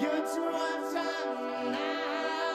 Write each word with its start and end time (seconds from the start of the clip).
You're 0.00 0.10
too 0.12 0.50
much 0.50 0.94
time 0.94 1.72
now. 1.72 2.49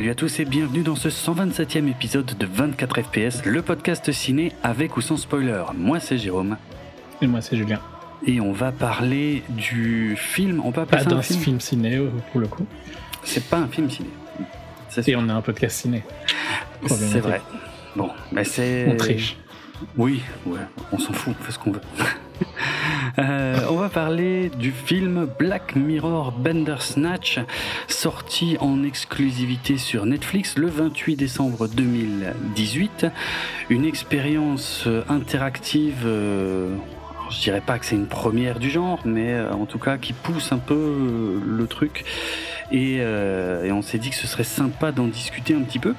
Salut 0.00 0.12
à 0.12 0.14
tous 0.14 0.40
et 0.40 0.46
bienvenue 0.46 0.82
dans 0.82 0.96
ce 0.96 1.10
127e 1.10 1.86
épisode 1.90 2.24
de 2.24 2.46
24 2.46 3.02
FPS, 3.02 3.44
le 3.44 3.60
podcast 3.60 4.10
ciné 4.12 4.50
avec 4.62 4.96
ou 4.96 5.02
sans 5.02 5.18
spoiler. 5.18 5.62
Moi 5.76 6.00
c'est 6.00 6.16
Jérôme. 6.16 6.56
Et 7.20 7.26
moi 7.26 7.42
c'est 7.42 7.54
Julien. 7.54 7.80
Et 8.26 8.40
on 8.40 8.50
va 8.52 8.72
parler 8.72 9.42
du 9.50 10.16
film. 10.16 10.62
On 10.64 10.72
peut 10.72 10.80
appeler 10.80 11.02
ça 11.02 11.10
un 11.10 11.20
film, 11.20 11.40
film 11.40 11.60
ciné 11.60 11.96
euh, 11.96 12.08
pour 12.32 12.40
le 12.40 12.46
coup. 12.46 12.66
C'est 13.24 13.44
pas 13.44 13.58
un 13.58 13.68
film 13.68 13.90
ciné. 13.90 14.08
Et 15.06 15.16
on 15.16 15.28
a 15.28 15.34
un 15.34 15.42
podcast 15.42 15.82
ciné. 15.82 16.02
C'est 16.86 17.20
vrai. 17.20 17.42
Bon, 17.94 18.08
mais 18.32 18.44
c'est. 18.44 18.86
On 18.88 18.96
triche. 18.96 19.36
Oui, 19.96 20.22
on 20.92 20.98
s'en 20.98 21.12
fout, 21.12 21.34
on 21.38 21.44
fait 21.44 21.52
ce 21.52 21.58
qu'on 21.58 21.72
veut. 21.72 21.80
Euh, 23.18 23.58
on 23.68 23.74
va 23.74 23.88
parler 23.88 24.50
du 24.50 24.70
film 24.70 25.28
Black 25.38 25.74
Mirror 25.76 26.32
Bandersnatch, 26.32 27.40
sorti 27.88 28.56
en 28.60 28.82
exclusivité 28.82 29.78
sur 29.78 30.06
Netflix 30.06 30.56
le 30.56 30.68
28 30.68 31.16
décembre 31.16 31.68
2018. 31.68 33.06
Une 33.68 33.84
expérience 33.84 34.88
interactive. 35.08 36.04
Euh, 36.06 36.74
je 37.30 37.40
dirais 37.40 37.62
pas 37.64 37.78
que 37.78 37.86
c'est 37.86 37.96
une 37.96 38.08
première 38.08 38.58
du 38.58 38.70
genre, 38.70 39.00
mais 39.04 39.34
euh, 39.34 39.52
en 39.52 39.66
tout 39.66 39.78
cas 39.78 39.98
qui 39.98 40.12
pousse 40.12 40.52
un 40.52 40.58
peu 40.58 41.40
le 41.44 41.66
truc. 41.66 42.04
et 42.72 43.02
on 43.02 43.82
s'est 43.82 43.98
dit 43.98 44.10
que 44.10 44.16
ce 44.16 44.26
serait 44.26 44.44
sympa 44.44 44.92
d'en 44.92 45.08
discuter 45.08 45.54
un 45.54 45.62
petit 45.62 45.78
peu. 45.78 45.94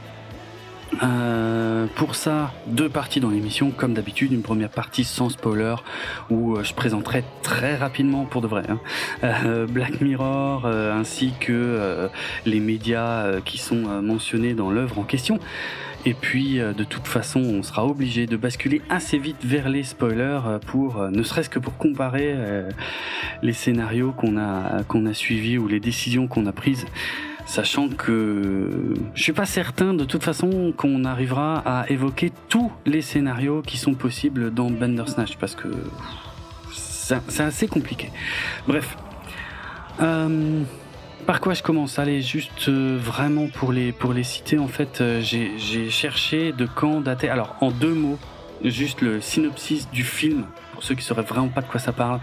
Euh, 1.03 1.87
pour 1.95 2.15
ça, 2.15 2.53
deux 2.67 2.89
parties 2.89 3.19
dans 3.19 3.29
l'émission, 3.29 3.71
comme 3.71 3.93
d'habitude, 3.93 4.31
une 4.31 4.41
première 4.41 4.69
partie 4.69 5.03
sans 5.03 5.29
spoiler, 5.29 5.75
où 6.29 6.55
euh, 6.55 6.63
je 6.63 6.73
présenterai 6.73 7.23
très 7.41 7.75
rapidement, 7.75 8.25
pour 8.25 8.41
de 8.41 8.47
vrai, 8.47 8.63
hein, 8.69 8.79
euh, 9.23 9.65
Black 9.65 10.01
Mirror, 10.01 10.65
ainsi 10.65 11.33
que 11.39 12.09
les 12.45 12.59
médias 12.59 13.41
qui 13.41 13.57
sont 13.57 14.01
mentionnés 14.01 14.53
dans 14.53 14.69
l'œuvre 14.69 14.99
en 14.99 15.03
question. 15.03 15.39
Et 16.05 16.13
puis, 16.13 16.57
de 16.57 16.83
toute 16.83 17.07
façon, 17.07 17.39
on 17.39 17.61
sera 17.61 17.85
obligé 17.85 18.25
de 18.25 18.35
basculer 18.35 18.81
assez 18.89 19.17
vite 19.17 19.37
vers 19.43 19.69
les 19.69 19.83
spoilers 19.83 20.39
pour, 20.65 21.09
ne 21.09 21.23
serait-ce 21.23 21.49
que 21.49 21.59
pour 21.59 21.77
comparer 21.77 22.35
les 23.43 23.53
scénarios 23.53 24.11
qu'on 24.11 24.37
a 24.37 24.83
qu'on 24.87 25.05
a 25.05 25.13
suivis 25.13 25.57
ou 25.57 25.67
les 25.67 25.79
décisions 25.79 26.27
qu'on 26.27 26.45
a 26.47 26.51
prises 26.51 26.85
sachant 27.51 27.89
que 27.89 28.69
je 29.13 29.21
suis 29.21 29.33
pas 29.33 29.45
certain 29.45 29.93
de 29.93 30.05
toute 30.05 30.23
façon 30.23 30.73
qu'on 30.77 31.03
arrivera 31.03 31.61
à 31.65 31.89
évoquer 31.89 32.31
tous 32.47 32.71
les 32.85 33.01
scénarios 33.01 33.61
qui 33.61 33.77
sont 33.77 33.93
possibles 33.93 34.53
dans 34.53 34.69
Bandersnatch 34.69 35.35
parce 35.35 35.55
que 35.55 35.67
c'est 37.27 37.43
assez 37.43 37.67
compliqué. 37.67 38.09
Bref. 38.67 38.95
Euh, 40.01 40.61
par 41.27 41.41
quoi 41.41 41.53
je 41.53 41.61
commence? 41.61 41.99
Allez, 41.99 42.21
juste 42.21 42.69
euh, 42.69 42.97
vraiment 42.97 43.47
pour 43.47 43.73
les, 43.73 43.91
pour 43.91 44.13
les 44.13 44.23
citer, 44.23 44.57
en 44.57 44.69
fait, 44.69 45.01
euh, 45.01 45.21
j'ai 45.21 45.89
cherché 45.89 46.53
de 46.53 46.65
quand 46.65 47.01
dater. 47.01 47.27
Alors, 47.27 47.57
en 47.59 47.69
deux 47.69 47.93
mots, 47.93 48.17
juste 48.63 49.01
le 49.01 49.19
synopsis 49.19 49.91
du 49.91 50.05
film, 50.05 50.45
pour 50.71 50.83
ceux 50.83 50.95
qui 50.95 51.03
sauraient 51.03 51.21
vraiment 51.23 51.49
pas 51.49 51.61
de 51.61 51.67
quoi 51.67 51.81
ça 51.81 51.91
parle. 51.91 52.21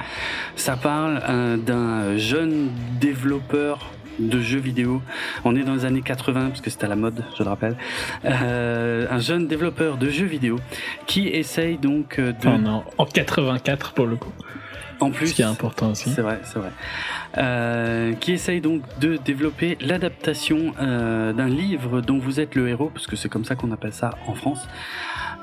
Ça 0.56 0.76
parle 0.76 1.20
d'un 1.66 2.16
jeune 2.16 2.70
développeur 2.98 3.90
de 4.18 4.40
jeux 4.40 4.58
vidéo. 4.58 5.02
On 5.44 5.56
est 5.56 5.62
dans 5.62 5.74
les 5.74 5.84
années 5.84 6.02
80 6.02 6.48
parce 6.48 6.60
que 6.60 6.70
c'est 6.70 6.84
à 6.84 6.88
la 6.88 6.96
mode, 6.96 7.24
je 7.36 7.42
le 7.42 7.48
rappelle. 7.48 7.76
Euh, 8.24 9.06
un 9.10 9.18
jeune 9.18 9.46
développeur 9.46 9.96
de 9.96 10.08
jeux 10.10 10.26
vidéo 10.26 10.58
qui 11.06 11.28
essaye 11.28 11.78
donc 11.78 12.18
euh, 12.18 12.32
de. 12.32 12.48
en 12.98 13.06
84 13.06 13.92
pour 13.92 14.06
le 14.06 14.16
coup. 14.16 14.32
En 15.00 15.10
plus, 15.10 15.28
ce 15.28 15.34
qui 15.34 15.42
est 15.42 15.46
important 15.46 15.92
aussi. 15.92 16.10
C'est 16.10 16.22
vrai, 16.22 16.40
c'est 16.42 16.58
vrai. 16.58 16.70
Euh, 17.36 18.14
qui 18.14 18.32
essaye 18.32 18.60
donc 18.60 18.82
de 18.98 19.16
développer 19.16 19.78
l'adaptation 19.80 20.72
d'un 20.80 21.48
livre 21.48 22.00
dont 22.00 22.18
vous 22.18 22.40
êtes 22.40 22.56
le 22.56 22.68
héros, 22.68 22.90
parce 22.92 23.06
que 23.06 23.14
c'est 23.14 23.28
comme 23.28 23.44
ça 23.44 23.54
qu'on 23.54 23.70
appelle 23.70 23.92
ça 23.92 24.18
en 24.26 24.34
France. 24.34 24.66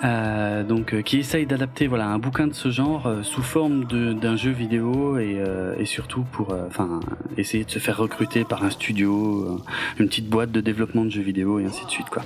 Euh, 0.04 0.64
donc 0.64 0.94
euh, 0.94 1.02
qui 1.02 1.20
essaye 1.20 1.46
d'adapter 1.46 1.88
voilà 1.88 2.08
un 2.08 2.20
bouquin 2.20 2.48
de 2.48 2.54
ce 2.54 2.70
genre 2.70 3.08
euh, 3.08 3.24
sous 3.24 3.42
forme 3.42 3.86
d'un 3.86 4.36
jeu 4.36 4.52
vidéo 4.52 5.18
et, 5.18 5.42
et 5.80 5.86
surtout 5.86 6.24
pour 6.24 6.54
enfin 6.68 7.00
essayer 7.38 7.64
de 7.64 7.72
se 7.72 7.80
faire 7.80 7.98
recruter 7.98 8.44
par 8.44 8.64
un 8.64 8.70
studio, 8.70 9.62
une 10.00 10.08
petite 10.08 10.28
boîte 10.28 10.52
de 10.52 10.62
développement 10.62 11.06
de 11.06 11.10
jeux 11.10 11.22
vidéo 11.22 11.60
et 11.60 11.66
ainsi 11.66 11.86
de 11.86 11.90
suite 11.90 12.10
quoi. 12.10 12.24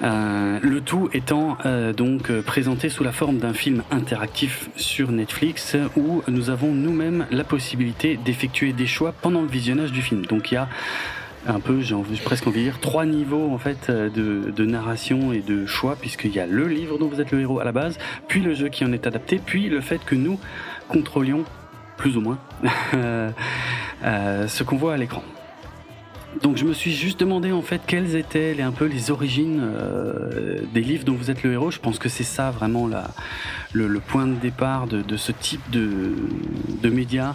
le 0.00 0.80
tout 0.80 1.08
étant 1.12 1.58
donc 1.96 2.32
présenté 2.42 2.88
sous 2.88 3.04
la 3.04 3.12
forme 3.12 3.38
d'un 3.38 3.52
film 3.52 3.82
interactif 3.90 4.70
sur 4.76 5.10
Netflix 5.12 5.76
où 5.96 6.22
nous 6.28 6.50
avons 6.50 6.72
nous-mêmes 6.72 7.26
la 7.30 7.44
possibilité 7.44 8.18
d'effectuer 8.24 8.72
des 8.72 8.86
choix 8.86 9.12
pendant 9.12 9.42
le 9.42 9.48
visionnage 9.48 9.92
du 9.92 10.02
film. 10.02 10.24
Donc 10.26 10.50
il 10.50 10.54
y 10.54 10.58
a 10.58 10.68
un 11.46 11.60
peu, 11.60 11.80
j'ai 11.80 11.96
presque 12.24 12.46
envie 12.46 12.60
de 12.60 12.64
dire, 12.64 12.80
trois 12.80 13.06
niveaux 13.06 13.50
en 13.50 13.58
fait 13.58 13.88
euh, 13.88 14.10
de, 14.10 14.64
narration 14.64 15.32
et 15.32 15.40
de 15.40 15.66
choix, 15.66 15.96
puisqu'il 15.96 16.34
y 16.34 16.40
a 16.40 16.46
le 16.46 16.66
livre 16.68 16.98
dont 16.98 17.08
vous 17.08 17.20
êtes 17.20 17.30
le 17.30 17.40
héros 17.40 17.60
à 17.60 17.64
la 17.64 17.72
base, 17.72 17.98
puis 18.28 18.40
le 18.40 18.54
jeu 18.54 18.68
qui 18.68 18.84
en 18.84 18.92
est 18.92 19.06
adapté, 19.06 19.40
puis 19.44 19.68
le 19.68 19.80
fait 19.80 20.04
que 20.04 20.14
nous 20.14 20.38
contrôlions 20.88 21.44
plus 21.96 22.16
ou 22.16 22.20
moins 22.20 22.38
euh, 22.94 23.30
ce 24.48 24.62
qu'on 24.62 24.76
voit 24.76 24.94
à 24.94 24.96
l'écran. 24.96 25.22
Donc 26.42 26.56
je 26.56 26.64
me 26.64 26.72
suis 26.72 26.92
juste 26.92 27.18
demandé 27.20 27.50
en 27.50 27.60
fait 27.60 27.80
quelles 27.86 28.14
étaient 28.14 28.54
les, 28.54 28.62
un 28.62 28.70
peu 28.70 28.86
les 28.86 29.10
origines 29.10 29.60
euh, 29.62 30.60
des 30.72 30.80
livres 30.80 31.04
dont 31.04 31.14
vous 31.14 31.30
êtes 31.30 31.42
le 31.42 31.52
héros. 31.52 31.70
Je 31.70 31.80
pense 31.80 31.98
que 31.98 32.08
c'est 32.08 32.24
ça 32.24 32.50
vraiment 32.50 32.86
la, 32.86 33.10
le, 33.72 33.88
point 33.98 34.26
de 34.26 34.36
départ 34.36 34.86
de, 34.86 35.02
de 35.02 35.16
ce 35.16 35.32
type 35.32 35.68
de, 35.70 36.14
de 36.82 36.88
médias. 36.88 37.34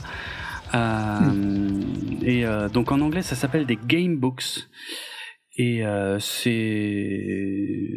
Euh, 0.74 1.81
et 2.22 2.46
euh, 2.46 2.70
donc 2.70 2.92
en 2.92 3.02
anglais, 3.02 3.22
ça 3.22 3.36
s'appelle 3.36 3.66
des 3.66 3.78
game 3.78 4.18
books. 4.18 4.68
Et 5.58 5.86
euh, 5.86 6.20
c'est 6.20 7.94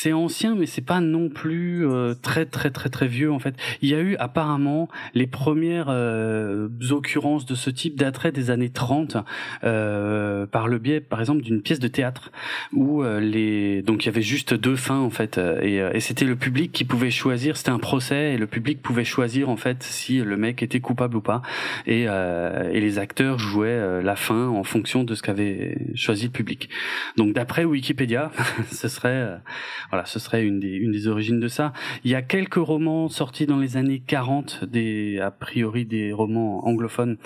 c'est 0.00 0.12
ancien, 0.12 0.54
mais 0.54 0.66
c'est 0.66 0.84
pas 0.84 1.00
non 1.00 1.28
plus 1.28 1.84
euh, 1.84 2.14
très 2.14 2.46
très 2.46 2.70
très 2.70 2.88
très 2.88 3.08
vieux 3.08 3.32
en 3.32 3.40
fait. 3.40 3.56
Il 3.82 3.88
y 3.88 3.94
a 3.94 3.98
eu 3.98 4.14
apparemment 4.18 4.88
les 5.12 5.26
premières 5.26 5.88
euh, 5.88 6.68
occurrences 6.90 7.46
de 7.46 7.56
ce 7.56 7.68
type 7.68 7.96
d'attrait 7.96 8.30
des 8.30 8.50
années 8.50 8.68
30 8.68 9.16
euh, 9.64 10.46
par 10.46 10.68
le 10.68 10.78
biais, 10.78 11.00
par 11.00 11.18
exemple, 11.18 11.42
d'une 11.42 11.62
pièce 11.62 11.80
de 11.80 11.88
théâtre 11.88 12.30
où 12.72 13.02
les 13.02 13.82
donc 13.82 14.04
il 14.04 14.06
y 14.06 14.08
avait 14.10 14.22
juste 14.22 14.54
deux 14.54 14.76
fins 14.76 15.00
en 15.00 15.10
fait 15.10 15.38
et, 15.38 15.78
et 15.78 16.00
c'était 16.00 16.24
le 16.24 16.36
public 16.36 16.70
qui 16.70 16.84
pouvait 16.84 17.10
choisir. 17.10 17.56
C'était 17.56 17.70
un 17.70 17.80
procès 17.80 18.34
et 18.34 18.38
le 18.38 18.46
public 18.46 18.80
pouvait 18.80 19.04
choisir 19.04 19.48
en 19.48 19.56
fait 19.56 19.82
si 19.82 20.18
le 20.18 20.36
mec 20.36 20.62
était 20.62 20.80
coupable 20.80 21.16
ou 21.16 21.20
pas 21.20 21.42
et, 21.86 22.02
et 22.02 22.80
les 22.80 22.98
acteurs 23.00 23.40
jouaient 23.40 24.02
la 24.02 24.14
fin 24.14 24.46
en 24.46 24.62
fonction 24.62 25.02
de 25.02 25.16
ce 25.16 25.22
qu'avait 25.22 25.76
choisi 25.96 26.26
le 26.26 26.30
public. 26.30 26.68
Donc 27.16 27.32
d'après 27.32 27.64
Wikipédia, 27.64 28.30
ce 28.70 28.86
serait 28.86 29.40
voilà, 29.90 30.04
ce 30.04 30.18
serait 30.18 30.44
une 30.44 30.60
des, 30.60 30.68
une 30.68 30.92
des 30.92 31.08
origines 31.08 31.40
de 31.40 31.48
ça. 31.48 31.72
Il 32.04 32.10
y 32.10 32.14
a 32.14 32.22
quelques 32.22 32.54
romans 32.54 33.08
sortis 33.08 33.46
dans 33.46 33.58
les 33.58 33.76
années 33.76 34.02
40, 34.06 34.64
des, 34.64 35.18
a 35.18 35.30
priori 35.30 35.84
des 35.84 36.12
romans 36.12 36.66
anglophones, 36.66 37.16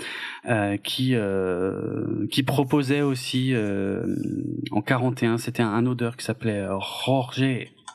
euh, 0.48 0.76
qui, 0.76 1.14
euh, 1.14 2.26
qui 2.30 2.42
proposaient 2.42 3.02
aussi, 3.02 3.54
euh, 3.54 4.04
en 4.70 4.82
41, 4.82 5.38
c'était 5.38 5.62
un, 5.62 5.72
un 5.72 5.86
auteur 5.86 6.16
qui 6.16 6.24
s'appelait 6.24 6.66
Jorge 7.04 7.44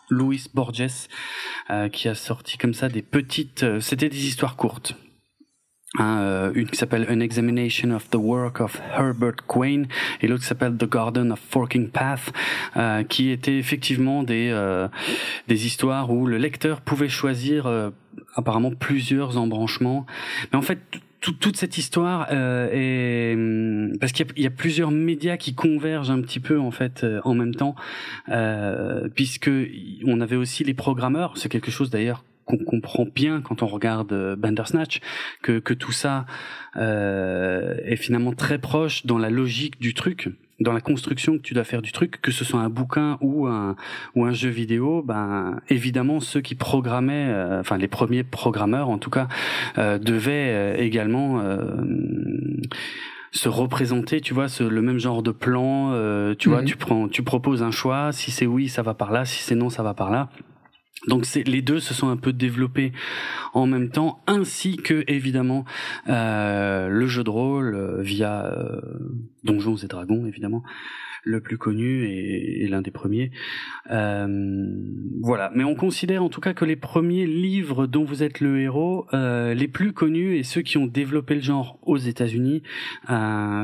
Luis 0.09 0.47
Borges, 0.53 1.07
euh, 1.69 1.89
qui 1.89 2.07
a 2.07 2.15
sorti 2.15 2.57
comme 2.57 2.73
ça 2.73 2.89
des 2.89 3.01
petites, 3.01 3.63
euh, 3.63 3.79
c'était 3.79 4.09
des 4.09 4.25
histoires 4.25 4.55
courtes. 4.55 4.95
Hein, 5.97 6.19
euh, 6.19 6.51
une 6.53 6.67
qui 6.67 6.75
s'appelle 6.75 7.07
An 7.09 7.21
Examination 7.21 7.91
of 7.91 8.09
the 8.09 8.17
Work 8.17 8.59
of 8.59 8.81
Herbert 8.93 9.37
Quain 9.47 9.83
et 10.21 10.27
l'autre 10.27 10.41
qui 10.41 10.47
s'appelle 10.47 10.75
The 10.75 10.89
Garden 10.89 11.31
of 11.31 11.39
Forking 11.39 11.89
Path 11.89 12.33
euh, 12.75 13.03
qui 13.03 13.29
étaient 13.29 13.57
effectivement 13.57 14.23
des 14.23 14.49
euh, 14.51 14.89
des 15.47 15.65
histoires 15.65 16.11
où 16.11 16.27
le 16.27 16.37
lecteur 16.37 16.81
pouvait 16.81 17.07
choisir 17.07 17.71
apparemment 18.35 18.71
plusieurs 18.71 19.37
embranchements 19.37 20.05
mais 20.51 20.57
en 20.57 20.61
fait 20.61 20.99
toute 21.19 21.57
cette 21.57 21.77
histoire 21.77 22.27
euh, 22.31 22.69
est 22.71 23.33
hum, 23.33 23.97
parce 23.99 24.11
qu'il 24.11 24.25
y, 24.35 24.43
y, 24.43 24.47
a 24.47 24.51
plusieurs 24.51 24.91
médias 24.91 25.37
qui 25.37 25.55
convergent 25.55 26.11
un 26.11 26.21
petit 26.21 26.39
peu 26.39 26.59
en 26.59 26.71
fait 26.71 27.03
euh, 27.03 27.19
en 27.23 27.33
même 27.33 27.55
temps, 27.55 27.75
euh, 28.29 29.07
puisque 29.13 29.49
on 30.05 30.21
avait 30.21 30.35
aussi 30.35 30.63
les 30.63 30.73
programmeurs. 30.73 31.37
C'est 31.37 31.49
quelque 31.49 31.71
chose 31.71 31.89
d'ailleurs 31.89 32.23
qu'on 32.47 32.57
comprend 32.57 33.05
bien 33.05 33.41
quand 33.41 33.61
on 33.61 33.67
regarde 33.67 34.13
euh, 34.13 34.35
Bandersnatch, 34.35 35.01
que, 35.43 35.59
que 35.59 35.73
tout 35.73 35.91
ça 35.91 36.25
euh, 36.77 37.75
est 37.83 37.97
finalement 37.97 38.33
très 38.33 38.57
proche 38.57 39.05
dans 39.05 39.17
la 39.17 39.29
logique 39.29 39.79
du 39.79 39.93
truc 39.93 40.29
dans 40.59 40.73
la 40.73 40.81
construction 40.81 41.37
que 41.37 41.43
tu 41.43 41.53
dois 41.53 41.63
faire 41.63 41.83
du 41.83 41.91
truc, 41.91 42.19
que 42.19 42.31
ce 42.31 42.43
soit 42.43 42.59
un 42.59 42.69
bouquin 42.69 43.19
ou 43.21 43.45
un 43.45 43.75
ou 44.15 44.25
un 44.25 44.31
jeu 44.31 44.49
vidéo, 44.49 45.03
ben 45.03 45.59
évidemment 45.69 46.19
ceux 46.19 46.41
qui 46.41 46.55
programmaient, 46.55 47.27
euh, 47.29 47.59
enfin 47.59 47.77
les 47.77 47.87
premiers 47.87 48.23
programmeurs 48.23 48.89
en 48.89 48.97
tout 48.97 49.11
cas, 49.11 49.27
euh, 49.77 49.99
devaient 49.99 50.83
également 50.83 51.43
se 53.31 53.49
représenter, 53.49 54.19
tu 54.19 54.33
vois, 54.33 54.47
ce, 54.47 54.63
le 54.63 54.81
même 54.81 54.97
genre 54.97 55.21
de 55.21 55.29
plan. 55.29 55.91
tu 56.39 56.49
vois, 56.49 56.61
mhm. 56.61 56.67
tu 56.67 56.75
prends, 56.75 57.07
tu 57.07 57.21
proposes 57.21 57.61
un 57.61 57.69
choix. 57.69 58.11
Si 58.11 58.31
c'est 58.31 58.47
oui, 58.47 58.67
ça 58.67 58.81
va 58.81 58.95
par 58.95 59.11
là. 59.11 59.25
Si 59.25 59.43
c'est 59.43 59.53
non, 59.53 59.69
ça 59.69 59.83
va 59.83 59.93
par 59.93 60.09
là. 60.09 60.29
Donc 61.05 61.25
les 61.35 61.61
deux 61.61 61.79
se 61.79 61.93
sont 61.93 62.09
un 62.09 62.17
peu 62.17 62.33
développés 62.33 62.91
en 63.53 63.67
même 63.67 63.89
temps, 63.89 64.23
ainsi 64.25 64.77
que 64.77 65.03
évidemment 65.07 65.63
euh, 66.09 66.89
le 66.89 67.07
jeu 67.07 67.23
de 67.23 67.29
rôle 67.29 67.75
euh, 67.75 68.01
via 68.01 68.45
euh, 68.45 68.81
Donjons 69.43 69.77
et 69.77 69.87
Dragons 69.87 70.25
évidemment 70.25 70.63
le 71.23 71.41
plus 71.41 71.57
connu 71.57 72.05
et, 72.05 72.63
et 72.63 72.67
l'un 72.67 72.81
des 72.81 72.91
premiers. 72.91 73.31
Euh, 73.91 74.65
voilà, 75.21 75.51
mais 75.53 75.65
on 75.65 75.75
considère 75.75 76.23
en 76.23 76.29
tout 76.29 76.39
cas 76.41 76.53
que 76.53 76.65
les 76.65 76.77
premiers 76.77 77.25
livres 77.25 77.85
dont 77.85 78.05
vous 78.05 78.23
êtes 78.23 78.39
le 78.39 78.61
héros, 78.61 79.05
euh, 79.13 79.53
les 79.53 79.67
plus 79.67 79.91
connus 79.91 80.37
et 80.37 80.43
ceux 80.43 80.61
qui 80.61 80.77
ont 80.77 80.87
développé 80.87 81.35
le 81.35 81.41
genre 81.41 81.79
aux 81.81 81.97
États-Unis, 81.97 82.63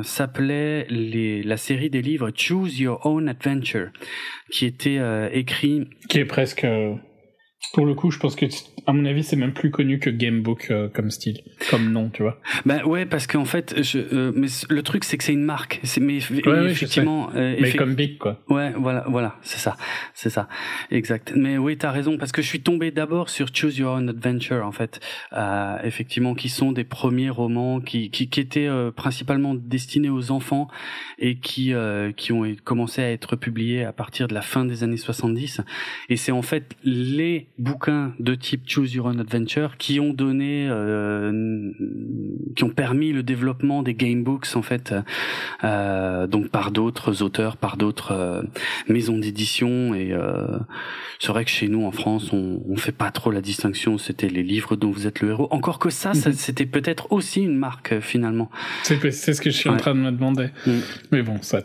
s'appelaient 0.04 0.88
la 0.90 1.58
série 1.58 1.90
des 1.90 2.02
livres 2.02 2.32
Choose 2.36 2.80
Your 2.80 3.06
Own 3.06 3.30
Adventure, 3.30 3.92
qui 4.52 4.66
était 4.66 5.00
écrit, 5.32 5.88
qui 6.10 6.20
est 6.20 6.26
presque 6.26 6.66
pour 7.72 7.86
le 7.86 7.96
coup, 7.96 8.12
je 8.12 8.20
pense 8.20 8.36
que, 8.36 8.46
à 8.86 8.94
mon 8.94 9.06
avis, 9.06 9.24
c'est 9.24 9.36
même 9.36 9.54
plus 9.54 9.72
connu 9.72 10.00
que 10.00 10.10
Gamebook 10.10 10.68
euh, 10.70 10.90
comme 10.90 11.10
style, 11.10 11.42
comme 11.70 11.92
nom, 11.92 12.10
tu 12.10 12.22
vois. 12.22 12.40
Ben 12.66 12.84
ouais, 12.84 13.06
parce 13.06 13.28
qu'en 13.28 13.46
fait, 13.46 13.82
je, 13.82 14.00
euh, 14.00 14.32
mais 14.36 14.48
le 14.70 14.84
truc, 14.84 15.04
c'est 15.04 15.18
que 15.18 15.24
c'est 15.24 15.34
une 15.34 15.44
marque. 15.44 15.80
C'est, 15.84 16.02
mais, 16.02 16.18
effectivement, 16.18 17.30
euh, 17.36 17.56
mais 17.60 17.72
comme 17.74 17.96
Big, 17.96 18.18
quoi. 18.18 18.42
Ouais, 18.50 18.74
voilà, 18.76 19.06
voilà, 19.08 19.38
c'est 19.42 19.60
ça, 19.60 19.78
c'est 20.14 20.30
ça, 20.30 20.50
exact. 20.92 21.34
Mais 21.36 21.58
oui, 21.58 21.78
t'as 21.78 21.92
raison, 21.92 22.18
parce 22.18 22.32
que 22.32 22.42
je 22.42 22.48
suis 22.48 22.62
tombé 22.62 22.92
d'abord 22.92 23.30
sur 23.30 23.48
Choose 23.54 23.78
Your 23.78 23.96
Own 23.96 24.10
Adventure, 24.10 24.66
en 24.66 24.72
fait, 24.72 25.00
euh, 25.32 25.78
effectivement, 25.84 26.36
qui 26.36 26.50
sont 26.50 26.72
des 26.72 26.84
premiers 26.84 27.30
romans 27.30 27.80
qui, 27.80 28.10
qui, 28.10 28.30
qui 28.30 28.40
étaient 28.40 28.70
principalement 28.96 29.56
destinés 29.56 30.10
aux 30.10 30.32
enfants 30.32 30.68
et 31.20 31.38
qui, 31.38 31.74
qui 32.18 32.32
ont 32.32 32.44
commencé 32.64 33.02
à 33.02 33.12
être 33.12 33.36
publiés 33.36 33.84
à 33.84 33.94
partir 33.94 34.28
de 34.28 34.34
la 34.34 34.42
fin 34.42 34.66
des 34.66 34.84
années 34.84 34.98
70. 34.98 35.62
Et 36.10 36.18
c'est 36.18 36.32
en 36.32 36.42
fait 36.42 36.76
les 36.84 37.48
bouquins 37.58 38.14
de 38.20 38.36
type 38.36 38.68
Choose 38.74 38.96
Your 38.96 39.06
Own 39.06 39.20
Adventure 39.20 39.78
qui 39.78 40.00
ont 40.00 40.14
donné, 40.14 40.68
euh, 40.68 41.72
qui 42.56 42.64
ont 42.64 42.70
permis 42.70 43.12
le 43.12 43.22
développement 43.22 43.84
des 43.84 43.94
gamebooks 43.94 44.56
en 44.56 44.64
fait, 44.64 44.96
euh, 45.64 46.26
donc 46.26 46.50
par 46.50 46.72
d'autres 46.72 47.22
auteurs, 47.22 47.58
par 47.58 47.78
d'autres 47.78 48.14
euh, 48.14 48.42
maisons 48.88 49.20
d'édition 49.20 49.94
et 49.94 50.12
euh, 50.12 50.58
c'est 51.20 51.28
vrai 51.28 51.46
que 51.46 51.52
chez 51.52 51.68
nous 51.68 51.86
en 51.86 51.92
France 51.92 52.34
on, 52.34 52.64
on 52.68 52.76
fait 52.76 52.92
pas 52.92 53.12
trop 53.12 53.30
la 53.30 53.42
distinction. 53.42 54.00
C'était 54.00 54.30
les 54.30 54.44
livres 54.44 54.76
dont 54.76 54.90
vous 54.90 55.06
êtes 55.06 55.22
le 55.22 55.30
héros. 55.30 55.48
Encore 55.52 55.78
que 55.78 55.92
ça, 55.92 56.16
ça 56.16 56.30
mhm. 56.30 56.36
c'était 56.36 56.66
peut-être 56.66 57.12
aussi 57.12 57.42
une 57.42 57.58
marque 57.58 58.00
finalement. 58.00 58.50
C'est 58.82 58.96
ce 59.12 59.40
que 59.42 59.52
je 59.52 59.56
suis 59.56 59.70
en 59.70 59.78
train 59.78 59.94
de 59.94 60.00
me 60.00 60.12
demander. 60.12 60.48
Mm. 60.66 60.72
Mais 61.12 61.22
bon, 61.22 61.38
ça. 61.42 61.62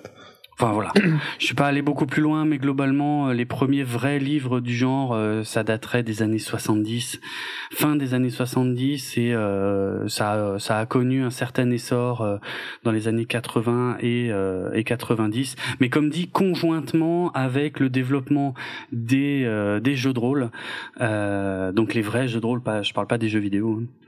Enfin 0.61 0.73
voilà, 0.73 0.93
je 1.39 1.47
suis 1.47 1.55
pas 1.55 1.69
allé 1.69 1.83
beaucoup 1.83 2.07
plus 2.07 2.21
loin, 2.21 2.45
mais 2.45 2.59
globalement, 2.59 3.29
euh, 3.29 3.33
les 3.33 3.45
premiers 3.45 3.85
vrais 3.85 4.19
livres 4.19 4.59
du 4.59 4.75
genre, 4.75 5.15
euh, 5.15 5.45
ça 5.45 5.63
daterait 5.63 6.03
des 6.03 6.21
années 6.21 6.41
70, 6.41 7.21
fin 7.71 7.95
des 7.95 8.13
années 8.13 8.31
70, 8.31 9.19
et 9.19 9.35
euh, 9.35 10.09
ça, 10.09 10.57
ça 10.59 10.81
a 10.81 10.87
connu 10.87 11.23
un 11.23 11.31
certain 11.31 11.71
essor 11.71 12.41
dans 12.83 12.91
les 12.91 13.07
années 13.07 13.25
80 13.25 13.99
et, 14.01 14.33
et 14.75 14.85
90. 14.85 15.55
Mais 15.79 15.91
comme 15.91 16.11
dit, 16.11 16.29
conjointement 16.29 17.31
avec 17.33 17.79
le 17.79 17.89
développement 17.89 18.55
des, 18.91 19.47
des 19.81 19.95
jeux 19.95 20.13
de 20.13 20.19
rôle, 20.19 20.51
donc 20.99 21.95
les 21.95 22.03
vrais 22.03 22.27
jeux 22.27 22.41
de 22.41 22.47
rôle, 22.47 22.63
pas, 22.63 22.83
je 22.83 22.93
parle 22.93 23.07
pas 23.07 23.19
des 23.19 23.29
jeux 23.29 23.39
vidéo. 23.39 23.81
Hein. 23.81 24.08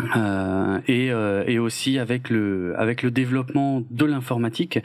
Euh, 0.00 0.80
et, 0.88 1.12
euh, 1.12 1.44
et, 1.46 1.60
aussi 1.60 2.00
avec 2.00 2.28
le 2.28 2.74
avec 2.76 3.04
le 3.04 3.12
développement 3.12 3.84
de 3.90 4.04
l'informatique, 4.04 4.80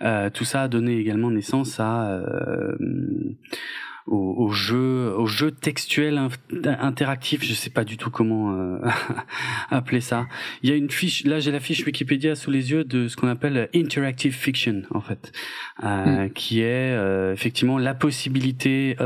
euh, 0.00 0.30
tout 0.30 0.44
ça 0.44 0.62
a 0.62 0.68
donné 0.68 0.96
également 0.96 1.30
naissance 1.30 1.78
à 1.78 2.08
euh, 2.08 2.74
aux, 4.06 4.50
jeux 4.52 5.12
aux 5.14 5.26
jeux 5.26 5.50
textuels 5.50 6.18
interactifs. 6.64 7.44
Je 7.44 7.52
sais 7.52 7.68
pas 7.68 7.84
du 7.84 7.98
tout 7.98 8.10
comment 8.10 8.54
euh, 8.54 8.78
appeler 9.70 10.00
ça. 10.00 10.26
Il 10.62 10.70
y 10.70 10.72
a 10.72 10.76
une 10.76 10.90
fiche. 10.90 11.24
Là, 11.24 11.38
j'ai 11.38 11.52
la 11.52 11.60
fiche 11.60 11.84
Wikipédia 11.84 12.34
sous 12.34 12.50
les 12.50 12.70
yeux 12.70 12.84
de 12.84 13.08
ce 13.08 13.16
qu'on 13.16 13.28
appelle 13.28 13.68
interactive 13.74 14.34
fiction 14.34 14.84
en 14.90 15.02
fait, 15.02 15.32
hmm. 15.82 16.30
qui 16.34 16.62
est 16.62 16.96
effectivement 17.30 17.76
la 17.76 17.92
possibilité 17.92 18.96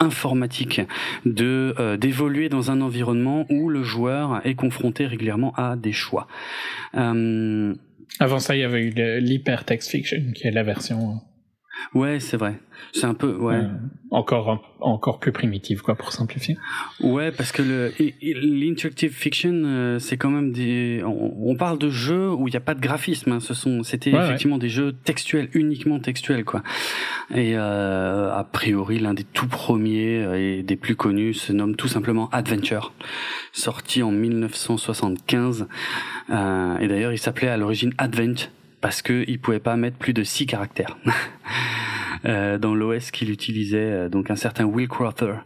informatique 0.00 0.80
de 1.24 1.74
euh, 1.78 1.96
d'évoluer 1.96 2.48
dans 2.48 2.70
un 2.70 2.80
environnement 2.80 3.46
où 3.50 3.68
le 3.68 3.82
joueur 3.82 4.40
est 4.44 4.54
confronté 4.54 5.06
régulièrement 5.06 5.52
à 5.56 5.76
des 5.76 5.92
choix. 5.92 6.26
Euh... 6.94 7.74
Avant 8.20 8.38
ça, 8.40 8.56
il 8.56 8.60
y 8.60 8.64
avait 8.64 8.82
eu 8.82 9.20
l'hypertext 9.20 9.90
fiction, 9.90 10.32
qui 10.34 10.46
est 10.46 10.50
la 10.50 10.64
version. 10.64 11.20
Euh, 11.94 11.98
ouais, 11.98 12.20
c'est 12.20 12.36
vrai. 12.36 12.60
C'est 12.92 13.06
un 13.06 13.14
peu, 13.14 13.34
ouais. 13.36 13.56
Euh, 13.56 13.68
encore, 14.10 14.76
encore 14.80 15.18
plus 15.18 15.32
primitive, 15.32 15.82
quoi, 15.82 15.94
pour 15.94 16.12
simplifier. 16.12 16.56
Ouais, 17.00 17.30
parce 17.30 17.52
que 17.52 17.62
le 17.62 17.92
l'interactive 18.20 19.12
fiction, 19.12 19.52
euh, 19.64 19.98
c'est 19.98 20.16
quand 20.16 20.30
même 20.30 20.52
des. 20.52 21.02
On, 21.04 21.56
parle 21.56 21.78
de 21.78 21.90
jeux 21.90 22.32
où 22.32 22.46
il 22.46 22.52
n'y 22.52 22.56
a 22.56 22.60
pas 22.60 22.74
de 22.74 22.80
graphisme. 22.80 23.32
Hein. 23.32 23.40
Ce 23.40 23.52
sont, 23.52 23.82
c'était 23.82 24.10
effectivement 24.10 24.58
des 24.58 24.68
jeux 24.68 24.92
textuels, 24.92 25.48
uniquement 25.54 25.98
textuels, 25.98 26.44
quoi. 26.44 26.62
Et 27.34 27.52
euh, 27.56 28.32
a 28.32 28.44
priori, 28.44 28.98
l'un 28.98 29.14
des 29.14 29.24
tout 29.24 29.48
premiers 29.48 30.58
et 30.58 30.62
des 30.62 30.76
plus 30.76 30.94
connus 30.94 31.34
se 31.34 31.52
nomme 31.52 31.76
tout 31.76 31.88
simplement 31.88 32.28
Adventure, 32.30 32.92
sorti 33.52 34.02
en 34.02 34.12
1975. 34.12 35.66
Euh, 36.30 36.78
et 36.78 36.88
d'ailleurs, 36.88 37.12
il 37.12 37.18
s'appelait 37.18 37.48
à 37.48 37.56
l'origine 37.56 37.92
Advent 37.98 38.48
parce 38.80 39.02
que 39.02 39.24
il 39.28 39.40
pouvait 39.40 39.60
pas 39.60 39.76
mettre 39.76 39.96
plus 39.96 40.12
de 40.12 40.22
six 40.24 40.46
caractères. 40.46 40.96
Euh, 42.24 42.58
dans 42.58 42.74
l'OS 42.74 43.12
qu'il 43.12 43.30
utilisait, 43.30 43.92
euh, 43.92 44.08
donc 44.08 44.28
un 44.32 44.34
certain 44.34 44.64
Will 44.64 44.88
Crowther. 44.88 45.44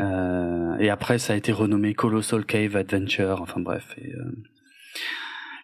Euh, 0.00 0.74
et 0.78 0.88
après, 0.88 1.18
ça 1.18 1.34
a 1.34 1.36
été 1.36 1.52
renommé 1.52 1.92
Colossal 1.92 2.46
Cave 2.46 2.76
Adventure. 2.76 3.42
Enfin 3.42 3.60
bref. 3.60 3.94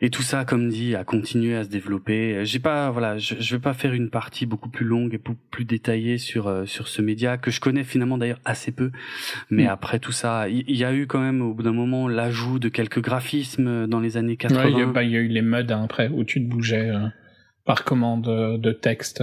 Et 0.01 0.11
tout 0.11 0.23
ça, 0.23 0.45
comme 0.45 0.69
dit, 0.69 0.95
a 0.95 1.05
continué 1.05 1.57
à 1.57 1.65
se 1.65 1.69
développer. 1.69 2.45
J'ai 2.45 2.59
pas, 2.59 2.91
voilà, 2.91 3.19
je, 3.19 3.35
je 3.39 3.57
vais 3.57 3.61
pas 3.61 3.75
faire 3.75 3.93
une 3.93 4.11
partie 4.11 4.47
beaucoup 4.47 4.69
plus 4.69 4.85
longue 4.85 5.15
et 5.15 5.21
plus 5.51 5.65
détaillée 5.65 6.19
sur 6.19 6.65
sur 6.67 6.89
ce 6.89 7.03
média 7.03 7.37
que 7.37 7.51
je 7.51 7.61
connais 7.61 7.85
finalement 7.85 8.19
d'ailleurs 8.19 8.41
assez 8.45 8.73
peu. 8.73 8.91
Mais 9.51 9.65
mm. 9.65 9.69
après 9.69 9.99
tout 9.99 10.13
ça, 10.13 10.49
il 10.49 10.77
y, 10.77 10.85
a 10.85 10.95
eu 10.95 11.07
quand 11.07 11.21
même 11.21 11.43
au 11.43 11.55
bout 11.55 11.63
d'un 11.63 11.73
moment 11.73 12.09
l'ajout 12.09 12.59
de 12.59 12.69
quelques 12.69 13.01
graphismes 13.01 13.87
dans 13.87 14.01
les 14.01 14.17
années 14.17 14.37
80. 14.37 14.65
Il 14.65 14.75
ouais, 14.75 15.07
y, 15.07 15.11
y, 15.11 15.17
a 15.17 15.21
eu 15.21 15.29
les 15.29 15.43
modes 15.43 15.73
hein, 15.73 15.83
après 15.85 16.09
où 16.09 16.25
tu 16.25 16.45
te 16.45 16.49
bougeais 16.49 16.93
par 17.65 17.85
commande 17.85 18.59
de 18.61 18.73
texte. 18.73 19.23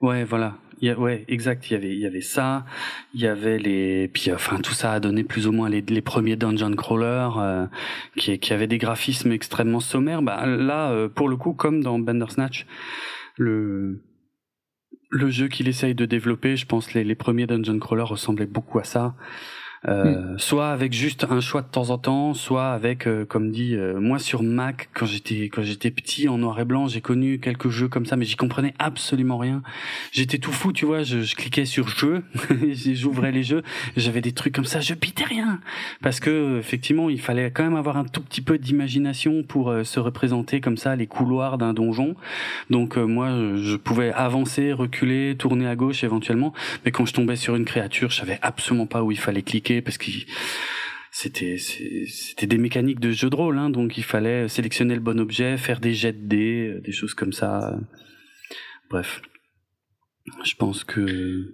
Ouais, 0.00 0.24
voilà. 0.24 0.54
Y 0.80 0.90
a, 0.90 0.98
ouais, 0.98 1.24
exact. 1.28 1.70
Il 1.70 1.72
y 1.72 1.76
avait, 1.76 1.92
il 1.92 1.98
y 1.98 2.06
avait 2.06 2.20
ça. 2.20 2.64
Il 3.14 3.20
y 3.20 3.26
avait 3.26 3.58
les, 3.58 4.08
puis 4.08 4.32
enfin 4.32 4.58
tout 4.58 4.74
ça 4.74 4.92
a 4.92 5.00
donné 5.00 5.24
plus 5.24 5.46
ou 5.46 5.52
moins 5.52 5.68
les, 5.68 5.80
les 5.80 6.02
premiers 6.02 6.36
dungeon 6.36 6.74
crawlers 6.76 7.38
euh, 7.38 7.66
qui, 8.16 8.38
qui 8.38 8.52
avaient 8.52 8.68
des 8.68 8.78
graphismes 8.78 9.32
extrêmement 9.32 9.80
sommaires. 9.80 10.22
Bah 10.22 10.46
là, 10.46 10.90
euh, 10.90 11.08
pour 11.08 11.28
le 11.28 11.36
coup, 11.36 11.52
comme 11.52 11.82
dans 11.82 11.98
Bandersnatch, 11.98 12.66
le 13.36 14.02
le 15.10 15.30
jeu 15.30 15.48
qu'il 15.48 15.68
essaye 15.68 15.94
de 15.94 16.04
développer, 16.04 16.56
je 16.56 16.66
pense 16.66 16.92
les, 16.92 17.02
les 17.02 17.14
premiers 17.14 17.46
dungeon 17.46 17.78
crawlers 17.78 18.08
ressemblaient 18.08 18.46
beaucoup 18.46 18.78
à 18.78 18.84
ça. 18.84 19.14
Euh, 19.86 20.34
hmm. 20.34 20.38
soit 20.38 20.70
avec 20.70 20.92
juste 20.92 21.24
un 21.30 21.40
choix 21.40 21.62
de 21.62 21.68
temps 21.68 21.90
en 21.90 21.98
temps, 21.98 22.34
soit 22.34 22.70
avec, 22.70 23.06
euh, 23.06 23.24
comme 23.24 23.52
dit, 23.52 23.76
euh, 23.76 24.00
moi 24.00 24.18
sur 24.18 24.42
Mac 24.42 24.88
quand 24.92 25.06
j'étais 25.06 25.44
quand 25.44 25.62
j'étais 25.62 25.92
petit 25.92 26.28
en 26.28 26.38
noir 26.38 26.58
et 26.58 26.64
blanc, 26.64 26.88
j'ai 26.88 27.00
connu 27.00 27.38
quelques 27.38 27.68
jeux 27.68 27.86
comme 27.86 28.04
ça, 28.04 28.16
mais 28.16 28.24
j'y 28.24 28.34
comprenais 28.34 28.74
absolument 28.80 29.38
rien. 29.38 29.62
J'étais 30.10 30.38
tout 30.38 30.50
fou, 30.50 30.72
tu 30.72 30.84
vois, 30.84 31.04
je, 31.04 31.22
je 31.22 31.36
cliquais 31.36 31.64
sur 31.64 31.88
jeu, 31.88 32.24
j'ouvrais 32.92 33.30
les 33.30 33.44
jeux, 33.44 33.62
j'avais 33.96 34.20
des 34.20 34.32
trucs 34.32 34.52
comme 34.52 34.64
ça, 34.64 34.80
je 34.80 34.94
pitais 34.94 35.24
rien, 35.24 35.60
parce 36.02 36.18
que 36.18 36.58
effectivement, 36.58 37.08
il 37.08 37.20
fallait 37.20 37.52
quand 37.52 37.62
même 37.62 37.76
avoir 37.76 37.96
un 37.96 38.04
tout 38.04 38.22
petit 38.22 38.42
peu 38.42 38.58
d'imagination 38.58 39.44
pour 39.44 39.72
se 39.84 40.00
représenter 40.00 40.60
comme 40.60 40.76
ça 40.76 40.96
les 40.96 41.06
couloirs 41.06 41.56
d'un 41.56 41.72
donjon. 41.72 42.16
Donc 42.68 42.96
moi, 42.96 43.28
je 43.56 43.76
pouvais 43.76 44.12
avancer, 44.12 44.72
reculer, 44.72 45.36
tourner 45.38 45.68
à 45.68 45.76
gauche 45.76 46.02
éventuellement, 46.02 46.52
mais 46.84 46.90
quand 46.90 47.06
je 47.06 47.14
tombais 47.14 47.36
sur 47.36 47.54
une 47.54 47.64
créature, 47.64 48.10
je 48.10 48.16
savais 48.16 48.40
absolument 48.42 48.86
pas 48.86 49.04
où 49.04 49.12
il 49.12 49.18
fallait 49.18 49.42
cliquer 49.42 49.67
parce 49.82 49.98
qu'il 49.98 50.26
c'était 51.10 51.56
c'était 51.58 52.46
des 52.46 52.58
mécaniques 52.58 53.00
de 53.00 53.10
jeu 53.10 53.30
de 53.30 53.36
rôle, 53.36 53.58
hein, 53.58 53.70
donc 53.70 53.98
il 53.98 54.04
fallait 54.04 54.48
sélectionner 54.48 54.94
le 54.94 55.00
bon 55.00 55.18
objet, 55.20 55.56
faire 55.56 55.80
des 55.80 55.94
jets 55.94 56.12
de 56.12 56.26
dés, 56.26 56.80
des 56.84 56.92
choses 56.92 57.14
comme 57.14 57.32
ça. 57.32 57.78
Bref, 58.90 59.22
je 60.44 60.54
pense 60.54 60.84
que 60.84 61.52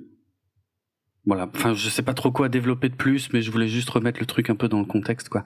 voilà. 1.27 1.49
Enfin, 1.55 1.73
je 1.75 1.89
sais 1.89 2.03
pas 2.03 2.15
trop 2.15 2.31
quoi 2.31 2.49
développer 2.49 2.89
de 2.89 2.95
plus, 2.95 3.33
mais 3.33 3.41
je 3.43 3.51
voulais 3.51 3.69
juste 3.69 3.89
remettre 3.91 4.21
le 4.21 4.27
truc 4.27 4.51
un 4.51 4.55
peu 4.57 4.69
dans 4.69 4.79
le 4.81 4.85
contexte, 4.85 5.29
quoi, 5.31 5.45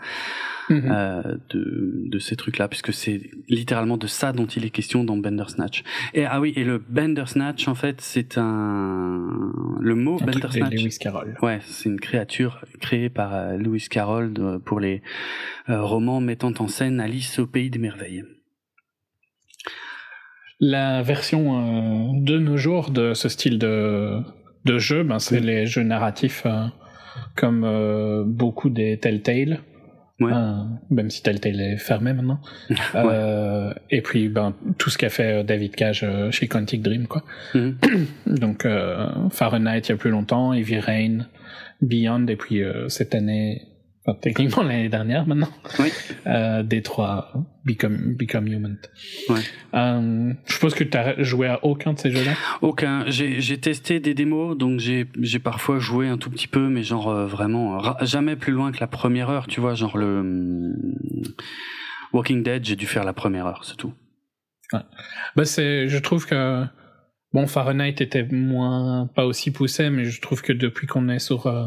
Mhm. 0.71 0.91
euh, 0.91 1.23
de 1.51 2.03
de 2.09 2.19
ces 2.19 2.37
trucs-là, 2.37 2.69
puisque 2.69 2.93
c'est 2.93 3.31
littéralement 3.49 3.97
de 3.97 4.07
ça 4.07 4.33
dont 4.33 4.47
il 4.47 4.65
est 4.65 4.71
question 4.71 5.05
dans 5.05 5.17
Bandersnatch. 5.17 5.85
Et 6.15 6.25
ah 6.25 6.41
oui, 6.41 6.53
et 6.57 6.65
le 6.65 6.79
Bandersnatch, 6.79 7.69
en 7.69 7.75
fait, 7.75 8.01
c'est 8.01 8.39
un 8.39 9.53
le 9.81 9.95
mot 9.95 10.15
Un 10.21 10.27
truc 10.27 10.35
de 10.35 10.41
Bandersnatch. 10.41 10.73
Lewis 10.83 10.99
Carroll. 10.99 11.37
Ouais, 11.43 11.61
c'est 11.65 11.89
une 11.89 12.01
créature 12.01 12.65
créée 12.81 13.09
par 13.11 13.35
euh, 13.35 13.57
Lewis 13.57 13.87
Carroll 13.89 14.33
de- 14.33 14.59
pour 14.59 14.81
les 14.81 15.03
euh, 15.69 15.83
romans 15.83 16.21
mettant 16.21 16.53
en 16.59 16.67
scène 16.69 16.99
Alice 17.01 17.39
au 17.39 17.47
pays 17.47 17.71
des 17.71 17.79
merveilles. 17.79 18.25
La 20.61 21.03
version 21.03 22.15
euh, 22.17 22.21
de 22.21 22.39
nos 22.39 22.57
jours 22.57 22.91
de 22.91 23.15
ce 23.15 23.29
style 23.29 23.59
de, 23.61 24.21
de 24.73 24.79
jeu, 24.79 25.03
ben, 25.03 25.19
c'est 25.19 25.41
Mm. 25.41 25.45
les 25.45 25.67
jeux 25.67 25.83
narratifs 25.83 26.43
euh, 26.47 26.65
comme 27.37 27.65
euh, 27.65 28.23
beaucoup 28.27 28.71
des 28.71 28.99
Telltale. 28.99 29.61
Ouais. 30.21 30.33
Euh, 30.35 30.55
même 30.91 31.11
si 31.11 31.23
Telltale 31.23 31.61
est 31.61 31.77
fermé 31.77 32.13
maintenant. 32.13 32.41
Et 33.91 34.03
puis 34.03 34.29
ben, 34.29 34.53
tout 34.77 34.91
ce 34.91 34.99
qu'a 34.99 35.11
fait 35.11 35.45
David 35.45 35.75
Cage 35.77 36.05
chez 36.31 36.49
Quantic 36.49 36.83
Dream. 36.83 37.07
Quoi. 37.07 37.23
Mhm. 37.55 37.77
Donc 38.27 38.65
euh, 38.67 39.07
Fahrenheit 39.31 39.81
il 39.81 39.89
y 39.91 39.93
a 39.93 39.97
plus 39.97 40.11
longtemps, 40.11 40.53
Heavy 40.53 40.81
Rain, 40.81 41.19
Beyond, 41.83 42.27
et 42.27 42.37
puis 42.37 42.63
cette 42.89 43.15
année, 43.15 43.63
enfin, 44.09 44.19
techniquement 44.21 44.63
l'année 44.63 44.89
dernière 44.89 45.27
maintenant, 45.27 45.51
Oui. 45.79 45.91
euh, 46.27 46.63
Détroit, 46.63 47.33
Become, 47.65 48.15
Become 48.17 48.47
Human. 48.49 48.79
Ouais. 49.29 49.41
Euh, 49.75 50.33
je 50.47 50.53
suppose 50.55 50.75
que 50.75 50.85
tu 50.85 50.97
as 50.97 51.23
joué 51.23 51.47
à 51.49 51.63
aucun 51.65 51.93
de 51.93 51.99
ces 51.99 52.11
jeux-là? 52.11 52.33
Aucun. 52.63 53.05
J'ai 53.09 53.59
testé 53.59 54.01
des 54.01 54.15
démos, 54.15 54.57
donc 54.57 54.81
j'ai 54.81 55.39
parfois 55.39 55.79
joué 55.79 56.09
un 56.09 56.17
tout 56.17 56.31
petit 56.31 56.49
peu, 56.49 56.69
mais 56.69 56.83
genre 56.83 57.09
euh, 57.11 57.27
vraiment 57.27 57.85
euh, 57.85 57.91
jamais 58.03 58.37
plus 58.37 58.53
loin 58.53 58.73
que 58.73 58.81
la 58.81 58.87
première 58.87 59.29
heure, 59.31 59.47
tu 59.47 59.61
vois, 59.61 59.75
genre 59.75 59.99
le 59.99 60.21
hum, 60.21 60.75
Walking 62.13 62.43
Dead, 62.43 62.65
j'ai 62.65 62.77
dû 62.77 62.87
faire 62.87 63.05
la 63.05 63.13
première 63.13 63.47
heure, 63.47 63.65
c'est 63.65 63.77
tout. 63.77 63.93
bah, 64.73 65.45
c'est, 65.45 65.89
Je 65.89 65.99
trouve 65.99 66.27
que 66.27 66.65
bon, 67.35 67.47
Fahrenheit 67.47 67.97
était 68.03 68.25
moins, 68.31 69.07
pas 69.15 69.27
aussi 69.27 69.51
poussé, 69.51 69.91
mais 69.91 70.07
je 70.07 70.21
trouve 70.23 70.41
que 70.41 70.53
depuis 70.55 70.87
qu'on 70.87 71.09
est 71.11 71.19
sur 71.19 71.47
euh, 71.47 71.67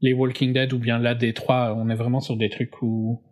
les 0.00 0.12
Walking 0.12 0.52
Dead 0.52 0.72
ou 0.72 0.78
bien 0.78 0.98
là 0.98 1.14
Détroit, 1.14 1.74
on 1.76 1.88
est 1.88 1.94
vraiment 1.94 2.20
sur 2.20 2.36
des 2.36 2.50
trucs 2.50 2.82
où 2.82 3.22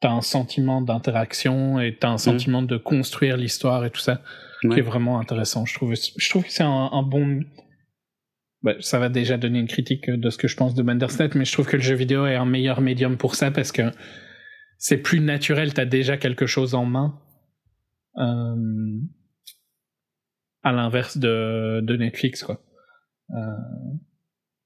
t'as 0.00 0.10
un 0.10 0.22
sentiment 0.22 0.80
d'interaction 0.80 1.78
et 1.80 1.96
t'as 1.98 2.08
un 2.10 2.18
sentiment 2.18 2.62
de 2.62 2.76
construire 2.76 3.36
l'histoire 3.36 3.84
et 3.84 3.90
tout 3.90 4.00
ça. 4.00 4.22
Ouais. 4.62 4.74
qui 4.74 4.78
est 4.80 4.82
vraiment 4.82 5.18
intéressant. 5.18 5.64
Je 5.64 5.74
trouve, 5.74 5.94
je 5.94 6.28
trouve 6.28 6.44
que 6.44 6.52
c'est 6.52 6.62
un, 6.62 6.90
un 6.92 7.02
bon. 7.02 7.40
Bah, 8.62 8.74
ça 8.80 8.98
va 8.98 9.08
déjà 9.08 9.38
donner 9.38 9.58
une 9.58 9.68
critique 9.68 10.10
de 10.10 10.28
ce 10.28 10.36
que 10.36 10.48
je 10.48 10.56
pense 10.56 10.74
de 10.74 10.82
Bandersnatch, 10.82 11.34
mais 11.34 11.46
je 11.46 11.52
trouve 11.52 11.66
que 11.66 11.76
le 11.76 11.82
jeu 11.82 11.94
vidéo 11.94 12.26
est 12.26 12.34
un 12.34 12.44
meilleur 12.44 12.82
médium 12.82 13.16
pour 13.16 13.36
ça 13.36 13.50
parce 13.50 13.72
que 13.72 13.90
c'est 14.76 14.98
plus 14.98 15.20
naturel. 15.20 15.72
T'as 15.72 15.86
déjà 15.86 16.18
quelque 16.18 16.44
chose 16.44 16.74
en 16.74 16.84
main. 16.84 17.18
Euh, 18.18 19.00
à 20.62 20.72
l'inverse 20.72 21.16
de, 21.16 21.80
de 21.82 21.96
Netflix, 21.96 22.42
quoi. 22.42 22.60
Euh, 23.30 23.36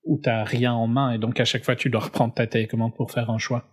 où 0.07 0.19
t'as 0.23 0.45
rien 0.45 0.73
en 0.73 0.87
main 0.87 1.13
et 1.13 1.19
donc 1.19 1.41
à 1.41 1.45
chaque 1.45 1.65
fois 1.65 1.77
tu 1.77 1.89
dois 1.91 2.03
reprendre 2.03 2.35
ta 2.35 2.47
télécommande 2.47 2.95
pour 2.95 3.11
faire 3.11 3.31
un 3.31 3.39
choix. 3.39 3.65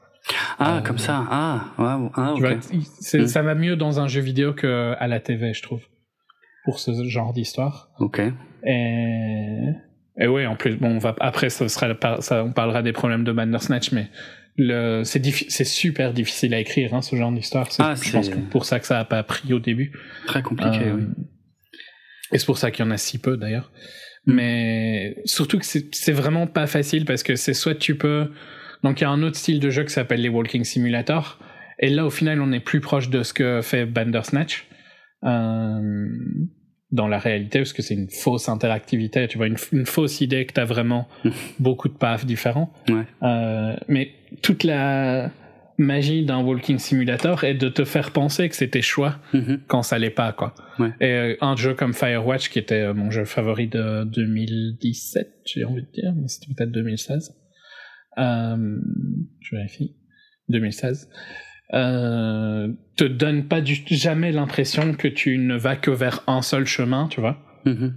Ah, 0.60 0.78
Euh, 0.78 0.82
comme 0.82 0.98
ça. 1.00 1.26
Ah, 1.30 1.66
waouh. 1.80 2.12
Ah, 2.16 2.34
Tu 2.38 2.46
ok. 2.46 2.52
vois, 2.52 2.62
c'est- 3.00 3.22
Mm. 3.22 3.28
ça 3.28 3.42
va 3.42 3.56
mieux 3.56 3.76
dans 3.76 4.00
un 4.00 4.08
jeu 4.08 4.22
vidéo 4.22 4.54
que 4.54 4.94
à 5.00 5.08
la 5.08 5.20
TV, 5.20 5.54
je 5.54 5.62
trouve, 5.64 5.82
pour 6.66 6.80
ce 6.80 6.92
genre 7.08 7.34
d'histoire. 7.34 7.90
Ok. 8.00 8.22
Et, 8.64 9.66
et 10.20 10.28
ouais, 10.28 10.46
en 10.46 10.56
plus, 10.56 10.76
bon, 10.78 10.90
on 10.96 10.98
va 11.00 11.16
après, 11.20 11.50
ça 11.50 11.68
sera, 11.68 12.22
ça, 12.22 12.44
on 12.44 12.52
parlera 12.52 12.84
des 12.84 12.94
problèmes 12.94 13.24
de 13.24 13.32
Bandersnatch, 13.32 13.92
mais 13.94 14.08
le, 14.58 15.04
c'est 15.04 15.20
diffi- 15.20 15.48
c'est 15.50 15.64
super 15.66 16.14
difficile 16.14 16.54
à 16.54 16.60
écrire, 16.60 16.94
hein, 16.94 17.02
ce 17.02 17.16
genre 17.16 17.32
d'histoire. 17.32 17.72
C'est, 17.72 17.82
Ah, 17.82 17.96
je 17.96 18.12
pense 18.12 18.26
c'est- 18.28 18.32
que 18.34 18.38
pour 18.38 18.66
ça 18.66 18.80
que 18.80 18.86
ça 18.86 19.00
a 19.00 19.06
pas 19.06 19.24
pris 19.24 19.52
au 19.54 19.60
début. 19.60 19.92
Très 20.28 20.44
compliqué, 20.44 20.84
Euh, 20.86 20.96
oui. 20.98 21.04
Et 22.32 22.38
c'est 22.38 22.46
pour 22.46 22.58
ça 22.60 22.70
qu'il 22.70 22.86
y 22.86 22.88
en 22.88 22.92
a 22.92 22.98
si 22.98 23.18
peu 23.20 23.38
d'ailleurs. 23.38 23.72
Mm. 24.26 24.34
Mais 24.34 25.16
surtout 25.26 25.60
que 25.60 25.66
c'est, 25.66 25.94
c'est 25.94 26.12
vraiment 26.12 26.48
pas 26.48 26.68
facile 26.68 27.06
parce 27.06 27.24
que 27.24 27.36
c'est 27.36 27.54
soit 27.54 27.76
tu 27.76 27.96
peux. 27.96 28.32
Donc 28.84 29.02
il 29.02 29.04
y 29.04 29.08
a 29.08 29.10
un 29.10 29.22
autre 29.24 29.38
style 29.38 29.60
de 29.60 29.70
jeu 29.70 29.84
qui 29.84 29.94
s'appelle 29.94 30.22
les 30.22 30.30
Walking 30.30 30.64
Simulator. 30.64 31.40
Et 31.80 31.90
là, 31.90 32.06
au 32.06 32.12
final, 32.12 32.42
on 32.42 32.52
est 32.52 32.60
plus 32.60 32.80
proche 32.80 33.10
de 33.10 33.24
ce 33.24 33.34
que 33.34 33.62
fait 33.62 33.86
Bandersnatch. 33.86 34.68
Euh, 35.24 36.08
dans 36.92 37.08
la 37.08 37.20
réalité, 37.20 37.60
parce 37.60 37.74
que 37.74 37.82
c'est 37.82 37.94
une 37.94 38.10
fausse 38.10 38.50
interactivité, 38.50 39.28
tu 39.28 39.38
vois, 39.38 39.48
une, 39.48 39.56
une 39.72 39.86
fausse 39.86 40.20
idée 40.20 40.46
que 40.46 40.54
tu 40.54 40.60
as 40.60 40.66
vraiment 40.66 41.08
beaucoup 41.60 41.88
de 41.88 41.94
paths 41.94 42.26
différents. 42.26 42.74
Ouais. 42.90 43.06
Euh, 43.24 43.76
mais 43.88 44.12
toute 44.42 44.64
la 44.64 45.32
magie 45.82 46.24
d'un 46.26 46.40
walking 46.42 46.78
simulator 46.80 47.44
est 47.44 47.54
de 47.56 47.68
te 47.70 47.84
faire 47.84 48.12
penser 48.12 48.48
que 48.50 48.56
c'est 48.56 48.70
tes 48.70 48.82
choix 48.82 49.18
Mhm. 49.34 49.62
quand 49.68 49.82
ça 49.84 50.00
l'est 50.00 50.10
pas, 50.10 50.32
quoi. 50.34 50.54
Ouais. 50.80 50.90
Et 51.02 51.06
euh, 51.12 51.36
un 51.42 51.56
jeu 51.56 51.74
comme 51.74 51.94
Firewatch, 51.94 52.50
qui 52.50 52.60
était 52.60 52.82
euh, 52.82 52.94
mon 52.94 53.12
jeu 53.12 53.26
favori 53.26 53.68
de 53.68 54.04
2017, 54.06 55.28
j'ai 55.46 55.66
envie 55.66 55.82
de 55.84 55.92
dire, 55.92 56.14
mais 56.16 56.28
c'était 56.28 56.54
peut-être 56.56 56.72
2016. 56.72 57.36
Euh, 58.18 58.78
je 59.42 59.56
vérifie. 59.56 59.96
2016. 60.50 61.10
Euh, 61.74 62.68
te 62.98 63.06
donne 63.06 63.48
pas 63.48 63.62
du, 63.62 63.78
jamais 63.88 64.32
l'impression 64.32 64.94
que 64.94 65.08
tu 65.08 65.38
ne 65.38 65.56
vas 65.56 65.76
que 65.78 65.92
vers 65.92 66.22
un 66.28 66.42
seul 66.42 66.66
chemin, 66.66 67.08
tu 67.10 67.22
vois. 67.22 67.38
Mhm. 67.66 67.96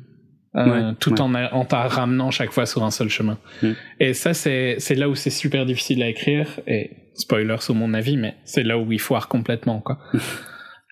Euh, 0.56 0.90
Ouais, 0.90 0.94
tout 1.00 1.10
ouais. 1.14 1.20
en, 1.20 1.34
en 1.34 1.64
t'en 1.64 1.88
ramenant 1.88 2.30
chaque 2.30 2.52
fois 2.52 2.64
sur 2.64 2.84
un 2.84 2.92
seul 2.92 3.08
chemin. 3.08 3.38
Mm. 3.60 3.72
Et 3.98 4.14
ça, 4.14 4.34
c'est 4.34 4.76
c'est 4.78 4.94
là 4.94 5.08
où 5.08 5.16
c'est 5.16 5.30
super 5.30 5.66
difficile 5.66 6.00
à 6.04 6.08
écrire. 6.08 6.60
Et 6.68 6.90
spoiler 7.14 7.56
sur 7.61 7.75
mon 7.75 7.94
avis, 7.94 8.16
mais 8.16 8.35
c'est 8.44 8.62
là 8.62 8.78
où 8.78 8.90
il 8.92 9.00
foire 9.00 9.28
complètement, 9.28 9.80
quoi. 9.80 9.99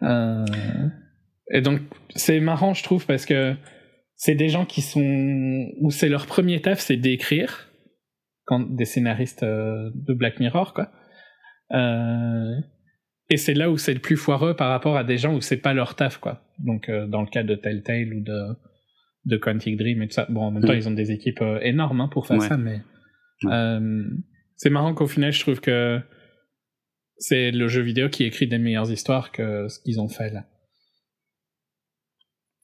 Euh, 0.04 0.44
et 1.52 1.60
donc, 1.60 1.80
c'est 2.16 2.40
marrant, 2.40 2.74
je 2.74 2.82
trouve, 2.82 3.06
parce 3.06 3.24
que 3.24 3.54
c'est 4.16 4.34
des 4.34 4.48
gens 4.48 4.64
qui 4.66 4.80
sont 4.82 5.00
où 5.80 5.90
c'est 5.92 6.08
leur 6.08 6.26
premier 6.26 6.60
taf, 6.60 6.80
c'est 6.80 6.96
d'écrire, 6.96 7.70
quand 8.44 8.58
des 8.74 8.84
scénaristes 8.84 9.44
euh, 9.44 9.90
de 9.94 10.12
Black 10.12 10.40
Mirror, 10.40 10.74
quoi. 10.74 10.90
Euh, 11.72 12.52
et 13.30 13.36
c'est 13.36 13.54
là 13.54 13.70
où 13.70 13.76
c'est 13.76 13.94
le 13.94 14.00
plus 14.00 14.16
foireux 14.16 14.56
par 14.56 14.70
rapport 14.70 14.96
à 14.96 15.04
des 15.04 15.18
gens 15.18 15.36
où 15.36 15.40
c'est 15.40 15.56
pas 15.62 15.72
leur 15.72 15.94
taf, 15.94 16.18
quoi. 16.18 16.42
Donc, 16.58 16.90
dans 16.90 17.20
le 17.20 17.28
cas 17.28 17.44
de 17.44 17.54
Telltale 17.54 18.12
ou 18.12 18.24
de 18.24 18.56
de 19.26 19.36
Quantic 19.36 19.76
Dream 19.78 20.02
et 20.02 20.08
tout 20.08 20.14
ça. 20.14 20.26
Bon, 20.30 20.40
en 20.42 20.50
même 20.50 20.64
temps, 20.64 20.72
Mm. 20.72 20.76
ils 20.78 20.88
ont 20.88 20.94
des 20.94 21.12
équipes 21.12 21.44
énormes 21.60 22.00
hein, 22.00 22.08
pour 22.10 22.26
faire 22.26 22.38
Ouais. 22.38 22.48
ça, 22.48 22.56
mais 22.56 22.80
Ouais. 23.44 23.52
C'est 24.62 24.70
marrant 24.70 24.94
qu'au 24.94 25.08
final, 25.08 25.32
je 25.32 25.40
trouve 25.40 25.60
que 25.60 26.00
c'est 27.18 27.50
le 27.50 27.66
jeu 27.66 27.82
vidéo 27.82 28.08
qui 28.08 28.22
écrit 28.22 28.46
des 28.46 28.58
meilleures 28.58 28.92
histoires 28.92 29.32
que 29.32 29.66
ce 29.66 29.80
qu'ils 29.80 30.00
ont 30.00 30.08
fait 30.08 30.30
là. 30.30 30.44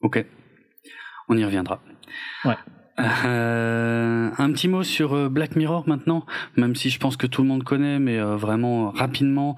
Ok. 0.00 0.24
On 1.28 1.36
y 1.36 1.44
reviendra. 1.44 1.82
Ouais. 2.44 2.54
Euh, 3.00 4.30
un 4.38 4.52
petit 4.52 4.68
mot 4.68 4.82
sur 4.82 5.14
euh, 5.14 5.28
Black 5.28 5.56
Mirror 5.56 5.84
maintenant, 5.88 6.24
même 6.56 6.74
si 6.74 6.90
je 6.90 6.98
pense 6.98 7.16
que 7.16 7.26
tout 7.26 7.42
le 7.42 7.48
monde 7.48 7.62
connaît, 7.64 7.98
mais 7.98 8.18
euh, 8.18 8.36
vraiment 8.36 8.90
rapidement. 8.90 9.56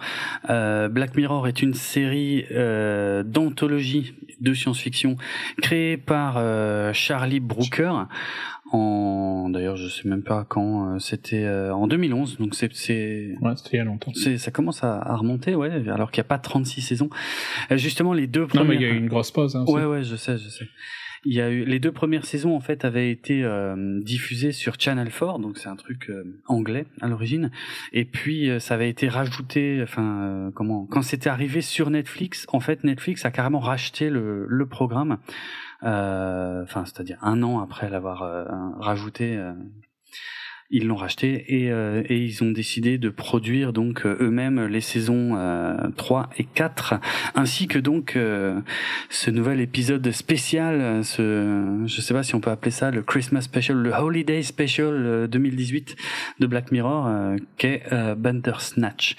Euh, 0.50 0.88
Black 0.88 1.16
Mirror 1.16 1.48
est 1.48 1.62
une 1.62 1.74
série 1.74 2.44
d'anthologie 3.24 4.14
de 4.40 4.54
science-fiction 4.54 5.16
créée 5.62 5.96
par 5.96 6.38
Charlie 6.94 7.40
Brooker. 7.40 7.92
En 8.72 9.48
d'ailleurs, 9.50 9.76
je 9.76 9.88
sais 9.88 10.08
même 10.08 10.22
pas 10.22 10.44
quand. 10.48 10.98
C'était 11.00 11.48
en 11.48 11.86
2011, 11.88 12.38
donc 12.38 12.54
c'est 12.54 12.72
c'est 12.72 13.34
Ouais, 13.40 13.52
c'était 13.56 13.70
il 13.72 13.78
y 13.78 13.80
a 13.80 13.84
longtemps. 13.84 14.12
c'est 14.14 14.38
ça 14.38 14.50
commence 14.52 14.84
à, 14.84 14.96
à 15.00 15.16
remonter, 15.16 15.54
ouais. 15.56 15.88
Alors 15.88 16.10
qu'il 16.12 16.20
n'y 16.22 16.26
a 16.26 16.28
pas 16.28 16.38
36 16.38 16.80
saisons. 16.82 17.10
Justement, 17.72 18.12
les 18.12 18.26
deux 18.28 18.42
Non, 18.42 18.46
premières. 18.48 18.68
mais 18.68 18.74
il 18.76 18.82
y 18.82 18.84
a 18.84 18.88
eu 18.88 18.96
une 18.96 19.08
grosse 19.08 19.30
pause. 19.32 19.56
Hein. 19.56 19.64
Ouais, 19.66 19.84
ouais, 19.84 20.04
je 20.04 20.14
sais, 20.16 20.38
je 20.38 20.48
sais. 20.48 20.66
Il 21.24 21.34
y 21.34 21.40
a 21.40 21.50
eu 21.50 21.64
les 21.64 21.78
deux 21.78 21.92
premières 21.92 22.24
saisons 22.24 22.56
en 22.56 22.60
fait 22.60 22.84
avaient 22.84 23.10
été 23.10 23.44
euh, 23.44 24.00
diffusées 24.02 24.52
sur 24.52 24.80
Channel 24.80 25.10
4, 25.10 25.38
donc 25.38 25.58
c'est 25.58 25.68
un 25.68 25.76
truc 25.76 26.08
euh, 26.08 26.24
anglais 26.46 26.86
à 27.02 27.08
l'origine. 27.08 27.50
Et 27.92 28.06
puis 28.06 28.48
euh, 28.48 28.58
ça 28.58 28.74
avait 28.74 28.88
été 28.88 29.08
rajouté, 29.08 29.80
enfin 29.82 30.22
euh, 30.22 30.50
comment 30.50 30.86
Quand 30.86 31.02
c'était 31.02 31.28
arrivé 31.28 31.60
sur 31.60 31.90
Netflix, 31.90 32.46
en 32.48 32.60
fait 32.60 32.84
Netflix 32.84 33.24
a 33.26 33.30
carrément 33.30 33.60
racheté 33.60 34.08
le, 34.08 34.46
le 34.48 34.66
programme. 34.66 35.18
Euh, 35.82 36.62
Enfin, 36.62 36.84
c'est-à-dire 36.84 37.18
un 37.22 37.42
an 37.42 37.60
après 37.60 37.88
l'avoir 37.88 38.22
rajouté. 38.78 39.38
Euh, 40.70 40.76
ils 40.76 40.86
l'ont 40.86 40.96
racheté 40.96 41.44
et, 41.48 41.70
euh, 41.70 42.02
et, 42.08 42.24
ils 42.24 42.42
ont 42.42 42.50
décidé 42.50 42.98
de 42.98 43.08
produire 43.10 43.72
donc 43.72 44.06
euh, 44.06 44.16
eux-mêmes 44.20 44.66
les 44.66 44.80
saisons 44.80 45.36
3 45.96 46.30
et 46.38 46.44
4 46.44 46.94
ainsi 47.34 47.66
que 47.66 47.78
donc 47.78 48.16
ce 49.08 49.30
nouvel 49.30 49.60
épisode 49.60 50.10
spécial 50.10 51.04
ce 51.04 51.82
je 51.86 52.00
sais 52.00 52.14
pas 52.14 52.22
si 52.22 52.34
on 52.34 52.40
peut 52.40 52.50
appeler 52.50 52.70
ça 52.70 52.90
le 52.90 53.02
Christmas 53.02 53.42
special 53.42 53.76
le 53.76 53.92
Holiday 53.92 54.42
special 54.42 55.28
2018 55.28 55.96
de 56.40 56.46
Black 56.46 56.72
Mirror 56.72 57.36
qu'est 57.56 57.82
Bandersnatch. 58.16 59.16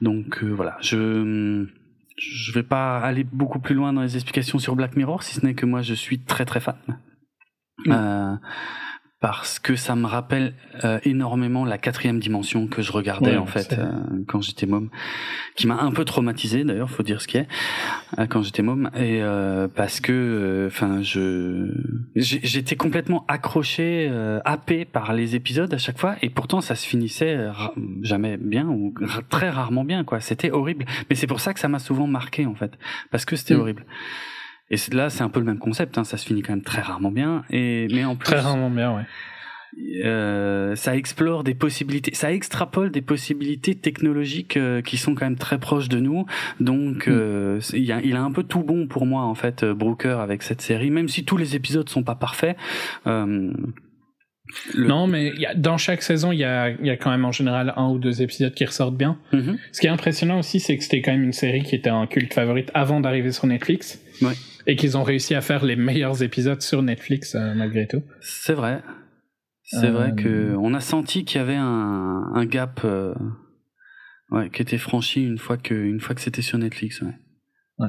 Donc 0.00 0.42
voilà, 0.42 0.76
je 0.80 1.66
je 2.16 2.52
vais 2.52 2.62
pas 2.62 2.98
aller 2.98 3.24
beaucoup 3.24 3.60
plus 3.60 3.74
loin 3.74 3.92
dans 3.92 4.02
les 4.02 4.14
explications 4.14 4.58
sur 4.58 4.76
Black 4.76 4.96
Mirror 4.96 5.22
si 5.22 5.34
ce 5.34 5.46
n'est 5.46 5.54
que 5.54 5.66
moi 5.66 5.82
je 5.82 5.94
suis 5.94 6.18
très 6.18 6.44
très 6.44 6.60
fan. 6.60 6.76
Mm. 7.86 8.38
Euh, 9.22 9.30
parce 9.30 9.58
que 9.58 9.76
ça 9.76 9.96
me 9.96 10.06
rappelle 10.06 10.54
euh, 10.84 10.98
énormément 11.04 11.64
la 11.64 11.78
quatrième 11.78 12.20
dimension 12.20 12.66
que 12.66 12.82
je 12.82 12.92
regardais 12.92 13.36
en 13.36 13.46
fait 13.46 13.72
euh, 13.72 13.90
quand 14.26 14.40
j'étais 14.40 14.66
môme, 14.66 14.90
qui 15.56 15.66
m'a 15.66 15.80
un 15.80 15.92
peu 15.92 16.04
traumatisé 16.04 16.64
d'ailleurs, 16.64 16.90
faut 16.90 17.02
dire 17.02 17.20
ce 17.20 17.28
qui 17.28 17.36
est, 17.36 17.48
euh, 18.18 18.26
quand 18.26 18.42
j'étais 18.42 18.62
môme, 18.62 18.90
et 18.96 19.22
parce 19.74 20.00
que, 20.00 20.66
enfin, 20.66 21.02
je 21.02 21.68
j'étais 22.16 22.76
complètement 22.76 23.24
accroché, 23.28 24.10
happé 24.44 24.84
par 24.84 25.12
les 25.12 25.36
épisodes 25.36 25.72
à 25.72 25.78
chaque 25.78 25.98
fois, 25.98 26.16
et 26.22 26.30
pourtant 26.30 26.60
ça 26.60 26.74
se 26.74 26.86
finissait 26.86 27.38
jamais 28.02 28.36
bien 28.36 28.66
ou 28.66 28.94
très 29.28 29.50
rarement 29.50 29.84
bien, 29.84 30.04
quoi. 30.04 30.20
C'était 30.20 30.50
horrible, 30.50 30.84
mais 31.08 31.16
c'est 31.16 31.26
pour 31.26 31.40
ça 31.40 31.54
que 31.54 31.60
ça 31.60 31.68
m'a 31.68 31.78
souvent 31.78 32.06
marqué 32.06 32.46
en 32.46 32.54
fait, 32.54 32.72
parce 33.10 33.24
que 33.24 33.36
c'était 33.36 33.54
mm. 33.54 33.60
horrible. 33.60 33.86
Et 34.70 34.76
là, 34.92 35.10
c'est 35.10 35.22
un 35.22 35.28
peu 35.28 35.40
le 35.40 35.46
même 35.46 35.58
concept. 35.58 35.98
Hein, 35.98 36.04
ça 36.04 36.16
se 36.16 36.26
finit 36.26 36.42
quand 36.42 36.52
même 36.52 36.62
très 36.62 36.82
rarement 36.82 37.10
bien. 37.10 37.44
Et 37.50 37.88
mais 37.92 38.04
en 38.04 38.16
plus, 38.16 38.26
très 38.26 38.40
rarement 38.40 38.70
bien, 38.70 38.94
ouais. 38.94 39.02
Euh, 40.04 40.74
ça 40.74 40.96
explore 40.96 41.44
des 41.44 41.54
possibilités, 41.54 42.12
ça 42.14 42.32
extrapole 42.32 42.90
des 42.90 43.02
possibilités 43.02 43.76
technologiques 43.76 44.56
euh, 44.56 44.82
qui 44.82 44.96
sont 44.96 45.14
quand 45.14 45.24
même 45.24 45.36
très 45.36 45.58
proches 45.58 45.88
de 45.88 46.00
nous. 46.00 46.26
Donc, 46.58 47.06
mm. 47.06 47.12
euh, 47.12 47.60
il, 47.72 47.92
a, 47.92 48.00
il, 48.02 48.16
a, 48.16 48.22
un 48.22 48.32
peu 48.32 48.42
tout 48.42 48.62
bon 48.62 48.88
pour 48.88 49.06
moi 49.06 49.22
en 49.22 49.34
fait, 49.34 49.62
euh, 49.62 49.74
Brooker 49.74 50.18
avec 50.20 50.42
cette 50.42 50.60
série, 50.60 50.90
même 50.90 51.08
si 51.08 51.24
tous 51.24 51.36
les 51.36 51.54
épisodes 51.54 51.88
sont 51.88 52.02
pas 52.02 52.16
parfaits. 52.16 52.56
Euh, 53.06 53.52
non, 54.76 55.06
mais 55.06 55.32
y 55.36 55.46
a, 55.46 55.54
dans 55.54 55.78
chaque 55.78 56.02
saison, 56.02 56.32
il 56.32 56.38
y 56.38 56.44
a, 56.44 56.70
y 56.70 56.90
a, 56.90 56.96
quand 56.96 57.10
même 57.10 57.24
en 57.24 57.32
général 57.32 57.72
un 57.76 57.88
ou 57.90 57.98
deux 57.98 58.22
épisodes 58.22 58.52
qui 58.52 58.64
ressortent 58.64 58.96
bien. 58.96 59.18
Mm-hmm. 59.32 59.56
Ce 59.70 59.80
qui 59.80 59.86
est 59.86 59.90
impressionnant 59.90 60.40
aussi, 60.40 60.58
c'est 60.58 60.76
que 60.76 60.82
c'était 60.82 61.02
quand 61.02 61.12
même 61.12 61.22
une 61.22 61.32
série 61.32 61.62
qui 61.62 61.76
était 61.76 61.90
un 61.90 62.08
culte 62.08 62.34
favorite 62.34 62.70
avant 62.74 63.00
d'arriver 63.00 63.30
sur 63.30 63.46
Netflix. 63.46 64.00
Ouais. 64.20 64.34
Et 64.66 64.76
qu'ils 64.76 64.96
ont 64.96 65.02
réussi 65.02 65.34
à 65.34 65.40
faire 65.40 65.64
les 65.64 65.76
meilleurs 65.76 66.22
épisodes 66.22 66.60
sur 66.60 66.82
Netflix 66.82 67.34
euh, 67.34 67.54
malgré 67.54 67.86
tout. 67.86 68.02
C'est 68.20 68.54
vrai. 68.54 68.82
C'est 69.64 69.90
vrai 69.90 70.14
que 70.16 70.28
euh. 70.28 70.56
on 70.58 70.74
a 70.74 70.80
senti 70.80 71.24
qu'il 71.24 71.38
y 71.38 71.42
avait 71.42 71.54
un, 71.54 72.32
un 72.34 72.44
gap 72.44 72.80
euh, 72.84 73.14
ouais, 74.30 74.50
qui 74.50 74.62
était 74.62 74.78
franchi 74.78 75.24
une 75.24 75.38
fois 75.38 75.56
que 75.56 75.74
une 75.74 76.00
fois 76.00 76.16
que 76.16 76.20
c'était 76.20 76.42
sur 76.42 76.58
Netflix. 76.58 77.02
Ouais. 77.02 77.86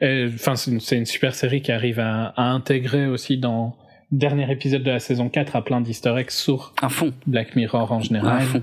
ouais. 0.00 0.30
Enfin, 0.32 0.54
c'est 0.54 0.70
une, 0.70 1.00
une, 1.00 1.06
super 1.06 1.34
série 1.34 1.60
qui 1.60 1.72
arrive 1.72 1.98
à, 1.98 2.26
à, 2.36 2.44
intégrer 2.50 3.08
aussi 3.08 3.36
dans 3.36 3.76
dernier 4.12 4.50
épisode 4.52 4.84
de 4.84 4.92
la 4.92 5.00
saison 5.00 5.28
4 5.28 5.56
à 5.56 5.64
plein 5.64 5.82
eggs 5.82 6.30
sur 6.30 6.72
à 6.80 6.88
fond. 6.88 7.12
Black 7.26 7.56
Mirror 7.56 7.90
en 7.90 8.00
général. 8.00 8.36
À 8.36 8.40
fond. 8.40 8.62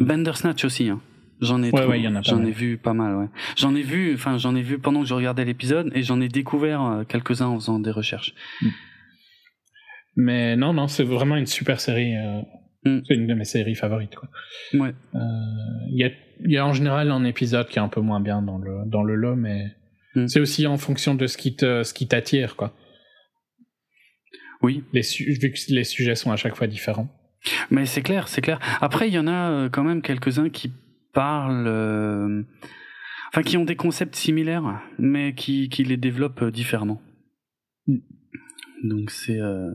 Bandersnatch 0.00 0.64
aussi. 0.64 0.88
Hein. 0.88 1.02
J'en 1.42 1.60
ai, 1.60 1.72
j'en 2.22 2.44
ai 2.44 2.52
vu 2.52 2.78
pas 2.78 2.94
mal, 2.94 3.16
ouais. 3.16 3.26
J'en 3.56 3.74
ai 3.74 3.82
vu, 3.82 4.14
enfin, 4.14 4.38
j'en 4.38 4.54
ai 4.54 4.62
vu 4.62 4.78
pendant 4.78 5.00
que 5.00 5.08
je 5.08 5.14
regardais 5.14 5.44
l'épisode 5.44 5.90
et 5.92 6.04
j'en 6.04 6.20
ai 6.20 6.28
découvert 6.28 6.82
euh, 6.82 7.04
quelques-uns 7.04 7.48
en 7.48 7.58
faisant 7.58 7.80
des 7.80 7.90
recherches. 7.90 8.32
Mm. 8.60 8.68
Mais 10.14 10.56
non, 10.56 10.72
non, 10.72 10.86
c'est 10.86 11.02
vraiment 11.02 11.34
une 11.34 11.46
super 11.46 11.80
série. 11.80 12.16
Euh, 12.16 12.42
mm. 12.84 13.00
C'est 13.08 13.14
une 13.14 13.26
de 13.26 13.34
mes 13.34 13.44
séries 13.44 13.74
favorites, 13.74 14.14
quoi. 14.14 14.28
Ouais. 14.74 14.94
Il 15.14 15.18
euh, 15.18 15.20
y, 15.88 16.04
a, 16.04 16.10
y 16.44 16.56
a 16.58 16.64
en 16.64 16.72
général 16.72 17.10
un 17.10 17.24
épisode 17.24 17.68
qui 17.68 17.80
est 17.80 17.82
un 17.82 17.88
peu 17.88 18.00
moins 18.00 18.20
bien 18.20 18.40
dans 18.40 18.58
le 18.58 18.84
dans 18.86 19.02
le 19.02 19.16
lot, 19.16 19.34
mais 19.34 19.74
mm. 20.14 20.28
c'est 20.28 20.38
aussi 20.38 20.68
en 20.68 20.76
fonction 20.76 21.16
de 21.16 21.26
ce 21.26 21.36
qui 21.36 21.56
te 21.56 21.82
ce 21.82 21.92
qui 21.92 22.06
t'attire, 22.06 22.54
quoi. 22.54 22.72
Oui. 24.62 24.84
Les 24.92 25.02
vu 25.40 25.50
que 25.50 25.74
les 25.74 25.82
sujets 25.82 26.14
sont 26.14 26.30
à 26.30 26.36
chaque 26.36 26.54
fois 26.54 26.68
différents. 26.68 27.08
Mais 27.72 27.84
c'est 27.84 28.02
clair, 28.02 28.28
c'est 28.28 28.42
clair. 28.42 28.60
Après, 28.80 29.08
il 29.08 29.14
y 29.14 29.18
en 29.18 29.26
a 29.26 29.68
quand 29.70 29.82
même 29.82 30.02
quelques-uns 30.02 30.48
qui 30.48 30.72
parlent, 31.12 31.66
euh, 31.66 32.42
enfin 33.28 33.42
qui 33.42 33.56
ont 33.56 33.64
des 33.64 33.76
concepts 33.76 34.16
similaires, 34.16 34.80
mais 34.98 35.34
qui, 35.34 35.68
qui 35.68 35.84
les 35.84 35.96
développent 35.96 36.44
différemment. 36.44 37.00
Mm. 37.86 37.98
Donc 38.84 39.10
c'est 39.10 39.38
euh, 39.38 39.70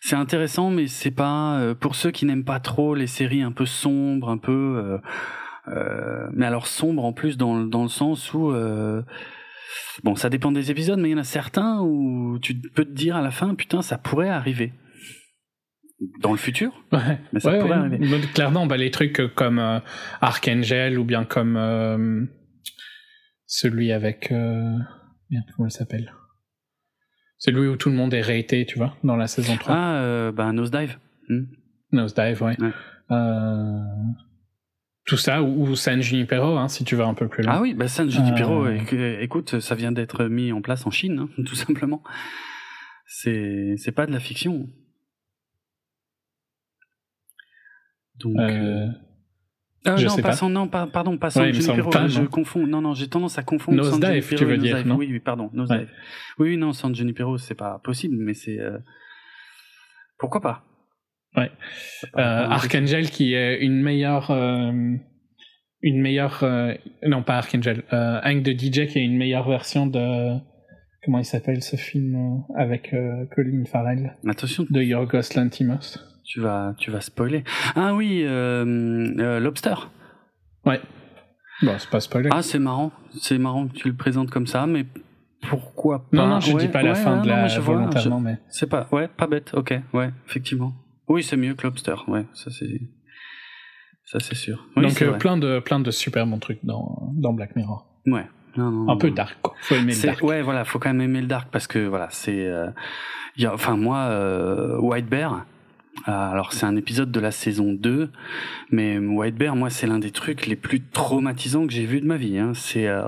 c'est 0.00 0.16
intéressant, 0.16 0.70
mais 0.70 0.86
c'est 0.86 1.10
pas 1.10 1.58
euh, 1.58 1.74
pour 1.74 1.94
ceux 1.94 2.10
qui 2.10 2.24
n'aiment 2.24 2.44
pas 2.44 2.60
trop 2.60 2.94
les 2.94 3.06
séries 3.06 3.42
un 3.42 3.52
peu 3.52 3.66
sombres, 3.66 4.30
un 4.30 4.38
peu, 4.38 4.98
mais 6.32 6.46
alors 6.46 6.66
sombres 6.66 7.04
en 7.04 7.12
plus 7.12 7.36
dans 7.36 7.64
dans 7.64 7.82
le 7.82 7.88
sens 7.88 8.32
où 8.32 8.52
bon, 10.02 10.14
ça 10.14 10.30
dépend 10.30 10.52
des 10.52 10.70
épisodes, 10.70 10.98
mais 10.98 11.10
il 11.10 11.12
y 11.12 11.14
en 11.14 11.18
a 11.18 11.24
certains 11.24 11.80
où 11.82 12.38
tu 12.40 12.54
peux 12.54 12.84
te 12.84 12.92
dire 12.92 13.16
à 13.16 13.22
la 13.22 13.30
fin, 13.30 13.54
putain, 13.54 13.82
ça 13.82 13.98
pourrait 13.98 14.30
arriver 14.30 14.72
dans 16.20 16.32
le 16.32 16.38
futur. 16.38 16.72
Ouais. 16.92 17.18
Mais 17.32 17.40
ça 17.40 17.52
pourrait 17.58 17.72
arriver. 17.72 18.20
Clairement, 18.34 18.66
bah, 18.66 18.76
les 18.76 18.90
trucs 18.90 19.20
comme 19.34 19.58
euh, 19.58 19.80
Archangel 20.20 20.98
ou 20.98 21.04
bien 21.04 21.24
comme 21.24 21.56
euh, 21.56 22.24
celui 23.46 23.92
avec. 23.92 24.30
Euh... 24.32 24.76
Merde, 25.30 25.44
comment 25.56 25.68
il 25.68 25.72
s'appelle? 25.72 26.12
Celui 27.38 27.68
où 27.68 27.76
tout 27.76 27.90
le 27.90 27.94
monde 27.94 28.14
est 28.14 28.22
raté, 28.22 28.66
tu 28.66 28.78
vois, 28.78 28.96
dans 29.04 29.16
la 29.16 29.26
saison 29.26 29.56
3. 29.56 29.74
Ah, 29.74 30.32
bah, 30.32 30.52
Nosedive. 30.52 30.98
Hmm. 31.28 31.44
Nosedive, 31.92 32.42
ouais. 32.42 32.56
ouais. 32.60 32.72
Tout 35.08 35.16
ça, 35.16 35.42
ou, 35.42 35.74
San 35.74 36.02
Junipero, 36.02 36.58
hein, 36.58 36.68
si 36.68 36.84
tu 36.84 36.94
vas 36.94 37.06
un 37.06 37.14
peu 37.14 37.28
plus 37.28 37.42
loin. 37.42 37.54
Ah 37.56 37.62
oui, 37.62 37.72
bah 37.72 37.88
San 37.88 38.10
Junipero, 38.10 38.68
écoute, 38.68 39.58
ça 39.58 39.74
vient 39.74 39.90
d'être 39.90 40.26
mis 40.26 40.52
en 40.52 40.60
place 40.60 40.86
en 40.86 40.90
Chine, 40.90 41.18
hein, 41.20 41.42
tout 41.46 41.54
simplement. 41.54 42.02
C'est 43.06 43.94
pas 43.94 44.06
de 44.06 44.12
la 44.12 44.20
fiction. 44.20 44.68
Donc. 48.20 48.38
Euh... 48.38 48.86
Euh, 49.86 49.96
je 49.96 50.06
non, 50.06 50.10
sais 50.10 50.22
pas. 50.22 50.48
non, 50.48 50.66
pas, 50.68 50.86
pardon, 50.86 51.16
pas 51.16 51.36
ouais, 51.38 51.52
Junipero, 51.52 51.90
je 52.08 52.22
confonds. 52.22 52.66
Non, 52.66 52.80
non, 52.80 52.94
j'ai 52.94 53.08
tendance 53.08 53.38
à 53.38 53.42
confondre 53.42 53.78
Nosedive, 53.78 54.34
tu 54.34 54.44
veux 54.44 54.58
dire, 54.58 54.84
non 54.84 54.96
Oui, 54.96 55.08
oui, 55.10 55.20
pardon, 55.20 55.50
Nosedive. 55.52 55.86
Ouais. 55.86 55.88
Oui, 56.38 56.48
oui, 56.50 56.56
non, 56.56 56.72
San 56.72 56.94
Junipero, 56.94 57.38
c'est 57.38 57.54
pas 57.54 57.80
possible, 57.84 58.16
mais 58.18 58.34
c'est... 58.34 58.58
Euh... 58.58 58.78
Pourquoi 60.18 60.40
pas? 60.40 60.64
Ouais. 61.36 61.50
Euh, 62.16 62.46
Archangel 62.48 63.10
qui 63.10 63.34
est 63.34 63.60
une 63.60 63.80
meilleure... 63.80 64.30
Euh, 64.30 64.72
une 65.82 66.00
meilleure... 66.00 66.42
Euh, 66.42 66.74
non, 67.06 67.22
pas 67.22 67.36
Archangel. 67.36 67.84
Euh, 67.92 68.20
Hank 68.24 68.42
de 68.42 68.52
DJ 68.52 68.88
qui 68.88 68.98
est 68.98 69.04
une 69.04 69.16
meilleure 69.16 69.48
version 69.48 69.86
de... 69.86 70.38
Comment 71.04 71.20
il 71.20 71.24
s'appelle 71.24 71.62
ce 71.62 71.76
film 71.76 72.42
avec 72.56 72.94
Colin 73.34 73.64
Farrell? 73.64 74.16
Attention. 74.26 74.66
De 74.68 74.82
Yorgos 74.82 75.36
Lanthimos 75.36 75.98
tu 76.28 76.40
vas, 76.40 76.74
tu 76.76 76.90
vas 76.90 77.00
spoiler. 77.00 77.42
Ah 77.74 77.94
oui, 77.94 78.22
euh, 78.24 78.64
euh, 79.18 79.40
Lobster. 79.40 79.74
Ouais. 80.64 80.80
Bon, 81.62 81.74
c'est 81.78 81.88
pas 81.88 82.00
spoiler. 82.00 82.28
Ah, 82.30 82.42
c'est 82.42 82.58
marrant. 82.58 82.92
C'est 83.18 83.38
marrant 83.38 83.66
que 83.66 83.72
tu 83.72 83.88
le 83.88 83.96
présentes 83.96 84.30
comme 84.30 84.46
ça, 84.46 84.66
mais 84.66 84.86
pourquoi 85.48 86.00
pas 86.10 86.16
Non, 86.16 86.26
non, 86.26 86.40
je 86.40 86.54
dis 86.56 86.68
pas 86.68 86.82
la 86.82 86.94
fin 86.94 87.22
de 87.22 87.28
la 87.28 87.48
non, 87.48 87.60
volontairement, 87.60 88.20
mais. 88.20 88.38
C'est 88.50 88.68
pas, 88.68 88.86
ouais, 88.92 89.08
pas 89.08 89.26
bête. 89.26 89.54
Ok, 89.54 89.74
ouais, 89.94 90.10
effectivement. 90.26 90.74
Oui, 91.08 91.22
c'est 91.22 91.38
mieux 91.38 91.54
que 91.54 91.66
Lobster. 91.66 91.94
Ouais, 92.06 92.26
ça 92.34 92.50
c'est, 92.50 92.78
ça 94.04 94.20
c'est 94.20 94.34
sûr. 94.34 94.66
Donc 94.76 95.00
euh, 95.00 95.12
plein 95.12 95.38
de, 95.38 95.60
plein 95.60 95.80
de 95.80 95.90
super 95.90 96.26
bons 96.26 96.38
trucs 96.38 96.62
dans, 96.62 97.10
dans 97.14 97.32
Black 97.32 97.56
Mirror. 97.56 97.86
Ouais. 98.06 98.26
Non, 98.58 98.70
non, 98.70 98.92
un 98.92 98.96
peu 98.96 99.10
dark 99.10 99.38
quoi. 99.40 99.54
Faut 99.62 99.76
aimer 99.76 99.94
le 99.94 100.02
dark. 100.02 100.22
Ouais, 100.22 100.42
voilà, 100.42 100.64
faut 100.66 100.78
quand 100.78 100.90
même 100.90 101.00
aimer 101.00 101.22
le 101.22 101.26
dark 101.26 101.48
parce 101.50 101.66
que 101.66 101.78
voilà, 101.86 102.08
c'est, 102.10 102.46
euh, 102.46 102.68
enfin 103.46 103.76
moi, 103.76 104.08
euh, 104.08 104.78
White 104.80 105.08
Bear 105.08 105.46
alors 106.04 106.52
c'est 106.52 106.66
un 106.66 106.76
épisode 106.76 107.10
de 107.10 107.20
la 107.20 107.30
saison 107.30 107.72
2, 107.72 108.10
mais 108.70 108.98
White 108.98 109.36
Bear, 109.36 109.56
moi 109.56 109.70
c'est 109.70 109.86
l'un 109.86 109.98
des 109.98 110.10
trucs 110.10 110.46
les 110.46 110.56
plus 110.56 110.82
traumatisants 110.82 111.66
que 111.66 111.72
j'ai 111.72 111.84
vu 111.84 112.00
de 112.00 112.06
ma 112.06 112.16
vie. 112.16 112.38
Hein. 112.38 112.52
C'est 112.54 112.86
euh, 112.86 113.02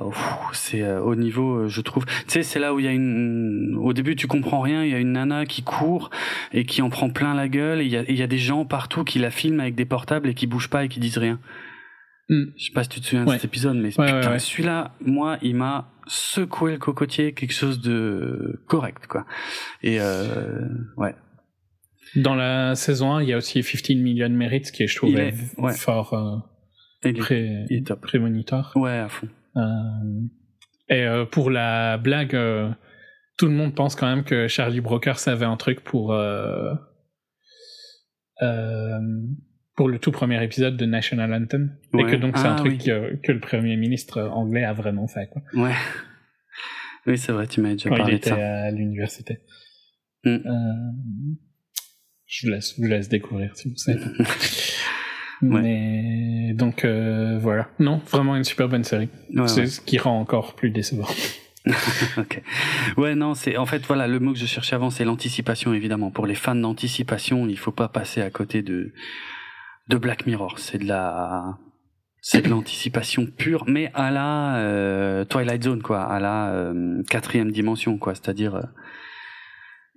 c'est 0.52 0.82
euh, 0.82 1.00
au 1.00 1.14
niveau, 1.14 1.68
je 1.68 1.80
trouve. 1.80 2.04
Tu 2.06 2.12
sais, 2.28 2.42
c'est 2.42 2.58
là 2.58 2.74
où 2.74 2.78
il 2.78 2.84
y 2.84 2.88
a 2.88 2.92
une. 2.92 3.76
Au 3.80 3.92
début, 3.92 4.16
tu 4.16 4.26
comprends 4.26 4.60
rien. 4.60 4.84
Il 4.84 4.90
y 4.90 4.94
a 4.94 4.98
une 4.98 5.12
nana 5.12 5.46
qui 5.46 5.62
court 5.62 6.10
et 6.52 6.64
qui 6.64 6.82
en 6.82 6.90
prend 6.90 7.10
plein 7.10 7.34
la 7.34 7.48
gueule. 7.48 7.80
Et 7.80 7.84
il 7.84 7.90
y 7.90 7.96
a, 7.96 8.10
y 8.10 8.22
a 8.22 8.26
des 8.26 8.38
gens 8.38 8.64
partout 8.64 9.04
qui 9.04 9.18
la 9.18 9.30
filment 9.30 9.60
avec 9.60 9.74
des 9.74 9.84
portables 9.84 10.28
et 10.28 10.34
qui 10.34 10.46
bougent 10.46 10.70
pas 10.70 10.84
et 10.84 10.88
qui 10.88 11.00
disent 11.00 11.18
rien. 11.18 11.38
Mm. 12.28 12.44
Je 12.56 12.64
sais 12.64 12.72
pas 12.72 12.84
si 12.84 12.90
tu 12.90 13.00
te 13.00 13.06
souviens 13.06 13.24
de 13.24 13.30
cet 13.32 13.44
épisode, 13.44 13.76
mais 13.76 13.90
putain, 13.90 14.38
celui-là, 14.38 14.94
moi, 15.04 15.36
il 15.42 15.56
m'a 15.56 15.90
secoué 16.06 16.72
le 16.72 16.78
cocotier, 16.78 17.34
quelque 17.34 17.52
chose 17.52 17.80
de 17.80 18.60
correct, 18.66 19.06
quoi. 19.08 19.26
Et 19.82 20.00
euh, 20.00 20.66
ouais, 20.96 21.14
dans 22.16 22.34
la 22.34 22.74
saison 22.74 23.14
1, 23.14 23.22
il 23.22 23.28
y 23.28 23.32
a 23.32 23.36
aussi 23.36 23.62
15 23.62 23.96
Million 23.96 24.28
Merits 24.30 24.62
qui 24.72 24.82
est, 24.82 24.86
je 24.86 24.96
trouve, 24.96 25.14
ouais. 25.14 25.72
fort 25.74 26.14
euh, 27.04 27.12
pré, 27.12 27.66
prémonitoire. 28.00 28.72
Ouais, 28.76 28.98
à 28.98 29.08
fond. 29.08 29.28
Euh, 29.56 29.60
et 30.88 31.02
euh, 31.04 31.24
pour 31.24 31.50
la 31.50 31.98
blague, 31.98 32.36
tout 33.36 33.46
le 33.46 33.52
monde 33.52 33.74
pense 33.74 33.94
quand 33.94 34.08
même 34.08 34.24
que 34.24 34.48
Charlie 34.48 34.80
Brokers 34.80 35.28
avait 35.28 35.46
un 35.46 35.56
truc 35.56 35.80
pour 35.80 36.14
pour 39.76 39.88
le 39.88 39.98
tout 39.98 40.10
premier 40.10 40.42
épisode 40.44 40.76
de 40.76 40.84
National 40.84 41.32
Anthem. 41.32 41.76
Et 41.98 42.04
que 42.04 42.16
donc 42.16 42.36
c'est 42.36 42.46
un 42.46 42.56
ah 42.56 42.58
truc 42.58 42.78
que, 42.78 43.16
que, 43.16 43.32
le 43.32 43.40
premier 43.40 43.76
ministre 43.76 44.20
anglais 44.20 44.64
a 44.64 44.72
vraiment 44.72 45.06
fait. 45.06 45.28
Quoi. 45.28 45.42
Ouais. 45.54 45.74
Oui, 47.06 47.16
c'est 47.16 47.32
vrai, 47.32 47.46
tu 47.46 47.60
m'as 47.60 47.72
déjà 47.72 47.88
parlé 47.88 48.18
de 48.18 48.24
ça. 48.24 48.30
Il 48.30 48.34
était 48.34 48.42
à 48.42 48.70
l'université. 48.70 49.38
Mm. 50.24 50.38
Je 52.30 52.46
vous 52.46 52.52
laisse, 52.52 52.78
vous 52.78 52.86
laisse 52.86 53.08
découvrir 53.08 53.56
si 53.56 53.68
vous 53.68 53.76
savez. 53.76 54.00
Mais 55.42 56.52
donc 56.54 56.84
euh, 56.84 57.38
voilà, 57.40 57.68
non, 57.80 58.00
vraiment 58.08 58.36
une 58.36 58.44
super 58.44 58.68
bonne 58.68 58.84
série. 58.84 59.08
c'est 59.46 59.66
ce 59.66 59.80
qui 59.80 59.98
rend 59.98 60.20
encore 60.20 60.54
plus 60.54 60.70
décevant. 60.70 61.08
ok. 62.16 62.40
Ouais, 62.96 63.16
non, 63.16 63.34
c'est 63.34 63.56
en 63.56 63.66
fait 63.66 63.84
voilà 63.84 64.06
le 64.06 64.20
mot 64.20 64.32
que 64.32 64.38
je 64.38 64.46
cherchais 64.46 64.76
avant, 64.76 64.90
c'est 64.90 65.04
l'anticipation 65.04 65.74
évidemment. 65.74 66.12
Pour 66.12 66.26
les 66.26 66.36
fans 66.36 66.54
d'anticipation, 66.54 67.48
il 67.48 67.58
faut 67.58 67.72
pas 67.72 67.88
passer 67.88 68.22
à 68.22 68.30
côté 68.30 68.62
de 68.62 68.92
de 69.88 69.96
Black 69.96 70.24
Mirror. 70.26 70.60
C'est 70.60 70.78
de 70.78 70.86
la 70.86 71.58
c'est 72.20 72.42
de 72.42 72.48
l'anticipation 72.48 73.26
pure, 73.26 73.64
mais 73.66 73.90
à 73.94 74.12
la 74.12 74.58
euh, 74.58 75.24
Twilight 75.24 75.64
Zone 75.64 75.82
quoi, 75.82 76.02
à 76.02 76.20
la 76.20 76.52
euh, 76.52 77.02
quatrième 77.08 77.50
dimension 77.50 77.98
quoi. 77.98 78.14
C'est-à-dire 78.14 78.68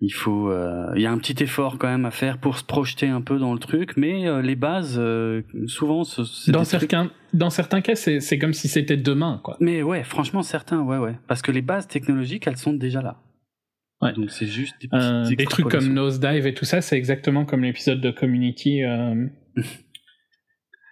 il 0.03 0.11
faut, 0.11 0.51
euh, 0.51 0.91
il 0.97 1.01
y 1.01 1.05
a 1.05 1.11
un 1.11 1.17
petit 1.17 1.41
effort 1.41 1.77
quand 1.77 1.87
même 1.87 2.03
à 2.03 2.11
faire 2.11 2.37
pour 2.37 2.57
se 2.57 2.63
projeter 2.65 3.07
un 3.07 3.21
peu 3.21 3.39
dans 3.39 3.53
le 3.53 3.59
truc, 3.59 3.95
mais 3.95 4.27
euh, 4.27 4.41
les 4.41 4.57
bases, 4.57 4.97
euh, 4.97 5.43
souvent, 5.67 6.03
dans 6.49 6.65
certains, 6.65 7.09
dans 7.31 7.49
certains 7.49 7.79
cas, 7.79 7.95
c'est 7.95 8.37
comme 8.37 8.51
si 8.51 8.67
c'était 8.67 8.97
demain, 8.97 9.39
quoi. 9.45 9.55
Mais 9.61 9.81
ouais, 9.81 10.03
franchement, 10.03 10.43
certains, 10.43 10.81
ouais, 10.81 10.97
ouais, 10.97 11.15
parce 11.27 11.41
que 11.41 11.53
les 11.53 11.61
bases 11.61 11.87
technologiques, 11.87 12.47
elles 12.47 12.57
sont 12.57 12.73
déjà 12.73 13.01
là. 13.01 13.21
Ouais. 14.01 14.11
Donc 14.11 14.29
c'est 14.29 14.45
juste 14.45 14.75
des, 14.81 14.89
petits, 14.89 15.37
des 15.37 15.45
trucs 15.45 15.69
comme 15.69 15.93
Nosedive 15.93 16.47
et 16.47 16.53
tout 16.53 16.65
ça, 16.65 16.81
c'est 16.81 16.97
exactement 16.97 17.45
comme 17.45 17.63
l'épisode 17.63 18.01
de 18.01 18.11
Community 18.11 18.81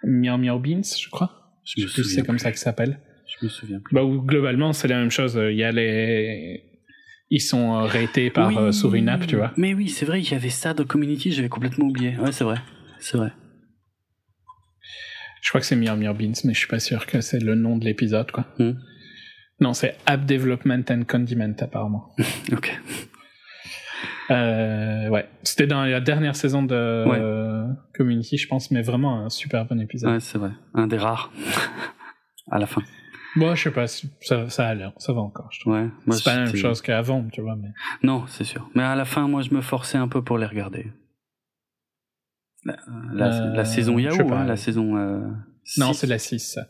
Meow 0.06 0.38
Meow 0.38 0.58
Beans, 0.58 0.84
je 0.84 1.10
crois. 1.10 1.60
Je, 1.65 1.82
me 1.84 1.88
sais 1.88 2.04
c'est 2.04 2.26
comme 2.26 2.39
ça 2.39 2.54
que 2.54 2.58
ça 2.58 2.65
s'appelle. 2.65 3.02
Je 3.28 3.45
me 3.45 3.50
souviens 3.50 3.82
plus. 3.82 3.93
Bah, 3.93 4.04
globalement, 4.06 4.71
c'est 4.71 4.88
la 4.88 5.00
même 5.00 5.12
chose. 5.12 5.38
Il 5.38 5.58
y 5.58 5.65
a 5.65 5.74
les 5.74 6.70
ils 7.31 7.39
sont 7.41 7.73
euh, 7.73 7.85
ratés 7.85 8.29
par 8.29 8.55
euh, 8.55 8.71
sur 8.71 8.93
une 8.93 9.09
app, 9.09 9.25
tu 9.25 9.37
vois. 9.37 9.53
Mais 9.55 9.73
oui, 9.73 9.87
c'est 9.87 10.05
vrai, 10.05 10.21
il 10.21 10.29
y 10.29 10.35
avait 10.35 10.49
ça 10.49 10.73
dans 10.73 10.83
Community, 10.83 11.31
j'avais 11.31 11.49
complètement 11.49 11.87
oublié. 11.87 12.15
Ouais, 12.17 12.33
c'est 12.33 12.43
vrai, 12.43 12.57
c'est 12.99 13.17
vrai. 13.17 13.31
Je 15.41 15.49
crois 15.49 15.61
que 15.61 15.65
c'est 15.65 15.77
Mir 15.77 15.95
Mir 15.95 16.13
Beans, 16.13 16.33
mais 16.43 16.53
je 16.53 16.59
suis 16.59 16.67
pas 16.67 16.79
sûr 16.79 17.07
que 17.07 17.21
c'est 17.21 17.39
le 17.39 17.55
nom 17.55 17.77
de 17.77 17.85
l'épisode, 17.85 18.29
quoi. 18.31 18.45
Hmm. 18.59 18.73
Non, 19.61 19.73
c'est 19.73 19.95
App 20.05 20.25
Development 20.25 20.83
and 20.89 21.03
Condiment, 21.07 21.55
apparemment. 21.59 22.13
ok. 22.51 22.79
Euh, 24.29 25.09
ouais, 25.09 25.27
c'était 25.43 25.67
dans 25.67 25.85
la 25.85 26.01
dernière 26.01 26.35
saison 26.35 26.63
de 26.63 27.65
Community, 27.95 28.37
je 28.37 28.47
pense, 28.47 28.71
mais 28.71 28.81
vraiment 28.81 29.25
un 29.25 29.29
super 29.29 29.65
bon 29.65 29.79
épisode. 29.79 30.11
Ouais, 30.11 30.19
c'est 30.19 30.37
vrai. 30.37 30.51
Un 30.73 30.87
des 30.87 30.97
rares. 30.97 31.31
à 32.51 32.59
la 32.59 32.65
fin. 32.67 32.81
Moi, 33.35 33.55
je 33.55 33.63
sais 33.63 33.71
pas, 33.71 33.87
ça, 33.87 34.49
ça 34.49 34.67
a 34.67 34.73
l'air, 34.73 34.93
ça 34.97 35.13
va 35.13 35.21
encore, 35.21 35.49
je 35.51 35.61
trouve. 35.61 35.73
Ouais, 35.73 35.89
c'est 36.11 36.23
pas 36.23 36.35
la 36.35 36.45
même 36.45 36.55
chose 36.55 36.81
qu'avant, 36.81 37.25
tu 37.31 37.41
vois. 37.41 37.55
Mais... 37.55 37.69
Non, 38.03 38.25
c'est 38.27 38.43
sûr. 38.43 38.69
Mais 38.75 38.83
à 38.83 38.95
la 38.95 39.05
fin, 39.05 39.27
moi, 39.27 39.41
je 39.41 39.53
me 39.53 39.61
forçais 39.61 39.97
un 39.97 40.07
peu 40.07 40.21
pour 40.21 40.37
les 40.37 40.45
regarder. 40.45 40.91
La, 42.63 42.75
la, 43.13 43.59
euh, 43.59 43.63
saison 43.63 43.97
Yahoo, 43.97 44.33
hein, 44.33 44.45
la 44.45 44.57
saison. 44.57 44.97
Euh, 44.97 45.27
non, 45.77 45.93
c'est 45.93 46.07
la 46.07 46.19
6, 46.19 46.39
ça. 46.39 46.67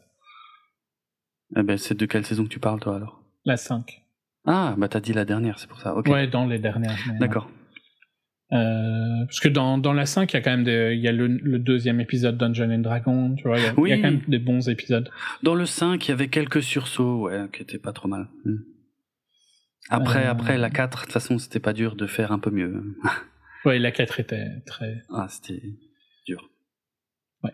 Eh 1.58 1.63
ben, 1.63 1.78
c'est 1.78 1.97
de 1.97 2.06
quelle 2.06 2.26
saison 2.26 2.43
que 2.43 2.50
tu 2.50 2.60
parles, 2.60 2.80
toi, 2.80 2.95
alors? 2.95 3.21
La 3.43 3.58
5. 3.58 4.04
Ah, 4.45 4.74
bah 4.78 4.88
t'as 4.88 5.00
dit 5.00 5.13
la 5.13 5.26
dernière, 5.26 5.60
c'est 5.60 5.67
pour 5.67 5.80
ça. 5.80 5.95
ok 5.95 6.08
Ouais, 6.08 6.28
dans 6.28 6.45
les 6.45 6.60
dernières. 6.60 6.97
D'accord. 7.19 7.50
Euh, 8.54 9.26
parce 9.26 9.40
que 9.40 9.48
dans, 9.48 9.78
dans 9.78 9.94
la 9.94 10.06
5, 10.06 10.32
il 10.32 10.36
y 10.36 10.38
a 10.38 10.42
quand 10.42 10.52
même 10.52 10.66
des, 10.66 10.94
il 10.94 11.00
y 11.02 11.08
a 11.08 11.14
le, 11.14 11.28
le, 11.28 11.58
deuxième 11.58 12.02
épisode 12.02 12.38
Dungeon 12.38 12.70
and 12.70 12.80
Dragon, 12.80 13.34
tu 13.36 13.44
vois, 13.44 13.58
il 13.58 13.64
y, 13.64 13.68
a, 13.68 13.74
il 13.78 13.88
y, 13.88 13.94
a, 13.94 13.96
quand 13.96 14.12
même 14.12 14.22
des 14.28 14.40
bons 14.40 14.68
épisodes. 14.68 15.10
Dans 15.42 15.56
le 15.56 15.66
5, 15.66 16.06
il 16.06 16.10
y 16.10 16.12
avait 16.12 16.28
quelques 16.28 16.62
sursauts, 16.62 17.28
ouais, 17.28 17.46
qui 17.54 17.62
étaient 17.62 17.78
pas 17.78 17.94
trop 17.94 18.10
mal. 18.10 18.28
Hmm. 18.44 18.58
Après, 19.90 20.26
euh... 20.26 20.32
après 20.32 20.58
la 20.58 20.70
4, 20.70 20.98
de 20.98 21.04
toute 21.04 21.14
façon, 21.14 21.38
c'était 21.40 21.62
pas 21.62 21.72
dur 21.72 21.96
de 21.96 22.08
faire 22.08 22.34
un 22.34 22.40
peu 22.40 22.52
mieux. 22.52 22.84
ouais, 23.66 23.80
la 23.80 23.92
4 23.92 24.20
était 24.20 24.48
très. 24.66 25.02
Ah, 25.10 25.28
c'était 25.30 25.62
dur. 26.26 26.50
Ouais. 27.44 27.54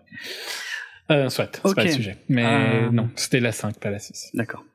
Euh, 1.11 1.29
soit, 1.29 1.61
c'est 1.63 1.75
pas 1.75 1.83
le 1.83 1.91
sujet. 1.91 2.17
Mais 2.27 2.89
non, 2.89 3.09
c'était 3.15 3.39
la 3.39 3.51
5, 3.51 3.79
pas 3.79 3.91
la 3.91 3.99
6. 3.99 4.31
D'accord. 4.33 4.65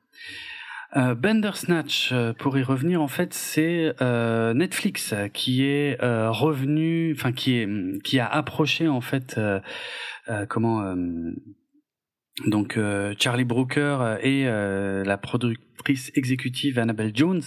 Euh, 0.95 1.15
Bandersnatch, 1.15 2.11
euh, 2.11 2.33
pour 2.33 2.57
y 2.57 2.63
revenir, 2.63 3.01
en 3.01 3.07
fait, 3.07 3.33
c'est 3.33 3.93
euh, 4.01 4.53
Netflix 4.53 5.15
qui 5.33 5.65
est 5.65 6.01
euh, 6.03 6.29
revenu, 6.29 7.13
enfin 7.17 7.31
qui 7.31 7.55
est 7.55 7.67
qui 8.03 8.19
a 8.19 8.27
approché 8.27 8.87
en 8.87 9.01
fait 9.01 9.39
comment 10.49 10.95
donc 12.47 12.79
Charlie 13.19 13.43
Brooker 13.43 14.17
et 14.21 14.45
la 14.45 15.17
productrice 15.17 16.11
exécutive 16.15 16.79
Annabelle 16.79 17.11
Jones 17.13 17.41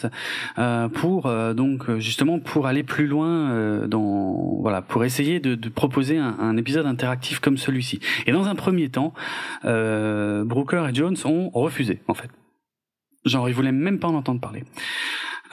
pour 0.93 1.33
donc 1.55 1.97
justement 1.99 2.39
pour 2.39 2.67
aller 2.67 2.83
plus 2.83 3.07
loin 3.07 3.87
dans 3.87 4.59
voilà 4.61 4.83
pour 4.83 5.05
essayer 5.05 5.41
de, 5.41 5.55
de 5.55 5.69
proposer 5.69 6.19
un, 6.19 6.37
un, 6.39 6.57
épisode 6.57 6.87
interactif 6.87 7.41
comme 7.41 7.57
celui-ci. 7.57 8.01
Et 8.27 8.33
dans 8.33 8.47
un 8.47 8.55
premier 8.55 8.89
temps, 8.89 9.15
Brooker 9.65 10.89
et 10.91 10.95
Jones 10.95 11.17
ont 11.25 11.51
refusé 11.51 12.01
en 12.09 12.15
fait 12.15 12.31
Genre, 13.27 13.49
ils 13.49 13.55
voulaient 13.55 13.73
même 13.73 13.99
pas 13.99 14.09
en 14.09 14.15
entendre 14.15 14.41
parler. 14.41 14.65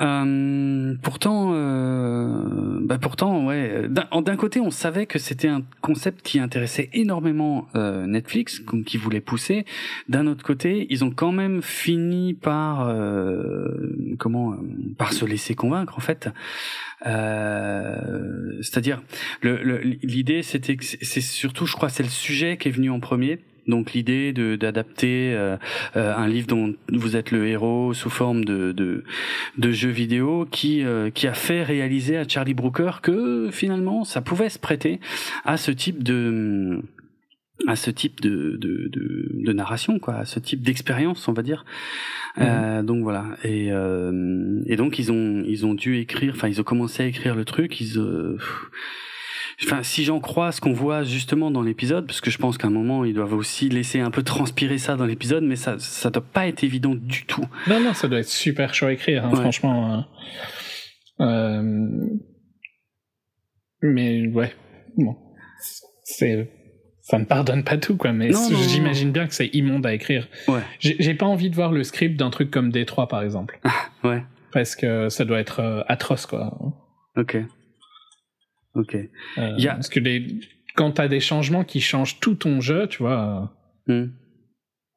Euh, 0.01 0.95
pourtant, 1.01 1.51
euh, 1.53 2.79
bah 2.81 2.97
pourtant, 2.97 3.45
ouais. 3.45 3.87
D'un 3.89 4.35
côté, 4.35 4.59
on 4.59 4.71
savait 4.71 5.05
que 5.05 5.19
c'était 5.19 5.47
un 5.47 5.61
concept 5.81 6.21
qui 6.23 6.39
intéressait 6.39 6.89
énormément 6.93 7.67
euh, 7.75 8.05
Netflix, 8.05 8.61
qui 8.85 8.97
voulait 8.97 9.21
pousser. 9.21 9.65
D'un 10.09 10.27
autre 10.27 10.43
côté, 10.43 10.87
ils 10.89 11.03
ont 11.03 11.11
quand 11.11 11.31
même 11.31 11.61
fini 11.61 12.33
par 12.33 12.87
euh, 12.87 14.15
comment, 14.17 14.55
par 14.97 15.13
se 15.13 15.25
laisser 15.25 15.55
convaincre 15.55 15.97
en 15.97 16.01
fait. 16.01 16.29
Euh, 17.05 18.57
c'est-à-dire, 18.61 19.01
l'idée, 19.43 20.41
c'était 20.41 20.75
que 20.75 20.85
c'est 20.85 21.21
surtout, 21.21 21.65
je 21.65 21.75
crois, 21.75 21.89
c'est 21.89 22.03
le 22.03 22.09
sujet 22.09 22.57
qui 22.57 22.69
est 22.69 22.71
venu 22.71 22.89
en 22.89 22.99
premier 22.99 23.39
donc 23.67 23.93
l'idée 23.93 24.33
de 24.33 24.55
d'adapter 24.55 25.33
euh, 25.33 25.57
euh, 25.95 26.15
un 26.15 26.27
livre 26.27 26.47
dont 26.47 26.73
vous 26.91 27.15
êtes 27.15 27.31
le 27.31 27.47
héros 27.47 27.93
sous 27.93 28.09
forme 28.09 28.43
de 28.45 28.71
de, 28.71 29.03
de 29.57 29.71
jeu 29.71 29.89
vidéo 29.89 30.47
qui 30.49 30.83
euh, 30.83 31.09
qui 31.09 31.27
a 31.27 31.33
fait 31.33 31.63
réaliser 31.63 32.17
à 32.17 32.27
Charlie 32.27 32.53
Brooker 32.53 32.91
que 33.01 33.49
finalement 33.51 34.03
ça 34.03 34.21
pouvait 34.21 34.49
se 34.49 34.59
prêter 34.59 34.99
à 35.45 35.57
ce 35.57 35.71
type 35.71 36.03
de 36.03 36.81
à 37.67 37.75
ce 37.75 37.91
type 37.91 38.19
de, 38.19 38.57
de, 38.57 38.89
de, 38.89 39.29
de 39.31 39.53
narration, 39.53 39.99
quoi, 39.99 40.15
à 40.15 40.25
ce 40.25 40.39
type 40.39 40.63
d'expérience, 40.63 41.27
on 41.27 41.33
va 41.33 41.43
dire. 41.43 41.63
Euh, 42.39 42.79
mhm. 42.79 42.85
donc 42.85 43.03
voilà. 43.03 43.25
Et, 43.43 43.67
et 43.67 44.75
donc 44.75 44.99
ils 44.99 45.11
ont 45.11 45.43
ils 45.47 45.65
ont 45.65 45.73
dû 45.73 45.97
écrire, 45.99 46.33
enfin 46.35 46.49
ils 46.49 46.59
ont 46.59 46.65
commencé 46.65 47.03
à 47.03 47.05
écrire 47.05 47.35
le 47.35 47.45
truc. 47.45 47.79
Ils 47.79 47.99
enfin, 49.65 49.83
si 49.83 50.03
j'en 50.03 50.19
crois 50.19 50.51
ce 50.51 50.61
qu'on 50.61 50.73
voit 50.73 51.03
justement 51.03 51.51
dans 51.51 51.61
l'épisode, 51.61 52.05
parce 52.05 52.21
que 52.21 52.29
je 52.29 52.37
pense 52.37 52.57
qu'à 52.57 52.67
un 52.67 52.71
moment 52.71 53.05
ils 53.05 53.13
doivent 53.13 53.33
aussi 53.33 53.69
laisser 53.69 53.99
un 53.99 54.11
peu 54.11 54.23
transpirer 54.23 54.77
ça 54.77 54.95
dans 54.95 55.05
l'épisode, 55.05 55.43
mais 55.43 55.55
ça, 55.55 55.77
ça 55.79 56.09
doit 56.09 56.23
pas 56.23 56.47
être 56.47 56.63
évident 56.63 56.95
du 56.95 57.25
tout. 57.25 57.45
Non, 57.67 57.79
non, 57.79 57.93
ça 57.93 58.07
doit 58.07 58.19
être 58.19 58.29
super 58.29 58.73
chaud 58.73 58.87
à 58.87 58.93
écrire, 58.93 59.25
hein, 59.25 59.35
franchement. 59.35 60.05
Euh, 61.19 61.25
euh... 61.25 62.07
Mais 63.81 64.27
ouais, 64.27 64.53
bon, 64.97 65.15
c'est 66.03 66.49
ça 67.03 67.19
ne 67.19 67.25
pardonne 67.25 67.65
pas 67.65 67.77
tout, 67.77 67.97
quoi. 67.97 68.13
Mais 68.13 68.31
j'imagine 68.69 69.11
bien 69.11 69.27
que 69.27 69.35
c'est 69.35 69.47
immonde 69.47 69.85
à 69.85 69.93
écrire. 69.93 70.29
Ouais. 70.47 70.61
J'ai 70.79 71.13
pas 71.13 71.25
envie 71.25 71.49
de 71.49 71.55
voir 71.55 71.73
le 71.73 71.83
script 71.83 72.17
d'un 72.17 72.29
truc 72.29 72.49
comme 72.49 72.69
D3, 72.69 73.09
par 73.09 73.21
exemple. 73.21 73.59
ouais. 74.05 74.23
Parce 74.53 74.75
que 74.75 75.09
ça 75.09 75.25
doit 75.25 75.39
être 75.39 75.59
euh, 75.59 75.81
atroce, 75.87 76.25
quoi. 76.25 76.57
Ok. 77.17 77.37
Ok. 78.75 78.95
Euh. 78.95 79.57
Parce 79.65 79.89
que 79.89 79.99
les... 79.99 80.39
quand 80.75 80.91
t'as 80.91 81.07
des 81.07 81.19
changements 81.19 81.63
qui 81.63 81.81
changent 81.81 82.19
tout 82.19 82.35
ton 82.35 82.61
jeu, 82.61 82.87
tu 82.87 82.99
vois, 82.99 83.53
hmm. 83.87 84.05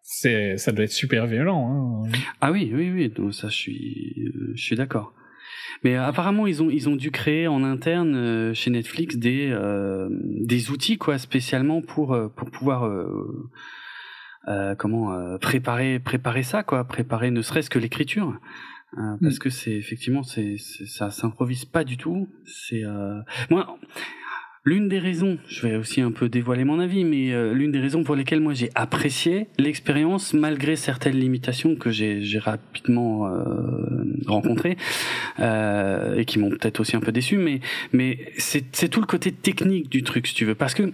c'est 0.03 0.57
ça 0.57 0.73
doit 0.73 0.85
être 0.85 0.93
super 0.93 1.27
violent. 1.27 2.05
Hein. 2.07 2.11
Ah 2.41 2.53
oui, 2.53 2.71
oui, 2.75 2.91
oui. 2.91 3.09
Donc 3.09 3.35
ça, 3.35 3.49
je 3.49 3.55
suis, 3.55 4.33
je 4.55 4.63
suis 4.63 4.77
d'accord. 4.77 5.13
Mais 5.85 5.95
apparemment, 5.97 6.47
ils 6.47 6.63
ont 6.63 6.71
ils 6.71 6.89
ont 6.89 6.97
dû 6.97 7.11
créer 7.11 7.49
en 7.49 7.63
interne 7.63 8.15
euh, 8.15 8.55
chez 8.55 8.71
Netflix 8.71 9.17
des 9.17 9.51
euh, 9.51 10.09
des 10.11 10.71
outils 10.71 10.97
quoi 10.97 11.19
spécialement 11.19 11.83
pour 11.83 12.15
euh, 12.15 12.29
pour 12.29 12.51
pouvoir 12.51 12.87
euh, 12.87 13.51
euh, 14.49 14.75
comment 14.75 15.39
préparer 15.39 15.99
préparer 15.99 16.43
ça 16.43 16.63
quoi, 16.63 16.85
préparer 16.85 17.31
ne 17.31 17.43
serait-ce 17.43 17.71
que 17.71 17.79
l'écriture. 17.79 18.39
Euh, 18.95 19.17
parce 19.21 19.37
mm. 19.37 19.39
que 19.39 19.51
c'est 19.51 19.73
effectivement 19.73 20.23
c'est 20.23 20.57
ça 20.59 21.11
s'improvise 21.11 21.65
pas 21.65 21.85
du 21.85 21.97
tout. 21.97 22.29
C'est 22.45 22.85
euh... 22.85 23.21
moi 23.51 23.79
l'une 24.67 24.89
des 24.89 24.99
raisons, 24.99 25.39
je 25.49 25.67
vais 25.67 25.77
aussi 25.77 26.01
un 26.01 26.11
peu 26.11 26.29
dévoiler 26.29 26.65
mon 26.65 26.81
avis, 26.81 27.05
mais 27.05 27.33
euh, 27.33 27.55
l'une 27.55 27.71
des 27.71 27.79
raisons 27.79 28.03
pour 28.03 28.17
lesquelles 28.17 28.41
moi 28.41 28.53
j'ai 28.53 28.69
apprécié 28.75 29.47
l'expérience 29.59 30.35
malgré 30.35 30.75
certaines 30.75 31.17
limitations 31.17 31.77
que 31.77 31.91
j'ai 31.91 32.39
rapidement 32.39 33.29
euh, 33.29 33.45
rencontrées 34.27 34.77
euh, 35.39 36.17
et 36.17 36.25
qui 36.25 36.41
m'ont 36.41 36.51
peut-être 36.51 36.81
aussi 36.81 36.97
un 36.97 37.01
peu 37.01 37.13
déçu, 37.13 37.39
mais 37.39 37.61
mais 37.93 38.19
c'est 38.39 38.89
tout 38.89 39.01
le 39.01 39.07
côté 39.07 39.31
technique 39.31 39.89
du 39.89 40.03
truc 40.03 40.27
si 40.27 40.35
tu 40.35 40.45
veux, 40.45 40.57
parce 40.57 40.75
que 40.75 40.93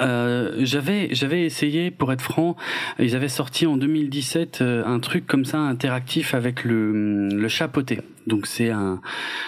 euh, 0.00 0.52
j'avais 0.60 1.08
j'avais 1.12 1.44
essayé 1.44 1.90
pour 1.90 2.12
être 2.12 2.20
franc 2.20 2.56
ils 3.00 3.16
avaient 3.16 3.28
sorti 3.28 3.66
en 3.66 3.76
2017 3.76 4.60
euh, 4.60 4.84
un 4.84 5.00
truc 5.00 5.26
comme 5.26 5.44
ça 5.44 5.58
interactif 5.58 6.34
avec 6.34 6.64
le 6.64 7.28
le 7.28 7.48
chapeauté. 7.48 8.00
Donc 8.26 8.46
c'est 8.46 8.70
un 8.70 9.00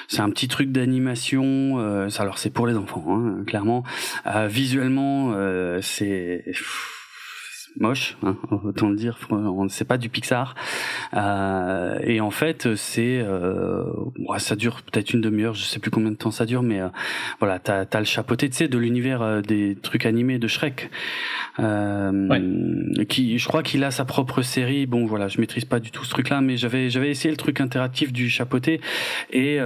c'est 0.09 0.21
un 0.21 0.31
petit 0.31 0.49
truc 0.49 0.73
d'animation 0.73 1.79
euh, 1.79 2.09
alors 2.19 2.39
c'est 2.39 2.51
pour 2.51 2.67
les 2.67 2.77
enfants 2.77 3.05
hein, 3.09 3.45
clairement. 3.47 3.85
Euh, 4.27 4.49
visuellement 4.49 5.33
c'est 5.81 6.45
moche, 7.79 8.17
hein, 8.23 8.37
autant 8.65 8.89
le 8.89 8.97
dire. 8.97 9.19
On 9.31 9.65
ne 9.65 9.69
sait 9.69 9.85
pas 9.85 9.99
du 9.99 10.09
Pixar. 10.09 10.55
Euh, 11.15 11.99
et 12.03 12.21
en 12.21 12.31
fait, 12.31 12.75
c'est, 12.75 13.21
euh, 13.23 13.85
ça 14.39 14.57
dure 14.57 14.83
peut-être 14.83 15.13
une 15.13 15.21
demi-heure, 15.21 15.55
je 15.55 15.65
sais 15.65 15.79
plus 15.79 15.91
combien 15.91 16.11
de 16.11 16.17
temps 16.17 16.31
ça 16.31 16.47
dure, 16.47 16.63
mais 16.63 16.81
euh, 16.81 16.89
voilà, 17.41 17.59
t'as 17.59 17.85
as 17.91 17.99
le 17.99 18.05
chapeauté, 18.05 18.49
tu 18.49 18.57
sais, 18.57 18.69
de 18.69 18.79
l'univers 18.79 19.23
euh, 19.23 19.41
des 19.41 19.77
trucs 19.81 20.07
animés 20.07 20.39
de 20.39 20.49
Shrek. 20.49 20.91
Euh, 21.61 23.05
qui, 23.09 23.39
je 23.39 23.49
crois 23.49 23.63
qu'il 23.63 23.85
a 23.85 23.91
sa 23.91 24.05
propre 24.05 24.43
série. 24.43 24.87
Bon, 24.87 25.05
voilà, 25.07 25.29
je 25.29 25.41
maîtrise 25.41 25.65
pas 25.65 25.81
du 25.81 25.91
tout 25.91 26.05
ce 26.05 26.11
truc-là, 26.11 26.41
mais 26.41 26.57
j'avais 26.57 26.89
j'avais 26.89 27.11
essayé 27.11 27.31
le 27.31 27.37
truc 27.37 27.61
interactif 27.61 28.13
du 28.13 28.31
chapeauté 28.31 28.81
et 29.31 29.59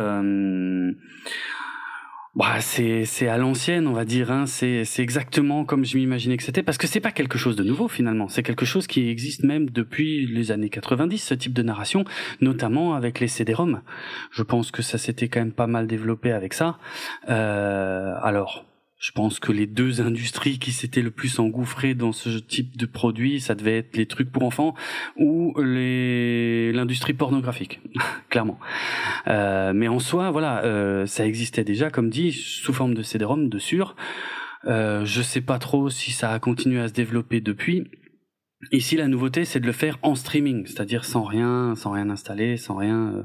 bah, 2.36 2.60
c'est 2.60 3.28
à 3.28 3.38
l'ancienne, 3.38 3.86
on 3.86 3.94
va 3.94 4.04
dire. 4.04 4.30
Hein. 4.30 4.44
C'est 4.44 4.84
c'est 4.84 5.02
exactement 5.02 5.64
comme 5.64 5.86
je 5.86 5.96
m'imaginais 5.96 6.36
que 6.36 6.42
c'était, 6.42 6.62
parce 6.62 6.76
que 6.76 6.86
c'est 6.86 7.00
pas 7.00 7.10
quelque 7.10 7.38
chose 7.38 7.56
de 7.56 7.64
nouveau 7.64 7.88
finalement. 7.88 8.28
C'est 8.28 8.42
quelque 8.42 8.66
chose 8.66 8.86
qui 8.86 9.08
existe 9.08 9.42
même 9.42 9.70
depuis 9.70 10.26
les 10.26 10.52
années 10.52 10.68
90, 10.68 11.16
ce 11.16 11.32
type 11.32 11.54
de 11.54 11.62
narration, 11.62 12.04
notamment 12.42 12.94
avec 12.94 13.20
les 13.20 13.28
CD-ROM. 13.28 13.80
Je 14.30 14.42
pense 14.42 14.70
que 14.70 14.82
ça 14.82 14.98
s'était 14.98 15.28
quand 15.28 15.40
même 15.40 15.52
pas 15.52 15.66
mal 15.66 15.86
développé 15.86 16.30
avec 16.30 16.52
ça. 16.52 16.78
Euh, 17.30 18.14
alors 18.22 18.66
je 18.98 19.12
pense 19.12 19.38
que 19.40 19.52
les 19.52 19.66
deux 19.66 20.00
industries 20.00 20.58
qui 20.58 20.72
s'étaient 20.72 21.02
le 21.02 21.10
plus 21.10 21.38
engouffrées 21.38 21.94
dans 21.94 22.12
ce 22.12 22.30
type 22.30 22.76
de 22.76 22.86
produit, 22.86 23.40
ça 23.40 23.54
devait 23.54 23.78
être 23.78 23.96
les 23.96 24.06
trucs 24.06 24.32
pour 24.32 24.42
enfants 24.42 24.74
ou 25.16 25.54
les 25.60 26.72
l'industrie 26.72 27.12
pornographique, 27.12 27.80
clairement. 28.30 28.58
Euh, 29.26 29.72
mais 29.74 29.88
en 29.88 29.98
soi, 29.98 30.30
voilà, 30.30 30.64
euh, 30.64 31.06
ça 31.06 31.26
existait 31.26 31.64
déjà, 31.64 31.90
comme 31.90 32.08
dit, 32.08 32.32
sous 32.32 32.72
forme 32.72 32.94
de 32.94 33.02
CD-ROM, 33.02 33.48
de 33.48 33.58
sûr. 33.58 33.96
Euh, 34.66 35.04
je 35.04 35.22
sais 35.22 35.40
pas 35.40 35.58
trop 35.58 35.90
si 35.90 36.10
ça 36.10 36.32
a 36.32 36.38
continué 36.38 36.80
à 36.80 36.88
se 36.88 36.92
développer 36.92 37.40
depuis. 37.40 37.84
Ici, 38.72 38.96
la 38.96 39.06
nouveauté, 39.06 39.44
c'est 39.44 39.60
de 39.60 39.66
le 39.66 39.72
faire 39.72 39.98
en 40.02 40.14
streaming, 40.14 40.66
c'est-à-dire 40.66 41.04
sans 41.04 41.22
rien, 41.22 41.74
sans 41.76 41.92
rien 41.92 42.08
installer, 42.10 42.56
sans 42.56 42.74
rien. 42.76 43.12
Euh, 43.14 43.22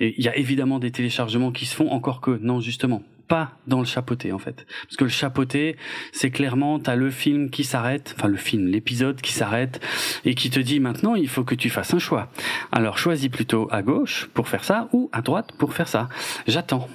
et 0.00 0.14
il 0.16 0.24
y 0.24 0.28
a 0.28 0.36
évidemment 0.36 0.78
des 0.78 0.92
téléchargements 0.92 1.52
qui 1.52 1.66
se 1.66 1.74
font, 1.74 1.90
encore 1.90 2.20
que 2.20 2.38
non, 2.40 2.60
justement, 2.60 3.02
pas 3.28 3.52
dans 3.66 3.78
le 3.78 3.84
chapeauté 3.84 4.32
en 4.32 4.38
fait. 4.38 4.66
Parce 4.84 4.96
que 4.96 5.04
le 5.04 5.10
chapeauté, 5.10 5.76
c'est 6.12 6.30
clairement, 6.30 6.78
t'as 6.78 6.96
le 6.96 7.10
film 7.10 7.50
qui 7.50 7.64
s'arrête, 7.64 8.14
enfin 8.18 8.28
le 8.28 8.36
film, 8.36 8.66
l'épisode 8.66 9.20
qui 9.20 9.32
s'arrête 9.32 9.80
et 10.24 10.34
qui 10.34 10.50
te 10.50 10.58
dit 10.58 10.80
maintenant 10.80 11.14
il 11.14 11.28
faut 11.28 11.44
que 11.44 11.54
tu 11.54 11.70
fasses 11.70 11.94
un 11.94 11.98
choix. 11.98 12.30
Alors 12.72 12.98
choisis 12.98 13.28
plutôt 13.28 13.68
à 13.70 13.82
gauche 13.82 14.28
pour 14.34 14.48
faire 14.48 14.64
ça 14.64 14.88
ou 14.92 15.10
à 15.12 15.22
droite 15.22 15.52
pour 15.58 15.74
faire 15.74 15.88
ça. 15.88 16.08
J'attends 16.46 16.88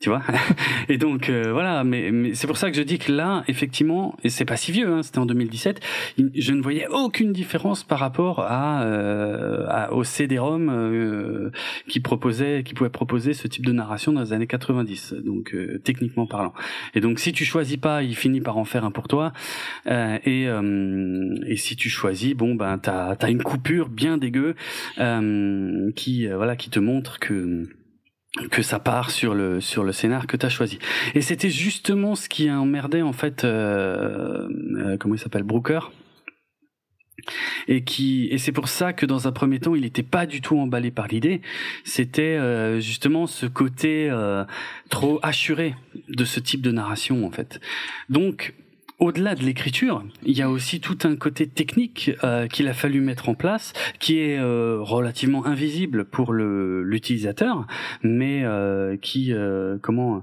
tu 0.00 0.10
vois. 0.10 0.22
Et 0.88 0.98
donc 0.98 1.30
euh, 1.30 1.52
voilà 1.52 1.82
mais, 1.82 2.10
mais 2.12 2.34
c'est 2.34 2.46
pour 2.46 2.58
ça 2.58 2.70
que 2.70 2.76
je 2.76 2.82
dis 2.82 2.98
que 2.98 3.10
là 3.10 3.44
effectivement 3.48 4.16
et 4.24 4.28
c'est 4.28 4.44
pas 4.44 4.56
si 4.56 4.72
vieux 4.72 4.92
hein, 4.92 5.02
c'était 5.02 5.18
en 5.18 5.26
2017 5.26 5.80
je 6.34 6.52
ne 6.52 6.62
voyais 6.62 6.86
aucune 6.88 7.32
différence 7.32 7.82
par 7.82 7.98
rapport 7.98 8.40
à, 8.40 8.82
euh, 8.84 9.64
à 9.68 9.92
au 9.92 10.04
CD-ROM 10.04 10.68
euh, 10.68 11.50
qui 11.88 12.00
proposait 12.00 12.62
qui 12.62 12.74
pouvait 12.74 12.90
proposer 12.90 13.32
ce 13.32 13.48
type 13.48 13.64
de 13.64 13.72
narration 13.72 14.12
dans 14.12 14.20
les 14.20 14.32
années 14.32 14.46
90 14.46 15.14
donc 15.24 15.54
euh, 15.54 15.80
techniquement 15.82 16.26
parlant. 16.26 16.52
Et 16.94 17.00
donc 17.00 17.18
si 17.18 17.32
tu 17.32 17.44
choisis 17.44 17.78
pas 17.78 18.02
il 18.02 18.16
finit 18.16 18.40
par 18.40 18.58
en 18.58 18.64
faire 18.64 18.84
un 18.84 18.90
pour 18.90 19.08
toi 19.08 19.32
et 19.86 20.46
et 20.46 21.56
si 21.56 21.76
tu 21.76 21.88
choisis 21.88 22.34
bon 22.34 22.54
ben 22.54 22.78
t'as 22.78 23.14
as 23.14 23.30
une 23.30 23.42
coupure 23.42 23.88
bien 23.88 24.18
dégueu 24.18 24.54
qui 25.94 26.26
voilà 26.26 26.56
qui 26.56 26.70
te 26.70 26.78
montre 26.78 27.18
que 27.18 27.66
que 28.50 28.62
ça 28.62 28.78
part 28.78 29.10
sur 29.10 29.34
le 29.34 29.60
sur 29.60 29.84
le 29.84 29.92
scénar 29.92 30.26
que 30.26 30.36
tu 30.36 30.46
as 30.46 30.48
choisi. 30.48 30.78
Et 31.14 31.20
c'était 31.20 31.50
justement 31.50 32.14
ce 32.14 32.28
qui 32.28 32.50
emmerdait 32.50 33.02
en 33.02 33.12
fait 33.12 33.44
euh, 33.44 34.48
euh, 34.76 34.96
comment 34.98 35.14
il 35.14 35.18
s'appelle 35.18 35.42
Brooker. 35.42 35.80
Et 37.66 37.82
qui 37.82 38.28
et 38.30 38.38
c'est 38.38 38.52
pour 38.52 38.68
ça 38.68 38.92
que 38.92 39.06
dans 39.06 39.26
un 39.26 39.32
premier 39.32 39.58
temps 39.58 39.74
il 39.74 39.82
n'était 39.82 40.02
pas 40.02 40.26
du 40.26 40.40
tout 40.40 40.58
emballé 40.58 40.90
par 40.90 41.08
l'idée. 41.08 41.40
C'était 41.84 42.36
euh, 42.36 42.78
justement 42.78 43.26
ce 43.26 43.46
côté 43.46 44.08
euh, 44.10 44.44
trop 44.90 45.18
assuré 45.22 45.74
de 46.08 46.24
ce 46.24 46.38
type 46.38 46.60
de 46.60 46.70
narration 46.70 47.26
en 47.26 47.30
fait. 47.30 47.60
Donc 48.10 48.54
au-delà 48.98 49.34
de 49.34 49.42
l'écriture, 49.42 50.02
il 50.24 50.36
y 50.36 50.42
a 50.42 50.50
aussi 50.50 50.80
tout 50.80 50.98
un 51.04 51.16
côté 51.16 51.46
technique 51.46 52.12
euh, 52.24 52.46
qu'il 52.46 52.66
a 52.68 52.72
fallu 52.72 53.00
mettre 53.00 53.28
en 53.28 53.34
place, 53.34 53.72
qui 53.98 54.18
est 54.18 54.38
euh, 54.38 54.78
relativement 54.80 55.46
invisible 55.46 56.04
pour 56.04 56.32
l'utilisateur, 56.32 57.66
mais 58.02 58.42
euh, 58.44 58.96
qui 58.96 59.32
comment 59.82 60.22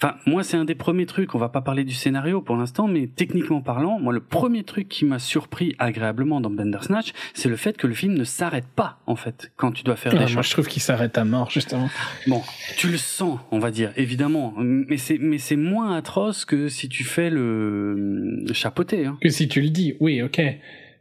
Enfin, 0.00 0.14
moi, 0.26 0.44
c'est 0.44 0.56
un 0.56 0.64
des 0.64 0.76
premiers 0.76 1.06
trucs. 1.06 1.34
On 1.34 1.38
va 1.38 1.48
pas 1.48 1.60
parler 1.60 1.82
du 1.82 1.92
scénario 1.92 2.40
pour 2.40 2.56
l'instant, 2.56 2.86
mais 2.86 3.08
techniquement 3.08 3.60
parlant, 3.60 3.98
moi, 3.98 4.12
le 4.12 4.20
premier 4.20 4.62
truc 4.62 4.88
qui 4.88 5.04
m'a 5.04 5.18
surpris 5.18 5.74
agréablement 5.80 6.40
dans 6.40 6.50
Bandersnatch, 6.50 7.12
c'est 7.34 7.48
le 7.48 7.56
fait 7.56 7.76
que 7.76 7.88
le 7.88 7.94
film 7.94 8.14
ne 8.14 8.22
s'arrête 8.22 8.66
pas, 8.76 9.00
en 9.06 9.16
fait, 9.16 9.50
quand 9.56 9.72
tu 9.72 9.82
dois 9.82 9.96
faire 9.96 10.12
des 10.12 10.24
des 10.24 10.32
Moi, 10.34 10.42
je 10.42 10.50
trouve 10.50 10.68
qu'il 10.68 10.82
s'arrête 10.82 11.18
à 11.18 11.24
mort, 11.24 11.50
justement. 11.50 11.90
Bon, 12.28 12.42
tu 12.76 12.88
le 12.90 12.96
sens, 12.96 13.40
on 13.50 13.58
va 13.58 13.72
dire, 13.72 13.92
évidemment, 13.96 14.54
mais 14.58 14.98
c'est 14.98 15.18
mais 15.18 15.38
c'est 15.38 15.56
moins 15.56 15.96
atroce 15.96 16.44
que 16.44 16.68
si 16.68 16.88
tu 16.88 17.02
fais 17.02 17.28
le, 17.28 18.44
chapeauté. 18.52 19.06
Hein. 19.06 19.18
Que 19.20 19.30
si 19.30 19.48
tu 19.48 19.60
le 19.60 19.70
dis, 19.70 19.96
oui, 19.98 20.22
ok. 20.22 20.40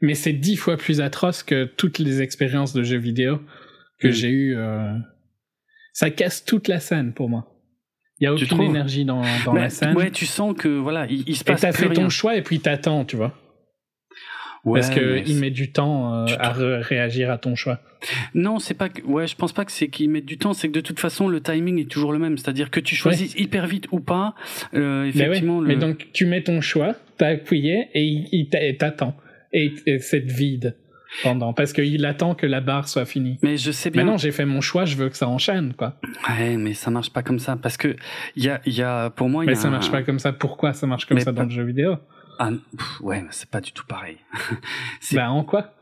Mais 0.01 0.15
c'est 0.15 0.33
dix 0.33 0.55
fois 0.55 0.75
plus 0.75 1.01
atroce 1.01 1.43
que 1.43 1.65
toutes 1.65 1.99
les 1.99 2.23
expériences 2.23 2.73
de 2.73 2.81
jeux 2.81 2.97
vidéo 2.97 3.41
que 3.99 4.07
mm. 4.07 4.11
j'ai 4.11 4.29
eues. 4.29 4.55
Euh... 4.55 4.91
Ça 5.93 6.09
casse 6.09 6.45
toute 6.45 6.67
la 6.67 6.79
scène 6.79 7.13
pour 7.13 7.29
moi. 7.29 7.56
Il 8.19 8.23
y 8.23 8.27
a 8.27 8.33
aucune 8.33 8.61
énergie 8.61 9.05
dans, 9.05 9.21
dans 9.45 9.53
la 9.53 9.69
scène. 9.69 9.95
Ouais, 9.95 10.11
tu 10.11 10.25
sens 10.25 10.55
que 10.57 10.67
voilà, 10.67 11.05
il, 11.09 11.35
se 11.35 11.43
passe 11.43 11.59
et 11.59 11.67
t'as 11.67 11.71
fait 11.71 11.89
ton 11.89 12.09
choix 12.09 12.35
et 12.35 12.41
puis 12.41 12.59
t'attends, 12.59 13.05
tu 13.05 13.15
vois. 13.15 13.33
Ouais, 14.65 14.81
Parce 14.81 14.93
que 14.93 15.23
il 15.25 15.39
met 15.39 15.51
du 15.51 15.71
temps 15.71 16.13
euh, 16.13 16.25
à 16.39 16.51
réagir 16.51 17.31
à 17.31 17.37
ton 17.37 17.55
choix. 17.55 17.79
Non, 18.33 18.59
c'est 18.59 18.73
pas 18.73 18.89
que, 18.89 19.01
ouais, 19.03 19.25
je 19.27 19.35
pense 19.35 19.53
pas 19.53 19.63
que 19.63 19.71
c'est 19.71 19.87
qu'il 19.87 20.09
met 20.09 20.21
du 20.21 20.37
temps, 20.37 20.53
c'est 20.53 20.67
que 20.67 20.73
de 20.73 20.81
toute 20.81 20.99
façon 20.99 21.27
le 21.27 21.41
timing 21.41 21.79
est 21.79 21.89
toujours 21.89 22.11
le 22.11 22.19
même, 22.19 22.37
c'est-à-dire 22.37 22.69
que 22.69 22.79
tu 22.79 22.95
choisis 22.95 23.33
hyper 23.35 23.65
vite 23.67 23.85
ou 23.91 23.99
pas. 23.99 24.35
Euh, 24.73 25.05
effectivement. 25.05 25.61
Mais, 25.61 25.77
donc 25.77 26.07
tu 26.11 26.25
mets 26.25 26.43
ton 26.43 26.59
choix, 26.59 26.95
t'as 27.17 27.29
appuyé 27.29 27.87
et 27.93 28.03
il 28.03 28.49
t'attend 28.49 29.15
et, 29.53 29.73
et 29.85 29.99
c'est 29.99 30.19
vide 30.19 30.75
pendant 31.23 31.53
parce 31.53 31.73
qu'il 31.73 32.05
attend 32.05 32.35
que 32.35 32.45
la 32.45 32.61
barre 32.61 32.87
soit 32.87 33.05
finie. 33.05 33.37
Mais 33.41 33.57
je 33.57 33.71
sais 33.71 33.89
bien. 33.89 34.03
Maintenant, 34.03 34.17
j'ai 34.17 34.31
fait 34.31 34.45
mon 34.45 34.61
choix, 34.61 34.85
je 34.85 34.95
veux 34.95 35.09
que 35.09 35.17
ça 35.17 35.27
enchaîne, 35.27 35.73
quoi. 35.73 35.95
Ouais, 36.29 36.57
mais 36.57 36.73
ça 36.73 36.91
marche 36.91 37.11
pas 37.11 37.23
comme 37.23 37.39
ça 37.39 37.55
parce 37.55 37.77
que 37.77 37.95
il 38.35 38.43
y 38.43 38.49
a, 38.49 38.61
y 38.65 38.81
a, 38.81 39.09
pour 39.09 39.29
moi, 39.29 39.45
il 39.45 39.49
y 39.49 39.51
a 39.51 39.55
ça 39.55 39.69
marche 39.69 39.91
pas 39.91 40.03
comme 40.03 40.19
ça. 40.19 40.33
Pourquoi 40.33 40.73
ça 40.73 40.87
marche 40.87 41.05
comme 41.05 41.19
ça 41.19 41.31
dans 41.31 41.43
le 41.43 41.49
jeu 41.49 41.63
vidéo? 41.63 41.95
Ah, 42.39 42.51
ouais, 43.01 43.23
c'est 43.31 43.49
pas 43.49 43.61
du 43.61 43.71
tout 43.71 43.85
pareil. 43.85 44.17
bah 45.13 45.31
en 45.31 45.43
quoi? 45.43 45.73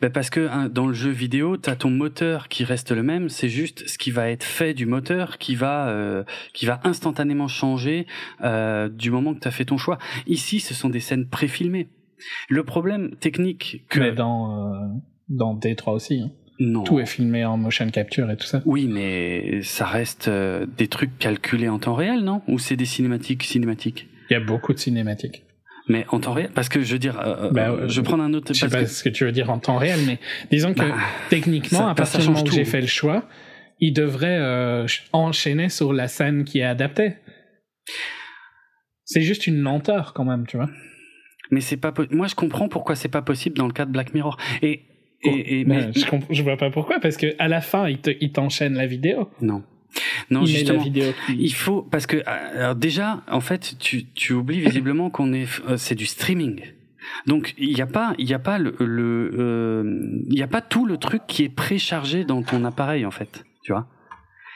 Bah 0.00 0.10
parce 0.10 0.30
que 0.30 0.48
hein, 0.48 0.70
dans 0.72 0.86
le 0.86 0.94
jeu 0.94 1.10
vidéo, 1.10 1.56
tu 1.56 1.68
as 1.68 1.76
ton 1.76 1.90
moteur 1.90 2.48
qui 2.48 2.64
reste 2.64 2.90
le 2.90 3.02
même, 3.02 3.28
c'est 3.28 3.48
juste 3.48 3.86
ce 3.86 3.98
qui 3.98 4.10
va 4.10 4.30
être 4.30 4.44
fait 4.44 4.74
du 4.74 4.86
moteur 4.86 5.38
qui 5.38 5.54
va 5.54 5.88
euh, 5.88 6.24
qui 6.54 6.66
va 6.66 6.80
instantanément 6.84 7.48
changer 7.48 8.06
euh, 8.42 8.88
du 8.88 9.10
moment 9.10 9.34
que 9.34 9.40
tu 9.40 9.48
as 9.48 9.50
fait 9.50 9.66
ton 9.66 9.76
choix. 9.76 9.98
Ici, 10.26 10.60
ce 10.60 10.74
sont 10.74 10.88
des 10.88 11.00
scènes 11.00 11.28
préfilmées. 11.28 11.88
Le 12.48 12.64
problème 12.64 13.16
technique 13.16 13.84
que... 13.88 14.00
Mais 14.00 14.12
dans, 14.12 14.72
euh, 14.72 14.86
dans 15.28 15.56
D3 15.56 15.92
aussi. 15.92 16.20
Hein. 16.20 16.30
Non. 16.60 16.82
Tout 16.82 16.98
est 16.98 17.06
filmé 17.06 17.44
en 17.44 17.56
motion 17.56 17.88
capture 17.90 18.30
et 18.30 18.36
tout 18.36 18.46
ça. 18.46 18.62
Oui, 18.64 18.88
mais 18.88 19.62
ça 19.62 19.86
reste 19.86 20.26
euh, 20.26 20.66
des 20.76 20.88
trucs 20.88 21.16
calculés 21.18 21.68
en 21.68 21.78
temps 21.78 21.94
réel, 21.94 22.24
non? 22.24 22.42
Ou 22.48 22.58
c'est 22.58 22.74
des 22.74 22.84
cinématiques 22.84 23.44
cinématiques? 23.44 24.08
Il 24.28 24.34
y 24.34 24.36
a 24.36 24.40
beaucoup 24.40 24.72
de 24.72 24.78
cinématiques. 24.78 25.44
Mais 25.88 26.04
en 26.08 26.18
temps 26.18 26.32
réel, 26.32 26.50
parce 26.52 26.68
que 26.68 26.82
je 26.82 26.92
veux 26.92 26.98
dire, 26.98 27.18
euh, 27.20 27.50
bah, 27.50 27.86
je 27.86 28.00
prends 28.00 28.20
un 28.20 28.34
autre. 28.34 28.52
Je 28.52 28.58
sais 28.58 28.68
pas 28.68 28.86
ce 28.86 29.04
que 29.04 29.08
tu 29.08 29.24
veux 29.24 29.32
dire 29.32 29.50
en 29.50 29.58
temps 29.58 29.78
réel, 29.78 30.00
mais 30.06 30.18
disons 30.50 30.74
que 30.74 30.80
bah, 30.80 30.96
techniquement, 31.30 31.86
à 31.86 31.94
partir 31.94 32.20
du 32.20 32.26
moment 32.26 32.42
où 32.42 32.50
j'ai 32.50 32.64
fait 32.64 32.80
le 32.80 32.88
choix, 32.88 33.26
il 33.78 33.92
devrait 33.92 34.86
enchaîner 35.12 35.70
sur 35.70 35.94
la 35.94 36.08
scène 36.08 36.44
qui 36.44 36.58
est 36.58 36.64
adaptée. 36.64 37.14
C'est 39.04 39.22
juste 39.22 39.46
une 39.46 39.62
lenteur 39.62 40.12
quand 40.12 40.24
même, 40.24 40.46
tu 40.46 40.58
vois 40.58 40.68
mais 41.50 41.60
c'est 41.60 41.76
pas 41.76 41.92
moi 42.10 42.26
je 42.26 42.34
comprends 42.34 42.68
pourquoi 42.68 42.94
c'est 42.94 43.08
pas 43.08 43.22
possible 43.22 43.56
dans 43.56 43.66
le 43.66 43.72
cas 43.72 43.84
de 43.86 43.92
Black 43.92 44.14
Mirror. 44.14 44.36
Et 44.62 44.82
et, 45.24 45.64
mais, 45.64 45.90
je, 45.96 46.04
je, 46.30 46.42
vois 46.44 46.56
pas 46.56 46.70
pourquoi 46.70 47.00
parce 47.00 47.16
que 47.16 47.34
à 47.40 47.48
la 47.48 47.60
fin 47.60 47.88
il 47.88 47.98
te 47.98 48.10
il 48.20 48.30
t'enchaîne 48.30 48.74
la 48.74 48.86
vidéo. 48.86 49.28
Non. 49.40 49.64
Non, 50.30 50.42
il 50.42 50.48
justement, 50.48 50.82
vidéo 50.82 51.12
qui- 51.26 51.36
il 51.38 51.54
faut 51.54 51.82
parce 51.82 52.06
que 52.06 52.22
alors 52.26 52.74
déjà, 52.74 53.22
en 53.30 53.40
fait, 53.40 53.76
tu, 53.78 54.04
tu 54.06 54.32
oublies 54.32 54.60
visiblement 54.60 55.10
qu'on 55.10 55.32
est, 55.32 55.48
euh, 55.68 55.76
c'est 55.76 55.94
du 55.94 56.06
streaming. 56.06 56.60
Donc 57.26 57.54
il 57.58 57.74
n'y 57.74 57.80
a 57.80 57.86
pas, 57.86 58.14
il 58.18 58.28
y 58.28 58.34
a 58.34 58.38
pas 58.38 58.58
le, 58.58 58.74
le 58.78 59.30
euh, 59.38 60.22
il 60.28 60.38
y 60.38 60.42
a 60.42 60.46
pas 60.46 60.60
tout 60.60 60.84
le 60.86 60.98
truc 60.98 61.22
qui 61.26 61.42
est 61.42 61.48
préchargé 61.48 62.24
dans 62.24 62.42
ton 62.42 62.64
appareil 62.64 63.06
en 63.06 63.10
fait, 63.10 63.44
tu 63.62 63.72
vois? 63.72 63.86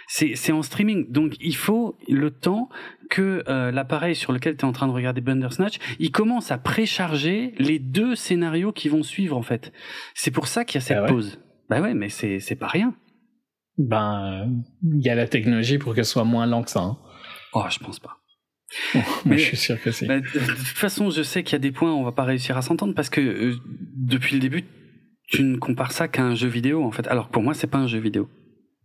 C'est 0.07 0.35
c'est 0.35 0.53
en 0.53 0.63
streaming, 0.63 1.11
donc 1.11 1.35
il 1.41 1.57
faut 1.57 1.97
le 2.09 2.31
temps 2.31 2.69
que 3.13 3.45
euh, 3.47 3.71
l'appareil 3.71 4.17
sur 4.17 4.33
lequel 4.33 4.57
tu 4.57 4.63
es 4.63 4.65
en 4.65 4.73
train 4.73 4.87
de 4.87 4.93
regarder 4.93 5.21
Bandersnatch, 5.21 5.77
il 5.99 6.11
commence 6.13 6.51
à 6.51 6.57
précharger 6.57 7.53
les 7.59 7.79
deux 7.79 8.15
scénarios 8.17 8.73
qui 8.73 8.89
vont 8.89 9.03
suivre 9.03 9.37
en 9.37 9.43
fait. 9.43 9.71
C'est 10.15 10.31
pour 10.31 10.47
ça 10.47 10.65
qu'il 10.65 10.77
y 10.77 10.79
a 10.79 10.81
cette 10.81 10.97
Ah 10.97 11.03
ouais 11.03 11.09
pause. 11.09 11.39
Bah 11.69 11.83
ouais, 11.83 11.93
mais 11.93 12.09
c'est 12.09 12.41
c'est 12.41 12.57
pas 12.57 12.69
rien. 12.69 12.95
Ben, 13.77 14.49
il 14.83 15.05
y 15.05 15.11
a 15.11 15.15
la 15.15 15.29
technologie 15.29 15.77
pour 15.77 15.95
que 15.95 16.03
ce 16.03 16.11
soit 16.11 16.25
moins 16.25 16.47
lent 16.47 16.63
que 16.63 16.71
ça. 16.71 16.81
hein. 16.81 16.99
Oh, 17.53 17.65
je 17.71 17.79
pense 17.81 17.99
pas. 18.01 18.17
Mais- 19.27 19.37
je 19.37 19.45
suis 19.45 19.57
sûr 19.59 19.79
que 19.83 19.91
si. 19.91 20.07
Bah, 20.07 20.21
de, 20.21 20.27
toute 20.27 20.79
façon, 20.79 21.11
je 21.11 21.23
sais 21.23 21.43
qu'il 21.43 21.53
y 21.53 21.57
a 21.57 21.59
des 21.59 21.73
points 21.73 21.93
où 21.93 21.97
on 21.97 22.05
va 22.05 22.13
pas 22.13 22.25
réussir 22.25 22.57
à 22.57 22.63
s'entendre 22.63 22.95
parce 22.95 23.11
que 23.11 23.21
euh, 23.21 23.55
depuis 23.95 24.35
le 24.37 24.41
début, 24.41 24.65
tu 25.29 25.43
ne 25.43 25.59
compares 25.59 25.93
ça 25.93 26.09
qu'à 26.09 26.23
un 26.23 26.35
jeu 26.35 26.49
vidéo 26.49 26.83
en 26.83 26.91
fait. 26.91 27.07
Alors 27.09 27.29
pour 27.29 27.43
moi, 27.43 27.53
c'est 27.53 27.67
pas 27.67 27.79
un 27.79 27.87
jeu 27.87 27.99
vidéo. 27.99 28.31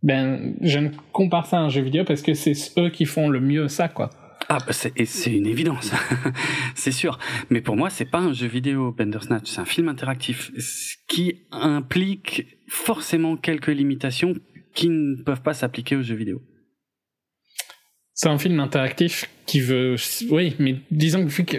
Ben, 0.03 0.55
je 0.61 0.79
ne 0.79 0.89
compare 1.11 1.45
ça 1.47 1.57
à 1.57 1.61
un 1.61 1.69
jeu 1.69 1.81
vidéo 1.81 2.03
parce 2.05 2.21
que 2.21 2.33
c'est 2.33 2.53
eux 2.77 2.89
qui 2.89 3.05
font 3.05 3.29
le 3.29 3.39
mieux 3.39 3.67
ça, 3.67 3.87
quoi. 3.87 4.09
Ah, 4.49 4.59
bah, 4.65 4.71
c'est 4.71 4.93
une 5.25 5.47
évidence, 5.47 5.91
c'est 6.75 6.91
sûr. 6.91 7.19
Mais 7.49 7.59
pour 7.59 7.75
moi, 7.75 7.89
c'est 7.89 8.05
pas 8.05 8.19
un 8.19 8.31
jeu 8.31 8.47
vidéo, 8.47 8.93
Bandersnatch. 8.93 9.49
C'est 9.49 9.59
un 9.59 9.65
film 9.65 9.89
interactif, 9.89 10.51
ce 10.57 10.95
qui 11.07 11.41
implique 11.51 12.57
forcément 12.69 13.35
quelques 13.35 13.67
limitations 13.67 14.35
qui 14.73 14.89
ne 14.89 15.21
peuvent 15.21 15.41
pas 15.41 15.53
s'appliquer 15.53 15.97
aux 15.97 16.03
jeux 16.03 16.15
vidéo. 16.15 16.41
C'est 18.13 18.29
un 18.29 18.37
film 18.37 18.59
interactif 18.59 19.29
qui 19.45 19.59
veut. 19.59 19.95
Oui, 20.29 20.55
mais 20.59 20.77
disons 20.91 21.25
que 21.25 21.57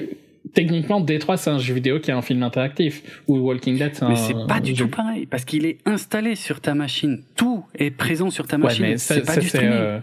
techniquement 0.54 1.00
D3 1.00 1.36
c'est 1.36 1.50
un 1.50 1.58
jeu 1.58 1.74
vidéo 1.74 2.00
qui 2.00 2.10
est 2.10 2.14
un 2.14 2.22
film 2.22 2.42
interactif 2.42 3.22
ou 3.28 3.38
Walking 3.38 3.78
Dead 3.78 3.94
c'est 3.94 4.02
un. 4.04 4.08
Mais 4.10 4.16
c'est 4.16 4.34
pas 4.48 4.60
du 4.60 4.74
jeu- 4.74 4.84
tout 4.84 4.90
pareil 4.90 5.26
parce 5.26 5.44
qu'il 5.44 5.66
est 5.66 5.78
installé 5.86 6.34
sur 6.34 6.60
ta 6.60 6.74
machine. 6.74 7.22
Tout 7.36 7.64
est 7.74 7.90
présent 7.90 8.30
sur 8.30 8.46
ta 8.46 8.58
machine. 8.58 8.96
c'est 8.98 9.20
pas 9.26 9.34
ça, 9.34 9.40
du 9.40 9.48
c'est, 9.48 9.56
streaming. 9.58 9.76
euh, 9.78 10.00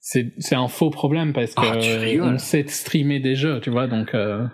c'est 0.00 0.54
un 0.54 0.68
faux 0.68 0.90
problème 0.90 1.32
parce 1.32 1.54
que 1.54 1.62
Ah, 1.64 1.76
tu 1.78 1.88
euh, 2.20 2.24
on 2.24 2.38
sait 2.38 2.64
streamer 2.68 3.20
des 3.20 3.34
jeux, 3.34 3.60
tu 3.60 3.70
vois. 3.70 3.86
Donc 3.86 4.14
euh, 4.14 4.44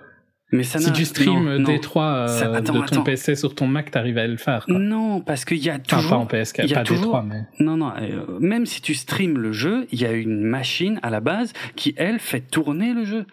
Mais 0.53 0.65
ça 0.65 0.81
si 0.81 0.93
tu 0.93 1.05
streams 1.05 1.45
non, 1.45 1.59
non. 1.61 1.69
D3 1.77 2.45
euh, 2.45 2.61
de 2.61 2.67
ton 2.67 2.83
attends. 2.83 3.03
PC 3.05 3.37
sur 3.37 3.55
ton 3.55 3.69
Mac, 3.69 3.91
t'arrives 3.93 4.19
à 4.19 4.27
le 4.27 4.37
faire. 4.37 4.65
Quoi. 4.67 4.79
Non, 4.81 5.21
parce 5.21 5.45
qu'il 5.45 5.59
y 5.59 5.71
a 5.71 5.75
Enfin, 5.75 5.97
toujours. 5.99 6.11
pas 6.11 6.17
en 6.17 6.27
PS4, 6.27 6.61
il 6.65 6.71
y 6.71 6.73
a 6.73 6.77
pas 6.79 6.83
toujours- 6.85 7.15
D3, 7.15 7.27
mais. 7.27 7.43
Non, 7.65 7.77
non. 7.77 7.93
euh, 7.97 8.39
même 8.41 8.67
si 8.67 8.83
tu 8.83 8.95
streames 8.95 9.39
le 9.39 9.53
jeu, 9.53 9.87
il 9.93 10.01
y 10.01 10.07
a 10.07 10.13
une 10.13 10.43
machine 10.43 10.99
à 11.03 11.11
la 11.11 11.21
base 11.21 11.53
qui 11.77 11.95
elle 11.97 12.19
fait 12.19 12.41
tourner 12.41 12.95
le 12.95 13.05
jeu, 13.05 13.27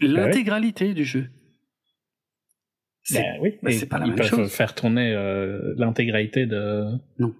l'intégralité 0.00 0.94
du 0.94 1.04
jeu. 1.04 1.26
C'est- 3.02 3.20
Ben 3.20 3.38
oui, 3.40 3.54
bah, 3.62 3.70
et 3.70 3.74
c'est 3.74 3.86
pas 3.86 3.98
la 3.98 4.06
ils 4.06 4.08
même 4.08 4.16
peuvent 4.18 4.28
chose. 4.28 4.50
faire 4.50 4.74
tourner 4.74 5.12
euh, 5.14 5.74
l'intégralité 5.76 6.46
de. 6.46 6.84
Non. 7.18 7.34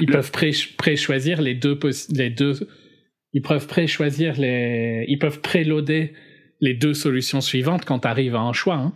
Ils 0.00 0.06
Le- 0.06 0.12
peuvent 0.12 0.30
pré- 0.30 0.52
pré-choisir 0.76 1.40
les 1.42 1.54
deux 1.54 1.78
les 2.10 2.30
deux. 2.30 2.52
Ils 3.32 3.42
peuvent 3.42 3.66
pré-choisir 3.66 4.34
les. 4.38 5.04
Ils 5.08 5.18
peuvent 5.18 5.40
préloader 5.40 6.12
les 6.60 6.74
deux 6.74 6.94
solutions 6.94 7.40
suivantes 7.40 7.84
quand 7.84 8.00
t'arrives 8.00 8.34
à 8.34 8.40
un 8.40 8.52
choix. 8.52 8.76
Hein. 8.76 8.92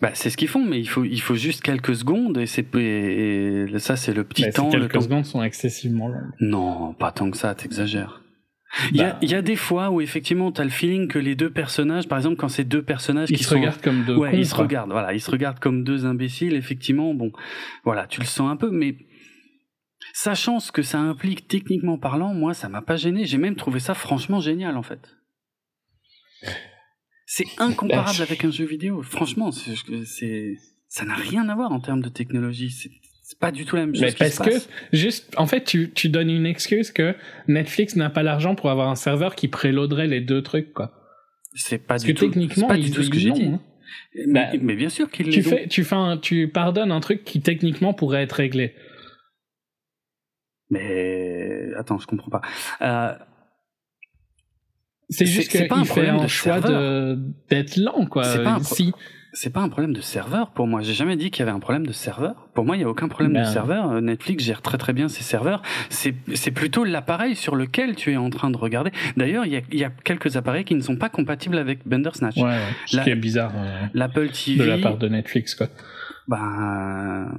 Bah, 0.00 0.10
c'est 0.14 0.30
ce 0.30 0.36
qu'ils 0.36 0.48
font, 0.48 0.64
mais 0.64 0.80
il 0.80 0.88
faut, 0.88 1.04
il 1.04 1.20
faut 1.20 1.36
juste 1.36 1.62
quelques 1.62 1.94
secondes 1.94 2.36
et 2.38 2.46
c'est 2.46 2.66
et, 2.74 3.66
ça 3.78 3.94
c'est 3.96 4.12
le 4.12 4.24
petit 4.24 4.42
ces 4.42 4.50
temps. 4.52 4.66
Le 4.66 4.72
quelques 4.80 4.92
temps. 4.94 5.00
secondes 5.02 5.24
sont 5.24 5.42
excessivement 5.44 6.08
longues. 6.08 6.32
Non, 6.40 6.92
pas 6.94 7.12
tant 7.12 7.30
que 7.30 7.36
ça, 7.36 7.54
t'exagères. 7.54 8.20
Il 8.90 8.96
y, 8.96 9.02
a, 9.02 9.12
Bah. 9.12 9.18
y 9.22 9.34
a 9.34 9.42
des 9.42 9.54
fois 9.54 9.90
où 9.90 10.00
effectivement 10.00 10.50
t'as 10.50 10.64
le 10.64 10.70
feeling 10.70 11.06
que 11.06 11.18
les 11.18 11.34
deux 11.36 11.50
personnages, 11.50 12.08
par 12.08 12.18
exemple 12.18 12.36
quand 12.36 12.48
c'est 12.48 12.64
deux 12.64 12.82
personnages 12.82 13.28
Ils 13.30 13.36
qui 13.36 13.44
se 13.44 13.50
sont 13.50 13.56
regardent 13.56 13.82
comme 13.82 14.04
deux 14.04 14.16
ouais, 14.16 14.30
cons. 14.30 14.36
ils 14.38 14.46
se 14.46 14.54
regardent, 14.54 14.90
voilà, 14.92 15.12
ils 15.12 15.20
se 15.20 15.30
regardent 15.30 15.58
comme 15.60 15.84
deux 15.84 16.06
imbéciles, 16.06 16.54
effectivement, 16.54 17.12
bon, 17.14 17.30
voilà, 17.84 18.06
tu 18.06 18.20
le 18.20 18.26
sens 18.26 18.50
un 18.50 18.56
peu, 18.56 18.70
mais 18.70 18.96
sachant 20.14 20.58
ce 20.58 20.72
que 20.72 20.80
ça 20.82 20.98
implique 20.98 21.46
techniquement 21.48 21.98
parlant, 21.98 22.32
moi, 22.32 22.54
ça 22.54 22.70
m'a 22.70 22.80
pas 22.80 22.96
gêné, 22.96 23.26
j'ai 23.26 23.36
même 23.38 23.56
trouvé 23.56 23.78
ça 23.78 23.92
franchement 23.94 24.40
génial, 24.40 24.76
en 24.78 24.82
fait. 24.82 25.16
C'est 27.26 27.46
incomparable 27.58 28.22
avec 28.22 28.44
un 28.44 28.50
jeu 28.50 28.64
vidéo, 28.64 29.02
franchement, 29.02 29.50
c'est, 29.52 30.54
ça 30.88 31.04
n'a 31.04 31.14
rien 31.14 31.48
à 31.48 31.54
voir 31.54 31.72
en 31.72 31.80
termes 31.80 32.02
de 32.02 32.08
technologie, 32.08 32.70
c'est, 32.70 32.90
pas 33.40 33.50
du 33.50 33.64
tout 33.64 33.76
la 33.76 33.86
même 33.86 33.94
chose 33.94 34.02
Mais 34.02 34.12
qui 34.12 34.18
parce 34.18 34.38
que, 34.38 34.50
juste, 34.92 35.32
en 35.38 35.46
fait, 35.46 35.64
tu, 35.64 35.90
tu 35.92 36.10
donnes 36.10 36.28
une 36.28 36.44
excuse 36.44 36.90
que 36.90 37.14
Netflix 37.48 37.96
n'a 37.96 38.10
pas 38.10 38.22
l'argent 38.22 38.54
pour 38.54 38.68
avoir 38.70 38.88
un 38.90 38.94
serveur 38.94 39.34
qui 39.34 39.48
préloaderait 39.48 40.06
les 40.06 40.20
deux 40.20 40.42
trucs, 40.42 40.74
quoi. 40.74 40.92
C'est 41.54 41.78
pas 41.78 41.94
Parce 41.94 42.04
du 42.04 42.12
que 42.12 42.18
tout, 42.18 42.26
techniquement, 42.26 42.68
pas 42.68 42.76
du 42.76 42.88
ils- 42.88 42.90
tout 42.94 43.02
ce 43.02 43.08
que 43.10 43.18
j'ai 43.18 43.30
dit. 43.30 43.44
hein. 43.46 43.60
Mais, 44.26 44.50
Bah, 44.52 44.58
mais 44.60 44.74
bien 44.76 44.88
sûr 44.90 45.10
qu'ils 45.10 45.30
Tu 45.30 45.42
fais, 45.42 45.66
tu 45.68 45.82
fais 45.84 45.94
un, 45.94 46.18
tu 46.18 46.48
pardonnes 46.48 46.92
un 46.92 47.00
truc 47.00 47.24
qui 47.24 47.40
techniquement 47.40 47.94
pourrait 47.94 48.22
être 48.22 48.32
réglé. 48.32 48.74
Mais 50.70 51.70
attends, 51.76 51.98
je 51.98 52.06
comprends 52.06 52.30
pas. 52.30 52.40
Euh, 52.80 53.14
C'est 55.12 55.26
juste 55.26 55.50
qu'il 55.50 55.60
fait 55.60 56.08
un 56.08 56.22
de 56.22 56.26
choix 56.26 56.60
d'être 57.50 57.76
lent, 57.76 58.06
quoi. 58.06 58.24
C'est 58.24 58.42
pas 58.42 58.58
pro- 58.60 58.74
pas 59.52 59.60
un 59.60 59.68
problème 59.70 59.94
de 59.94 60.00
serveur 60.02 60.50
pour 60.50 60.66
moi. 60.66 60.82
J'ai 60.82 60.92
jamais 60.92 61.16
dit 61.16 61.30
qu'il 61.30 61.40
y 61.40 61.42
avait 61.42 61.56
un 61.56 61.60
problème 61.60 61.86
de 61.86 61.92
serveur. 61.92 62.48
Pour 62.54 62.64
moi, 62.66 62.76
il 62.76 62.80
y 62.80 62.84
a 62.84 62.88
aucun 62.88 63.08
problème 63.08 63.32
Ben. 63.32 63.44
de 63.44 63.48
serveur. 63.48 63.90
Euh, 63.90 64.00
Netflix 64.02 64.44
gère 64.44 64.60
très 64.60 64.76
très 64.76 64.92
bien 64.92 65.08
ses 65.08 65.22
serveurs. 65.22 65.62
C'est 65.88 66.50
plutôt 66.50 66.84
l'appareil 66.84 67.34
sur 67.34 67.56
lequel 67.56 67.96
tu 67.96 68.12
es 68.12 68.16
en 68.16 68.28
train 68.30 68.50
de 68.50 68.56
regarder. 68.58 68.90
D'ailleurs, 69.16 69.46
il 69.46 69.54
y 69.72 69.76
y 69.78 69.84
a 69.84 69.90
quelques 70.04 70.36
appareils 70.36 70.64
qui 70.64 70.74
ne 70.74 70.82
sont 70.82 70.96
pas 70.96 71.08
compatibles 71.08 71.56
avec 71.56 71.80
Bandersnatch. 71.86 72.36
ouais, 72.36 72.42
ouais. 72.42 72.58
ce 72.86 72.96
La- 72.98 73.04
qui 73.04 73.10
est 73.10 73.14
bizarre 73.16 73.52
euh, 73.56 73.86
L'Apple 73.94 74.28
TV. 74.30 74.58
de 74.58 74.64
la 74.68 74.78
part 74.78 74.98
de 74.98 75.08
Netflix, 75.08 75.54
quoi. 75.54 75.68
Ben, 76.32 77.36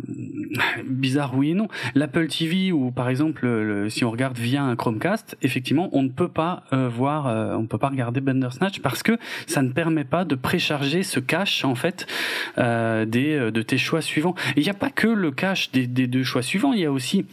bizarre 0.85 1.35
oui 1.35 1.49
et 1.49 1.53
non. 1.55 1.67
L'Apple 1.95 2.27
TV 2.27 2.71
ou 2.71 2.91
par 2.91 3.09
exemple 3.09 3.47
le- 3.47 3.89
si 3.89 4.05
on 4.05 4.11
regarde 4.11 4.37
via 4.37 4.63
un 4.63 4.75
Chromecast, 4.75 5.35
effectivement, 5.41 5.89
on 5.93 6.03
ne 6.03 6.09
peut 6.09 6.27
pas 6.27 6.63
euh, 6.73 6.89
voir, 6.89 7.25
euh, 7.27 7.55
on 7.55 7.63
ne 7.63 7.67
peut 7.67 7.79
pas 7.79 7.89
regarder 7.89 8.21
Bandersnatch 8.21 8.81
parce 8.81 9.01
que 9.01 9.17
ça 9.47 9.63
ne 9.63 9.69
permet 9.69 10.03
pas 10.03 10.25
de 10.25 10.35
précharger 10.35 11.01
ce 11.01 11.19
cache 11.19 11.65
en 11.65 11.73
fait 11.73 12.05
euh, 12.59 13.05
de 13.05 13.61
tes 13.63 13.79
choix 13.79 14.01
suivants. 14.01 14.35
Il 14.57 14.61
n'y 14.63 14.69
a 14.69 14.75
pas 14.75 14.91
que 14.91 15.07
le 15.07 15.31
cache 15.31 15.71
des 15.71 15.87
deux 15.87 16.23
choix 16.23 16.43
suivants, 16.43 16.73
il 16.73 16.81
y 16.81 16.85
a 16.85 16.91
aussi 16.91 17.25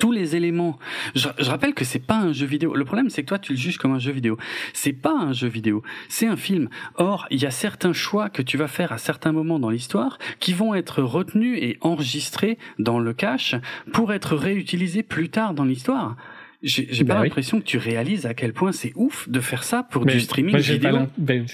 tous 0.00 0.12
les 0.12 0.34
éléments. 0.36 0.78
Je, 1.14 1.28
je 1.38 1.48
rappelle 1.50 1.72
que 1.74 1.84
c'est 1.84 1.98
pas 2.04 2.16
un 2.18 2.32
jeu 2.32 2.46
vidéo. 2.46 2.74
Le 2.74 2.84
problème, 2.84 3.10
c'est 3.10 3.22
que 3.22 3.28
toi, 3.28 3.38
tu 3.38 3.52
le 3.52 3.58
juges 3.58 3.78
comme 3.78 3.92
un 3.92 3.98
jeu 3.98 4.12
vidéo. 4.12 4.36
C'est 4.72 4.92
pas 4.92 5.12
un 5.16 5.32
jeu 5.32 5.48
vidéo. 5.48 5.82
C'est 6.08 6.26
un 6.26 6.36
film. 6.36 6.68
Or, 6.96 7.26
il 7.30 7.40
y 7.40 7.46
a 7.46 7.50
certains 7.50 7.92
choix 7.92 8.28
que 8.28 8.42
tu 8.42 8.56
vas 8.56 8.68
faire 8.68 8.92
à 8.92 8.98
certains 8.98 9.32
moments 9.32 9.58
dans 9.58 9.70
l'histoire 9.70 10.18
qui 10.40 10.52
vont 10.52 10.74
être 10.74 11.02
retenus 11.02 11.58
et 11.62 11.78
enregistrés 11.80 12.58
dans 12.78 12.98
le 12.98 13.12
cache 13.12 13.54
pour 13.92 14.12
être 14.12 14.34
réutilisés 14.36 15.02
plus 15.02 15.28
tard 15.30 15.54
dans 15.54 15.64
l'histoire. 15.64 16.16
J'ai 16.62 17.04
Bah 17.04 17.14
pas 17.14 17.20
oui. 17.20 17.28
l'impression 17.28 17.60
que 17.60 17.64
tu 17.64 17.78
réalises 17.78 18.26
à 18.26 18.34
quel 18.34 18.52
point 18.52 18.72
c'est 18.72 18.92
ouf 18.96 19.28
de 19.28 19.38
faire 19.38 19.62
ça 19.62 19.84
pour 19.84 20.04
Mais 20.04 20.14
du 20.14 20.20
streaming 20.20 20.50
moi, 20.56 20.60
vidéo. 20.60 20.98
ben, 21.16 21.46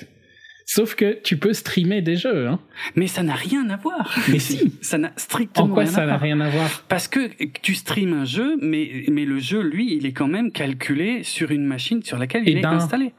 Sauf 0.67 0.95
que 0.95 1.21
tu 1.23 1.37
peux 1.37 1.53
streamer 1.53 2.01
des 2.01 2.17
jeux, 2.17 2.47
hein. 2.49 2.59
Mais 2.97 3.07
ça 3.07 3.23
n'a 3.23 3.35
rien 3.35 3.69
à 3.71 3.77
voir. 3.77 4.19
Mais 4.31 4.39
si. 4.39 4.73
Ça 4.81 4.97
n'a 4.99 5.13
strictement 5.17 5.67
En 5.67 5.69
quoi 5.69 5.83
rien 5.83 5.93
ça 5.93 6.07
n'a 6.07 6.17
rien 6.17 6.41
à 6.41 6.49
voir 6.49 6.85
Parce 6.89 7.07
que 7.07 7.31
tu 7.63 7.75
streames 7.75 8.15
un 8.15 8.25
jeu, 8.25 8.57
mais, 8.63 9.05
mais 9.11 9.25
le 9.27 9.39
jeu, 9.39 9.61
lui, 9.61 9.95
il 9.95 10.07
est 10.07 10.13
quand 10.13 10.27
même 10.29 10.53
calculé 10.53 11.23
sur 11.23 11.51
une 11.51 11.65
machine 11.67 12.03
sur 12.03 12.19
laquelle 12.19 12.49
Et 12.49 12.53
il 12.53 12.59
est 12.59 12.63
d'un- 12.63 12.73
installé. 12.73 13.13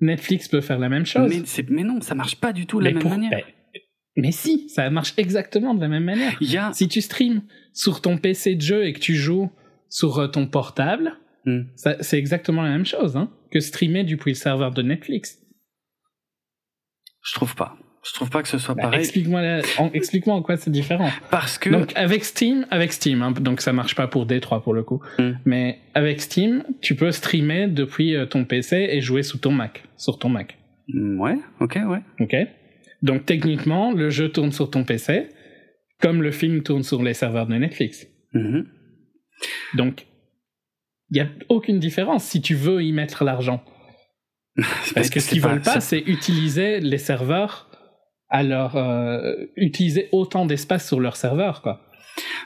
Netflix 0.00 0.48
peut 0.48 0.60
faire 0.60 0.78
la 0.78 0.88
même 0.88 1.06
chose. 1.06 1.32
Mais, 1.68 1.82
non, 1.84 2.00
ça 2.00 2.14
marche 2.14 2.36
pas 2.36 2.52
du 2.52 2.66
tout 2.66 2.78
de 2.80 2.84
la 2.84 2.90
même 2.92 3.00
pour- 3.02 3.10
manière. 3.10 3.30
ben, 3.30 3.42
mais 4.16 4.32
si, 4.32 4.68
ça 4.68 4.90
marche 4.90 5.14
exactement 5.16 5.74
de 5.74 5.80
la 5.80 5.88
même 5.88 6.04
manière. 6.04 6.36
Il 6.40 6.50
y 6.50 6.56
a... 6.56 6.72
Si 6.72 6.88
tu 6.88 7.00
streams 7.00 7.42
sur 7.72 8.00
ton 8.00 8.18
PC 8.18 8.56
de 8.56 8.60
jeu 8.60 8.84
et 8.86 8.92
que 8.92 8.98
tu 9.00 9.14
joues 9.14 9.50
sur 9.88 10.18
euh, 10.18 10.26
ton 10.28 10.46
portable, 10.46 11.12
Hmm. 11.44 11.62
c'est 12.00 12.18
exactement 12.18 12.62
la 12.62 12.70
même 12.70 12.84
chose 12.84 13.16
hein, 13.16 13.30
que 13.52 13.60
streamer 13.60 14.02
depuis 14.04 14.32
le 14.32 14.34
serveur 14.34 14.72
de 14.72 14.82
Netflix. 14.82 15.38
Je 17.28 17.34
trouve 17.34 17.54
pas. 17.54 17.76
Je 18.06 18.12
trouve 18.14 18.30
pas 18.30 18.42
que 18.42 18.48
ce 18.48 18.58
soit 18.58 18.74
Bah, 18.74 18.82
pareil. 18.84 19.00
Explique-moi 19.00 19.42
la- 19.42 19.60
en, 19.78 19.90
explique-moi 19.92 20.34
en 20.36 20.42
quoi 20.42 20.56
c'est 20.56 20.70
différent. 20.70 21.10
Parce 21.30 21.58
que... 21.58 21.68
Donc 21.68 21.92
avec 21.96 22.24
Steam, 22.24 22.64
avec 22.70 22.92
Steam, 22.92 23.22
hein, 23.22 23.32
donc 23.32 23.60
ça 23.60 23.72
marche 23.72 23.94
pas 23.96 24.06
pour 24.06 24.24
D3 24.26 24.62
pour 24.62 24.72
le 24.72 24.82
coup, 24.82 25.00
Hmm. 25.18 25.32
mais 25.44 25.80
avec 25.94 26.20
Steam, 26.20 26.64
tu 26.80 26.94
peux 26.94 27.10
streamer 27.10 27.66
depuis 27.66 28.14
euh, 28.14 28.24
ton 28.24 28.44
PC 28.44 28.88
et 28.90 29.00
jouer 29.00 29.22
sous 29.22 29.38
ton 29.38 29.50
Mac, 29.50 29.82
sur 29.96 30.18
ton 30.18 30.28
Mac. 30.28 30.56
Mm, 30.88 31.20
Ouais, 31.20 31.36
ok, 31.60 31.78
ouais. 31.86 32.00
Ok. 32.20 32.34
Donc 33.02 33.26
techniquement, 33.26 33.92
le 33.92 34.10
jeu 34.10 34.30
tourne 34.30 34.52
sur 34.52 34.70
ton 34.70 34.84
PC, 34.84 35.28
comme 36.00 36.22
le 36.22 36.30
film 36.30 36.62
tourne 36.62 36.84
sur 36.84 37.02
les 37.02 37.14
serveurs 37.14 37.46
de 37.46 37.54
Netflix. 37.56 38.06
Mhm. 38.32 38.64
Donc, 39.74 40.06
il 41.10 41.14
n'y 41.14 41.20
a 41.20 41.28
aucune 41.48 41.78
différence 41.78 42.24
si 42.24 42.40
tu 42.40 42.54
veux 42.54 42.82
y 42.82 42.92
mettre 42.92 43.24
l'argent. 43.24 43.62
Parce 44.94 45.10
que 45.10 45.20
ce 45.20 45.28
qu'ils 45.28 45.40
veulent 45.40 45.60
pas, 45.62 45.80
c'est- 45.80 46.00
c'est 46.04 46.10
utiliser 46.10 46.80
les 46.80 46.98
serveurs 46.98 47.68
à 48.28 48.42
leur... 48.42 48.76
euh, 48.76 49.34
utiliser 49.56 50.08
autant 50.12 50.44
d'espace 50.46 50.86
sur 50.86 51.00
leur 51.00 51.16
serveur, 51.16 51.62
quoi. 51.62 51.80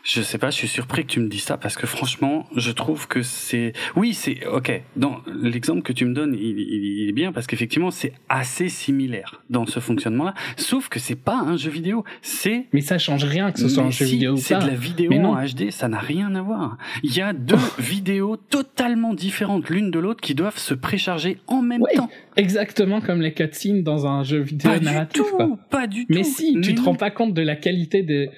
Je 0.04 0.22
sais 0.22 0.38
pas, 0.38 0.50
je 0.50 0.56
suis 0.56 0.68
surpris 0.68 1.04
que 1.04 1.12
tu 1.12 1.20
me 1.20 1.28
dises 1.28 1.44
ça 1.44 1.56
parce 1.56 1.76
que 1.76 1.86
franchement, 1.86 2.46
je 2.56 2.70
trouve 2.70 3.08
que 3.08 3.22
c'est. 3.22 3.72
Oui, 3.96 4.14
c'est 4.14 4.46
ok. 4.46 4.82
Dans 4.96 5.20
l'exemple 5.26 5.82
que 5.82 5.92
tu 5.92 6.04
me 6.04 6.14
donnes, 6.14 6.34
il, 6.34 6.58
il, 6.58 7.08
est 7.08 7.12
bien 7.12 7.32
parce 7.32 7.46
qu'effectivement, 7.46 7.90
c'est 7.90 8.12
assez 8.28 8.68
similaire 8.68 9.42
dans 9.50 9.66
ce 9.66 9.80
fonctionnement-là. 9.80 10.34
Sauf 10.56 10.88
que 10.88 10.98
c'est 10.98 11.16
pas 11.16 11.36
un 11.36 11.56
jeu 11.56 11.70
vidéo. 11.70 12.04
C'est. 12.20 12.66
Mais 12.72 12.80
ça 12.80 12.98
change 12.98 13.24
rien 13.24 13.52
que 13.52 13.60
ce 13.60 13.68
soit 13.68 13.84
un 13.84 13.90
jeu 13.90 14.04
vidéo 14.04 14.32
ou 14.34 14.36
C'est 14.36 14.58
de 14.58 14.66
la 14.66 14.74
vidéo 14.74 15.12
en 15.12 15.36
HD. 15.44 15.70
Ça 15.70 15.88
n'a 15.88 15.98
rien 15.98 16.34
à 16.34 16.42
voir. 16.42 16.78
Il 17.02 17.14
y 17.14 17.20
a 17.20 17.32
deux 17.32 17.56
vidéos 17.78 18.36
totalement 18.36 19.14
différentes 19.14 19.70
l'une 19.70 19.90
de 19.90 19.98
l'autre 19.98 20.20
qui 20.20 20.34
doivent 20.34 20.58
se 20.58 20.74
précharger 20.74 21.38
en 21.46 21.62
même 21.62 21.82
temps. 21.94 22.10
Exactement 22.36 23.00
comme 23.00 23.20
les 23.20 23.32
cutscenes 23.32 23.82
dans 23.82 24.06
un 24.06 24.22
jeu 24.22 24.40
vidéo 24.40 24.70
pas 24.70 24.80
narratif. 24.80 25.22
Du 25.22 25.28
tout, 25.28 25.36
quoi. 25.36 25.58
Pas 25.70 25.86
du 25.86 26.06
Mais 26.08 26.22
tout. 26.22 26.28
si, 26.28 26.60
tu 26.62 26.74
te 26.74 26.80
rends 26.80 26.94
pas 26.94 27.10
compte 27.10 27.34
de 27.34 27.42
la 27.42 27.56
qualité 27.56 28.02
de. 28.02 28.28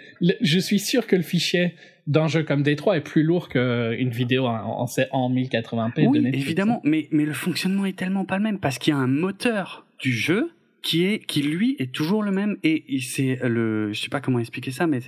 Je 0.40 0.58
suis 0.58 0.78
sûr 0.78 1.06
que 1.06 1.16
le 1.16 1.22
fichier 1.22 1.74
d'un 2.06 2.26
jeu 2.26 2.42
comme 2.42 2.62
Détroit 2.62 2.96
est 2.96 3.02
plus 3.02 3.22
lourd 3.22 3.48
qu'une 3.48 4.10
vidéo 4.10 4.46
en, 4.46 4.86
en 5.12 5.30
1080p. 5.30 6.06
Oui, 6.08 6.20
de 6.20 6.28
évidemment, 6.28 6.80
mais, 6.84 7.08
mais 7.10 7.24
le 7.24 7.32
fonctionnement 7.32 7.86
est 7.86 7.96
tellement 7.96 8.24
pas 8.24 8.36
le 8.36 8.42
même 8.42 8.58
parce 8.58 8.78
qu'il 8.78 8.92
y 8.92 8.96
a 8.96 9.00
un 9.00 9.06
moteur 9.06 9.86
du 10.00 10.12
jeu 10.12 10.50
qui 10.82 11.04
est 11.06 11.24
qui 11.24 11.42
lui 11.42 11.76
est 11.78 11.92
toujours 11.92 12.22
le 12.22 12.30
même 12.30 12.58
et, 12.62 12.94
et 12.94 13.00
c'est 13.00 13.38
le 13.42 13.92
je 13.92 14.00
sais 14.00 14.10
pas 14.10 14.20
comment 14.20 14.38
expliquer 14.38 14.70
ça 14.70 14.86
mais 14.86 14.98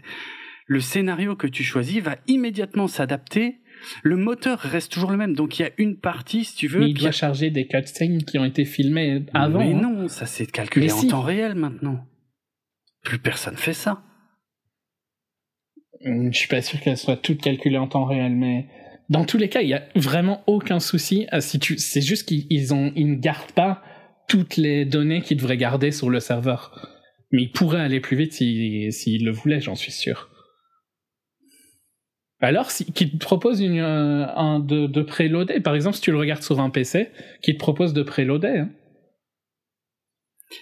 le 0.66 0.80
scénario 0.80 1.37
que 1.37 1.47
tu 1.47 1.62
choisis 1.62 2.01
va 2.03 2.16
immédiatement 2.26 2.89
s'adapter 2.89 3.59
le 4.03 4.16
moteur 4.16 4.59
reste 4.59 4.93
toujours 4.93 5.11
le 5.11 5.16
même, 5.16 5.34
donc 5.34 5.59
il 5.59 5.62
y 5.62 5.64
a 5.64 5.70
une 5.78 5.97
partie, 5.97 6.45
si 6.45 6.57
tu 6.57 6.68
veux. 6.68 6.80
Mais 6.80 6.91
il 6.91 6.95
doit 6.99 7.11
charger 7.12 7.51
des 7.51 7.66
cutscenes 7.66 8.24
qui 8.24 8.39
ont 8.39 8.45
été 8.45 8.64
filmées 8.64 9.24
avant. 9.34 9.61
Mais 9.61 9.72
hein. 9.74 9.80
non, 9.80 10.09
ça 10.09 10.26
c'est 10.26 10.51
calculé 10.51 10.87
Mais 10.87 10.93
en 10.93 10.99
si. 10.99 11.09
temps 11.09 11.22
réel 11.22 11.55
maintenant. 11.55 12.07
Plus 13.03 13.18
personne 13.18 13.57
fait 13.57 13.72
ça. 13.72 14.03
Hum, 16.05 16.32
Je 16.32 16.39
suis 16.39 16.49
pas 16.49 16.62
sûr 16.62 16.80
qu'elles 16.80 16.97
soient 16.97 17.16
toutes 17.16 17.41
calculées 17.43 17.78
en 17.78 17.89
temps 17.89 18.05
réel, 18.05 18.34
mais 18.34 18.66
dans 19.09 19.24
tous 19.24 19.39
les 19.39 19.49
cas, 19.49 19.62
il 19.62 19.68
y 19.68 19.74
a 19.74 19.84
vraiment 19.95 20.43
aucun 20.47 20.80
souci. 20.80 21.26
à 21.30 21.41
Si 21.41 21.59
tu, 21.59 21.78
c'est 21.78 22.01
juste 22.01 22.26
qu'ils 22.28 22.47
ils 22.51 22.74
ont, 22.74 22.93
ils 22.97 23.11
ne 23.11 23.16
gardent 23.16 23.53
pas 23.53 23.82
toutes 24.28 24.57
les 24.57 24.84
données 24.84 25.22
qu'ils 25.22 25.37
devraient 25.37 25.57
garder 25.57 25.93
sur 25.93 26.11
le 26.11 26.20
serveur. 26.20 26.91
Mais 27.30 27.43
ils 27.43 27.53
pourraient 27.53 27.80
aller 27.80 28.01
plus 28.01 28.16
vite 28.16 28.32
s'ils 28.32 28.93
s'ils 28.93 29.24
le 29.24 29.30
voulaient, 29.30 29.61
j'en 29.61 29.74
suis 29.76 29.93
sûr. 29.93 30.30
Alors, 32.41 32.70
si, 32.70 32.84
qu'ils 32.93 33.12
te 33.12 33.16
proposent 33.16 33.61
une, 33.61 33.78
euh, 33.78 34.26
un 34.37 34.61
de, 34.61 34.87
de 34.87 35.03
préloader, 35.03 35.61
par 35.61 35.74
exemple, 35.74 35.97
si 35.97 36.03
tu 36.03 36.11
le 36.12 36.18
regardes 36.18 36.43
sur 36.43 36.61
un 36.61 36.68
PC, 36.70 37.09
qu'ils 37.43 37.55
te 37.55 37.59
proposent 37.59 37.95
de 37.95 38.03
préloader. 38.03 38.59
Hein. 38.59 38.70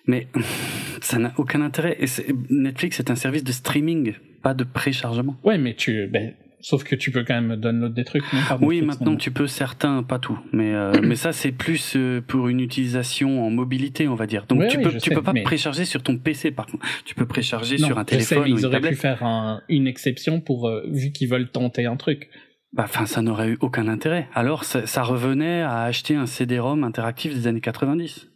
Mais 0.07 0.29
ça 1.01 1.19
n'a 1.19 1.33
aucun 1.37 1.61
intérêt. 1.63 1.97
Et 1.99 2.07
c'est- 2.07 2.27
Netflix 2.51 3.01
est 3.01 3.11
un 3.11 3.17
service 3.17 3.43
de 3.45 3.53
streaming, 3.53 4.15
pas 4.43 4.55
de 4.55 4.65
préchargement. 4.65 5.37
Ouais, 5.43 5.59
mais 5.59 5.75
tu, 5.75 6.07
ben, 6.07 6.35
sauf 6.67 6.83
que 6.83 6.95
tu 6.95 7.11
peux 7.11 7.25
quand 7.25 7.41
même 7.41 7.57
download 7.57 7.93
des 7.93 8.05
trucs. 8.05 8.23
non, 8.33 8.39
Oui, 8.63 8.77
Netflix, 8.77 8.87
maintenant 8.87 9.13
non. 9.13 9.17
tu 9.19 9.31
peux 9.31 9.47
certains, 9.47 10.03
pas 10.03 10.19
tout, 10.19 10.39
mais 10.53 10.73
euh, 10.75 10.93
mais 11.03 11.15
ça 11.15 11.33
c'est 11.33 11.53
plus 11.53 11.95
euh, 11.97 12.21
pour 12.21 12.49
une 12.49 12.61
utilisation 12.61 13.45
en 13.47 13.51
mobilité, 13.51 14.09
on 14.09 14.15
va 14.15 14.27
dire. 14.27 14.47
Donc 14.47 14.67
tu 14.69 14.79
oui, 14.79 14.83
peux 14.83 14.93
tu 14.93 15.01
sais, 15.01 15.15
peux 15.15 15.23
pas 15.23 15.33
mais- 15.35 15.43
précharger 15.43 15.85
sur 15.85 16.03
ton 16.03 16.17
PC 16.17 16.51
par 16.51 16.67
contre. 16.67 16.85
Tu 17.05 17.15
peux 17.15 17.27
précharger 17.27 17.77
Non, 17.79 17.89
sur 17.89 17.99
un 17.99 18.03
sais, 18.03 18.07
téléphone 18.07 18.43
mais 18.47 18.53
ou 18.53 18.59
ils 18.59 18.65
auraient 18.67 18.77
tablette. 18.77 18.93
pu 18.95 18.97
faire 19.01 19.23
un- 19.25 19.61
une 19.69 19.87
exception 19.87 20.41
pour 20.41 20.69
euh, 20.69 20.83
vu 20.91 21.13
qu'ils 21.13 21.29
veulent 21.29 21.51
tenter 21.51 21.87
un 21.87 21.97
truc. 21.97 22.31
Bah, 22.73 22.85
enfin, 22.89 23.07
ça 23.07 23.23
n'aurait 23.23 23.51
eu 23.51 23.59
aucun 23.61 23.87
intérêt. 23.87 24.29
Alors, 24.35 24.65
ça, 24.65 24.85
ça 24.87 25.05
revenait 25.05 25.61
à 25.63 25.83
acheter 25.83 26.17
un 26.17 26.27
CD-ROM 26.27 26.83
interactif 26.83 27.33
des 27.33 27.47
années 27.47 27.61
90. 27.61 28.29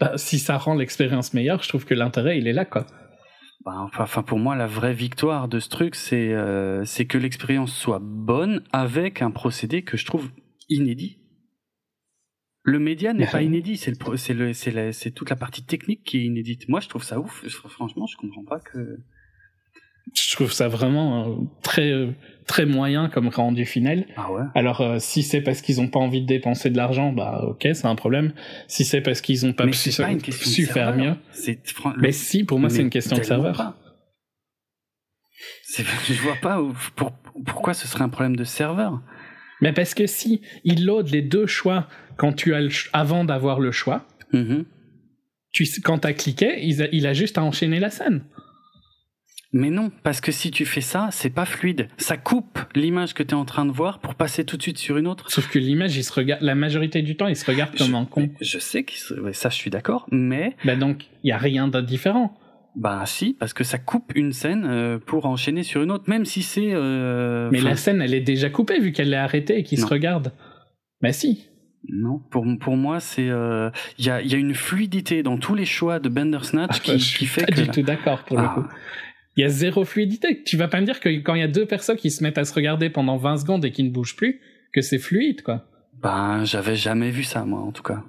Bah, 0.00 0.12
si 0.16 0.38
ça 0.38 0.56
rend 0.56 0.74
l'expérience 0.74 1.34
meilleure, 1.34 1.62
je 1.62 1.68
trouve 1.68 1.84
que 1.84 1.94
l'intérêt 1.94 2.38
il 2.38 2.48
est 2.48 2.52
là 2.52 2.64
quoi. 2.64 2.86
Bah, 3.64 3.88
enfin, 3.98 4.22
pour 4.22 4.38
moi, 4.38 4.56
la 4.56 4.66
vraie 4.66 4.92
victoire 4.94 5.48
de 5.48 5.58
ce 5.58 5.68
truc, 5.68 5.94
c'est 5.94 6.32
euh, 6.32 6.84
c'est 6.84 7.06
que 7.06 7.16
l'expérience 7.18 7.74
soit 7.74 7.98
bonne 8.02 8.62
avec 8.72 9.22
un 9.22 9.30
procédé 9.30 9.82
que 9.82 9.96
je 9.96 10.04
trouve 10.06 10.30
inédit. 10.68 11.18
Le 12.62 12.78
média 12.78 13.12
n'est 13.12 13.24
pas 13.32 13.42
inédit, 13.42 13.76
c'est 13.76 13.90
le, 13.90 13.96
pro- 13.98 14.16
c'est 14.16 14.32
le, 14.34 14.52
c'est 14.54 14.70
la- 14.70 14.92
c'est 14.92 15.10
toute 15.10 15.28
la 15.30 15.36
partie 15.36 15.64
technique 15.64 16.02
qui 16.04 16.18
est 16.18 16.24
inédite. 16.24 16.68
Moi, 16.68 16.80
je 16.80 16.88
trouve 16.88 17.02
ça 17.04 17.20
ouf. 17.20 17.46
Franchement, 17.48 18.06
je 18.06 18.16
comprends 18.16 18.44
pas 18.44 18.60
que. 18.60 18.98
Je 20.14 20.32
trouve 20.34 20.52
ça 20.52 20.68
vraiment 20.68 21.28
euh, 21.30 21.44
très 21.62 21.90
euh, 21.90 22.12
très 22.46 22.66
moyen 22.66 23.08
comme 23.08 23.28
rendu 23.28 23.64
final. 23.66 24.06
Ah 24.16 24.30
ouais. 24.32 24.42
Alors 24.54 24.80
euh, 24.80 24.98
si 24.98 25.22
c'est 25.22 25.40
parce 25.40 25.60
qu'ils 25.62 25.80
ont 25.80 25.88
pas 25.88 25.98
envie 25.98 26.20
de 26.22 26.26
dépenser 26.26 26.70
de 26.70 26.76
l'argent, 26.76 27.12
bah 27.12 27.42
ok, 27.48 27.60
c'est 27.72 27.86
un 27.86 27.94
problème. 27.94 28.32
Si 28.68 28.84
c'est 28.84 29.00
parce 29.00 29.20
qu'ils 29.20 29.46
ont 29.46 29.52
pas 29.52 29.64
Mais 29.66 29.72
c'est 29.72 30.02
pas 30.02 30.10
une 30.10 30.20
su 30.20 30.64
faire 30.66 30.94
serveur. 30.94 30.96
mieux. 30.96 31.94
Mais 31.98 32.12
si, 32.12 32.44
pour 32.44 32.58
moi 32.58 32.68
c'est 32.70 32.82
une 32.82 32.90
question 32.90 33.16
de 33.16 33.22
serveur. 33.22 33.56
pas. 33.56 33.76
Je 36.06 36.20
vois 36.22 36.36
pas 36.40 36.60
où- 36.62 36.74
pour- 36.96 37.12
pourquoi 37.46 37.74
ce 37.74 37.88
serait 37.88 38.04
un 38.04 38.08
problème 38.08 38.36
de 38.36 38.44
serveur? 38.44 39.02
Mais 39.60 39.72
parce 39.72 39.94
que 39.94 40.06
si 40.06 40.40
il 40.64 40.84
load 40.86 41.08
les 41.10 41.22
deux 41.22 41.46
choix 41.46 41.88
quand 42.16 42.32
tu 42.32 42.54
as 42.54 42.60
le 42.60 42.68
avant 42.92 43.24
d'avoir 43.24 43.60
le 43.60 43.72
choix, 43.72 44.06
Mhm. 44.32 44.64
tu 45.52 45.66
quand 45.82 45.98
t'as 45.98 46.12
cliqué, 46.12 46.62
il 46.64 46.82
a, 46.82 46.88
il 46.92 47.06
a 47.06 47.12
juste 47.12 47.38
à 47.38 47.42
enchaîner 47.42 47.80
la 47.80 47.90
scène. 47.90 48.24
Mais 49.56 49.70
non, 49.70 49.92
parce 50.02 50.20
que 50.20 50.32
si 50.32 50.50
tu 50.50 50.66
fais 50.66 50.80
ça, 50.80 51.08
c'est 51.12 51.30
pas 51.30 51.44
fluide. 51.44 51.88
Ça 51.96 52.16
coupe 52.16 52.58
l'image 52.74 53.14
que 53.14 53.22
tu 53.22 53.30
es 53.30 53.34
en 53.34 53.44
train 53.44 53.64
de 53.64 53.70
voir 53.70 54.00
pour 54.00 54.16
passer 54.16 54.44
tout 54.44 54.56
de 54.56 54.62
suite 54.62 54.78
sur 54.78 54.96
une 54.98 55.06
autre. 55.06 55.30
Sauf 55.30 55.48
que 55.48 55.60
l'image, 55.60 55.96
il 55.96 56.02
se 56.02 56.12
regarde, 56.12 56.42
la 56.42 56.56
majorité 56.56 57.02
du 57.02 57.16
temps, 57.16 57.28
il 57.28 57.36
se 57.36 57.46
regarde 57.48 57.70
comme 57.78 57.86
je, 57.92 57.94
un 57.94 58.04
con. 58.04 58.30
je 58.40 58.58
sais 58.58 58.82
que 58.82 58.92
ça, 59.32 59.48
je 59.50 59.54
suis 59.54 59.70
d'accord, 59.70 60.06
mais 60.10 60.56
Bah 60.64 60.74
donc, 60.74 61.04
il 61.22 61.28
y 61.28 61.32
a 61.32 61.38
rien 61.38 61.68
de 61.68 61.80
différent. 61.80 62.36
bah 62.74 63.04
si, 63.06 63.36
parce 63.38 63.52
que 63.52 63.62
ça 63.62 63.78
coupe 63.78 64.10
une 64.16 64.32
scène 64.32 64.66
euh, 64.66 64.98
pour 64.98 65.26
enchaîner 65.26 65.62
sur 65.62 65.82
une 65.84 65.92
autre, 65.92 66.04
même 66.10 66.24
si 66.24 66.42
c'est. 66.42 66.72
euh, 66.74 67.48
Mais 67.52 67.60
la 67.60 67.76
scène, 67.76 68.02
elle 68.02 68.12
est 68.14 68.20
déjà 68.20 68.50
coupée 68.50 68.80
vu 68.80 68.90
qu'elle 68.90 69.12
est 69.12 69.16
arrêtée 69.16 69.58
et 69.60 69.62
qu'il 69.62 69.78
se 69.78 69.86
regarde. 69.86 70.32
Bah 71.00 71.12
si. 71.12 71.44
Non, 71.88 72.18
pour 72.30 72.44
pour 72.58 72.76
moi, 72.76 72.98
c'est 72.98 73.28
euh, 73.28 73.70
il 73.98 74.06
y 74.06 74.10
a 74.10 74.20
y 74.20 74.34
a 74.34 74.38
une 74.38 74.54
fluidité 74.54 75.22
dans 75.22 75.36
tous 75.38 75.54
les 75.54 75.66
choix 75.66 76.00
de 76.00 76.08
Bandersnatch 76.08 76.70
Ah, 76.74 76.78
qui, 76.82 76.98
je 76.98 77.04
suis 77.04 77.18
qui 77.20 77.26
fait 77.26 77.42
pas 77.46 77.52
que 77.52 77.60
du 77.60 77.68
tout 77.68 77.82
d'accord 77.82 78.24
pour 78.24 78.38
le 78.38 78.44
Ah. 78.46 78.54
coup. 78.56 78.64
Il 79.36 79.42
y 79.42 79.44
a 79.44 79.48
zéro 79.48 79.84
fluidité. 79.84 80.42
Tu 80.44 80.56
vas 80.56 80.68
pas 80.68 80.80
me 80.80 80.86
dire 80.86 81.00
que 81.00 81.08
quand 81.08 81.34
il 81.34 81.40
y 81.40 81.44
a 81.44 81.48
deux 81.48 81.66
personnes 81.66 81.96
qui 81.96 82.10
se 82.10 82.22
mettent 82.22 82.38
à 82.38 82.44
se 82.44 82.54
regarder 82.54 82.90
pendant 82.90 83.16
20 83.16 83.38
secondes 83.38 83.64
et 83.64 83.72
qui 83.72 83.82
ne 83.82 83.90
bougent 83.90 84.16
plus, 84.16 84.40
que 84.72 84.80
c'est 84.80 84.98
fluide, 84.98 85.42
quoi. 85.42 85.66
Ben, 86.02 86.44
j'avais 86.44 86.76
jamais 86.76 87.10
vu 87.10 87.24
ça, 87.24 87.44
moi, 87.44 87.60
en 87.60 87.72
tout 87.72 87.82
cas. 87.82 88.04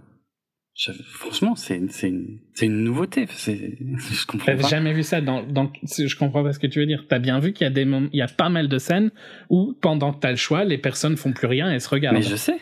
Franchement, 1.06 1.56
c'est 1.56 1.78
une, 1.78 1.90
c'est 1.90 2.66
une 2.66 2.84
nouveauté. 2.84 3.28
Je 3.38 4.26
comprends 4.26 4.46
T'avais 4.46 4.68
jamais 4.68 4.92
vu 4.92 5.04
ça 5.04 5.22
dans, 5.22 5.42
dans, 5.42 5.72
je 5.84 6.16
comprends 6.18 6.44
pas 6.44 6.52
ce 6.52 6.60
que 6.60 6.68
tu 6.68 6.80
veux 6.80 6.86
dire. 6.86 7.06
T'as 7.08 7.20
bien 7.20 7.40
vu 7.40 7.54
qu'il 7.54 7.64
y 7.64 7.68
a 7.68 7.72
des 7.72 7.84
il 7.84 8.10
y 8.18 8.22
a 8.22 8.28
pas 8.28 8.50
mal 8.50 8.68
de 8.68 8.78
scènes 8.78 9.10
où, 9.50 9.74
pendant 9.80 10.12
que 10.12 10.20
t'as 10.20 10.32
le 10.32 10.36
choix, 10.36 10.66
les 10.66 10.78
personnes 10.78 11.16
font 11.16 11.32
plus 11.32 11.48
rien 11.48 11.74
et 11.74 11.80
se 11.80 11.88
regardent. 11.88 12.18
Mais 12.18 12.24
je 12.24 12.36
sais. 12.36 12.58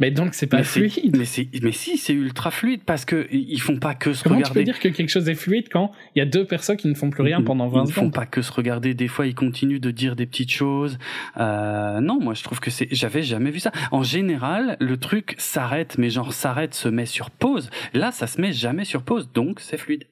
Mais 0.00 0.10
donc 0.10 0.34
c'est 0.34 0.46
pas 0.46 0.56
mais 0.58 0.64
fluide. 0.64 1.16
Mais, 1.16 1.24
c'est, 1.26 1.46
mais 1.62 1.72
si, 1.72 1.98
c'est 1.98 2.14
ultra 2.14 2.50
fluide 2.50 2.80
parce 2.84 3.04
que 3.04 3.28
ils 3.30 3.60
font 3.60 3.76
pas 3.78 3.94
que 3.94 4.12
se 4.14 4.22
Comment 4.24 4.36
tu 4.36 4.42
regarder. 4.44 4.60
peux 4.60 4.64
dire 4.64 4.78
que 4.80 4.88
quelque 4.88 5.10
chose 5.10 5.28
est 5.28 5.34
fluide 5.34 5.68
quand 5.70 5.92
il 6.16 6.18
y 6.18 6.22
a 6.22 6.26
deux 6.26 6.44
personnes 6.46 6.78
qui 6.78 6.88
ne 6.88 6.94
font 6.94 7.10
plus 7.10 7.22
rien 7.22 7.38
Ils- 7.40 7.44
pendant 7.44 7.68
Ils 7.68 7.74
20 7.74 7.80
ne 7.82 7.86
font 7.86 7.92
secondes 7.94 8.14
pas 8.14 8.26
que 8.26 8.40
se 8.42 8.50
regarder. 8.50 8.94
Des 8.94 9.08
fois, 9.08 9.26
ils 9.26 9.34
continuent 9.34 9.78
de 9.78 9.90
dire 9.90 10.16
des 10.16 10.26
petites 10.26 10.50
choses. 10.50 10.98
Euh, 11.36 12.00
non, 12.00 12.18
moi, 12.20 12.34
je 12.34 12.42
trouve 12.42 12.60
que 12.60 12.70
c'est. 12.70 12.88
J'avais 12.90 13.22
jamais 13.22 13.50
vu 13.50 13.60
ça. 13.60 13.70
En 13.92 14.02
général, 14.02 14.76
le 14.80 14.96
truc 14.96 15.34
s'arrête, 15.38 15.98
mais 15.98 16.08
genre 16.10 16.32
s'arrête, 16.32 16.74
se 16.74 16.88
met 16.88 17.06
sur 17.06 17.30
pause. 17.30 17.68
Là, 17.92 18.10
ça 18.10 18.26
se 18.26 18.40
met 18.40 18.52
jamais 18.52 18.84
sur 18.86 19.02
pause, 19.02 19.30
donc 19.34 19.60
c'est 19.60 19.76
fluide. 19.78 20.04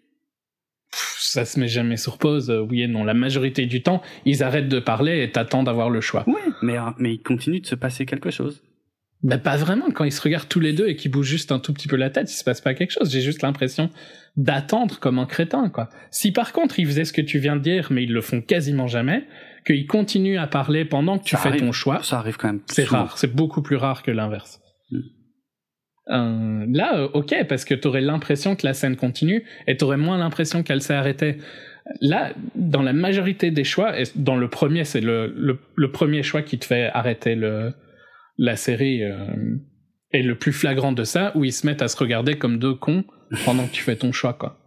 Ça 0.93 1.45
se 1.45 1.61
met 1.61 1.69
jamais 1.69 1.97
sur 1.97 2.17
pause, 2.19 2.51
euh, 2.51 2.61
oui 2.61 2.83
et 2.83 2.89
non. 2.89 3.05
La 3.05 3.13
majorité 3.15 3.67
du 3.67 3.83
temps, 3.83 4.03
ils 4.25 4.43
arrêtent 4.43 4.69
de 4.69 4.81
parler 4.81 5.23
et 5.23 5.31
t'attends 5.31 5.63
d'avoir 5.63 5.91
le 5.91 6.01
choix. 6.01 6.25
Oui, 6.27 6.41
mais 6.63 6.77
mais 6.99 7.15
il 7.15 7.19
continue 7.23 7.61
de 7.61 7.67
se 7.67 7.75
passer 7.75 8.07
quelque 8.07 8.31
chose. 8.31 8.63
Bah 9.25 9.39
pas 9.39 9.57
vraiment, 9.57 9.91
quand 9.91 10.05
ils 10.05 10.13
se 10.13 10.21
regardent 10.23 10.49
tous 10.49 10.61
les 10.61 10.73
deux 10.73 10.87
et 10.89 10.95
qu'ils 10.95 11.11
bougent 11.11 11.27
juste 11.29 11.51
un 11.51 11.59
tout 11.59 11.73
petit 11.73 11.89
peu 11.89 11.97
la 11.97 12.09
tête, 12.09 12.31
il 12.33 12.37
se 12.37 12.45
passe 12.45 12.61
pas 12.61 12.75
quelque 12.75 12.93
chose. 12.93 13.11
J'ai 13.11 13.21
juste 13.21 13.43
l'impression 13.43 13.91
d'attendre 14.37 15.01
comme 15.01 15.19
un 15.19 15.27
crétin, 15.27 15.69
quoi. 15.71 15.89
Si 16.13 16.31
par 16.31 16.53
contre 16.53 16.79
ils 16.79 16.87
faisaient 16.87 17.05
ce 17.05 17.13
que 17.13 17.21
tu 17.21 17.41
viens 17.41 17.57
de 17.57 17.61
dire, 17.63 17.89
mais 17.91 18.05
ils 18.05 18.13
le 18.13 18.21
font 18.21 18.41
quasiment 18.41 18.87
jamais, 18.87 19.25
qu'ils 19.67 19.89
continuent 19.89 20.39
à 20.39 20.47
parler 20.47 20.85
pendant 20.85 21.19
que 21.19 21.25
tu 21.25 21.35
Ça 21.35 21.43
fais 21.43 21.49
arrive. 21.49 21.61
ton 21.63 21.73
choix, 21.73 22.01
Ça 22.05 22.19
arrive 22.19 22.37
quand 22.37 22.47
même. 22.47 22.61
c'est 22.67 22.85
rare, 22.85 23.19
c'est 23.19 23.35
beaucoup 23.35 23.61
plus 23.61 23.75
rare 23.75 24.05
que 24.05 24.13
l'inverse. 24.13 24.61
Mm. 24.93 24.99
Euh, 26.11 26.67
là, 26.73 26.99
euh, 27.01 27.09
ok, 27.13 27.35
parce 27.49 27.65
que 27.65 27.75
t'aurais 27.75 28.01
l'impression 28.01 28.55
que 28.57 28.65
la 28.67 28.73
scène 28.73 28.97
continue 28.97 29.45
et 29.67 29.77
t'aurais 29.77 29.97
moins 29.99 30.17
l'impression 30.17 30.63
qu'elle 30.63 30.81
s'est 30.81 30.95
arrêtée. 30.95 31.39
Là, 32.01 32.33
dans 32.55 32.83
la 32.83 32.93
majorité 32.93 33.51
des 33.51 33.65
choix, 33.65 33.99
et 33.99 34.05
dans 34.15 34.37
le 34.37 34.49
premier, 34.49 34.85
c'est 34.85 35.01
le, 35.01 35.27
le, 35.37 35.59
le 35.75 35.91
premier 35.91 36.23
choix 36.23 36.43
qui 36.43 36.59
te 36.59 36.65
fait 36.65 36.91
arrêter 36.95 37.35
le, 37.35 37.73
la 38.39 38.57
série 38.57 39.03
euh, 39.03 39.27
est 40.13 40.23
le 40.23 40.37
plus 40.37 40.53
flagrant 40.53 40.93
de 40.93 41.05
ça, 41.05 41.33
où 41.35 41.45
ils 41.45 41.53
se 41.53 41.67
mettent 41.67 41.83
à 41.83 41.89
se 41.89 41.97
regarder 41.97 42.39
comme 42.39 42.59
deux 42.59 42.75
cons 42.75 43.05
pendant 43.45 43.67
que 43.67 43.73
tu 43.73 43.83
fais 43.83 43.97
ton 43.97 44.13
choix, 44.13 44.33
quoi. 44.33 44.59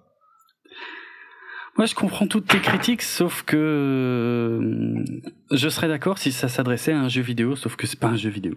Moi, 1.78 1.86
je 1.86 1.95
comprends 1.95 2.28
toutes 2.28 2.47
tes 2.47 2.59
critiques, 2.59 3.01
sauf 3.01 3.43
que 3.43 3.55
euh, 3.57 5.03
je 5.51 5.69
serais 5.69 5.88
d'accord 5.88 6.17
si 6.17 6.32
ça 6.34 6.49
s'adressait 6.49 6.91
à 6.91 6.99
un 6.99 7.07
jeu 7.07 7.22
vidéo, 7.22 7.55
sauf 7.55 7.78
que 7.78 7.88
c'est 7.88 7.99
pas 7.99 8.09
un 8.09 8.17
jeu 8.17 8.30
vidéo. 8.30 8.55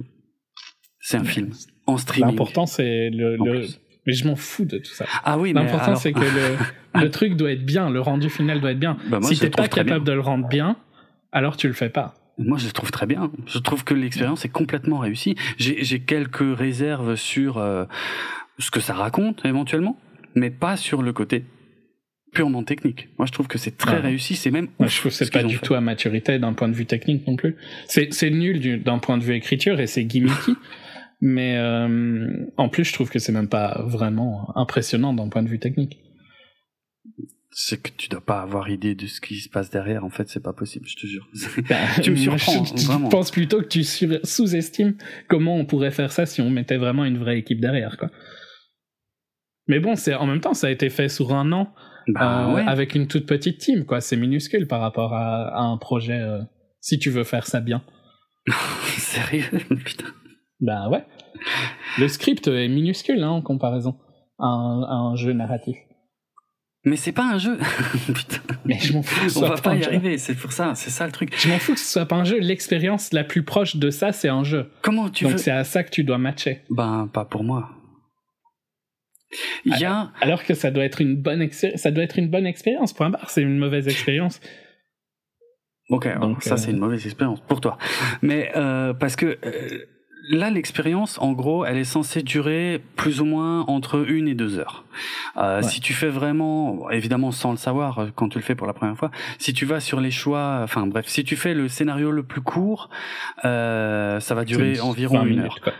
C'est 0.98 1.16
un 1.18 1.24
film 1.24 1.50
en 1.86 1.96
streaming. 1.96 2.30
L'important, 2.32 2.66
c'est 2.66 3.10
le. 3.10 3.36
Mais 4.06 4.12
je 4.12 4.26
m'en 4.26 4.36
fous 4.36 4.64
de 4.66 4.78
tout 4.78 4.92
ça. 4.92 5.06
Ah 5.24 5.38
oui, 5.38 5.54
mais 5.54 5.60
L'important, 5.62 5.86
alors- 5.86 5.98
c'est 5.98 6.12
que 6.12 6.20
le, 6.20 6.56
le 7.02 7.10
truc 7.10 7.36
doit 7.36 7.52
être 7.52 7.64
bien, 7.64 7.88
le 7.88 8.00
rendu 8.00 8.28
final 8.28 8.60
doit 8.60 8.72
être 8.72 8.78
bien. 8.78 8.98
Bah, 9.08 9.20
moi, 9.20 9.30
si 9.30 9.38
t'es 9.38 9.48
pas 9.48 9.68
capable 9.68 10.04
de 10.04 10.12
le 10.12 10.20
rendre 10.20 10.46
bien, 10.48 10.76
alors 11.32 11.56
tu 11.56 11.68
le 11.68 11.72
fais 11.72 11.88
pas. 11.88 12.14
Moi, 12.38 12.58
je 12.58 12.66
le 12.66 12.72
trouve 12.72 12.90
très 12.90 13.06
bien. 13.06 13.30
Je 13.46 13.58
trouve 13.58 13.84
que 13.84 13.94
l'expérience 13.94 14.44
est 14.44 14.48
complètement 14.48 14.98
réussie. 14.98 15.36
J'ai 15.56 15.84
j'ai 15.84 16.00
quelques 16.00 16.56
réserves 16.58 17.14
sur 17.16 17.58
euh, 17.58 17.84
ce 18.58 18.70
que 18.70 18.80
ça 18.80 18.94
raconte 18.94 19.44
éventuellement, 19.44 19.96
mais 20.34 20.50
pas 20.50 20.76
sur 20.76 21.02
le 21.02 21.12
côté 21.12 21.44
purement 22.32 22.64
technique. 22.64 23.08
Moi, 23.18 23.26
je 23.26 23.32
trouve 23.32 23.46
que 23.46 23.58
c'est 23.58 23.76
très 23.76 23.96
Ouais. 23.96 24.00
réussi. 24.08 24.34
C'est 24.34 24.50
même 24.50 24.66
Moi, 24.80 24.88
je 24.88 24.98
trouve 24.98 25.12
que 25.12 25.16
c'est 25.16 25.26
ce 25.26 25.30
pas 25.30 25.44
du 25.44 25.56
fait. 25.58 25.64
tout 25.66 25.74
à 25.74 25.80
maturité 25.80 26.40
d'un 26.40 26.52
point 26.52 26.68
de 26.68 26.74
vue 26.74 26.86
technique 26.86 27.24
non 27.28 27.36
plus. 27.36 27.54
C'est 27.86 28.12
c'est 28.12 28.30
nul 28.30 28.58
du- 28.58 28.78
d'un 28.78 28.98
point 28.98 29.16
de 29.18 29.22
vue 29.22 29.34
écriture 29.34 29.78
et 29.78 29.86
c'est 29.86 30.04
gimmicky. 30.04 30.56
mais 31.20 31.56
euh, 31.56 32.28
en 32.56 32.68
plus, 32.68 32.84
je 32.84 32.92
trouve 32.92 33.08
que 33.10 33.20
c'est 33.20 33.30
même 33.32 33.48
pas 33.48 33.80
vraiment 33.86 34.52
impressionnant 34.56 35.12
d'un 35.14 35.28
point 35.28 35.44
de 35.44 35.48
vue 35.48 35.60
technique. 35.60 36.00
C'est 37.56 37.80
que 37.80 37.90
tu 37.96 38.08
dois 38.08 38.20
pas 38.20 38.40
avoir 38.40 38.68
idée 38.68 38.96
de 38.96 39.06
ce 39.06 39.20
qui 39.20 39.36
se 39.36 39.48
passe 39.48 39.70
derrière. 39.70 40.04
En 40.04 40.10
fait, 40.10 40.28
c'est 40.28 40.42
pas 40.42 40.52
possible. 40.52 40.86
Je 40.88 40.96
te 40.96 41.06
jure. 41.06 41.28
Tu 42.02 42.10
me 42.10 42.16
moi, 42.26 42.36
surprends, 42.38 42.64
je, 42.64 42.84
vraiment. 42.86 43.08
pense 43.08 43.30
plutôt 43.30 43.60
que 43.60 43.68
tu 43.68 43.84
sous-estimes 43.84 44.96
comment 45.28 45.54
on 45.56 45.64
pourrait 45.64 45.92
faire 45.92 46.10
ça 46.10 46.26
si 46.26 46.40
on 46.40 46.50
mettait 46.50 46.76
vraiment 46.78 47.04
une 47.04 47.16
vraie 47.18 47.38
équipe 47.38 47.60
derrière, 47.60 47.96
quoi. 47.96 48.10
Mais 49.68 49.78
bon, 49.78 49.94
c'est 49.94 50.14
en 50.14 50.26
même 50.26 50.40
temps, 50.40 50.52
ça 50.54 50.66
a 50.66 50.70
été 50.70 50.90
fait 50.90 51.08
sur 51.08 51.32
un 51.32 51.50
an 51.52 51.72
Bah 52.08 52.48
euh, 52.50 52.54
ouais. 52.54 52.64
avec 52.66 52.94
une 52.96 53.06
toute 53.06 53.26
petite 53.26 53.58
team, 53.58 53.84
quoi. 53.86 54.00
C'est 54.00 54.16
minuscule 54.16 54.66
par 54.66 54.80
rapport 54.80 55.14
à, 55.14 55.56
à 55.56 55.60
un 55.62 55.78
projet. 55.78 56.20
euh, 56.20 56.40
si 56.80 56.98
tu 56.98 57.08
veux 57.10 57.24
faire 57.24 57.46
ça 57.46 57.60
bien, 57.60 57.82
Sérieux, 58.98 59.44
putain. 59.84 60.08
bah 60.60 60.88
ouais. 60.90 61.04
Le 61.98 62.08
script 62.08 62.48
est 62.48 62.68
minuscule 62.68 63.22
hein, 63.22 63.30
en 63.30 63.42
comparaison 63.42 63.96
à 64.38 64.46
un, 64.48 64.82
à 64.82 64.94
un 64.94 65.14
jeu 65.16 65.32
narratif. 65.32 65.76
Mais 66.84 66.96
c'est 66.96 67.12
pas 67.12 67.24
un 67.24 67.38
jeu. 67.38 67.58
putain. 68.06 68.36
Mais 68.66 68.78
je 68.78 68.92
m'en 68.92 69.02
fous. 69.02 69.38
On 69.38 69.48
va 69.48 69.56
pas 69.56 69.74
y 69.74 69.82
jeu. 69.82 69.88
arriver. 69.88 70.18
C'est 70.18 70.34
pour 70.34 70.52
ça. 70.52 70.74
C'est 70.74 70.90
ça 70.90 71.06
le 71.06 71.12
truc. 71.12 71.32
Je 71.36 71.48
m'en 71.48 71.58
fous 71.58 71.72
que 71.74 71.80
ce 71.80 71.90
soit 71.90 72.06
pas 72.06 72.16
un 72.16 72.24
jeu. 72.24 72.38
L'expérience 72.38 73.12
la 73.12 73.24
plus 73.24 73.42
proche 73.42 73.76
de 73.76 73.90
ça, 73.90 74.12
c'est 74.12 74.28
un 74.28 74.44
jeu. 74.44 74.70
Comment 74.82 75.08
tu 75.08 75.24
Donc 75.24 75.32
veux 75.34 75.38
c'est 75.38 75.50
à 75.50 75.64
ça 75.64 75.82
que 75.82 75.90
tu 75.90 76.04
dois 76.04 76.18
matcher. 76.18 76.62
Ben 76.70 77.08
pas 77.12 77.24
pour 77.24 77.42
moi. 77.42 77.70
Il 79.64 79.76
y 79.78 79.84
a 79.84 80.12
Alors 80.20 80.44
que 80.44 80.54
ça 80.54 80.70
doit 80.70 80.84
être 80.84 81.00
une 81.00 81.16
bonne 81.16 81.40
expé- 81.42 81.76
ça 81.76 81.90
doit 81.90 82.04
être 82.04 82.18
une 82.18 82.28
bonne 82.28 82.46
expérience. 82.46 82.92
Point 82.92 83.10
barre. 83.10 83.30
C'est 83.30 83.42
une 83.42 83.58
mauvaise 83.58 83.88
expérience. 83.88 84.40
Ok, 85.90 86.06
alors, 86.06 86.20
Donc, 86.28 86.42
ça 86.42 86.54
euh, 86.54 86.56
c'est 86.56 86.70
une 86.70 86.78
mauvaise 86.78 87.04
expérience 87.04 87.40
pour 87.48 87.60
toi. 87.60 87.76
Mais 88.22 88.50
euh, 88.56 88.94
parce 88.94 89.16
que 89.16 89.38
euh, 89.44 89.84
là 90.30 90.50
l'expérience, 90.50 91.18
en 91.20 91.32
gros, 91.32 91.64
elle 91.64 91.76
est 91.76 91.84
censée 91.84 92.22
durer 92.22 92.82
plus 92.96 93.20
ou 93.20 93.24
moins 93.24 93.60
entre 93.62 94.08
une 94.08 94.28
et 94.28 94.34
deux 94.34 94.58
heures. 94.58 94.84
Euh, 95.36 95.56
Ouais. 95.56 95.62
Si 95.62 95.80
tu 95.80 95.92
fais 95.92 96.08
vraiment, 96.08 96.90
évidemment 96.90 97.30
sans 97.32 97.50
le 97.50 97.56
savoir 97.56 97.98
euh, 97.98 98.06
quand 98.14 98.28
tu 98.28 98.38
le 98.38 98.44
fais 98.44 98.54
pour 98.54 98.66
la 98.66 98.72
première 98.74 98.96
fois, 98.96 99.10
si 99.38 99.52
tu 99.52 99.64
vas 99.66 99.80
sur 99.80 100.00
les 100.00 100.10
choix, 100.10 100.60
enfin 100.62 100.86
bref, 100.86 101.06
si 101.08 101.24
tu 101.24 101.36
fais 101.36 101.54
le 101.54 101.68
scénario 101.68 102.10
le 102.10 102.22
plus 102.22 102.40
court, 102.40 102.90
euh, 103.44 104.20
ça 104.20 104.34
va 104.34 104.44
durer 104.44 104.80
environ 104.80 105.18
20 105.18 105.22
une 105.24 105.28
minutes, 105.30 105.44
heure. 105.44 105.60
quoi. 105.62 105.72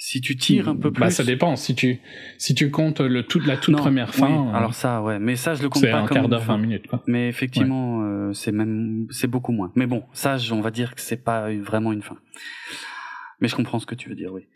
Si 0.00 0.20
tu 0.20 0.36
tires 0.36 0.68
un 0.68 0.76
peu 0.76 0.92
plus, 0.92 1.00
Bah, 1.00 1.10
ça 1.10 1.24
dépend. 1.24 1.56
Si 1.56 1.74
tu, 1.74 1.98
si 2.38 2.54
tu 2.54 2.70
comptes 2.70 3.00
le 3.00 3.24
tout, 3.24 3.40
la 3.40 3.56
toute 3.56 3.74
Non, 3.74 3.80
première 3.80 4.10
oui, 4.14 4.20
fin, 4.20 4.46
euh, 4.48 4.54
alors 4.56 4.72
ça, 4.72 5.02
ouais, 5.02 5.18
mais 5.18 5.34
ça 5.34 5.54
je 5.54 5.62
le 5.64 5.68
compte 5.70 5.82
c'est 5.82 5.90
pas 5.90 5.98
un 5.98 6.06
comme 6.06 6.18
quart 6.18 6.28
d'heure, 6.28 6.44
fin. 6.44 6.52
20 6.54 6.58
minutes, 6.62 6.86
quoi. 6.86 7.02
Mais 7.08 7.28
effectivement, 7.28 8.02
euh, 8.04 8.32
c'est 8.32 8.52
même 8.52 9.06
c'est 9.10 9.26
beaucoup 9.26 9.50
moins. 9.50 9.72
Mais 9.74 9.86
bon, 9.86 10.04
ça, 10.12 10.36
on 10.52 10.60
va 10.60 10.70
dire 10.70 10.94
que 10.94 11.00
c'est 11.00 11.16
pas 11.24 11.50
vraiment 11.52 11.92
une 11.92 12.02
fin. 12.02 12.16
Mais 13.40 13.48
je 13.48 13.54
comprends 13.54 13.78
ce 13.78 13.86
que 13.86 13.94
tu 13.94 14.08
veux 14.08 14.14
dire, 14.14 14.32
oui. 14.32 14.46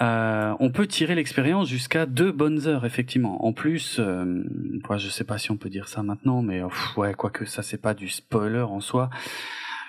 Euh, 0.00 0.54
on 0.60 0.70
peut 0.70 0.86
tirer 0.86 1.14
l'expérience 1.14 1.68
jusqu'à 1.68 2.06
deux 2.06 2.32
bonnes 2.32 2.66
heures, 2.66 2.84
effectivement. 2.84 3.44
En 3.44 3.52
plus, 3.52 3.96
euh, 3.98 4.44
ouais, 4.88 4.98
je 4.98 5.08
sais 5.08 5.24
pas 5.24 5.36
si 5.38 5.50
on 5.50 5.56
peut 5.56 5.68
dire 5.68 5.88
ça 5.88 6.02
maintenant, 6.02 6.42
mais 6.42 6.60
pff, 6.62 6.96
ouais, 6.96 7.14
quoique 7.14 7.44
ça, 7.44 7.62
c'est 7.62 7.80
pas 7.80 7.94
du 7.94 8.08
spoiler 8.08 8.60
en 8.60 8.80
soi. 8.80 9.10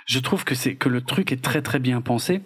Je 0.05 0.19
trouve 0.19 0.43
que 0.43 0.55
c'est 0.55 0.75
que 0.75 0.89
le 0.89 1.01
truc 1.01 1.31
est 1.31 1.41
très 1.41 1.61
très 1.61 1.79
bien 1.79 2.01
pensé. 2.01 2.41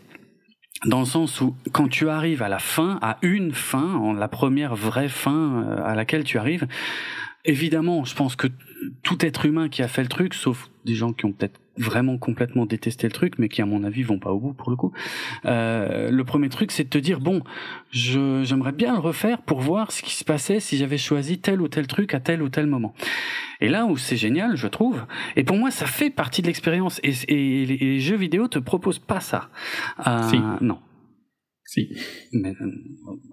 Dans 0.85 0.99
le 0.99 1.05
sens 1.05 1.41
où, 1.41 1.55
quand 1.71 1.87
tu 1.87 2.09
arrives 2.09 2.43
à 2.43 2.49
la 2.49 2.59
fin, 2.59 2.99
à 3.01 3.17
une 3.21 3.53
fin, 3.53 3.95
en 3.95 4.13
la 4.13 4.27
première 4.27 4.75
vraie 4.75 5.09
fin 5.09 5.63
euh, 5.63 5.83
à 5.83 5.95
laquelle 5.95 6.23
tu 6.23 6.37
arrives, 6.37 6.67
évidemment, 7.45 8.03
je 8.03 8.13
pense 8.13 8.35
que 8.35 8.47
tout 9.01 9.25
être 9.25 9.45
humain 9.45 9.69
qui 9.69 9.81
a 9.81 9.87
fait 9.87 10.03
le 10.03 10.09
truc, 10.09 10.33
sauf 10.33 10.69
des 10.83 10.93
gens 10.93 11.13
qui 11.13 11.25
ont 11.25 11.31
peut-être 11.31 11.59
vraiment 11.77 12.17
complètement 12.17 12.65
détesté 12.65 13.07
le 13.07 13.13
truc, 13.13 13.33
mais 13.37 13.49
qui 13.49 13.61
à 13.61 13.65
mon 13.65 13.83
avis 13.83 14.03
vont 14.03 14.19
pas 14.19 14.31
au 14.31 14.39
bout 14.39 14.53
pour 14.53 14.69
le 14.69 14.75
coup. 14.75 14.91
Euh, 15.45 16.09
le 16.09 16.23
premier 16.23 16.49
truc, 16.49 16.71
c'est 16.71 16.85
de 16.85 16.89
te 16.89 16.97
dire 16.97 17.19
bon, 17.19 17.41
je 17.91 18.43
j'aimerais 18.43 18.71
bien 18.71 18.93
le 18.93 18.99
refaire 18.99 19.41
pour 19.41 19.59
voir 19.59 19.91
ce 19.91 20.01
qui 20.01 20.15
se 20.15 20.23
passait 20.23 20.59
si 20.59 20.77
j'avais 20.77 20.97
choisi 20.97 21.39
tel 21.39 21.61
ou 21.61 21.67
tel 21.67 21.87
truc 21.87 22.13
à 22.13 22.19
tel 22.19 22.41
ou 22.41 22.49
tel 22.49 22.67
moment. 22.67 22.93
Et 23.61 23.69
là 23.69 23.85
où 23.85 23.97
c'est 23.97 24.17
génial, 24.17 24.55
je 24.55 24.67
trouve, 24.67 25.05
et 25.35 25.43
pour 25.43 25.57
moi 25.57 25.71
ça 25.71 25.85
fait 25.85 26.09
partie 26.09 26.41
de 26.41 26.47
l'expérience. 26.47 26.99
Et, 27.03 27.13
et 27.27 27.65
les, 27.65 27.73
et 27.73 27.77
les 27.77 27.99
jeux 27.99 28.17
vidéo 28.17 28.47
te 28.47 28.59
proposent 28.59 28.99
pas 28.99 29.19
ça. 29.19 29.49
Euh, 30.07 30.21
Si. 30.29 30.39
Non. 30.61 30.79
Si. 31.67 31.89
Mais 32.31 32.53
euh, 32.61 32.71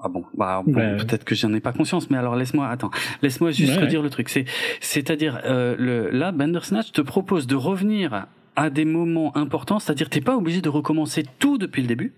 ah 0.03 0.09
bon, 0.09 0.25
bah, 0.35 0.63
bon, 0.67 0.75
Ouais. 0.75 0.97
peut-être 0.97 1.25
que 1.25 1.35
j'en 1.35 1.53
ai 1.53 1.61
pas 1.61 1.73
conscience, 1.73 2.09
mais 2.11 2.17
alors 2.17 2.35
laisse-moi 2.35 2.67
attends, 2.67 2.91
laisse-moi 3.23 3.51
juste 3.51 3.77
Ouais, 3.77 3.83
redire 3.85 4.03
le 4.03 4.09
truc. 4.11 4.29
C'est 4.31 4.47
c'est-à-dire 4.81 5.41
euh, 5.45 5.77
le 5.79 6.11
là 6.11 6.33
Bandersnatch 6.33 6.93
te 6.93 7.03
propose 7.03 7.47
de 7.47 7.55
revenir 7.57 8.27
à 8.57 8.71
des 8.71 8.85
moments 8.87 9.37
importants, 9.37 9.79
c'est-à-dire 9.79 10.09
t'es 10.09 10.21
pas 10.23 10.37
obligé 10.37 10.61
de 10.63 10.69
recommencer 10.71 11.25
tout 11.39 11.59
depuis 11.59 11.83
le 11.83 11.89
début 11.89 12.13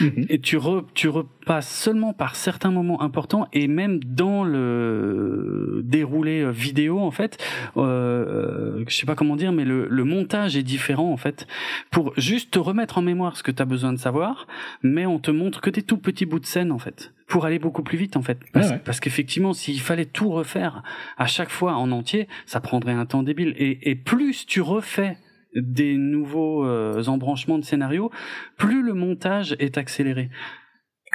Mhm. 0.00 0.26
et 0.28 0.40
tu 0.40 0.56
re, 0.56 0.84
tu 0.94 1.08
repasses 1.08 1.68
seulement 1.68 2.12
par 2.12 2.36
certains 2.36 2.70
moments 2.70 3.00
importants 3.02 3.48
et 3.52 3.68
même 3.68 4.02
dans 4.02 4.44
le 4.44 5.82
déroulé 5.84 6.40
euh, 6.40 6.50
vidéo 6.50 6.98
en 7.00 7.10
fait, 7.10 7.38
euh, 7.76 7.82
euh, 7.82 8.84
je 8.86 8.94
sais 8.94 9.06
pas 9.06 9.14
comment 9.14 9.36
dire, 9.36 9.52
mais 9.52 9.64
le, 9.64 9.86
le 9.88 10.04
montage 10.04 10.56
est 10.56 10.62
différent 10.62 11.12
en 11.12 11.16
fait 11.16 11.46
pour 11.90 12.12
juste 12.16 12.50
te 12.52 12.58
remettre 12.58 12.98
en 12.98 13.02
mémoire 13.02 13.36
ce 13.36 13.42
que 13.42 13.50
tu 13.50 13.62
as 13.62 13.66
besoin 13.66 13.92
de 13.92 13.98
savoir, 13.98 14.46
mais 14.82 15.06
on 15.06 15.18
te 15.18 15.30
montre 15.30 15.60
que 15.60 15.70
des 15.70 15.82
tout 15.82 15.98
petits 15.98 16.26
bouts 16.26 16.40
de 16.40 16.46
scène 16.46 16.72
en 16.72 16.78
fait 16.78 17.12
pour 17.26 17.44
aller 17.44 17.58
beaucoup 17.58 17.82
plus 17.82 17.98
vite 17.98 18.16
en 18.16 18.22
fait 18.22 18.38
parce, 18.52 18.70
ouais. 18.70 18.80
parce 18.84 19.00
qu'effectivement 19.00 19.52
s'il 19.52 19.80
fallait 19.80 20.06
tout 20.06 20.30
refaire 20.30 20.82
à 21.18 21.26
chaque 21.26 21.50
fois 21.50 21.74
en 21.74 21.92
entier 21.92 22.26
ça 22.46 22.60
prendrait 22.60 22.92
un 22.92 23.04
temps 23.04 23.22
débile 23.22 23.54
et, 23.58 23.90
et 23.90 23.94
plus 23.94 24.46
tu 24.46 24.62
refais 24.62 25.18
des 25.54 25.96
nouveaux 25.96 26.64
euh, 26.66 27.02
embranchements 27.06 27.58
de 27.58 27.64
scénario 27.64 28.10
plus 28.56 28.82
le 28.82 28.94
montage 28.94 29.56
est 29.58 29.78
accéléré 29.78 30.30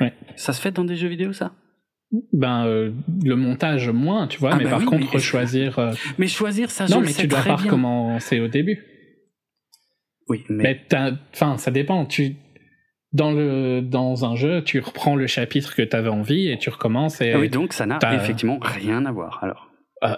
Ouais. 0.02 0.12
ça 0.36 0.54
se 0.54 0.62
fait 0.62 0.72
dans 0.72 0.84
des 0.86 0.96
jeux 0.96 1.08
vidéo 1.08 1.34
ça? 1.34 1.54
Ben, 2.32 2.66
euh, 2.66 2.92
le 3.24 3.36
montage, 3.36 3.90
moins, 3.90 4.28
tu 4.28 4.40
vois, 4.40 4.52
Ah 4.54 4.56
mais 4.58 4.64
bah 4.66 4.70
par 4.72 4.80
oui, 4.80 4.86
contre, 4.86 5.08
mais- 5.16 5.20
choisir. 5.20 5.80
euh, 5.80 5.94
mais 6.18 6.28
choisir 6.28 6.70
ça 6.72 6.86
Non, 6.86 6.96
je 6.96 7.00
le 7.00 7.06
mais 7.06 7.12
sais 7.12 7.22
tu 7.24 7.28
dois 7.28 7.42
pas 7.42 7.56
recommencer 7.56 8.40
au 8.40 8.48
début. 8.48 8.84
oui 10.30 10.44
mais, 10.50 10.82
enfin, 11.34 11.58
ça 11.58 11.72
dépend. 11.72 12.06
Tu 12.06 12.36
dans 13.14 13.32
le 13.32 13.82
dans 13.82 14.26
un 14.26 14.36
jeu, 14.36 14.64
tu 14.64 14.80
reprends 14.80 15.16
le 15.16 15.28
chapitre 15.28 15.76
que 15.76 15.82
t'avais 15.84 16.10
envie 16.10 16.50
et 16.50 16.58
tu 16.58 16.70
recommences 16.70 17.22
et 17.22 17.34
Ah 17.34 17.40
oui 17.40 17.50
donc 17.50 17.74
ça 17.74 17.86
n'a 17.86 18.00
effectivement 18.14 18.58
rien 18.62 19.06
à 19.06 19.12
voir 19.12 19.40
alors 19.44 19.70
Euh, 20.04 20.14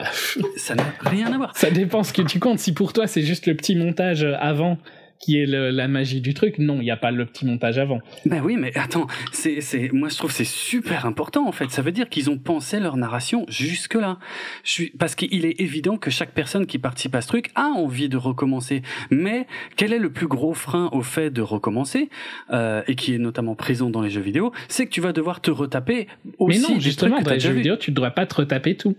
ça 0.58 0.76
n'a 0.76 0.84
rien 1.02 1.32
à 1.32 1.38
voir 1.38 1.56
ça 1.56 1.70
dépend 1.70 2.04
ce 2.04 2.12
que 2.14 2.22
tu 2.24 2.40
comptes. 2.40 2.60
Si 2.60 2.74
pour 2.74 2.94
toi 2.94 3.08
c'est 3.08 3.22
juste 3.22 3.46
le 3.48 3.56
petit 3.56 3.76
montage 3.76 4.24
avant 4.40 4.78
qui 5.18 5.40
est 5.40 5.46
le- 5.46 5.70
la 5.70 5.88
magie 5.88 6.20
du 6.20 6.34
truc, 6.34 6.60
non, 6.60 6.76
il 6.82 6.84
n'y 6.84 6.92
a 6.92 6.98
pas 6.98 7.10
le 7.10 7.26
petit 7.26 7.46
montage 7.46 7.78
avant. 7.78 8.00
Ben 8.26 8.42
oui, 8.44 8.58
mais 8.58 8.78
attends, 8.78 9.08
c'est, 9.32 9.62
c'est, 9.62 9.90
moi 9.94 10.10
je 10.10 10.18
trouve 10.18 10.30
que 10.30 10.36
c'est 10.36 10.44
super 10.44 11.06
important 11.06 11.48
en 11.48 11.54
fait. 11.54 11.72
Ça 11.72 11.82
veut 11.82 11.94
dire 11.94 12.10
qu'ils 12.10 12.30
ont 12.30 12.38
pensé 12.38 12.82
leur 12.82 12.98
narration 12.98 13.46
jusque 13.48 13.94
là. 13.94 14.20
Je 14.66 14.72
suis, 14.72 14.90
parce 15.00 15.16
qu'il 15.16 15.46
est 15.46 15.60
évident 15.62 15.96
que 15.98 16.12
chaque 16.12 16.32
personne 16.34 16.66
qui 16.66 16.80
participe 16.80 17.16
à 17.16 17.22
ce 17.22 17.28
truc 17.30 17.50
a 17.56 17.68
envie 17.68 18.10
de 18.10 18.18
recommencer. 18.18 18.82
Mais 19.10 19.48
quel 19.78 19.94
est 19.94 20.00
le 20.00 20.12
plus 20.12 20.28
gros 20.28 20.54
frein 20.54 20.90
au 20.92 21.02
fait 21.02 21.30
de 21.30 21.42
recommencer 21.42 22.10
euh, 22.52 22.82
et 22.88 22.96
qui 22.96 23.16
est 23.16 23.18
notamment 23.20 23.56
présent 23.56 23.90
dans 23.90 24.02
les 24.02 24.10
jeux 24.10 24.22
vidéo, 24.22 24.52
c'est 24.68 24.86
que 24.86 24.92
tu 24.92 25.00
vas 25.02 25.14
devoir 25.14 25.40
te 25.40 25.50
retaper 25.50 26.08
aussi 26.40 26.60
mais 26.60 26.68
non, 26.68 26.76
des 26.76 26.82
justement, 26.82 27.16
trucs 27.16 27.24
que 27.24 27.30
dans 27.30 27.34
les 27.36 27.40
jeux 27.40 27.54
vidéo, 27.54 27.78
tu 27.78 27.92
ne 27.92 27.96
devrais 27.96 28.14
pas 28.14 28.26
te 28.26 28.36
retaper 28.36 28.76
tout. 28.76 28.96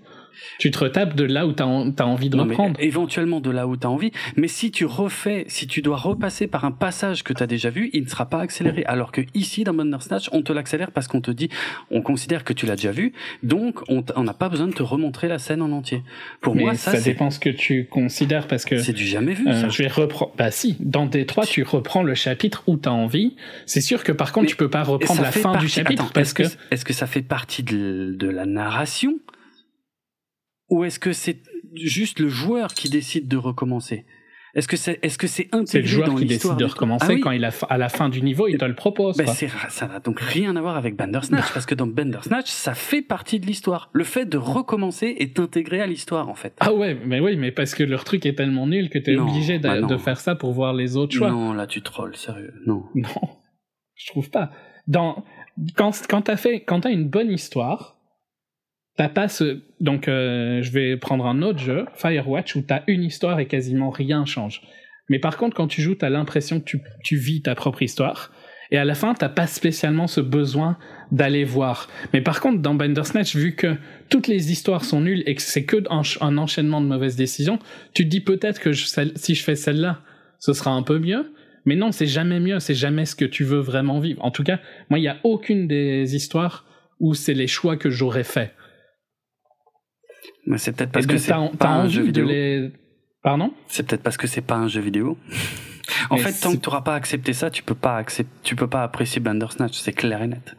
Tu 0.58 0.70
te 0.70 0.78
retapes 0.78 1.14
de 1.14 1.24
là 1.24 1.46
où 1.46 1.52
tu 1.52 1.62
as, 1.62 1.66
envie 1.66 2.30
de 2.30 2.36
Non, 2.36 2.44
reprendre. 2.44 2.78
éventuellement 2.80 3.40
de 3.40 3.50
là 3.50 3.66
où 3.66 3.76
tu 3.76 3.86
as 3.86 3.90
envie. 3.90 4.12
Mais 4.36 4.48
si 4.48 4.70
tu 4.70 4.84
refais, 4.84 5.44
si 5.48 5.66
tu 5.66 5.82
dois 5.82 5.96
repasser 5.96 6.46
par 6.46 6.64
un 6.64 6.72
passage 6.72 7.22
que 7.24 7.32
tu 7.32 7.42
as 7.42 7.46
déjà 7.46 7.70
vu, 7.70 7.90
il 7.92 8.04
ne 8.04 8.08
sera 8.08 8.26
pas 8.26 8.40
accéléré. 8.40 8.84
Alors 8.86 9.12
que 9.12 9.22
ici, 9.34 9.64
dans 9.64 9.74
Bandersnatch, 9.74 10.28
on 10.32 10.42
te 10.42 10.52
l'accélère 10.52 10.90
parce 10.90 11.08
qu'on 11.08 11.20
te 11.20 11.30
dit, 11.30 11.48
on 11.90 12.02
considère 12.02 12.44
que 12.44 12.52
tu 12.52 12.66
l'as 12.66 12.76
déjà 12.76 12.92
vu, 12.92 13.12
donc 13.42 13.80
on 13.88 14.22
n'a 14.22 14.34
pas 14.34 14.48
besoin 14.48 14.66
de 14.66 14.72
te 14.72 14.82
remontrer 14.82 15.28
la 15.28 15.38
scène 15.38 15.62
en 15.62 15.72
entier. 15.72 16.02
Pour 16.40 16.54
mais 16.54 16.62
moi, 16.62 16.74
ça, 16.74 16.92
ça, 16.92 17.00
dépend 17.00 17.30
ce 17.30 17.38
que 17.38 17.50
tu 17.50 17.86
considères 17.86 18.46
parce 18.46 18.64
que 18.64 18.78
c'est 18.78 18.92
du 18.92 19.06
jamais 19.06 19.34
vu. 19.34 19.46
Euh, 19.48 19.62
ça. 19.62 19.68
je 19.68 19.82
vais 19.82 19.88
reprendre. 19.88 20.32
Bah 20.36 20.50
si, 20.50 20.76
dans 20.80 21.06
Détroit, 21.06 21.44
tu 21.46 21.62
reprends 21.62 22.02
le 22.02 22.14
chapitre 22.14 22.62
où 22.66 22.76
t'as 22.76 22.90
envie. 22.90 23.36
C'est 23.66 23.80
sûr 23.80 24.04
que 24.04 24.12
par 24.12 24.32
contre, 24.32 24.44
Mais 24.44 24.50
tu 24.50 24.56
peux 24.56 24.70
pas 24.70 24.82
reprendre 24.82 25.22
la 25.22 25.32
fin 25.32 25.56
du 25.56 25.68
chapitre 25.68 26.04
Attends, 26.04 26.12
parce 26.12 26.28
est-ce 26.28 26.34
que. 26.34 26.42
que, 26.42 26.48
est-ce 26.70 26.84
que 26.84 26.92
ça 26.92 27.06
fait 27.06 27.22
partie 27.22 27.62
de, 27.62 28.14
de 28.16 28.28
la 28.28 28.46
narration? 28.46 29.14
Ou 30.68 30.84
est-ce 30.84 30.98
que 30.98 31.12
c'est 31.12 31.42
juste 31.74 32.18
le 32.20 32.28
joueur 32.28 32.72
qui 32.74 32.88
décide 32.88 33.28
de 33.28 33.36
recommencer? 33.36 34.04
Est-ce 34.54 34.68
que 34.68 34.78
c'est 34.78 34.98
est-ce 35.02 35.18
que 35.18 35.26
c'est 35.26 35.48
C'est 35.50 35.54
le 35.54 35.60
intégré 35.60 35.86
joueur 35.86 36.08
dans 36.08 36.14
qui 36.14 36.24
décide 36.24 36.56
de 36.56 36.64
recommencer 36.64 37.06
Ah 37.10 37.12
oui. 37.12 37.20
quand 37.20 37.30
il 37.30 37.44
a 37.44 37.50
à 37.68 37.76
la 37.76 37.90
fin 37.90 38.08
du 38.08 38.22
niveau, 38.22 38.48
il 38.48 38.56
te 38.56 38.64
le 38.64 38.74
propose. 38.74 39.14
Ben, 39.18 39.26
c'est- 39.26 39.50
ça 39.68 39.86
n'a 39.86 40.00
donc 40.00 40.18
rien 40.18 40.56
à 40.56 40.60
voir 40.62 40.78
avec 40.78 40.96
Bandersnatch 40.96 41.52
parce 41.52 41.66
que 41.66 41.74
dans 41.74 41.86
Bandersnatch, 41.86 42.48
ça 42.50 42.72
fait 42.72 43.02
partie 43.02 43.38
de 43.38 43.44
l'histoire. 43.44 43.90
Le 43.92 44.02
fait 44.02 44.24
de 44.24 44.38
recommencer 44.38 45.14
est 45.18 45.38
intégré 45.38 45.82
à 45.82 45.86
l'histoire 45.86 46.30
en 46.30 46.34
fait. 46.34 46.54
Ah 46.60 46.72
ouais, 46.72 46.94
mais 47.04 47.20
oui, 47.20 47.36
mais 47.36 47.52
parce 47.52 47.74
que 47.74 47.82
leur 47.84 48.04
truc 48.04 48.24
est 48.24 48.34
tellement 48.34 48.66
nul 48.66 48.88
que 48.88 48.98
t'es 48.98 49.12
Non, 49.16 49.28
obligé 49.28 49.58
de, 49.58 49.68
bah 49.68 49.82
de 49.82 49.96
faire 49.98 50.18
ça 50.20 50.34
pour 50.34 50.52
voir 50.52 50.72
les 50.72 50.96
autres 50.96 51.14
choix. 51.14 51.30
non, 51.30 51.52
là 51.52 51.66
tu 51.66 51.82
trolls, 51.82 52.16
sérieux. 52.16 52.54
Non. 52.66 52.84
Non, 52.94 53.08
je 53.94 54.06
trouve 54.06 54.30
pas. 54.30 54.52
Dans, 54.86 55.22
quand 55.76 55.90
quand 56.08 56.22
t'as 56.22 56.36
fait, 56.38 56.62
quand 56.64 56.80
t'as 56.80 56.92
une 56.92 57.08
bonne 57.10 57.30
histoire, 57.30 57.95
t'as 58.96 59.08
pas 59.08 59.28
ce. 59.28 59.60
Donc, 59.80 60.08
euh, 60.08 60.62
je 60.62 60.70
vais 60.72 60.96
prendre 60.96 61.26
un 61.26 61.42
autre 61.42 61.58
jeu, 61.58 61.86
Firewatch, 61.94 62.56
où 62.56 62.62
t'as 62.62 62.82
une 62.86 63.02
histoire 63.02 63.38
et 63.40 63.46
quasiment 63.46 63.90
rien 63.90 64.24
change. 64.24 64.62
Mais 65.08 65.18
par 65.18 65.36
contre, 65.36 65.56
quand 65.56 65.68
tu 65.68 65.82
joues, 65.82 65.94
t'as 65.94 66.10
l'impression 66.10 66.60
que 66.60 66.64
tu, 66.64 66.80
tu 67.04 67.16
vis 67.16 67.42
ta 67.42 67.54
propre 67.54 67.82
histoire. 67.82 68.32
Et 68.72 68.78
à 68.78 68.84
la 68.84 68.94
fin, 68.94 69.14
t'as 69.14 69.28
pas 69.28 69.46
spécialement 69.46 70.08
ce 70.08 70.20
besoin 70.20 70.76
d'aller 71.12 71.44
voir. 71.44 71.88
Mais 72.12 72.20
par 72.20 72.40
contre, 72.40 72.60
dans 72.60 72.74
Bandersnatch, 72.74 73.36
vu 73.36 73.54
que 73.54 73.76
toutes 74.08 74.26
les 74.26 74.50
histoires 74.50 74.84
sont 74.84 75.00
nulles 75.00 75.22
et 75.26 75.36
que 75.36 75.42
c'est 75.42 75.64
que 75.64 75.76
un, 75.88 76.38
enchaînement 76.38 76.80
de 76.80 76.86
mauvaises 76.86 77.14
décisions, 77.14 77.60
tu 77.94 78.04
te 78.04 78.08
dis 78.08 78.20
peut-être 78.20 78.60
que 78.60 78.72
je- 78.72 78.86
si 79.14 79.34
je 79.36 79.44
fais 79.44 79.54
celle-là, 79.54 80.00
ce 80.40 80.52
sera 80.52 80.72
un 80.72 80.82
peu 80.82 80.98
mieux. 80.98 81.32
Mais 81.64 81.76
non, 81.76 81.92
c'est 81.92 82.06
jamais 82.06 82.40
mieux, 82.40 82.58
c'est 82.58 82.74
jamais 82.74 83.06
ce 83.06 83.14
que 83.14 83.24
tu 83.24 83.44
veux 83.44 83.58
vraiment 83.60 84.00
vivre. 84.00 84.24
En 84.24 84.30
tout 84.32 84.44
cas, 84.44 84.58
moi, 84.90 84.98
il 84.98 85.02
n'y 85.02 85.08
a 85.08 85.18
aucune 85.22 85.68
des 85.68 86.16
histoires 86.16 86.64
où 86.98 87.14
c'est 87.14 87.34
les 87.34 87.46
choix 87.48 87.76
que 87.76 87.90
j'aurais 87.90 88.24
fait. 88.24 88.52
Mais 90.46 90.58
c'est 90.58 90.72
peut-être 90.72 90.92
parce 90.92 91.06
que 91.06 91.18
c'est 91.18 91.32
pas 91.58 91.68
un 91.68 91.88
jeu 91.88 92.02
vidéo. 92.02 92.28
Pardon? 93.22 93.52
C'est 93.68 93.86
peut-être 93.86 94.02
parce 94.02 94.16
que 94.16 94.26
c'est 94.26 94.40
pas 94.40 94.54
un 94.64 94.68
jeu 94.68 94.80
vidéo. 94.80 95.18
En 96.10 96.16
Mais 96.16 96.22
fait, 96.22 96.40
tant 96.40 96.52
que 96.52 96.60
tu 96.60 96.68
n'auras 96.68 96.82
pas 96.82 96.94
accepté 96.94 97.32
ça, 97.32 97.50
tu 97.50 97.62
peux 97.62 97.74
pas 97.74 97.96
accepter, 97.96 98.32
tu 98.42 98.56
peux 98.56 98.68
pas 98.68 98.82
apprécier 98.82 99.20
Bandersnatch, 99.20 99.76
c'est 99.78 99.92
clair 99.92 100.22
et 100.22 100.28
net. 100.28 100.54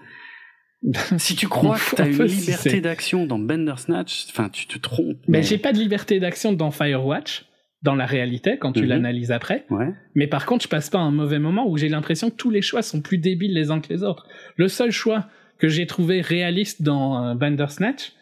Si 1.17 1.35
tu 1.35 1.47
crois 1.47 1.77
que 1.77 1.95
tu 1.95 2.01
as 2.01 2.05
Un 2.05 2.11
une 2.11 2.27
si 2.27 2.41
liberté 2.51 2.81
d'action 2.81 3.25
dans 3.25 3.39
Bandersnatch, 3.39 4.27
enfin, 4.29 4.49
tu 4.49 4.67
te 4.67 4.77
trompes. 4.77 5.17
Mais 5.27 5.41
j'ai 5.43 5.57
pas 5.57 5.73
de 5.73 5.79
liberté 5.79 6.19
d'action 6.19 6.53
dans 6.53 6.71
Firewatch, 6.71 7.45
dans 7.81 7.95
la 7.95 8.05
réalité, 8.05 8.57
quand 8.57 8.73
tu 8.73 8.81
Mhm. 8.81 8.87
l'analyses 8.89 9.31
après. 9.31 9.65
Ouais. 9.69 9.93
Mais 10.15 10.27
par 10.27 10.45
contre, 10.45 10.63
je 10.63 10.69
passe 10.69 10.89
pas 10.89 10.99
un 10.99 11.11
mauvais 11.11 11.39
moment 11.39 11.67
où 11.69 11.77
j'ai 11.77 11.89
l'impression 11.89 12.29
que 12.29 12.35
tous 12.35 12.49
les 12.49 12.61
choix 12.61 12.81
sont 12.81 13.01
plus 13.01 13.17
débiles 13.17 13.53
les 13.53 13.71
uns 13.71 13.79
que 13.81 13.91
les 13.91 14.03
autres. 14.03 14.27
Le 14.55 14.67
seul 14.67 14.91
choix 14.91 15.25
que 15.59 15.67
j'ai 15.67 15.87
trouvé 15.87 16.21
réaliste 16.21 16.81
dans 16.83 17.25
euh, 17.29 17.33
Bandersnatch, 17.35 18.13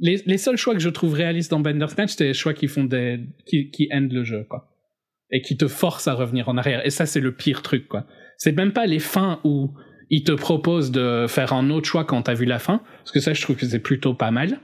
les, 0.00 0.22
les 0.26 0.38
seuls 0.38 0.56
choix 0.56 0.74
que 0.74 0.80
je 0.80 0.88
trouve 0.88 1.14
réalistes 1.14 1.50
dans 1.50 1.60
Bandersnatch, 1.60 2.14
c'est 2.16 2.24
les 2.26 2.34
choix 2.34 2.54
qui 2.54 2.68
font 2.68 2.84
des, 2.84 3.20
qui, 3.46 3.70
qui 3.70 3.88
endent 3.92 4.12
le 4.12 4.24
jeu, 4.24 4.44
quoi. 4.48 4.68
Et 5.30 5.42
qui 5.42 5.56
te 5.56 5.66
forcent 5.68 6.08
à 6.08 6.14
revenir 6.14 6.48
en 6.48 6.56
arrière. 6.56 6.86
Et 6.86 6.90
ça, 6.90 7.04
c'est 7.06 7.20
le 7.20 7.32
pire 7.34 7.62
truc, 7.62 7.88
quoi. 7.88 8.06
C'est 8.38 8.56
même 8.56 8.72
pas 8.72 8.86
les 8.86 8.98
fins 9.00 9.40
où 9.44 9.72
ils 10.10 10.22
te 10.24 10.32
proposent 10.32 10.90
de 10.90 11.26
faire 11.28 11.52
un 11.52 11.68
autre 11.70 11.86
choix 11.86 12.04
quand 12.04 12.22
t'as 12.22 12.34
vu 12.34 12.44
la 12.46 12.58
fin, 12.58 12.80
parce 12.98 13.12
que 13.12 13.20
ça, 13.20 13.34
je 13.34 13.42
trouve 13.42 13.56
que 13.56 13.66
c'est 13.66 13.78
plutôt 13.80 14.14
pas 14.14 14.30
mal. 14.30 14.60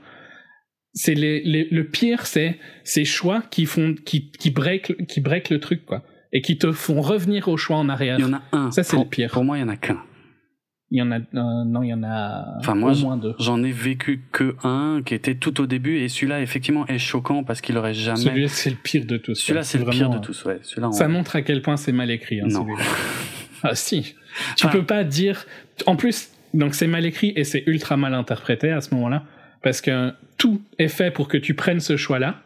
C'est 0.93 1.13
les, 1.13 1.41
les- 1.43 1.67
le 1.69 1.83
pire, 1.87 2.25
c'est 2.25 2.57
ces 2.83 3.03
choix 3.05 3.43
qui 3.51 3.65
font, 3.65 3.93
qui, 4.05 4.31
qui 4.31 4.49
break, 4.49 5.05
qui 5.07 5.19
break 5.21 5.49
le 5.49 5.59
truc, 5.59 5.85
quoi. 5.85 6.03
Et 6.31 6.41
qui 6.41 6.57
te 6.57 6.71
font 6.71 7.01
revenir 7.01 7.47
au 7.49 7.57
choix 7.57 7.77
en 7.77 7.87
arrière. 7.89 8.17
Il 8.17 8.21
y 8.21 8.25
en 8.25 8.33
a 8.33 8.41
un. 8.53 8.71
Ça, 8.71 8.83
c'est 8.83 8.95
le 9.03 9.09
pire. 9.09 9.29
Pour 9.31 9.43
moi, 9.43 9.57
il 9.57 9.61
y 9.61 9.63
en 9.63 9.69
a 9.69 9.75
qu'un. 9.77 10.01
Il 10.95 10.99
y 10.99 11.01
en 11.01 11.11
a, 11.11 11.17
euh, 11.17 11.65
non, 11.65 11.83
il 11.83 11.89
y 11.89 11.93
en 11.93 12.03
a 12.03 12.55
Enfin, 12.59 12.73
moi, 12.73 12.93
au 12.93 12.95
moins 12.95 13.17
deux. 13.17 13.35
J'en 13.37 13.61
ai 13.65 13.71
vécu 13.73 14.21
que 14.31 14.55
un 14.63 15.01
qui 15.05 15.13
était 15.13 15.35
tout 15.35 15.59
au 15.59 15.65
début 15.65 15.97
et 15.97 16.07
celui-là 16.07 16.39
effectivement 16.41 16.87
est 16.87 16.99
choquant 16.99 17.43
parce 17.43 17.59
qu'il 17.59 17.77
aurait 17.77 17.93
jamais. 17.93 18.15
Celui-là, 18.15 18.47
c'est 18.47 18.69
le 18.69 18.77
pire 18.81 19.05
de 19.05 19.17
tous. 19.17 19.35
Celui-là, 19.35 19.63
c'est 19.63 19.77
le 19.77 19.83
pire 19.83 19.93
vraiment- 20.07 20.15
de 20.15 20.25
tous, 20.25 20.45
ouais. 20.45 20.59
Celui-là, 20.61 20.87
on- 20.87 20.91
Ça 20.93 21.09
montre 21.09 21.35
à 21.35 21.41
quel 21.41 21.61
point 21.61 21.75
c'est 21.75 21.91
mal 21.91 22.09
écrit, 22.11 22.39
hein, 22.39 22.45
Non. 22.49 22.65
ah, 23.63 23.75
si. 23.75 24.15
Tu 24.55 24.65
Enfin- 24.65 24.69
peux 24.77 24.85
pas 24.85 25.03
dire. 25.03 25.45
En 25.85 25.97
plus, 25.97 26.29
donc 26.53 26.75
c'est 26.75 26.87
mal 26.87 27.05
écrit 27.05 27.33
et 27.35 27.43
c'est 27.43 27.63
ultra 27.67 27.97
mal 27.97 28.13
interprété 28.13 28.69
à 28.71 28.79
ce 28.79 28.93
moment-là. 28.95 29.23
Parce 29.63 29.81
que 29.81 30.13
tout 30.37 30.61
est 30.79 30.87
fait 30.87 31.11
pour 31.11 31.27
que 31.27 31.35
tu 31.37 31.55
prennes 31.55 31.81
ce 31.81 31.97
choix-là. 31.97 32.41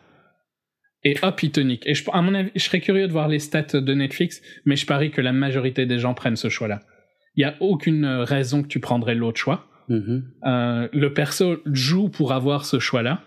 Et 1.03 1.15
hop, 1.21 1.43
il 1.43 1.51
te 1.51 1.59
nique. 1.59 1.85
Et 1.85 1.93
je, 1.93 2.03
à 2.11 2.21
mon 2.23 2.33
avis, 2.33 2.49
je 2.55 2.61
serais 2.63 2.81
curieux 2.81 3.05
de 3.07 3.11
voir 3.11 3.27
les 3.27 3.37
stats 3.39 3.79
de 3.79 3.93
Netflix, 3.93 4.41
mais 4.65 4.75
je 4.75 4.87
parie 4.87 5.11
que 5.11 5.21
la 5.21 5.33
majorité 5.33 5.85
des 5.85 5.99
gens 5.99 6.15
prennent 6.15 6.35
ce 6.35 6.49
choix-là. 6.49 6.81
Il 7.39 7.43
y 7.43 7.45
a 7.45 7.55
aucune 7.61 8.03
euh, 8.03 8.25
raison 8.25 8.61
que 8.61 8.67
tu 8.67 8.81
prendrais 8.81 9.15
l'autre 9.15 9.39
choix. 9.39 9.65
Mhm. 9.87 10.29
Euh, 10.43 10.89
le 10.91 11.13
perso 11.13 11.61
joue 11.71 12.09
pour 12.09 12.33
avoir 12.33 12.65
ce 12.65 12.79
choix-là 12.79 13.23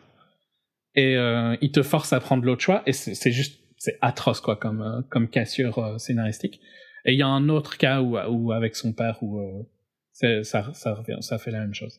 et 0.95 1.17
euh, 1.17 1.57
il 1.63 1.73
te 1.73 1.83
force 1.83 2.13
à 2.13 2.21
prendre 2.21 2.45
l'autre 2.45 2.61
choix 2.61 2.83
et 2.85 2.93
c'est 2.93 3.33
juste 3.33 3.59
c'est 3.79 3.97
atroce 4.03 4.43
quoi 4.43 4.57
comme 4.57 4.83
euh, 4.83 5.01
comme 5.09 5.29
cassure 5.29 5.99
scénaristique. 5.99 6.61
Et 7.07 7.15
il 7.15 7.19
y 7.19 7.23
a 7.23 7.27
un 7.27 7.49
autre 7.49 7.79
cas 7.79 8.03
où, 8.03 8.19
où 8.19 8.53
avec 8.53 8.77
son 8.77 8.93
père 8.93 9.17
où 9.23 9.67
ça 10.13 10.45
ça 10.45 10.95
revient 10.95 11.17
ça 11.21 11.39
fait 11.39 11.51
la 11.51 11.61
même 11.61 11.75
chose. 11.75 11.99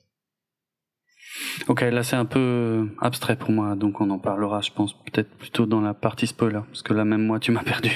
Ok, 1.67 1.81
là 1.81 2.03
c'est 2.03 2.15
un 2.15 2.25
peu 2.25 2.89
abstrait 3.01 3.37
pour 3.37 3.49
moi, 3.49 3.75
donc 3.75 4.01
on 4.01 4.09
en 4.11 4.19
parlera, 4.19 4.61
je 4.61 4.69
pense, 4.69 4.93
peut-être 4.93 5.31
plutôt 5.31 5.65
dans 5.65 5.81
la 5.81 5.95
partie 5.95 6.27
spoiler, 6.27 6.59
parce 6.67 6.83
que 6.83 6.93
là 6.93 7.05
même 7.05 7.25
moi 7.25 7.39
tu 7.39 7.51
m'as 7.51 7.63
perdu. 7.63 7.89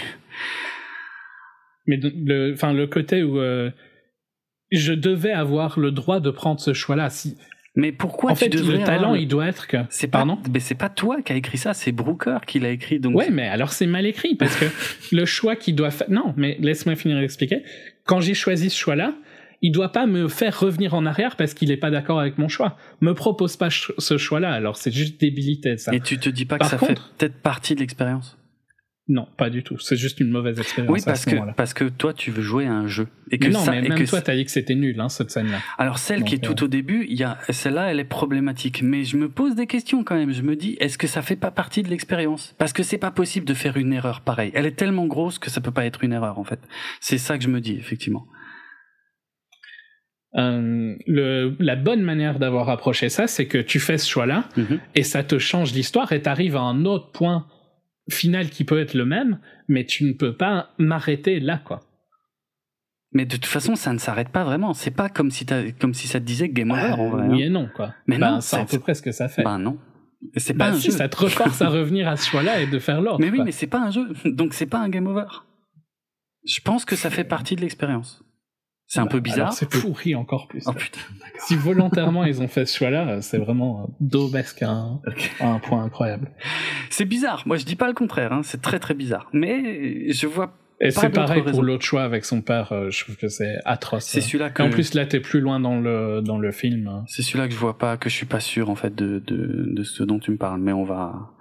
Mais 1.86 1.97
le 2.01 2.53
enfin 2.53 2.74
le 2.74 2.88
côté 2.88 3.22
où 3.24 3.39
je 4.72 4.93
devais 4.93 5.32
avoir 5.32 5.80
le 5.80 5.91
droit 5.91 6.20
de 6.20 6.30
prendre 6.30 6.59
ce 6.59 6.74
choix-là. 6.74 7.09
Si 7.09 7.38
Mais 7.76 7.91
pourquoi 7.91 8.32
en 8.32 8.34
tu 8.34 8.45
fait 8.45 8.49
le 8.55 8.84
talent 8.84 9.13
le- 9.13 9.20
il 9.20 9.28
doit 9.28 9.47
être 9.47 9.68
que 9.68 9.78
C'est 9.89 10.07
pas, 10.07 10.20
pardon. 10.20 10.39
mais 10.51 10.59
c'est 10.59 10.76
pas 10.76 10.89
toi 10.89 11.22
qui 11.22 11.32
a 11.34 11.36
écrit 11.36 11.57
ça, 11.57 11.74
c'est 11.74 11.91
Brooker 11.91 12.39
qui 12.47 12.59
l'a 12.59 12.70
écrit. 12.72 12.99
Donc 12.99 13.15
Ouais, 13.15 13.30
mais 13.30 13.47
alors 13.47 13.72
c'est 13.72 13.86
mal 13.88 14.05
écrit 14.05 14.36
parce 14.36 14.55
que 14.55 14.65
le 15.15 15.26
choix 15.26 15.55
qu'il 15.55 15.76
doit 15.76 15.91
faire. 15.91 16.09
Non, 16.09 16.34
mais 16.38 16.57
laisse-moi 16.59 16.95
finir 16.95 17.20
d'expliquer. 17.20 17.63
Quand 18.05 18.20
j'ai 18.20 18.34
choisi 18.34 18.70
ce 18.70 18.78
choix-là, 18.78 19.13
il 19.63 19.72
doit 19.72 19.91
pas 19.91 20.05
me 20.05 20.28
faire 20.28 20.59
revenir 20.59 20.93
en 20.93 21.05
arrière 21.07 21.36
parce 21.36 21.53
qu'il 21.55 21.72
est 21.72 21.78
pas 21.78 21.89
d'accord 21.89 22.20
avec 22.20 22.38
mon 22.38 22.47
choix. 22.47 22.78
Me 23.01 23.13
propose 23.13 23.57
pas 23.57 23.70
ce 23.72 24.18
choix-là, 24.18 24.51
alors 24.51 24.78
c'est 24.78 24.91
juste 24.91 25.20
débilité 25.20 25.78
ça. 25.78 25.93
Et 25.95 25.99
tu 25.99 26.20
te 26.20 26.30
dis 26.30 26.45
pas 26.45 26.59
que 26.59 26.65
ça 26.68 26.78
contre- 26.78 26.91
fait 26.91 26.99
peut-être 27.18 27.41
partie 27.41 27.74
de 27.74 27.80
l'expérience? 27.80 28.37
Non, 29.10 29.26
pas 29.38 29.49
du 29.49 29.64
tout. 29.64 29.80
C'est 29.80 29.95
juste 29.95 30.20
une 30.20 30.30
mauvaise 30.30 30.60
expérience 30.60 30.91
Oui, 30.93 30.99
à 31.01 31.05
parce 31.05 31.22
ce 31.22 31.30
que 31.30 31.36
parce 31.55 31.74
que 31.74 31.86
toi 31.86 32.14
tu 32.14 32.30
veux 32.30 32.41
jouer 32.41 32.66
à 32.66 32.74
un 32.74 32.88
jeu 32.88 33.08
et 33.32 33.38
que 33.39 33.45
Mais 33.47 33.53
non, 33.53 33.60
ça 33.60 33.72
mais 33.72 33.78
et 33.78 33.89
même 33.89 33.97
que 33.97 34.03
toi, 34.03 34.20
t'as 34.22 34.36
dit 34.36 34.43
que 34.43 34.51
c'était 34.51 34.76
nul, 34.76 34.99
hein, 34.99 35.08
cette 35.08 35.32
scène-là. 35.32 35.60
Alors 35.78 35.97
celle 35.97 36.24
qui 36.26 36.36
est 36.36 36.39
tout 36.43 36.62
au 36.62 36.68
début, 36.68 37.05
il 37.10 37.18
y 37.18 37.24
a 37.24 37.38
celle-là, 37.49 37.89
elle 37.89 38.01
est 38.01 38.03
problématique. 38.05 38.82
Mais 38.84 39.05
je 39.05 39.16
me 39.16 39.30
pose 39.30 39.55
des 39.55 39.66
questions 39.66 40.03
quand 40.03 40.16
même. 40.16 40.34
Je 40.34 40.41
me 40.41 40.58
dis, 40.58 40.76
est-ce 40.82 40.97
que 40.97 41.08
ça 41.08 41.22
fait 41.22 41.38
pas 41.38 41.51
partie 41.51 41.84
de 41.84 41.89
l'expérience? 41.89 42.53
Parce 42.58 42.74
que 42.74 42.84
c'est 42.84 42.97
pas 42.97 43.12
possible 43.12 43.45
de 43.45 43.53
faire 43.53 43.78
une 43.78 43.93
erreur 43.93 44.22
pareille. 44.22 44.51
Elle 44.53 44.66
est 44.66 44.76
tellement 44.76 45.05
grosse 45.05 45.39
que 45.39 45.49
ça 45.49 45.62
peut 45.62 45.72
pas 45.72 45.86
être 45.86 46.03
une 46.03 46.12
erreur 46.12 46.38
en 46.38 46.43
fait. 46.43 46.60
C'est 46.99 47.18
ça 47.18 47.38
que 47.38 47.43
je 47.45 47.49
me 47.49 47.62
dis 47.62 47.78
effectivement. 47.78 48.28
Euh, 50.36 50.95
le, 51.08 51.55
la 51.60 51.76
bonne 51.78 52.01
manière 52.01 52.38
d'avoir 52.38 52.70
approché 52.70 53.08
ça, 53.10 53.28
c'est 53.28 53.47
que 53.47 53.58
tu 53.58 53.80
fais 53.80 53.97
ce 53.97 54.08
choix-là 54.10 54.43
Mhm. 54.58 54.80
et 54.95 55.03
ça 55.03 55.24
te 55.24 55.39
change 55.39 55.74
l'histoire 55.74 56.12
et 56.12 56.22
t'arrives 56.22 56.58
à 56.58 56.62
un 56.62 56.84
autre 56.86 57.12
point 57.12 57.47
final 58.10 58.49
qui 58.49 58.64
peut 58.64 58.80
être 58.80 58.93
le 58.93 59.05
même, 59.05 59.39
mais 59.68 59.86
tu 59.86 60.03
ne 60.05 60.14
peux 60.14 60.36
pas 60.36 60.72
m'arrêter 60.78 61.39
là, 61.39 61.58
quoi. 61.64 61.82
Mais 63.14 63.26
de 63.26 63.36
toute 63.36 63.45
façon, 63.45 63.76
ça 63.76 63.93
ne 63.93 63.97
s'arrête 63.99 64.30
pas 64.30 64.43
vraiment. 64.43 64.74
C'est 64.74 64.91
pas 64.91 65.10
comme 65.10 65.32
si 65.32 65.45
comme 65.80 65.93
si 65.93 66.08
ça 66.08 66.20
te 66.20 66.26
disait 66.26 66.49
game 66.49 66.72
over 66.72 66.91
en 66.91 67.10
vrai. 67.10 67.26
Euh, 67.26 67.30
oui 67.30 67.43
hein. 67.43 67.45
et 67.47 67.49
non, 67.49 67.70
quoi. 67.74 67.93
Mais 68.05 68.18
Ben, 68.18 68.32
non, 68.34 68.41
c'est 68.41 68.58
à 68.58 68.66
peu 68.66 68.80
près 68.80 68.93
ce 68.93 69.01
que 69.01 69.12
ça 69.12 69.30
fait. 69.30 69.43
Ben 69.43 69.58
non. 69.58 69.78
Et 70.34 70.39
C'est 70.39 70.53
Bah 70.53 70.70
pas 70.70 70.72
un 70.76 70.80
si, 70.80 70.88
jeu. 70.91 70.97
ça 70.97 71.08
te 71.08 71.16
reforce 71.18 71.62
à 71.62 71.70
revenir 71.70 72.08
à 72.08 72.18
ce 72.18 72.30
choix-là 72.30 72.62
et 72.62 72.68
de 72.68 72.80
faire 72.80 73.01
l'autre. 73.01 73.20
Mais 73.20 73.30
oui, 73.30 73.38
quoi. 73.38 73.45
mais 73.45 73.51
c'est 73.51 73.68
pas 73.68 73.80
un 73.80 73.91
jeu. 73.91 74.10
Donc 74.26 74.53
c'est 74.53 74.66
pas 74.66 74.80
un 74.80 74.89
game 74.89 75.08
over. 75.08 75.26
Je 76.45 76.60
pense 76.62 76.86
que 76.86 76.95
ça 76.95 77.10
fait 77.10 77.24
partie 77.24 77.55
de 77.55 77.62
l'expérience. 77.62 78.24
C'est 78.90 79.00
un 79.02 79.06
peu 79.08 79.20
bizarre. 79.20 79.52
C'est 79.54 79.70
pourri 79.70 80.16
encore 80.16 80.48
plus. 80.48 80.64
Oh 80.66 80.72
putain. 80.72 81.02
Si 81.40 81.56
volontairement 81.56 82.24
ils 82.24 82.42
ont 82.42 82.48
fait 82.48 82.66
ce 82.66 82.78
choix-là, 82.78 83.22
c'est 83.22 83.38
vraiment 83.38 83.94
daubesque 84.00 84.62
à 84.64 84.70
un, 84.70 85.02
à 85.42 85.48
un 85.50 85.60
point 85.60 85.84
incroyable. 85.84 86.32
C'est 86.90 87.04
bizarre. 87.06 87.44
Moi, 87.46 87.58
je 87.58 87.66
dis 87.66 87.76
pas 87.76 87.88
le 87.88 87.94
contraire. 87.94 88.32
hein. 88.32 88.42
C'est 88.44 88.62
très 88.62 88.80
très 88.80 88.94
bizarre. 88.94 89.30
Mais 89.34 90.12
je 90.14 90.26
vois. 90.26 90.58
Et 90.80 90.92
c'est 90.92 91.10
pareil 91.10 91.42
pour 91.42 91.64
l'autre 91.64 91.84
choix 91.84 92.04
avec 92.04 92.24
son 92.24 92.42
père, 92.42 92.72
euh, 92.72 92.92
je 92.92 93.04
trouve 93.04 93.18
que 93.18 93.30
c'est 93.30 93.58
atroce. 93.66 94.06
C'est 94.06 94.22
celui-là 94.22 94.50
Et 94.50 94.54
que. 94.54 94.62
En 94.62 94.70
plus, 94.70 94.94
là, 94.94 95.06
t'es 95.08 95.20
plus 95.20 95.42
loin 95.42 95.60
dans 95.60 95.80
le, 95.80 96.22
dans 96.22 96.38
le 96.38 96.52
film. 96.52 97.04
C'est 97.08 97.24
celui-là 97.24 97.48
que 97.48 97.54
je 97.54 97.58
vois 97.60 97.80
pas, 97.80 97.98
que 97.98 98.10
je 98.12 98.16
suis 98.16 98.28
pas 98.28 98.40
sûr 98.40 98.70
en 98.70 98.76
fait 98.76 98.94
de, 98.94 99.18
de, 99.26 99.74
de 99.76 99.84
ce 99.84 100.04
dont 100.04 100.20
tu 100.20 100.30
me 100.32 100.38
parles, 100.38 100.62
mais 100.62 100.72
on 100.74 100.84
va. 100.84 101.34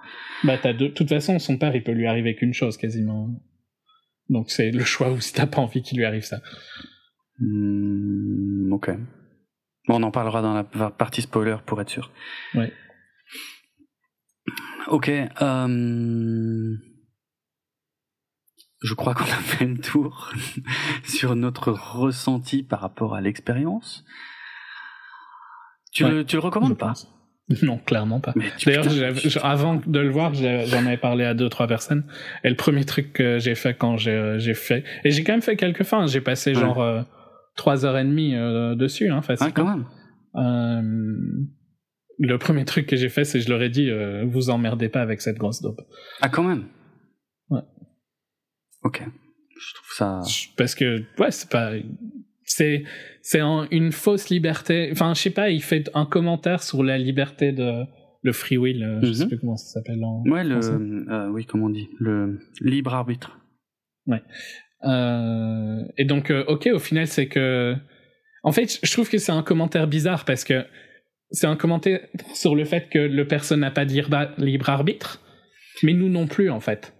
Bah, 0.43 0.57
t'as 0.61 0.73
de, 0.73 0.87
de 0.87 0.91
toute 0.91 1.09
façon, 1.09 1.37
son 1.37 1.57
père, 1.57 1.75
il 1.75 1.83
peut 1.83 1.91
lui 1.91 2.07
arriver 2.07 2.35
qu'une 2.35 2.53
chose 2.53 2.77
quasiment. 2.77 3.29
Donc, 4.29 4.49
c'est 4.49 4.71
le 4.71 4.83
choix 4.83 5.11
où 5.11 5.21
si 5.21 5.33
t'as 5.33 5.45
pas 5.45 5.59
envie 5.61 5.83
qu'il 5.83 5.99
lui 5.99 6.05
arrive 6.05 6.23
ça. 6.23 6.41
Hmm, 7.39 8.71
ok. 8.73 8.91
Bon, 9.87 9.95
on 10.01 10.03
en 10.03 10.11
parlera 10.11 10.41
dans 10.41 10.53
la 10.53 10.89
partie 10.89 11.21
spoiler 11.21 11.57
pour 11.65 11.79
être 11.81 11.89
sûr. 11.89 12.11
Ouais. 12.55 12.71
Ok. 14.87 15.09
euh, 15.09 16.75
Je 18.81 18.93
crois 18.93 19.13
qu'on 19.13 19.23
a 19.23 19.27
fait 19.27 19.65
le 19.65 19.77
tour 19.77 20.31
sur 21.03 21.35
notre 21.35 21.71
ressenti 21.71 22.63
par 22.63 22.81
rapport 22.81 23.15
à 23.15 23.21
l'expérience. 23.21 24.03
Tu, 25.93 26.03
Ouais, 26.03 26.11
le, 26.11 26.25
tu 26.25 26.35
le 26.35 26.41
Je 26.41 26.45
recommandes 26.45 26.77
pas 26.77 26.87
pense. 26.87 27.13
Non, 27.63 27.77
clairement 27.77 28.19
pas. 28.19 28.33
D'ailleurs, 28.65 28.85
avant 29.45 29.75
de 29.75 29.99
le 30.01 30.09
voir, 30.09 30.33
j'en 30.33 30.85
avais 30.85 30.97
parlé 30.97 31.23
à 31.23 31.33
deux, 31.33 31.47
trois 31.47 31.65
personnes. 31.65 32.03
Et 32.43 32.49
le 32.49 32.57
premier 32.57 32.83
truc 32.83 33.13
que 33.13 33.39
j'ai 33.39 33.55
fait 33.55 33.73
quand 33.73 33.95
j'ai 33.95 34.35
j'ai 34.37 34.53
fait. 34.53 34.83
Et 35.05 35.11
j'ai 35.11 35.23
quand 35.23 35.31
même 35.31 35.41
fait 35.41 35.55
quelques 35.55 35.83
fins. 35.83 36.07
J'ai 36.07 36.19
passé 36.19 36.49
Ouais. 36.53 36.59
genre 36.59 36.81
euh, 37.57 37.61
trois 37.63 37.85
heures 37.85 37.97
et 37.97 38.03
demie 38.05 38.35
euh, 38.35 38.75
dessus, 38.75 39.09
hein, 39.09 39.17
Ouais, 39.17 39.21
facilement. 39.23 39.53
quand 39.53 39.65
même. 39.77 39.85
Euh, 40.35 41.45
le 42.19 42.37
premier 42.37 42.65
truc 42.65 42.87
que 42.87 42.95
j'ai 42.95 43.09
fait, 43.09 43.23
c'est 43.25 43.39
je 43.41 43.49
leur 43.49 43.61
ai 43.61 43.69
dit 43.69 43.89
euh, 43.89 44.25
vous 44.25 44.49
emmerdez 44.49 44.89
pas 44.89 45.01
avec 45.01 45.21
cette 45.21 45.37
grosse 45.37 45.61
dope. 45.61 45.81
Ah, 46.21 46.29
quand 46.29 46.43
même. 46.43 46.65
Ouais. 47.49 47.61
Ok. 48.83 49.01
Je 49.59 49.73
trouve 49.75 49.89
ça. 49.95 50.21
Parce 50.57 50.75
que, 50.75 51.03
ouais, 51.19 51.31
c'est 51.31 51.49
pas. 51.49 51.71
C'est 52.43 52.83
c'est 53.21 53.41
une 53.41 53.91
fausse 53.91 54.29
liberté. 54.29 54.89
Enfin, 54.91 55.13
je 55.13 55.21
sais 55.21 55.29
pas, 55.31 55.49
il 55.49 55.61
fait 55.61 55.89
un 55.93 56.05
commentaire 56.05 56.63
sur 56.63 56.83
la 56.83 56.97
liberté 56.97 57.51
de. 57.51 57.83
Le 58.23 58.33
free 58.33 58.57
will, 58.57 58.83
euh, 58.83 58.99
je 59.03 59.13
sais 59.13 59.23
Mhm. 59.23 59.29
plus 59.29 59.39
comment 59.39 59.55
ça 59.57 59.73
s'appelle 59.79 60.03
en. 60.03 60.23
Ouais, 60.29 60.43
le. 60.43 60.59
français. 60.61 61.27
oui, 61.31 61.45
comment 61.45 61.65
on 61.65 61.69
dit 61.69 61.87
Le 61.99 62.39
libre 62.61 62.93
arbitre. 62.95 63.39
Euh, 64.83 65.83
et 65.97 66.05
donc, 66.05 66.31
euh, 66.31 66.43
ok, 66.47 66.69
au 66.73 66.79
final, 66.79 67.07
c'est 67.07 67.27
que. 67.27 67.75
En 68.43 68.51
fait, 68.51 68.79
je 68.81 68.91
trouve 68.91 69.09
que 69.09 69.17
c'est 69.17 69.31
un 69.31 69.43
commentaire 69.43 69.87
bizarre 69.87 70.23
parce 70.23 70.43
que 70.43 70.65
c'est 71.31 71.47
un 71.47 71.55
commentaire 71.55 71.99
sur 72.33 72.55
le 72.55 72.63
fait 72.63 72.89
que 72.89 72.99
le 72.99 73.27
personne 73.27 73.59
n'a 73.61 73.71
pas 73.71 73.85
de 73.85 73.91
libre, 73.91 74.29
libre 74.37 74.69
arbitre, 74.69 75.21
mais 75.83 75.93
nous 75.93 76.09
non 76.09 76.27
plus, 76.27 76.49
en 76.49 76.59
fait. 76.59 76.93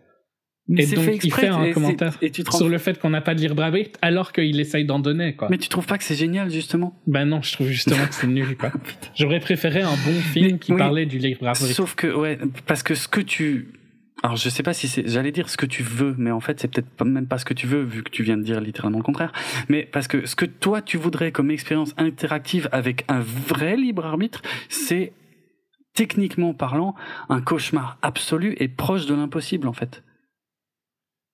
Mais 0.69 0.83
Et 0.83 0.95
donc, 0.95 1.05
fait 1.05 1.19
il 1.23 1.33
fait 1.33 1.47
un 1.47 1.71
commentaire 1.71 2.17
Et 2.21 2.29
tu 2.29 2.43
te 2.43 2.53
Sur 2.53 2.67
le 2.67 2.77
fait 2.77 2.99
qu'on 2.99 3.09
n'a 3.09 3.21
pas 3.21 3.33
de 3.35 3.39
libre 3.39 3.61
arbitre 3.63 3.97
alors 4.01 4.33
qu'il 4.33 4.59
essaye 4.59 4.83
d'en 4.83 4.99
donner, 4.99 5.33
quoi. 5.35 5.47
Mais 5.49 5.57
tu 5.57 5.69
trouves 5.69 5.85
pas 5.85 5.97
que 5.97 6.03
c'est 6.03 6.15
génial, 6.15 6.49
justement? 6.49 6.99
Ben 7.07 7.23
non, 7.23 7.41
je 7.41 7.53
trouve 7.53 7.67
justement 7.67 8.05
que 8.05 8.13
c'est 8.13 8.27
nul, 8.27 8.57
quoi. 8.57 8.73
J'aurais 9.15 9.39
préféré 9.39 9.81
un 9.81 9.95
bon 9.95 10.19
film 10.33 10.53
Mais 10.53 10.57
qui 10.59 10.73
oui. 10.73 10.77
parlait 10.77 11.05
du 11.05 11.19
libre 11.19 11.47
arbitre. 11.47 11.67
Sauf 11.67 11.95
que, 11.95 12.07
ouais, 12.07 12.37
parce 12.65 12.83
que 12.83 12.95
ce 12.95 13.07
que 13.07 13.21
tu. 13.21 13.69
Alors, 14.23 14.35
je 14.35 14.49
sais 14.49 14.63
pas 14.63 14.73
si 14.73 14.87
c'est. 14.87 15.07
J'allais 15.07 15.31
dire 15.31 15.49
ce 15.49 15.57
que 15.57 15.65
tu 15.65 15.83
veux, 15.83 16.15
mais 16.17 16.31
en 16.31 16.39
fait, 16.39 16.59
c'est 16.59 16.67
peut-être 16.67 17.03
même 17.05 17.27
pas 17.27 17.37
ce 17.37 17.45
que 17.45 17.53
tu 17.53 17.67
veux, 17.67 17.83
vu 17.83 18.03
que 18.03 18.09
tu 18.09 18.23
viens 18.23 18.37
de 18.37 18.43
dire 18.43 18.59
littéralement 18.59 18.97
le 18.97 19.03
contraire. 19.03 19.31
Mais 19.69 19.83
parce 19.83 20.07
que 20.07 20.25
ce 20.25 20.35
que 20.35 20.45
toi, 20.45 20.81
tu 20.81 20.97
voudrais 20.97 21.31
comme 21.31 21.51
expérience 21.51 21.93
interactive 21.97 22.67
avec 22.71 23.05
un 23.09 23.19
vrai 23.19 23.77
libre 23.77 24.05
arbitre, 24.05 24.41
c'est 24.69 25.13
techniquement 25.93 26.53
parlant 26.53 26.95
un 27.29 27.41
cauchemar 27.41 27.97
absolu 28.01 28.55
et 28.59 28.67
proche 28.67 29.05
de 29.05 29.13
l'impossible, 29.13 29.67
en 29.67 29.73
fait. 29.73 30.03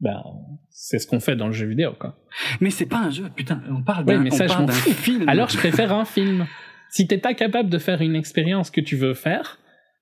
Ben, 0.01 0.21
c'est 0.69 0.99
ce 0.99 1.07
qu'on 1.07 1.21
fait 1.21 1.37
dans 1.37 1.47
le 1.47 1.53
jeu 1.53 1.65
vidéo, 1.65 1.93
quoi. 1.97 2.17
Mais 2.59 2.69
c'est 2.69 2.85
pas 2.85 2.97
un 2.99 3.09
jeu, 3.09 3.29
putain, 3.33 3.61
on 3.69 3.81
parle 3.81 4.03
d'un 4.03 4.19
mais 4.19 4.33
on 4.33 4.35
ça, 4.35 4.47
je 4.47 4.53
parle 4.53 4.65
d'un 4.65 4.73
fous. 4.73 4.91
film. 4.91 5.29
Alors, 5.29 5.47
je 5.49 5.57
préfère 5.57 5.93
un 5.93 6.03
film. 6.03 6.45
Si 6.89 7.07
t'es 7.07 7.17
pas 7.17 7.33
capable 7.33 7.69
de 7.69 7.77
faire 7.77 8.01
une 8.01 8.15
expérience 8.15 8.69
que 8.69 8.81
tu 8.81 8.97
veux 8.97 9.13
faire, 9.13 9.59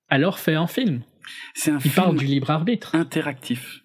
alors 0.09 0.39
fais 0.39 0.55
un 0.55 0.67
film. 0.67 1.01
C'est 1.53 1.72
un 1.72 1.80
Il 1.84 1.91
parle 1.91 2.09
film 2.17 2.19
du 2.19 2.26
libre 2.26 2.49
arbitre. 2.49 2.95
interactif. 2.95 3.82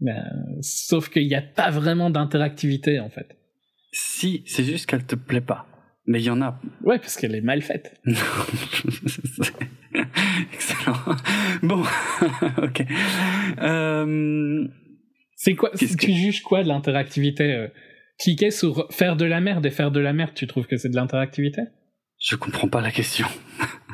Ben, 0.00 0.24
sauf 0.60 1.08
qu'il 1.08 1.26
n'y 1.26 1.34
a 1.34 1.42
pas 1.42 1.70
vraiment 1.70 2.10
d'interactivité, 2.10 3.00
en 3.00 3.08
fait. 3.10 3.36
Si, 3.92 4.42
c'est 4.46 4.64
juste 4.64 4.86
qu'elle 4.86 5.06
te 5.06 5.14
plaît 5.14 5.40
pas. 5.40 5.66
Mais 6.06 6.20
il 6.20 6.26
y 6.26 6.30
en 6.30 6.42
a. 6.42 6.60
Ouais, 6.82 6.98
parce 6.98 7.16
qu'elle 7.16 7.34
est 7.34 7.40
mal 7.40 7.62
faite. 7.62 7.98
Excellent. 10.52 10.96
Bon, 11.62 11.82
ok. 12.58 12.84
Euh, 13.62 14.68
C'est 15.34 15.54
quoi 15.54 15.70
Tu 15.70 16.12
juges 16.12 16.42
quoi 16.42 16.62
de 16.62 16.68
l'interactivité 16.68 17.54
euh, 17.54 17.68
Cliquer 18.18 18.50
sur 18.50 18.86
faire 18.92 19.16
de 19.16 19.24
la 19.24 19.40
merde 19.40 19.64
et 19.66 19.70
faire 19.70 19.90
de 19.90 20.00
la 20.00 20.12
merde, 20.12 20.32
tu 20.34 20.46
trouves 20.46 20.66
que 20.66 20.76
c'est 20.76 20.88
de 20.88 20.96
l'interactivité? 20.96 21.62
Je 22.18 22.36
comprends 22.36 22.68
pas 22.68 22.80
la 22.80 22.90
question. 22.90 23.26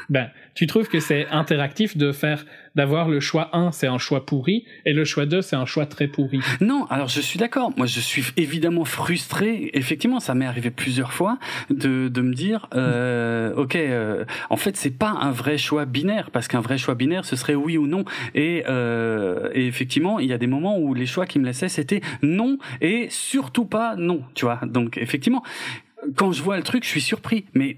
Ben, 0.08 0.30
tu 0.54 0.66
trouves 0.66 0.88
que 0.88 1.00
c'est 1.00 1.26
interactif 1.28 1.96
de 1.96 2.12
faire, 2.12 2.44
d'avoir 2.74 3.08
le 3.08 3.20
choix 3.20 3.50
1, 3.56 3.72
c'est 3.72 3.86
un 3.86 3.98
choix 3.98 4.26
pourri, 4.26 4.64
et 4.84 4.92
le 4.92 5.04
choix 5.04 5.26
2, 5.26 5.42
c'est 5.42 5.56
un 5.56 5.66
choix 5.66 5.86
très 5.86 6.08
pourri. 6.08 6.40
Non, 6.60 6.86
alors 6.90 7.08
je 7.08 7.20
suis 7.20 7.38
d'accord. 7.38 7.72
Moi, 7.76 7.86
je 7.86 8.00
suis 8.00 8.24
évidemment 8.36 8.84
frustré. 8.84 9.70
Effectivement, 9.74 10.20
ça 10.20 10.34
m'est 10.34 10.46
arrivé 10.46 10.70
plusieurs 10.70 11.12
fois 11.12 11.38
de, 11.70 12.08
de 12.08 12.20
me 12.20 12.34
dire, 12.34 12.68
euh, 12.74 13.54
ok, 13.54 13.76
euh, 13.76 14.24
en 14.50 14.56
fait, 14.56 14.76
c'est 14.76 14.96
pas 14.96 15.10
un 15.10 15.30
vrai 15.30 15.58
choix 15.58 15.84
binaire 15.84 16.30
parce 16.30 16.48
qu'un 16.48 16.60
vrai 16.60 16.78
choix 16.78 16.94
binaire, 16.94 17.24
ce 17.24 17.36
serait 17.36 17.54
oui 17.54 17.78
ou 17.78 17.86
non. 17.86 18.04
Et, 18.34 18.64
euh, 18.68 19.50
et 19.54 19.66
effectivement, 19.66 20.18
il 20.18 20.28
y 20.28 20.32
a 20.32 20.38
des 20.38 20.46
moments 20.46 20.78
où 20.78 20.94
les 20.94 21.06
choix 21.06 21.26
qui 21.26 21.38
me 21.38 21.46
laissaient, 21.46 21.68
c'était 21.68 22.00
non 22.22 22.58
et 22.80 23.08
surtout 23.10 23.64
pas 23.64 23.96
non. 23.96 24.22
Tu 24.34 24.44
vois. 24.44 24.60
Donc, 24.66 24.98
effectivement, 24.98 25.42
quand 26.16 26.32
je 26.32 26.42
vois 26.42 26.56
le 26.56 26.62
truc, 26.62 26.84
je 26.84 26.88
suis 26.88 27.00
surpris. 27.00 27.44
Mais 27.54 27.76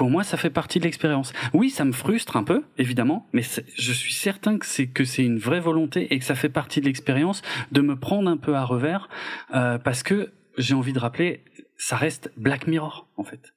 pour 0.00 0.08
moi, 0.08 0.24
ça 0.24 0.38
fait 0.38 0.48
partie 0.48 0.78
de 0.78 0.84
l'expérience. 0.84 1.34
Oui, 1.52 1.68
ça 1.68 1.84
me 1.84 1.92
frustre 1.92 2.38
un 2.38 2.42
peu, 2.42 2.62
évidemment, 2.78 3.28
mais 3.34 3.42
je 3.76 3.92
suis 3.92 4.14
certain 4.14 4.56
que 4.56 4.64
c'est 4.64 4.86
que 4.86 5.04
c'est 5.04 5.22
une 5.22 5.36
vraie 5.36 5.60
volonté 5.60 6.14
et 6.14 6.18
que 6.18 6.24
ça 6.24 6.34
fait 6.34 6.48
partie 6.48 6.80
de 6.80 6.86
l'expérience 6.86 7.42
de 7.70 7.82
me 7.82 7.96
prendre 7.96 8.30
un 8.30 8.38
peu 8.38 8.54
à 8.56 8.64
revers 8.64 9.10
euh, 9.54 9.76
parce 9.76 10.02
que 10.02 10.32
j'ai 10.56 10.72
envie 10.72 10.94
de 10.94 10.98
rappeler, 10.98 11.44
ça 11.76 11.96
reste 11.96 12.32
Black 12.38 12.66
Mirror 12.66 13.08
en 13.18 13.24
fait. 13.24 13.52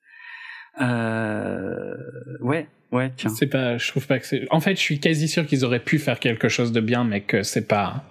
Euh, 0.81 1.95
ouais, 2.41 2.67
ouais, 2.91 3.13
tiens. 3.15 3.29
C'est 3.29 3.47
pas, 3.47 3.77
je 3.77 3.87
trouve 3.87 4.05
pas 4.05 4.19
que 4.19 4.25
c'est. 4.25 4.45
En 4.51 4.59
fait, 4.59 4.75
je 4.75 4.81
suis 4.81 4.99
quasi 4.99 5.29
sûr 5.29 5.45
qu'ils 5.45 5.63
auraient 5.63 5.79
pu 5.79 5.97
faire 5.97 6.19
quelque 6.19 6.49
chose 6.49 6.73
de 6.73 6.81
bien, 6.81 7.05
mais 7.05 7.21
que 7.21 7.43
c'est 7.43 7.69
pas. 7.69 8.03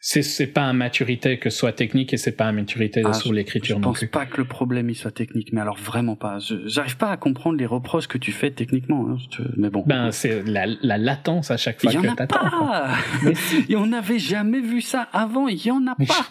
C'est, 0.00 0.22
c'est 0.22 0.46
pas 0.46 0.66
à 0.68 0.72
maturité 0.72 1.38
que 1.40 1.50
ce 1.50 1.58
soit 1.58 1.72
technique 1.72 2.12
et 2.12 2.16
c'est 2.16 2.30
pas 2.36 2.46
à 2.46 2.52
maturité 2.52 3.02
Ah, 3.04 3.12
sur 3.12 3.30
Je 3.30 3.34
l'écriture 3.34 3.80
non 3.80 3.88
pense 3.88 3.98
plus. 3.98 4.06
pas 4.08 4.26
que 4.26 4.36
le 4.36 4.44
problème 4.44 4.88
il 4.90 4.94
soit 4.94 5.10
technique, 5.10 5.52
mais 5.52 5.60
alors 5.60 5.76
vraiment 5.76 6.14
pas. 6.14 6.38
Je- 6.38 6.68
J'arrive 6.68 6.96
pas 6.96 7.10
à 7.10 7.16
comprendre 7.16 7.56
les 7.58 7.66
reproches 7.66 8.06
que 8.06 8.16
tu 8.18 8.30
fais 8.30 8.52
techniquement, 8.52 9.08
hein, 9.10 9.16
je 9.18 9.36
te- 9.38 9.48
mais 9.56 9.70
bon. 9.70 9.82
Ben, 9.86 10.12
c'est 10.12 10.44
la, 10.44 10.66
la 10.82 10.98
latence 10.98 11.50
à 11.50 11.56
chaque 11.56 11.80
fois 11.80 11.90
il 11.90 11.96
y 11.96 11.98
en 11.98 12.02
que 12.02 12.08
a 12.08 12.14
t'attends. 12.14 12.38
quoi. 12.48 12.48
pas. 12.50 12.90
Mais 13.24 13.34
si. 13.34 13.64
Et 13.68 13.74
on 13.76 13.86
n'avait 13.86 14.20
jamais 14.20 14.60
vu 14.60 14.80
ça 14.82 15.08
avant. 15.12 15.48
Il 15.48 15.64
y 15.66 15.70
en 15.72 15.84
a 15.88 15.96
Mais 15.98 16.06
pas. 16.06 16.28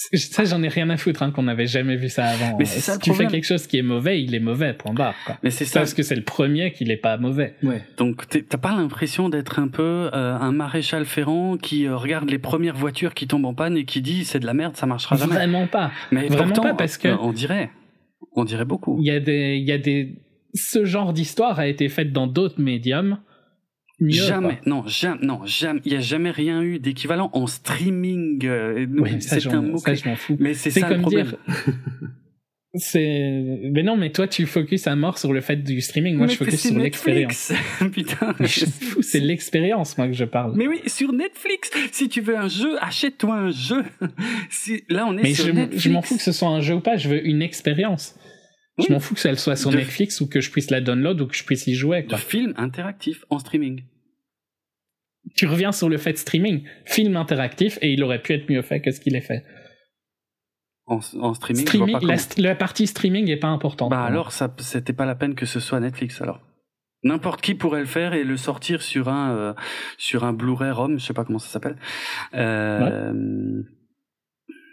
Ça, 0.14 0.44
j'en 0.44 0.62
ai 0.62 0.68
rien 0.68 0.88
à 0.90 0.96
foutre, 0.96 1.22
hein, 1.22 1.32
qu'on 1.32 1.42
n'avait 1.42 1.66
jamais 1.66 1.96
vu 1.96 2.08
ça 2.08 2.26
avant. 2.26 2.56
Mais 2.56 2.64
c'est 2.66 2.78
ça 2.78 2.92
si 2.92 2.98
le 2.98 3.02
tu 3.02 3.14
fais 3.14 3.26
quelque 3.26 3.44
chose 3.46 3.66
qui 3.66 3.78
est 3.78 3.82
mauvais, 3.82 4.22
il 4.22 4.32
est 4.34 4.38
mauvais, 4.40 4.72
point 4.72 4.94
barre. 4.94 5.14
Quoi. 5.26 5.38
Mais 5.42 5.50
c'est 5.50 5.64
ça. 5.64 5.80
Parce 5.80 5.92
que 5.92 6.04
c'est 6.04 6.14
le 6.14 6.22
premier 6.22 6.72
qu'il 6.72 6.92
est 6.92 6.96
pas 6.96 7.16
mauvais. 7.16 7.54
Ouais. 7.64 7.82
Donc 7.96 8.28
t'as 8.28 8.58
pas 8.58 8.76
l'impression 8.76 9.28
d'être 9.28 9.58
un 9.58 9.66
peu 9.66 10.08
euh, 10.14 10.36
un 10.36 10.52
maréchal 10.52 11.04
Ferrand 11.04 11.56
qui 11.56 11.86
euh, 11.86 11.96
regarde 11.96 12.30
les 12.30 12.38
premières 12.38 12.76
voitures 12.76 13.12
qui 13.12 13.26
tombent 13.26 13.46
en 13.46 13.54
panne 13.54 13.76
et 13.76 13.84
qui 13.84 14.00
dit 14.00 14.24
c'est 14.24 14.38
de 14.38 14.46
la 14.46 14.54
merde, 14.54 14.76
ça 14.76 14.86
marchera 14.86 15.16
jamais. 15.16 15.34
Vraiment 15.34 15.66
pas. 15.66 15.90
Mais 16.12 16.28
vraiment 16.28 16.44
pourtant, 16.54 16.62
pas, 16.62 16.74
parce 16.74 16.96
que- 16.96 17.08
on 17.20 17.32
dirait, 17.32 17.70
on 18.36 18.44
dirait 18.44 18.64
beaucoup. 18.64 18.98
Il 19.00 19.06
y 19.06 19.10
a 19.10 19.18
des, 19.18 19.56
il 19.56 19.64
y 19.66 19.72
a 19.72 19.78
des, 19.78 20.14
ce 20.54 20.84
genre 20.84 21.12
d'histoire 21.12 21.58
a 21.58 21.66
été 21.66 21.88
faite 21.88 22.12
dans 22.12 22.28
d'autres 22.28 22.60
médiums. 22.60 23.18
Mieux, 24.00 24.12
jamais, 24.12 24.60
non, 24.64 24.84
jamais, 24.86 25.18
non, 25.26 25.40
jamais. 25.44 25.80
Il 25.84 25.92
y 25.92 25.96
a 25.96 26.00
jamais 26.00 26.30
rien 26.30 26.62
eu 26.62 26.78
d'équivalent 26.78 27.30
en 27.32 27.46
streaming. 27.48 28.44
euh, 28.46 28.86
Oui, 28.96 29.16
c'est 29.20 29.44
un 29.48 29.60
mot. 29.62 29.78
ça, 29.78 29.94
je 29.94 30.08
m'en 30.08 30.14
fous. 30.16 30.36
Mais 30.38 30.54
c'est 30.54 30.70
ça 30.70 30.88
le 30.88 30.94
comme 30.94 31.02
problème. 31.02 31.26
dire. 31.26 31.36
C'est. 32.74 33.60
Mais 33.72 33.82
non, 33.82 33.96
mais 33.96 34.12
toi, 34.12 34.28
tu 34.28 34.44
focuses 34.44 34.86
à 34.86 34.94
mort 34.94 35.16
sur 35.18 35.32
le 35.32 35.40
fait 35.40 35.56
du 35.56 35.80
streaming. 35.80 36.16
Moi, 36.16 36.26
Mais 36.26 36.32
je 36.34 36.38
focus 36.38 36.60
sur 36.68 36.78
l'expérience. 36.78 37.50
Putain. 37.92 38.34
C'est 39.00 39.20
l'expérience, 39.20 39.96
moi, 39.96 40.06
que 40.06 40.12
je 40.12 40.26
parle. 40.26 40.52
Mais 40.54 40.68
oui, 40.68 40.80
sur 40.86 41.12
Netflix. 41.14 41.70
Si 41.92 42.10
tu 42.10 42.20
veux 42.20 42.36
un 42.36 42.46
jeu, 42.48 42.76
achète-toi 42.82 43.34
un 43.34 43.50
jeu. 43.50 43.82
Si, 44.50 44.84
là, 44.90 45.06
on 45.08 45.16
est 45.16 45.22
Mais 45.22 45.34
sur 45.34 45.46
je, 45.46 45.50
Netflix. 45.52 45.82
je 45.82 45.88
m'en 45.90 46.02
fous 46.02 46.16
que 46.18 46.22
ce 46.22 46.30
soit 46.30 46.48
un 46.50 46.60
jeu 46.60 46.74
ou 46.74 46.80
pas, 46.80 46.96
je 46.98 47.08
veux 47.08 47.26
une 47.26 47.40
expérience. 47.40 48.14
Oui. 48.78 48.84
Je 48.88 48.92
m'en 48.92 49.00
fous 49.00 49.14
que 49.14 49.26
elle 49.28 49.38
soit 49.38 49.56
sur 49.56 49.70
De- 49.70 49.76
Netflix 49.76 50.20
ou 50.20 50.28
que 50.28 50.40
je 50.40 50.50
puisse 50.50 50.70
la 50.70 50.80
download 50.80 51.20
ou 51.20 51.26
que 51.26 51.34
je 51.36 51.44
puisse 51.44 51.66
y 51.66 51.74
jouer. 51.74 52.02
de 52.02 52.08
Quoi. 52.08 52.18
film 52.18 52.54
interactif 52.56 53.24
en 53.30 53.38
streaming. 53.38 53.82
Tu 55.34 55.46
reviens 55.46 55.72
sur 55.72 55.88
le 55.88 55.98
fait 55.98 56.12
de 56.12 56.18
streaming, 56.18 56.62
film 56.86 57.16
interactif, 57.16 57.78
et 57.82 57.92
il 57.92 58.02
aurait 58.02 58.22
pu 58.22 58.32
être 58.32 58.48
mieux 58.50 58.62
fait 58.62 58.80
que 58.80 58.90
ce 58.92 59.00
qu'il 59.00 59.14
est 59.16 59.20
fait. 59.20 59.44
En, 60.86 61.00
en 61.20 61.34
streaming, 61.34 61.62
je 61.64 61.66
Streaming, 61.68 61.90
vois 61.90 62.00
pas 62.00 62.06
la, 62.06 62.14
comment. 62.16 62.28
st- 62.28 62.40
la 62.40 62.54
partie 62.54 62.86
streaming 62.86 63.28
est 63.28 63.36
pas 63.36 63.48
importante. 63.48 63.90
Bah 63.90 64.04
alors, 64.04 64.32
ça, 64.32 64.54
c'était 64.60 64.94
pas 64.94 65.04
la 65.04 65.14
peine 65.14 65.34
que 65.34 65.44
ce 65.44 65.60
soit 65.60 65.80
Netflix 65.80 66.22
alors. 66.22 66.40
N'importe 67.04 67.42
qui 67.42 67.54
pourrait 67.54 67.80
le 67.80 67.86
faire 67.86 68.14
et 68.14 68.24
le 68.24 68.36
sortir 68.38 68.80
sur 68.82 69.08
un 69.08 69.36
euh, 69.36 69.54
sur 69.98 70.24
un 70.24 70.32
Blu-ray 70.32 70.70
ROM, 70.70 70.98
je 70.98 71.04
sais 71.04 71.12
pas 71.12 71.24
comment 71.24 71.38
ça 71.38 71.48
s'appelle. 71.48 71.76
Euh, 72.34 73.12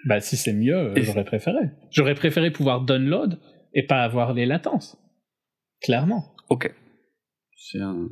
Bah 0.05 0.21
si 0.21 0.37
c'est 0.37 0.53
mieux, 0.53 0.75
euh, 0.75 0.93
j'aurais 1.03 1.25
préféré. 1.25 1.59
J'aurais 1.91 2.15
préféré 2.15 2.49
pouvoir 2.49 2.81
download 2.81 3.39
et 3.75 3.83
pas 3.85 4.01
avoir 4.03 4.33
les 4.33 4.45
latences. 4.47 4.97
Clairement. 5.83 6.33
Ok. 6.49 6.73
Un. 7.79 8.07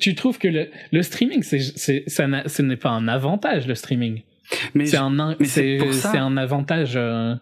Tu 0.00 0.14
trouves 0.14 0.38
que 0.38 0.48
le, 0.48 0.68
le 0.92 1.02
streaming, 1.02 1.42
c'est, 1.42 1.60
ça 2.08 2.26
ce 2.46 2.62
n'est 2.62 2.76
pas 2.76 2.90
un 2.90 3.08
avantage, 3.08 3.66
le 3.66 3.74
streaming. 3.74 4.22
Mais 4.74 4.86
C'est 4.86 4.98
je- 4.98 5.02
un, 5.02 5.36
c'est 5.40 6.18
avantage 6.18 6.92
euh, 6.96 7.34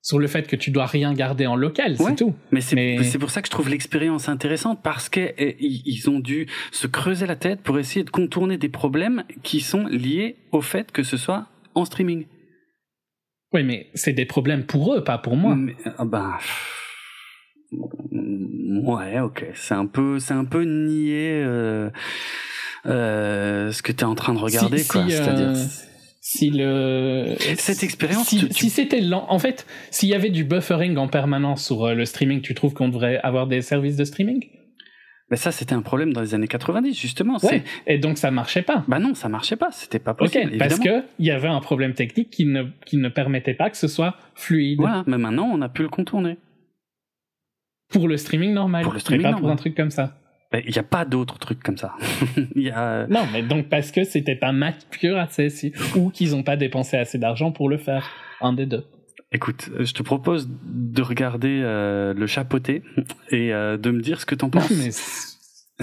sur 0.00 0.18
le 0.20 0.26
fait 0.28 0.46
que 0.46 0.54
tu 0.54 0.70
dois 0.70 0.86
rien 0.86 1.12
garder 1.12 1.46
en 1.46 1.56
local, 1.56 1.96
Ouais. 1.98 2.10
c'est 2.10 2.16
tout. 2.16 2.34
Mais 2.52 2.60
c'est 2.60 2.76
Mais- 2.76 3.18
pour 3.18 3.30
ça 3.30 3.42
que 3.42 3.48
je 3.48 3.50
trouve 3.50 3.68
l'expérience 3.68 4.28
intéressante 4.28 4.80
parce 4.82 5.08
qu'ils 5.08 6.08
ont 6.08 6.20
dû 6.20 6.46
se 6.70 6.86
creuser 6.86 7.26
la 7.26 7.36
tête 7.36 7.62
pour 7.62 7.78
essayer 7.80 8.04
de 8.04 8.10
contourner 8.10 8.56
des 8.56 8.68
problèmes 8.68 9.24
qui 9.42 9.60
sont 9.60 9.86
liés 9.86 10.36
au 10.52 10.60
fait 10.60 10.92
que 10.92 11.02
ce 11.02 11.16
soit 11.16 11.46
en 11.74 11.84
streaming. 11.84 12.26
Oui, 13.52 13.64
mais 13.64 13.88
c'est 13.94 14.12
des 14.12 14.24
problèmes 14.26 14.64
pour 14.66 14.94
eux, 14.94 15.02
pas 15.04 15.18
pour 15.18 15.36
moi. 15.36 15.56
Mais, 15.56 15.74
ah 15.98 16.04
ben, 16.04 16.38
Ouais, 18.12 19.20
ok. 19.20 19.46
C'est 19.54 19.74
un 19.74 19.86
peu, 19.86 20.18
c'est 20.18 20.34
un 20.34 20.44
peu 20.44 20.62
nier 20.64 21.42
euh, 21.44 21.90
euh, 22.86 23.70
ce 23.72 23.82
que 23.82 23.92
tu 23.92 24.00
es 24.00 24.04
en 24.04 24.14
train 24.14 24.34
de 24.34 24.38
regarder, 24.38 24.78
si, 24.78 24.88
quoi. 24.88 25.04
Si, 25.04 25.10
C'est-à-dire. 25.12 25.48
euh, 25.48 25.64
si 26.20 26.50
le 26.50 27.34
Cette 27.58 27.82
expérience, 27.82 28.28
si, 28.28 28.38
tu- 28.38 28.48
tu- 28.48 28.54
si 28.54 28.70
c'était 28.70 29.00
lent 29.00 29.26
en 29.28 29.38
fait 29.40 29.66
s'il 29.90 30.08
y 30.08 30.14
avait 30.14 30.30
du 30.30 30.44
buffering 30.44 30.96
en 30.96 31.08
permanence 31.08 31.64
sur 31.66 31.92
le 31.94 32.04
streaming 32.04 32.40
tu 32.42 32.54
trouves 32.54 32.74
qu'on 32.74 32.88
devrait 32.88 33.18
avoir 33.22 33.46
des 33.48 33.60
services 33.60 33.96
de 33.96 34.04
streaming? 34.04 34.44
Mais 35.30 35.36
ça, 35.38 35.50
c'était 35.50 35.72
un 35.74 35.80
problème 35.82 36.12
dans 36.12 36.20
les 36.20 36.34
années 36.34 36.46
90, 36.46 36.94
justement. 36.94 37.38
ouais 37.42 37.64
et 37.86 37.98
donc 37.98 38.18
ça 38.18 38.30
marchait 38.30 38.62
pas 38.62 38.84
Bah 38.86 38.98
non, 38.98 39.14
ça 39.14 39.28
marchait 39.30 39.56
pas. 39.56 39.70
C'était 39.72 39.98
pas 39.98 40.12
possible. 40.14 40.58
parce 40.58 40.74
évidemment. 40.74 41.00
que 41.00 41.06
il 41.18 41.26
y 41.26 41.30
avait 41.30 41.48
un 41.48 41.60
problème 41.60 41.94
technique 41.94 42.30
qui 42.30 42.44
ne 42.44 42.64
qui 42.84 42.98
ne 42.98 43.08
permettait 43.08 43.54
pas 43.54 43.70
que 43.70 43.76
ce 43.78 43.88
soit 43.88 44.14
fluide 44.34 44.78
Voilà, 44.78 45.04
mais 45.06 45.18
maintenant, 45.18 45.50
on 45.52 45.60
a 45.62 45.68
pu 45.70 45.82
le 45.82 45.88
contourner. 45.88 46.36
Pour 47.92 48.08
le 48.08 48.16
streaming 48.16 48.52
normal 48.52 48.82
Pour 48.84 48.92
le 48.92 48.98
streaming 48.98 49.26
mais 49.26 49.30
pas 49.30 49.36
pour 49.36 49.42
normal. 49.42 49.54
un 49.54 49.56
truc 49.56 49.74
comme 49.76 49.90
ça 49.90 50.16
Il 50.66 50.70
n'y 50.72 50.78
a 50.78 50.82
pas 50.82 51.04
d'autres 51.04 51.38
trucs 51.38 51.62
comme 51.62 51.76
ça. 51.78 51.94
Il 52.56 52.62
y 52.62 52.70
a. 52.70 53.06
non 53.08 53.22
mais 53.32 53.42
donc 53.42 53.68
parce 53.68 53.90
que 53.90 54.04
c'était 54.04 54.36
pas 54.36 54.52
mature 54.52 55.18
assez 55.18 55.48
si, 55.50 55.72
ou 55.96 56.10
qu'ils 56.10 56.34
ont 56.34 56.42
pas 56.42 56.56
dépensé 56.56 56.96
assez 56.96 57.18
d'argent 57.18 57.52
pour 57.52 57.68
le 57.68 57.78
faire 57.78 58.08
un 58.40 58.52
des 58.52 58.66
deux 58.66 58.84
Écoute, 59.34 59.70
euh, 59.78 59.84
je 59.86 59.94
te 59.94 60.02
propose 60.02 60.50
de 60.62 61.00
regarder 61.00 61.60
euh, 61.62 62.12
le 62.12 62.26
chapeauté 62.26 62.82
et 63.30 63.52
euh, 63.54 63.78
de 63.78 63.90
me 63.90 64.00
dire 64.02 64.20
ce 64.20 64.26
que 64.26 64.34
t'en 64.34 64.50
penses. 64.50 64.70
mais 64.70 64.90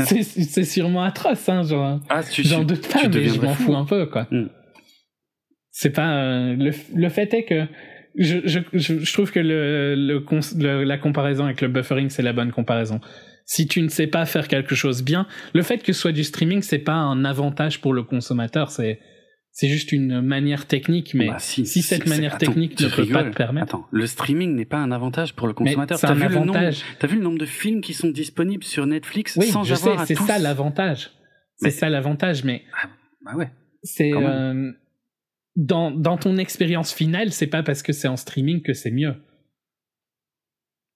c'est 0.08 0.64
sûrement 0.66 1.02
atroce 1.04 1.50
hein 1.50 1.64
genre 1.64 2.00
Ah, 2.10 2.22
tu, 2.24 2.44
J'en 2.44 2.64
doute 2.64 2.88
pas, 2.88 3.08
mais 3.08 3.26
je 3.28 3.42
m'en 3.42 3.54
fou. 3.56 3.64
fous 3.64 3.76
un 3.76 3.86
peu, 3.86 4.06
quoi. 4.06 4.28
Mm. 4.30 4.50
C'est 5.72 5.90
pas 5.90 6.12
euh, 6.14 6.56
le, 6.56 6.72
le 6.96 7.10
fait 7.10 7.34
est 7.34 7.46
que 7.46 7.66
je, 8.18 8.38
je, 8.46 8.60
je, 8.74 9.00
je 9.00 9.14
trouve 9.14 9.32
que 9.32 9.40
le, 9.40 9.96
le, 9.96 10.20
cons- 10.20 10.40
le- 10.58 10.84
la 10.84 10.98
comparaison 10.98 11.46
avec 11.46 11.62
le 11.62 11.68
buffering 11.68 12.10
c'est 12.10 12.24
la 12.24 12.34
bonne 12.34 12.52
comparaison. 12.52 13.00
Si 13.46 13.68
tu 13.68 13.82
ne 13.82 13.90
sais 13.90 14.08
pas 14.08 14.26
faire 14.26 14.48
quelque 14.48 14.76
chose 14.76 15.04
bien, 15.04 15.26
le 15.54 15.64
fait 15.64 15.80
que 15.84 15.92
ce 15.94 16.02
soit 16.02 16.12
du 16.12 16.24
streaming 16.24 16.62
c'est 16.62 16.80
pas 16.80 16.94
un 16.94 17.26
avantage 17.26 17.82
pour 17.82 17.94
le 17.94 18.04
consommateur, 18.04 18.72
c'est 18.72 19.00
c'est 19.52 19.68
juste 19.68 19.92
une 19.92 20.22
manière 20.22 20.68
technique, 20.68 21.14
mais 21.16 21.28
Bah, 21.28 21.40
si, 21.40 21.66
si 21.66 21.82
cette 21.82 22.06
manière 22.08 22.36
attends, 22.36 22.46
technique 22.46 22.80
ne 22.80 22.88
peut 22.88 23.06
pas 23.08 23.24
te 23.24 23.36
permettre, 23.36 23.66
Attends, 23.76 23.88
le 23.92 24.06
streaming 24.08 24.56
n'est 24.56 24.64
pas 24.66 24.78
un 24.78 24.92
avantage 24.92 25.34
pour 25.36 25.48
le 25.48 25.54
consommateur. 25.54 25.98
c'est 25.98 26.08
un 26.08 26.14
vu, 26.14 26.24
avantage. 26.24 26.84
t'as 27.00 27.08
vu 27.08 27.18
le 27.18 27.24
nombre 27.24 27.40
de 27.40 27.46
films 27.48 27.82
qui 27.82 27.94
sont 27.94 28.10
disponibles 28.10 28.64
sur 28.64 28.86
Netflix 28.86 29.36
Oui, 29.38 29.48
sans 29.48 29.64
je 29.64 29.74
sais, 29.74 29.88
avoir 29.90 30.02
à 30.04 30.06
c'est 30.06 30.16
ça 30.16 30.38
l'avantage. 30.40 31.10
C'est 31.58 31.72
ça 31.72 31.90
l'avantage, 31.90 32.44
mais 32.46 32.64
Bah 33.26 33.36
ouais. 33.36 33.50
c'est 33.84 34.14
euh, 34.14 34.72
dans 35.60 35.92
dans 35.92 36.18
ton 36.18 36.38
expérience 36.38 36.94
finale, 36.94 37.32
c'est 37.32 37.48
pas 37.48 37.64
parce 37.64 37.84
que 37.84 37.94
c'est 37.94 38.08
en 38.08 38.18
streaming 38.18 38.62
que 38.62 38.74
c'est 38.74 38.92
mieux. 38.92 39.16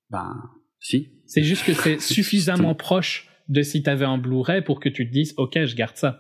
Bah, 0.10 0.34
si. 0.80 1.10
C'est 1.26 1.44
juste 1.44 1.66
que 1.66 1.74
c'est 1.74 2.00
suffisamment 2.16 2.76
proche 2.76 3.30
de 3.50 3.62
si 3.62 3.84
t'avais 3.84 4.06
un 4.06 4.18
Blu-ray 4.18 4.62
pour 4.62 4.80
que 4.80 4.90
tu 4.90 5.08
te 5.08 5.12
dises 5.12 5.34
ok 5.38 5.66
je 5.66 5.76
garde 5.76 5.98
ça 5.98 6.20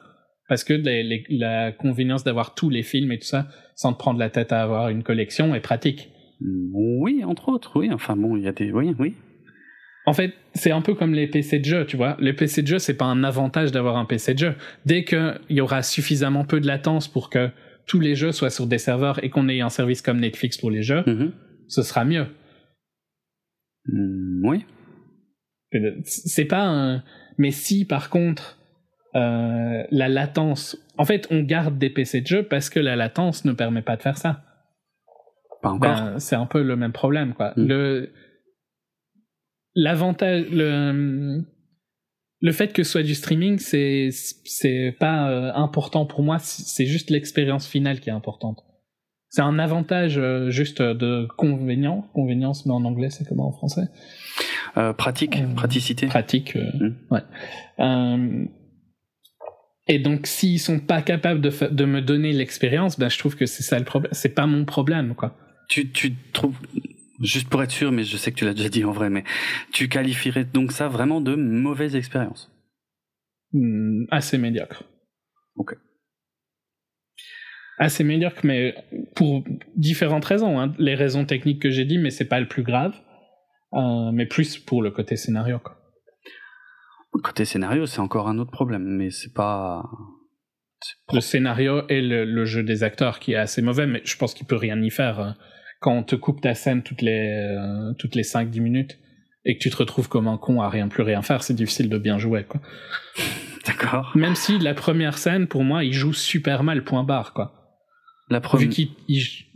parce 0.50 0.64
que 0.64 0.74
les- 0.74 1.04
les- 1.04 1.24
la 1.30 1.72
convenience 1.72 2.24
d'avoir 2.24 2.54
tous 2.54 2.70
les 2.70 2.84
films 2.84 3.12
et 3.12 3.18
tout 3.20 3.26
ça 3.26 3.48
sans 3.76 3.94
te 3.94 3.98
prendre 4.00 4.20
la 4.20 4.30
tête 4.30 4.52
à 4.52 4.62
avoir 4.62 4.89
une 4.89 5.04
collection 5.04 5.56
est 5.56 5.62
pratique. 5.62 6.10
Mm, 6.41 6.72
Oui, 7.02 7.24
entre 7.24 7.50
autres, 7.50 7.80
oui. 7.80 7.89
Enfin 7.94 8.16
bon, 8.16 8.36
il 8.38 8.44
y 8.44 8.48
a 8.48 8.52
des... 8.52 8.72
Oui, 8.72 8.94
oui. 9.00 9.16
En 10.06 10.12
fait, 10.14 10.34
c'est 10.54 10.72
un 10.72 10.82
peu 10.82 10.96
comme 10.96 11.14
les 11.14 11.28
PC 11.28 11.60
de 11.60 11.66
jeu, 11.66 11.86
tu 11.86 11.96
vois. 11.96 12.18
Les 12.20 12.34
PC 12.34 12.62
de 12.62 12.68
jeu, 12.68 12.78
c'est 12.80 12.98
pas 12.98 13.06
un 13.06 13.24
avantage 13.24 13.72
d'avoir 13.72 13.96
un 13.96 14.04
PC 14.06 14.34
de 14.34 14.39
jeu. 14.39 14.56
Dès 14.86 15.06
qu'il 15.06 15.39
y 15.50 15.62
aura 15.62 15.82
suffisamment 15.82 16.44
peu 16.44 16.60
de 16.60 16.68
latence 16.68 17.08
pour 17.08 17.30
que 17.30 17.50
tous 17.86 18.00
les 18.00 18.16
jeux 18.16 18.32
soient 18.32 18.50
sur 18.50 18.68
des 18.68 18.78
serveurs 18.78 19.24
et 19.24 19.30
qu'on 19.30 19.48
ait 19.50 19.62
un 19.62 19.70
service 19.70 20.02
comme 20.02 20.20
Netflix 20.20 20.58
pour 20.58 20.72
les 20.72 20.82
jeux, 20.84 21.04
Mhm. 21.06 21.32
ce 21.68 21.82
sera 21.82 22.06
mieux. 22.06 22.28
Mm, 23.88 24.48
oui. 24.48 24.66
C'est 26.04 26.46
pas 26.46 26.66
un. 26.68 27.04
Mais 27.38 27.52
si 27.52 27.86
par 27.86 28.10
contre 28.10 28.60
euh, 29.16 29.84
la 29.92 30.08
latence, 30.10 30.78
en 30.98 31.06
fait, 31.06 31.28
on 31.30 31.42
garde 31.44 31.78
des 31.78 31.90
PC 31.90 32.22
de 32.22 32.28
jeu 32.28 32.44
parce 32.44 32.70
que 32.70 32.80
la 32.80 32.96
latence 32.96 33.46
ne 33.46 33.52
permet 33.54 33.82
pas 33.84 33.96
de 33.96 34.02
faire 34.02 34.18
ça. 34.18 34.44
Pas 35.62 35.70
encore. 35.70 35.92
Ben, 35.96 36.20
c'est 36.20 36.36
un 36.36 36.46
peu 36.48 36.62
le 36.64 36.76
même 36.76 36.94
problème, 36.94 37.34
quoi. 37.34 37.54
Mm. 37.56 37.68
Le 37.68 38.10
l'avantage, 39.76 40.46
le 40.52 41.44
le 42.44 42.52
fait 42.52 42.74
que 42.74 42.84
ce 42.84 42.91
soit 42.91 43.04
du 43.04 43.16
streaming, 43.16 43.58
c'est 43.58 44.10
c'est 44.12 44.94
pas 45.00 45.30
euh, 45.32 45.54
important 45.56 46.06
pour 46.06 46.24
moi. 46.24 46.39
C'est 46.39 46.86
juste 46.86 47.10
l'expérience 47.10 47.66
finale 47.66 48.02
qui 48.02 48.10
est 48.10 48.14
importante. 48.14 48.66
C'est 49.30 49.41
un 49.41 49.58
avantage 49.60 50.18
euh, 50.18 50.50
juste 50.50 50.82
de 50.82 51.26
convénient, 51.38 52.02
convenience, 52.14 52.66
mais 52.66 52.74
en 52.74 52.84
anglais, 52.84 53.10
c'est 53.10 53.26
comment 53.26 53.48
en 53.48 53.54
français? 53.54 53.88
Euh, 54.76 54.91
pratique, 54.91 55.41
praticité. 55.56 56.08
pratique. 56.08 56.58
euh, 56.58 56.70
Mm. 56.74 56.96
Ouais. 57.12 58.50
Et 59.88 60.00
donc, 60.00 60.28
s'ils 60.28 60.60
sont 60.60 60.80
pas 60.80 61.02
capables 61.02 61.39
de, 61.39 61.50
de 61.70 61.86
me 61.86 62.02
donner 62.02 62.34
l'expérience, 62.34 63.00
ben 63.00 63.10
je 63.10 63.18
trouve 63.20 63.36
que 63.38 63.46
c'est 63.46 63.64
ça 63.64 63.80
le 63.80 63.86
problème. 63.86 64.12
C'est 64.14 64.36
pas 64.36 64.48
mon 64.48 64.66
problème, 64.66 65.16
quoi. 65.16 65.36
Tu, 65.70 65.89
tu 65.91 66.14
trouves, 66.34 66.58
juste 67.24 67.49
pour 67.49 67.63
être 67.63 67.71
sûr, 67.71 67.91
mais 67.91 68.03
je 68.03 68.17
sais 68.17 68.32
que 68.32 68.38
tu 68.38 68.45
l'as 68.45 68.53
déjà 68.53 68.69
dit 68.69 68.84
en 68.86 68.91
vrai, 68.91 69.09
mais 69.09 69.24
tu 69.71 69.89
qualifierais 69.89 70.45
donc 70.45 70.71
ça 70.71 70.88
vraiment 70.88 71.21
de 71.21 71.36
mauvaise 71.36 71.95
expérience. 71.95 72.51
Hmm, 73.53 74.05
assez 74.11 74.38
médiocre. 74.38 74.84
Ok. 75.55 75.76
Assez 77.80 78.03
médiocre, 78.03 78.41
mais 78.43 78.76
pour 79.15 79.43
différentes 79.76 80.26
raisons. 80.26 80.59
hein. 80.59 80.74
Les 80.78 80.95
raisons 80.95 81.26
techniques 81.26 81.61
que 81.61 81.69
j'ai 81.71 81.86
dit, 81.86 81.97
mais 81.97 82.11
c'est 82.11 82.28
pas 82.28 82.39
le 82.39 82.47
plus 82.47 82.63
grave. 82.63 82.93
Euh, 83.74 84.11
mais 84.11 84.28
plus 84.28 84.59
pour 84.59 84.84
le 84.84 84.91
côté 84.91 85.15
scénario, 85.15 85.59
quoi. 85.59 85.80
Côté 87.24 87.45
scénario, 87.45 87.86
c'est 87.86 87.99
encore 87.99 88.28
un 88.28 88.38
autre 88.39 88.51
problème, 88.51 88.84
mais 88.84 89.09
c'est 89.09 89.34
pas. 89.34 89.84
Le 91.11 91.21
scénario 91.21 91.88
et 91.88 92.01
le, 92.01 92.26
le 92.26 92.45
jeu 92.45 92.63
des 92.63 92.84
acteurs 92.84 93.19
qui 93.19 93.34
est 93.34 93.38
assez 93.38 93.61
mauvais, 93.61 93.88
mais 93.88 94.01
je 94.03 94.17
pense 94.17 94.34
qu'il 94.34 94.45
peut 94.45 94.55
rien 94.55 94.82
y 94.82 94.89
faire. 94.89 95.36
Quand 95.84 95.94
on 95.98 96.04
te 96.04 96.16
coupe 96.16 96.40
ta 96.40 96.54
scène 96.56 96.82
toutes 96.82 97.02
les, 97.02 97.56
euh, 97.60 97.94
toutes 98.00 98.16
les 98.16 98.24
5-10 98.24 98.62
minutes 98.62 98.98
et 99.46 99.58
que 99.58 99.62
tu 99.62 99.70
te 99.70 99.76
retrouves 99.76 100.08
comme 100.08 100.30
un 100.30 100.38
con 100.38 100.62
à 100.62 100.70
rien 100.70 100.88
plus 100.88 101.04
rien 101.04 101.22
faire, 101.22 101.44
c'est 101.44 101.54
difficile 101.54 101.90
de 101.90 101.98
bien 101.98 102.18
jouer, 102.18 102.46
quoi. 102.46 102.62
D'accord. 103.68 104.12
Même 104.16 104.36
si 104.36 104.60
la 104.60 104.74
première 104.74 105.18
scène, 105.18 105.48
pour 105.48 105.64
moi, 105.64 105.84
il 105.84 105.92
joue 105.94 106.14
super 106.14 106.64
mal, 106.64 106.84
point 106.86 107.04
barre, 107.04 107.34
quoi. 107.34 107.60
La 108.30 108.40
Vu 108.40 108.44
première. 108.44 108.70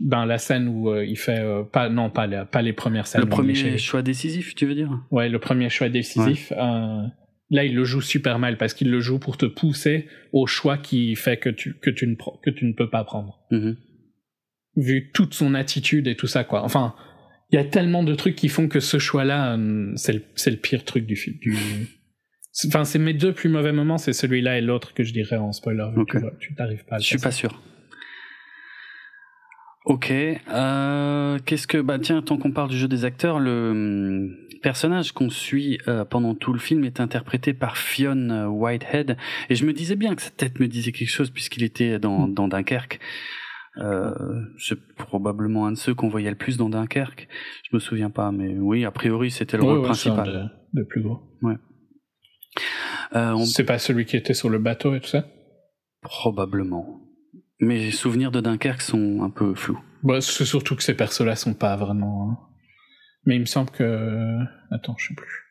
ben, 0.00 0.26
la 0.26 0.36
scène 0.38 0.68
où 0.68 0.90
euh, 0.90 1.04
il 1.04 1.16
fait, 1.16 1.40
euh, 1.40 1.62
pas, 1.62 1.88
non, 1.88 2.10
pas, 2.10 2.26
les- 2.26 2.44
pas 2.50 2.60
les 2.60 2.74
premières 2.74 3.06
scènes. 3.06 3.22
Le 3.22 3.26
premier 3.28 3.54
chez- 3.54 3.78
choix 3.78 4.02
décisif, 4.02 4.54
tu 4.54 4.66
veux 4.66 4.74
dire? 4.74 4.90
Ouais, 5.10 5.28
le 5.30 5.38
premier 5.38 5.70
choix 5.70 5.88
décisif. 5.88 6.52
là, 7.50 7.64
il 7.64 7.74
le 7.74 7.84
joue 7.84 8.02
super 8.02 8.38
mal 8.38 8.58
parce 8.58 8.74
qu'il 8.74 8.90
le 8.90 9.00
joue 9.00 9.18
pour 9.18 9.38
te 9.38 9.46
pousser 9.46 10.06
au 10.34 10.46
choix 10.46 10.76
qui 10.76 11.16
fait 11.16 11.38
que 11.38 11.48
tu, 11.48 11.74
que 11.80 11.88
tu, 11.88 12.06
ne, 12.06 12.14
que 12.42 12.50
tu 12.50 12.66
ne 12.66 12.72
peux 12.74 12.90
pas 12.90 13.04
prendre. 13.04 13.40
Mhm. 13.50 13.76
Vu 14.78 15.10
toute 15.12 15.34
son 15.34 15.54
attitude 15.54 16.06
et 16.06 16.14
tout 16.14 16.28
ça, 16.28 16.44
quoi. 16.44 16.62
Enfin, 16.62 16.94
il 17.50 17.56
y 17.56 17.58
a 17.58 17.64
tellement 17.64 18.02
de 18.02 18.14
trucs 18.14 18.36
qui 18.36 18.48
font 18.48 18.68
que 18.68 18.80
ce 18.80 18.98
choix-là, 18.98 19.56
euh, 19.56 19.92
c'est 19.96 20.12
le, 20.12 20.56
pire 20.56 20.84
truc 20.84 21.06
du 21.06 21.16
film. 21.16 21.36
Du... 21.40 21.56
Enfin, 22.66 22.84
c'est 22.84 22.98
mes 22.98 23.14
deux 23.14 23.32
plus 23.32 23.48
mauvais 23.48 23.70
moments, 23.70 23.98
c'est 23.98 24.12
celui-là 24.12 24.58
et 24.58 24.60
l'autre 24.60 24.92
que 24.92 25.04
je 25.04 25.12
dirais 25.12 25.36
en 25.36 25.52
spoiler. 25.52 25.84
vu 25.94 26.04
que 26.04 26.18
Ok. 26.18 26.38
Tu 26.40 26.54
t'arrives 26.56 26.84
pas 26.86 26.96
à 26.96 26.98
le 26.98 27.02
Je 27.02 27.06
suis 27.06 27.18
pas 27.18 27.30
sûr. 27.30 27.62
Ok. 29.84 30.10
Euh, 30.10 31.38
Qu'est-ce 31.46 31.68
que 31.68 31.78
bah 31.78 32.00
tiens, 32.00 32.20
tant 32.20 32.36
qu'on 32.36 32.50
parle 32.50 32.70
du 32.70 32.76
jeu 32.76 32.88
des 32.88 33.04
acteurs, 33.04 33.38
le 33.38 33.70
hum, 33.70 34.36
personnage 34.60 35.12
qu'on 35.12 35.30
suit 35.30 35.78
euh, 35.86 36.04
pendant 36.04 36.34
tout 36.34 36.52
le 36.52 36.58
film 36.58 36.84
est 36.84 36.98
interprété 36.98 37.54
par 37.54 37.76
Fionn 37.76 38.46
Whitehead, 38.48 39.16
et 39.50 39.54
je 39.54 39.64
me 39.64 39.72
disais 39.72 39.94
bien 39.94 40.16
que 40.16 40.22
sa 40.22 40.30
tête 40.30 40.58
me 40.58 40.66
disait 40.66 40.90
quelque 40.90 41.10
chose 41.10 41.30
puisqu'il 41.30 41.62
était 41.62 42.00
dans, 42.00 42.26
dans 42.26 42.48
Dunkerque. 42.48 42.98
Euh, 43.78 44.12
c'est 44.58 44.78
probablement 44.96 45.66
un 45.66 45.72
de 45.72 45.76
ceux 45.76 45.94
qu'on 45.94 46.08
voyait 46.08 46.30
le 46.30 46.36
plus 46.36 46.56
dans 46.56 46.68
Dunkerque. 46.68 47.28
Je 47.70 47.76
me 47.76 47.78
souviens 47.80 48.10
pas, 48.10 48.32
mais 48.32 48.56
oui, 48.58 48.84
a 48.84 48.90
priori 48.90 49.30
c'était 49.30 49.56
le 49.56 49.62
Ouais, 49.62 49.68
rôle 49.70 49.78
ouais, 49.78 49.84
principal. 49.84 50.26
de, 50.74 50.80
de 50.80 50.84
plus 50.86 51.02
gros. 51.02 51.20
Euh, 53.14 53.32
on- 53.32 53.44
C'est 53.46 53.64
pas 53.64 53.78
celui 53.78 54.04
qui 54.04 54.16
était 54.16 54.34
sur 54.34 54.50
le 54.50 54.58
bateau 54.58 54.94
et 54.94 55.00
tout 55.00 55.08
ça? 55.08 55.26
Probablement. 56.02 57.00
Mes 57.60 57.90
souvenirs 57.90 58.30
de 58.30 58.40
Dunkerque 58.40 58.80
sont 58.82 59.22
un 59.22 59.30
peu 59.30 59.54
flous. 59.54 59.80
Bah, 60.02 60.20
c'est 60.20 60.44
surtout 60.44 60.76
que 60.76 60.82
ces 60.82 60.94
persos-là 60.94 61.34
sont 61.36 61.54
pas 61.54 61.76
vraiment. 61.76 62.30
hein. 62.30 62.38
Mais 63.24 63.36
il 63.36 63.40
me 63.40 63.46
semble 63.46 63.70
que. 63.70 64.38
Attends, 64.70 64.96
je 64.98 65.08
sais 65.08 65.14
plus. 65.14 65.44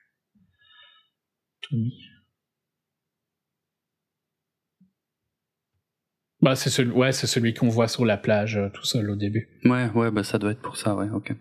Tony. 1.70 1.94
Bah, 6.42 6.56
c'est 6.56 6.70
celui, 6.70 6.92
ouais, 6.92 7.12
c'est 7.12 7.26
celui 7.28 7.54
qu'on 7.54 7.68
voit 7.70 7.88
sur 7.88 8.06
la 8.06 8.16
plage 8.18 8.58
euh, 8.58 8.70
tout 8.70 8.84
seul 8.86 9.10
au 9.10 9.16
début. 9.16 9.50
Ouais, 9.66 9.90
ouais, 9.96 10.12
bah 10.12 10.24
ça 10.24 10.38
doit 10.38 10.52
être 10.52 10.62
pour 10.62 10.78
ça, 10.78 10.96
ouais, 10.96 11.10
ok. 11.10 11.34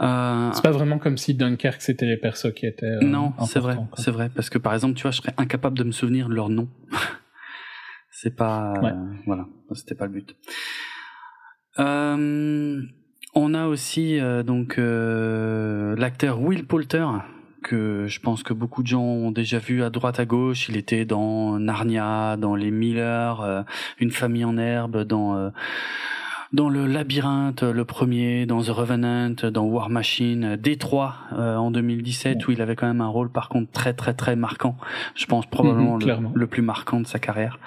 Euh, 0.00 0.50
C'est 0.54 0.62
pas 0.62 0.70
vraiment 0.70 0.98
comme 0.98 1.18
si 1.18 1.34
Dunkerque 1.34 1.82
c'était 1.82 2.06
les 2.06 2.16
persos 2.16 2.52
qui 2.54 2.66
étaient. 2.66 2.86
euh, 2.86 3.02
non, 3.02 3.34
c'est 3.46 3.60
vrai, 3.60 3.76
c'est 3.98 4.10
vrai, 4.10 4.30
parce 4.34 4.48
que 4.50 4.58
par 4.58 4.72
exemple, 4.74 4.94
tu 4.94 5.02
vois, 5.02 5.10
je 5.10 5.18
serais 5.18 5.34
incapable 5.36 5.76
de 5.78 5.84
me 5.84 5.92
souvenir 5.92 6.28
de 6.28 6.34
leur 6.34 6.48
nom. 6.48 6.68
c'est 8.10 8.34
pas, 8.34 8.72
Ouais. 8.82 8.92
voilà, 9.26 9.46
c'était 9.74 9.94
pas 9.94 10.06
le 10.06 10.12
but. 10.12 10.34
On 13.34 13.54
a 13.54 13.66
aussi 13.66 14.18
donc 14.44 14.76
l'acteur 14.78 16.40
Will 16.40 16.66
Poulter 16.66 17.06
que 17.62 18.06
je 18.08 18.20
pense 18.20 18.42
que 18.42 18.52
beaucoup 18.52 18.82
de 18.82 18.88
gens 18.88 19.02
ont 19.02 19.30
déjà 19.30 19.58
vu 19.58 19.82
à 19.82 19.90
droite 19.90 20.20
à 20.20 20.24
gauche. 20.24 20.68
Il 20.68 20.76
était 20.76 21.04
dans 21.04 21.58
Narnia, 21.58 22.36
dans 22.36 22.54
Les 22.54 22.70
Miller, 22.70 23.64
Une 23.98 24.10
famille 24.10 24.44
en 24.44 24.58
herbe, 24.58 25.04
dans 25.04 25.52
dans 26.52 26.68
le 26.68 26.86
labyrinthe, 26.86 27.62
le 27.62 27.84
premier, 27.84 28.44
dans 28.44 28.62
The 28.62 28.68
Revenant, 28.68 29.50
dans 29.50 29.64
War 29.64 29.88
Machine, 29.88 30.56
Détroit 30.56 31.16
euh, 31.32 31.56
en 31.56 31.70
2017 31.70 32.46
où 32.46 32.52
il 32.52 32.60
avait 32.60 32.76
quand 32.76 32.86
même 32.86 33.00
un 33.00 33.08
rôle 33.08 33.30
par 33.30 33.48
contre 33.48 33.70
très 33.72 33.94
très 33.94 34.12
très 34.12 34.36
marquant. 34.36 34.76
Je 35.14 35.24
pense 35.24 35.46
probablement 35.46 35.98
mhm, 35.98 36.32
le, 36.34 36.46
plus 36.46 36.62
marquant 36.62 37.00
de 37.00 37.06
sa 37.06 37.18
carrière. 37.18 37.58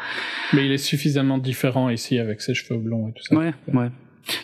Mais 0.53 0.65
il 0.65 0.71
est 0.71 0.77
suffisamment 0.77 1.39
différent 1.39 1.89
ici 1.89 2.19
avec 2.19 2.41
ses 2.41 2.53
cheveux 2.53 2.79
blonds 2.79 3.07
et 3.07 3.13
tout 3.13 3.23
ça. 3.23 3.35
Ouais, 3.35 3.53
ouais. 3.73 3.89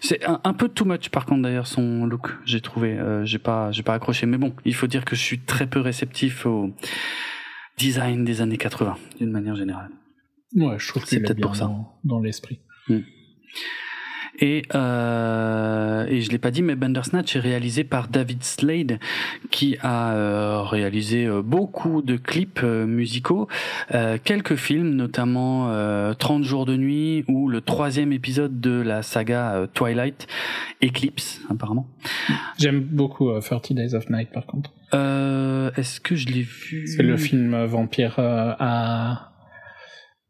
C'est 0.01 0.21
un, 0.25 0.53
peu 0.53 0.69
too 0.69 0.85
much 0.85 1.09
par 1.09 1.25
contre 1.25 1.41
d'ailleurs 1.41 1.67
son 1.67 2.05
look, 2.05 2.37
j'ai 2.45 2.61
trouvé, 2.61 2.97
euh, 2.97 3.25
j'ai 3.25 3.39
pas 3.39 3.71
j'ai 3.71 3.83
pas 3.83 3.93
accroché 3.93 4.25
mais 4.25 4.37
bon, 4.37 4.53
il 4.65 4.75
faut 4.75 4.87
dire 4.87 5.05
que 5.05 5.15
je 5.15 5.21
suis 5.21 5.39
très 5.39 5.67
peu 5.67 5.79
réceptif 5.79 6.45
au 6.45 6.71
design 7.77 8.23
des 8.23 8.41
années 8.41 8.57
80 8.57 8.97
d'une 9.19 9.31
manière 9.31 9.55
générale. 9.55 9.89
Ouais, 10.55 10.77
je 10.77 10.87
trouve 10.87 11.03
que 11.03 11.09
c'est 11.09 11.21
peut-être 11.21 11.41
pour 11.41 11.55
ça 11.55 11.71
dans, 12.03 12.19
l'esprit. 12.19 12.59
Hmm. 12.87 12.99
Et, 14.41 14.63
euh, 14.73 16.05
et 16.07 16.21
je 16.21 16.31
l'ai 16.31 16.39
pas 16.39 16.49
dit, 16.49 16.63
mais 16.63 16.75
Bandersnatch 16.75 17.35
est 17.35 17.39
réalisé 17.39 17.83
par 17.83 18.07
David 18.07 18.43
Slade, 18.43 18.99
qui 19.51 19.77
a 19.81 20.13
euh, 20.13 20.63
réalisé 20.63 21.27
euh, 21.27 21.43
beaucoup 21.43 22.01
de 22.01 22.17
clips 22.17 22.61
euh, 22.63 22.87
musicaux, 22.87 23.47
quelques 24.23 24.55
films, 24.55 24.95
notamment 24.95 25.71
30 26.15 26.43
jours 26.43 26.65
de 26.65 26.75
nuit 26.75 27.23
ou 27.27 27.49
le 27.49 27.61
troisième 27.61 28.11
épisode 28.11 28.59
de 28.59 28.81
la 28.81 29.03
saga 29.03 29.67
Twilight, 29.73 30.27
Eclipse, 30.83 31.41
apparemment. 31.49 31.87
J'aime 32.57 32.79
beaucoup 32.79 33.29
30 33.39 33.73
Days 33.73 33.93
of 33.93 34.09
Night, 34.09 34.29
par 34.31 34.45
contre. 34.45 34.71
Est-ce 35.77 35.99
que 35.99 36.15
je 36.15 36.27
l'ai 36.27 36.41
vu? 36.41 36.87
C'est 36.87 37.03
le 37.03 37.17
film 37.17 37.65
vampire 37.65 38.15
à 38.17 39.33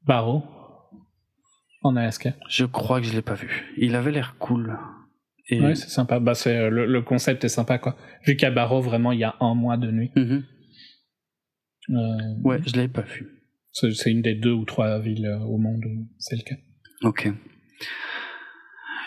Barrow 0.06 0.44
en 1.82 1.96
Alaska 1.96 2.34
Je 2.48 2.66
crois 2.66 3.02
que 3.02 3.08
je 3.08 3.14
l'ai 3.14 3.22
pas 3.22 3.34
vu. 3.34 3.74
Il 3.78 3.96
avait 3.96 4.12
l'air 4.12 4.36
cool. 4.40 4.78
Et... 5.50 5.60
Ouais, 5.60 5.76
c'est 5.76 5.90
sympa. 5.90 6.20
Bah, 6.20 6.34
c'est, 6.34 6.70
le, 6.70 7.02
concept 7.02 7.44
est 7.44 7.50
sympa, 7.50 7.78
quoi. 7.78 7.98
Vu 8.26 8.36
qu'à 8.36 8.52
Barrow, 8.52 8.82
vraiment, 8.82 9.12
il 9.12 9.20
y 9.20 9.24
a 9.24 9.36
un 9.40 9.56
mois 9.56 9.78
de 9.78 9.92
nuit. 9.92 10.12
Mm-hmm. 10.16 10.44
Euh, 11.90 12.42
ouais, 12.44 12.60
je 12.66 12.76
l'avais 12.76 12.88
pas 12.88 13.02
vu. 13.02 13.28
C'est, 13.74 14.12
une 14.12 14.22
des 14.22 14.36
deux 14.36 14.52
ou 14.52 14.66
trois 14.66 15.00
villes 15.00 15.26
euh, 15.26 15.40
au 15.40 15.58
monde 15.58 15.84
où 15.86 16.08
c'est 16.20 16.36
le 16.36 16.44
cas. 16.44 16.56
Ok. 17.04 17.30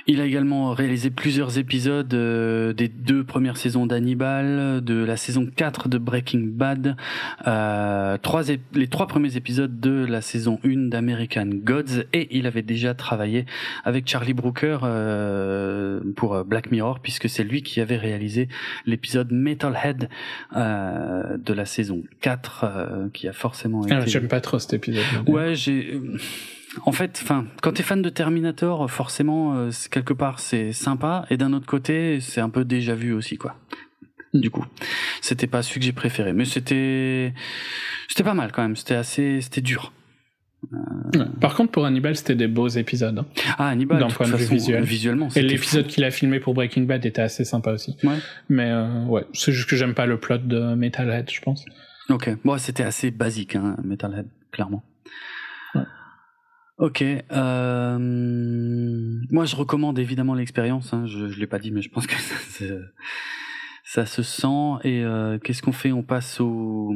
Il 0.07 0.21
a 0.21 0.27
également 0.27 0.73
réalisé 0.73 1.11
plusieurs 1.11 1.59
épisodes 1.59 2.13
euh, 2.13 2.73
des 2.73 2.89
deux 2.89 3.25
premières 3.25 3.57
saisons 3.57 3.87
d'Hannibal, 3.87 4.83
de 4.83 5.03
la 5.03 5.17
saison 5.17 5.47
4 5.55 5.89
de 5.89 5.99
Breaking 5.99 6.45
Bad, 6.47 6.97
euh, 7.47 8.19
trois 8.19 8.43
les 8.75 8.87
trois 8.89 9.07
premiers 9.07 9.37
épisodes 9.37 9.81
de 9.81 10.05
la 10.05 10.21
saison 10.21 10.59
1 10.65 10.89
d'American 10.89 11.49
Gods, 11.53 12.05
et 12.13 12.37
il 12.37 12.47
avait 12.47 12.63
déjà 12.63 12.93
travaillé 12.95 13.47
avec 13.85 14.07
Charlie 14.07 14.35
Brooker 14.35 14.81
euh, 14.83 16.01
pour 16.17 16.45
Black 16.45 16.71
Mirror, 16.71 17.01
puisque 17.01 17.29
c'est 17.29 17.45
lui 17.45 17.63
qui 17.63 17.81
avait 17.81 17.97
réalisé 17.97 18.49
l'épisode 18.87 19.33
Metalhead 19.33 20.09
euh, 20.57 21.37
de 21.39 21.53
la 21.53 21.65
saison 21.65 22.03
4, 22.21 22.65
euh, 22.65 23.09
qui 23.13 23.29
a 23.29 23.33
forcément 23.33 23.83
ah, 23.91 24.01
été... 24.01 24.11
J'aime 24.11 24.29
pas 24.29 24.41
trop 24.41 24.59
cet 24.59 24.75
épisode. 24.75 25.05
Ouais, 25.27 25.55
j'ai 25.55 26.01
en 26.83 26.93
fait, 26.93 27.21
enfin, 27.23 27.47
quand 27.63 27.73
t'es 27.73 27.83
fan 27.83 28.03
de 28.03 28.09
Terminator, 28.09 28.91
forcément, 28.91 29.57
euh, 29.57 29.71
quelque 29.91 30.13
part, 30.13 30.41
c'est 30.41 30.73
sympa, 30.73 31.27
et 31.31 31.37
d'un 31.37 31.53
autre 31.53 31.67
côté, 31.67 32.21
c'est 32.21 32.41
un 32.41 32.51
peu 32.51 32.65
déjà 32.65 32.95
vu 32.95 33.13
aussi, 33.13 33.37
quoi. 33.37 33.57
Du 34.33 34.51
coup, 34.51 34.65
c'était 35.21 35.47
pas 35.47 35.63
celui 35.63 35.81
que 35.81 35.87
j'ai 35.87 35.93
préféré, 35.93 36.33
mais 36.33 36.45
c'était, 36.45 37.33
c'était 38.09 38.25
pas 38.25 38.35
mal 38.35 38.51
quand 38.51 38.63
même. 38.63 38.75
C'était 38.75 38.97
assez, 38.97 39.41
c'était 39.41 39.61
dur. 39.61 39.93
Euh, 40.73 41.25
Par 41.41 41.55
contre, 41.55 41.71
pour 41.71 41.85
Hannibal, 41.85 42.17
c'était 42.17 42.35
des 42.35 42.49
beaux 42.49 42.67
épisodes. 42.67 43.17
Hein. 43.17 43.27
Ah, 43.59 43.69
Hannibal, 43.69 44.01
d'un 44.01 44.09
point 44.09 44.29
de 44.29 44.35
vue 44.35 44.47
visuel. 44.47 44.83
Visuellement, 44.83 45.29
et 45.37 45.43
l'épisode 45.43 45.87
qu'il 45.87 46.03
a 46.03 46.11
filmé 46.11 46.41
pour 46.41 46.53
Breaking 46.55 46.83
Bad 46.83 47.07
était 47.07 47.23
assez 47.23 47.45
sympa 47.45 47.71
aussi. 47.73 47.97
Ouais. 48.03 48.17
Mais 48.49 48.71
euh, 48.71 49.05
ouais, 49.05 49.25
c'est 49.35 49.53
juste 49.53 49.69
que 49.69 49.77
j'aime 49.77 49.95
pas 49.95 50.07
le 50.07 50.19
plot 50.19 50.39
de 50.39 50.75
Metalhead, 50.75 51.31
je 51.31 51.41
pense. 51.41 51.65
Ok, 52.09 52.31
bon, 52.45 52.59
c'était 52.59 52.83
assez 52.83 53.13
basique, 53.13 53.55
hein, 53.55 53.77
Metalhead, 53.85 54.27
clairement. 54.51 54.83
Ok. 56.79 57.03
Euh... 57.03 57.99
Moi, 59.31 59.45
je 59.45 59.57
recommande 59.57 59.99
évidemment 59.99 60.35
l'expérience. 60.35 60.93
Hein. 60.93 61.07
Je, 61.07 61.29
je 61.29 61.39
l'ai 61.39 61.47
pas 61.47 61.59
dit, 61.59 61.71
mais 61.71 61.83
je 61.83 61.91
pense 61.91 62.07
que 62.07 62.15
ça, 62.21 62.65
ça 63.85 64.07
se 64.07 64.23
sent. 64.23 64.79
Et 64.83 65.05
euh, 65.05 65.39
qu'est-ce 65.39 65.63
qu'on 65.63 65.73
fait? 65.73 65.93
On 65.93 66.03
passe 66.03 66.41
au 66.41 66.93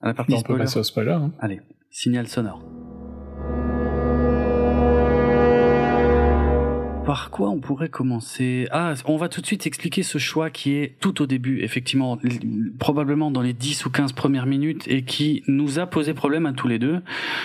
à 0.00 0.08
la 0.08 0.14
partie 0.14 0.38
spoiler. 0.38 0.54
On 0.54 0.58
peut 0.58 0.64
passer 0.64 0.78
au 0.78 0.84
spoiler. 0.84 1.12
Hein. 1.12 1.32
Allez, 1.40 1.60
signal 1.90 2.28
sonore. 2.28 2.62
Par 7.08 7.30
quoi 7.30 7.48
on 7.48 7.58
pourrait 7.58 7.88
commencer? 7.88 8.68
Ah, 8.70 8.92
on 9.06 9.16
va 9.16 9.30
tout 9.30 9.40
de 9.40 9.46
suite 9.46 9.66
expliquer 9.66 10.02
ce 10.02 10.18
choix 10.18 10.50
qui 10.50 10.74
est 10.74 10.94
tout 11.00 11.22
au 11.22 11.26
début, 11.26 11.62
effectivement, 11.62 12.18
probablement 12.78 13.30
dans 13.30 13.40
les 13.40 13.54
10 13.54 13.86
ou 13.86 13.90
15 13.90 14.12
premières 14.12 14.44
minutes 14.44 14.86
et 14.88 15.00
qui 15.00 15.42
nous 15.46 15.78
a 15.78 15.86
posé 15.86 16.12
problème 16.12 16.44
à 16.44 16.52
tous 16.52 16.68
les 16.68 16.78
deux, 16.78 17.00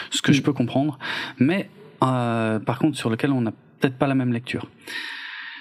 ce 0.09 0.21
que 0.21 0.33
je 0.33 0.41
peux 0.41 0.51
comprendre, 0.51 0.99
mais 1.39 1.69
euh, 2.03 2.59
par 2.59 2.77
contre 2.77 2.97
sur 2.97 3.09
lequel 3.09 3.31
on 3.31 3.39
n'a 3.39 3.53
peut-être 3.79 3.97
pas 3.97 4.07
la 4.07 4.15
même 4.15 4.33
lecture. 4.33 4.67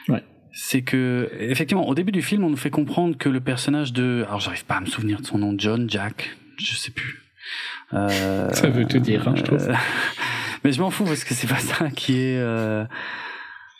Ouais. 0.09 0.24
C'est 0.50 0.82
que, 0.82 1.30
effectivement, 1.38 1.86
au 1.86 1.94
début 1.94 2.11
du 2.11 2.22
film, 2.22 2.42
on 2.42 2.50
nous 2.50 2.57
fait 2.57 2.70
comprendre 2.70 3.16
que 3.16 3.28
le 3.28 3.40
personnage 3.40 3.92
de, 3.92 4.24
alors 4.26 4.40
j'arrive 4.40 4.64
pas 4.64 4.74
à 4.74 4.80
me 4.80 4.86
souvenir 4.86 5.20
de 5.20 5.26
son 5.26 5.38
nom, 5.38 5.55
John, 5.57 5.88
Jack, 5.88 6.36
je 6.57 6.74
sais 6.74 6.90
plus. 6.90 7.22
Euh, 7.94 8.50
ça 8.53 8.68
veut 8.68 8.84
tout 8.84 8.98
dire, 8.98 9.28
hein, 9.28 9.34
je 9.36 9.42
trouve. 9.42 9.68
mais 10.64 10.72
je 10.72 10.80
m'en 10.80 10.90
fous 10.90 11.05
parce 11.05 11.22
que 11.22 11.34
c'est 11.34 11.46
pas 11.46 11.61
ça 11.61 11.88
qui 11.90 12.18
est. 12.18 12.38
Euh, 12.38 12.84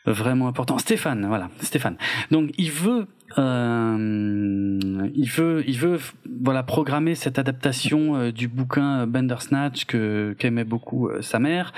vraiment 0.07 0.49
important. 0.49 0.79
Stéphane, 0.79 1.27
voilà, 1.27 1.51
Stéphane. 1.61 1.97
Donc 2.31 2.51
il 2.59 2.71
veut, 2.71 3.07
euh, 3.39 5.11
il 5.15 5.29
veut, 5.29 5.65
il 5.67 5.79
veut, 5.79 5.99
voilà, 6.43 6.63
programmer 6.63 7.15
cette 7.15 7.39
adaptation 7.39 8.17
euh, 8.17 8.33
du 8.33 8.49
bouquin 8.49 9.07
Bandersnatch 9.07 9.85
que 9.85 10.35
qu'aimait 10.39 10.65
beaucoup 10.65 11.09
euh, 11.09 11.23
sa 11.23 11.39
mère. 11.39 11.73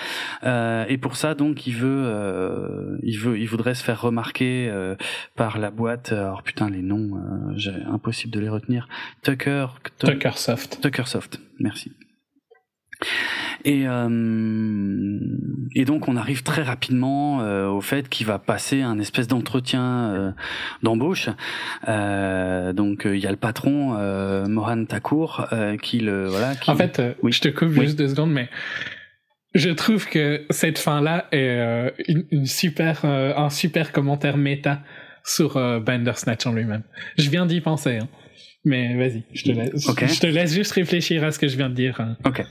Euh, 0.45 0.85
et 0.89 0.99
pour 0.99 1.17
ça, 1.17 1.35
donc, 1.35 1.67
il 1.67 1.75
veut, 1.75 2.99
il 3.03 3.19
veut, 3.19 3.39
il 3.39 3.47
voudrait 3.47 3.75
se 3.75 3.85
faire 3.85 4.01
remarquer 4.01 4.73
par 5.37 5.59
la 5.59 5.71
boîte. 5.71 6.13
Alors 6.13 6.43
putain, 6.43 6.71
les 6.71 6.83
noms, 6.83 7.21
j'ai 7.57 7.75
impossible 7.91 8.33
de 8.33 8.41
les 8.41 8.49
retenir. 8.49 8.89
Tucker, 9.23 9.67
Tuckersoft. 9.99 10.81
Tuckersoft. 10.81 11.41
Merci. 11.59 11.93
Et, 13.65 13.85
euh, 13.87 15.19
et 15.75 15.85
donc 15.87 16.09
on 16.09 16.17
arrive 16.17 16.43
très 16.43 16.63
rapidement 16.63 17.41
euh, 17.41 17.67
au 17.67 17.81
fait 17.81 18.09
qu'il 18.11 18.27
va 18.27 18.39
passer 18.39 18.83
un 18.83 18.99
espèce 18.99 19.27
d'entretien 19.27 20.13
euh, 20.13 20.31
d'embauche. 20.83 21.29
Donc 21.87 23.03
il 23.07 23.19
y 23.19 23.27
a 23.27 23.31
le 23.31 23.37
patron 23.37 23.95
Mohan 24.49 24.85
Thakur 24.85 25.49
qui 25.83 26.01
le 26.01 26.27
voilà. 26.29 26.55
Qui... 26.57 26.71
En 26.71 26.77
fait, 26.77 27.01
oui. 27.23 27.33
je 27.33 27.41
te 27.41 27.49
coupe 27.49 27.71
juste 27.71 27.99
deux 27.99 28.09
secondes, 28.09 28.33
mais 28.33 28.49
je 29.55 29.71
trouve 29.71 30.09
que 30.09 30.45
cette 30.51 30.79
fin 30.79 31.01
là 31.01 31.27
est 31.33 31.93
une, 32.09 32.27
une, 32.31 32.47
super 32.47 33.05
un 33.05 33.51
super 33.51 33.93
commentaire 33.93 34.37
méta 34.37 34.83
sur 35.25 35.55
Bandersnatch 35.81 36.47
en 36.47 36.53
lui-même. 36.53 36.83
Je 37.17 37.31
viens 37.31 37.47
d'y 37.47 37.61
penser. 37.61 37.99
Hein. 37.99 38.09
Mais 38.65 38.97
vas-y, 38.97 39.25
je 39.33 39.45
te 39.45 39.51
laisse. 39.51 39.87
Je 39.87 40.21
te 40.21 40.27
laisse 40.27 40.55
juste 40.55 40.73
réfléchir 40.73 41.23
à 41.23 41.31
ce 41.31 41.39
que 41.39 41.49
je 41.49 41.57
viens 41.57 41.69
de 41.69 41.75
dire. 41.75 42.01
Hein. 42.01 42.17
Ok. 42.25 42.45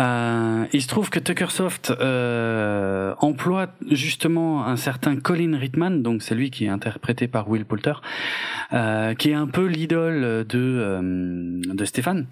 Euh, 0.00 0.64
il 0.72 0.80
se 0.82 0.88
trouve 0.88 1.10
que 1.10 1.18
Tuckersoft 1.18 1.90
euh, 1.90 3.14
emploie 3.18 3.68
justement 3.90 4.66
un 4.66 4.76
certain 4.76 5.16
Colin 5.16 5.56
Ritman, 5.58 6.02
donc 6.02 6.22
c'est 6.22 6.34
lui 6.34 6.50
qui 6.50 6.64
est 6.64 6.70
interprété 6.70 7.28
par 7.28 7.48
Will 7.48 7.64
Poulter, 7.64 7.94
euh, 8.72 9.14
qui 9.14 9.30
est 9.30 9.34
un 9.34 9.46
peu 9.46 9.66
l'idole 9.66 10.46
de 10.46 10.58
euh, 10.58 11.60
de 11.74 11.84
Stéphane. 11.84 12.26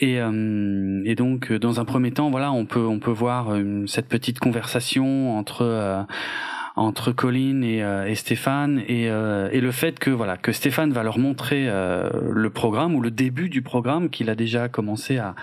Et, 0.00 0.20
euh, 0.20 1.02
et 1.04 1.14
donc 1.14 1.52
dans 1.52 1.80
un 1.80 1.84
premier 1.84 2.10
temps, 2.10 2.30
voilà, 2.30 2.50
on 2.50 2.66
peut 2.66 2.86
on 2.86 2.98
peut 2.98 3.12
voir 3.12 3.56
cette 3.86 4.08
petite 4.08 4.38
conversation 4.40 5.38
entre 5.38 6.06
entre 6.74 7.12
Colin 7.12 7.62
et, 7.62 7.78
et 8.10 8.14
Stéphane 8.16 8.82
et, 8.86 9.04
et, 9.04 9.60
le 9.60 9.70
fait 9.70 9.98
que 9.98 10.10
voilà 10.10 10.36
que 10.36 10.52
Stéphane 10.52 10.92
va 10.92 11.02
leur 11.02 11.18
montrer 11.18 11.66
le 11.66 12.50
programme 12.50 12.94
ou 12.94 13.00
le 13.00 13.10
début 13.10 13.48
du 13.48 13.62
programme 13.62 14.10
qu'il 14.10 14.28
a 14.28 14.34
déjà 14.34 14.68
commencé 14.68 15.16
à 15.16 15.34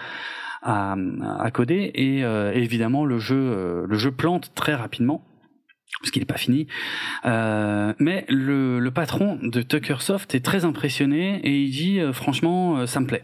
à, 0.64 1.52
coder. 1.52 1.92
Et 1.94 2.24
euh, 2.24 2.52
évidemment 2.54 3.06
le 3.06 3.20
jeu 3.20 3.36
euh, 3.36 3.86
le 3.88 3.98
jeu 3.98 4.12
plante 4.12 4.52
très 4.56 4.74
rapidement 4.74 5.24
parce 6.02 6.12
qu'il 6.12 6.22
n'est 6.22 6.26
pas 6.28 6.38
fini. 6.38 6.68
Euh, 7.26 7.94
mais 8.00 8.26
le, 8.28 8.80
le, 8.80 8.92
patron 8.92 9.40
de 9.42 9.62
Tuckersoft 9.62 10.36
est 10.36 10.44
très 10.44 10.66
impressionné 10.66 11.40
et 11.44 11.62
il 11.62 11.72
dit 11.72 12.00
euh, 12.00 12.12
franchement 12.12 12.78
euh, 12.78 12.86
ça 12.86 13.00
me 13.00 13.08
plaît, 13.08 13.24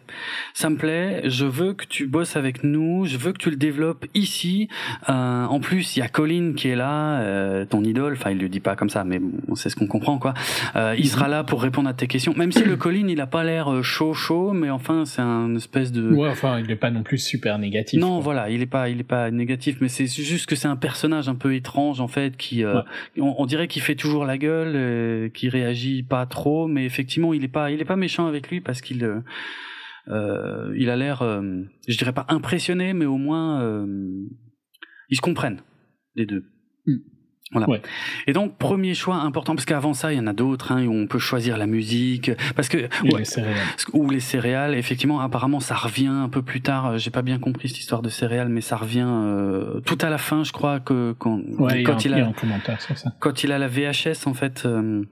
ça 0.53 0.69
me 0.69 0.77
plaît. 0.77 1.21
Je 1.25 1.45
veux 1.45 1.73
que 1.73 1.85
tu 1.85 2.07
bosses 2.07 2.35
avec 2.35 2.63
nous, 2.63 3.05
je 3.05 3.17
veux 3.17 3.33
que 3.33 3.37
tu 3.37 3.49
le 3.49 3.57
développes 3.57 4.05
ici. 4.13 4.69
En 5.07 5.59
plus 5.59 5.97
il 5.97 5.99
y 5.99 6.01
a 6.01 6.07
Colin 6.07 6.53
qui 6.55 6.69
est 6.69 6.75
là, 6.75 7.65
ton 7.65 7.83
idole. 7.83 8.13
Enfin 8.13 8.31
il 8.31 8.37
le 8.37 8.49
dit 8.49 8.59
pas 8.59 8.75
comme 8.75 8.89
ça, 8.89 9.03
mais 9.03 9.19
bon, 9.19 9.55
c'est 9.55 9.69
ce 9.69 9.75
qu'on 9.75 9.87
comprend 9.87 10.17
quoi. 10.17 10.33
il 10.97 11.07
sera 11.09 11.27
là 11.27 11.43
pour 11.43 11.61
répondre 11.61 11.89
à 11.89 11.93
tes 11.93 12.07
questions. 12.07 12.33
Même 12.37 12.51
si 12.51 12.63
le 12.63 12.77
Colin 12.77 13.07
il 13.09 13.19
a 13.19 13.27
pas 13.27 13.43
l'air 13.43 13.83
chaud 13.83 14.13
chaud, 14.13 14.53
mais 14.53 14.69
enfin 14.69 15.03
c'est 15.05 15.21
un 15.21 15.55
espèce 15.55 15.91
de. 15.91 16.09
Ouais 16.13 16.29
enfin 16.29 16.59
il 16.59 16.67
n'est 16.67 16.75
pas 16.75 16.91
non 16.91 17.03
plus 17.03 17.17
super 17.17 17.59
négatif. 17.59 17.99
Non 17.99 18.19
voilà 18.19 18.49
il 18.49 18.61
est 18.61 18.67
pas 18.67 18.89
il 18.89 18.99
est 18.99 19.03
pas 19.03 19.31
négatif, 19.31 19.77
mais 19.81 19.89
c'est 19.89 20.07
juste 20.07 20.45
que 20.45 20.55
c'est 20.55 20.67
un 20.67 20.77
personnage 20.77 21.27
un 21.27 21.35
peu 21.35 21.53
étrange 21.55 21.99
en 21.99 22.07
fait 22.07 22.37
qui 22.37 22.58
euh, 22.63 22.81
on, 23.17 23.45
dirait 23.45 23.67
qu'il 23.67 23.81
fait 23.81 23.95
toujours 23.95 24.25
la 24.25 24.37
gueule, 24.37 24.73
euh, 24.75 25.29
qu'il 25.29 25.49
réagit 25.49 26.03
pas 26.03 26.25
trop, 26.25 26.67
mais 26.67 26.85
effectivement, 26.85 27.33
il 27.33 27.43
est 27.43 27.49
pas, 27.49 27.71
il 27.71 27.81
est 27.81 27.85
pas 27.85 27.95
méchant 27.95 28.27
avec 28.27 28.49
lui 28.49 28.61
parce 28.61 28.81
qu'il, 28.81 29.03
euh, 29.03 29.19
euh 30.07 30.73
il 30.77 30.89
a 30.89 30.95
l'air, 30.95 31.19
je 31.87 31.97
dirais 31.97 32.13
pas 32.13 32.25
impressionné, 32.29 32.93
mais 32.93 33.05
au 33.05 33.17
moins, 33.17 33.85
ils 35.09 35.15
se 35.15 35.21
comprennent 35.21 35.61
les 36.15 36.25
deux. 36.25 36.45
Mm. 36.85 36.97
Voilà. 37.51 37.67
Et 38.27 38.33
donc 38.33 38.57
premier 38.57 38.93
choix 38.93 39.15
important 39.15 39.55
parce 39.55 39.65
qu'avant 39.65 39.95
ça 39.95 40.13
il 40.13 40.17
y 40.17 40.19
en 40.19 40.27
a 40.27 40.33
d'autres 40.33 40.71
hein, 40.71 40.85
où 40.85 40.93
on 40.93 41.07
peut 41.07 41.17
choisir 41.17 41.57
la 41.57 41.65
musique 41.65 42.29
parce 42.55 42.69
que 42.69 42.87
les 43.03 43.25
céréales. 43.25 43.57
ou 43.93 44.09
les 44.09 44.19
céréales 44.19 44.75
effectivement 44.75 45.19
apparemment 45.19 45.59
ça 45.59 45.73
revient 45.73 46.07
un 46.07 46.29
peu 46.29 46.43
plus 46.43 46.61
tard 46.61 46.99
j'ai 46.99 47.09
pas 47.09 47.23
bien 47.23 47.39
compris 47.39 47.69
cette 47.69 47.79
histoire 47.79 48.03
de 48.03 48.09
céréales 48.09 48.49
mais 48.49 48.61
ça 48.61 48.77
revient 48.77 49.07
euh, 49.07 49.79
tout 49.81 49.97
à 50.01 50.09
la 50.09 50.19
fin 50.19 50.43
je 50.43 50.51
crois 50.51 50.79
que 50.79 51.15
quand 51.17 51.41
quand 51.57 52.05
il, 52.05 52.13
a, 52.13 52.27
un 52.27 52.33
commentaire 52.33 52.79
sur 52.81 52.95
ça. 52.95 53.13
quand 53.19 53.43
il 53.43 53.51
a 53.51 53.57
la 53.57 53.67
VHS 53.67 54.27
en 54.27 54.35
fait 54.35 54.63
euh, 54.65 55.03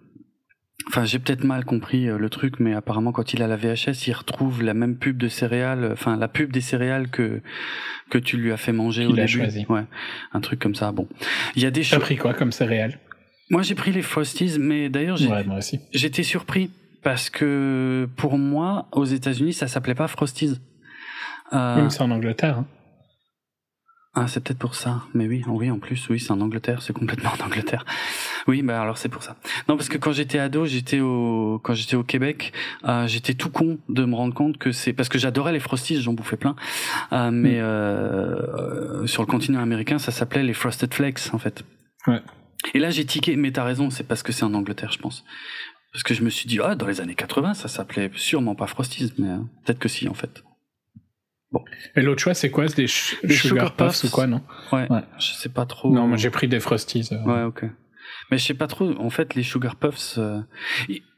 Enfin, 0.88 1.04
j'ai 1.04 1.20
peut-être 1.20 1.44
mal 1.44 1.66
compris 1.66 2.08
euh, 2.08 2.18
le 2.18 2.30
truc, 2.30 2.60
mais 2.60 2.74
apparemment, 2.74 3.12
quand 3.12 3.34
il 3.34 3.44
a 3.44 3.48
la 3.48 3.58
VHS, 3.58 4.08
il 4.08 4.14
retrouve 4.14 4.64
la 4.64 4.74
même 4.74 4.96
pub 4.96 5.18
de 5.18 5.28
céréales, 5.28 5.90
enfin 5.92 6.16
la 6.18 6.28
pub 6.28 6.52
des 6.52 6.62
céréales 6.62 7.10
que 7.10 7.42
que 8.10 8.18
tu 8.18 8.38
lui 8.38 8.54
as 8.54 8.58
fait 8.58 8.72
manger 8.72 9.06
au 9.06 9.14
début. 9.14 9.28
Choisi. 9.28 9.66
Ouais, 9.68 9.84
un 10.34 10.40
truc 10.40 10.60
comme 10.60 10.76
ça. 10.76 10.92
Bon, 10.92 11.08
il 11.56 11.64
y 11.64 11.66
a 11.66 11.72
des 11.72 11.84
choses. 11.84 12.00
pris 12.00 12.16
quoi 12.16 12.34
comme 12.34 12.52
céréales? 12.52 13.00
Moi, 13.50 13.62
j'ai 13.62 13.76
pris 13.76 13.92
les 13.92 14.02
Frosties, 14.02 14.58
mais 14.60 14.90
d'ailleurs, 14.90 15.18
j'étais 15.94 16.24
surpris 16.24 16.72
parce 17.04 17.30
que 17.30 18.08
pour 18.18 18.38
moi, 18.38 18.88
aux 18.92 19.06
États-Unis, 19.06 19.54
ça 19.54 19.68
s'appelait 19.68 19.96
pas 19.96 20.08
Frosties. 20.08 20.60
Euh... 21.54 21.88
c'est 21.90 22.02
en 22.02 22.12
Angleterre. 22.12 22.60
Hein. 22.60 22.66
Ah, 24.20 24.28
c'est 24.28 24.44
peut-être 24.44 24.58
pour 24.58 24.74
ça. 24.74 25.04
Mais 25.14 25.28
oui, 25.28 25.44
oui, 25.48 25.70
en 25.70 25.78
plus, 25.78 26.10
oui, 26.10 26.20
c'est 26.20 26.32
en 26.32 26.42
Angleterre, 26.42 26.82
c'est 26.82 26.92
complètement 26.92 27.30
en 27.40 27.46
Angleterre. 27.46 27.86
Oui, 28.48 28.62
bah 28.62 28.82
alors 28.82 28.98
c'est 28.98 29.10
pour 29.10 29.24
ça. 29.24 29.36
Non, 29.68 29.76
parce 29.76 29.90
que 29.90 29.98
quand 29.98 30.14
j'étais 30.14 30.40
ado, 30.40 30.66
j'étais 30.66 31.02
au, 31.02 31.60
quand 31.62 31.74
j'étais 31.74 31.98
au 31.98 32.04
Québec, 32.04 32.54
euh, 32.86 33.06
j'étais 33.06 33.34
tout 33.34 33.50
con 33.50 33.78
de 33.90 34.06
me 34.06 34.16
rendre 34.16 34.34
compte 34.34 34.58
que 34.58 34.72
c'est 34.72 34.94
parce 34.94 35.10
que 35.10 35.20
j'adorais 35.20 35.52
les 35.52 35.60
frosties, 35.60 36.02
j'en 36.02 36.14
bouffais 36.14 36.38
plein. 36.38 36.56
Euh, 37.12 37.30
mais 37.30 37.60
mm. 37.60 37.64
euh, 37.64 39.06
sur 39.06 39.22
le 39.22 39.28
continent 39.28 39.60
américain, 39.60 40.00
ça 40.00 40.14
s'appelait 40.14 40.44
les 40.44 40.54
frosted 40.54 40.94
flakes 40.94 41.34
en 41.34 41.40
fait. 41.40 41.66
Ouais. 42.08 42.22
Et 42.74 42.80
là, 42.80 42.90
j'ai 42.90 43.06
tiqué. 43.06 43.36
Mais 43.36 43.52
t'as 43.52 43.66
raison, 43.66 43.90
c'est 43.90 44.08
parce 44.08 44.24
que 44.24 44.32
c'est 44.32 44.44
en 44.44 44.54
Angleterre, 44.54 44.94
je 44.94 45.00
pense. 45.00 45.26
Parce 45.92 46.04
que 46.04 46.14
je 46.14 46.24
me 46.24 46.30
suis 46.30 46.48
dit, 46.48 46.60
ah, 46.64 46.76
dans 46.76 46.88
les 46.88 47.02
années 47.02 47.16
80, 47.16 47.54
ça 47.54 47.68
s'appelait 47.68 48.12
sûrement 48.16 48.56
pas 48.56 48.68
frosties, 48.68 49.14
mais 49.18 49.30
euh, 49.30 49.38
peut-être 49.66 49.80
que 49.80 49.90
si 49.90 50.08
en 50.08 50.14
fait. 50.14 50.44
Bon. 51.52 51.64
Et 51.96 52.02
l'autre 52.02 52.22
choix, 52.22 52.34
c'est 52.34 52.50
quoi 52.50 52.68
C'est 52.68 52.76
des, 52.76 52.88
sugar, 52.88 53.74
puffs, 53.76 54.04
ou 54.04 54.10
quoi, 54.10 54.28
non 54.28 54.42
ouais, 54.74 54.88
ouais, 54.92 55.04
Je 55.18 55.32
sais 55.32 55.50
pas 55.50 55.66
trop. 55.66 55.94
Non, 55.94 56.08
moi 56.08 56.18
j'ai 56.18 56.30
pris 56.30 56.48
des 56.48 56.60
Frosties. 56.60 57.10
Euh. 57.12 57.24
Ouais, 57.24 57.44
ok. 57.44 57.66
Mais 58.30 58.38
je 58.38 58.44
sais 58.44 58.54
pas 58.54 58.68
trop. 58.68 58.90
En 59.00 59.10
fait, 59.10 59.36
les 59.36 59.44
sugar 59.44 59.78
puffs. 59.78 60.16
Euh... 60.18 60.42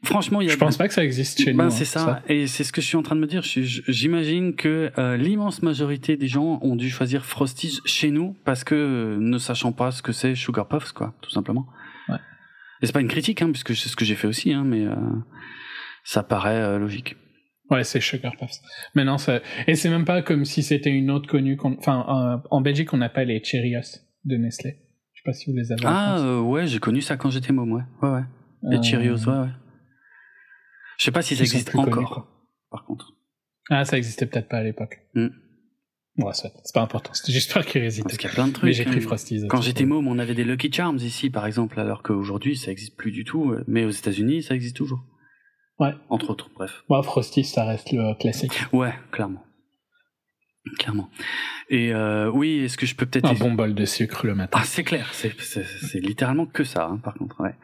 Franchement, 0.04 0.40
il 0.40 0.46
y 0.46 0.50
a. 0.50 0.52
Je 0.52 0.58
pense 0.58 0.76
pas 0.76 0.86
que 0.86 0.94
ça 0.94 1.02
existe 1.02 1.42
chez 1.42 1.52
ben, 1.52 1.64
nous. 1.64 1.70
c'est 1.70 1.82
hein, 1.82 1.84
ça. 1.84 1.98
ça. 1.98 2.22
Et 2.28 2.46
c'est 2.46 2.62
ce 2.62 2.72
que 2.72 2.80
je 2.80 2.86
suis 2.86 2.96
en 2.96 3.02
train 3.02 3.16
de 3.16 3.20
me 3.20 3.26
dire. 3.26 3.42
J'imagine 3.42 4.54
que 4.54 4.92
euh, 4.98 5.16
l'immense 5.16 5.62
majorité 5.62 6.16
des 6.16 6.28
gens 6.28 6.60
ont 6.62 6.76
dû 6.76 6.90
choisir 6.90 7.24
Frosties 7.24 7.80
chez 7.84 8.12
nous 8.12 8.36
parce 8.44 8.62
que 8.62 9.16
ne 9.18 9.38
sachant 9.38 9.72
pas 9.72 9.90
ce 9.90 10.02
que 10.02 10.12
c'est 10.12 10.36
sugar 10.36 10.68
puffs, 10.68 10.92
quoi, 10.92 11.14
tout 11.22 11.30
simplement. 11.30 11.66
Ouais. 12.08 12.18
Et 12.82 12.86
c'est 12.86 12.92
pas 12.92 13.00
une 13.00 13.08
critique, 13.08 13.42
hein, 13.42 13.50
puisque 13.50 13.74
c'est 13.74 13.88
ce 13.88 13.96
que 13.96 14.04
j'ai 14.04 14.14
fait 14.14 14.28
aussi, 14.28 14.52
hein, 14.52 14.62
mais 14.64 14.86
ça 16.04 16.22
paraît 16.22 16.78
logique. 16.78 17.16
Ouais, 17.70 17.84
c'est 17.84 18.00
Sugar 18.00 18.36
Puffs. 18.36 18.60
Mais 18.94 19.04
non, 19.04 19.16
ça... 19.16 19.40
et 19.66 19.76
c'est 19.76 19.90
même 19.90 20.04
pas 20.04 20.22
comme 20.22 20.44
si 20.44 20.62
c'était 20.62 20.90
une 20.90 21.10
autre 21.10 21.28
connue. 21.28 21.56
Enfin, 21.62 22.04
euh, 22.08 22.48
en 22.50 22.60
Belgique, 22.60 22.92
on 22.92 23.00
appelle 23.00 23.28
les 23.28 23.42
Cheerios 23.42 24.00
de 24.24 24.36
Nestlé. 24.36 24.76
Je 25.12 25.20
sais 25.20 25.24
pas 25.24 25.32
si 25.32 25.50
vous 25.50 25.56
les 25.56 25.70
avez. 25.70 25.82
Ah 25.84 26.18
euh, 26.18 26.40
ouais, 26.40 26.66
j'ai 26.66 26.80
connu 26.80 27.00
ça 27.00 27.16
quand 27.16 27.30
j'étais 27.30 27.52
môme, 27.52 27.72
ouais. 27.72 27.82
Ouais, 28.02 28.10
ouais. 28.10 28.24
Les 28.62 28.78
euh... 28.78 28.82
Cheerios, 28.82 29.28
ouais, 29.28 29.38
ouais. 29.38 29.48
Je 30.98 31.04
sais 31.04 31.12
pas 31.12 31.22
si 31.22 31.36
ça 31.36 31.42
existe 31.42 31.74
encore, 31.76 31.90
connus, 31.90 32.26
par 32.70 32.84
contre. 32.84 33.12
Ah, 33.70 33.84
ça 33.84 33.96
existait 33.96 34.26
peut-être 34.26 34.48
pas 34.48 34.58
à 34.58 34.62
l'époque. 34.64 35.00
Mm. 35.14 35.28
Ouais, 36.18 36.32
c'est 36.34 36.74
pas 36.74 36.82
important. 36.82 37.14
C'était 37.14 37.32
juste 37.32 37.54
par 37.54 37.64
curiosité. 37.64 38.02
Parce 38.02 38.18
qu'il 38.18 38.28
y 38.28 38.32
a 38.32 38.34
plein 38.34 38.48
de 38.48 38.52
trucs. 38.52 38.64
Mais 38.64 38.72
j'ai 38.72 38.84
pris 38.84 39.00
Frosties. 39.00 39.46
Quand 39.48 39.62
j'étais 39.62 39.86
môme, 39.86 40.08
on 40.08 40.18
avait 40.18 40.34
des 40.34 40.44
Lucky 40.44 40.70
Charms 40.72 40.98
ici, 40.98 41.30
par 41.30 41.46
exemple, 41.46 41.78
alors 41.78 42.02
qu'aujourd'hui, 42.02 42.56
ça 42.56 42.70
existe 42.70 42.96
plus 42.96 43.12
du 43.12 43.24
tout. 43.24 43.54
Mais 43.68 43.84
aux 43.84 43.90
États-Unis, 43.90 44.42
ça 44.42 44.54
existe 44.54 44.76
toujours. 44.76 45.04
Ouais. 45.80 45.94
Entre 46.08 46.30
autres, 46.30 46.50
bref. 46.54 46.84
Ouais, 46.88 47.02
Frosty, 47.02 47.44
ça 47.44 47.64
reste 47.64 47.90
le 47.92 48.14
classique. 48.14 48.52
Ouais, 48.72 48.94
clairement. 49.10 49.44
Clairement. 50.78 51.10
Et 51.70 51.92
euh, 51.92 52.30
oui, 52.30 52.60
est-ce 52.60 52.76
que 52.76 52.84
je 52.84 52.94
peux 52.94 53.06
peut-être... 53.06 53.28
Un 53.28 53.34
bon 53.34 53.52
bol 53.52 53.74
de 53.74 53.84
sucre 53.86 54.26
le 54.26 54.34
matin. 54.34 54.58
Ah, 54.60 54.64
c'est 54.64 54.84
clair, 54.84 55.10
c'est, 55.14 55.34
littéralement 55.94 56.46
que 56.46 56.64
ça, 56.64 56.86
hein, 56.86 57.00
par 57.02 57.14
contre. 57.14 57.40
Ouais. 57.40 57.54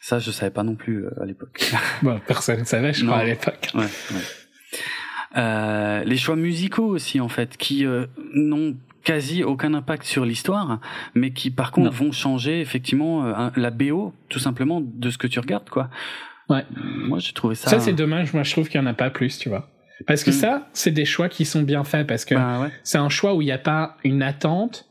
Ça, 0.00 0.18
je 0.18 0.30
savais 0.30 0.50
pas 0.50 0.62
non 0.62 0.74
plus 0.74 1.06
euh, 1.06 1.22
à 1.22 1.24
l'époque. 1.24 1.72
bon, 2.02 2.20
personne 2.26 2.60
ne 2.60 2.64
savait, 2.64 2.92
je 2.92 3.04
crois, 3.06 3.18
à 3.18 3.24
l'époque. 3.24 3.70
Ouais, 3.74 3.80
ouais. 3.80 4.20
Euh, 5.36 6.04
les 6.04 6.16
choix 6.16 6.36
musicaux 6.36 6.86
aussi, 6.86 7.20
en 7.20 7.28
fait, 7.28 7.56
qui 7.56 7.86
euh, 7.86 8.06
n'ont 8.34 8.76
quasi 9.04 9.42
aucun 9.42 9.74
impact 9.74 10.04
sur 10.04 10.24
l'histoire, 10.24 10.78
mais 11.14 11.32
qui 11.32 11.50
par 11.50 11.72
contre 11.72 11.90
non. 11.90 12.06
vont 12.06 12.12
changer 12.12 12.60
effectivement 12.60 13.24
euh, 13.24 13.50
la 13.56 13.70
BO, 13.70 14.14
tout 14.28 14.38
simplement, 14.38 14.80
de 14.82 15.10
ce 15.10 15.18
que 15.18 15.26
tu 15.26 15.40
regardes, 15.40 15.70
quoi. 15.70 15.90
Ouais. 16.48 16.64
Moi, 16.74 17.18
j'ai 17.18 17.32
trouvé 17.32 17.54
ça. 17.54 17.70
Ça, 17.70 17.80
c'est 17.80 17.92
dommage. 17.92 18.32
Moi, 18.32 18.42
je 18.42 18.52
trouve 18.52 18.68
qu'il 18.68 18.80
n'y 18.80 18.86
en 18.86 18.90
a 18.90 18.94
pas 18.94 19.10
plus, 19.10 19.38
tu 19.38 19.48
vois. 19.48 19.68
Parce 20.06 20.24
que 20.24 20.30
mm. 20.30 20.34
ça, 20.34 20.68
c'est 20.72 20.90
des 20.90 21.04
choix 21.04 21.28
qui 21.28 21.44
sont 21.44 21.62
bien 21.62 21.84
faits. 21.84 22.06
Parce 22.06 22.24
que 22.24 22.34
bah, 22.34 22.62
ouais. 22.62 22.70
c'est 22.82 22.98
un 22.98 23.08
choix 23.08 23.34
où 23.34 23.42
il 23.42 23.46
n'y 23.46 23.52
a 23.52 23.58
pas 23.58 23.96
une 24.04 24.22
attente. 24.22 24.86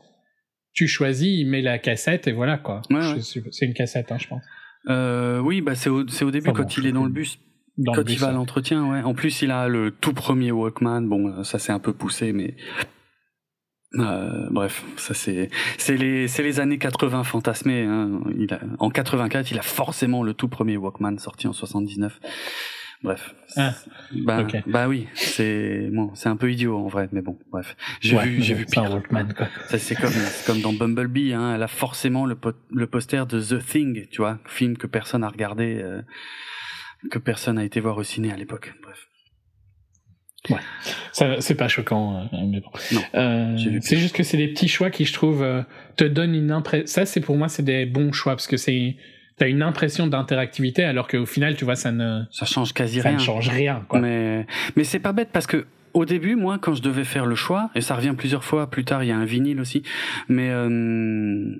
Tu 0.72 0.88
choisis, 0.88 1.28
il 1.28 1.46
met 1.46 1.60
la 1.60 1.78
cassette 1.78 2.26
et 2.26 2.32
voilà, 2.32 2.56
quoi. 2.56 2.80
Ouais, 2.90 2.96
ouais. 2.96 3.20
C'est 3.20 3.66
une 3.66 3.74
cassette, 3.74 4.10
hein, 4.10 4.16
je 4.18 4.26
pense. 4.26 4.42
Euh, 4.88 5.38
oui, 5.38 5.60
bah, 5.60 5.74
c'est 5.74 5.90
au, 5.90 6.00
au, 6.00 6.30
début 6.30 6.48
enfin, 6.48 6.62
quand 6.62 6.62
bon, 6.62 6.74
il 6.78 6.86
est 6.86 6.92
dans 6.92 7.04
le 7.04 7.10
bus. 7.10 7.38
Dans 7.76 7.92
quand 7.92 7.98
le 7.98 8.04
bus, 8.04 8.14
il 8.14 8.20
va 8.20 8.28
à 8.28 8.30
ouais. 8.30 8.36
l'entretien, 8.36 8.90
ouais. 8.90 9.02
En 9.02 9.14
plus, 9.14 9.42
il 9.42 9.50
a 9.50 9.68
le 9.68 9.90
tout 9.90 10.14
premier 10.14 10.50
Walkman. 10.50 11.02
Bon, 11.02 11.44
ça 11.44 11.58
c'est 11.58 11.72
un 11.72 11.78
peu 11.78 11.92
poussé, 11.92 12.32
mais 12.32 12.56
euh, 13.96 14.48
bref, 14.50 14.84
ça 14.96 15.14
c'est 15.14 15.50
c'est 15.78 15.96
les 15.96 16.28
c'est 16.28 16.42
les 16.42 16.60
années 16.60 16.78
80 16.78 17.24
fantasmées. 17.24 17.82
Hein. 17.84 18.20
Il 18.38 18.52
a, 18.54 18.60
en 18.78 18.90
84, 18.90 19.50
il 19.50 19.58
a 19.58 19.62
forcément 19.62 20.22
le 20.22 20.34
tout 20.34 20.48
premier 20.48 20.76
Walkman 20.76 21.18
sorti 21.18 21.46
en 21.46 21.52
79. 21.52 22.18
Bref. 23.02 23.34
Ah, 23.56 23.74
bah, 24.12 24.46
bah 24.68 24.86
oui, 24.88 25.08
c'est 25.14 25.88
bon, 25.92 26.12
c'est 26.14 26.28
un 26.28 26.36
peu 26.36 26.52
idiot 26.52 26.76
en 26.78 26.86
vrai, 26.86 27.08
mais 27.10 27.20
bon, 27.20 27.36
bref. 27.50 27.76
J'ai 28.00 28.16
Ouais, 28.16 28.26
vu 28.26 28.40
j'ai 28.42 28.54
vu 28.54 28.64
pire. 28.64 28.84
Walkman, 28.92 29.34
quoi. 29.36 29.48
Ça 29.66 29.78
c'est 29.78 29.96
comme 29.96 30.12
comme 30.46 30.60
dans 30.60 30.72
Bumblebee, 30.72 31.32
hein. 31.32 31.54
Elle 31.56 31.62
a 31.64 31.68
forcément 31.68 32.26
le 32.26 32.36
po- 32.36 32.52
le 32.70 32.86
poster 32.86 33.26
de 33.26 33.40
The 33.40 33.58
Thing, 33.66 34.06
tu 34.10 34.18
vois, 34.18 34.38
film 34.46 34.76
que 34.76 34.86
personne 34.86 35.24
a 35.24 35.28
regardé, 35.28 35.80
euh, 35.82 36.00
que 37.10 37.18
personne 37.18 37.58
a 37.58 37.64
été 37.64 37.80
voir 37.80 37.96
au 37.98 38.04
ciné 38.04 38.32
à 38.32 38.36
l'époque. 38.36 38.72
Bref. 38.84 39.08
Ça, 41.12 41.40
c'est 41.40 41.54
pas 41.54 41.68
choquant, 41.68 42.16
euh, 42.32 42.36
mais 42.46 42.60
bon. 42.60 42.70
Euh, 43.14 43.56
c'est 43.80 43.96
juste 43.96 44.14
que 44.14 44.22
c'est 44.22 44.36
des 44.36 44.48
petits 44.48 44.68
choix 44.68 44.90
qui, 44.90 45.04
je 45.04 45.12
trouve, 45.12 45.42
euh, 45.42 45.62
te 45.96 46.04
donnent 46.04 46.34
une 46.34 46.50
impression. 46.50 46.86
Ça, 46.86 47.06
c'est 47.06 47.20
pour 47.20 47.36
moi, 47.36 47.48
c'est 47.48 47.62
des 47.62 47.86
bons 47.86 48.12
choix 48.12 48.32
parce 48.32 48.46
que 48.48 48.56
c'est, 48.56 48.96
t'as 49.36 49.48
une 49.48 49.62
impression 49.62 50.06
d'interactivité 50.06 50.84
alors 50.84 51.06
qu'au 51.06 51.26
final, 51.26 51.54
tu 51.56 51.64
vois, 51.64 51.76
ça 51.76 51.92
ne, 51.92 52.22
Ça 52.30 52.46
change 52.46 52.72
quasi 52.72 53.00
ça 53.00 53.08
rien. 53.08 53.18
ne 53.18 53.22
change 53.22 53.48
rien, 53.48 53.84
quoi. 53.88 54.00
Mais, 54.00 54.46
mais 54.74 54.84
c'est 54.84 54.98
pas 54.98 55.12
bête 55.12 55.28
parce 55.32 55.46
que 55.46 55.66
au 55.94 56.06
début, 56.06 56.36
moi, 56.36 56.58
quand 56.58 56.74
je 56.74 56.82
devais 56.82 57.04
faire 57.04 57.26
le 57.26 57.34
choix, 57.34 57.70
et 57.74 57.80
ça 57.82 57.94
revient 57.94 58.14
plusieurs 58.16 58.44
fois 58.44 58.70
plus 58.70 58.84
tard, 58.84 59.04
il 59.04 59.08
y 59.08 59.12
a 59.12 59.16
un 59.16 59.26
vinyle 59.26 59.60
aussi, 59.60 59.82
mais 60.28 60.48
euh, 60.50 61.54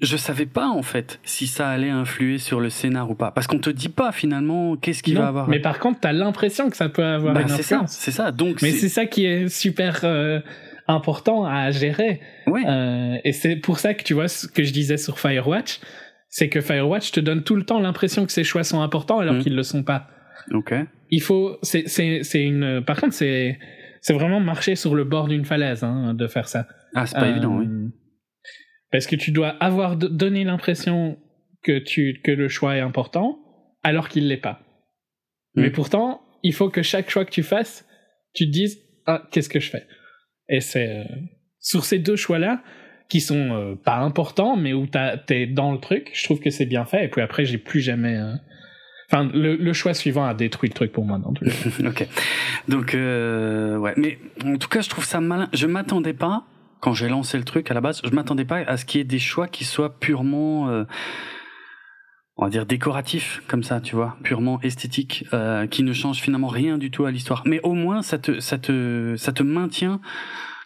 je 0.00 0.16
savais 0.16 0.46
pas 0.46 0.68
en 0.68 0.82
fait 0.82 1.20
si 1.24 1.46
ça 1.46 1.68
allait 1.68 1.90
influer 1.90 2.38
sur 2.38 2.60
le 2.60 2.68
scénar 2.70 3.10
ou 3.10 3.14
pas, 3.14 3.30
parce 3.30 3.46
qu'on 3.46 3.58
te 3.58 3.70
dit 3.70 3.88
pas 3.88 4.12
finalement 4.12 4.76
qu'est-ce 4.76 5.02
qu'il 5.02 5.16
va 5.16 5.28
avoir. 5.28 5.48
Mais 5.48 5.60
par 5.60 5.78
contre, 5.78 6.00
t'as 6.00 6.12
l'impression 6.12 6.68
que 6.70 6.76
ça 6.76 6.88
peut 6.88 7.04
avoir 7.04 7.34
Bah, 7.34 7.42
une 7.42 7.48
c'est 7.48 7.62
ça, 7.62 7.76
influence. 7.76 7.92
c'est 7.92 8.10
ça. 8.10 8.32
Donc 8.32 8.60
Mais 8.62 8.70
c'est- 8.72 8.88
ça 8.88 9.06
qui 9.06 9.24
est 9.24 9.48
super 9.48 10.00
euh, 10.04 10.40
important 10.88 11.44
à 11.46 11.70
gérer. 11.70 12.20
ouais, 12.46 12.62
Euh, 12.66 13.16
et 13.24 13.32
c'est 13.32 13.56
pour 13.56 13.78
ça 13.78 13.94
que 13.94 14.02
tu 14.02 14.14
vois 14.14 14.28
ce 14.28 14.46
que 14.46 14.62
je 14.64 14.72
disais 14.72 14.96
sur 14.96 15.18
Firewatch, 15.18 15.80
c'est 16.28 16.48
que 16.48 16.60
Firewatch 16.60 17.12
te 17.12 17.20
donne 17.20 17.42
tout 17.44 17.54
le 17.56 17.62
temps 17.64 17.78
l'impression 17.80 18.26
que 18.26 18.32
ses 18.32 18.44
choix 18.44 18.64
sont 18.64 18.82
importants 18.82 19.20
alors 19.20 19.34
Mhm. 19.34 19.42
qu'ils 19.42 19.54
le 19.56 19.62
sont 19.62 19.82
pas. 19.84 20.08
ok. 20.52 20.74
Il 21.10 21.22
faut, 21.22 21.58
c'est, 21.62 21.84
c'est, 21.86 22.22
c'est 22.24 22.42
une. 22.42 22.82
Par 22.84 23.00
contre, 23.00 23.14
c'est, 23.14 23.58
c'est 24.00 24.12
vraiment 24.14 24.40
marcher 24.40 24.74
sur 24.74 24.94
le 24.96 25.04
bord 25.04 25.28
d'une 25.28 25.44
falaise 25.44 25.84
hein, 25.84 26.12
de 26.12 26.26
faire 26.26 26.48
ça. 26.48 26.66
Ah, 26.94 27.06
c'est 27.06 27.14
pas 27.16 27.26
Euh, 27.26 27.30
évident, 27.30 27.56
oui. 27.56 27.66
Parce 28.94 29.08
que 29.08 29.16
tu 29.16 29.32
dois 29.32 29.48
avoir 29.48 29.96
donné 29.96 30.44
l'impression 30.44 31.18
que, 31.64 31.80
tu, 31.80 32.20
que 32.22 32.30
le 32.30 32.48
choix 32.48 32.76
est 32.76 32.80
important, 32.80 33.40
alors 33.82 34.08
qu'il 34.08 34.28
l'est 34.28 34.36
pas. 34.36 34.60
Mais 35.56 35.70
Mm. 35.70 35.72
pourtant, 35.72 36.20
il 36.44 36.52
faut 36.54 36.68
que 36.70 36.82
chaque 36.82 37.10
choix 37.10 37.24
que 37.24 37.32
tu 37.32 37.42
fasses, 37.42 37.84
tu 38.34 38.46
te 38.46 38.50
dises 38.52 38.78
ah 39.06 39.22
qu'est-ce 39.32 39.48
que 39.48 39.58
je 39.58 39.68
fais? 39.70 39.84
Et 40.48 40.60
c'est 40.60 40.88
euh, 41.00 41.04
sur 41.58 41.84
ces 41.84 41.98
deux 41.98 42.14
choix-là 42.14 42.62
qui 43.08 43.20
sont 43.20 43.50
euh, 43.52 43.74
pas 43.74 43.96
importants, 43.96 44.56
mais 44.56 44.72
où 44.74 44.86
t'es 45.26 45.46
dans 45.48 45.72
le 45.72 45.78
truc. 45.80 46.12
Je 46.14 46.22
trouve 46.22 46.38
que 46.38 46.50
c'est 46.50 46.66
bien 46.66 46.84
fait. 46.84 47.06
Et 47.06 47.08
puis 47.08 47.20
après, 47.20 47.44
j'ai 47.44 47.58
plus 47.58 47.80
jamais. 47.80 48.16
euh, 48.16 48.32
Enfin, 49.10 49.28
le, 49.34 49.56
le 49.56 49.72
choix 49.74 49.92
suivant 49.92 50.24
a 50.24 50.34
détruit 50.34 50.68
le 50.70 50.74
truc 50.74 50.92
pour 50.92 51.04
moi 51.04 51.18
dans 51.18 51.34
les 51.42 51.50
cas. 51.50 51.88
ok. 51.88 52.06
Donc, 52.68 52.94
ouais. 52.94 53.92
Mais 53.96 54.18
en 54.44 54.56
tout 54.56 54.68
cas, 54.68 54.80
je 54.82 54.88
trouve 54.88 55.04
ça 55.04 55.20
malin. 55.20 55.48
Je 55.52 55.66
m'attendais 55.66 56.14
pas, 56.14 56.46
quand 56.84 56.92
j'ai 56.92 57.08
lancé 57.08 57.38
le 57.38 57.44
truc 57.44 57.70
à 57.70 57.74
la 57.74 57.80
base, 57.80 58.02
je 58.04 58.10
m'attendais 58.10 58.44
pas 58.44 58.58
à 58.58 58.76
ce 58.76 58.84
qu'il 58.84 58.98
y 58.98 59.00
ait 59.00 59.04
des 59.04 59.18
choix 59.18 59.48
qui 59.48 59.64
soient 59.64 59.98
purement, 59.98 60.68
euh, 60.68 60.84
on 62.36 62.44
va 62.44 62.50
dire, 62.50 62.66
décoratifs, 62.66 63.42
comme 63.48 63.62
ça, 63.62 63.80
tu 63.80 63.96
vois, 63.96 64.18
purement 64.22 64.60
esthétiques, 64.60 65.24
euh, 65.32 65.66
qui 65.66 65.82
ne 65.82 65.94
changent 65.94 66.20
finalement 66.20 66.48
rien 66.48 66.76
du 66.76 66.90
tout 66.90 67.06
à 67.06 67.10
l'histoire. 67.10 67.42
Mais 67.46 67.58
au 67.62 67.72
moins, 67.72 68.02
ça 68.02 68.18
te, 68.18 68.38
ça 68.38 68.58
te, 68.58 69.14
ça 69.16 69.32
te 69.32 69.42
maintient 69.42 69.98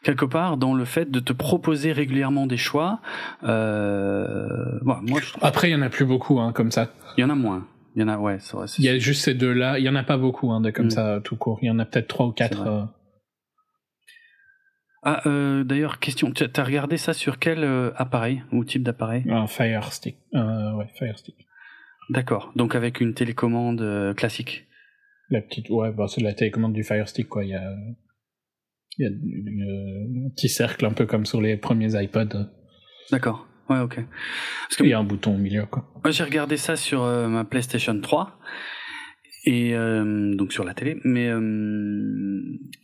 quelque 0.02 0.24
part 0.24 0.56
dans 0.56 0.74
le 0.74 0.84
fait 0.84 1.08
de 1.08 1.20
te 1.20 1.32
proposer 1.32 1.92
régulièrement 1.92 2.48
des 2.48 2.56
choix. 2.56 2.98
Euh, 3.44 4.48
bon, 4.82 4.96
moi, 5.02 5.20
je 5.22 5.30
trouve, 5.30 5.44
Après, 5.44 5.68
il 5.68 5.72
y 5.72 5.76
en 5.76 5.82
a 5.82 5.88
plus 5.88 6.04
beaucoup 6.04 6.40
hein, 6.40 6.50
comme 6.52 6.72
ça. 6.72 6.90
il 7.16 7.20
y 7.20 7.24
en 7.24 7.30
a 7.30 7.36
moins. 7.36 7.64
Il 7.94 8.02
y 8.02 8.04
en 8.04 8.08
a, 8.08 8.16
ouais, 8.18 8.38
c'est 8.40 8.56
vrai. 8.56 8.66
c'est 8.66 8.82
Il 8.82 8.86
y 8.86 8.88
a 8.88 8.98
juste 8.98 9.22
ces 9.22 9.34
deux-là. 9.34 9.78
Il 9.78 9.84
y 9.84 9.88
en 9.88 9.94
a 9.94 10.02
pas 10.02 10.16
beaucoup 10.16 10.50
hein, 10.50 10.60
de 10.60 10.70
comme 10.70 10.86
Mm. 10.86 10.90
ça 10.90 11.20
tout 11.22 11.36
court. 11.36 11.60
Il 11.62 11.66
y 11.68 11.70
en 11.70 11.78
a 11.78 11.84
peut-être 11.84 12.08
trois 12.08 12.26
ou 12.26 12.32
quatre. 12.32 12.88
Ah, 15.02 15.22
euh, 15.26 15.64
d'ailleurs, 15.64 15.98
question. 16.00 16.30
Tu 16.32 16.44
as 16.44 16.64
regardé 16.64 16.96
ça 16.96 17.12
sur 17.14 17.38
quel 17.38 17.62
euh, 17.64 17.90
appareil 17.96 18.42
ou 18.52 18.64
type 18.64 18.82
d'appareil? 18.82 19.24
Un 19.30 19.46
Fire 19.46 19.92
Stick. 19.92 20.16
Euh, 20.34 20.72
ouais, 20.74 20.86
Fire 20.98 21.18
Stick. 21.18 21.36
D'accord. 22.10 22.52
Donc 22.56 22.74
avec 22.74 23.00
une 23.00 23.14
télécommande 23.14 23.80
euh, 23.80 24.14
classique. 24.14 24.66
La 25.30 25.40
petite, 25.42 25.68
ouais, 25.70 25.92
bah, 25.92 26.06
c'est 26.08 26.22
la 26.22 26.32
télécommande 26.32 26.72
du 26.72 26.82
Fire 26.82 27.08
Stick, 27.08 27.28
quoi. 27.28 27.44
Il 27.44 27.50
y 27.50 27.54
a, 27.54 27.70
il 28.98 29.02
y 29.04 29.06
a 29.06 29.10
une- 29.10 30.26
un 30.26 30.30
petit 30.30 30.48
cercle 30.48 30.84
un 30.86 30.92
peu 30.92 31.06
comme 31.06 31.26
sur 31.26 31.40
les 31.40 31.56
premiers 31.56 32.02
iPods. 32.02 32.48
D'accord. 33.12 33.46
Ouais, 33.68 33.80
ok. 33.80 33.96
Parce 33.96 34.76
que 34.76 34.84
Il 34.84 34.90
y 34.90 34.94
a 34.94 34.98
un 34.98 35.04
bouton 35.04 35.34
au 35.34 35.38
milieu, 35.38 35.66
quoi. 35.66 35.84
j'ai 36.10 36.24
regardé 36.24 36.56
ça 36.56 36.74
sur 36.76 37.02
ma 37.04 37.44
PlayStation 37.44 37.98
3 38.00 38.38
et 39.44 39.74
euh, 39.74 40.34
donc 40.34 40.52
sur 40.52 40.64
la 40.64 40.74
télé. 40.74 41.00
Mais 41.04 41.28
euh, 41.28 41.40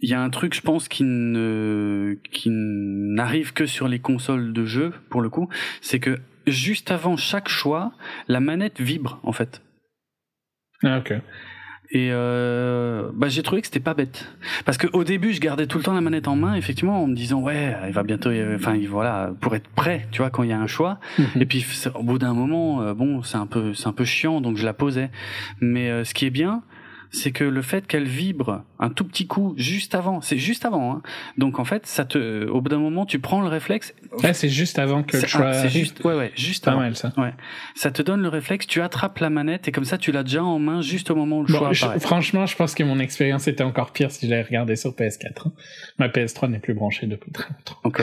il 0.01 0.09
y 0.09 0.15
a 0.15 0.21
un 0.21 0.31
truc, 0.31 0.55
je 0.55 0.61
pense, 0.61 0.89
qui 0.89 1.05
ne 1.05 2.17
qui 2.31 2.51
n'arrive 2.51 3.53
que 3.53 3.67
sur 3.67 3.89
les 3.89 3.99
consoles 3.99 4.53
de 4.53 4.65
jeu 4.65 4.93
pour 5.11 5.21
le 5.21 5.29
coup, 5.29 5.49
c'est 5.81 6.01
que 6.01 6.19
juste 6.47 6.91
avant 6.91 7.17
chaque 7.17 7.49
choix, 7.49 7.93
la 8.29 8.41
manette 8.41 8.81
vibre 8.81 9.21
en 9.23 9.33
fait. 9.33 9.63
Ah, 10.83 10.99
ok. 10.99 11.15
Et 11.95 12.09
euh, 12.11 13.09
bah, 13.15 13.29
j'ai 13.29 13.43
trouvé 13.45 13.61
que 13.61 13.69
c'était 13.69 13.79
pas 13.81 13.95
bête. 13.95 14.29
Parce 14.65 14.77
que 14.79 14.89
au 14.93 15.05
début, 15.05 15.33
je 15.33 15.41
gardais 15.41 15.67
tout 15.69 15.79
le 15.79 15.85
temps 15.85 15.95
la 15.95 16.01
manette 16.01 16.27
en 16.27 16.35
main, 16.35 16.55
effectivement, 16.57 17.03
en 17.03 17.07
me 17.07 17.15
disant 17.15 17.41
ouais, 17.41 17.75
il 17.87 17.93
va 17.93 18.03
bientôt, 18.03 18.31
enfin 18.57 18.75
il- 18.75 18.89
voilà, 18.89 19.31
pour 19.41 19.55
être 19.55 19.69
prêt, 19.69 20.07
tu 20.11 20.19
vois, 20.21 20.29
quand 20.31 20.43
il 20.43 20.51
y 20.51 20.53
a 20.53 20.59
un 20.59 20.67
choix. 20.67 20.99
Et 21.41 21.47
puis 21.47 21.65
au 21.95 22.03
bout 22.03 22.19
d'un 22.19 22.35
moment, 22.35 22.83
euh, 22.83 22.95
bon, 22.95 23.23
c'est 23.23 23.37
un 23.39 23.47
peu, 23.47 23.75
c'est 23.75 23.87
un 23.87 23.93
peu 23.93 24.05
chiant, 24.05 24.41
donc 24.41 24.57
je 24.57 24.65
la 24.65 24.73
posais. 24.75 25.09
Mais 25.61 25.89
euh, 25.89 26.05
ce 26.05 26.15
qui 26.15 26.27
est 26.27 26.31
bien, 26.31 26.63
c'est 27.15 27.31
que 27.31 27.45
le 27.45 27.63
fait 27.63 27.87
qu'elle 27.87 28.09
vibre 28.09 28.63
un 28.81 28.91
tout 28.91 29.05
petit 29.05 29.27
coup 29.27 29.55
juste 29.57 29.95
avant, 29.95 30.21
c'est 30.21 30.37
juste 30.39 30.65
avant. 30.65 30.93
Hein. 30.97 31.03
Donc 31.39 31.59
en 31.59 31.65
fait, 31.65 31.87
ça 31.87 32.05
te, 32.05 32.47
au 32.49 32.61
bout 32.61 32.69
d'un 32.69 32.79
moment, 32.79 33.07
tu 33.07 33.19
prends 33.21 33.41
le 33.41 33.49
réflexe. 33.49 33.95
Ouais, 34.23 34.35
c'est 34.35 34.49
juste 34.49 34.79
avant 34.79 35.03
que 35.03 35.17
le 35.17 35.27
choix 35.27 35.47
ah, 35.47 35.53
c'est 35.55 35.69
juste, 35.69 36.03
ouais, 36.05 36.15
ouais, 36.15 36.33
juste 36.35 36.65
pas 36.65 36.73
avant. 36.73 36.81
mal, 36.81 36.97
ça. 36.97 37.13
Ça 37.75 37.91
te 37.91 38.03
donne 38.03 38.21
le 38.23 38.29
réflexe, 38.29 38.67
tu 38.67 38.83
attrapes 38.83 39.19
la 39.19 39.31
manette 39.31 39.69
et 39.69 39.73
comme 39.73 39.85
ça, 39.85 39.97
tu 39.99 40.13
l'as 40.13 40.23
déjà 40.25 40.43
en 40.43 40.59
main 40.59 40.81
juste 40.83 41.11
au 41.11 41.15
moment 41.15 41.39
où 41.39 41.45
le 41.45 41.53
Bon, 41.53 41.59
choix 41.59 41.73
je- 41.73 41.85
apparaît. 41.85 42.01
franchement, 42.01 42.47
je 42.47 42.57
pense 42.57 42.75
que 42.75 42.83
mon 42.83 42.99
expérience 42.99 43.47
était 43.49 43.65
encore 43.65 43.93
pire 43.93 44.11
si 44.11 44.29
j'avais 44.29 44.43
regardé 44.43 44.77
sur 44.77 44.91
PS4. 44.91 45.47
hein. 45.49 45.53
Ma 45.99 46.09
PS3 46.09 46.49
n'est 46.51 46.59
plus 46.59 46.75
branchée 46.75 47.07
depuis 47.07 47.31
très 47.33 47.49
longtemps. 47.49 47.79
Ok. 47.85 48.03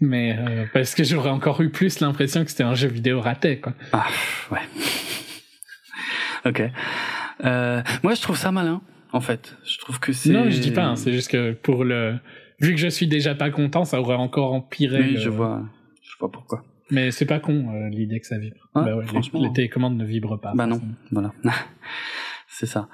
Mais 0.00 0.36
euh, 0.38 0.64
parce 0.72 0.94
que 0.94 1.04
j'aurais 1.04 1.30
encore 1.30 1.60
eu 1.62 1.70
plus 1.70 2.00
l'impression 2.00 2.44
que 2.44 2.50
c'était 2.50 2.64
un 2.64 2.74
jeu 2.74 2.88
vidéo 2.88 3.20
raté, 3.20 3.58
quoi. 3.60 3.74
Ah, 3.92 4.06
ouais. 4.50 4.58
ok. 6.46 6.62
Euh, 7.44 7.82
moi, 8.02 8.14
je 8.14 8.20
trouve 8.22 8.36
ça 8.36 8.52
malin, 8.52 8.82
en 9.12 9.20
fait. 9.20 9.56
Je 9.64 9.78
trouve 9.78 9.98
que 10.00 10.12
c'est. 10.12 10.30
Non, 10.32 10.50
je 10.50 10.60
dis 10.60 10.70
pas. 10.70 10.84
hein, 10.84 10.96
c'est 10.96 11.12
juste 11.12 11.30
que 11.30 11.52
pour 11.52 11.84
le, 11.84 12.16
vu 12.60 12.72
que 12.72 12.76
je 12.80 12.88
suis 12.88 13.06
déjà 13.08 13.34
pas 13.34 13.50
content, 13.50 13.84
ça 13.84 14.00
aurait 14.00 14.14
encore 14.16 14.52
empiré. 14.52 15.00
Oui, 15.00 15.10
le- 15.14 15.20
je 15.20 15.28
vois. 15.30 15.62
Je 16.02 16.12
vois 16.20 16.30
pourquoi. 16.30 16.62
Mais 16.90 17.10
c'est 17.10 17.24
pas 17.26 17.40
con 17.40 17.66
euh, 17.72 17.88
l'idée 17.88 18.20
que 18.20 18.26
ça 18.26 18.38
vibre. 18.38 18.68
Bah 18.74 18.94
ouais, 18.94 19.06
franchement. 19.06 19.40
les, 19.42 19.52
télécommandes 19.52 19.96
ne 19.96 20.04
vibrent 20.04 20.38
pas. 20.40 20.52
Bah 20.54 20.66
non, 20.66 20.80
voilà. 21.10 21.32
c'est 22.48 22.66
ça. 22.66 22.88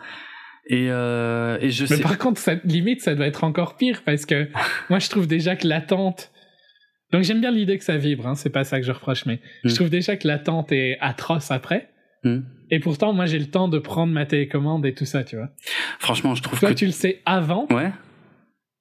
Et, 0.67 0.87
euh, 0.91 1.59
et 1.61 1.71
je 1.71 1.83
Mais 1.91 1.97
sais. 1.97 2.03
par 2.03 2.17
contre, 2.19 2.41
ça, 2.41 2.55
limite, 2.65 3.01
ça 3.03 3.15
doit 3.17 3.27
être 3.27 3.43
encore 3.43 3.77
pire 3.77 4.03
parce 4.05 4.27
que 4.27 4.49
moi, 4.91 5.01
je 5.01 5.09
trouve 5.09 5.27
déjà 5.27 5.57
que 5.57 5.67
l'attente. 5.67 6.31
Donc 7.12 7.25
j'aime 7.25 7.41
bien 7.41 7.51
l'idée 7.51 7.77
que 7.77 7.83
ça 7.85 7.97
vibre, 7.97 8.29
hein, 8.29 8.37
c'est 8.37 8.51
pas 8.51 8.62
ça 8.62 8.79
que 8.79 8.87
je 8.87 8.93
reproche, 8.93 9.27
mais 9.27 9.41
je 9.65 9.71
Mm. 9.73 9.75
trouve 9.75 9.91
déjà 9.91 10.17
que 10.17 10.29
l'attente 10.29 10.71
est 10.71 10.97
atroce 11.01 11.51
après. 11.51 11.91
Hmm. 12.25 12.41
Et 12.71 12.81
pourtant, 12.81 13.13
moi, 13.13 13.27
j'ai 13.27 13.39
le 13.39 13.47
temps 13.51 13.69
de 13.69 13.79
prendre 13.79 14.13
ma 14.13 14.27
télécommande 14.27 14.85
et 14.87 14.95
tout 14.95 15.05
ça, 15.07 15.25
tu 15.25 15.37
vois. 15.37 15.49
Franchement, 15.99 16.35
je 16.35 16.43
trouve 16.43 16.61
Toi, 16.61 16.71
que. 16.71 16.75
tu 16.75 16.87
le 16.87 16.93
sais 16.93 17.21
avant 17.27 17.67
Ouais. 17.71 17.91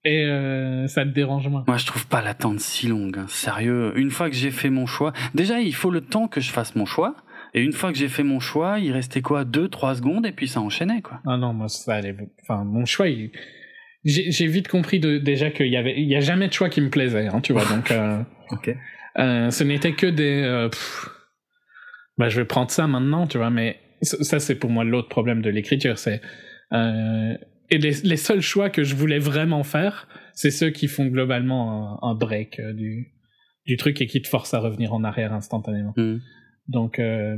et 0.06 0.26
euh, 0.26 0.88
ça 0.88 1.04
te 1.06 1.10
dérange 1.10 1.48
moins. 1.48 1.64
Moi, 1.68 1.78
je 1.78 1.86
trouve 1.86 2.06
pas 2.08 2.22
l'attente 2.22 2.60
si 2.60 2.88
longue. 2.88 3.18
hein. 3.18 3.26
Sérieux. 3.28 3.94
Une 3.98 4.12
fois 4.12 4.30
que 4.30 4.36
j'ai 4.36 4.52
fait 4.52 4.70
mon 4.70 4.86
choix, 4.86 5.14
déjà, 5.34 5.60
il 5.62 5.74
faut 5.74 5.90
le 5.92 6.02
temps 6.02 6.28
que 6.28 6.42
je 6.42 6.52
fasse 6.52 6.76
mon 6.76 6.86
choix. 6.86 7.16
Et 7.56 7.64
une 7.64 7.74
fois 7.74 7.92
que 7.92 7.98
j'ai 7.98 8.10
fait 8.10 8.22
mon 8.24 8.40
choix, 8.40 8.78
il 8.80 8.92
restait 8.92 9.22
quoi, 9.22 9.44
deux, 9.44 9.70
trois 9.70 9.96
secondes, 9.96 10.26
et 10.28 10.32
puis 10.32 10.48
ça 10.48 10.62
enchaînait, 10.62 11.02
quoi. 11.02 11.20
Ah 11.26 11.36
non, 11.38 11.52
moi, 11.54 11.68
ça 11.68 11.96
allait. 11.96 12.16
Enfin, 12.44 12.64
mon 12.64 12.86
choix, 12.86 13.08
il- 13.08 13.32
j'ai 14.06 14.46
vite 14.48 14.68
compris 14.68 15.00
de, 15.00 15.18
déjà 15.18 15.50
qu'il 15.50 15.68
y 15.68 15.76
avait, 15.78 15.96
il 16.00 16.08
y 16.08 16.16
a 16.16 16.20
jamais 16.20 16.48
de 16.48 16.54
choix 16.54 16.70
qui 16.70 16.80
me 16.82 16.90
plaisait, 16.90 17.28
hein, 17.28 17.42
tu 17.42 17.54
vois. 17.54 17.66
Donc, 17.66 17.90
euh, 17.92 18.22
Ok. 18.52 18.76
euh, 19.18 19.50
ce 19.50 19.64
n'était 19.64 19.94
que 19.94 20.06
des. 20.06 20.68
pff, 20.72 21.10
bah, 22.20 22.30
je 22.30 22.40
vais 22.40 22.46
prendre 22.46 22.70
ça 22.70 22.86
maintenant, 22.86 23.26
tu 23.26 23.38
vois. 23.40 23.50
Mais 23.50 23.80
ça, 24.04 24.40
c'est 24.40 24.56
pour 24.56 24.70
moi 24.70 24.84
l'autre 24.84 25.10
problème 25.10 25.42
de 25.42 25.50
l'écriture, 25.50 25.98
c'est. 25.98 26.22
euh, 26.74 27.34
et 27.72 27.78
les, 27.80 27.94
les 28.04 28.18
seuls 28.18 28.42
choix 28.42 28.70
que 28.70 28.84
je 28.84 28.96
voulais 28.96 29.20
vraiment 29.20 29.64
faire, 29.64 30.08
c'est 30.34 30.52
ceux 30.52 30.70
qui 30.70 30.88
font 30.88 31.08
globalement 31.08 32.00
un, 32.04 32.10
un 32.10 32.16
break 32.16 32.60
euh, 32.60 32.74
du, 32.74 33.14
du 33.66 33.78
truc 33.78 34.02
et 34.02 34.08
qui 34.08 34.22
te 34.22 34.28
forcent 34.28 34.54
à 34.54 34.60
revenir 34.60 34.94
en 34.94 35.04
arrière 35.04 35.34
instantanément. 35.34 35.94
Hmm. 35.98 36.18
Donc 36.68 37.00
euh, 37.00 37.38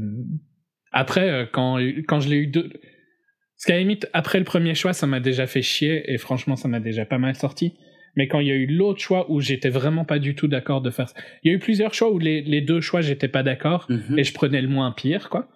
après, 0.91 1.49
quand 1.53 1.80
quand 2.08 2.20
je 2.20 2.30
l'ai 2.30 2.38
eu 2.38 2.48
deux, 2.48 2.70
parce 2.70 3.66
qu'à 3.68 3.78
limite 3.78 4.08
après 4.14 4.40
le 4.40 4.45
premier 4.45 4.76
choix, 4.76 4.94
ça 4.94 5.08
m'a 5.08 5.20
déjà 5.20 5.48
fait 5.48 5.62
chier 5.62 6.12
et 6.12 6.18
franchement, 6.18 6.56
ça 6.56 6.68
m'a 6.68 6.80
déjà 6.80 7.06
pas 7.06 7.18
mal 7.18 7.36
sorti. 7.36 7.74
Mais 8.17 8.27
quand 8.27 8.39
il 8.39 8.47
y 8.47 8.51
a 8.51 8.55
eu 8.55 8.65
l'autre 8.67 8.99
choix 8.99 9.31
où 9.31 9.39
j'étais 9.41 9.69
vraiment 9.69 10.03
pas 10.05 10.19
du 10.19 10.35
tout 10.35 10.47
d'accord 10.47 10.81
de 10.81 10.89
faire 10.89 11.07
ça, 11.09 11.15
il 11.43 11.51
y 11.51 11.53
a 11.53 11.55
eu 11.55 11.59
plusieurs 11.59 11.93
choix 11.93 12.11
où 12.11 12.19
les, 12.19 12.41
les 12.41 12.61
deux 12.61 12.81
choix 12.81 13.01
j'étais 13.01 13.27
pas 13.29 13.43
d'accord 13.43 13.85
Mhm. 13.89 14.19
et 14.19 14.23
je 14.23 14.33
prenais 14.33 14.61
le 14.61 14.67
moins 14.67 14.91
pire 14.91 15.29
quoi. 15.29 15.47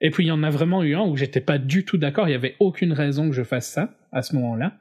Et 0.00 0.10
puis 0.10 0.24
il 0.24 0.28
y 0.28 0.32
en 0.32 0.42
a 0.42 0.50
vraiment 0.50 0.82
eu 0.82 0.94
un 0.94 1.02
où 1.02 1.16
j'étais 1.16 1.40
pas 1.40 1.58
du 1.58 1.84
tout 1.84 1.96
d'accord, 1.98 2.28
il 2.28 2.32
y 2.32 2.34
avait 2.34 2.56
aucune 2.60 2.92
raison 2.92 3.28
que 3.28 3.34
je 3.36 3.42
fasse 3.42 3.68
ça 3.68 3.94
à 4.10 4.22
ce 4.22 4.34
moment-là. 4.36 4.72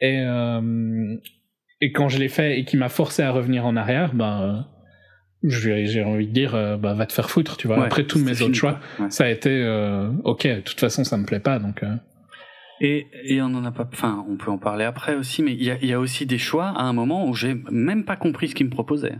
Et 0.00 0.18
euh, 0.20 1.16
et 1.80 1.92
quand 1.92 2.08
je 2.08 2.18
l'ai 2.18 2.28
fait 2.28 2.58
et 2.58 2.64
qui 2.64 2.76
m'a 2.76 2.88
forcé 2.88 3.22
à 3.22 3.30
revenir 3.30 3.64
en 3.64 3.76
arrière, 3.76 4.12
ben 4.14 4.42
euh, 4.42 5.48
j'ai 5.48 6.02
envie 6.04 6.26
de 6.26 6.32
dire 6.32 6.54
euh, 6.54 6.76
bah 6.76 6.94
va 6.94 7.06
te 7.06 7.12
faire 7.12 7.30
foutre, 7.30 7.56
tu 7.56 7.66
vois. 7.66 7.78
Ouais, 7.78 7.86
Après 7.86 8.04
tous 8.04 8.18
mes 8.18 8.34
fini, 8.34 8.48
autres 8.48 8.58
choix. 8.58 8.78
Ouais. 9.00 9.10
ça 9.10 9.24
a 9.24 9.28
été 9.30 9.50
euh, 9.50 10.10
ok. 10.24 10.46
De 10.46 10.60
toute 10.60 10.78
façon, 10.80 11.02
ça 11.04 11.16
me 11.16 11.24
plaît 11.24 11.40
pas, 11.40 11.58
donc. 11.58 11.82
Et, 12.84 13.06
et 13.24 13.40
on 13.40 13.46
en 13.46 13.64
a 13.64 13.70
pas, 13.70 13.88
enfin, 13.92 14.24
on 14.28 14.36
peut 14.36 14.50
en 14.50 14.58
parler 14.58 14.84
après 14.84 15.14
aussi, 15.14 15.40
mais 15.42 15.52
il 15.52 15.62
y 15.62 15.70
a, 15.70 15.78
il 15.80 15.86
y 15.88 15.92
a 15.92 16.00
aussi 16.00 16.26
des 16.26 16.36
choix 16.38 16.66
à 16.66 16.82
un 16.82 16.92
moment 16.92 17.28
où 17.28 17.32
j'ai 17.34 17.54
même 17.70 18.04
pas 18.04 18.16
compris 18.16 18.48
ce 18.48 18.56
qu'il 18.56 18.66
me 18.66 18.70
proposait. 18.72 19.14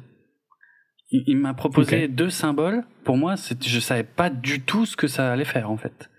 Il, 1.12 1.22
il 1.28 1.36
m'a 1.36 1.54
proposé 1.54 2.08
deux 2.08 2.28
symboles. 2.30 2.82
Pour 3.04 3.16
moi, 3.16 3.36
c'est- 3.36 3.62
je 3.66 3.78
savais 3.78 4.02
pas 4.02 4.30
du 4.30 4.62
tout 4.62 4.84
ce 4.84 4.96
que 4.96 5.06
ça 5.06 5.30
allait 5.32 5.44
faire 5.44 5.70
en 5.70 5.76
fait. 5.76 6.10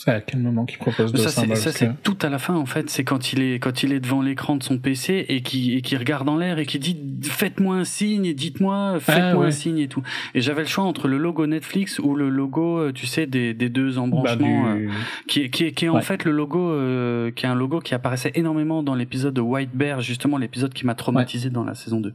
C'est 0.00 0.12
à 0.12 0.20
quel 0.20 0.40
moment 0.40 0.64
qu'il 0.64 0.78
propose 0.78 1.12
deux 1.12 1.18
ça, 1.18 1.28
c'est, 1.72 2.02
tout 2.04 2.16
à 2.22 2.28
la 2.28 2.38
fin 2.38 2.54
en 2.54 2.66
fait. 2.66 2.88
C'est 2.88 3.02
quand 3.02 3.32
il 3.32 3.42
est 3.42 3.58
quand 3.58 3.82
il 3.82 3.92
est 3.92 3.98
devant 3.98 4.22
l'écran 4.22 4.54
de 4.56 4.62
son 4.62 4.78
PC 4.78 5.26
et 5.28 5.42
qui 5.42 5.82
qui 5.82 5.96
regarde 5.96 6.28
en 6.28 6.36
l'air 6.36 6.58
et 6.60 6.66
qui 6.66 6.78
dit 6.78 6.96
faites-moi 7.22 7.74
un 7.76 7.84
signe, 7.84 8.32
dites-moi, 8.32 8.98
faites-moi 9.00 9.30
Ah, 9.32 9.36
ouais. 9.38 9.46
un 9.48 9.50
signe 9.50 9.78
et 9.78 9.88
tout. 9.88 10.02
Et 10.34 10.40
j'avais 10.40 10.62
le 10.62 10.68
choix 10.68 10.84
entre 10.84 11.08
le 11.08 11.18
logo 11.18 11.46
Netflix 11.48 11.98
ou 11.98 12.14
le 12.14 12.28
logo, 12.28 12.78
euh, 12.78 12.92
tu 12.92 13.06
sais, 13.06 13.26
des, 13.26 13.54
des 13.54 13.68
deux 13.68 13.92
bah, 13.94 14.00
embranchements. 14.02 14.68
euh, 14.68 14.76
du- 14.76 14.90
qui 15.26 15.40
est, 15.42 15.50
qui 15.50 15.64
est, 15.64 15.72
qui 15.72 15.84
est 15.86 15.88
en 15.88 15.96
Ouais. 15.96 16.02
fait 16.02 16.24
le 16.24 16.30
logo, 16.30 16.70
euh, 16.70 17.32
qui 17.32 17.44
est 17.46 17.48
un 17.48 17.56
logo 17.56 17.80
qui 17.80 17.94
apparaissait 17.94 18.30
énormément 18.36 18.84
dans 18.84 18.94
l'épisode 18.94 19.34
de 19.34 19.40
White 19.40 19.70
Bear, 19.74 20.00
justement 20.00 20.38
l'épisode 20.38 20.72
qui 20.72 20.86
m'a 20.86 20.94
traumatisé 20.94 21.50
dans 21.50 21.64
la 21.64 21.74
saison 21.74 22.00
2. 22.00 22.12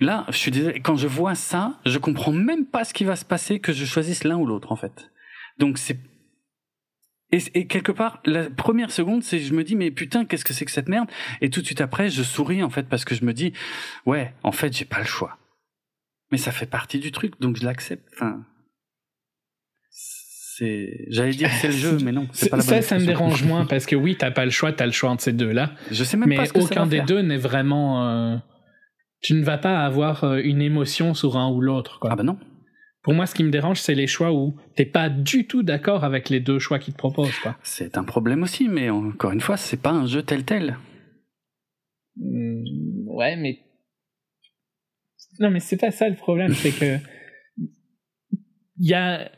Là, 0.00 0.24
je 0.30 0.36
suis 0.38 0.50
désolé, 0.50 0.80
quand 0.80 0.96
je 0.96 1.06
vois 1.06 1.34
ça, 1.34 1.74
je 1.84 1.98
comprends 1.98 2.32
même 2.32 2.64
pas 2.64 2.84
ce 2.84 2.94
qui 2.94 3.04
va 3.04 3.16
se 3.16 3.24
passer 3.24 3.60
que 3.60 3.72
je 3.72 3.84
choisisse 3.84 4.24
l'un 4.24 4.36
ou 4.38 4.46
l'autre 4.46 4.72
en 4.72 4.76
fait. 4.76 5.10
Donc 5.58 5.76
c'est 5.78 5.98
et, 7.32 7.38
et 7.54 7.66
quelque 7.66 7.92
part, 7.92 8.20
la 8.24 8.50
première 8.50 8.90
seconde, 8.90 9.22
c'est 9.22 9.38
je 9.38 9.54
me 9.54 9.62
dis 9.64 9.76
mais 9.76 9.90
putain 9.90 10.24
qu'est-ce 10.24 10.44
que 10.44 10.52
c'est 10.52 10.64
que 10.64 10.70
cette 10.70 10.88
merde? 10.88 11.08
Et 11.40 11.50
tout 11.50 11.60
de 11.60 11.66
suite 11.66 11.80
après, 11.80 12.08
je 12.10 12.22
souris 12.22 12.62
en 12.62 12.70
fait 12.70 12.88
parce 12.88 13.04
que 13.04 13.14
je 13.14 13.24
me 13.24 13.32
dis 13.32 13.52
ouais, 14.06 14.32
en 14.42 14.52
fait 14.52 14.72
j'ai 14.76 14.84
pas 14.84 14.98
le 14.98 15.04
choix. 15.06 15.38
Mais 16.32 16.38
ça 16.38 16.52
fait 16.52 16.66
partie 16.66 16.98
du 17.00 17.10
truc, 17.12 17.40
donc 17.40 17.56
je 17.56 17.64
l'accepte. 17.64 18.04
Enfin, 18.14 18.44
C'est, 19.90 21.06
j'allais 21.08 21.32
dire 21.32 21.48
que 21.48 21.54
c'est 21.56 21.68
le 21.68 21.72
jeu, 21.74 21.98
mais 22.04 22.12
non. 22.12 22.28
C'est 22.32 22.50
pas 22.50 22.56
la 22.58 22.62
ça, 22.62 22.82
ça 22.82 22.98
me 22.98 23.06
dérange 23.06 23.42
moins 23.44 23.64
parce 23.68 23.86
que 23.86 23.96
oui, 23.96 24.16
t'as 24.16 24.30
pas 24.30 24.44
le 24.44 24.50
choix, 24.50 24.72
t'as 24.72 24.86
le 24.86 24.92
choix 24.92 25.10
entre 25.10 25.22
ces 25.22 25.32
deux-là. 25.32 25.72
Je 25.90 26.04
sais 26.04 26.16
même 26.16 26.28
mais 26.28 26.36
pas 26.36 26.46
ce 26.46 26.52
que 26.52 26.58
aucun 26.60 26.74
ça 26.74 26.80
va 26.82 26.86
des 26.86 26.96
faire. 26.98 27.06
deux 27.06 27.22
n'est 27.22 27.36
vraiment. 27.38 28.06
euh, 28.08 28.36
tu 29.22 29.34
ne 29.34 29.42
vas 29.44 29.58
pas 29.58 29.84
avoir 29.84 30.24
euh, 30.24 30.40
une 30.42 30.62
émotion 30.62 31.14
sur 31.14 31.36
un 31.36 31.50
ou 31.50 31.60
l'autre. 31.60 31.98
Ah 32.08 32.14
bah 32.16 32.22
non. 32.22 32.38
Pour 33.02 33.14
moi, 33.14 33.26
ce 33.26 33.34
qui 33.34 33.44
me 33.44 33.50
dérange, 33.50 33.80
c'est 33.80 33.94
les 33.94 34.06
choix 34.06 34.32
où 34.32 34.54
t'es 34.76 34.84
pas 34.84 35.08
du 35.08 35.46
tout 35.46 35.62
d'accord 35.62 36.04
avec 36.04 36.28
les 36.28 36.40
deux 36.40 36.58
choix 36.58 36.78
qu'ils 36.78 36.92
te 36.92 36.98
proposent. 36.98 37.38
Quoi. 37.38 37.56
C'est 37.62 37.96
un 37.96 38.04
problème 38.04 38.42
aussi, 38.42 38.68
mais 38.68 38.90
encore 38.90 39.32
une 39.32 39.40
fois, 39.40 39.56
c'est 39.56 39.80
pas 39.80 39.90
un 39.90 40.06
jeu 40.06 40.22
tel 40.22 40.44
tel. 40.44 40.76
Hmm, 42.16 42.62
ouais, 43.06 43.36
mais. 43.36 43.60
Non, 45.38 45.50
mais 45.50 45.60
c'est 45.60 45.78
pas 45.78 45.90
ça 45.90 46.08
le 46.08 46.16
problème, 46.16 46.52
c'est 46.52 46.72
que. 46.72 46.98
Il 48.76 48.88
y 48.88 48.94
a. 48.94 49.30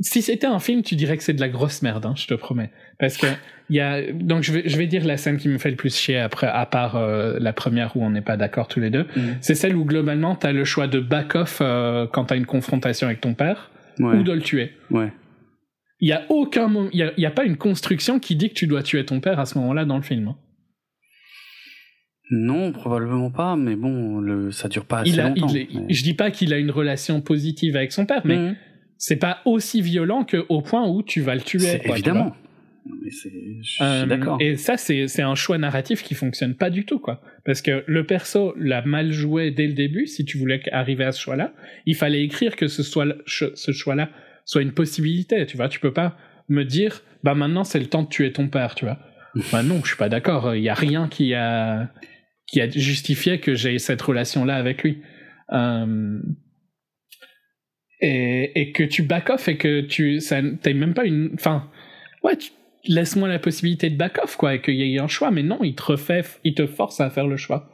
Si 0.00 0.22
c'était 0.22 0.46
un 0.48 0.58
film, 0.58 0.82
tu 0.82 0.96
dirais 0.96 1.16
que 1.16 1.22
c'est 1.22 1.34
de 1.34 1.40
la 1.40 1.48
grosse 1.48 1.80
merde, 1.82 2.04
hein, 2.04 2.14
je 2.16 2.26
te 2.26 2.34
promets. 2.34 2.72
Parce 2.98 3.16
que 3.16 3.26
il 3.70 3.76
y 3.76 3.80
a. 3.80 4.12
Donc 4.12 4.42
je 4.42 4.52
vais, 4.52 4.68
je 4.68 4.76
vais 4.76 4.88
dire 4.88 5.04
la 5.04 5.16
scène 5.16 5.36
qui 5.36 5.48
me 5.48 5.56
fait 5.58 5.70
le 5.70 5.76
plus 5.76 5.96
chier 5.96 6.18
après, 6.18 6.48
à 6.48 6.66
part 6.66 6.96
euh, 6.96 7.38
la 7.40 7.52
première 7.52 7.96
où 7.96 8.02
on 8.04 8.10
n'est 8.10 8.20
pas 8.20 8.36
d'accord 8.36 8.66
tous 8.66 8.80
les 8.80 8.90
deux. 8.90 9.06
C'est 9.40 9.54
celle 9.54 9.76
où 9.76 9.84
globalement 9.84 10.34
t'as 10.34 10.50
le 10.52 10.64
choix 10.64 10.88
de 10.88 10.98
back-off 10.98 11.58
euh, 11.60 12.06
quand 12.12 12.24
t'as 12.26 12.36
une 12.36 12.46
confrontation 12.46 13.06
avec 13.06 13.20
ton 13.20 13.34
père 13.34 13.70
Ouais. 14.00 14.16
ou 14.16 14.22
de 14.24 14.32
le 14.32 14.40
tuer. 14.42 14.72
Ouais. 14.90 15.12
Il 16.00 16.08
y 16.08 16.12
a 16.12 16.24
aucun 16.28 16.68
il 16.92 16.98
y 16.98 17.02
a, 17.04 17.12
il 17.16 17.22
y 17.22 17.26
a 17.26 17.30
pas 17.30 17.44
une 17.44 17.56
construction 17.56 18.18
qui 18.18 18.34
dit 18.34 18.48
que 18.48 18.54
tu 18.54 18.66
dois 18.66 18.82
tuer 18.82 19.06
ton 19.06 19.20
père 19.20 19.38
à 19.38 19.46
ce 19.46 19.56
moment-là 19.58 19.84
dans 19.84 19.96
le 19.96 20.02
film. 20.02 20.26
hein. 20.26 20.36
Non, 22.32 22.72
probablement 22.72 23.30
pas, 23.30 23.54
mais 23.54 23.76
bon, 23.76 24.18
le, 24.18 24.50
ça 24.50 24.68
dure 24.68 24.86
pas 24.86 25.00
assez 25.00 25.10
Il 25.10 25.20
a, 25.20 25.28
longtemps. 25.28 25.46
il 25.54 25.68
mais- 25.86 25.92
Je 25.94 26.02
dis 26.02 26.14
pas 26.14 26.30
qu'il 26.32 26.52
a 26.52 26.58
une 26.58 26.70
relation 26.70 27.20
positive 27.20 27.76
avec 27.76 27.92
son 27.92 28.06
père, 28.06 28.22
mais 28.24 28.36
Mhm. 28.36 28.56
C'est 28.98 29.16
pas 29.16 29.40
aussi 29.44 29.82
violent 29.82 30.24
qu'au 30.24 30.62
point 30.62 30.88
où 30.88 31.02
tu 31.02 31.20
vas 31.20 31.34
le 31.34 31.40
tuer. 31.40 31.80
Quoi, 31.84 31.96
évidemment. 31.96 32.34
Euh, 33.80 34.06
d'accord. 34.06 34.38
Et 34.40 34.56
ça, 34.56 34.76
c'est 34.76 35.22
un 35.22 35.34
choix 35.34 35.58
narratif 35.58 36.02
qui 36.02 36.14
fonctionne 36.14 36.54
pas 36.54 36.70
du 36.70 36.84
tout, 36.84 36.98
quoi. 36.98 37.20
Parce 37.44 37.62
que 37.62 37.82
le 37.86 38.04
perso 38.04 38.54
l'a 38.58 38.82
mal 38.82 39.12
joué 39.12 39.50
dès 39.50 39.66
le 39.66 39.72
début. 39.72 40.06
Si 40.06 40.24
tu 40.24 40.38
voulais 40.38 40.60
arriver 40.72 41.04
à 41.04 41.12
ce 41.12 41.20
choix-là, 41.20 41.52
il 41.86 41.94
fallait 41.94 42.22
écrire 42.22 42.56
que 42.56 42.68
ce 42.68 42.82
soit 42.82 43.06
ce 43.26 43.72
choix-là 43.72 44.10
soit 44.44 44.62
une 44.62 44.72
possibilité. 44.72 45.46
Tu 45.46 45.56
vois, 45.56 45.68
tu 45.68 45.80
peux 45.80 45.92
pas 45.92 46.16
me 46.48 46.64
dire, 46.64 47.02
bah 47.22 47.34
maintenant 47.34 47.64
c'est 47.64 47.78
le 47.78 47.86
temps 47.86 48.02
de 48.02 48.08
tuer 48.08 48.32
ton 48.32 48.48
père, 48.48 48.74
tu 48.74 48.84
vois. 48.84 48.98
bah 49.52 49.62
non, 49.62 49.80
je 49.82 49.88
suis 49.88 49.96
pas 49.96 50.08
d'accord. 50.08 50.54
Il 50.54 50.62
y 50.62 50.68
a 50.68 50.74
rien 50.74 51.08
qui 51.08 51.34
a 51.34 51.90
qui 52.46 52.60
a 52.60 52.68
justifié 52.68 53.40
que 53.40 53.54
j'ai 53.54 53.78
cette 53.78 54.02
relation-là 54.02 54.56
avec 54.56 54.82
lui. 54.82 55.00
Euh, 55.52 56.20
et, 58.06 58.60
et 58.60 58.72
que 58.72 58.82
tu 58.84 59.02
back 59.02 59.30
off 59.30 59.48
et 59.48 59.56
que 59.56 59.80
tu 59.80 60.18
t'as 60.28 60.42
même 60.74 60.94
pas 60.94 61.04
une 61.06 61.30
enfin 61.34 61.68
ouais 62.22 62.36
tu- 62.36 62.50
laisse-moi 62.86 63.28
la 63.28 63.38
possibilité 63.38 63.88
de 63.90 63.96
back 63.96 64.18
off 64.22 64.36
quoi 64.36 64.54
et 64.54 64.60
qu'il 64.60 64.74
y 64.74 64.96
ait 64.96 64.98
un 65.00 65.08
choix 65.08 65.30
mais 65.30 65.42
non 65.42 65.60
il 65.62 65.74
te 65.74 65.82
refait 65.82 66.22
il 66.44 66.54
te 66.54 66.66
force 66.66 67.00
à 67.00 67.08
faire 67.10 67.26
le 67.26 67.36
choix 67.36 67.70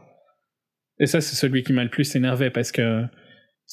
et 1.00 1.06
ça 1.06 1.20
c'est 1.20 1.34
celui 1.36 1.62
qui 1.62 1.72
m'a 1.72 1.82
le 1.84 1.90
plus 1.90 2.14
énervé 2.14 2.50
parce 2.50 2.70
que 2.72 3.04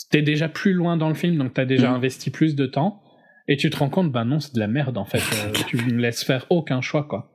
t'es 0.09 0.21
déjà 0.21 0.49
plus 0.49 0.73
loin 0.73 0.97
dans 0.97 1.09
le 1.09 1.15
film 1.15 1.37
donc 1.37 1.53
t'as 1.53 1.65
déjà 1.65 1.89
Mhm. 1.89 1.95
investi 1.95 2.29
plus 2.31 2.55
de 2.55 2.65
temps 2.65 3.01
et 3.47 3.55
tu 3.57 3.69
te 3.69 3.77
rends 3.77 3.89
compte 3.89 4.11
bah 4.11 4.23
non 4.25 4.39
c'est 4.39 4.53
de 4.55 4.59
la 4.59 4.67
merde 4.67 4.97
en 4.97 5.05
fait 5.05 5.23
Euh, 5.35 5.53
tu 5.67 5.77
me 5.77 6.01
laisses 6.01 6.23
faire 6.23 6.45
aucun 6.49 6.81
choix 6.81 7.03
quoi 7.07 7.31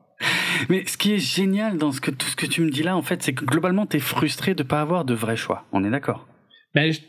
Mais 0.69 0.85
ce 0.86 0.97
qui 0.97 1.12
est 1.15 1.19
génial 1.19 1.77
dans 1.78 1.90
ce 1.93 2.01
que, 2.01 2.11
tout 2.11 2.27
ce 2.28 2.36
que 2.36 2.47
tu 2.47 2.61
me 2.61 2.70
dis 2.70 2.85
là, 2.85 2.97
en 2.97 3.03
fait, 3.03 3.20
c'est 3.24 3.32
que 3.32 3.44
globalement, 3.44 3.86
t'es 3.86 3.99
frustré 3.99 4.55
de 4.55 4.62
pas 4.62 4.81
avoir 4.81 5.05
de 5.05 5.15
vrai 5.15 5.35
choix. 5.36 5.65
On 5.73 5.82
est 5.85 5.90
d'accord? 5.90 6.28
Ben, 6.74 6.93
je- 6.93 7.01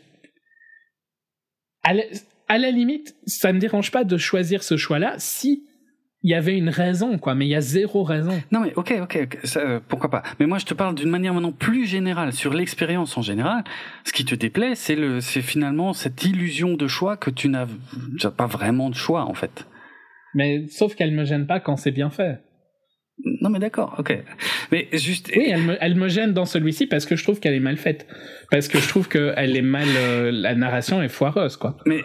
à, 1.84 1.94
la... 1.94 2.02
à 2.48 2.58
la 2.58 2.70
limite, 2.70 3.14
ça 3.26 3.52
me 3.52 3.58
dérange 3.58 3.90
pas 3.90 4.04
de 4.04 4.16
choisir 4.16 4.62
ce 4.62 4.76
choix-là 4.76 5.14
si 5.18 5.64
il 6.24 6.30
y 6.30 6.34
avait 6.34 6.56
une 6.56 6.70
raison, 6.70 7.18
quoi. 7.18 7.34
Mais 7.34 7.44
il 7.44 7.50
y 7.50 7.54
a 7.54 7.60
zéro 7.60 8.02
raison. 8.02 8.42
Non 8.50 8.60
mais 8.60 8.72
ok, 8.76 8.94
ok, 9.02 9.18
ok, 9.24 9.38
ça, 9.44 9.60
euh, 9.60 9.80
pourquoi 9.86 10.10
pas. 10.10 10.22
Mais 10.40 10.46
moi 10.46 10.56
je 10.56 10.64
te 10.64 10.72
parle 10.72 10.94
d'une 10.94 11.10
manière 11.10 11.34
maintenant 11.34 11.52
plus 11.52 11.84
générale 11.84 12.32
sur 12.32 12.54
l'expérience 12.54 13.18
en 13.18 13.22
général. 13.22 13.62
Ce 14.04 14.12
qui 14.12 14.24
te 14.24 14.34
déplaît, 14.34 14.74
c'est 14.74 14.96
le, 14.96 15.20
c'est 15.20 15.42
finalement 15.42 15.92
cette 15.92 16.24
illusion 16.24 16.74
de 16.74 16.86
choix 16.88 17.18
que 17.18 17.28
tu 17.28 17.50
n'as 17.50 17.66
tu 18.18 18.26
n'as 18.26 18.32
pas 18.32 18.46
vraiment 18.46 18.88
de 18.88 18.94
choix 18.94 19.24
en 19.26 19.34
fait. 19.34 19.66
Mais 20.34 20.66
sauf 20.68 20.94
qu'elle 20.94 21.12
me 21.12 21.24
gêne 21.24 21.46
pas 21.46 21.60
quand 21.60 21.76
c'est 21.76 21.92
bien 21.92 22.08
fait. 22.08 22.40
Non 23.40 23.48
mais 23.48 23.58
d'accord, 23.58 23.94
ok. 23.98 24.18
Mais 24.72 24.88
juste. 24.92 25.30
Oui, 25.36 25.46
elle 25.48 25.62
me, 25.62 25.76
elle 25.80 25.94
me 25.94 26.08
gêne 26.08 26.32
dans 26.32 26.44
celui-ci 26.46 26.86
parce 26.86 27.06
que 27.06 27.14
je 27.16 27.22
trouve 27.22 27.38
qu'elle 27.40 27.54
est 27.54 27.60
mal 27.60 27.76
faite. 27.76 28.06
Parce 28.50 28.68
que 28.68 28.78
je 28.78 28.88
trouve 28.88 29.08
qu'elle 29.08 29.56
est 29.56 29.62
mal. 29.62 29.86
euh, 29.96 30.30
la 30.32 30.54
narration 30.54 31.00
est 31.02 31.08
foireuse, 31.08 31.56
quoi. 31.56 31.76
Mais 31.86 32.02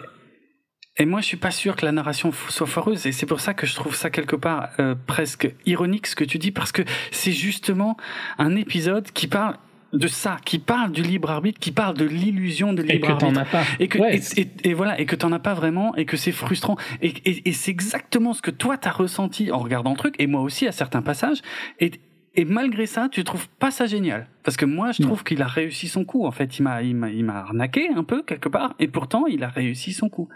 et 0.98 1.06
moi 1.06 1.20
je 1.20 1.26
suis 1.26 1.36
pas 1.36 1.50
sûr 1.50 1.76
que 1.76 1.86
la 1.86 1.92
narration 1.92 2.30
soit 2.50 2.66
foireuse 2.66 3.06
et 3.06 3.12
c'est 3.12 3.24
pour 3.26 3.40
ça 3.40 3.54
que 3.54 3.66
je 3.66 3.74
trouve 3.74 3.94
ça 3.94 4.10
quelque 4.10 4.36
part 4.36 4.70
euh, 4.80 4.94
presque 5.06 5.54
ironique 5.64 6.06
ce 6.06 6.14
que 6.14 6.24
tu 6.24 6.36
dis 6.38 6.50
parce 6.50 6.72
que 6.72 6.82
c'est 7.10 7.32
justement 7.32 7.96
un 8.38 8.54
épisode 8.56 9.10
qui 9.12 9.26
parle 9.26 9.56
de 9.92 10.06
ça, 10.06 10.36
qui 10.44 10.58
parle 10.60 10.92
du 10.92 11.02
libre 11.02 11.30
arbitre, 11.30 11.58
qui 11.58 11.72
parle 11.72 11.96
de 11.96 12.04
l'illusion 12.04 12.72
de 12.72 12.82
Et 12.84 12.92
libre 12.94 13.08
que 13.08 13.12
arbitre. 13.12 13.32
t'en 13.32 13.40
as 13.40 13.44
pas. 13.44 13.62
Et 13.80 13.88
que 13.88 13.98
Ouais, 13.98 14.16
et, 14.36 14.40
et- 14.42 14.48
et 14.70 14.74
voilà 14.74 15.00
et 15.00 15.06
que 15.06 15.16
t'en 15.16 15.32
as 15.32 15.38
pas 15.40 15.54
vraiment 15.54 15.96
et 15.96 16.04
que 16.04 16.16
c'est 16.16 16.32
frustrant. 16.32 16.76
Et, 17.02 17.08
et, 17.24 17.48
et 17.48 17.52
c'est 17.52 17.70
exactement 17.72 18.32
ce 18.32 18.40
que 18.42 18.50
toi 18.52 18.76
t'as 18.76 18.90
ressenti 18.92 19.50
en 19.50 19.58
regardant 19.58 19.90
le 19.90 19.96
truc 19.96 20.14
et 20.18 20.26
moi 20.26 20.42
aussi 20.42 20.66
à 20.68 20.72
certains 20.72 21.02
passages. 21.02 21.40
Et 21.80 21.90
et 22.36 22.44
malgré 22.44 22.86
ça 22.86 23.08
tu 23.10 23.24
trouves 23.24 23.48
pas 23.58 23.72
ça 23.72 23.86
génial. 23.86 24.28
Parce 24.44 24.56
que 24.56 24.64
moi 24.64 24.92
je 24.92 25.02
trouve 25.02 25.24
qu'il 25.24 25.42
a 25.42 25.46
réussi 25.48 25.88
son 25.88 26.04
coup 26.04 26.24
en 26.24 26.30
fait. 26.30 26.58
Il 26.58 26.62
m'a 26.62 26.82
il 26.82 26.94
m'a 26.94 27.10
il 27.10 27.24
m'a 27.24 27.38
arnaqué 27.40 27.88
un 27.88 28.04
peu 28.04 28.22
quelque 28.22 28.48
part 28.48 28.74
et 28.78 28.86
pourtant 28.86 29.26
il 29.26 29.42
a 29.42 29.48
réussi 29.48 29.92
son 29.92 30.08
coup 30.08 30.28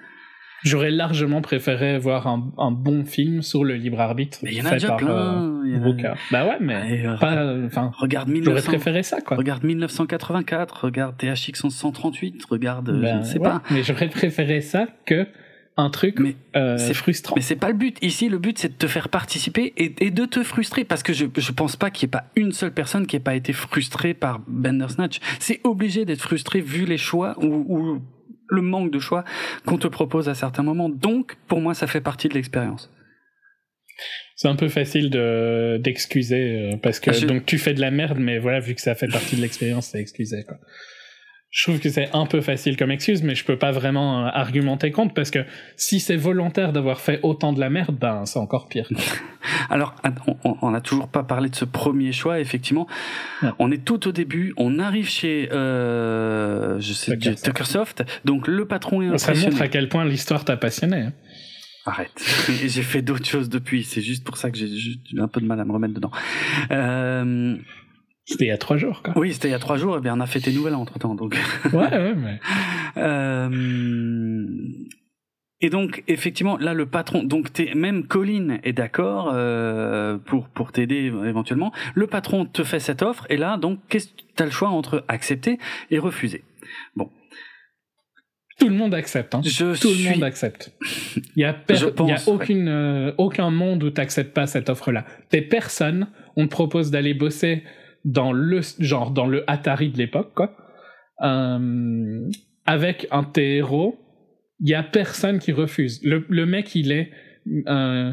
J'aurais 0.65 0.91
largement 0.91 1.41
préféré 1.43 1.99
voir 1.99 2.27
un, 2.27 2.51
un 2.59 2.71
bon 2.71 3.05
film 3.05 3.43
sur 3.43 3.65
le 3.65 3.75
libre 3.75 4.01
arbitre. 4.01 4.39
mais 4.43 4.53
y 4.55 4.63
en 4.63 4.65
a 4.65 4.71
fait 4.71 4.75
déjà 4.77 4.89
par, 4.89 4.97
plein 4.97 5.43
euh, 5.63 5.69
y 5.69 6.07
a-. 6.07 6.15
Bah 6.33 6.47
ouais, 6.47 6.57
mais 6.61 7.05
pas. 7.21 7.55
Enfin, 7.67 7.93
regarde 7.99 8.29
j'aurais 8.29 8.41
1900 8.41 8.69
préféré 8.71 9.03
ça, 9.03 9.21
quoi. 9.21 9.37
regarde 9.37 9.63
1984 9.65 10.85
regarde 10.85 11.17
THX 11.19 11.65
1138 11.65 12.45
regarde 12.49 12.91
Ben, 13.01 13.15
je 13.15 13.19
ne 13.19 13.23
sais 13.25 13.39
ouais, 13.39 13.45
pas 13.45 13.63
Mais 13.71 13.83
j'aurais 13.83 14.09
préféré 14.09 14.61
ça 14.61 14.87
que 15.07 15.27
un 15.77 15.91
truc 15.91 16.21
Mais 16.21 16.37
euh, 16.55 16.79
c'est- 16.79 16.95
frustrant. 16.95 17.35
Mais 17.35 17.43
c'est 17.43 17.57
pas 17.57 17.67
le 17.69 17.75
but. 17.75 17.99
Ici, 18.01 18.29
le 18.29 18.39
but, 18.39 18.57
c'est 18.59 18.69
de 18.69 18.75
te 18.75 18.87
faire 18.87 19.09
participer 19.09 19.73
et, 19.77 19.93
et 19.99 20.13
de 20.13 20.25
te 20.25 20.45
frustrer. 20.45 20.85
Parce 20.85 21.03
que 21.03 21.13
je, 21.13 21.27
je 21.37 21.51
pense 21.53 21.75
pas 21.75 21.91
qu'il 21.91 22.07
y 22.07 22.09
ait 22.09 22.11
pas 22.13 22.27
une 22.37 22.53
seule 22.53 22.73
personne 22.73 23.09
qui 23.09 23.17
ait 23.17 23.21
pas 23.21 23.35
été 23.35 23.53
frustrée 23.53 24.15
par 24.15 24.41
Bandersnatch. 24.47 25.19
C'est 25.41 25.61
obligé 25.65 26.05
d'être 26.05 26.21
frustré 26.23 26.61
vu 26.61 26.85
les 26.85 26.97
choix 26.97 27.35
ou, 27.43 27.65
ou 27.69 28.03
le 28.49 28.63
manque 28.63 28.91
de 28.91 28.99
choix 28.99 29.25
qu'on 29.67 29.79
te 29.79 29.89
propose 29.89 30.29
à 30.29 30.35
certains 30.35 30.63
moments. 30.63 30.89
Donc, 30.89 31.37
pour 31.49 31.61
moi, 31.61 31.75
ça 31.75 31.87
fait 31.87 32.01
partie 32.01 32.29
de 32.29 32.35
l'expérience. 32.35 32.91
C'est 34.37 34.49
un 34.49 34.57
peu 34.57 34.69
facile 34.69 35.11
de 35.11 35.79
d'excuser 35.81 36.73
euh, 36.73 36.77
parce 36.77 36.99
que 36.99 37.11
Ah, 37.11 37.27
donc 37.27 37.47
tu 37.47 37.59
fais 37.59 37.73
de 37.73 37.81
la 37.81 37.93
merde, 37.93 38.19
mais 38.19 38.39
voilà, 38.39 38.59
vu 38.59 38.75
que 38.75 38.81
ça 38.81 38.97
fait 38.97 39.07
partie 39.07 39.37
de 39.37 39.41
l'expérience, 39.41 39.89
c'est 39.93 40.01
excusé 40.01 40.43
quoi. 40.45 40.59
Je 41.57 41.63
trouve 41.63 41.79
que 41.79 41.89
c'est 41.89 42.11
un 42.13 42.27
peu 42.27 42.41
facile 42.41 42.77
comme 42.77 42.91
excuse, 42.91 43.23
mais 43.23 43.37
je 43.37 43.45
peux 43.45 43.57
pas 43.57 43.71
vraiment 43.71 44.27
euh, 44.27 44.31
argumenter 44.33 44.91
contre 44.91 45.15
parce 45.15 45.31
que 45.31 45.39
si 45.77 46.01
c'est 46.01 46.17
volontaire 46.17 46.73
d'avoir 46.73 46.99
fait 47.01 47.21
autant 47.23 47.53
de 47.53 47.61
la 47.61 47.71
merde, 47.71 47.97
ben 47.97 48.27
c'est 48.27 48.41
encore 48.41 48.67
pire. 48.67 48.89
Alors, 49.71 49.95
on- 50.63 50.71
n'a 50.73 50.81
toujours 50.81 51.07
pas 51.07 51.23
parlé 51.23 51.49
de 51.49 51.55
ce 51.55 51.65
premier 51.65 52.11
choix, 52.11 52.41
effectivement. 52.41 52.89
Ouais. 53.41 53.51
On 53.61 53.71
est 53.71 53.85
tout 53.85 54.09
au 54.09 54.11
début, 54.13 54.53
on 54.57 54.81
arrive 54.81 55.09
chez, 55.09 55.49
euh, 55.53 56.81
je 56.81 56.93
sais, 56.93 57.13
Tuckersoft. 57.17 57.45
Tuckersoft. 57.45 58.05
Donc, 58.25 58.49
le 58.49 58.67
patron 58.67 59.01
est 59.03 59.17
Ça 59.19 59.29
impressionné. 59.31 59.53
montre 59.53 59.63
à 59.63 59.69
quel 59.69 59.89
point 59.89 60.05
l'histoire 60.05 60.45
t'a 60.45 60.57
passionné. 60.57 60.97
hein. 61.03 61.13
Arrête. 61.87 62.11
j'ai 62.67 62.83
fait 62.83 63.03
d'autres 63.03 63.27
choses 63.27 63.49
depuis. 63.49 63.85
C'est 63.85 64.01
juste 64.03 64.25
pour 64.25 64.39
ça 64.39 64.51
que 64.51 64.57
j'ai 64.59 64.67
eu 65.13 65.21
un 65.21 65.29
peu 65.29 65.41
de 65.41 65.47
mal 65.47 65.61
à 65.61 65.65
me 65.65 65.73
remettre 65.73 65.95
dedans. 65.95 66.11
Euh, 66.73 67.57
C'était 68.27 68.47
il 68.47 68.49
y 68.49 68.53
a 68.53 68.59
trois 68.59 68.77
jours, 68.77 69.03
quoi. 69.03 69.13
oui, 69.17 69.35
c'était 69.35 69.49
il 69.49 69.51
y 69.51 69.55
a 69.55 69.59
trois 69.59 69.77
jours. 69.77 69.99
Et 69.99 70.01
bien, 70.01 70.17
on 70.17 70.21
a 70.21 70.27
fêté 70.27 70.51
Noël 70.53 70.75
entre 70.75 70.99
temps. 70.99 71.15
Donc, 71.15 71.37
Ouais, 71.73 71.73
ouais, 71.73 72.15
mais 72.15 72.41
euh, 72.97 74.57
et 75.61 75.71
donc, 75.71 76.03
effectivement, 76.09 76.57
là, 76.59 76.75
le 76.75 76.87
patron, 76.87 77.23
donc 77.23 77.51
même 77.75 78.07
Colin 78.07 78.59
est 78.65 78.73
d'accord 78.73 79.31
euh, 79.33 80.19
pour 80.19 80.49
pour 80.49 80.73
t'aider 80.73 81.13
éventuellement. 81.25 81.73
Le 81.95 82.07
patron 82.07 82.45
te 82.47 82.65
fait 82.65 82.81
cette 82.81 83.03
offre, 83.03 83.27
et 83.31 83.37
là, 83.37 83.57
donc, 83.57 83.79
qu'est-ce 83.89 84.09
t'as 84.37 84.45
le 84.45 84.51
choix 84.51 84.69
entre 84.69 85.05
accepter 85.09 85.59
et 85.91 85.99
refuser? 85.99 86.45
tout 88.59 88.69
le 88.69 88.75
monde 88.75 88.95
accepte. 88.95 89.35
Hein. 89.35 89.43
Je 89.45 89.79
Tout 89.79 89.89
suis 89.89 90.05
le 90.05 90.11
monde 90.11 90.23
accepte. 90.25 90.73
Il 91.37 91.43
y 91.43 91.45
a, 91.45 91.57
Je 91.69 91.87
pense, 91.87 92.09
il 92.09 92.13
y 92.13 92.15
a 92.15 92.33
aucune, 92.33 92.69
euh, 92.69 93.13
aucun 93.19 93.51
monde 93.51 93.83
où 93.83 93.91
t'acceptes 93.91 94.33
pas 94.33 94.47
cette 94.47 94.71
offre-là. 94.71 95.05
T'es 95.29 95.43
personne. 95.43 96.09
On 96.37 96.47
te 96.47 96.51
propose 96.51 96.91
d'aller 96.91 97.15
bosser 97.15 97.63
dans 98.05 98.33
le 98.33 98.61
genre 98.79 99.11
dans 99.11 99.27
le 99.27 99.49
Atari 99.51 99.91
de 99.91 99.99
l'époque, 99.99 100.33
quoi. 100.35 100.57
Euh, 101.23 102.29
avec 102.67 103.07
un 103.11 103.23
de 103.23 103.29
tes 103.29 103.57
héros, 103.57 103.99
il 104.61 104.69
y 104.69 104.75
a 104.75 104.83
personne 104.83 105.39
qui 105.39 105.53
refuse. 105.53 106.01
Le, 106.03 106.47
mec, 106.47 106.75
il 106.75 106.93
est, 106.93 107.11
euh, 107.67 108.13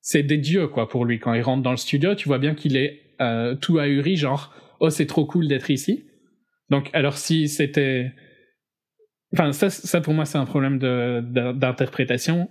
c'est 0.00 0.22
des 0.22 0.38
dieux 0.38 0.68
quoi 0.68 0.88
pour 0.88 1.04
lui. 1.04 1.18
Quand 1.18 1.34
il 1.34 1.42
rentre 1.42 1.62
dans 1.62 1.70
le 1.70 1.76
studio, 1.76 2.14
tu 2.14 2.28
vois 2.28 2.38
bien 2.38 2.54
qu'il 2.54 2.76
est 2.76 3.00
euh, 3.20 3.54
tout 3.54 3.78
ahuri, 3.78 4.16
genre 4.16 4.54
oh 4.80 4.90
c'est 4.90 5.06
trop 5.06 5.24
cool 5.24 5.48
d'être 5.48 5.70
ici. 5.70 6.04
Donc 6.70 6.90
alors 6.92 7.16
si 7.16 7.48
c'était 7.48 8.12
Enfin, 9.34 9.50
ça, 9.50 9.68
ça 9.68 10.00
pour 10.00 10.14
moi, 10.14 10.24
c'est 10.26 10.38
un 10.38 10.44
problème 10.44 10.78
d'interprétation. 10.78 12.48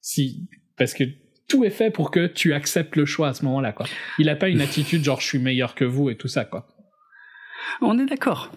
Si, 0.00 0.48
parce 0.78 0.94
que 0.94 1.04
tout 1.48 1.64
est 1.64 1.70
fait 1.70 1.90
pour 1.90 2.10
que 2.10 2.26
tu 2.26 2.52
acceptes 2.54 2.96
le 2.96 3.04
choix 3.04 3.28
à 3.28 3.34
ce 3.34 3.44
moment-là, 3.44 3.72
quoi. 3.72 3.86
Il 4.18 4.28
a 4.28 4.36
pas 4.36 4.48
une 4.48 4.60
attitude 4.60 5.04
genre 5.04 5.20
je 5.20 5.26
suis 5.26 5.38
meilleur 5.38 5.74
que 5.74 5.84
vous 5.84 6.10
et 6.10 6.16
tout 6.16 6.28
ça, 6.28 6.44
quoi. 6.44 6.66
On 7.80 7.98
est 7.98 8.06
d'accord. 8.06 8.50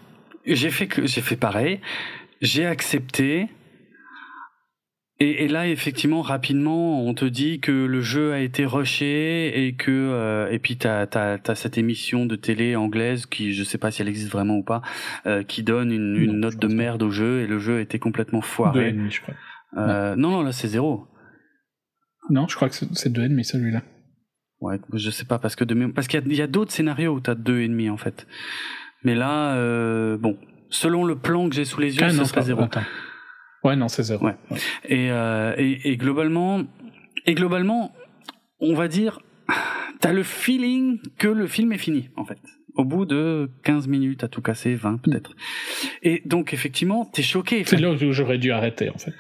J'ai 0.45 0.69
fait 0.69 0.87
que 0.87 1.05
j'ai 1.05 1.21
fait 1.21 1.35
pareil. 1.35 1.79
J'ai 2.41 2.65
accepté. 2.65 3.47
Et, 5.21 5.43
et, 5.43 5.47
là, 5.49 5.67
effectivement, 5.67 6.21
rapidement, 6.21 7.03
on 7.05 7.13
te 7.13 7.25
dit 7.25 7.59
que 7.59 7.73
le 7.73 7.99
jeu 7.99 8.31
a 8.31 8.39
été 8.39 8.65
rushé 8.65 9.65
et 9.65 9.73
que 9.73 9.91
euh, 9.91 10.49
et 10.49 10.59
puis 10.59 10.77
t'as 10.77 11.05
as 11.13 11.55
cette 11.55 11.77
émission 11.77 12.25
de 12.25 12.37
télé 12.37 12.77
anglaise 12.77 13.25
qui, 13.25 13.53
je 13.53 13.65
sais 13.65 13.77
pas 13.77 13.91
si 13.91 14.01
elle 14.01 14.07
existe 14.07 14.31
vraiment 14.31 14.55
ou 14.55 14.63
pas, 14.63 14.81
euh, 15.25 15.43
qui 15.43 15.61
donne 15.61 15.91
une, 15.91 16.15
une 16.15 16.31
Non, 16.31 16.47
note 16.47 16.57
de 16.57 16.67
merde 16.67 17.03
au 17.03 17.11
jeu 17.11 17.41
et 17.41 17.47
le 17.47 17.59
jeu 17.59 17.81
était 17.81 17.99
complètement 17.99 18.39
Deux 18.39 18.45
et 18.45 18.49
foiré. 18.49 18.95
je 19.09 19.21
crois. 19.21 19.33
Euh, 19.77 20.15
non, 20.15 20.31
non, 20.31 20.41
là 20.41 20.53
c'est 20.53 20.69
zéro. 20.69 21.05
Non, 22.29 22.47
je 22.47 22.55
crois 22.55 22.69
que 22.69 22.75
c'est- 22.75 23.09
deux 23.09 23.23
et 23.23 23.29
demi 23.29 23.43
celui-là. 23.43 23.81
Ouais, 24.61 24.77
je 24.93 25.09
sais 25.09 25.25
pas 25.25 25.39
parce 25.39 25.55
que 25.55 25.63
de 25.63 25.87
parce 25.87 26.07
qu'il 26.07 26.33
y 26.33 26.41
a, 26.41 26.47
d'autres 26.47 26.71
scénarios 26.71 27.13
où 27.13 27.19
t'as 27.21 27.35
deux 27.35 27.61
et 27.61 27.67
demi 27.67 27.89
en 27.89 27.97
fait. 27.97 28.27
Mais 29.03 29.15
là, 29.15 29.55
euh, 29.55 30.17
bon, 30.17 30.37
selon 30.69 31.05
le 31.05 31.15
plan 31.17 31.47
que 31.47 31.55
j'ai 31.55 31.63
sous 31.65 31.79
les 31.79 31.95
yeux, 31.95 32.03
Ah 32.03 32.09
ce 32.09 32.17
non, 32.17 32.25
serait 32.25 32.41
zéro. 32.43 32.61
attends. 32.63 32.83
Ouais, 33.63 33.75
non, 33.77 33.87
c'est 33.87 34.03
zéro. 34.03 34.25
Ouais. 34.25 34.35
Et, 34.85 35.11
euh, 35.11 35.53
et, 35.57 35.91
et 35.91 35.97
globalement, 35.97 36.61
et 37.25 37.33
globalement, 37.35 37.93
on 38.59 38.73
va 38.73 38.87
dire, 38.89 39.19
t'as 40.01 40.11
le 40.11 40.23
feeling 40.23 40.99
que 41.17 41.27
le 41.29 41.47
film 41.47 41.71
est 41.71 41.77
fini, 41.77 42.09
en 42.17 42.25
fait. 42.25 42.39
Au 42.75 42.83
bout 42.85 43.05
de 43.05 43.49
15 43.63 43.87
minutes 43.87 44.23
à 44.23 44.27
tout 44.27 44.41
casser, 44.41 44.75
20 44.75 44.97
peut-être. 45.01 45.35
Et 46.03 46.21
donc, 46.25 46.53
effectivement, 46.53 47.05
t'es 47.05 47.23
choqué. 47.23 47.63
C'est 47.65 47.77
là 47.79 47.91
où 47.91 48.11
j'aurais 48.11 48.37
dû 48.37 48.51
arrêter, 48.51 48.89
en 48.89 48.97
fait. 48.97 49.13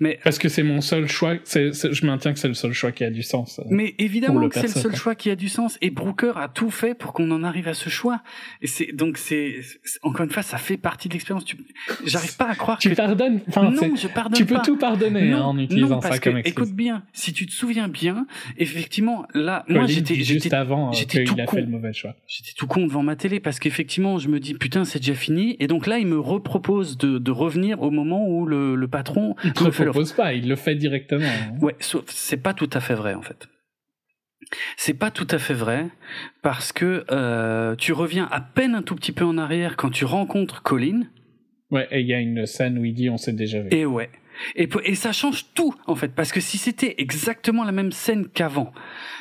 Mais, 0.00 0.18
Parce 0.24 0.38
que 0.38 0.48
c'est 0.48 0.62
mon 0.62 0.80
seul 0.80 1.06
choix. 1.08 1.34
je 1.44 2.06
maintiens 2.06 2.32
que 2.32 2.38
c'est 2.38 2.48
le 2.48 2.54
seul 2.54 2.72
choix 2.72 2.92
qui 2.92 3.04
a 3.04 3.10
du 3.10 3.22
sens. 3.22 3.58
euh. 3.58 3.62
mais 3.70 3.94
évidemment 3.98 4.48
que 4.48 4.54
c'est 4.54 4.74
le 4.74 4.80
seul 4.82 4.94
choix 4.96 5.14
qui 5.14 5.30
a 5.30 5.36
du 5.36 5.48
sens. 5.48 5.78
Et 5.80 5.90
Brooker 5.90 6.32
a 6.36 6.48
tout 6.48 6.70
fait 6.70 6.94
pour 6.94 7.12
qu'on 7.12 7.30
en 7.30 7.42
arrive 7.42 7.68
à 7.68 7.74
ce 7.74 7.88
choix. 7.88 8.22
Et 8.60 8.66
c'est, 8.66 8.92
donc 8.92 9.18
c'est, 9.18 9.56
encore 10.02 10.24
une 10.24 10.30
fois, 10.30 10.42
ça 10.42 10.58
fait 10.58 10.76
partie 10.76 11.08
de 11.08 11.14
l'expérience. 11.14 11.44
Tu- 11.44 11.56
J'arrive 12.04 12.36
pas 12.36 12.48
à 12.50 12.54
croire 12.54 12.78
Tu 12.78 12.90
que 12.90 12.94
pardonnes. 12.94 13.40
Enfin, 13.48 13.72
c'est- 13.78 13.88
non, 13.88 13.96
je 13.96 14.08
pardonne 14.08 14.34
tu 14.36 14.44
peux 14.46 14.54
pas. 14.54 14.60
tout 14.62 14.76
pardonner 14.76 15.30
non, 15.30 15.36
hein, 15.38 15.42
en 15.42 15.58
utilisant 15.58 15.88
non, 15.88 16.00
parce 16.00 16.14
ça 16.14 16.18
que, 16.20 16.30
comme 16.30 16.38
excuse. 16.38 16.52
écoute 16.52 16.74
bien, 16.76 17.02
si 17.12 17.32
tu 17.32 17.46
te 17.46 17.52
souviens 17.52 17.88
bien, 17.88 18.26
effectivement, 18.58 19.26
là, 19.34 19.64
moi 19.68 19.82
Colin 19.82 19.86
j'étais, 19.86 20.14
juste 20.16 20.52
avant 20.52 20.88
euh, 20.88 20.92
j'étais 20.92 21.24
qu'il 21.24 21.34
tout 21.34 21.40
a 21.40 21.44
con. 21.44 21.56
fait 21.56 21.62
le 21.62 21.68
mauvais 21.68 21.92
choix. 21.92 22.14
J'étais 22.26 22.52
tout 22.56 22.66
con 22.66 22.86
devant 22.86 23.02
ma 23.02 23.16
télé 23.16 23.40
parce 23.40 23.58
qu'effectivement, 23.58 24.18
je 24.18 24.28
me 24.28 24.40
dis 24.40 24.54
putain, 24.54 24.84
c'est 24.84 24.98
déjà 24.98 25.14
fini. 25.14 25.56
Et 25.60 25.66
donc 25.66 25.86
là, 25.86 25.98
il 25.98 26.06
me 26.06 26.18
repropose 26.18 26.96
de, 26.98 27.18
de 27.18 27.30
revenir 27.30 27.82
au 27.82 27.90
moment 27.90 28.26
où 28.28 28.46
le, 28.46 28.74
le 28.74 28.88
patron 28.88 29.34
Il 29.44 29.52
fait 29.72 29.84
l'offre. 29.84 29.98
propose 29.98 30.12
pas, 30.12 30.32
il 30.34 30.48
le 30.48 30.56
fait 30.56 30.74
directement. 30.74 31.26
hein. 31.26 31.58
Ouais, 31.60 31.76
sauf 31.80 32.04
c'est 32.08 32.42
pas 32.42 32.54
tout 32.54 32.70
à 32.72 32.80
fait 32.80 32.94
vrai 32.94 33.14
en 33.14 33.22
fait. 33.22 33.48
C'est 34.76 34.94
pas 34.94 35.10
tout 35.10 35.28
à 35.30 35.38
fait 35.38 35.54
vrai 35.54 35.86
parce 36.42 36.72
que 36.72 37.04
euh, 37.10 37.74
tu 37.76 37.92
reviens 37.92 38.28
à 38.30 38.40
peine 38.40 38.74
un 38.74 38.82
tout 38.82 38.96
petit 38.96 39.12
peu 39.12 39.24
en 39.24 39.38
arrière 39.38 39.76
quand 39.76 39.90
tu 39.90 40.04
rencontres 40.04 40.62
Colin. 40.62 41.02
Ouais, 41.70 41.88
et 41.90 42.00
il 42.00 42.06
y 42.06 42.12
a 42.12 42.20
une 42.20 42.44
scène 42.46 42.78
où 42.78 42.84
il 42.84 42.92
dit 42.92 43.08
on 43.08 43.16
s'est 43.16 43.32
déjà 43.32 43.60
vu. 43.60 43.68
Et 43.70 43.86
ouais. 43.86 44.10
Et, 44.56 44.94
ça 44.94 45.12
change 45.12 45.46
tout 45.54 45.74
en 45.86 45.94
fait 45.94 46.14
parce 46.14 46.32
que 46.32 46.40
si 46.40 46.58
c'était 46.58 46.94
exactement 46.98 47.64
la 47.64 47.72
même 47.72 47.92
scène 47.92 48.26
qu'avant 48.28 48.72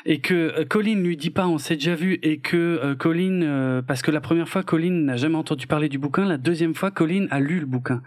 et 0.05 0.19
que 0.19 0.33
euh, 0.33 0.65
Colin 0.65 0.95
lui 0.95 1.17
dit 1.17 1.29
pas 1.29 1.47
on 1.47 1.57
s'est 1.57 1.75
déjà 1.75 1.95
vu 1.95 2.19
et 2.23 2.39
que 2.39 2.57
euh, 2.57 2.95
Colin 2.95 3.41
euh, 3.41 3.81
parce 3.81 4.01
que 4.01 4.11
la 4.11 4.21
première 4.21 4.49
fois 4.49 4.63
Colin 4.63 4.91
n'a 4.91 5.17
jamais 5.17 5.35
entendu 5.35 5.67
parler 5.67 5.89
du 5.89 5.97
bouquin 5.97 6.25
la 6.25 6.37
deuxième 6.37 6.73
fois 6.73 6.91
Colin 6.91 7.27
a 7.29 7.39
lu 7.39 7.59
le 7.59 7.65
bouquin 7.65 8.01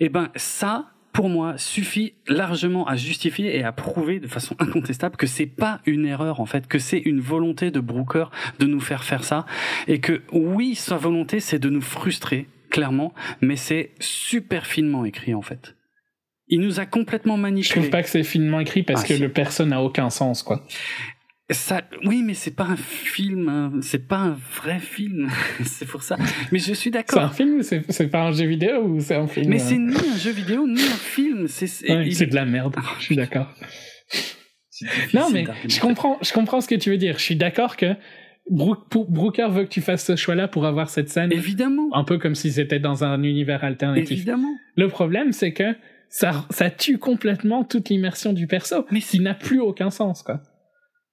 et 0.00 0.08
ben 0.08 0.30
ça 0.36 0.90
pour 1.18 1.28
moi 1.28 1.58
suffit 1.58 2.14
largement 2.28 2.86
à 2.86 2.94
justifier 2.94 3.56
et 3.58 3.64
à 3.64 3.72
prouver 3.72 4.20
de 4.20 4.28
façon 4.28 4.54
incontestable 4.60 5.16
que 5.16 5.26
c'est 5.26 5.46
pas 5.46 5.80
une 5.84 6.06
erreur 6.06 6.38
en 6.38 6.46
fait 6.46 6.68
que 6.68 6.78
c'est 6.78 7.00
une 7.00 7.18
volonté 7.18 7.72
de 7.72 7.80
Brooker 7.80 8.26
de 8.60 8.66
nous 8.66 8.78
faire 8.78 9.02
faire 9.02 9.24
ça 9.24 9.44
et 9.88 9.98
que 9.98 10.22
oui 10.32 10.76
sa 10.76 10.96
volonté 10.96 11.40
c'est 11.40 11.58
de 11.58 11.70
nous 11.70 11.80
frustrer 11.80 12.46
clairement 12.70 13.12
mais 13.40 13.56
c'est 13.56 13.90
super 13.98 14.64
finement 14.64 15.04
écrit 15.04 15.34
en 15.34 15.42
fait 15.42 15.74
il 16.46 16.60
nous 16.60 16.78
a 16.78 16.86
complètement 16.86 17.36
Je 17.36 17.42
manipulé. 17.42 17.80
trouve 17.80 17.90
pas 17.90 18.02
que 18.04 18.08
c'est 18.08 18.22
finement 18.22 18.60
écrit 18.60 18.84
parce 18.84 19.02
Ah, 19.02 19.08
que 19.08 19.14
si. 19.16 19.20
le 19.20 19.28
perso 19.28 19.66
n'a 19.66 19.82
aucun 19.82 20.08
sens, 20.08 20.42
quoi. 20.42 20.64
Ça, 21.50 21.80
oui, 22.04 22.22
mais 22.22 22.34
c'est 22.34 22.54
pas 22.54 22.64
un 22.64 22.76
film, 22.76 23.48
hein, 23.48 23.72
c'est 23.80 24.06
pas 24.06 24.18
un 24.18 24.36
vrai 24.62 24.78
film. 24.80 25.30
c'est 25.64 25.86
pour 25.86 26.02
ça. 26.02 26.16
Mais 26.52 26.58
je 26.58 26.74
suis 26.74 26.90
C'est 26.90 26.96
un 26.96 27.00
d'accord. 27.00 27.32
film 27.34 27.62
c'est 27.62 28.08
pas 28.08 28.24
un 28.24 28.32
jeu 28.32 28.44
vidéo 28.46 28.82
ou 28.84 29.00
c'est 29.00 29.14
un 29.14 29.26
film? 29.26 29.48
Mais 29.48 29.56
euh, 29.56 29.64
c'est 29.66 29.78
ni 29.78 29.94
un 29.96 30.16
jeu 30.18 30.30
vidéo 30.30 30.66
ni 30.66 30.80
un 30.82 30.84
film. 30.84 31.48
C'est 31.48 31.66
c'est- 31.66 31.90
ouais, 31.90 32.06
il- 32.08 32.14
c'est 32.14 32.26
de 32.26 32.34
la 32.34 32.44
merde. 32.44 32.74
Ah, 32.76 32.82
je 32.98 33.04
suis 33.04 33.16
d'accord. 33.16 33.48
Non, 35.14 35.28
mais 35.32 35.44
je 35.68 35.80
comprends, 35.80 36.18
je 36.22 36.32
comprends 36.32 36.60
ce 36.60 36.68
que 36.68 36.74
tu 36.74 36.90
veux 36.90 36.98
dire. 36.98 37.18
Je 37.18 37.24
suis 37.24 37.36
d'accord 37.36 37.76
que 37.76 37.94
Brooker 38.50 39.48
veut 39.50 39.64
que 39.64 39.68
tu 39.70 39.80
fasses 39.80 40.04
ce 40.04 40.16
choix-là 40.16 40.48
pour 40.48 40.66
avoir 40.66 40.88
cette 40.90 41.08
scène, 41.08 41.32
Évidemment, 41.32 41.88
un 41.94 42.04
peu 42.04 42.18
comme 42.18 42.34
si 42.34 42.52
c'était 42.52 42.78
dans 42.78 43.04
un 43.04 43.22
univers 43.22 43.64
alternatif. 43.64 44.12
évidemment. 44.12 44.54
Le 44.76 44.88
problème, 44.88 45.32
c'est 45.32 45.52
que 45.52 45.74
ça, 46.08 46.46
ça 46.50 46.70
tue 46.70 46.98
complètement 46.98 47.64
toute 47.64 47.88
l'immersion 47.88 48.32
du 48.32 48.46
perso, 48.46 48.86
Mais 48.90 49.00
qui 49.00 49.20
n'a 49.20 49.34
plus 49.34 49.60
aucun 49.60 49.90
sens, 49.90 50.22
quoi. 50.22 50.40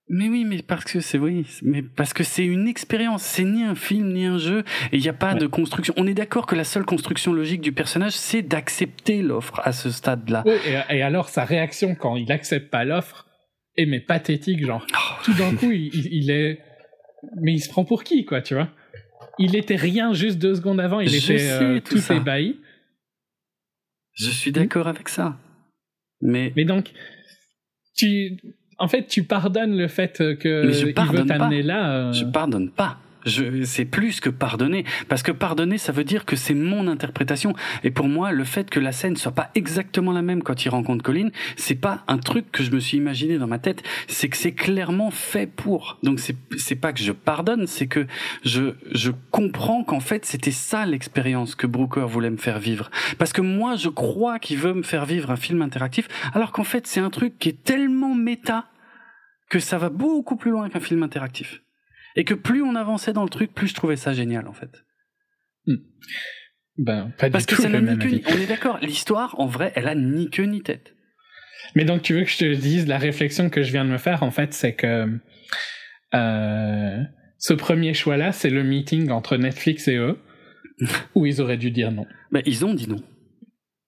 Mais 0.07 0.29
oui, 0.29 0.45
mais 0.45 0.61
parce 0.61 0.83
que 0.85 0.99
c'est 0.99 1.17
oui, 1.17 1.47
mais 1.63 1.81
parce 1.81 2.13
que 2.13 2.23
c'est 2.23 2.45
une 2.45 2.67
expérience. 2.67 3.23
C'est 3.23 3.43
ni 3.43 3.63
un 3.63 3.73
film 3.73 4.13
ni 4.13 4.25
un 4.25 4.37
jeu, 4.37 4.59
et 4.91 4.97
il 4.97 5.01
n'y 5.01 5.09
a 5.09 5.13
pas 5.13 5.33
Ouais. 5.33 5.39
de 5.39 5.47
construction. 5.47 5.95
On 5.97 6.05
est 6.05 6.13
d'accord 6.13 6.45
que 6.45 6.55
la 6.55 6.63
seule 6.63 6.85
construction 6.85 7.33
logique 7.33 7.61
du 7.61 7.71
personnage, 7.71 8.11
c'est 8.13 8.43
d'accepter 8.43 9.23
l'offre 9.23 9.59
à 9.63 9.71
ce 9.71 9.89
stade-là. 9.89 10.43
Ouais, 10.45 10.59
et, 10.89 10.97
et 10.97 11.01
alors, 11.01 11.29
sa 11.29 11.43
réaction 11.43 11.95
quand 11.95 12.17
il 12.17 12.31
accepte 12.31 12.69
pas 12.69 12.85
l'offre 12.85 13.25
est 13.77 13.87
mais 13.87 13.99
pathétique, 13.99 14.63
genre. 14.63 14.85
Oh, 14.93 15.21
Tout 15.23 15.33
d'un 15.33 15.55
coup, 15.55 15.71
il, 15.71 15.87
il- 15.95 16.07
il 16.13 16.29
est. 16.31 16.59
Mais 17.41 17.53
il 17.53 17.59
se 17.59 17.69
prend 17.69 17.83
pour 17.83 18.03
qui, 18.03 18.25
quoi, 18.25 18.41
tu 18.41 18.53
vois? 18.53 18.69
Il 19.39 19.55
était 19.55 19.75
rien 19.75 20.13
juste 20.13 20.37
deux 20.37 20.53
secondes 20.53 20.79
avant, 20.79 20.99
il 20.99 21.09
Je 21.09 21.15
était 21.17 21.39
sais 21.39 21.51
euh, 21.51 21.79
tout 21.79 21.97
tout 21.99 22.13
ébahi. 22.13 22.59
Je 24.13 24.29
suis 24.29 24.51
d'accord 24.51 24.87
avec 24.87 25.09
ça. 25.09 25.37
Mais 26.21 26.53
Mais 26.55 26.63
donc, 26.63 26.91
tu. 27.97 28.37
En 28.77 28.87
fait, 28.87 29.07
tu 29.07 29.23
pardonnes 29.23 29.77
le 29.77 29.87
fait 29.87 30.17
que 30.37 30.65
Mais 30.65 30.73
je 30.73 30.87
il 30.87 30.93
veut 31.11 31.25
t'amener 31.25 31.61
là. 31.63 31.89
euh, 31.91 32.13
Je 32.13 32.25
pardonne 32.25 32.69
pas. 32.69 32.97
C'est 33.25 33.85
plus 33.85 34.19
que 34.19 34.29
pardonner. 34.29 34.85
Parce 35.09 35.23
que 35.23 35.31
pardonner, 35.31 35.77
ça 35.77 35.91
veut 35.91 36.03
dire 36.03 36.25
que 36.25 36.35
c'est 36.35 36.53
mon 36.53 36.87
interprétation. 36.87 37.53
Et 37.83 37.91
pour 37.91 38.07
moi, 38.07 38.31
le 38.31 38.43
fait 38.43 38.69
que 38.69 38.79
la 38.79 38.91
scène 38.91 39.15
soit 39.15 39.31
pas 39.31 39.51
exactement 39.55 40.11
la 40.11 40.21
même 40.21 40.43
quand 40.43 40.65
il 40.65 40.69
rencontre 40.69 41.03
Colin, 41.03 41.29
c'est 41.55 41.75
pas 41.75 42.03
un 42.07 42.17
truc 42.17 42.51
que 42.51 42.63
je 42.63 42.71
me 42.71 42.79
suis 42.79 42.97
imaginé 42.97 43.37
dans 43.37 43.47
ma 43.47 43.59
tête. 43.59 43.83
C'est 44.07 44.29
que 44.29 44.37
c'est 44.37 44.53
clairement 44.53 45.11
fait 45.11 45.47
pour. 45.47 45.97
Donc 46.03 46.19
c'est, 46.19 46.35
c'est 46.57 46.75
pas 46.75 46.93
que 46.93 46.99
je 46.99 47.11
pardonne, 47.11 47.67
c'est 47.67 47.87
que 47.87 48.05
je, 48.43 48.73
je 48.91 49.11
comprends 49.31 49.83
qu'en 49.83 49.99
fait, 49.99 50.25
c'était 50.25 50.51
ça 50.51 50.85
l'expérience 50.85 51.55
que 51.55 51.67
Brooker 51.67 52.05
voulait 52.07 52.29
me 52.29 52.37
faire 52.37 52.59
vivre. 52.59 52.89
Parce 53.17 53.33
que 53.33 53.41
moi, 53.41 53.75
je 53.75 53.89
crois 53.89 54.39
qu'il 54.39 54.57
veut 54.57 54.73
me 54.73 54.83
faire 54.83 55.05
vivre 55.05 55.31
un 55.31 55.35
film 55.35 55.61
interactif, 55.61 56.07
alors 56.33 56.51
qu'en 56.51 56.63
fait, 56.63 56.87
c'est 56.87 56.99
un 56.99 57.09
truc 57.09 57.37
qui 57.39 57.49
est 57.49 57.63
tellement 57.63 58.13
méta 58.13 58.65
que 59.49 59.59
ça 59.59 59.77
va 59.77 59.89
beaucoup 59.89 60.35
plus 60.35 60.51
loin 60.51 60.69
qu'un 60.69 60.79
film 60.79 61.03
interactif. 61.03 61.61
Et 62.15 62.23
que 62.23 62.33
plus 62.33 62.61
on 62.61 62.75
avançait 62.75 63.13
dans 63.13 63.23
le 63.23 63.29
truc, 63.29 63.53
plus 63.53 63.67
je 63.67 63.73
trouvais 63.73 63.95
ça 63.97 64.13
génial 64.13 64.47
en 64.47 64.53
fait. 64.53 64.83
Ben, 66.77 67.11
pas 67.17 67.29
Parce 67.29 67.45
du 67.45 67.51
que 67.51 67.55
tout 67.55 67.61
ça 67.61 67.69
n'a 67.69 67.79
ni 67.79 67.85
même 67.85 67.99
queue 67.99 68.09
ni... 68.09 68.23
On 68.27 68.37
est 68.37 68.47
d'accord, 68.47 68.79
l'histoire, 68.81 69.39
en 69.39 69.47
vrai, 69.47 69.71
elle 69.75 69.87
a 69.87 69.95
ni 69.95 70.29
queue 70.29 70.43
ni 70.43 70.61
tête. 70.61 70.93
Mais 71.75 71.85
donc, 71.85 72.01
tu 72.01 72.13
veux 72.13 72.23
que 72.23 72.29
je 72.29 72.37
te 72.37 72.53
dise 72.53 72.87
la 72.87 72.97
réflexion 72.97 73.49
que 73.49 73.63
je 73.63 73.71
viens 73.71 73.85
de 73.85 73.89
me 73.89 73.97
faire, 73.97 74.23
en 74.23 74.31
fait, 74.31 74.53
c'est 74.53 74.73
que 74.73 75.07
euh, 76.13 77.03
ce 77.37 77.53
premier 77.53 77.93
choix-là, 77.93 78.31
c'est 78.31 78.49
le 78.49 78.63
meeting 78.63 79.09
entre 79.09 79.37
Netflix 79.37 79.87
et 79.87 79.95
eux, 79.95 80.17
où 81.15 81.25
ils 81.25 81.41
auraient 81.41 81.57
dû 81.57 81.71
dire 81.71 81.91
non. 81.91 82.05
Bah, 82.31 82.41
ils 82.45 82.65
ont 82.65 82.73
dit 82.73 82.89
non. 82.89 83.01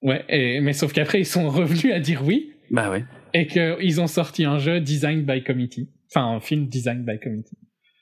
Ouais, 0.02 0.24
et, 0.30 0.62
mais 0.62 0.74
sauf 0.74 0.94
qu'après, 0.94 1.20
ils 1.20 1.26
sont 1.26 1.50
revenus 1.50 1.94
à 1.94 2.00
dire 2.00 2.24
oui, 2.24 2.54
Bah 2.72 2.90
ouais. 2.90 3.06
et 3.34 3.48
qu'ils 3.48 4.00
ont 4.00 4.08
sorti 4.08 4.46
un 4.46 4.60
jeu 4.60 4.80
designed 4.80 5.26
by 5.26 5.44
committee. 5.44 5.90
Enfin, 6.10 6.26
un 6.26 6.40
film 6.40 6.68
designed 6.68 7.06
by 7.06 7.20
committee. 7.20 7.58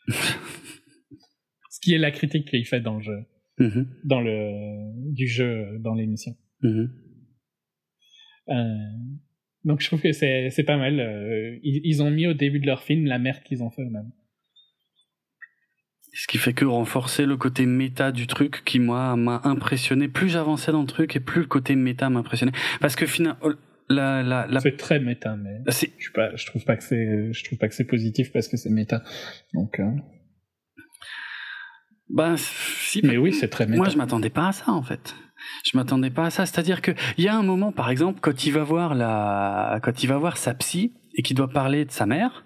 Ce 1.69 1.79
qui 1.81 1.93
est 1.93 1.97
la 1.97 2.11
critique 2.11 2.47
qu'il 2.49 2.65
fait 2.65 2.81
dans 2.81 2.95
le 2.97 3.03
jeu, 3.03 3.19
Mhm, 3.59 3.87
dans 4.03 4.21
le, 4.21 5.13
du 5.13 5.27
jeu 5.27 5.77
dans 5.79 5.93
l'émission. 5.93 6.35
mhm. 6.61 6.89
Euh, 8.49 8.75
donc 9.63 9.81
je 9.81 9.87
trouve 9.87 10.01
que 10.01 10.11
c'est 10.11 10.51
c'est 10.51 10.63
pas 10.63 10.77
mal. 10.77 10.99
euh, 10.99 11.57
ils, 11.63 11.81
ils 11.83 12.03
ont 12.03 12.11
mis 12.11 12.27
au 12.27 12.33
début 12.35 12.59
de 12.59 12.67
leur 12.67 12.83
film 12.83 13.05
la 13.07 13.17
merde 13.17 13.41
qu'ils 13.43 13.63
ont 13.63 13.71
fait 13.71 13.81
eux-mêmes. 13.81 14.11
Ce 16.13 16.27
qui 16.27 16.37
fait 16.37 16.53
que 16.53 16.63
renforcer 16.65 17.25
le 17.25 17.35
côté 17.37 17.65
méta 17.65 18.11
du 18.11 18.27
truc 18.27 18.63
qui 18.63 18.79
moi 18.79 19.15
m'a 19.17 19.41
impressionné. 19.43 20.07
Plus 20.07 20.29
j'avançais 20.29 20.71
dans 20.71 20.81
le 20.81 20.87
truc 20.87 21.15
et 21.15 21.19
plus 21.19 21.41
le 21.41 21.47
côté 21.47 21.75
méta 21.75 22.09
m'impressionnait. 22.09 22.53
Parce 22.79 22.95
que 22.95 23.05
finalement, 23.05 23.39
la, 23.89 24.23
la, 24.23 24.47
la... 24.47 24.59
C'est 24.59 24.77
très 24.77 24.99
méta, 24.99 25.35
mais 25.35 25.61
je, 25.67 25.71
suis 25.71 26.11
pas, 26.13 26.35
je 26.35 26.45
trouve 26.45 26.63
pas 26.65 26.75
que 26.75 26.83
c'est 26.83 27.31
je 27.31 27.43
trouve 27.43 27.57
pas 27.57 27.67
que 27.67 27.75
c'est 27.75 27.85
positif 27.85 28.31
parce 28.31 28.47
que 28.47 28.57
c'est 28.57 28.69
méta. 28.69 29.03
Donc, 29.53 29.79
euh, 29.79 29.89
bah 32.09 32.35
si. 32.37 33.01
mais 33.03 33.17
oui, 33.17 33.33
c'est 33.33 33.49
très 33.49 33.65
méta. 33.65 33.77
Moi, 33.77 33.89
je 33.89 33.97
m'attendais 33.97 34.29
pas 34.29 34.49
à 34.49 34.51
ça 34.51 34.71
en 34.71 34.83
fait. 34.83 35.15
Je 35.63 35.77
m'attendais 35.77 36.09
pas 36.09 36.25
à 36.25 36.29
ça. 36.29 36.45
C'est-à-dire 36.45 36.81
que 36.81 36.91
il 37.17 37.23
y 37.23 37.27
a 37.27 37.35
un 37.35 37.43
moment, 37.43 37.71
par 37.71 37.89
exemple, 37.89 38.19
quand 38.21 38.45
il 38.45 38.51
va 38.51 38.63
voir 38.63 38.95
la, 38.95 39.79
quand 39.83 40.03
il 40.03 40.07
va 40.07 40.17
voir 40.17 40.37
sa 40.37 40.53
psy 40.55 40.93
et 41.15 41.21
qu'il 41.21 41.35
doit 41.35 41.49
parler 41.49 41.85
de 41.85 41.91
sa 41.91 42.05
mère, 42.05 42.45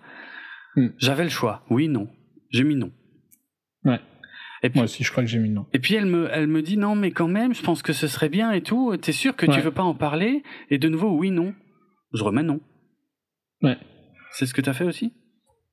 Hmm. 0.75 0.89
j'avais 0.97 1.23
le 1.23 1.29
choix. 1.29 1.65
Oui, 1.69 1.87
non. 1.87 2.07
J'ai 2.51 2.63
mis 2.63 2.75
non. 2.75 2.91
Ouais. 4.61 4.67
Et 4.67 4.69
puis, 4.69 4.79
Moi 4.79 4.85
aussi, 4.85 5.03
je 5.03 5.11
crois 5.11 5.23
que 5.23 5.29
j'ai 5.29 5.39
mis 5.39 5.49
non. 5.49 5.65
et 5.73 5.79
puis 5.79 5.95
elle 5.95 6.05
me, 6.05 6.27
elle 6.31 6.47
me 6.47 6.61
dit 6.61 6.77
non, 6.77 6.95
mais 6.95 7.11
quand 7.11 7.27
même, 7.27 7.53
je 7.53 7.61
pense 7.63 7.81
que 7.81 7.93
ce 7.93 8.07
serait 8.07 8.29
bien 8.29 8.51
et 8.51 8.61
tout. 8.61 8.95
T'es 8.97 9.11
sûr 9.13 9.35
que 9.35 9.45
tu 9.45 9.51
Ouais. 9.53 9.61
veux 9.61 9.71
pas 9.71 9.83
en 9.83 9.95
parler 9.95 10.43
Et 10.69 10.77
de 10.77 10.89
nouveau, 10.89 11.11
oui, 11.17 11.31
non. 11.31 11.53
Je 12.13 12.23
remets 12.23 12.43
non. 12.43 12.59
Ouais. 13.61 13.77
C'est 14.31 14.45
ce 14.45 14.53
que 14.53 14.61
t'as 14.61 14.73
fait 14.73 14.83
aussi 14.85 15.13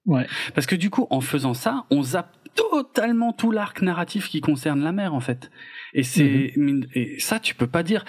Ouais. 0.07 0.27
Parce 0.55 0.67
que 0.67 0.77
du 0.77 0.89
coup, 0.91 1.07
en 1.11 1.21
faisant 1.21 1.53
ça, 1.55 1.85
on 1.91 2.03
zappe 2.03 2.33
totalement 2.55 3.33
tout 3.33 3.51
l'arc 3.51 3.83
narratif 3.83 4.29
qui 4.29 4.41
concerne 4.41 4.83
la 4.83 4.93
mère, 4.93 5.15
en 5.15 5.21
fait. 5.21 5.51
Et 5.95 6.03
c'est, 6.05 6.53
Mhm. 6.57 6.87
et 6.95 7.19
ça, 7.19 7.41
tu 7.41 7.55
peux 7.55 7.67
pas 7.67 7.83
dire. 7.83 8.05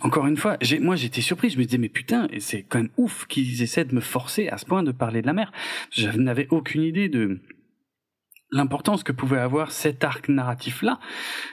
Encore 0.00 0.26
une 0.26 0.36
fois, 0.36 0.58
moi, 0.80 0.96
j'étais 0.96 1.22
surpris. 1.22 1.48
Je 1.50 1.58
me 1.58 1.64
disais, 1.64 1.78
mais 1.78 1.88
putain, 1.88 2.28
c'est 2.38 2.62
quand 2.64 2.78
même 2.78 2.90
ouf 2.98 3.26
qu'ils 3.26 3.62
essaient 3.62 3.84
de 3.86 3.94
me 3.94 4.00
forcer 4.00 4.48
à 4.48 4.58
ce 4.58 4.66
point 4.66 4.82
de 4.82 4.92
parler 4.92 5.22
de 5.22 5.26
la 5.26 5.32
mère. 5.32 5.52
Je 5.90 6.08
n'avais 6.10 6.46
aucune 6.50 6.82
idée 6.82 7.08
de 7.08 7.40
l'importance 8.54 9.02
que 9.02 9.12
pouvait 9.12 9.38
avoir 9.38 9.72
cet 9.72 10.04
arc 10.04 10.28
narratif-là. 10.28 11.00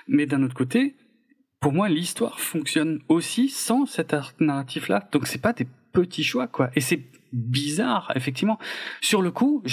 Mais 0.08 0.26
d'un 0.28 0.44
autre 0.44 0.54
côté, 0.54 0.96
pour 1.60 1.74
moi, 1.74 1.90
l'histoire 1.90 2.40
fonctionne 2.40 3.00
aussi 3.10 3.50
sans 3.50 3.86
cet 3.86 4.14
arc 4.14 4.40
narratif-là. 4.40 5.10
Donc 5.12 5.28
c'est 5.28 5.42
pas 5.42 5.54
des 5.54 5.68
petits 5.92 6.24
choix, 6.24 6.48
quoi. 6.48 6.70
Et 6.76 6.82
c'est 6.82 7.02
bizarre, 7.34 8.12
effectivement. 8.16 8.60
Sur 9.02 9.22
le 9.22 9.32
coup, 9.32 9.64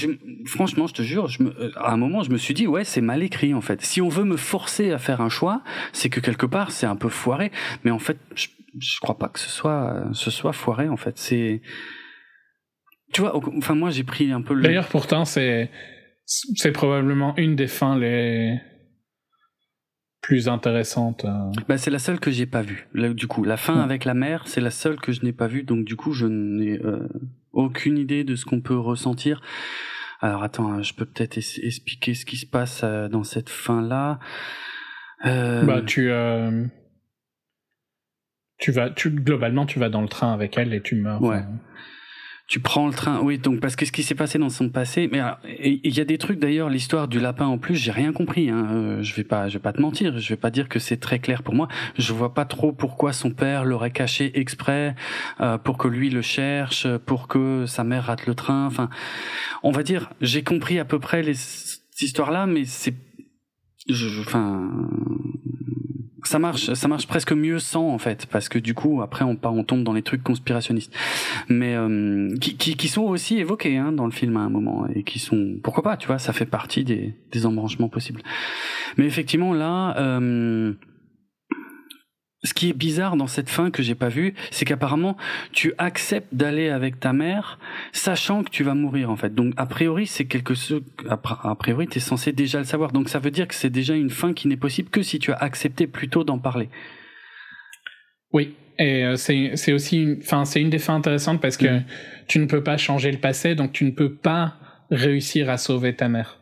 franchement, 0.47 0.87
je 0.87 0.95
te 0.95 1.03
jure, 1.03 1.29
euh, 1.41 1.71
à 1.77 1.93
un 1.93 1.97
moment, 1.97 2.23
je 2.23 2.31
me 2.31 2.39
suis 2.39 2.55
dit, 2.55 2.67
ouais, 2.67 2.85
c'est 2.85 3.01
mal 3.01 3.23
écrit, 3.23 3.53
en 3.53 3.61
fait. 3.61 3.83
Si 3.83 4.01
on 4.01 4.09
veut 4.09 4.25
me 4.25 4.37
forcer 4.37 4.93
à 4.93 4.99
faire 4.99 5.21
un 5.21 5.29
choix, 5.29 5.63
c'est 5.93 6.09
que 6.09 6.21
quelque 6.21 6.47
part, 6.47 6.71
c'est 6.71 6.87
un 6.87 6.97
peu 6.97 7.09
foiré. 7.09 7.51
Mais 7.85 7.91
en 7.91 7.99
fait, 7.99 8.19
je, 8.35 8.49
je 8.79 9.01
crois 9.01 9.19
pas 9.19 9.29
que 9.29 9.39
ce 9.39 9.51
soit, 9.51 9.93
euh, 9.93 10.13
ce 10.13 10.31
soit 10.31 10.53
foiré, 10.53 10.89
en 10.89 10.97
fait. 10.97 11.19
C'est, 11.19 11.63
tu 13.13 13.23
vois, 13.23 13.37
enfin, 13.57 13.75
moi, 13.75 13.91
j'ai 13.91 14.05
pris 14.05 14.31
un 14.31 14.41
peu 14.41 14.55
le. 14.55 14.63
D'ailleurs, 14.63 14.89
pourtant, 14.89 15.25
c'est 15.25 15.71
c'est 16.31 16.73
probablement 16.73 17.35
une 17.39 17.57
des 17.57 17.67
fins 17.67 17.99
les 17.99 18.61
plus 20.21 20.49
intéressantes. 20.49 21.25
euh. 21.25 21.51
Bah, 21.69 21.79
c'est 21.79 21.91
la 21.91 21.99
seule 21.99 22.21
que 22.21 22.31
j'ai 22.31 22.45
pas 22.45 22.61
vue. 22.63 22.87
Là, 22.93 23.13
du 23.15 23.27
coup, 23.27 23.45
la 23.45 23.57
fin 23.57 23.77
Ouais. 23.77 23.83
avec 23.83 24.05
la 24.05 24.13
mère, 24.15 24.47
c'est 24.47 24.61
la 24.61 24.71
seule 24.71 25.01
que 25.01 25.11
je 25.13 25.25
n'ai 25.25 25.33
pas 25.33 25.47
vue. 25.47 25.63
Donc, 25.63 25.85
du 25.87 25.97
coup, 25.97 26.13
je 26.13 26.27
n'ai 26.27 26.79
euh, 26.85 27.09
aucune 27.53 27.97
idée 27.97 28.25
de 28.25 28.35
ce 28.37 28.45
qu'on 28.45 28.61
peut 28.61 28.77
ressentir. 28.77 29.41
Alors, 30.21 30.43
attends, 30.43 30.71
hein, 30.73 30.83
je 30.83 30.93
peux 30.93 31.07
peut-être 31.07 31.39
expliquer 31.39 32.13
ce 32.15 32.27
qui 32.27 32.37
se 32.37 32.45
passe 32.47 32.83
euh, 32.85 33.09
dans 33.09 33.25
cette 33.25 33.49
fin-là. 33.49 34.19
Euh, 35.25 35.65
Bah, 35.65 35.81
tu 35.81 36.11
euh, 36.11 36.67
tu 38.59 38.73
vas, 38.73 38.91
tu 38.91 39.11
globalement, 39.11 39.65
tu 39.67 39.79
vas 39.79 39.89
dans 39.89 40.03
le 40.03 40.09
train 40.09 40.33
avec 40.35 40.59
elle 40.59 40.75
et 40.75 40.83
tu 40.83 40.97
meurs. 40.97 41.23
Ouais. 41.23 41.43
Tu 42.49 42.61
prends 42.61 42.87
le 42.87 42.95
train, 42.95 43.21
oui, 43.23 43.37
donc 43.37 43.61
parce 43.61 43.77
que 43.77 43.85
ce 43.85 43.93
qui 43.93 44.03
s'est 44.03 44.15
passé 44.15 44.39
dans 44.39 44.49
son 44.49 44.71
passé, 44.71 45.07
mais 45.13 45.21
et 45.47 45.83
il 45.85 45.95
y 45.95 46.01
a 46.01 46.07
des 46.07 46.17
trucs 46.17 46.39
d'ailleurs, 46.39 46.71
l'histoire 46.71 47.07
du 47.07 47.21
lapin 47.21 47.45
en 47.45 47.59
plus, 47.59 47.75
j'ai 47.75 47.93
rien 47.93 48.11
compris. 48.11 48.49
Hein, 48.49 48.67
euh, 48.71 49.03
je 49.03 49.15
vais 49.15 49.23
pas, 49.23 49.49
je 49.49 49.59
vais 49.59 49.63
pas 49.63 49.75
te 49.75 49.83
mentir, 49.83 50.19
je 50.19 50.31
vais 50.31 50.39
pas 50.39 50.51
dire 50.51 50.67
que 50.71 50.79
c'est 50.79 50.97
très 50.97 51.19
clair 51.19 51.43
pour 51.43 51.55
moi. 51.55 51.69
Je 51.99 52.11
vois 52.15 52.33
pas 52.33 52.47
trop 52.47 52.73
pourquoi 52.73 53.13
son 53.13 53.33
père 53.33 53.67
l'aurait 53.67 53.91
caché 53.91 54.31
exprès 54.41 54.97
euh, 55.43 55.59
pour 55.59 55.77
que 55.77 55.89
lui 55.89 56.09
le 56.09 56.23
cherche, 56.23 56.87
pour 57.05 57.29
que 57.29 57.67
sa 57.67 57.85
mère 57.85 58.05
rate 58.05 58.27
le 58.27 58.35
train. 58.35 58.65
Enfin, 58.65 58.89
on 59.63 59.71
va 59.71 59.83
dire, 59.83 60.09
j'ai 60.23 60.43
compris 60.43 60.79
à 60.79 60.87
peu 60.87 60.99
près 60.99 61.23
les, 61.23 61.35
cette 61.35 62.01
histoire-là, 62.01 62.47
mais 62.47 62.65
c'est, 62.65 62.95
enfin, 64.21 64.71
ça 66.29 66.39
marche, 66.39 66.73
ça 66.75 66.89
marche 66.89 67.07
presque 67.07 67.33
mieux 67.33 67.59
sans 67.59 67.89
en 67.89 67.99
fait, 67.99 68.27
parce 68.27 68.49
que 68.49 68.59
du 68.59 68.75
coup 68.75 69.01
après 69.03 69.25
on, 69.25 69.39
on 69.43 69.65
tombe 69.65 69.83
dans 69.83 69.95
les 69.95 70.03
trucs 70.03 70.23
conspirationnistes, 70.23 70.95
mais 71.49 71.75
euh, 71.75 72.37
qui, 72.41 72.57
qui, 72.57 72.77
qui 72.77 72.89
sont 72.89 73.03
aussi 73.03 73.39
évoqués 73.39 73.79
hein, 73.79 73.93
dans 73.93 74.05
le 74.05 74.13
film 74.13 74.37
à 74.37 74.41
un 74.41 74.51
moment 74.51 74.87
et 74.95 75.03
qui 75.03 75.19
sont, 75.19 75.57
pourquoi 75.63 75.83
pas, 75.83 75.97
tu 75.97 76.07
vois, 76.07 76.19
ça 76.19 76.33
fait 76.33 76.47
partie 76.47 76.85
des, 76.85 77.15
des 77.33 77.47
embranchements 77.47 77.89
possibles. 77.89 78.23
Mais 78.97 79.07
effectivement 79.07 79.55
là, 79.55 79.97
euh, 79.99 80.75
ce 82.45 82.55
qui 82.55 82.69
est 82.71 82.73
bizarre 82.73 83.17
dans 83.17 83.27
cette 83.27 83.49
fin 83.51 83.71
que 83.73 83.83
j'ai 83.83 83.97
pas 83.97 84.09
vue, 84.09 84.35
c'est 84.53 84.65
qu'apparemment 84.65 85.17
tu 85.53 85.73
acceptes 85.79 86.33
d'aller 86.33 86.69
avec 86.69 87.01
ta 87.01 87.13
mère, 87.13 87.59
sachant 87.93 88.45
que 88.45 88.51
tu 88.51 88.63
vas 88.63 88.75
mourir 88.75 89.11
en 89.11 89.17
fait. 89.17 89.35
Donc 89.35 89.55
a 89.57 89.67
priori 89.67 90.07
c'est 90.07 90.27
quelque 90.27 90.55
chose, 90.55 90.83
a 91.09 91.17
pri- 91.17 91.39
a 91.43 91.55
priori 91.57 91.89
t'es 91.89 91.99
censé 92.01 92.33
déjà 92.33 92.59
le 92.59 92.65
savoir. 92.65 92.93
Donc 92.93 93.09
ça 93.09 93.19
veut 93.19 93.33
dire 93.33 93.49
que 93.49 93.55
c'est 93.55 93.71
déjà 93.71 93.95
une 93.95 94.11
fin 94.11 94.33
qui 94.35 94.47
n'est 94.47 94.57
possible 94.57 94.89
que 94.89 95.03
si 95.03 95.19
tu 95.19 95.33
as 95.33 95.37
accepté 95.37 95.87
plutôt 95.89 96.23
d'en 96.23 96.39
parler. 96.39 96.69
Oui, 98.33 98.55
et 98.79 99.05
euh, 99.05 99.17
c'est 99.17 99.57
c'est 99.57 99.73
aussi 99.73 100.03
une, 100.03 100.19
enfin 100.23 100.45
c'est 100.45 100.61
une 100.61 100.71
des 100.71 100.79
fins 100.79 100.95
intéressantes 100.97 101.41
parce 101.41 101.57
que 101.57 101.67
Mhm. 101.67 101.85
tu 102.29 102.39
ne 102.39 102.47
peux 102.47 102.63
pas 102.63 102.77
changer 102.77 103.11
le 103.11 103.19
passé, 103.19 103.55
donc 103.55 103.73
tu 103.73 103.85
ne 103.85 103.91
peux 103.91 104.15
pas 104.15 104.55
réussir 104.91 105.51
à 105.51 105.57
sauver 105.59 105.95
ta 105.97 106.09
mère. 106.09 106.39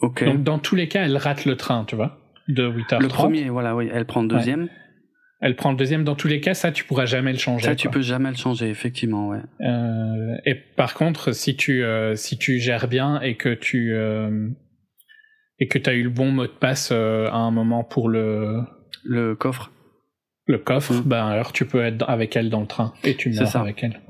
Ok. 0.00 0.24
Donc 0.24 0.42
dans 0.42 0.58
tous 0.58 0.76
les 0.76 0.88
cas, 0.88 1.04
elle 1.04 1.16
rate 1.16 1.44
le 1.46 1.56
train, 1.56 1.84
tu 1.84 1.96
vois, 1.96 2.18
de 2.48 2.68
8h30. 2.68 3.02
le 3.02 3.08
premier, 3.08 3.48
voilà, 3.50 3.74
oui, 3.76 3.88
elle 3.92 4.04
prend 4.06 4.22
le 4.22 4.28
deuxième. 4.28 4.68
Elle 5.40 5.54
prend 5.54 5.70
le 5.70 5.76
deuxième. 5.76 6.02
Dans 6.02 6.14
tous 6.14 6.28
les 6.28 6.40
cas, 6.40 6.54
ça 6.54 6.72
tu 6.72 6.84
pourras 6.84 7.04
jamais 7.04 7.32
le 7.32 7.38
changer. 7.38 7.66
Ça, 7.66 7.74
tu 7.74 7.88
quoi. 7.88 7.94
peux 7.94 8.00
jamais 8.02 8.30
le 8.30 8.36
changer, 8.36 8.68
effectivement, 8.70 9.28
ouais. 9.28 9.40
Euh, 9.60 10.34
et 10.46 10.54
par 10.54 10.94
contre, 10.94 11.32
si 11.32 11.56
tu 11.56 11.84
euh, 11.84 12.14
si 12.16 12.38
tu 12.38 12.58
gères 12.58 12.88
bien 12.88 13.20
et 13.20 13.36
que 13.36 13.52
tu 13.52 13.92
euh, 13.92 14.48
et 15.58 15.68
que 15.68 15.78
tu 15.78 15.90
as 15.90 15.94
eu 15.94 16.02
le 16.04 16.10
bon 16.10 16.30
mot 16.32 16.46
de 16.46 16.52
passe 16.52 16.88
euh, 16.92 17.28
à 17.28 17.36
un 17.36 17.50
moment 17.50 17.84
pour 17.84 18.08
le 18.08 18.62
Le 19.04 19.34
coffre, 19.34 19.70
le 20.46 20.58
coffre, 20.58 20.94
Mm. 20.94 21.02
ben 21.04 21.26
alors 21.26 21.52
tu 21.52 21.66
peux 21.66 21.82
être 21.84 22.08
avec 22.08 22.34
elle 22.34 22.48
dans 22.48 22.60
le 22.60 22.66
train 22.66 22.94
et 23.04 23.14
tu 23.14 23.30
meurs 23.30 23.56
avec 23.56 23.82
elle. 23.84 24.00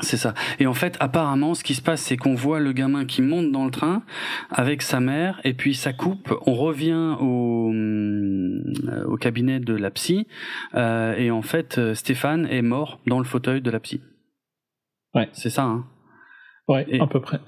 C'est 0.00 0.16
ça. 0.16 0.34
Et 0.58 0.66
en 0.66 0.74
fait, 0.74 0.96
apparemment, 1.00 1.54
ce 1.54 1.62
qui 1.62 1.74
se 1.74 1.82
passe, 1.82 2.02
c'est 2.02 2.16
qu'on 2.16 2.34
voit 2.34 2.58
le 2.60 2.72
gamin 2.72 3.04
qui 3.04 3.22
monte 3.22 3.52
dans 3.52 3.64
le 3.64 3.70
train 3.70 4.02
avec 4.50 4.82
sa 4.82 4.98
mère, 5.00 5.40
et 5.44 5.54
puis 5.54 5.74
ça 5.74 5.92
coupe. 5.92 6.34
On 6.46 6.54
revient 6.54 7.16
au, 7.20 7.72
euh, 7.72 9.04
au 9.06 9.16
cabinet 9.16 9.60
de 9.60 9.74
la 9.74 9.90
psy, 9.90 10.26
euh, 10.74 11.14
et 11.16 11.30
en 11.30 11.42
fait, 11.42 11.78
euh, 11.78 11.94
Stéphane 11.94 12.46
est 12.50 12.62
mort 12.62 13.00
dans 13.06 13.18
le 13.18 13.24
fauteuil 13.24 13.60
de 13.60 13.70
la 13.70 13.80
psy. 13.80 14.00
Ouais. 15.14 15.28
C'est 15.32 15.50
ça, 15.50 15.62
hein. 15.64 15.86
Ouais, 16.66 16.84
Et- 16.88 17.00
à 17.00 17.06
peu 17.06 17.20
près. 17.20 17.38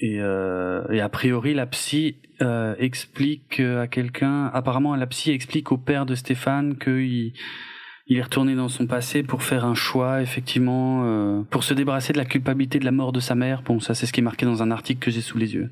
Et, 0.00 0.20
euh, 0.20 0.84
et 0.90 1.00
a 1.00 1.08
priori, 1.08 1.54
la 1.54 1.66
psy 1.66 2.16
euh, 2.42 2.74
explique 2.78 3.60
à 3.60 3.86
quelqu'un. 3.86 4.46
Apparemment, 4.52 4.94
la 4.96 5.06
psy 5.06 5.30
explique 5.30 5.72
au 5.72 5.78
père 5.78 6.04
de 6.04 6.14
Stéphane 6.14 6.76
qu'il 6.78 7.32
il 8.06 8.18
est 8.18 8.22
retourné 8.22 8.54
dans 8.54 8.68
son 8.68 8.86
passé 8.86 9.22
pour 9.22 9.42
faire 9.42 9.64
un 9.64 9.74
choix, 9.74 10.20
effectivement, 10.22 11.02
euh, 11.04 11.42
pour 11.50 11.64
se 11.64 11.72
débarrasser 11.74 12.12
de 12.12 12.18
la 12.18 12.24
culpabilité 12.26 12.78
de 12.78 12.84
la 12.84 12.92
mort 12.92 13.12
de 13.12 13.20
sa 13.20 13.34
mère. 13.34 13.62
Bon, 13.62 13.80
ça, 13.80 13.94
c'est 13.94 14.06
ce 14.06 14.12
qui 14.12 14.20
est 14.20 14.22
marqué 14.24 14.44
dans 14.44 14.62
un 14.62 14.70
article 14.70 15.00
que 15.00 15.10
j'ai 15.10 15.22
sous 15.22 15.38
les 15.38 15.54
yeux. 15.54 15.70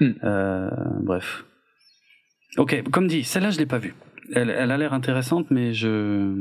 Hmm. 0.00 0.12
Euh, 0.24 0.70
bref. 1.02 1.44
Ok, 2.58 2.82
comme 2.90 3.06
dit, 3.06 3.22
celle-là, 3.22 3.50
je 3.50 3.58
l'ai 3.58 3.66
pas 3.66 3.78
vue. 3.78 3.94
Elle, 4.34 4.50
elle 4.50 4.72
a 4.72 4.76
l'air 4.76 4.92
intéressante, 4.92 5.46
mais 5.52 5.72
je 5.72 6.34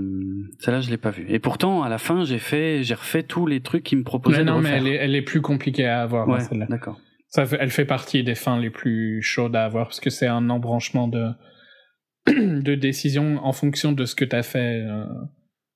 celle-là, 0.59 0.81
je 0.81 0.89
l'ai 0.89 0.97
pas 0.97 1.11
vue. 1.11 1.25
Et 1.29 1.37
pourtant, 1.37 1.83
à 1.83 1.89
la 1.89 1.99
fin, 1.99 2.23
j'ai 2.23 2.39
fait, 2.39 2.81
j'ai 2.83 2.95
refait 2.95 3.21
tous 3.21 3.45
les 3.45 3.59
trucs 3.61 3.83
qui 3.83 3.95
me 3.95 4.03
proposaient 4.03 4.39
Mais 4.39 4.43
de 4.45 4.49
non, 4.49 4.59
mais 4.59 4.69
refaire. 4.69 4.77
elle 4.77 4.87
est, 4.87 4.95
elle 4.95 5.15
est 5.15 5.21
plus 5.21 5.41
compliquée 5.41 5.85
à 5.85 6.01
avoir, 6.01 6.27
Ouais, 6.27 6.39
celle-là. 6.39 6.65
d'accord. 6.67 6.99
Ça 7.29 7.43
elle 7.59 7.69
fait 7.69 7.85
partie 7.85 8.23
des 8.23 8.33
fins 8.33 8.57
les 8.59 8.69
plus 8.69 9.21
chaudes 9.21 9.55
à 9.55 9.65
avoir 9.65 9.85
parce 9.87 9.99
que 9.99 10.09
c'est 10.09 10.25
un 10.25 10.49
embranchement 10.49 11.07
de, 11.07 11.27
de 12.27 12.75
décisions 12.75 13.37
en 13.43 13.53
fonction 13.53 13.91
de 13.91 14.05
ce 14.05 14.15
que 14.15 14.25
tu 14.25 14.35
as 14.35 14.43
fait 14.43 14.81
euh, 14.81 15.05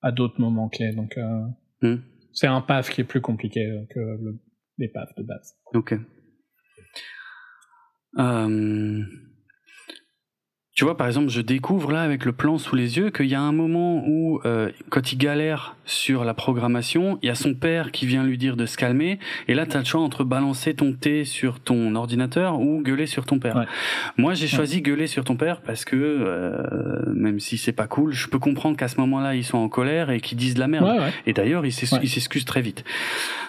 à 0.01 0.11
d'autres 0.11 0.39
moments 0.41 0.69
clés. 0.69 0.93
Donc, 0.93 1.17
euh, 1.17 1.41
Hmm. 1.81 2.01
c'est 2.33 2.47
un 2.47 2.59
PAF 2.59 2.89
qui 2.89 2.99
est 3.01 3.05
plus 3.05 3.21
compliqué 3.21 3.65
euh, 3.65 3.85
que 3.89 3.99
le, 3.99 4.37
les 4.79 4.89
PAF 4.89 5.15
de 5.15 5.23
base. 5.23 5.55
Ok. 5.73 5.95
Euh, 8.17 9.03
Tu 10.75 10.83
vois, 10.83 10.97
par 10.97 11.07
exemple, 11.07 11.29
je 11.29 11.41
découvre 11.41 11.91
là 11.91 12.01
avec 12.01 12.25
le 12.25 12.31
plan 12.33 12.57
sous 12.57 12.75
les 12.75 12.97
yeux 12.97 13.11
qu'il 13.11 13.27
y 13.27 13.35
a 13.35 13.41
un 13.41 13.51
moment 13.51 14.03
où, 14.07 14.41
quand 14.89 15.11
il 15.11 15.17
galère 15.17 15.75
sur 15.89 16.23
la 16.23 16.33
programmation, 16.35 17.17
il 17.23 17.27
y 17.27 17.29
a 17.29 17.35
son 17.35 17.53
père 17.55 17.91
qui 17.91 18.05
vient 18.05 18.23
lui 18.23 18.37
dire 18.37 18.55
de 18.55 18.65
se 18.67 18.77
calmer, 18.77 19.17
et 19.47 19.55
là, 19.55 19.65
tu 19.65 19.75
as 19.75 19.79
le 19.79 19.85
choix 19.85 20.01
entre 20.01 20.23
balancer 20.23 20.75
ton 20.75 20.93
thé 20.93 21.25
sur 21.25 21.59
ton 21.59 21.95
ordinateur 21.95 22.59
ou 22.59 22.81
gueuler 22.83 23.07
sur 23.07 23.25
ton 23.25 23.39
père. 23.39 23.55
Ouais. 23.55 23.65
Moi, 24.17 24.35
j'ai 24.35 24.47
choisi 24.47 24.81
gueuler 24.81 25.07
sur 25.07 25.23
ton 25.23 25.35
père 25.35 25.61
parce 25.61 25.85
que, 25.85 25.95
euh, 25.95 27.11
même 27.13 27.39
si 27.39 27.57
c'est 27.57 27.71
pas 27.71 27.87
cool, 27.87 28.13
je 28.13 28.27
peux 28.27 28.37
comprendre 28.39 28.77
qu'à 28.77 28.87
ce 28.87 28.99
moment-là, 29.01 29.33
ils 29.35 29.43
sont 29.43 29.57
en 29.57 29.67
colère 29.69 30.11
et 30.11 30.21
qu'ils 30.21 30.37
disent 30.37 30.53
de 30.53 30.59
la 30.59 30.67
merde. 30.67 30.85
Ouais. 30.99 31.11
Et 31.25 31.33
d'ailleurs, 31.33 31.65
il 31.65 31.71
s'ex- 31.73 31.91
Ouais. 31.93 31.99
il 32.03 32.09
s'excuse 32.09 32.45
très 32.45 32.61
vite. 32.61 32.83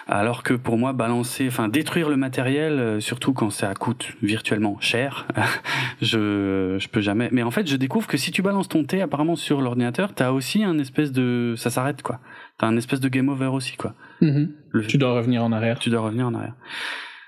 Alors 0.07 0.41
que 0.43 0.55
pour 0.55 0.77
moi, 0.79 0.93
balancer, 0.93 1.45
enfin 1.47 1.67
détruire 1.69 2.09
le 2.09 2.17
matériel, 2.17 2.73
euh, 2.79 2.99
surtout 2.99 3.33
quand 3.33 3.51
ça 3.51 3.73
coûte 3.75 4.09
virtuellement 4.23 4.77
cher, 4.81 5.27
je 6.01 6.77
je 6.79 6.87
peux 6.87 7.01
jamais. 7.01 7.29
Mais 7.31 7.43
en 7.43 7.51
fait, 7.51 7.67
je 7.67 7.75
découvre 7.75 8.07
que 8.07 8.17
si 8.17 8.31
tu 8.31 8.41
balances 8.41 8.67
ton 8.67 8.83
thé 8.83 9.01
apparemment 9.01 9.35
sur 9.35 9.61
l'ordinateur, 9.61 10.13
t'as 10.13 10.31
aussi 10.31 10.63
un 10.63 10.79
espèce 10.79 11.11
de, 11.11 11.53
ça 11.57 11.69
s'arrête 11.69 12.01
quoi. 12.01 12.19
T'as 12.61 12.67
un 12.67 12.77
espèce 12.77 12.99
de 13.01 13.09
game 13.09 13.27
over 13.27 13.47
aussi 13.47 13.75
quoi. 13.75 13.95
Mhm. 14.21 14.53
Tu 14.87 14.97
dois 14.97 15.13
revenir 15.13 15.43
en 15.43 15.51
arrière. 15.51 15.79
tu 15.79 15.89
dois 15.89 15.99
revenir 16.01 16.27
en 16.27 16.33
arrière. 16.35 16.55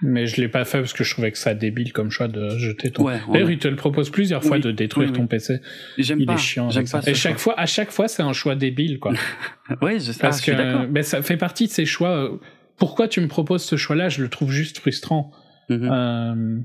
Mais 0.05 0.27
je 0.27 0.39
l'ai 0.41 0.47
pas 0.49 0.63
fait 0.65 0.79
parce 0.79 0.91
que 0.93 1.03
je 1.03 1.11
trouvais 1.11 1.31
que 1.31 1.37
ça 1.37 1.53
débile 1.53 1.91
comme 1.93 2.09
choix 2.11 2.27
de 2.27 2.49
jeter 2.57 2.91
ton. 2.91 3.03
Ouais, 3.05 3.19
D'ailleurs, 3.31 3.47
ouais. 3.47 3.53
il 3.53 3.57
te 3.59 3.67
le 3.69 3.75
propose 3.77 4.09
plusieurs 4.09 4.43
fois 4.43 4.57
Oui. 4.57 4.61
de 4.61 4.71
détruire 4.71 5.09
Oui, 5.09 5.13
ton 5.15 5.21
oui. 5.23 5.27
PC. 5.29 5.59
J'aime 5.97 6.19
Il 6.19 6.25
pas. 6.27 6.33
est 6.33 6.37
chiant. 6.37 6.69
Avec 6.69 6.89
pas 6.91 7.01
Et 7.07 7.13
chaque 7.13 7.33
choix. 7.39 7.53
fois, 7.53 7.59
à 7.59 7.65
chaque 7.65 7.89
fois, 7.91 8.07
c'est 8.07 8.21
un 8.21 8.33
choix 8.33 8.55
débile, 8.55 8.99
quoi. 8.99 9.13
Ouais, 9.81 9.99
je, 9.99 10.11
ah, 10.11 10.15
Parce 10.19 10.37
je 10.39 10.43
suis 10.43 10.51
que 10.51 10.85
ben, 10.87 11.03
ça 11.03 11.21
fait 11.21 11.37
partie 11.37 11.65
de 11.67 11.71
ces 11.71 11.85
choix. 11.85 12.09
euh, 12.09 12.37
Pourquoi 12.77 13.07
tu 13.07 13.21
me 13.21 13.27
proposes 13.27 13.63
ce 13.63 13.75
choix-là? 13.77 14.09
Je 14.09 14.21
le 14.21 14.27
trouve 14.29 14.51
juste 14.51 14.79
frustrant. 14.79 15.31
Mhm. 15.69 15.89
Euh, 15.89 16.59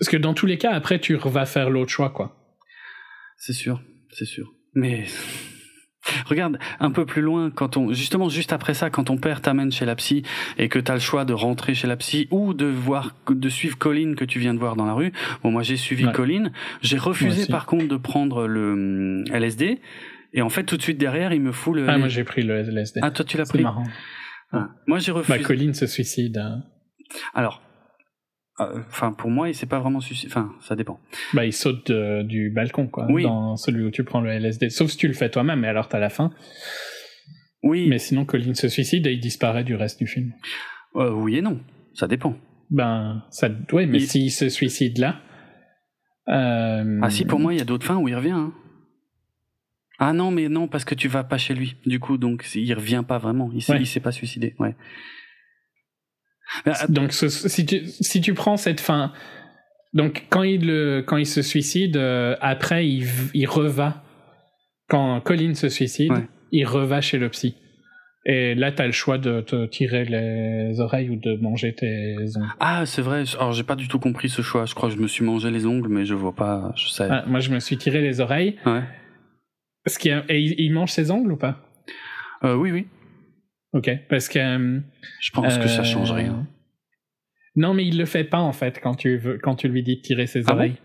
Parce 0.00 0.10
que 0.10 0.16
dans 0.16 0.34
tous 0.34 0.46
les 0.46 0.58
cas, 0.58 0.72
après, 0.72 0.98
tu 0.98 1.14
vas 1.16 1.46
faire 1.46 1.70
l'autre 1.70 1.92
choix, 1.92 2.10
quoi. 2.10 2.36
C'est 3.38 3.52
sûr, 3.52 3.80
c'est 4.10 4.24
sûr. 4.26 4.52
Mais 4.74 5.04
regarde, 6.26 6.58
un 6.80 6.90
peu 6.90 7.06
plus 7.06 7.22
loin, 7.22 7.50
quand 7.50 7.76
on, 7.76 7.92
justement, 7.92 8.28
juste 8.28 8.52
après 8.52 8.74
ça, 8.74 8.90
quand 8.90 9.04
ton 9.04 9.16
père 9.16 9.40
t'amène 9.40 9.72
chez 9.72 9.84
la 9.84 9.94
psy 9.96 10.22
et 10.58 10.68
que 10.68 10.78
t'as 10.78 10.94
le 10.94 11.00
choix 11.00 11.24
de 11.24 11.32
rentrer 11.32 11.74
chez 11.74 11.86
la 11.86 11.96
psy 11.96 12.28
ou 12.30 12.54
de 12.54 12.66
voir, 12.66 13.14
de 13.28 13.48
suivre 13.48 13.76
Colline 13.78 14.14
que 14.16 14.24
tu 14.24 14.38
viens 14.38 14.54
de 14.54 14.58
voir 14.58 14.76
dans 14.76 14.86
la 14.86 14.94
rue. 14.94 15.12
Bon, 15.42 15.50
moi, 15.50 15.62
j'ai 15.62 15.76
suivi 15.76 16.06
Ouais. 16.06 16.12
Colline. 16.12 16.52
J'ai 16.82 16.98
refusé, 16.98 17.46
par 17.46 17.66
contre, 17.66 17.88
de 17.88 17.96
prendre 17.96 18.46
le 18.46 18.72
hum, 18.72 19.24
LSD. 19.32 19.80
Et 20.36 20.42
en 20.42 20.48
fait, 20.48 20.64
tout 20.64 20.76
de 20.76 20.82
suite 20.82 20.98
derrière, 20.98 21.32
il 21.32 21.40
me 21.40 21.52
fout 21.52 21.74
le. 21.76 21.88
Ah, 21.88 21.96
moi, 21.96 22.08
j'ai 22.08 22.24
pris 22.24 22.42
le 22.42 22.54
LSD. 22.56 23.00
Ah, 23.02 23.10
toi, 23.10 23.24
tu 23.24 23.36
l'as 23.36 23.44
c'est 23.44 23.52
pris. 23.52 23.62
marrant. 23.62 23.84
Ah. 24.52 24.68
Moi, 24.86 24.98
j'ai 24.98 25.12
Bah, 25.12 25.18
refusé. 25.18 25.40
Colline 25.42 25.74
se 25.74 25.86
suicide. 25.86 26.38
hein. 26.38 26.62
Alors, 27.34 27.62
enfin, 28.58 29.12
pour 29.12 29.30
moi, 29.30 29.48
il 29.48 29.54
s'est 29.54 29.66
pas 29.66 29.80
vraiment 29.80 30.00
suicidé. 30.00 30.30
Enfin, 30.32 30.52
ça 30.60 30.76
dépend. 30.76 31.00
Bah, 31.32 31.44
il 31.44 31.52
saute 31.52 31.90
de- 31.90 32.22
du 32.22 32.50
balcon, 32.50 32.86
quoi. 32.88 33.06
Oui. 33.10 33.24
Dans 33.24 33.56
celui 33.56 33.82
où 33.84 33.90
tu 33.90 34.04
prends 34.04 34.20
le 34.20 34.30
LSD. 34.30 34.70
Sauf 34.70 34.90
si 34.90 34.96
tu 34.96 35.08
le 35.08 35.14
fais 35.14 35.28
toi-même, 35.30 35.60
mais 35.60 35.68
alors 35.68 35.88
t'as 35.88 35.98
la 35.98 36.10
fin. 36.10 36.32
Oui, 37.62 37.88
Mais 37.88 37.98
sinon, 37.98 38.24
Colline 38.24 38.54
se 38.54 38.68
suicide 38.68 39.06
et 39.06 39.12
il 39.12 39.20
disparaît 39.20 39.64
du 39.64 39.74
reste 39.74 39.98
du 39.98 40.06
film. 40.06 40.32
euh, 40.96 41.10
oui 41.10 41.36
et 41.36 41.42
non. 41.42 41.60
Ça 41.94 42.06
dépend. 42.06 42.36
Ben, 42.70 43.24
ça, 43.30 43.48
ouais, 43.72 43.86
mais 43.86 43.98
Il- 43.98 44.06
s'il 44.06 44.30
se 44.30 44.48
suicide 44.48 44.98
là. 44.98 45.20
euh, 46.28 47.00
Ah 47.02 47.10
si, 47.10 47.24
pour 47.24 47.38
moi, 47.40 47.52
il 47.54 47.58
y 47.58 47.62
a 47.62 47.64
d'autres 47.64 47.86
fins 47.86 47.96
où 47.96 48.08
il 48.08 48.14
revient. 48.14 48.30
hein. 48.30 48.52
Ah 49.98 50.12
non, 50.12 50.30
mais 50.30 50.48
non, 50.48 50.66
parce 50.68 50.84
que 50.84 50.94
tu 50.94 51.06
vas 51.08 51.22
pas 51.24 51.38
chez 51.38 51.54
lui. 51.54 51.76
Du 51.86 52.00
coup, 52.00 52.18
donc 52.18 52.44
il 52.54 52.72
revient 52.74 53.04
pas 53.06 53.18
vraiment. 53.18 53.50
Il 53.54 53.62
s'est, 53.62 53.72
Ouais. 53.74 53.80
il 53.80 53.86
s'est 53.86 54.00
pas 54.00 54.12
suicidé. 54.12 54.54
Ouais. 54.58 54.74
Ah, 56.66 56.86
Donc, 56.88 57.12
ce- 57.12 57.28
si, 57.28 57.66
tu, 57.66 57.86
si 57.86 58.20
tu 58.20 58.34
prends 58.34 58.56
cette 58.56 58.80
fin. 58.80 59.12
Donc, 59.92 60.26
quand 60.30 60.42
il, 60.42 60.66
le- 60.66 61.02
quand 61.06 61.16
il 61.16 61.26
se 61.26 61.42
suicide, 61.42 61.96
euh, 61.96 62.36
après, 62.40 62.86
il, 62.88 63.06
il 63.32 63.46
reva. 63.46 64.02
Quand 64.88 65.20
Colin 65.20 65.54
se 65.54 65.68
suicide, 65.68 66.10
Ouais. 66.12 66.28
il 66.52 66.64
reva 66.66 67.00
chez 67.00 67.18
le 67.18 67.28
psy. 67.30 67.56
Et 68.26 68.54
là, 68.54 68.72
t'as 68.72 68.86
le 68.86 68.92
choix 68.92 69.18
de 69.18 69.40
te 69.42 69.66
tirer 69.66 70.04
les 70.06 70.80
oreilles 70.80 71.10
ou 71.10 71.16
de 71.16 71.36
manger 71.42 71.74
tes 71.74 72.16
ongles. 72.36 72.48
ah, 72.58 72.86
c'est 72.86 73.02
vrai. 73.02 73.24
Alors 73.38 73.52
j'ai 73.52 73.64
pas 73.64 73.76
du 73.76 73.86
tout 73.86 73.98
compris 73.98 74.30
ce 74.30 74.40
choix. 74.40 74.64
Je 74.64 74.74
crois 74.74 74.88
que 74.88 74.94
je 74.96 75.00
me 75.00 75.08
suis 75.08 75.24
mangé 75.24 75.50
les 75.50 75.66
ongles, 75.66 75.88
mais 75.90 76.06
je 76.06 76.14
vois 76.14 76.34
pas. 76.34 76.72
Je 76.76 76.88
sais. 76.88 77.06
Ah, 77.10 77.24
moi, 77.26 77.40
je 77.40 77.50
me 77.50 77.60
suis 77.60 77.76
tiré 77.76 78.00
les 78.00 78.20
oreilles. 78.20 78.56
Ouais. 78.64 78.82
Ce 79.86 79.98
qui 79.98 80.10
a- 80.10 80.24
et 80.30 80.40
il, 80.40 80.54
il 80.58 80.72
mange 80.72 80.90
ses 80.90 81.10
ongles 81.10 81.32
ou 81.32 81.36
pas? 81.36 81.60
Euh, 82.44 82.54
oui, 82.54 82.72
oui. 82.72 82.86
Ok. 83.74 83.90
Parce 84.08 84.28
que. 84.28 84.38
euh, 84.38 84.80
Je 85.20 85.30
pense 85.32 85.58
que 85.58 85.66
ça 85.68 85.82
Euh, 85.82 85.84
change 85.84 86.10
rien. 86.12 86.46
Non, 87.56 87.74
mais 87.74 87.84
il 87.86 87.98
le 87.98 88.06
fait 88.06 88.24
pas 88.24 88.40
en 88.40 88.52
fait 88.52 88.80
quand 88.80 88.94
tu 88.94 89.16
veux, 89.18 89.38
quand 89.38 89.54
tu 89.56 89.68
lui 89.68 89.82
dis 89.82 89.96
de 89.96 90.00
tirer 90.00 90.26
ses 90.26 90.40
Ah 90.46 90.52
bon? 90.52 90.58
oreilles. 90.58 90.76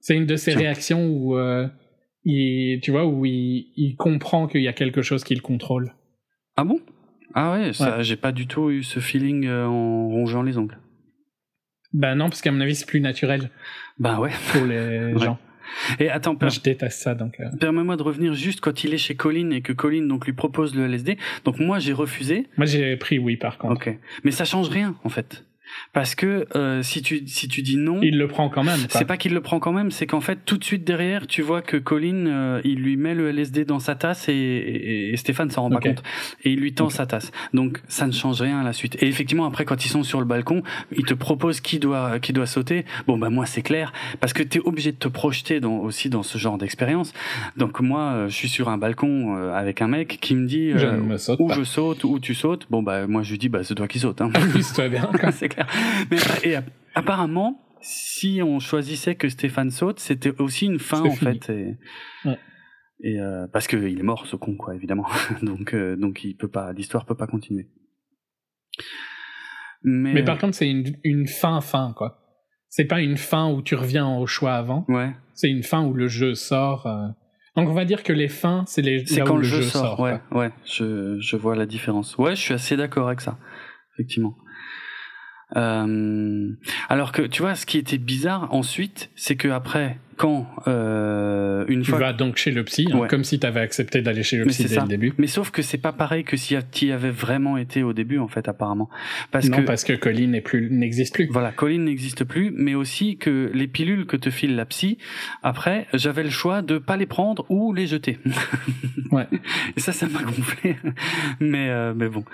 C'est 0.00 0.14
une 0.16 0.26
de 0.26 0.36
ces 0.36 0.50
Tiens. 0.52 0.60
réactions 0.60 1.06
où 1.06 1.36
euh, 1.38 1.66
il, 2.24 2.80
tu 2.82 2.90
vois, 2.90 3.06
où 3.06 3.24
il, 3.24 3.72
il 3.76 3.96
comprend 3.96 4.46
qu'il 4.46 4.62
y 4.62 4.68
a 4.68 4.72
quelque 4.72 5.02
chose 5.02 5.24
qui 5.24 5.34
le 5.34 5.40
contrôle. 5.40 5.94
Ah 6.56 6.64
bon? 6.64 6.80
Ah 7.34 7.52
ouais. 7.52 7.70
J'ai 8.00 8.16
pas 8.16 8.32
du 8.32 8.46
tout 8.46 8.70
eu 8.70 8.82
ce 8.82 9.00
feeling 9.00 9.48
en 9.48 10.08
rongeant 10.08 10.42
les 10.42 10.58
ongles. 10.58 10.78
Ben 11.92 12.14
non, 12.14 12.28
parce 12.28 12.42
qu'à 12.42 12.50
mon 12.52 12.60
avis 12.60 12.74
c'est 12.74 12.86
plus 12.86 13.00
naturel 13.00 13.50
Bah 13.98 14.20
ouais. 14.20 14.30
pour 14.52 14.66
les 14.66 15.12
Ouais. 15.14 15.18
gens. 15.18 15.38
Et 16.00 16.08
attends, 16.10 16.32
Moi, 16.32 16.38
per- 16.40 16.50
je 16.50 16.60
déteste 16.60 17.00
ça 17.00 17.14
donc. 17.14 17.38
euh. 17.40 17.44
permets-moi 17.58 17.96
de 17.96 18.02
revenir 18.02 18.34
juste 18.34 18.60
quand 18.60 18.84
il 18.84 18.94
est 18.94 18.98
chez 18.98 19.14
Colline 19.14 19.52
et 19.52 19.60
que 19.62 19.72
Colline 19.72 20.08
donc 20.08 20.26
lui 20.26 20.32
propose 20.32 20.74
le 20.74 20.86
LSD. 20.86 21.16
Donc 21.44 21.58
moi 21.58 21.78
j'ai 21.78 21.92
refusé. 21.92 22.46
Moi 22.56 22.66
j'ai 22.66 22.96
pris 22.96 23.18
oui 23.18 23.36
par 23.36 23.58
contre. 23.58 23.74
Ok. 23.74 23.98
Mais 24.24 24.30
ça 24.30 24.44
change 24.44 24.68
rien 24.68 24.94
en 25.04 25.08
fait. 25.08 25.44
Parce 25.92 26.14
que 26.14 26.46
euh, 26.56 26.82
si 26.82 27.02
tu 27.02 27.26
si 27.26 27.48
tu 27.48 27.62
dis 27.62 27.76
non, 27.76 28.00
Il 28.02 28.18
le 28.18 28.28
prend 28.28 28.48
quand 28.48 28.64
même. 28.64 28.78
c'est 28.88 29.04
pas 29.04 29.16
qu'il 29.16 29.34
le 29.34 29.40
prend 29.40 29.58
quand 29.60 29.72
même, 29.72 29.90
c'est 29.90 30.06
qu'en 30.06 30.20
fait 30.20 30.38
tout 30.44 30.56
de 30.58 30.64
suite 30.64 30.84
derrière, 30.84 31.26
tu 31.26 31.42
vois 31.42 31.62
que 31.62 31.76
Colin 31.76 32.26
euh, 32.26 32.60
il 32.64 32.76
lui 32.80 32.96
met 32.96 33.14
le 33.14 33.28
LSD 33.30 33.64
dans 33.64 33.78
sa 33.78 33.94
tasse 33.94 34.28
et, 34.28 34.32
et- 34.32 35.12
et 35.12 35.16
Stéphane 35.16 35.50
s'en 35.50 35.62
rend 35.62 35.70
pas 35.70 35.80
compte 35.80 36.02
et 36.44 36.50
il 36.52 36.60
lui 36.60 36.72
tend 36.74 36.90
sa 36.90 37.06
tasse. 37.06 37.30
Donc 37.54 37.80
ça 37.88 38.06
ne 38.06 38.12
change 38.12 38.40
rien 38.40 38.60
à 38.60 38.64
la 38.64 38.72
suite. 38.72 38.96
Et 39.02 39.06
effectivement 39.08 39.44
après 39.46 39.64
quand 39.64 39.84
ils 39.84 39.88
sont 39.88 40.02
sur 40.02 40.20
le 40.20 40.26
balcon, 40.26 40.62
il 40.96 41.04
te 41.04 41.14
propose 41.14 41.60
qui 41.60 41.78
doit 41.78 42.18
qui 42.20 42.32
doit 42.32 42.46
sauter. 42.46 42.84
Bon 43.06 43.18
bah 43.18 43.30
moi 43.30 43.46
c'est 43.46 43.62
clair 43.62 43.92
parce 44.20 44.32
que 44.32 44.42
t'es 44.42 44.60
obligé 44.60 44.92
de 44.92 44.96
te 44.98 45.08
projeter 45.08 45.60
dans, 45.60 45.78
aussi 45.78 46.08
dans 46.10 46.22
ce 46.22 46.38
genre 46.38 46.58
d'expérience. 46.58 47.12
Donc 47.56 47.80
moi 47.80 48.00
euh, 48.12 48.28
je 48.28 48.34
suis 48.34 48.48
sur 48.48 48.68
un 48.68 48.78
balcon 48.78 49.36
avec 49.54 49.82
un 49.82 49.88
mec 49.88 50.18
qui 50.20 50.34
me 50.34 50.46
dit 50.46 50.70
Je 50.76 50.86
euh, 50.86 50.92
ne 50.92 51.00
me 51.02 51.42
où 51.42 51.46
pas. 51.48 51.54
je 51.54 51.62
saute 51.64 52.04
ou 52.04 52.18
tu 52.20 52.34
sautes. 52.34 52.66
Bon 52.70 52.82
bah 52.82 53.06
moi 53.06 53.22
je 53.22 53.30
lui 53.32 53.38
dis 53.38 53.48
bah 53.48 53.64
c'est 53.64 53.74
toi 53.74 53.88
qui 53.88 53.98
saute. 53.98 54.20
Hein. 54.20 54.30
Bien. 54.90 55.10
c'est 55.32 55.48
clair. 55.64 56.06
Mais 56.10 56.18
et 56.50 56.54
app- 56.56 56.70
apparemment, 56.94 57.60
si 57.80 58.40
on 58.42 58.58
choisissait 58.60 59.14
que 59.14 59.28
Stéphane 59.28 59.70
saute, 59.70 60.00
c'était 60.00 60.32
aussi 60.40 60.66
une 60.66 60.78
fin 60.78 61.00
en 61.02 61.10
fini. 61.10 61.38
fait. 61.40 61.52
Et, 61.52 61.76
Ouais. 62.24 62.38
et, 63.02 63.20
euh, 63.20 63.46
parce 63.52 63.66
qu'il 63.68 63.98
est 63.98 64.02
mort 64.02 64.26
ce 64.26 64.36
con 64.36 64.56
quoi 64.56 64.74
évidemment. 64.74 65.06
donc 65.42 65.74
euh, 65.74 65.96
donc 65.96 66.24
il 66.24 66.34
peut 66.36 66.48
pas, 66.50 66.72
l'histoire 66.72 67.04
peut 67.06 67.16
pas 67.16 67.26
continuer. 67.26 67.68
Mais, 69.82 70.14
Mais 70.14 70.24
par 70.24 70.38
contre 70.38 70.54
c'est 70.56 70.68
une, 70.70 70.96
une 71.04 71.26
fin 71.26 71.60
fin 71.60 71.92
quoi. 71.96 72.18
C'est 72.68 72.84
pas 72.84 73.00
une 73.00 73.16
fin 73.16 73.50
où 73.50 73.62
tu 73.62 73.74
reviens 73.76 74.08
au 74.18 74.26
choix 74.26 74.54
avant. 74.54 74.84
ouais, 74.88 75.10
C'est 75.34 75.48
une 75.48 75.62
fin 75.62 75.84
où 75.84 75.94
le 75.94 76.08
jeu 76.08 76.34
sort. 76.34 76.86
euh. 76.86 77.08
Donc 77.56 77.68
on 77.68 77.72
va 77.72 77.84
dire 77.84 78.02
que 78.02 78.12
les 78.12 78.28
fins, 78.28 78.64
c'est 78.66 78.82
les 78.82 79.06
c'est 79.06 79.20
quand 79.22 79.34
où 79.34 79.38
le 79.38 79.42
jeu 79.44 79.62
sort. 79.62 79.96
quoi. 79.96 80.20
ouais, 80.32 80.38
ouais, 80.38 80.50
je 80.64 81.18
je 81.20 81.36
vois 81.36 81.56
la 81.56 81.66
différence. 81.66 82.16
Ouais, 82.18 82.36
je 82.36 82.40
suis 82.40 82.54
assez 82.54 82.76
d'accord 82.76 83.06
avec 83.08 83.20
ça, 83.20 83.38
effectivement. 83.94 84.36
Euh, 85.56 86.50
alors 86.88 87.12
que 87.12 87.22
tu 87.22 87.42
vois, 87.42 87.54
ce 87.54 87.64
qui 87.66 87.78
était 87.78 87.98
bizarre 87.98 88.52
ensuite, 88.52 89.10
c'est 89.16 89.36
que 89.36 89.48
après, 89.48 89.98
quand 90.18 90.46
euh, 90.66 91.64
une 91.68 91.82
Tu 91.82 91.90
fois 91.90 91.98
vas 92.00 92.12
donc 92.12 92.36
chez 92.36 92.50
le 92.50 92.64
psy, 92.64 92.86
hein, 92.92 92.98
Ouais. 92.98 93.08
comme 93.08 93.24
si 93.24 93.38
tu 93.38 93.46
avais 93.46 93.60
accepté 93.60 94.02
d'aller 94.02 94.22
chez 94.22 94.36
le 94.36 94.44
Mais 94.44 94.50
psy 94.50 94.64
dès 94.64 94.74
ça. 94.74 94.82
le 94.82 94.88
début. 94.88 95.12
Mais 95.16 95.26
sauf 95.26 95.50
que 95.50 95.62
c'est 95.62 95.78
pas 95.78 95.92
pareil 95.92 96.24
que 96.24 96.36
si 96.36 96.54
tu 96.72 96.86
y 96.86 96.92
avais 96.92 97.10
vraiment 97.10 97.56
été 97.56 97.82
au 97.82 97.92
début, 97.92 98.18
en 98.18 98.28
fait, 98.28 98.46
apparemment. 98.48 98.90
Parce 99.30 99.48
non, 99.48 99.58
que, 99.58 99.62
parce 99.62 99.84
que 99.84 99.92
Colin 99.94 100.26
n'est 100.28 100.40
plus- 100.40 100.68
n'existe 100.70 101.14
plus. 101.14 101.28
voilà, 101.30 101.50
Colin 101.52 101.78
n'existe 101.78 102.24
plus, 102.24 102.50
mais 102.54 102.74
aussi 102.74 103.16
que 103.16 103.50
les 103.54 103.68
pilules 103.68 104.06
que 104.06 104.16
te 104.16 104.28
file 104.30 104.54
la 104.56 104.66
psy, 104.66 104.98
après, 105.42 105.86
j'avais 105.94 106.24
le 106.24 106.30
choix 106.30 106.60
de 106.62 106.78
pas 106.78 106.96
les 106.96 107.06
prendre 107.06 107.46
ou 107.48 107.72
les 107.72 107.86
jeter. 107.86 108.18
Ouais. 109.12 109.26
Et 109.76 109.80
ça, 109.80 109.92
ça 109.92 110.06
m'a 110.08 110.22
gonflé. 110.22 110.76
mais, 111.40 111.70
euh, 111.70 111.94
mais 111.96 112.08
bon. 112.08 112.24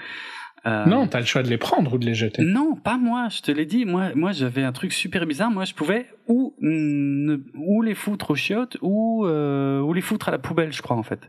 Euh, 0.66 0.86
Non, 0.86 1.06
t'as 1.06 1.20
le 1.20 1.26
choix 1.26 1.42
de 1.42 1.48
les 1.50 1.58
prendre 1.58 1.92
ou 1.94 1.98
de 1.98 2.06
les 2.06 2.14
jeter. 2.14 2.42
Non, 2.42 2.74
pas 2.74 2.96
moi, 2.96 3.28
je 3.30 3.42
te 3.42 3.50
l'ai 3.52 3.66
dit. 3.66 3.84
Moi, 3.84 4.12
moi 4.14 4.32
j'avais 4.32 4.62
un 4.62 4.72
truc 4.72 4.92
super 4.92 5.26
bizarre. 5.26 5.50
Moi, 5.50 5.64
je 5.64 5.74
pouvais 5.74 6.06
ou, 6.26 6.54
ne- 6.60 7.38
ou 7.56 7.82
les 7.82 7.94
foutre 7.94 8.30
aux 8.30 8.34
chiottes 8.34 8.78
ou, 8.80 9.26
euh, 9.26 9.80
ou 9.80 9.92
les 9.92 10.00
foutre 10.00 10.28
à 10.28 10.32
la 10.32 10.38
poubelle, 10.38 10.72
je 10.72 10.80
crois, 10.80 10.96
en 10.96 11.02
fait. 11.02 11.20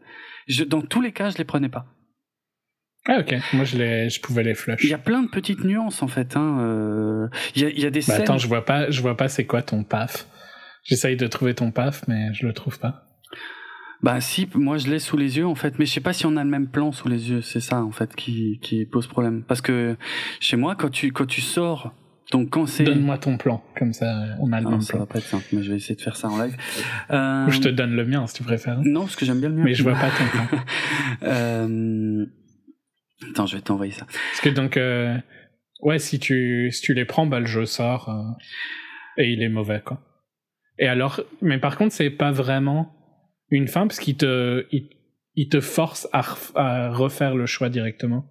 Je, 0.47 0.63
dans 0.63 0.81
tous 0.81 1.01
les 1.01 1.11
cas, 1.11 1.29
je 1.31 1.37
les 1.37 1.43
prenais 1.43 1.69
pas. 1.69 1.85
Ah 3.07 3.19
ok, 3.19 3.35
moi 3.53 3.65
je, 3.65 3.77
les, 3.77 4.09
je 4.09 4.19
pouvais 4.19 4.41
les 4.41 4.55
flush. 4.55 4.83
Il 4.83 4.89
y 4.89 4.93
a 4.93 4.97
plein 4.97 5.21
de 5.21 5.27
petites 5.29 5.63
nuances 5.63 6.01
en 6.01 6.07
fait. 6.07 6.35
Hein. 6.35 6.57
euh, 6.61 7.27
Il 7.55 7.61
y, 7.61 7.65
a, 7.65 7.69
il 7.69 7.79
y 7.79 7.85
a 7.85 7.91
des 7.91 7.99
Bah 7.99 8.05
scènes. 8.05 8.21
attends, 8.23 8.37
je 8.39 8.47
vois 8.47 8.65
pas, 8.65 8.89
je 8.89 8.99
vois 9.01 9.15
pas 9.15 9.27
c'est 9.27 9.45
quoi 9.45 9.61
ton 9.61 9.83
paf. 9.83 10.27
J'essaye 10.85 11.15
de 11.15 11.27
trouver 11.27 11.53
ton 11.53 11.69
paf, 11.69 12.07
mais 12.07 12.33
je 12.33 12.47
le 12.47 12.53
trouve 12.53 12.79
pas. 12.79 13.03
Bah 14.01 14.21
si, 14.21 14.47
moi 14.53 14.77
je 14.77 14.87
l'ai 14.89 14.99
sous 14.99 15.17
les 15.17 15.37
yeux 15.37 15.47
en 15.47 15.55
fait, 15.55 15.79
mais 15.79 15.85
je 15.85 15.91
sais 15.93 16.01
pas 16.01 16.13
si 16.13 16.25
on 16.25 16.35
a 16.37 16.43
le 16.43 16.49
même 16.49 16.67
plan 16.67 16.91
sous 16.91 17.07
les 17.07 17.29
yeux. 17.31 17.41
C'est 17.41 17.59
ça 17.59 17.83
en 17.83 17.91
fait 17.91 18.15
qui, 18.15 18.59
qui 18.61 18.85
pose 18.85 19.07
problème. 19.07 19.43
Parce 19.47 19.61
que 19.61 19.95
chez 20.39 20.57
moi, 20.57 20.75
quand 20.75 20.89
tu 20.89 21.11
quand 21.11 21.25
tu 21.25 21.41
sors, 21.41 21.93
donc 22.31 22.49
quand 22.49 22.65
c'est 22.65 22.83
Donne-moi 22.83 23.17
ton 23.17 23.37
plan, 23.37 23.63
comme 23.77 23.93
ça 23.93 24.05
on 24.39 24.51
a 24.51 24.59
le 24.61 24.67
Ah, 24.67 24.71
même 24.71 24.81
ça 24.81 24.93
plan. 24.93 24.99
va 25.01 25.05
pas 25.05 25.19
être 25.19 25.25
simple, 25.25 25.45
mais 25.53 25.63
je 25.63 25.71
vais 25.71 25.77
essayer 25.77 25.95
de 25.95 26.01
faire 26.01 26.15
ça 26.15 26.27
en 26.27 26.41
live. 26.41 26.55
Euh, 27.11 27.47
Ou 27.47 27.51
je 27.51 27.59
te 27.61 27.69
donne 27.69 27.95
le 27.95 28.05
mien 28.05 28.27
si 28.27 28.35
tu 28.35 28.43
préfères. 28.43 28.79
Non, 28.83 29.01
parce 29.01 29.15
que 29.15 29.25
j'aime 29.25 29.39
bien 29.39 29.49
le 29.49 29.55
mien. 29.55 29.63
Mais 29.63 29.73
je 29.73 29.83
vois 29.83 29.93
pas 29.93 30.09
ton 30.09 30.25
plan. 30.31 30.59
euh... 31.23 32.25
Attends, 33.31 33.45
je 33.45 33.55
vais 33.55 33.61
t'envoyer 33.61 33.91
ça. 33.93 34.05
Parce 34.05 34.41
que 34.41 34.49
donc, 34.49 34.75
euh, 34.77 35.17
ouais, 35.81 35.99
si 35.99 36.19
tu, 36.19 36.69
si 36.71 36.81
tu 36.81 36.93
les 36.93 37.05
prends, 37.05 37.25
bah 37.25 37.39
le 37.39 37.45
jeu 37.45 37.65
sort 37.65 38.09
euh, 38.09 39.21
et 39.21 39.31
il 39.31 39.41
est 39.41 39.49
mauvais 39.49 39.81
quoi. 39.83 40.01
Et 40.77 40.87
alors, 40.87 41.21
mais 41.41 41.57
par 41.57 41.77
contre, 41.77 41.93
c'est 41.93 42.09
pas 42.09 42.31
vraiment 42.31 42.91
une 43.49 43.67
fin 43.67 43.87
parce 43.87 43.99
qu'il 43.99 44.17
te, 44.17 44.65
il, 44.71 44.89
il 45.35 45.49
te 45.49 45.59
force 45.59 46.07
à, 46.13 46.21
ref- 46.21 46.51
à 46.55 46.89
refaire 46.91 47.35
le 47.35 47.45
choix 47.45 47.69
directement. 47.69 48.25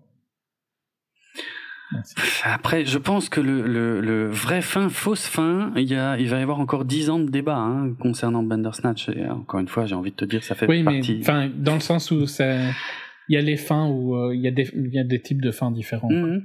Merci. 1.93 2.15
Après, 2.45 2.85
je 2.85 2.99
pense 2.99 3.29
que 3.29 3.41
le, 3.41 3.63
le, 3.67 4.01
le 4.01 4.29
vrai 4.29 4.63
fin, 4.63 4.89
fausse 4.89 5.27
fin, 5.27 5.73
il, 5.77 5.85
y 5.85 5.95
a, 5.95 6.19
il 6.19 6.29
va 6.29 6.39
y 6.41 6.43
avoir 6.43 6.59
encore 6.59 6.85
dix 6.85 7.09
ans 7.11 7.19
de 7.21 7.31
débat 7.31 7.57
hein, 7.57 7.95
concernant 8.01 8.43
Bandersnatch. 8.43 9.11
Et 9.11 9.27
encore 9.29 9.61
une 9.61 9.69
fois, 9.69 9.87
j'ai 9.87 9.95
envie 9.95 10.11
de 10.11 10.17
te 10.17 10.25
dire, 10.25 10.43
ça 10.43 10.55
fait 10.55 10.67
Oui, 10.67 10.83
partie. 10.83 11.19
enfin, 11.21 11.49
dans 11.55 11.75
le 11.75 11.81
sens 11.81 12.11
où 12.11 12.25
il 12.25 13.35
y 13.35 13.37
a 13.37 13.41
les 13.43 13.57
fins 13.57 13.87
où 13.87 14.17
euh, 14.17 14.35
il 14.35 14.41
y 14.41 14.49
a 14.49 14.51
des, 14.51 14.69
il 14.75 14.93
y 14.93 14.99
a 14.99 15.05
des 15.05 15.21
types 15.23 15.41
de 15.43 15.51
fins 15.53 15.71
différents. 15.71 16.11
Mhm. 16.11 16.45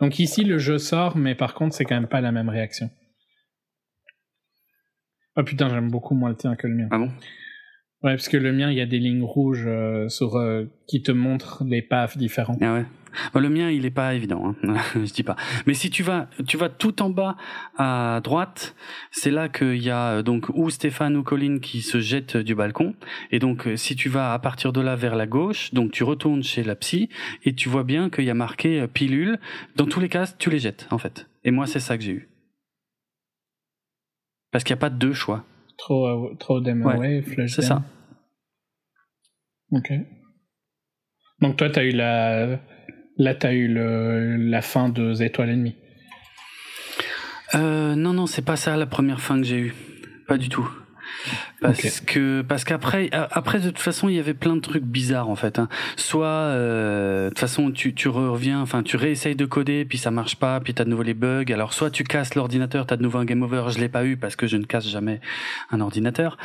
Donc 0.00 0.18
ici, 0.18 0.42
le 0.42 0.58
jeu 0.58 0.78
sort, 0.78 1.16
mais 1.16 1.34
par 1.34 1.54
contre, 1.54 1.74
c'est 1.76 1.84
quand 1.84 1.94
même 1.94 2.08
pas 2.08 2.20
la 2.20 2.32
même 2.32 2.48
réaction. 2.48 2.90
Oh 5.36 5.44
putain, 5.44 5.68
j'aime 5.68 5.90
beaucoup 5.90 6.14
moins 6.14 6.30
le 6.30 6.36
tien 6.36 6.56
que 6.56 6.66
le 6.66 6.74
mien. 6.74 6.88
Ah 6.90 6.98
bon? 6.98 7.10
Ouais, 8.04 8.12
parce 8.12 8.28
que 8.28 8.36
le 8.36 8.52
mien, 8.52 8.70
il 8.70 8.78
y 8.78 8.80
a 8.80 8.86
des 8.86 9.00
lignes 9.00 9.24
rouges 9.24 9.66
euh, 9.66 10.06
euh, 10.22 10.66
qui 10.86 11.02
te 11.02 11.10
montrent 11.10 11.64
les 11.64 11.82
paths 11.82 12.16
différents. 12.16 12.56
Ah 12.60 12.74
ouais. 12.74 12.86
Bah, 13.34 13.40
le 13.40 13.48
mien, 13.48 13.70
il 13.70 13.84
est 13.86 13.90
pas 13.90 14.14
évident, 14.14 14.54
hein. 14.62 14.76
je 14.94 15.12
dis 15.12 15.24
pas. 15.24 15.34
Mais 15.66 15.74
si 15.74 15.90
tu 15.90 16.04
vas, 16.04 16.28
tu 16.46 16.56
vas 16.56 16.68
tout 16.68 17.02
en 17.02 17.10
bas 17.10 17.36
à 17.76 18.20
droite, 18.22 18.76
c'est 19.10 19.32
là 19.32 19.48
qu'il 19.48 19.82
y 19.82 19.90
a 19.90 20.18
euh, 20.18 20.22
donc 20.22 20.48
ou 20.54 20.70
Stéphane 20.70 21.16
ou 21.16 21.24
Colline 21.24 21.58
qui 21.58 21.82
se 21.82 21.98
jettent 21.98 22.36
du 22.36 22.54
balcon. 22.54 22.94
Et 23.32 23.40
donc, 23.40 23.68
si 23.74 23.96
tu 23.96 24.08
vas 24.08 24.32
à 24.32 24.38
partir 24.38 24.72
de 24.72 24.80
là 24.80 24.94
vers 24.94 25.16
la 25.16 25.26
gauche, 25.26 25.74
donc 25.74 25.90
tu 25.90 26.04
retournes 26.04 26.44
chez 26.44 26.62
la 26.62 26.76
psy 26.76 27.08
et 27.44 27.52
tu 27.52 27.68
vois 27.68 27.82
bien 27.82 28.10
qu'il 28.10 28.26
y 28.26 28.30
a 28.30 28.34
marqué 28.34 28.86
pilule. 28.86 29.40
Dans 29.74 29.86
tous 29.86 29.98
les 29.98 30.08
cas, 30.08 30.26
tu 30.38 30.50
les 30.50 30.60
jettes 30.60 30.86
en 30.92 30.98
fait. 30.98 31.28
Et 31.42 31.50
moi, 31.50 31.66
c'est 31.66 31.80
ça 31.80 31.98
que 31.98 32.04
j'ai 32.04 32.12
eu. 32.12 32.28
Parce 34.52 34.62
qu'il 34.62 34.74
n'y 34.74 34.78
a 34.78 34.82
pas 34.82 34.90
deux 34.90 35.12
choix. 35.12 35.44
Trop, 35.78 36.06
euh, 36.06 36.74
Ouais, 36.74 36.94
away, 36.96 37.22
flush 37.22 37.54
C'est 37.54 37.62
ça. 37.62 37.82
Ok. 39.70 39.92
Donc 41.40 41.56
toi, 41.56 41.70
t'as 41.70 41.84
eu 41.84 41.92
la, 41.92 42.60
là, 43.16 43.34
t'as 43.34 43.52
eu 43.52 43.68
le, 43.68 44.36
la 44.36 44.60
fin 44.60 44.88
de 44.88 45.14
Z 45.14 45.22
étoiles 45.22 45.50
et 45.50 45.56
demie. 45.56 45.76
Euh, 47.54 47.94
non, 47.94 48.12
non, 48.12 48.26
c'est 48.26 48.44
pas 48.44 48.56
ça 48.56 48.76
la 48.76 48.86
première 48.86 49.20
fin 49.20 49.38
que 49.38 49.46
j'ai 49.46 49.58
eue. 49.58 49.74
Pas 50.26 50.36
du 50.36 50.48
tout. 50.48 50.68
Parce 51.60 52.00
que 52.00 52.42
parce 52.42 52.64
qu'après 52.64 53.10
après 53.12 53.58
de 53.58 53.68
toute 53.70 53.78
façon 53.80 54.08
il 54.08 54.14
y 54.14 54.18
avait 54.18 54.34
plein 54.34 54.54
de 54.54 54.60
trucs 54.60 54.84
bizarres 54.84 55.28
en 55.28 55.34
fait. 55.36 55.58
hein. 55.58 55.68
Soit 55.96 56.26
euh, 56.26 57.24
de 57.24 57.28
toute 57.30 57.38
façon 57.40 57.70
tu 57.70 57.94
tu 57.94 58.08
reviens, 58.08 58.60
enfin 58.60 58.82
tu 58.82 58.96
réessayes 58.96 59.34
de 59.34 59.44
coder 59.44 59.84
puis 59.84 59.98
ça 59.98 60.10
marche 60.10 60.36
pas 60.36 60.60
puis 60.60 60.74
t'as 60.74 60.84
de 60.84 60.90
nouveau 60.90 61.02
les 61.02 61.14
bugs. 61.14 61.52
Alors 61.52 61.72
soit 61.72 61.90
tu 61.90 62.04
casses 62.04 62.34
l'ordinateur, 62.34 62.86
t'as 62.86 62.96
de 62.96 63.02
nouveau 63.02 63.18
un 63.18 63.24
game 63.24 63.42
over. 63.42 63.64
Je 63.68 63.78
l'ai 63.78 63.88
pas 63.88 64.04
eu 64.04 64.16
parce 64.16 64.36
que 64.36 64.46
je 64.46 64.56
ne 64.56 64.64
casse 64.64 64.86
jamais 64.86 65.20
un 65.70 65.80
ordinateur. 65.80 66.38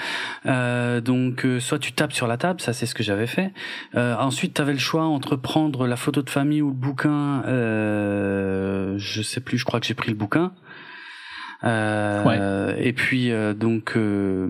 Euh, 0.46 1.00
donc 1.02 1.46
euh, 1.46 1.60
soit 1.60 1.80
tu 1.80 1.94
tapes 1.94 2.14
sur 2.14 2.28
la 2.28 2.38
table, 2.38 2.60
ça 2.62 2.74
c'est 2.74 2.86
ce 2.86 2.96
que 2.96 3.04
j'avais 3.04 3.28
fait. 3.28 3.52
Euh, 3.96 4.16
ensuite 4.18 4.56
t'avais 4.56 4.74
le 4.74 4.80
choix 4.80 5.04
entre 5.04 5.36
prendre 5.36 5.86
la 5.86 5.96
photo 5.96 6.22
de 6.22 6.30
famille 6.30 6.62
ou 6.62 6.70
le 6.70 6.76
bouquin. 6.76 7.44
Euh, 7.46 8.96
je 8.98 9.22
sais 9.22 9.42
plus, 9.42 9.58
je 9.58 9.66
crois 9.66 9.80
que 9.80 9.86
j'ai 9.86 9.94
pris 9.94 10.10
le 10.10 10.18
bouquin. 10.18 10.52
Euh, 11.64 12.76
Et 12.78 12.94
puis 12.94 13.32
euh, 13.32 13.54
donc, 13.54 13.94
euh, 13.96 14.48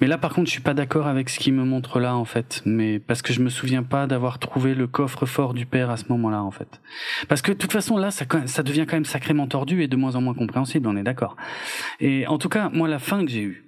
mais 0.00 0.06
là 0.06 0.18
par 0.18 0.34
contre, 0.34 0.48
je 0.48 0.52
suis 0.52 0.60
pas 0.60 0.74
d'accord 0.74 1.06
avec 1.06 1.28
ce 1.28 1.38
qu'il 1.38 1.54
me 1.54 1.64
montre 1.64 2.00
là 2.00 2.14
en 2.14 2.24
fait, 2.24 2.62
mais 2.66 2.98
parce 2.98 3.22
que 3.22 3.32
je 3.32 3.40
me 3.40 3.48
souviens 3.48 3.82
pas 3.82 4.06
d'avoir 4.06 4.38
trouvé 4.38 4.74
le 4.74 4.86
coffre-fort 4.86 5.54
du 5.54 5.66
père 5.66 5.90
à 5.90 5.96
ce 5.96 6.04
moment-là 6.10 6.42
en 6.42 6.50
fait. 6.50 6.80
Parce 7.28 7.42
que 7.42 7.52
de 7.52 7.56
toute 7.56 7.72
façon 7.72 7.96
là, 7.96 8.10
ça, 8.10 8.24
ça 8.46 8.62
devient 8.62 8.84
quand 8.86 8.96
même 8.96 9.04
sacrément 9.04 9.46
tordu 9.46 9.82
et 9.82 9.88
de 9.88 9.96
moins 9.96 10.16
en 10.16 10.20
moins 10.20 10.34
compréhensible, 10.34 10.88
on 10.88 10.96
est 10.96 11.02
d'accord. 11.02 11.36
Et 12.00 12.26
en 12.26 12.38
tout 12.38 12.48
cas, 12.48 12.68
moi 12.72 12.88
la 12.88 12.98
fin 12.98 13.24
que 13.24 13.30
j'ai 13.30 13.42
eue, 13.42 13.64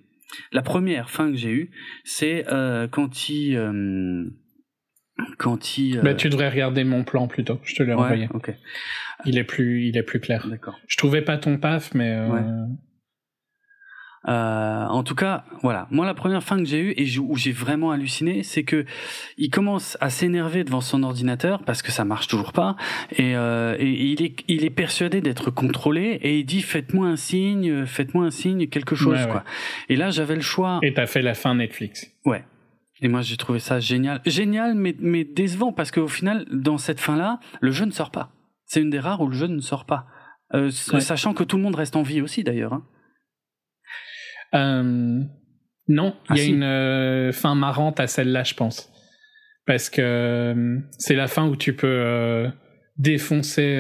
la 0.53 0.63
première 0.63 1.11
fin 1.11 1.31
que 1.31 1.37
j'ai 1.37 1.51
eue, 1.51 1.71
c'est 2.05 2.45
euh, 2.49 2.87
quand 2.91 3.29
il 3.29 3.57
euh, 3.57 4.25
quand 5.39 5.79
il 5.79 5.99
euh, 5.99 6.03
Bah, 6.03 6.15
tu 6.15 6.29
devrais 6.29 6.49
regarder 6.49 6.85
mon 6.85 7.05
plan 7.05 7.27
plutôt. 7.29 7.59
Je 7.65 7.75
te 7.75 7.83
l'ai 7.83 7.91
ouais, 7.91 7.95
renvoyé. 7.95 8.29
ok, 8.35 8.55
Il 9.27 9.39
est 9.39 9.45
plus, 9.45 9.87
il 9.87 9.97
est 9.97 10.03
plus 10.03 10.21
clair. 10.21 10.47
d'accord. 10.49 10.79
Je 10.89 10.97
trouvais 10.97 11.23
pas 11.23 11.39
ton 11.39 11.59
paf, 11.59 11.95
mais 11.95 12.11
euh, 12.11 12.29
Ouais. 12.29 12.43
Euh, 14.29 14.85
en 14.87 15.03
tout 15.03 15.17
cas, 15.17 15.45
voilà. 15.63 15.89
Moi, 15.91 16.07
la 16.07 16.15
première 16.15 16.45
fin 16.45 16.57
que 16.59 16.65
j'ai 16.65 16.79
eue 16.79 16.95
et 16.97 17.19
où 17.19 17.35
j'ai 17.37 17.51
vraiment 17.51 17.91
halluciné, 17.91 18.45
c'est 18.45 18.63
que 18.63 18.85
il 19.37 19.51
commence 19.51 19.99
à 20.01 20.11
s'énerver 20.11 20.63
devant 20.63 20.81
son 20.81 21.03
ordinateur 21.03 21.65
parce 21.65 21.83
que 21.83 21.91
ça 21.91 22.05
marche 22.05 22.29
toujours 22.29 22.53
pas 22.53 22.77
et, 23.19 23.35
euh, 23.35 23.75
et 23.81 23.91
il 23.91 24.23
est 24.23 24.37
il 24.47 24.65
est 24.65 24.71
persuadé 24.71 25.21
d'être 25.23 25.51
contrôlé 25.51 26.21
et 26.23 26.39
il 26.39 26.45
dit 26.45 26.63
faites-moi 26.63 27.09
un 27.09 27.17
signe, 27.17 27.85
faites-moi 27.85 28.27
un 28.27 28.31
signe, 28.31 28.69
quelque 28.69 28.95
chose 28.95 29.19
Ouais, 29.19 29.25
ouais. 29.25 29.31
quoi. 29.31 29.45
Et 29.89 29.97
là, 29.97 30.11
j'avais 30.11 30.37
le 30.37 30.41
choix. 30.41 30.79
et 30.83 30.95
t'as 30.95 31.07
fait 31.07 31.23
la 31.23 31.35
fin 31.35 31.57
Netflix. 31.57 32.07
Ouais. 32.25 32.45
Et 33.05 33.09
moi, 33.09 33.21
j'ai 33.21 33.37
trouvé 33.37 33.59
ça 33.59 33.81
génial, 33.81 34.21
génial, 34.25 34.75
mais 34.75 34.95
mais 35.01 35.25
décevant 35.25 35.73
parce 35.73 35.91
qu'au 35.91 36.09
final, 36.09 36.47
dans 36.51 36.79
cette 36.79 37.01
fin 37.01 37.17
là, 37.17 37.41
le 37.61 37.71
jeu 37.73 37.85
ne 37.85 37.91
sort 37.91 38.11
pas. 38.13 38.31
C'est 38.65 38.81
une 38.81 38.91
des 38.91 39.01
rares 39.01 39.21
où 39.21 39.27
le 39.29 39.35
jeu 39.37 39.49
ne 39.49 39.61
sort 39.61 39.85
pas. 39.85 40.07
Euh, 40.55 40.71
Ouais. 40.93 41.01
Sachant 41.01 41.35
que 41.35 41.45
tout 41.45 41.57
le 41.57 41.63
monde 41.63 41.75
reste 41.75 41.97
en 41.97 42.03
vie 42.03 42.21
aussi 42.23 42.45
d'ailleurs. 42.45 42.73
hein. 42.75 42.85
Euh, 44.55 45.23
non, 45.89 46.15
il 46.27 46.33
Ah, 46.33 46.37
y 46.37 46.41
a 46.41 46.43
si. 46.45 46.51
une 46.53 46.63
euh, 46.63 47.33
fin 47.33 47.55
marrante 47.55 47.99
à 48.01 48.07
celle-là, 48.07 48.45
je 48.45 48.55
pense. 48.55 48.91
Parce 49.67 49.91
que 49.91 50.79
c'est 50.99 51.15
la 51.15 51.27
fin 51.27 51.47
où 51.49 51.57
tu 51.57 51.75
peux 51.75 52.49
défoncer, 52.99 53.77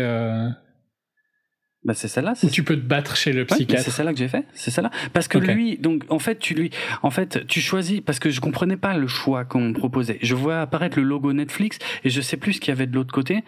Bah 1.84 1.94
c'est 1.94 2.06
celle-là. 2.08 2.34
c'est- 2.36 2.48
tu 2.48 2.62
peux 2.62 2.76
te 2.76 2.80
battre 2.86 3.16
chez 3.16 3.32
le 3.32 3.40
Ouais, 3.40 3.46
psychiatre. 3.46 3.82
c'est 3.84 3.90
celle-là 3.90 4.12
que 4.12 4.18
j'ai 4.18 4.28
fait, 4.28 4.44
c'est 4.54 4.70
celle-là. 4.70 4.90
Parce 5.12 5.26
que 5.26 5.38
lui, 5.38 5.78
donc 5.78 6.04
en 6.10 6.20
fait, 6.20 6.38
tu 6.38 6.54
lui, 6.54 6.70
en 7.02 7.10
fait, 7.10 7.44
tu 7.48 7.60
choisis 7.60 8.00
parce 8.00 8.20
que 8.20 8.30
je 8.30 8.40
comprenais 8.40 8.76
pas 8.76 8.96
le 8.96 9.08
choix 9.08 9.44
qu'on 9.44 9.60
me 9.62 9.72
proposait. 9.72 10.18
Je 10.22 10.34
vois 10.36 10.60
apparaître 10.60 10.96
le 10.98 11.04
logo 11.04 11.32
Netflix 11.32 11.78
et 12.04 12.10
je 12.10 12.20
sais 12.20 12.36
plus 12.36 12.52
ce 12.54 12.60
qu'il 12.60 12.68
y 12.68 12.76
avait 12.76 12.86
de 12.86 12.94
l'autre 12.94 13.12
côté, 13.12 13.42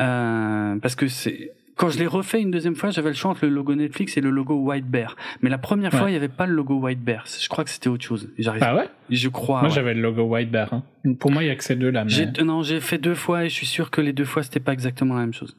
euh, 0.00 0.76
parce 0.80 0.94
que 0.96 1.08
c'est 1.08 1.52
quand 1.76 1.90
je 1.90 1.98
l'ai 1.98 2.06
refait 2.06 2.40
une 2.40 2.50
deuxième 2.50 2.74
fois, 2.74 2.88
j'avais 2.88 3.10
le 3.10 3.14
choix 3.14 3.30
entre 3.32 3.44
le 3.44 3.50
logo 3.52 3.74
Netflix 3.74 4.16
et 4.16 4.22
le 4.22 4.30
logo 4.30 4.54
White 4.54 4.86
Bear. 4.86 5.14
Mais 5.42 5.50
la 5.50 5.58
première 5.58 5.92
Ouais. 5.92 5.98
fois, 5.98 6.10
il 6.10 6.14
y 6.14 6.16
avait 6.16 6.28
pas 6.28 6.46
le 6.46 6.54
logo 6.54 6.74
White 6.78 7.02
Bear. 7.04 7.24
Je 7.26 7.48
crois 7.50 7.64
que 7.64 7.70
c'était 7.70 7.88
autre 7.88 8.02
chose. 8.04 8.30
Ah 8.62 8.74
ouais? 8.74 8.88
Je 9.10 9.28
crois. 9.28 9.60
Moi 9.60 9.68
ouais. 9.68 9.74
j'avais 9.74 9.92
le 9.92 10.00
logo 10.00 10.22
White 10.22 10.50
Bear. 10.50 10.72
hein. 10.72 10.82
Pour 11.20 11.30
moi 11.30 11.44
il 11.44 11.48
y 11.48 11.50
a 11.50 11.54
que 11.54 11.62
ces 11.62 11.76
deux-là. 11.76 12.04
Mais... 12.06 12.42
Non, 12.42 12.62
j'ai 12.62 12.80
fait 12.80 12.96
deux 12.98 13.14
fois 13.14 13.44
et 13.44 13.48
je 13.50 13.54
suis 13.54 13.66
sûr 13.66 13.90
que 13.90 14.00
les 14.00 14.12
deux 14.14 14.24
fois 14.24 14.42
c'était 14.42 14.58
pas 14.58 14.72
exactement 14.72 15.14
la 15.14 15.20
même 15.20 15.34
chose. 15.34 15.54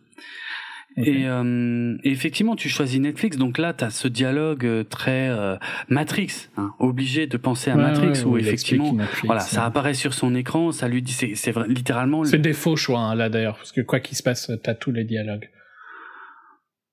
Et, 0.98 1.28
euh, 1.28 1.96
et 2.04 2.10
effectivement, 2.12 2.56
tu 2.56 2.70
choisis 2.70 3.00
Netflix, 3.00 3.38
donc 3.38 3.60
là, 3.60 3.72
tu 3.74 3.84
as 3.84 3.92
ce 3.92 4.08
dialogue 4.08 4.66
euh, 4.66 4.84
très 4.84 5.30
euh, 5.30 5.56
Matrix, 5.90 6.48
hein, 6.58 6.72
obligé 6.80 7.28
de 7.28 7.38
penser 7.38 7.70
à 7.70 7.76
Ouais, 7.76 7.84
Matrix, 7.84 8.08
ouais, 8.10 8.24
où 8.26 8.38
effectivement, 8.38 8.94
Netflix, 8.94 9.26
voilà, 9.26 9.42
ouais. 9.42 9.48
ça 9.48 9.64
apparaît 9.66 9.94
sur 9.94 10.16
son 10.16 10.34
écran, 10.34 10.72
ça 10.72 10.88
lui 10.88 11.04
dit, 11.04 11.12
c'est 11.14 11.54
littéralement, 11.68 12.24
le- 12.24 12.28
C'est 12.30 12.40
des 12.40 12.54
faux 12.54 12.76
choix 12.76 13.00
hein, 13.02 13.14
là 13.16 13.30
d'ailleurs, 13.30 13.58
parce 13.58 13.72
que 13.72 13.82
quoi 13.82 14.00
qu'il 14.00 14.18
se 14.18 14.24
passe, 14.24 14.52
t'as 14.64 14.74
tous 14.74 14.92
les 14.92 15.04
dialogues. 15.04 15.50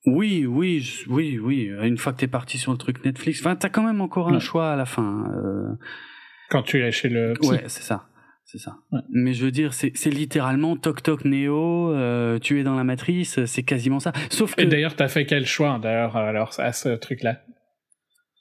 oui, 0.07 0.45
oui, 0.47 0.81
je- 0.81 1.09
oui, 1.09 1.39
oui, 1.43 1.71
une 1.83 1.97
fois 1.97 2.13
que 2.13 2.19
t'es 2.19 2.27
parti 2.27 2.59
sur 2.59 2.73
le 2.73 2.79
truc 2.79 3.03
Netflix, 3.07 3.41
enfin, 3.41 3.57
t'as 3.57 3.71
quand 3.71 3.83
même 3.83 4.03
encore 4.03 4.29
un 4.29 4.39
choix 4.39 4.71
à 4.73 4.77
la 4.77 4.85
fin. 4.85 5.25
euh, 5.35 5.75
Quand 6.51 6.63
tu 6.63 6.83
es 6.85 6.93
chez 6.93 7.09
le 7.09 7.33
psy. 7.41 7.51
Ouais, 7.51 7.65
c'est 7.69 7.83
ça. 7.83 8.07
C'est 8.47 8.59
ça. 8.59 8.77
Ouais. 8.93 9.01
Mais 9.11 9.33
je 9.33 9.45
veux 9.45 9.51
dire, 9.51 9.73
c'est 9.73 9.93
littéralement 10.11 10.77
toc 10.77 11.03
toc 11.03 11.25
Neo, 11.25 11.93
euh, 11.93 12.39
tu 12.39 12.61
es 12.61 12.63
dans 12.63 12.75
la 12.77 12.85
matrice, 12.85 13.45
c'est 13.47 13.63
quasiment 13.63 14.01
ça. 14.01 14.13
Sauf 14.31 14.55
que. 14.55 14.63
Et 14.63 14.67
d'ailleurs, 14.67 14.95
t'as 14.97 15.09
fait 15.09 15.25
quel 15.27 15.47
choix 15.47 15.79
d'ailleurs 15.83 16.17
alors 16.17 16.53
à 16.59 16.73
ce 16.73 16.91
truc-là? 16.91 17.41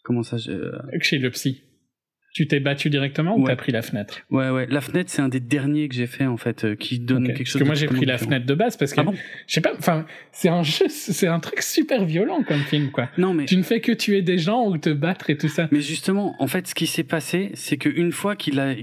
Comment 0.04 0.24
ça 0.24 0.38
je- 0.38 0.72
Chez 1.02 1.18
le 1.18 1.30
psy. 1.32 1.64
Tu 2.36 2.48
t'es 2.48 2.60
battu 2.60 2.90
directement 2.90 3.38
ou 3.38 3.46
t'as 3.46 3.56
pris 3.56 3.72
la 3.72 3.84
fenêtre? 3.84 4.22
Ouais, 4.32 4.50
ouais. 4.50 4.66
La 4.68 4.82
fenêtre, 4.82 5.12
c'est 5.12 5.22
un 5.22 5.30
des 5.30 5.40
derniers 5.40 5.88
que 5.88 5.94
j'ai 5.94 6.08
fait, 6.08 6.26
en 6.26 6.36
fait, 6.36 6.66
euh, 6.66 6.76
qui 6.76 7.00
donne 7.00 7.28
quelque 7.28 7.46
chose 7.46 7.54
Parce 7.54 7.60
que 7.62 7.66
moi 7.66 7.76
j'ai 7.76 7.86
pris 7.86 8.06
la 8.08 8.18
fenêtre 8.18 8.48
de 8.48 8.56
base 8.56 8.76
parce 8.76 8.92
que 8.92 9.02
Ah 9.02 9.04
bon? 9.04 9.14
je 9.48 9.54
sais 9.54 9.62
pas, 9.62 9.74
enfin 9.78 10.08
c'est 10.32 10.50
un 10.50 10.64
jeu, 10.64 10.88
c'est 10.90 11.28
un 11.28 11.40
truc 11.40 11.62
super 11.62 12.06
violent 12.06 12.44
comme 12.44 12.62
film 12.62 12.90
quoi. 12.92 13.08
Non, 13.20 13.34
mais. 13.36 13.46
Tu 13.46 13.56
ne 13.56 13.62
fais 13.64 13.82
que 13.82 13.92
tuer 13.92 14.22
des 14.24 14.40
gens 14.40 14.68
ou 14.68 14.78
te 14.80 14.90
battre 14.90 15.30
et 15.30 15.38
tout 15.38 15.48
ça. 15.48 15.70
Mais 15.72 15.80
justement, 15.82 16.36
en 16.40 16.48
fait, 16.48 16.68
ce 16.68 16.74
qui 16.76 16.88
s'est 16.88 17.04
passé, 17.04 17.52
c'est 17.54 17.78
qu'une 17.78 18.12
fois 18.12 18.36
qu'il 18.36 18.60
a. 18.60 18.74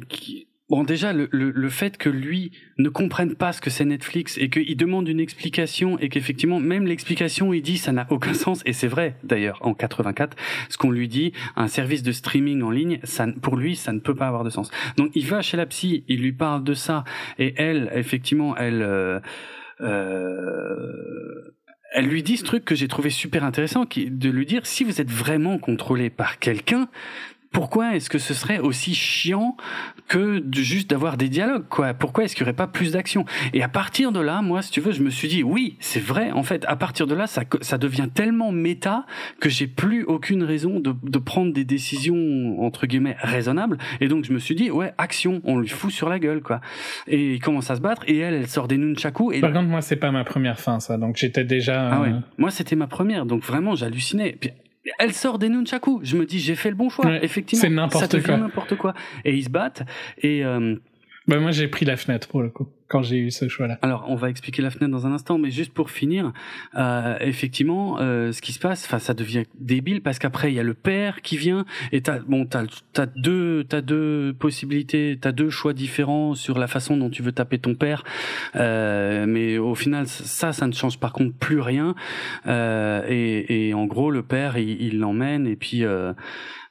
Bon, 0.70 0.84
déjà, 0.84 1.12
le, 1.12 1.28
le, 1.32 1.50
le 1.50 1.68
fait 1.68 1.98
que 1.98 2.08
lui 2.08 2.52
ne 2.78 2.88
comprenne 2.88 3.34
pas 3.34 3.52
ce 3.52 3.60
que 3.60 3.70
c'est 3.70 3.84
Netflix 3.84 4.38
et 4.38 4.48
qu'il 4.50 4.76
demande 4.76 5.08
une 5.08 5.18
explication 5.18 5.98
et 5.98 6.08
qu'effectivement, 6.08 6.60
même 6.60 6.86
l'explication, 6.86 7.52
il 7.52 7.60
dit 7.60 7.76
ça 7.76 7.90
n'a 7.90 8.06
aucun 8.10 8.34
sens. 8.44 8.62
Et 8.66 8.72
c'est 8.72 8.86
vrai, 8.86 9.16
d'ailleurs, 9.24 9.58
en 9.62 9.74
84, 9.74 10.36
ce 10.68 10.78
qu'on 10.78 10.92
lui 10.92 11.08
dit, 11.08 11.32
un 11.56 11.66
service 11.66 12.04
de 12.04 12.12
streaming 12.12 12.62
en 12.62 12.70
ligne, 12.70 13.00
ça, 13.02 13.26
pour 13.42 13.56
lui, 13.56 13.74
ça 13.74 13.92
ne 13.92 13.98
peut 13.98 14.14
pas 14.14 14.28
avoir 14.28 14.44
de 14.44 14.50
sens. 14.50 14.70
Donc, 14.96 15.10
il 15.16 15.26
va 15.26 15.42
chez 15.42 15.56
la 15.56 15.66
psy, 15.66 16.04
il 16.06 16.20
lui 16.22 16.32
parle 16.32 16.62
de 16.62 16.74
ça 16.74 17.02
et 17.38 17.52
elle, 17.56 17.90
effectivement, 17.92 18.56
elle. 18.56 18.82
euh, 18.82 19.18
euh, 19.80 21.56
elle 21.92 22.06
lui 22.06 22.22
dit 22.22 22.36
ce 22.36 22.44
truc 22.44 22.64
que 22.64 22.74
j'ai 22.74 22.86
trouvé 22.86 23.10
super 23.10 23.44
intéressant, 23.44 23.84
qui 23.84 24.10
de 24.10 24.30
lui 24.30 24.46
dire 24.46 24.64
si 24.64 24.84
vous 24.84 25.00
êtes 25.00 25.10
vraiment 25.10 25.58
contrôlé 25.58 26.08
par 26.08 26.38
quelqu'un, 26.38 26.88
pourquoi 27.52 27.96
est-ce 27.96 28.08
que 28.08 28.18
ce 28.18 28.32
serait 28.32 28.58
aussi 28.58 28.94
chiant 28.94 29.56
que 30.08 30.38
de 30.38 30.56
juste 30.60 30.88
d'avoir 30.90 31.16
des 31.16 31.28
dialogues 31.28 31.66
quoi? 31.68 31.94
Pourquoi 31.94 32.24
est-ce 32.24 32.34
qu'il 32.34 32.42
y 32.42 32.44
aurait 32.44 32.52
pas 32.56 32.66
plus 32.68 32.92
d'action? 32.92 33.24
Et 33.52 33.62
à 33.62 33.68
partir 33.68 34.12
de 34.12 34.20
là, 34.20 34.40
moi, 34.42 34.62
si 34.62 34.70
tu 34.70 34.80
veux, 34.80 34.92
je 34.92 35.02
me 35.02 35.10
suis 35.10 35.28
dit 35.28 35.42
oui, 35.42 35.76
c'est 35.80 36.02
vrai. 36.02 36.30
En 36.30 36.42
fait, 36.42 36.64
à 36.68 36.76
partir 36.76 37.06
de 37.06 37.14
là, 37.14 37.26
ça 37.26 37.42
ça 37.60 37.76
devient 37.78 38.08
tellement 38.12 38.52
méta 38.52 39.04
que 39.40 39.48
j'ai 39.48 39.66
plus 39.66 40.04
aucune 40.04 40.42
raison 40.44 40.78
de 40.80 40.94
de 41.02 41.18
prendre 41.18 41.52
des 41.52 41.64
décisions 41.64 42.62
entre 42.64 42.86
guillemets 42.86 43.16
raisonnables. 43.20 43.78
Et 44.00 44.08
donc 44.08 44.24
je 44.24 44.32
me 44.32 44.38
suis 44.38 44.54
dit 44.54 44.70
ouais, 44.70 44.92
action, 44.98 45.40
on 45.44 45.58
lui 45.58 45.68
fout 45.68 45.90
sur 45.90 46.08
la 46.08 46.18
gueule 46.18 46.42
quoi. 46.42 46.60
Et 47.06 47.34
il 47.34 47.40
commence 47.40 47.70
à 47.70 47.76
se 47.76 47.80
battre 47.80 48.02
et 48.06 48.18
elle, 48.18 48.34
elle 48.34 48.48
sort 48.48 48.68
des 48.68 48.76
nunchaku 48.78 49.32
et 49.32 49.40
Par 49.40 49.52
contre 49.52 49.68
moi 49.68 49.80
c'est 49.82 49.96
pas 49.96 50.10
ma 50.12 50.24
première 50.24 50.58
fin 50.60 50.78
ça, 50.80 50.96
donc 50.96 51.16
j'étais 51.16 51.44
déjà. 51.44 51.90
ah 51.92 52.00
ouais. 52.02 52.08
euh, 52.10 52.18
Moi, 52.38 52.50
c'était 52.50 52.76
ma 52.76 52.86
première, 52.86 53.26
donc 53.26 53.42
vraiment, 53.42 53.74
j'hallucinais. 53.74 54.36
Puis, 54.40 54.50
elle 54.98 55.12
sort 55.12 55.38
des 55.38 55.48
nunchaku. 55.48 56.00
Je 56.02 56.16
me 56.16 56.24
dis, 56.26 56.38
j'ai 56.38 56.54
fait 56.54 56.70
le 56.70 56.76
bon 56.76 56.88
choix. 56.88 57.06
Ouais, 57.06 57.24
Effectivement, 57.24 57.60
c'est 57.62 57.68
n'importe 57.70 58.22
quoi. 58.22 58.36
n'importe 58.36 58.76
quoi. 58.76 58.94
Et 59.24 59.36
ils 59.36 59.44
se 59.44 59.50
battent. 59.50 59.82
Et 60.18 60.44
euh, 60.44 60.76
Bah 61.30 61.38
moi 61.38 61.52
j'ai 61.52 61.68
pris 61.68 61.84
la 61.84 61.96
fenêtre 61.96 62.26
pour 62.26 62.42
le 62.42 62.50
coup 62.50 62.66
quand 62.88 63.04
j'ai 63.04 63.18
eu 63.18 63.30
ce 63.30 63.46
choix-là. 63.46 63.78
Alors 63.82 64.04
on 64.08 64.16
va 64.16 64.30
expliquer 64.30 64.62
la 64.62 64.70
fenêtre 64.70 64.90
dans 64.90 65.06
un 65.06 65.12
instant, 65.12 65.38
mais 65.38 65.52
juste 65.52 65.72
pour 65.72 65.90
finir, 65.90 66.32
euh, 66.74 67.16
effectivement, 67.20 67.98
euh, 68.00 68.32
ce 68.32 68.42
qui 68.42 68.52
se 68.52 68.58
passe, 68.58 68.84
enfin 68.84 68.98
ça 68.98 69.14
devient 69.14 69.44
débile 69.60 70.02
parce 70.02 70.18
qu'après 70.18 70.50
il 70.50 70.56
y 70.56 70.58
a 70.58 70.64
le 70.64 70.74
père 70.74 71.22
qui 71.22 71.36
vient 71.36 71.64
et 71.92 72.00
t'as 72.00 72.18
bon 72.18 72.46
t'as 72.46 72.64
t'as 72.92 73.06
deux 73.06 73.62
t'as 73.62 73.80
deux 73.80 74.34
possibilités, 74.36 75.16
t'as 75.20 75.30
deux 75.30 75.50
choix 75.50 75.72
différents 75.72 76.34
sur 76.34 76.58
la 76.58 76.66
façon 76.66 76.96
dont 76.96 77.10
tu 77.10 77.22
veux 77.22 77.30
taper 77.30 77.60
ton 77.60 77.76
père, 77.76 78.02
euh, 78.56 79.24
mais 79.24 79.56
au 79.56 79.76
final 79.76 80.08
ça 80.08 80.52
ça 80.52 80.66
ne 80.66 80.72
change 80.72 80.98
par 80.98 81.12
contre 81.12 81.36
plus 81.36 81.60
rien 81.60 81.94
euh, 82.48 83.04
et, 83.08 83.68
et 83.68 83.74
en 83.74 83.86
gros 83.86 84.10
le 84.10 84.24
père 84.24 84.58
il 84.58 84.98
l'emmène 84.98 85.46
et 85.46 85.54
puis 85.54 85.84
euh, 85.84 86.12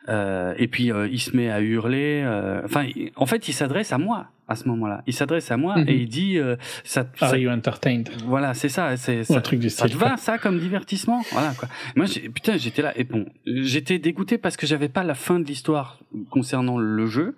euh, 0.10 0.53
et 0.57 0.68
puis 0.68 0.91
il 1.11 1.19
se 1.22 1.34
met 1.38 1.49
à 1.49 1.61
hurler. 1.61 2.26
Enfin, 2.65 2.88
en 3.15 3.26
fait, 3.26 3.48
il 3.48 3.53
s'adresse 3.53 3.94
à 3.94 3.98
moi 3.98 4.31
à 4.50 4.56
ce 4.56 4.68
moment-là. 4.68 5.04
Il 5.08 5.14
s'adresse 5.14 5.50
à 5.52 5.58
moi 5.58 5.78
Mhm. 5.78 5.90
et 5.90 5.96
il 5.96 6.08
dit 6.10 6.38
euh, 6.38 6.56
ça, 6.84 7.06
ça- 7.18 7.28
Are 7.28 7.36
you 7.38 7.50
entertained? 7.50 8.10
Voilà, 8.26 8.54
c'est 8.54 8.70
ça, 8.70 8.98
c'est 8.98 9.24
ça, 9.24 9.38
un 9.38 9.42
truc 9.42 9.60
du 9.60 9.70
ça 9.70 9.86
style. 9.86 9.98
te 9.98 10.04
va 10.04 10.18
ça 10.18 10.38
comme 10.38 10.60
divertissement, 10.60 11.24
voilà 11.32 11.54
quoi. 11.58 11.70
Moi, 11.96 12.06
putain, 12.34 12.58
j'étais 12.58 12.82
là 12.82 12.92
et 12.98 13.04
bon, 13.04 13.26
j'étais 13.46 14.00
dégoûté 14.00 14.38
parce 14.38 14.58
que 14.58 14.68
j'avais 14.68 14.90
pas 14.90 15.04
la 15.04 15.16
fin 15.16 15.40
de 15.40 15.46
l'histoire 15.46 16.00
concernant 16.30 16.78
le 16.78 17.06
jeu. 17.06 17.36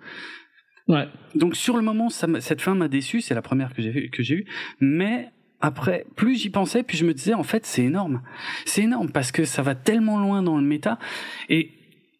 Ouais. 0.88 1.06
Donc 1.36 1.54
sur 1.54 1.76
le 1.76 1.82
moment, 1.82 2.08
ça 2.08 2.26
cette 2.40 2.60
fin 2.60 2.74
m'a 2.74 2.88
déçu. 2.88 3.20
C'est 3.20 3.34
la 3.34 3.42
première 3.42 3.72
que 3.74 3.82
j'ai 3.82 4.08
que 4.08 4.22
j'ai 4.22 4.34
eue, 4.34 4.44
mais 4.80 5.28
après, 5.60 6.06
plus 6.16 6.34
j'y 6.36 6.50
pensais, 6.50 6.82
plus 6.82 6.96
je 6.96 7.04
me 7.04 7.14
disais 7.14 7.34
en 7.34 7.44
fait 7.44 7.64
c'est 7.64 7.84
énorme, 7.84 8.20
c'est 8.66 8.82
énorme 8.82 9.10
parce 9.10 9.30
que 9.30 9.44
ça 9.44 9.62
va 9.62 9.76
tellement 9.76 10.18
loin 10.18 10.42
dans 10.42 10.56
le 10.56 10.64
méta. 10.64 10.98
Et 11.48 11.70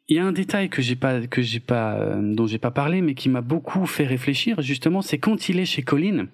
il 0.09 0.17
y 0.17 0.19
a 0.19 0.25
un 0.25 0.33
détail 0.33 0.69
que 0.69 0.83
j'ai 0.83 0.97
pas 0.97 1.27
que 1.27 1.43
j'ai 1.43 1.61
pas 1.61 1.95
euh, 1.95 2.35
dont 2.35 2.47
j'ai 2.47 2.59
pas 2.59 2.71
parlé, 2.71 3.01
mais 3.01 3.15
qui 3.15 3.29
m'a 3.29 3.41
beaucoup 3.41 3.87
fait 3.87 4.07
réfléchir 4.07 4.61
justement, 4.63 5.03
c'est 5.03 5.19
quand 5.19 5.49
il 5.49 5.59
est 5.59 5.67
chez 5.67 5.83
Colin. 5.83 6.29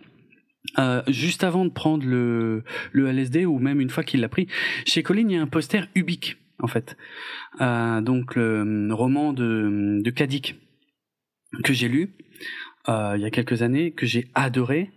Euh, 0.79 1.03
juste 1.09 1.45
avant 1.45 1.65
de 1.65 1.71
prendre 1.71 2.05
le, 2.05 2.63
le 2.93 3.09
LSD 3.09 3.47
ou 3.47 3.59
même 3.59 3.81
une 3.81 3.89
fois 3.89 4.03
qu'il 4.03 4.21
l'a 4.21 4.29
pris, 4.29 4.49
chez 4.85 5.03
Colin 5.03 5.27
il 5.29 5.33
y 5.33 5.37
a 5.37 5.41
un 5.41 5.47
poster 5.47 5.89
Ubik 5.95 6.37
en 6.61 6.67
fait, 6.67 6.97
Euh, 7.61 8.01
donc 8.01 8.35
le 8.35 8.89
roman 8.93 9.33
de, 9.33 10.01
de 10.03 10.11
Kadik 10.11 10.57
que 11.63 11.73
j'ai 11.73 11.89
lu 11.89 12.17
euh, 12.89 13.15
il 13.17 13.23
y 13.23 13.27
a 13.27 13.31
quelques 13.31 13.63
années, 13.63 13.93
que 13.93 14.07
j'ai 14.07 14.29
adoré, 14.35 14.91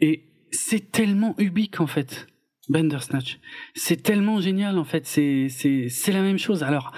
et 0.00 0.24
c'est 0.50 0.92
tellement 0.92 1.34
ubique 1.38 1.80
en 1.80 1.86
fait, 1.86 2.28
Bandersnatch. 2.68 3.40
C'est 3.74 4.02
tellement 4.02 4.40
génial 4.40 4.78
en 4.78 4.84
fait, 4.84 5.06
c'est 5.06 5.48
c'est 5.48 5.88
c'est 5.88 6.12
la 6.12 6.22
même 6.22 6.38
chose. 6.38 6.62
Alors 6.62 6.92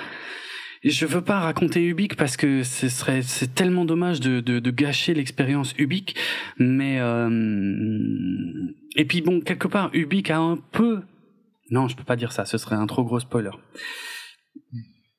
je 0.91 1.07
veux 1.07 1.23
pas 1.23 1.41
raconter 1.41 1.85
Ubik 1.85 2.17
parce 2.17 2.37
que 2.37 2.63
ce 2.63 2.89
serait 2.89 3.23
c'est 3.23 3.55
tellement 3.55 3.85
dommage 3.85 4.21
de, 4.21 4.41
de, 4.41 4.59
de 4.59 4.71
gâcher 4.71 5.15
l'expérience 5.15 5.75
Ubik, 5.79 6.17
mais 6.59 6.99
euh, 7.01 7.31
et 8.97 9.05
puis 9.05 9.23
bon 9.23 9.41
quelque 9.41 9.69
part 9.69 9.91
Ubik 9.95 10.31
a 10.31 10.39
un 10.39 10.57
peu 10.57 11.01
non 11.71 11.89
je 11.89 11.97
peux 11.97 12.05
pas 12.05 12.17
dire 12.17 12.33
ça, 12.33 12.45
ce 12.45 12.59
serait 12.59 12.77
un 12.77 12.87
trop 12.87 13.05
gros 13.05 13.21
spoiler. 13.21 13.51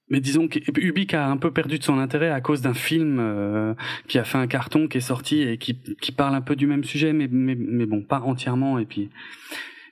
Mais 0.10 0.20
disons 0.20 0.48
que 0.48 0.60
Ubik 0.80 1.16
a 1.16 1.28
un 1.28 1.38
peu 1.38 1.52
perdu 1.52 1.80
de 1.80 1.84
son 1.84 1.98
intérêt 1.98 2.30
à 2.30 2.40
cause 2.40 2.62
d'un 2.62 2.76
film 2.76 3.18
euh, 3.20 3.74
qui 4.08 4.20
a 4.20 4.24
fait 4.24 4.38
un 4.38 4.46
carton 4.46 4.88
qui 4.88 5.00
est 5.00 5.02
sorti 5.02 5.42
et 5.42 5.58
qui, 5.58 5.82
qui 6.00 6.12
parle 6.12 6.36
un 6.36 6.42
peu 6.42 6.56
du 6.56 6.68
même 6.68 6.84
sujet, 6.84 7.12
mais, 7.12 7.28
mais, 7.28 7.56
mais 7.56 7.88
bon, 7.88 8.04
pas 8.04 8.20
entièrement. 8.20 8.78
Et 8.78 8.86
puis, 8.86 9.10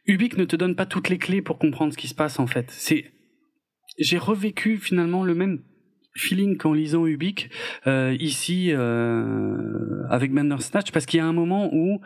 Ubik 0.06 0.38
ne 0.38 0.46
te 0.46 0.56
donne 0.56 0.76
pas 0.76 0.86
toutes 0.86 1.10
les 1.10 1.18
clés 1.18 1.42
pour 1.42 1.58
comprendre 1.58 1.94
ce 1.94 1.98
qui 1.98 2.08
se 2.08 2.14
passe 2.14 2.38
en 2.38 2.46
fait. 2.46 2.68
C'est, 2.70 3.12
j'ai 3.98 4.18
revécu 4.18 4.78
finalement 4.78 5.24
le 5.24 5.36
même 5.36 5.60
feeling 6.16 6.58
qu'en 6.58 6.74
lisant 6.74 7.06
Ubik 7.06 7.50
euh, 7.88 8.16
ici 8.20 8.70
euh, 8.72 10.04
avec 10.10 10.32
Bandersnatch 10.32 10.92
parce 10.92 11.06
qu'il 11.06 11.18
y 11.18 11.22
a 11.22 11.26
un 11.26 11.34
moment 11.34 11.74
où 11.74 12.02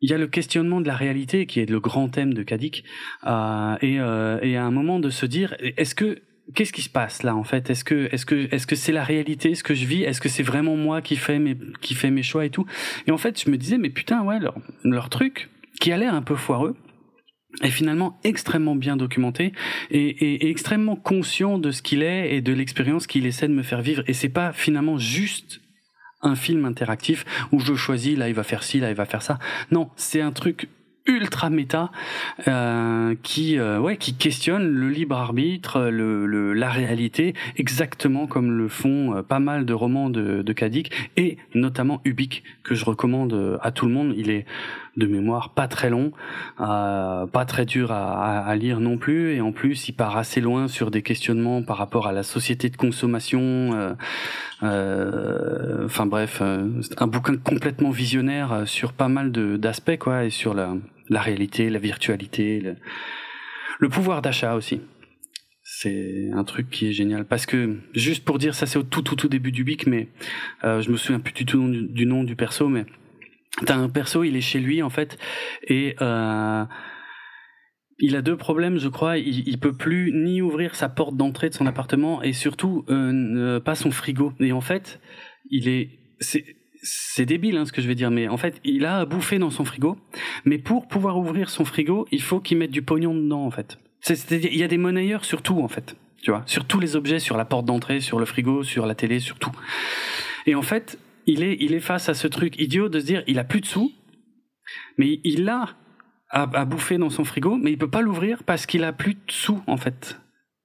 il 0.00 0.10
y 0.10 0.14
a 0.14 0.18
le 0.18 0.26
questionnement 0.26 0.80
de 0.80 0.86
la 0.86 0.96
réalité 0.96 1.46
qui 1.46 1.60
est 1.60 1.70
le 1.70 1.78
grand 1.78 2.08
thème 2.08 2.34
de 2.34 2.42
Kadik 2.42 2.84
euh, 3.24 3.76
et, 3.80 4.00
euh, 4.00 4.38
et 4.42 4.56
à 4.56 4.64
un 4.64 4.70
moment 4.70 4.98
de 4.98 5.10
se 5.10 5.26
dire 5.26 5.54
est-ce 5.60 5.94
que 5.94 6.22
qu'est-ce 6.54 6.72
qui 6.72 6.82
se 6.82 6.90
passe 6.90 7.22
là 7.22 7.36
en 7.36 7.44
fait? 7.44 7.70
Est-ce 7.70 7.84
que 7.84 8.08
est-ce 8.12 8.26
que 8.26 8.52
est-ce 8.52 8.66
que 8.66 8.74
c'est 8.74 8.92
la 8.92 9.04
réalité 9.04 9.54
ce 9.54 9.62
que 9.62 9.74
je 9.74 9.86
vis? 9.86 10.02
Est-ce 10.02 10.20
que 10.20 10.28
c'est 10.28 10.42
vraiment 10.42 10.76
moi 10.76 11.02
qui 11.02 11.16
fais 11.16 11.38
mes 11.38 11.56
qui 11.80 11.94
fait 11.94 12.10
mes 12.10 12.22
choix 12.22 12.44
et 12.44 12.50
tout? 12.50 12.66
Et 13.06 13.12
en 13.12 13.18
fait, 13.18 13.40
je 13.42 13.50
me 13.50 13.56
disais 13.56 13.78
mais 13.78 13.90
putain 13.90 14.22
ouais 14.22 14.40
leur 14.40 14.56
leur 14.84 15.08
truc 15.08 15.50
qui 15.80 15.92
a 15.92 15.96
l'air 15.96 16.14
un 16.14 16.22
peu 16.22 16.34
foireux 16.34 16.76
est 17.60 17.70
finalement 17.70 18.18
extrêmement 18.24 18.74
bien 18.74 18.96
documenté 18.96 19.52
et, 19.90 20.00
et, 20.00 20.46
et 20.46 20.50
extrêmement 20.50 20.96
conscient 20.96 21.58
de 21.58 21.70
ce 21.70 21.82
qu'il 21.82 22.02
est 22.02 22.34
et 22.34 22.40
de 22.40 22.52
l'expérience 22.52 23.06
qu'il 23.06 23.26
essaie 23.26 23.48
de 23.48 23.54
me 23.54 23.62
faire 23.62 23.82
vivre. 23.82 24.02
Et 24.06 24.14
c'est 24.14 24.28
pas 24.30 24.52
finalement 24.52 24.96
juste 24.98 25.60
un 26.22 26.34
film 26.34 26.64
interactif 26.64 27.24
où 27.50 27.58
je 27.58 27.74
choisis 27.74 28.16
là 28.16 28.28
il 28.28 28.34
va 28.34 28.44
faire 28.44 28.62
ci 28.62 28.80
là 28.80 28.90
il 28.90 28.96
va 28.96 29.04
faire 29.04 29.22
ça. 29.22 29.38
Non 29.70 29.90
c'est 29.96 30.20
un 30.20 30.32
truc 30.32 30.68
ultra 31.04 31.50
méta 31.50 31.90
euh, 32.46 33.16
qui 33.24 33.58
euh, 33.58 33.80
ouais 33.80 33.96
qui 33.96 34.14
questionne 34.14 34.68
le 34.68 34.88
libre 34.88 35.16
arbitre 35.16 35.80
le, 35.90 36.26
le 36.26 36.52
la 36.52 36.70
réalité 36.70 37.34
exactement 37.56 38.28
comme 38.28 38.52
le 38.52 38.68
font 38.68 39.16
euh, 39.16 39.22
pas 39.22 39.40
mal 39.40 39.66
de 39.66 39.72
romans 39.72 40.10
de, 40.10 40.42
de 40.42 40.52
Kadik 40.52 40.92
et 41.16 41.38
notamment 41.54 42.00
Ubik 42.04 42.44
que 42.62 42.76
je 42.76 42.84
recommande 42.84 43.32
euh, 43.32 43.58
à 43.62 43.72
tout 43.72 43.86
le 43.86 43.92
monde. 43.92 44.14
Il 44.16 44.30
est 44.30 44.46
de 44.96 45.06
mémoire 45.06 45.54
pas 45.54 45.68
très 45.68 45.90
long 45.90 46.12
euh, 46.60 47.26
pas 47.26 47.44
très 47.44 47.64
dur 47.64 47.92
à, 47.92 48.40
à, 48.40 48.56
lire 48.56 48.80
non 48.80 48.98
plus 48.98 49.34
et 49.34 49.40
en 49.40 49.52
plus 49.52 49.88
il 49.88 49.92
part 49.92 50.16
assez 50.16 50.40
loin 50.40 50.68
sur 50.68 50.90
des 50.90 51.02
questionnements 51.02 51.62
par 51.62 51.78
rapport 51.78 52.06
à 52.06 52.12
la 52.12 52.22
société 52.22 52.68
de 52.68 52.76
consommation 52.76 53.94
euh, 54.62 55.84
enfin 55.84 56.06
bref 56.06 56.42
un 56.42 57.06
bouquin 57.06 57.36
complètement 57.36 57.90
visionnaire 57.90 58.62
sur 58.66 58.92
pas 58.92 59.08
mal 59.08 59.32
d'aspects 59.32 59.96
quoi 59.98 60.24
et 60.24 60.30
sur 60.30 60.52
la 60.52 60.74
la 61.12 61.20
réalité, 61.20 61.70
la 61.70 61.78
virtualité, 61.78 62.60
le, 62.60 62.76
le 63.78 63.88
pouvoir 63.88 64.22
d'achat 64.22 64.54
aussi. 64.54 64.80
C'est 65.64 66.30
un 66.34 66.44
truc 66.44 66.70
qui 66.70 66.88
est 66.88 66.92
génial 66.92 67.24
parce 67.24 67.46
que 67.46 67.78
juste 67.94 68.24
pour 68.24 68.38
dire 68.38 68.54
ça 68.54 68.66
c'est 68.66 68.78
au 68.78 68.82
tout 68.82 69.00
tout 69.00 69.14
tout 69.14 69.28
début 69.28 69.52
du 69.52 69.62
bic 69.62 69.86
mais 69.86 70.08
euh, 70.64 70.82
je 70.82 70.90
me 70.90 70.96
souviens 70.96 71.20
plus 71.20 71.32
du 71.32 71.46
tout 71.46 71.66
du, 71.70 71.86
du 71.86 72.04
nom 72.04 72.24
du 72.24 72.34
perso 72.34 72.68
mais 72.68 72.84
t'as 73.66 73.76
un 73.76 73.88
perso 73.88 74.24
il 74.24 74.36
est 74.36 74.40
chez 74.40 74.60
lui 74.60 74.82
en 74.82 74.90
fait 74.90 75.18
et 75.68 75.94
euh, 76.00 76.64
il 78.02 78.16
a 78.16 78.22
deux 78.22 78.36
problèmes, 78.36 78.78
je 78.78 78.88
crois. 78.88 79.16
Il, 79.16 79.48
il 79.48 79.58
peut 79.58 79.72
plus 79.72 80.12
ni 80.12 80.42
ouvrir 80.42 80.74
sa 80.74 80.88
porte 80.88 81.16
d'entrée 81.16 81.48
de 81.48 81.54
son 81.54 81.66
appartement 81.66 82.20
et 82.22 82.32
surtout 82.32 82.84
euh, 82.90 83.60
pas 83.60 83.76
son 83.76 83.92
frigo. 83.92 84.32
Et 84.40 84.50
en 84.50 84.60
fait, 84.60 85.00
il 85.50 85.68
est, 85.68 85.90
c'est, 86.18 86.44
c'est 86.82 87.26
débile 87.26 87.56
hein, 87.56 87.64
ce 87.64 87.72
que 87.72 87.80
je 87.80 87.86
vais 87.86 87.94
dire, 87.94 88.10
mais 88.10 88.26
en 88.26 88.36
fait, 88.36 88.60
il 88.64 88.86
a 88.86 88.98
à 88.98 89.04
bouffer 89.04 89.38
dans 89.38 89.50
son 89.50 89.64
frigo. 89.64 89.96
Mais 90.44 90.58
pour 90.58 90.88
pouvoir 90.88 91.16
ouvrir 91.16 91.48
son 91.48 91.64
frigo, 91.64 92.08
il 92.10 92.20
faut 92.20 92.40
qu'il 92.40 92.58
mette 92.58 92.72
du 92.72 92.82
pognon 92.82 93.14
dedans, 93.14 93.46
en 93.46 93.52
fait. 93.52 93.78
C'est-à-dire, 94.00 94.50
il 94.52 94.58
y 94.58 94.64
a 94.64 94.68
des 94.68 94.78
monnayeurs 94.78 95.24
sur 95.24 95.40
tout, 95.40 95.60
en 95.60 95.68
fait. 95.68 95.94
Tu 96.22 96.32
vois, 96.32 96.42
sur 96.46 96.64
tous 96.64 96.80
les 96.80 96.96
objets, 96.96 97.20
sur 97.20 97.36
la 97.36 97.44
porte 97.44 97.66
d'entrée, 97.66 98.00
sur 98.00 98.18
le 98.18 98.24
frigo, 98.24 98.64
sur 98.64 98.84
la 98.84 98.96
télé, 98.96 99.20
sur 99.20 99.38
tout. 99.38 99.52
Et 100.46 100.56
en 100.56 100.62
fait, 100.62 100.98
il 101.26 101.42
est, 101.42 101.56
il 101.60 101.74
est 101.74 101.80
face 101.80 102.08
à 102.08 102.14
ce 102.14 102.26
truc 102.26 102.58
idiot 102.60 102.88
de 102.88 103.00
se 103.00 103.06
dire, 103.06 103.22
il 103.26 103.38
a 103.38 103.44
plus 103.44 103.60
de 103.60 103.66
sous, 103.66 103.92
mais 104.98 105.20
il 105.24 105.48
a 105.48 105.76
à, 106.30 106.64
bouffer 106.64 106.96
dans 106.96 107.10
son 107.10 107.24
frigo, 107.24 107.56
mais 107.56 107.72
il 107.72 107.78
peut 107.78 107.90
pas 107.90 108.00
l'ouvrir 108.00 108.42
parce 108.44 108.64
qu'il 108.66 108.84
a 108.84 108.92
plus 108.92 109.14
de 109.14 109.20
sous, 109.28 109.62
en 109.66 109.76
fait. 109.76 110.18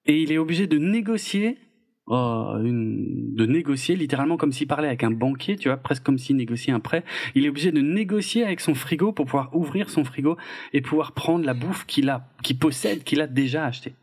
Et 0.06 0.22
il 0.22 0.32
est 0.32 0.38
obligé 0.38 0.66
de 0.66 0.78
négocier 0.78 1.58
une, 2.10 3.36
de 3.36 3.46
négocier 3.46 3.98
littéralement 3.98 4.38
comme 4.38 4.54
s'il 4.54 4.68
parlait 4.68 4.88
avec 4.88 5.04
un 5.04 5.12
banquier, 5.12 5.58
tu 5.58 5.68
vois, 5.68 5.76
presque 5.76 6.04
comme 6.04 6.18
s'il 6.18 6.38
négociait 6.38 6.72
un 6.72 6.80
prêt. 6.80 7.04
Il 7.36 7.46
est 7.46 7.50
obligé 7.50 7.74
de 7.74 7.82
négocier 7.82 8.46
avec 8.46 8.62
son 8.62 8.76
frigo 8.76 9.12
pour 9.12 9.26
pouvoir 9.26 9.54
ouvrir 9.54 9.90
son 9.90 10.06
frigo 10.06 10.38
et 10.72 10.80
pouvoir 10.80 11.12
prendre 11.12 11.46
la 11.46 11.54
bouffe 11.54 11.86
qu'il 11.86 12.10
a, 12.10 12.30
qu'il 12.44 12.58
possède, 12.58 13.04
qu'il 13.04 13.20
a 13.20 13.28
déjà 13.28 13.66
acheté. 13.66 13.94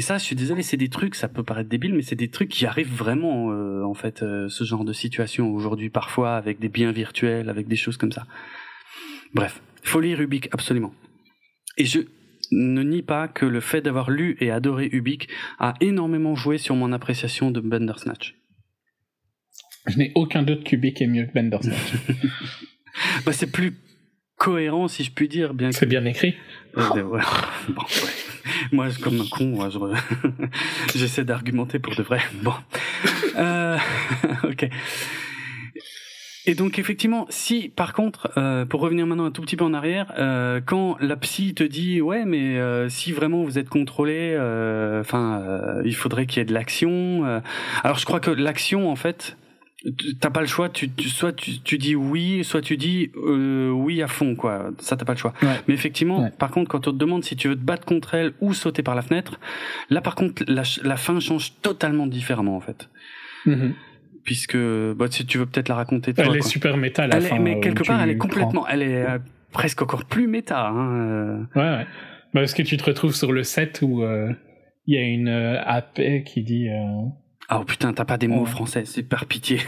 Et 0.00 0.02
ça, 0.02 0.16
je 0.16 0.24
suis 0.24 0.34
désolé, 0.34 0.62
c'est 0.62 0.78
des 0.78 0.88
trucs, 0.88 1.14
ça 1.14 1.28
peut 1.28 1.42
paraître 1.42 1.68
débile, 1.68 1.92
mais 1.92 2.00
c'est 2.00 2.16
des 2.16 2.30
trucs 2.30 2.48
qui 2.48 2.64
arrivent 2.64 2.90
vraiment, 2.90 3.52
euh, 3.52 3.82
en 3.84 3.92
fait, 3.92 4.22
euh, 4.22 4.48
ce 4.48 4.64
genre 4.64 4.86
de 4.86 4.94
situation 4.94 5.52
aujourd'hui, 5.52 5.90
parfois 5.90 6.36
avec 6.36 6.58
des 6.58 6.70
biens 6.70 6.90
virtuels, 6.90 7.50
avec 7.50 7.68
des 7.68 7.76
choses 7.76 7.98
comme 7.98 8.10
ça. 8.10 8.24
Bref, 9.34 9.60
faut 9.82 10.00
lire 10.00 10.18
Ubik, 10.18 10.48
absolument. 10.52 10.94
Et 11.76 11.84
je, 11.84 11.98
ne 12.50 12.82
nie 12.82 13.02
pas 13.02 13.28
que 13.28 13.44
le 13.44 13.60
fait 13.60 13.82
d'avoir 13.82 14.10
lu 14.10 14.38
et 14.40 14.50
adoré 14.50 14.88
Ubik 14.90 15.28
a 15.58 15.74
énormément 15.82 16.34
joué 16.34 16.56
sur 16.56 16.76
mon 16.76 16.92
appréciation 16.92 17.50
de 17.50 17.60
Bandersnatch. 17.60 18.36
Je 19.86 19.98
n'ai 19.98 20.12
aucun 20.14 20.42
doute 20.42 20.64
qu'Ubik 20.64 21.02
est 21.02 21.08
mieux 21.08 21.26
que 21.26 21.34
Bandersnatch. 21.34 21.92
bah, 23.26 23.34
c'est 23.34 23.52
plus 23.52 23.74
cohérent, 24.40 24.88
si 24.88 25.04
je 25.04 25.12
puis 25.12 25.28
dire. 25.28 25.52
bien. 25.52 25.70
C'est 25.70 25.86
bien 25.86 26.04
écrit. 26.06 26.34
Euh, 26.76 27.02
ouais. 27.02 27.20
bon, 27.68 27.82
ouais. 27.82 28.10
Moi, 28.72 28.88
comme 29.02 29.20
un 29.20 29.26
con, 29.30 29.44
moi, 29.44 29.68
je... 29.68 29.78
j'essaie 30.98 31.24
d'argumenter 31.24 31.78
pour 31.78 31.94
de 31.94 32.02
vrai. 32.02 32.20
Bon. 32.42 32.54
Euh... 33.36 33.76
ok. 34.44 34.68
Et 36.46 36.54
donc 36.54 36.78
effectivement, 36.78 37.26
si 37.28 37.68
par 37.68 37.92
contre, 37.92 38.32
euh, 38.38 38.64
pour 38.64 38.80
revenir 38.80 39.06
maintenant 39.06 39.26
un 39.26 39.30
tout 39.30 39.42
petit 39.42 39.56
peu 39.56 39.64
en 39.64 39.74
arrière, 39.74 40.10
euh, 40.18 40.62
quand 40.64 40.96
la 41.00 41.16
psy 41.16 41.52
te 41.52 41.62
dit 41.62 42.00
ouais 42.00 42.24
mais 42.24 42.58
euh, 42.58 42.88
si 42.88 43.12
vraiment 43.12 43.44
vous 43.44 43.58
êtes 43.58 43.68
contrôlé, 43.68 44.36
enfin 45.00 45.44
il 45.84 45.94
faudrait 45.94 46.24
qu'il 46.24 46.38
y 46.38 46.42
ait 46.42 46.46
de 46.46 46.54
l'action. 46.54 47.42
alors 47.84 47.98
je 47.98 48.06
crois 48.06 48.20
que 48.20 48.30
l'action 48.30 48.90
en 48.90 48.96
fait, 48.96 49.36
t'as 50.20 50.30
pas 50.30 50.40
le 50.42 50.46
choix 50.46 50.68
tu, 50.68 50.90
tu 50.90 51.08
soit 51.08 51.32
tu, 51.32 51.58
tu, 51.60 51.78
dis 51.78 51.94
oui 51.94 52.44
soit 52.44 52.60
tu 52.60 52.76
dis 52.76 53.10
euh, 53.16 53.70
oui 53.70 54.02
à 54.02 54.08
fond 54.08 54.34
quoi 54.36 54.70
ça 54.78 54.96
t'as 54.96 55.04
pas 55.06 55.14
le 55.14 55.18
choix 55.18 55.32
Ouais. 55.42 55.48
mais 55.68 55.74
effectivement 55.74 56.24
Ouais. 56.24 56.30
par 56.38 56.50
contre 56.50 56.68
quand 56.70 56.86
on 56.88 56.92
te 56.92 56.96
demande 56.96 57.24
si 57.24 57.34
tu 57.34 57.48
veux 57.48 57.56
te 57.56 57.62
battre 57.64 57.86
contre 57.86 58.14
elle 58.14 58.32
ou 58.42 58.52
sauter 58.52 58.82
par 58.82 58.94
la 58.94 59.00
fenêtre 59.02 59.40
là 59.88 60.00
par 60.02 60.14
contre 60.16 60.44
la, 60.48 60.64
fin 60.96 61.18
change 61.20 61.54
totalement 61.62 62.06
différemment 62.06 62.56
en 62.56 62.60
fait 62.60 62.88
Mhm. 63.46 63.72
puisque 64.22 64.56
bah, 64.96 65.06
si 65.10 65.24
tu 65.24 65.38
veux 65.38 65.46
peut-être 65.46 65.68
la 65.70 65.76
raconter 65.76 66.12
toi, 66.12 66.24
Elle 66.28 66.36
est 66.36 66.42
super 66.42 66.76
méta 66.76 67.06
la 67.06 67.16
Elle 67.16 67.24
est- 67.24 67.28
fin. 67.28 67.38
mais 67.38 67.58
quelque 67.60 67.82
part 67.84 68.02
elle 68.02 68.10
est 68.10 68.16
prends. 68.16 68.28
complètement 68.28 68.68
elle 68.68 68.82
est 68.82 69.02
euh, 69.06 69.18
presque 69.52 69.80
encore 69.80 70.04
plus 70.04 70.26
méta 70.26 70.68
hein, 70.68 70.96
euh. 70.98 71.38
Ouais, 71.56 71.62
ouais. 71.78 71.86
Bah, 72.34 72.42
parce 72.42 72.52
que 72.54 72.62
tu 72.62 72.76
te 72.76 72.84
retrouves 72.84 73.14
sur 73.14 73.32
le 73.32 73.42
set 73.44 73.80
où 73.82 74.02
euh, 74.02 74.30
il 74.86 74.94
y 74.94 74.98
a 74.98 75.02
une 75.02 75.28
euh, 75.28 75.60
AP 75.64 76.22
qui 76.24 76.42
dit. 76.42 76.68
Ah 77.52 77.58
oh 77.60 77.64
putain, 77.64 77.92
t'as 77.92 78.04
pas 78.04 78.16
des 78.16 78.28
mots 78.28 78.44
Ouais. 78.44 78.48
français, 78.50 78.84
c'est 78.84 79.02
par 79.02 79.26
pitié. 79.26 79.58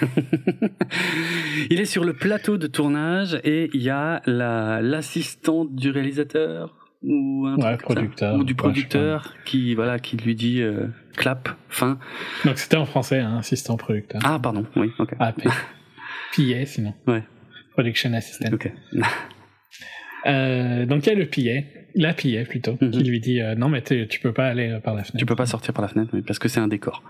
il 1.71 1.81
est 1.81 1.85
sur 1.85 2.05
le 2.05 2.13
plateau 2.13 2.57
de 2.57 2.69
tournage 2.69 3.41
et 3.43 3.71
il 3.75 3.83
y 3.83 3.91
a 3.91 4.23
la 4.27 4.81
l'assistante 4.81 5.75
du 5.75 5.91
réalisateur 5.91 6.77
ou 7.03 7.45
un 7.49 7.57
Ouais, 7.57 7.77
producteur, 7.77 8.37
ou 8.37 8.45
du 8.45 8.53
ouais, 8.53 8.57
producteur 8.57 9.35
qui 9.45 9.75
voilà 9.75 9.99
qui 9.99 10.17
lui 10.17 10.37
dit 10.37 10.63
euh, 10.63 10.87
clap 11.17 11.49
fin. 11.69 11.99
Donc 12.45 12.59
c'était 12.59 12.77
en 12.77 12.87
français, 12.87 13.19
hein, 13.19 13.39
assistant 13.39 13.77
producteur. 13.77 14.21
Ah 14.25 14.39
pardon, 14.41 14.65
oui, 14.77 14.93
ok. 15.01 15.15
AP. 15.19 15.43
PA 15.43 15.53
sinon. 16.67 16.95
Ouais. 17.09 17.25
Production 17.73 18.13
assistant. 18.15 18.49
Ok. 18.53 18.71
Euh, 20.25 20.87
donc 20.87 21.05
il 21.05 21.09
y 21.09 21.13
a 21.13 21.19
le 21.19 21.27
PA, 21.27 21.67
la 21.95 22.15
PA 22.15 22.45
plutôt, 22.49 22.77
Mhm. 22.81 22.91
qui 22.91 23.05
lui 23.05 23.21
dit 23.21 23.41
euh, 23.41 23.55
non 23.55 23.69
mais 23.69 23.83
tu 23.83 24.21
peux 24.21 24.33
pas 24.33 24.47
aller 24.49 24.69
euh, 24.71 24.81
par 24.81 24.95
la 24.95 25.03
fenêtre. 25.05 25.19
Tu 25.19 25.27
peux 25.27 25.37
pas 25.37 25.47
sortir 25.47 25.73
par 25.75 25.83
la 25.83 25.89
fenêtre, 25.89 26.11
oui, 26.13 26.23
parce 26.23 26.39
que 26.39 26.49
c'est 26.49 26.61
un 26.61 26.69
décor. 26.69 27.03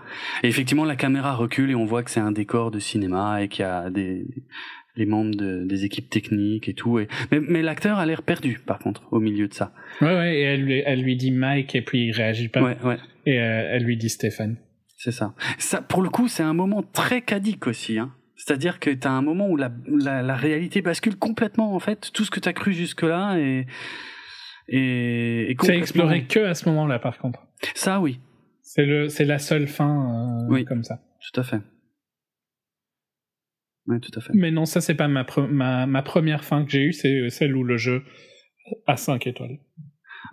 Et 0.43 0.47
effectivement, 0.47 0.85
la 0.85 0.95
caméra 0.95 1.35
recule 1.35 1.71
et 1.71 1.75
on 1.75 1.85
voit 1.85 2.03
que 2.03 2.11
c'est 2.11 2.19
un 2.19 2.31
décor 2.31 2.71
de 2.71 2.79
cinéma 2.79 3.41
et 3.43 3.47
qu'il 3.47 3.63
y 3.63 3.67
a 3.67 3.89
des 3.89 4.25
les 4.95 5.07
membres 5.07 5.33
de- 5.35 5.63
des 5.65 5.85
équipes 5.85 6.07
techniques 6.11 6.69
et 6.69 6.75
tout. 6.75 6.99
Et... 6.99 7.07
Mais, 7.31 7.39
mais 7.39 7.61
l'acteur 7.63 7.97
a 7.97 8.05
l'air 8.05 8.21
perdu, 8.21 8.59
par 8.63 8.77
contre, 8.77 9.01
au 9.11 9.19
milieu 9.19 9.47
de 9.47 9.53
ça. 9.55 9.73
Ouais 10.01 10.07
ouais. 10.15 10.35
Et 10.37 10.41
elle, 10.41 10.61
lui- 10.63 10.83
elle 10.85 11.01
lui 11.01 11.15
dit 11.15 11.31
Mike 11.31 11.73
et 11.73 11.81
puis 11.81 12.05
il 12.07 12.11
réagit 12.11 12.47
pas. 12.47 12.61
Ouais, 12.61 12.77
ouais. 12.83 12.97
Et 13.25 13.39
euh, 13.41 13.69
elle 13.71 13.83
lui 13.83 13.97
dit 13.97 14.09
Stéphane. 14.09 14.57
C'est 14.97 15.11
ça. 15.11 15.33
Ça, 15.57 15.81
pour 15.81 16.03
le 16.03 16.09
coup, 16.09 16.27
c'est 16.27 16.43
un 16.43 16.53
moment 16.53 16.83
très 16.83 17.21
cadique 17.21 17.65
aussi. 17.65 17.97
Hein. 17.97 18.11
C'est-à-dire 18.35 18.79
que 18.79 18.91
tu 18.91 19.07
as 19.07 19.11
un 19.11 19.21
moment 19.23 19.49
où 19.49 19.57
la, 19.57 19.71
la, 19.87 20.21
la 20.21 20.35
réalité 20.35 20.81
bascule 20.83 21.15
complètement, 21.15 21.73
en 21.73 21.79
fait. 21.79 22.11
Tout 22.13 22.23
ce 22.23 22.29
que 22.29 22.39
tu 22.39 22.47
as 22.47 22.53
cru 22.53 22.71
jusque-là 22.73 23.37
et, 23.39 23.65
et, 24.67 25.51
et 25.51 25.55
C'est 25.61 25.77
exploré 25.77 26.25
que 26.25 26.39
à 26.39 26.53
ce 26.55 26.67
moment-là 26.69 26.99
par 26.99 27.17
contre. 27.17 27.39
Ça, 27.75 27.99
oui, 27.99 28.19
C'est 28.61 28.85
le 28.85 29.09
c'est 29.09 29.25
la 29.25 29.39
seule 29.39 29.67
fin 29.67 30.43
euh, 30.45 30.53
Oui. 30.53 30.65
comme 30.65 30.83
ça. 30.83 30.99
tout 31.33 31.39
à 31.39 31.43
fait. 31.43 31.59
Oui, 33.87 33.99
tout 33.99 34.11
à 34.17 34.21
fait. 34.21 34.31
Mais 34.33 34.51
non, 34.51 34.65
ça 34.65 34.79
c'est 34.81 34.95
pas 34.95 35.07
ma, 35.09 35.23
pre- 35.23 35.47
ma 35.47 35.85
ma 35.85 36.01
première 36.01 36.43
fin 36.43 36.63
que 36.63 36.71
j'ai 36.71 36.83
eue, 36.83 36.93
c'est 36.93 37.29
celle 37.29 37.55
où 37.55 37.63
le 37.63 37.75
jeu 37.77 38.03
a 38.87 38.95
5 38.95 39.27
étoiles. 39.27 39.59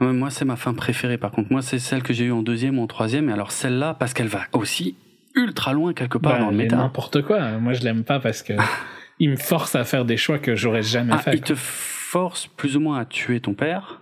Ouais, 0.00 0.12
moi, 0.12 0.30
c'est 0.30 0.44
ma 0.44 0.54
fin 0.56 0.72
préférée, 0.72 1.18
par 1.18 1.32
contre. 1.32 1.50
Moi, 1.50 1.60
c'est 1.62 1.80
celle 1.80 2.02
que 2.04 2.12
j'ai 2.14 2.26
eue 2.26 2.32
en 2.32 2.42
deuxième 2.42 2.78
ou 2.78 2.82
en 2.82 2.86
troisième. 2.86 3.28
Et 3.28 3.32
alors, 3.32 3.50
celle-là, 3.50 3.92
parce 3.94 4.14
qu'elle 4.14 4.28
va 4.28 4.44
aussi 4.52 4.96
ultra 5.34 5.72
loin 5.72 5.92
quelque 5.94 6.16
part 6.16 6.34
Bah, 6.34 6.38
dans 6.38 6.50
le 6.52 6.56
mais 6.56 6.62
méta. 6.64 6.76
n'importe 6.76 7.22
quoi. 7.22 7.58
Moi 7.58 7.72
je 7.72 7.82
l'aime 7.84 8.02
pas 8.04 8.18
parce 8.20 8.42
que 8.42 8.52
il 9.18 9.30
me 9.30 9.36
force 9.36 9.74
à 9.74 9.84
faire 9.84 10.04
des 10.04 10.16
choix 10.16 10.38
que 10.38 10.54
j'aurais 10.56 10.82
jamais 10.82 11.12
Ah, 11.14 11.18
fait. 11.18 11.34
il 11.34 11.40
te 11.40 11.54
force 11.56 12.46
plus 12.46 12.76
ou 12.76 12.80
moins 12.80 12.98
à 12.98 13.04
tuer 13.04 13.40
ton 13.40 13.54
père. 13.54 13.99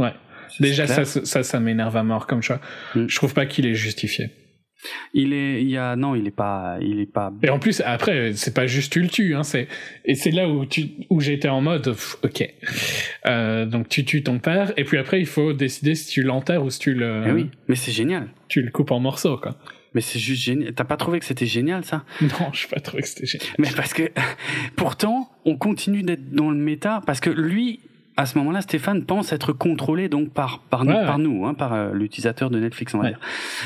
Ouais. 0.00 0.12
Déjà 0.58 0.86
ça 0.86 1.04
ça 1.04 1.42
ça 1.42 1.60
m'énerve 1.60 1.96
à 1.96 2.02
mort 2.02 2.26
comme 2.26 2.42
choix. 2.42 2.60
Mm. 2.94 3.06
Je 3.06 3.16
trouve 3.16 3.34
pas 3.34 3.46
qu'il 3.46 3.66
est 3.66 3.74
justifié. 3.74 4.30
Il 5.12 5.34
est, 5.34 5.60
il 5.60 5.68
y 5.68 5.76
a, 5.76 5.94
non, 5.94 6.14
il 6.14 6.26
est 6.26 6.34
pas, 6.34 6.78
il 6.80 7.00
est 7.00 7.12
pas. 7.12 7.30
Et 7.42 7.50
en 7.50 7.58
plus 7.58 7.82
après 7.84 8.32
c'est 8.34 8.54
pas 8.54 8.66
juste 8.66 8.92
tu 8.92 9.02
le 9.02 9.08
tues 9.08 9.34
hein, 9.34 9.42
c'est 9.42 9.68
et 10.06 10.14
c'est 10.14 10.30
là 10.30 10.48
où 10.48 10.64
tu 10.64 10.88
où 11.10 11.20
j'étais 11.20 11.50
en 11.50 11.60
mode 11.60 11.84
pff, 11.84 12.16
OK. 12.24 12.48
Euh, 13.26 13.66
donc 13.66 13.88
tu 13.90 14.04
tues 14.06 14.22
ton 14.22 14.38
père 14.38 14.72
et 14.78 14.84
puis 14.84 14.96
après 14.96 15.20
il 15.20 15.26
faut 15.26 15.52
décider 15.52 15.94
si 15.94 16.08
tu 16.10 16.22
l'enterres 16.22 16.64
ou 16.64 16.70
si 16.70 16.78
tu 16.78 16.94
le 16.94 17.24
Eh 17.26 17.30
oui, 17.32 17.50
mais 17.68 17.76
c'est 17.76 17.92
génial. 17.92 18.28
tu 18.48 18.62
le 18.62 18.70
coupes 18.70 18.90
en 18.90 19.00
morceaux 19.00 19.36
quoi. 19.36 19.58
Mais 19.92 20.00
c'est 20.00 20.18
juste 20.20 20.42
génial. 20.42 20.72
T'as 20.72 20.84
pas 20.84 20.96
trouvé 20.96 21.18
que 21.18 21.26
c'était 21.26 21.46
génial 21.46 21.84
ça? 21.84 22.04
Non, 22.22 22.52
je 22.52 22.66
pas 22.68 22.80
trouvé 22.80 23.02
que 23.02 23.08
c'était 23.08 23.26
génial. 23.26 23.48
Mais 23.58 23.68
parce 23.76 23.92
que 23.92 24.04
pourtant, 24.76 25.30
on 25.44 25.56
continue 25.56 26.02
d'être 26.02 26.30
dans 26.30 26.50
le 26.50 26.56
méta 26.56 27.02
parce 27.04 27.20
que 27.20 27.30
lui, 27.30 27.80
à 28.16 28.26
ce 28.26 28.36
moment-là, 28.38 28.60
Stéphane 28.60 29.04
pense 29.04 29.32
être 29.32 29.52
contrôlé 29.52 30.08
donc 30.08 30.32
par 30.32 30.60
par 30.64 30.84
nous, 30.84 30.92
Ouais, 30.92 31.04
par 31.06 31.16
ouais. 31.16 31.22
nous, 31.22 31.46
hein, 31.46 31.54
par 31.54 31.72
euh, 31.72 31.92
l'utilisateur 31.92 32.50
de 32.50 32.58
Netflix, 32.58 32.94
on 32.94 32.98
va 32.98 33.04
Ouais. 33.04 33.10
dire. 33.10 33.20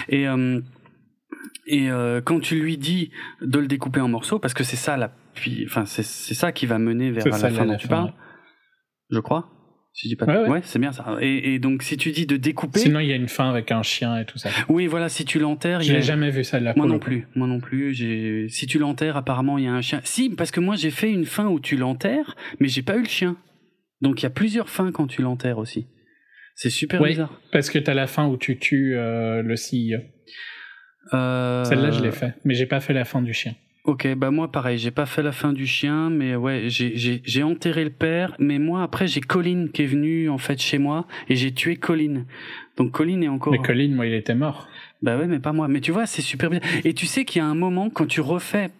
Et 0.08 0.28
euh, 0.28 0.60
et 1.66 1.90
euh, 1.90 2.20
quand 2.20 2.40
tu 2.40 2.56
lui 2.60 2.76
dis 2.76 3.10
de 3.40 3.58
le 3.58 3.66
découper 3.66 4.00
en 4.00 4.08
morceaux, 4.08 4.38
parce 4.38 4.54
que 4.54 4.64
c'est 4.64 4.76
ça 4.76 4.96
la, 4.96 5.12
enfin 5.66 5.84
c'est 5.86 6.02
ça 6.04 6.52
qui 6.52 6.66
va 6.66 6.78
mener 6.78 7.10
vers 7.10 7.24
la 7.26 7.32
ça, 7.32 7.48
fin 7.50 7.54
la- 7.60 7.64
dont 7.64 7.72
la 7.72 7.76
tu 7.78 7.88
parles, 7.88 8.04
ouais. 8.06 8.12
je 9.10 9.18
crois. 9.20 9.50
Si 9.96 10.08
je 10.08 10.14
dis 10.14 10.16
pas. 10.16 10.26
Ouais, 10.26 10.48
ouais. 10.50 10.60
c'est 10.64 10.80
bien 10.80 10.90
ça. 10.90 11.16
Et, 11.20 11.54
et 11.54 11.58
donc 11.60 11.84
si 11.84 11.96
tu 11.96 12.10
dis 12.10 12.26
de 12.26 12.36
découper, 12.36 12.80
Sinon 12.80 12.98
il 12.98 13.06
y 13.06 13.12
a 13.12 13.16
une 13.16 13.28
fin 13.28 13.48
avec 13.48 13.70
un 13.70 13.82
chien 13.84 14.18
et 14.18 14.24
tout 14.26 14.38
ça. 14.38 14.50
oui, 14.68 14.88
voilà, 14.88 15.08
si 15.08 15.24
tu 15.24 15.38
l'enterres, 15.38 15.82
y 15.82 15.90
a- 15.94 16.00
jamais 16.00 16.30
vu 16.30 16.42
celle-là. 16.42 16.72
Moi 16.76 16.82
pour 16.84 16.86
non 16.88 16.94
le 16.94 16.98
coup. 16.98 17.04
plus, 17.06 17.28
moi 17.36 17.46
non 17.46 17.60
plus. 17.60 17.94
J'ai, 17.94 18.48
si 18.48 18.66
tu 18.66 18.78
l'enterres, 18.80 19.16
apparemment 19.16 19.56
il 19.56 19.64
y 19.64 19.68
a 19.68 19.72
un 19.72 19.82
chien. 19.82 20.00
Si, 20.02 20.30
parce 20.30 20.50
que 20.50 20.58
moi 20.60 20.74
j'ai 20.74 20.90
fait 20.90 21.10
une 21.12 21.24
fin 21.24 21.46
où 21.46 21.60
tu 21.60 21.76
l'enterres, 21.76 22.34
mais 22.58 22.66
j'ai 22.68 22.82
pas 22.82 22.96
eu 22.96 23.02
le 23.02 23.08
chien. 23.08 23.36
Donc 24.00 24.20
il 24.20 24.24
y 24.24 24.26
a 24.26 24.30
plusieurs 24.30 24.68
fins 24.68 24.92
quand 24.92 25.06
tu 25.06 25.22
l'enterres 25.22 25.58
aussi. 25.58 25.86
C'est 26.54 26.70
super 26.70 27.00
Oui. 27.00 27.10
bizarre. 27.10 27.40
Parce 27.52 27.70
que 27.70 27.78
t'as 27.78 27.94
la 27.94 28.06
fin 28.06 28.26
où 28.26 28.36
tu 28.36 28.58
tues 28.58 28.96
euh, 28.96 29.42
le 29.42 29.54
CEO. 29.54 30.00
Euh, 31.12 31.64
Celle-là, 31.64 31.90
je 31.90 32.02
l'ai 32.02 32.12
fait, 32.12 32.34
mais 32.44 32.54
j'ai 32.54 32.66
pas 32.66 32.80
fait 32.80 32.92
la 32.92 33.04
fin 33.04 33.22
du 33.22 33.32
chien. 33.34 33.54
Ok, 33.84 34.08
bah 34.14 34.30
moi 34.30 34.50
pareil, 34.50 34.78
j'ai 34.78 34.90
pas 34.90 35.04
fait 35.04 35.22
la 35.22 35.32
fin 35.32 35.52
du 35.52 35.66
chien, 35.66 36.08
mais 36.08 36.36
ouais, 36.36 36.68
j'ai, 36.68 37.42
enterré 37.42 37.84
le 37.84 37.90
père, 37.90 38.34
mais 38.38 38.58
moi 38.58 38.82
après 38.82 39.06
j'ai 39.06 39.20
Colin 39.20 39.68
qui 39.70 39.82
est 39.82 39.86
venu 39.86 40.30
en 40.30 40.38
fait 40.38 40.58
chez 40.58 40.78
moi 40.78 41.06
et 41.28 41.36
j'ai 41.36 41.52
tué 41.52 41.76
Colin. 41.76 42.24
Donc 42.78 42.92
Colin 42.92 43.20
est 43.20 43.28
encore. 43.28 43.52
Mais 43.52 43.58
Colin, 43.58 43.90
moi, 43.90 44.06
il 44.06 44.14
était 44.14 44.34
mort. 44.34 44.68
Bah 45.02 45.18
ouais, 45.18 45.26
mais 45.26 45.38
pas 45.38 45.52
moi. 45.52 45.68
Mais 45.68 45.80
tu 45.82 45.92
vois, 45.92 46.06
c'est 46.06 46.22
super 46.22 46.48
bien. 46.48 46.60
Et 46.84 46.94
tu 46.94 47.04
sais 47.04 47.26
qu'il 47.26 47.40
y 47.40 47.42
a 47.42 47.46
un 47.46 47.54
moment 47.54 47.90
quand 47.90 48.06
tu 48.06 48.22
refais. 48.22 48.70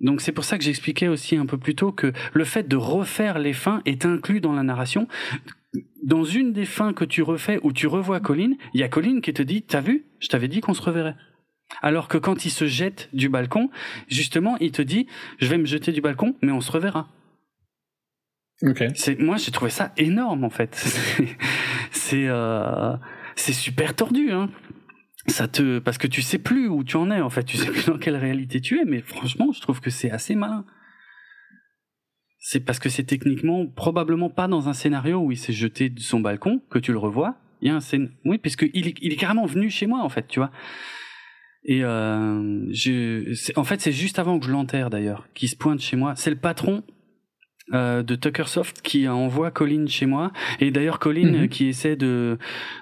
Donc 0.00 0.20
c'est 0.20 0.32
pour 0.32 0.44
ça 0.44 0.56
que 0.58 0.64
j'expliquais 0.64 1.08
aussi 1.08 1.36
un 1.36 1.46
peu 1.46 1.58
plus 1.58 1.74
tôt 1.74 1.92
que 1.92 2.12
le 2.32 2.44
fait 2.44 2.66
de 2.66 2.76
refaire 2.76 3.38
les 3.38 3.52
fins 3.52 3.82
est 3.84 4.06
inclus 4.06 4.40
dans 4.40 4.52
la 4.52 4.62
narration. 4.62 5.06
Dans 6.02 6.24
une 6.24 6.52
des 6.52 6.64
fins 6.64 6.92
que 6.92 7.04
tu 7.04 7.22
refais 7.22 7.60
où 7.62 7.72
tu 7.72 7.86
revois 7.86 8.18
Colin, 8.20 8.52
il 8.74 8.80
y 8.80 8.82
a 8.82 8.88
Colin 8.88 9.20
qui 9.20 9.32
te 9.32 9.42
dit 9.42 9.62
"T'as 9.62 9.80
vu? 9.80 10.04
Je 10.18 10.28
t'avais 10.28 10.48
dit 10.48 10.60
qu'on 10.60 10.74
se 10.74 10.82
reverrait." 10.82 11.16
Alors 11.82 12.08
que 12.08 12.18
quand 12.18 12.44
il 12.44 12.50
se 12.50 12.66
jette 12.66 13.08
du 13.12 13.28
balcon, 13.28 13.70
justement, 14.08 14.56
il 14.60 14.72
te 14.72 14.82
dit 14.82 15.06
"Je 15.38 15.46
vais 15.48 15.58
me 15.58 15.66
jeter 15.66 15.92
du 15.92 16.00
balcon, 16.00 16.34
mais 16.42 16.50
on 16.50 16.60
se 16.60 16.72
reverra." 16.72 17.08
Ok. 18.62 18.84
C'est 18.94 19.18
moi 19.18 19.36
j'ai 19.36 19.50
trouvé 19.52 19.70
ça 19.70 19.92
énorme 19.96 20.44
en 20.44 20.50
fait. 20.50 20.74
C'est- 20.74 21.36
C'est 21.92 22.26
euh, 22.28 22.94
c'est 23.36 23.52
super 23.52 23.94
tordu 23.96 24.30
hein. 24.32 24.48
Ça 25.26 25.48
te 25.48 25.78
parce 25.78 25.98
que 25.98 26.06
tu 26.06 26.22
sais 26.22 26.38
plus 26.38 26.68
où 26.68 26.82
tu 26.82 26.96
en 26.96 27.10
es 27.10 27.20
en 27.20 27.30
fait, 27.30 27.44
tu 27.44 27.56
sais 27.56 27.70
plus 27.70 27.86
dans 27.86 27.98
quelle 27.98 28.16
réalité 28.16 28.60
tu 28.60 28.80
es 28.80 28.84
mais 28.84 29.00
franchement, 29.00 29.52
je 29.52 29.60
trouve 29.60 29.80
que 29.80 29.90
c'est 29.90 30.10
assez 30.10 30.34
malin. 30.34 30.64
C'est 32.38 32.60
parce 32.60 32.78
que 32.78 32.88
c'est 32.88 33.04
techniquement 33.04 33.66
probablement 33.66 34.30
pas 34.30 34.48
dans 34.48 34.68
un 34.68 34.72
scénario 34.72 35.18
où 35.18 35.30
il 35.30 35.36
s'est 35.36 35.52
jeté 35.52 35.90
de 35.90 36.00
son 36.00 36.20
balcon 36.20 36.62
que 36.70 36.78
tu 36.78 36.92
le 36.92 36.98
revois. 36.98 37.36
Il 37.60 37.68
y 37.68 37.70
a 37.70 37.74
un 37.74 37.80
scén... 37.80 38.10
oui 38.24 38.38
puisque 38.38 38.66
il 38.72 38.88
est, 38.88 38.94
il 39.02 39.12
est 39.12 39.16
carrément 39.16 39.44
venu 39.44 39.68
chez 39.68 39.86
moi 39.86 40.02
en 40.02 40.08
fait, 40.08 40.26
tu 40.26 40.40
vois. 40.40 40.50
Et 41.64 41.84
euh, 41.84 42.66
je, 42.72 43.58
en 43.58 43.64
fait, 43.64 43.80
c'est 43.82 43.92
juste 43.92 44.18
avant 44.18 44.38
que 44.38 44.46
je 44.46 44.50
l'enterre 44.50 44.88
d'ailleurs, 44.88 45.28
qui 45.34 45.48
se 45.48 45.56
pointe 45.56 45.80
chez 45.80 45.96
moi. 45.96 46.14
C'est 46.16 46.30
le 46.30 46.36
patron 46.36 46.82
euh, 47.72 48.02
de 48.02 48.14
Tuckersoft 48.14 48.82
qui 48.82 49.06
envoie 49.08 49.50
Colin 49.50 49.86
chez 49.86 50.06
moi. 50.06 50.32
Et 50.60 50.70
d'ailleurs, 50.70 50.98
Colin 50.98 51.32
Mhm. 51.42 51.48
qui 51.48 51.66
essaie 51.68 51.96
de, 51.96 52.38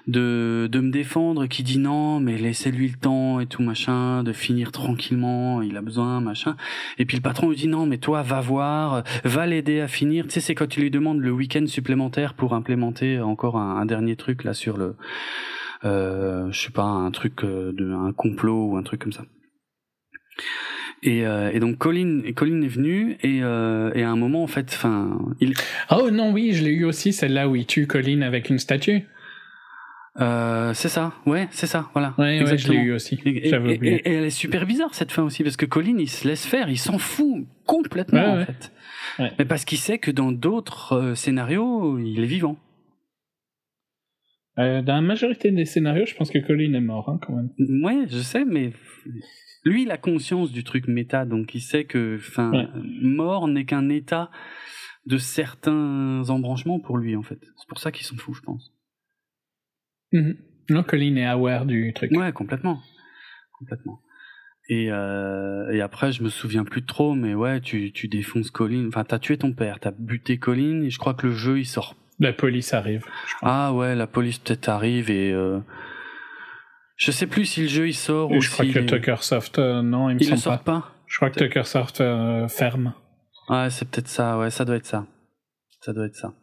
de, 0.07 0.67
de 0.71 0.79
me 0.79 0.91
défendre, 0.91 1.45
qui 1.47 1.63
dit 1.63 1.77
non, 1.79 2.19
mais 2.19 2.37
laissez-lui 2.37 2.89
le 2.89 2.97
temps 2.97 3.39
et 3.39 3.45
tout 3.45 3.61
machin, 3.61 4.23
de 4.23 4.33
finir 4.33 4.71
tranquillement, 4.71 5.61
il 5.61 5.77
a 5.77 5.81
besoin, 5.81 6.21
machin. 6.21 6.55
Et 6.97 7.05
puis 7.05 7.17
le 7.17 7.21
patron 7.21 7.49
lui 7.49 7.55
dit 7.57 7.67
non, 7.67 7.85
mais 7.85 7.97
toi, 7.97 8.21
va 8.23 8.41
voir, 8.41 9.03
va 9.23 9.45
l'aider 9.45 9.79
à 9.79 9.87
finir. 9.87 10.25
Tu 10.25 10.31
sais, 10.31 10.39
c'est 10.39 10.55
quand 10.55 10.67
tu 10.67 10.79
lui 10.81 10.91
demandes 10.91 11.19
le 11.19 11.31
week-end 11.31 11.65
supplémentaire 11.67 12.33
pour 12.33 12.53
implémenter 12.53 13.19
encore 13.19 13.57
un, 13.57 13.77
un 13.77 13.85
dernier 13.85 14.15
truc 14.15 14.43
là 14.43 14.53
sur 14.53 14.77
le, 14.77 14.95
euh, 15.85 16.51
je 16.51 16.59
sais 16.59 16.71
pas, 16.71 16.83
un 16.83 17.11
truc 17.11 17.43
euh, 17.43 17.71
de 17.73 17.91
un 17.91 18.11
complot 18.13 18.69
ou 18.71 18.77
un 18.77 18.83
truc 18.83 19.01
comme 19.01 19.13
ça. 19.13 19.23
Et, 21.01 21.25
euh, 21.25 21.49
et 21.53 21.59
donc 21.59 21.77
Colin, 21.77 22.21
et 22.25 22.33
Colin 22.33 22.61
est 22.61 22.67
venu 22.67 23.17
et, 23.23 23.39
euh, 23.41 23.91
et 23.95 24.03
à 24.03 24.09
un 24.09 24.17
moment 24.17 24.43
en 24.43 24.47
fait, 24.47 24.69
enfin, 24.73 25.17
il, 25.39 25.53
Oh 25.91 26.11
non, 26.11 26.31
oui, 26.33 26.51
je 26.53 26.63
l'ai 26.63 26.71
eu 26.71 26.83
aussi, 26.83 27.13
celle-là 27.13 27.47
où 27.47 27.55
il 27.55 27.65
tue 27.65 27.87
Colin 27.87 28.21
avec 28.21 28.49
une 28.49 28.59
statue. 28.59 29.05
euh, 30.19 30.73
c'est 30.73 30.89
ça, 30.89 31.13
ouais, 31.25 31.47
c'est 31.51 31.67
ça, 31.67 31.89
voilà. 31.93 32.13
Ouais, 32.17 32.43
ouais, 32.43 32.57
je 32.57 32.69
l'ai 32.71 32.77
eu 32.79 32.91
aussi. 32.91 33.17
Et, 33.25 33.55
oublié. 33.55 33.95
et 33.95 34.13
elle 34.13 34.25
est 34.25 34.29
super 34.29 34.65
bizarre 34.65 34.93
cette 34.93 35.11
fin 35.13 35.23
aussi 35.23 35.43
parce 35.43 35.55
que 35.55 35.65
Colin 35.65 35.95
il 35.99 36.09
se 36.09 36.27
laisse 36.27 36.45
faire, 36.45 36.69
il 36.69 36.77
s'en 36.77 36.97
fout 36.97 37.45
complètement 37.65 38.35
Ouais, 38.35 38.41
en 38.41 38.45
fait. 38.45 38.71
Ouais. 39.19 39.31
Mais 39.39 39.45
parce 39.45 39.63
qu'il 39.63 39.77
sait 39.77 39.99
que 39.99 40.11
dans 40.11 40.31
d'autres 40.33 40.93
euh, 40.97 41.15
scénarios 41.15 41.97
il 41.99 42.21
est 42.21 42.27
vivant. 42.27 42.57
Euh, 44.59 44.81
dans 44.81 44.95
la 44.95 45.01
majorité 45.01 45.51
des 45.51 45.65
scénarios, 45.65 46.05
je 46.05 46.15
pense 46.15 46.31
que 46.31 46.39
Colin 46.39 46.73
est 46.73 46.81
mort, 46.81 47.09
hein, 47.09 47.19
quand 47.21 47.33
même. 47.33 47.49
Ouais, 47.83 48.05
je 48.09 48.19
sais, 48.19 48.43
mais 48.43 48.73
lui, 49.63 49.83
il 49.83 49.91
a 49.91 49.97
conscience 49.97 50.51
du 50.51 50.63
truc 50.63 50.87
méta, 50.87 51.25
donc 51.25 51.55
il 51.55 51.61
sait 51.61 51.85
que, 51.85 52.17
enfin, 52.17 52.69
mort 53.01 53.47
n'est 53.47 53.65
qu'un 53.65 53.89
état 53.89 54.29
de 55.05 55.17
certains 55.17 56.29
embranchements 56.29 56.79
pour 56.79 56.97
lui, 56.97 57.15
en 57.15 57.23
fait. 57.23 57.39
C'est 57.57 57.69
pour 57.69 57.79
ça 57.79 57.91
qu'il 57.91 58.05
s'en 58.05 58.17
fout, 58.17 58.35
je 58.35 58.41
pense. 58.41 58.73
Mhm. 60.11 60.37
Non, 60.69 60.83
Colin 60.83 61.15
est 61.15 61.25
aware 61.25 61.65
du 61.65 61.93
truc. 61.93 62.11
Ouais, 62.11 62.31
complètement. 62.31 62.79
Complètement. 63.57 64.01
Et, 64.67 64.91
euh, 64.91 65.71
et 65.71 65.81
après, 65.81 66.11
je 66.11 66.21
me 66.21 66.29
souviens 66.29 66.63
plus 66.63 66.85
trop, 66.85 67.15
mais 67.15 67.33
ouais, 67.33 67.59
tu, 67.59 67.91
tu 67.91 68.07
défonces 68.07 68.51
Colin. 68.51 68.87
Enfin, 68.87 69.03
t'as 69.03 69.17
tué 69.17 69.37
ton 69.37 69.53
père, 69.53 69.79
t'as 69.79 69.91
buté 69.91 70.37
Colin, 70.37 70.83
et 70.83 70.89
je 70.89 70.99
crois 70.99 71.15
que 71.15 71.27
le 71.27 71.33
jeu, 71.33 71.59
il 71.59 71.65
sort. 71.65 71.95
La 72.19 72.33
police 72.33 72.73
arrive. 72.73 73.05
Ah 73.41 73.73
ouais, 73.73 73.95
la 73.95 74.07
police 74.07 74.39
peut-être 74.39 74.67
arrive, 74.69 75.09
et 75.09 75.31
euh, 75.31 75.59
je 76.97 77.11
sais 77.11 77.27
plus 77.27 77.45
si 77.45 77.61
le 77.61 77.67
jeu 77.67 77.87
il 77.87 77.93
sort 77.93 78.31
Et 78.31 78.37
ou 78.37 78.41
je 78.41 78.49
crois 78.51 78.65
que 78.65 78.79
Tuckersoft, 78.79 79.57
euh, 79.57 79.81
non, 79.81 80.09
il 80.09 80.15
me 80.15 80.21
il 80.21 80.25
ne 80.25 80.35
semble 80.35 80.41
sort 80.41 80.63
pas. 80.63 80.81
pas. 80.81 80.95
Je 81.07 81.15
crois 81.15 81.29
que 81.29 81.39
Tuckersoft 81.39 82.01
euh, 82.01 82.47
ferme. 82.49 82.93
Ouais, 83.47 83.69
c'est 83.69 83.89
peut-être 83.89 84.09
ça. 84.09 84.37
Ouais, 84.37 84.49
ça 84.51 84.65
doit 84.65 84.75
être 84.75 84.85
ça. 84.85 85.07
Ça 85.81 85.93
doit 85.93 86.05
être 86.05 86.15
ça. 86.15 86.33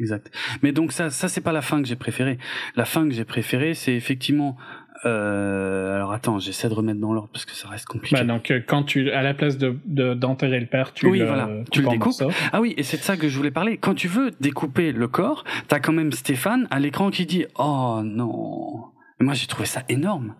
Exact. 0.00 0.30
Mais 0.62 0.72
donc 0.72 0.92
ça, 0.92 1.10
ça 1.10 1.28
c'est 1.28 1.40
pas 1.40 1.52
la 1.52 1.60
fin 1.62 1.82
que 1.82 1.88
j'ai 1.88 1.96
préférée. 1.96 2.38
La 2.76 2.84
fin 2.84 3.06
que 3.06 3.14
j'ai 3.14 3.24
préférée, 3.24 3.74
c'est 3.74 3.94
effectivement. 3.94 4.56
Euh, 5.04 5.94
alors 5.94 6.12
attends, 6.12 6.38
j'essaie 6.38 6.68
de 6.68 6.74
remettre 6.74 6.98
dans 7.00 7.12
l'ordre 7.12 7.30
parce 7.32 7.44
que 7.44 7.52
ça 7.52 7.68
reste 7.68 7.86
compliqué. 7.86 8.16
Bah, 8.16 8.24
donc, 8.24 8.50
euh, 8.50 8.60
quand 8.66 8.82
tu, 8.82 9.10
à 9.12 9.22
la 9.22 9.32
place 9.34 9.56
de, 9.58 9.78
de- 9.86 10.14
d'enterrer 10.14 10.58
le 10.60 10.66
père, 10.66 10.92
tu 10.92 11.06
Oui, 11.06 11.20
le, 11.20 11.26
voilà, 11.26 11.48
tu 11.70 11.82
le 11.82 11.88
découpes. 11.88 12.22
Ah 12.52 12.60
oui, 12.60 12.74
et 12.76 12.82
c'est 12.82 12.96
de 12.96 13.02
ça 13.02 13.16
que 13.16 13.28
je 13.28 13.36
voulais 13.36 13.50
parler. 13.50 13.76
Quand 13.76 13.94
tu 13.94 14.08
veux 14.08 14.32
découper 14.40 14.92
le 14.92 15.06
corps, 15.08 15.44
t'as 15.68 15.78
quand 15.80 15.92
même 15.92 16.10
Stéphane 16.12 16.66
à 16.70 16.80
l'écran 16.80 17.10
qui 17.10 17.26
dit 17.26 17.46
Oh 17.58 18.00
non. 18.04 18.84
Et 19.20 19.24
moi 19.24 19.34
j'ai 19.34 19.46
trouvé 19.46 19.66
ça 19.66 19.82
énorme. 19.88 20.34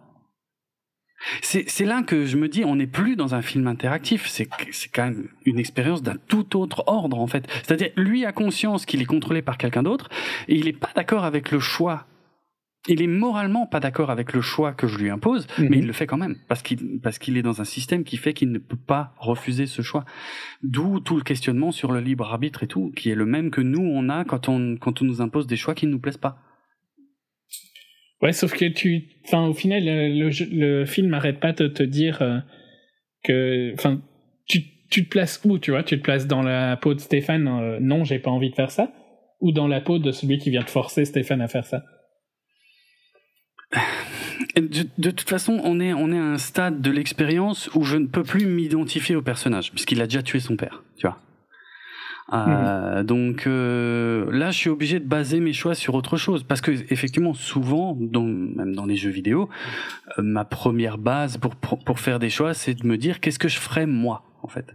C'est 1.42 1.84
là 1.84 2.02
que 2.02 2.26
je 2.26 2.36
me 2.36 2.48
dis, 2.48 2.64
on 2.64 2.76
n'est 2.76 2.86
plus 2.86 3.16
dans 3.16 3.34
un 3.34 3.42
film 3.42 3.66
interactif, 3.66 4.28
c'est 4.28 4.46
quand 4.94 5.04
même 5.04 5.28
une 5.44 5.58
expérience 5.58 6.00
d'un 6.00 6.14
tout 6.28 6.56
autre 6.56 6.84
ordre 6.86 7.18
en 7.18 7.26
fait. 7.26 7.44
C'est-à-dire, 7.64 7.90
lui 7.96 8.24
a 8.24 8.30
conscience 8.30 8.86
qu'il 8.86 9.02
est 9.02 9.06
contrôlé 9.06 9.42
par 9.42 9.58
quelqu'un 9.58 9.82
d'autre 9.82 10.08
et 10.46 10.54
il 10.54 10.66
n'est 10.66 10.72
pas 10.72 10.90
d'accord 10.94 11.24
avec 11.24 11.50
le 11.50 11.58
choix. 11.58 12.06
Il 12.86 13.02
est 13.02 13.06
moralement 13.08 13.66
pas 13.66 13.80
d'accord 13.80 14.08
avec 14.10 14.32
le 14.32 14.40
choix 14.40 14.72
que 14.72 14.86
je 14.86 14.98
lui 14.98 15.10
impose, 15.10 15.46
Mhm. 15.58 15.68
mais 15.68 15.78
il 15.78 15.86
le 15.86 15.92
fait 15.92 16.06
quand 16.06 16.16
même 16.16 16.36
parce 16.48 16.62
qu'il 16.62 17.00
parce 17.00 17.18
qu'il 17.18 17.36
est 17.36 17.42
dans 17.42 17.60
un 17.60 17.64
système 17.64 18.04
qui 18.04 18.16
fait 18.16 18.32
qu'il 18.32 18.50
ne 18.52 18.58
peut 18.58 18.76
pas 18.78 19.14
refuser 19.18 19.66
ce 19.66 19.82
choix. 19.82 20.04
D'où 20.62 21.00
tout 21.00 21.16
le 21.16 21.22
questionnement 21.22 21.72
sur 21.72 21.90
le 21.92 22.00
libre 22.00 22.26
arbitre 22.26 22.62
et 22.62 22.66
tout, 22.66 22.92
qui 22.96 23.10
est 23.10 23.14
le 23.16 23.26
même 23.26 23.50
que 23.50 23.60
nous 23.60 23.82
on 23.82 24.08
a 24.08 24.24
quand 24.24 24.48
on 24.48 24.76
quand 24.76 25.02
on 25.02 25.04
nous 25.04 25.20
impose 25.20 25.46
des 25.46 25.56
choix 25.56 25.74
qui 25.74 25.86
ne 25.86 25.92
nous 25.92 25.98
plaisent 26.00 26.16
pas. 26.18 26.38
Ouais, 28.22 28.32
sauf 28.32 28.52
que 28.52 28.64
tu, 28.64 29.04
enfin, 29.26 29.46
au 29.46 29.54
final, 29.54 29.84
le, 29.84 30.28
le 30.30 30.30
le 30.80 30.84
film 30.86 31.14
arrête 31.14 31.38
pas 31.40 31.52
de 31.52 31.68
te 31.68 31.84
dire 31.84 32.20
euh, 32.20 32.38
que, 33.22 33.72
enfin, 33.74 34.00
tu, 34.48 34.60
tu 34.90 35.04
te 35.04 35.08
places 35.08 35.40
où, 35.44 35.58
tu 35.60 35.70
vois? 35.70 35.84
Tu 35.84 35.96
te 35.98 36.02
places 36.02 36.26
dans 36.26 36.42
la 36.42 36.76
peau 36.76 36.94
de 36.94 36.98
Stéphane, 37.00 37.46
euh, 37.46 37.78
non, 37.80 38.02
j'ai 38.02 38.18
pas 38.18 38.30
envie 38.30 38.50
de 38.50 38.56
faire 38.56 38.72
ça, 38.72 38.92
ou 39.40 39.52
dans 39.52 39.68
la 39.68 39.80
peau 39.80 40.00
de 40.00 40.10
celui 40.10 40.38
qui 40.38 40.50
vient 40.50 40.62
de 40.64 40.70
forcer 40.70 41.04
Stéphane 41.04 41.40
à 41.40 41.46
faire 41.46 41.64
ça? 41.64 41.84
De, 44.56 44.86
de 44.98 45.10
toute 45.10 45.28
façon, 45.28 45.60
on 45.62 45.78
est, 45.78 45.92
on 45.92 46.10
est 46.10 46.18
à 46.18 46.24
un 46.24 46.38
stade 46.38 46.80
de 46.80 46.90
l'expérience 46.90 47.70
où 47.74 47.84
je 47.84 47.96
ne 47.96 48.06
peux 48.06 48.22
plus 48.22 48.46
m'identifier 48.46 49.14
au 49.14 49.22
personnage, 49.22 49.70
puisqu'il 49.72 50.00
a 50.00 50.04
déjà 50.06 50.22
tué 50.22 50.40
son 50.40 50.56
père, 50.56 50.82
tu 50.96 51.06
vois. 51.06 51.18
Euh, 52.32 53.02
Donc 53.04 53.46
euh, 53.46 54.30
là, 54.32 54.50
je 54.50 54.56
suis 54.58 54.70
obligé 54.70 55.00
de 55.00 55.04
baser 55.06 55.40
mes 55.40 55.52
choix 55.52 55.74
sur 55.74 55.94
autre 55.94 56.16
chose, 56.16 56.42
parce 56.42 56.60
que 56.60 56.70
effectivement, 56.92 57.34
souvent, 57.34 57.96
dans, 57.98 58.22
même 58.22 58.74
dans 58.74 58.86
les 58.86 58.96
jeux 58.96 59.10
vidéo, 59.10 59.48
euh, 60.18 60.22
ma 60.22 60.44
première 60.44 60.98
base 60.98 61.36
pour, 61.38 61.56
pour 61.56 62.00
faire 62.00 62.18
des 62.18 62.30
choix, 62.30 62.54
c'est 62.54 62.74
de 62.74 62.86
me 62.86 62.96
dire 62.96 63.20
qu'est-ce 63.20 63.38
que 63.38 63.48
je 63.48 63.58
ferais 63.58 63.86
moi, 63.86 64.24
en 64.42 64.48
fait. 64.48 64.66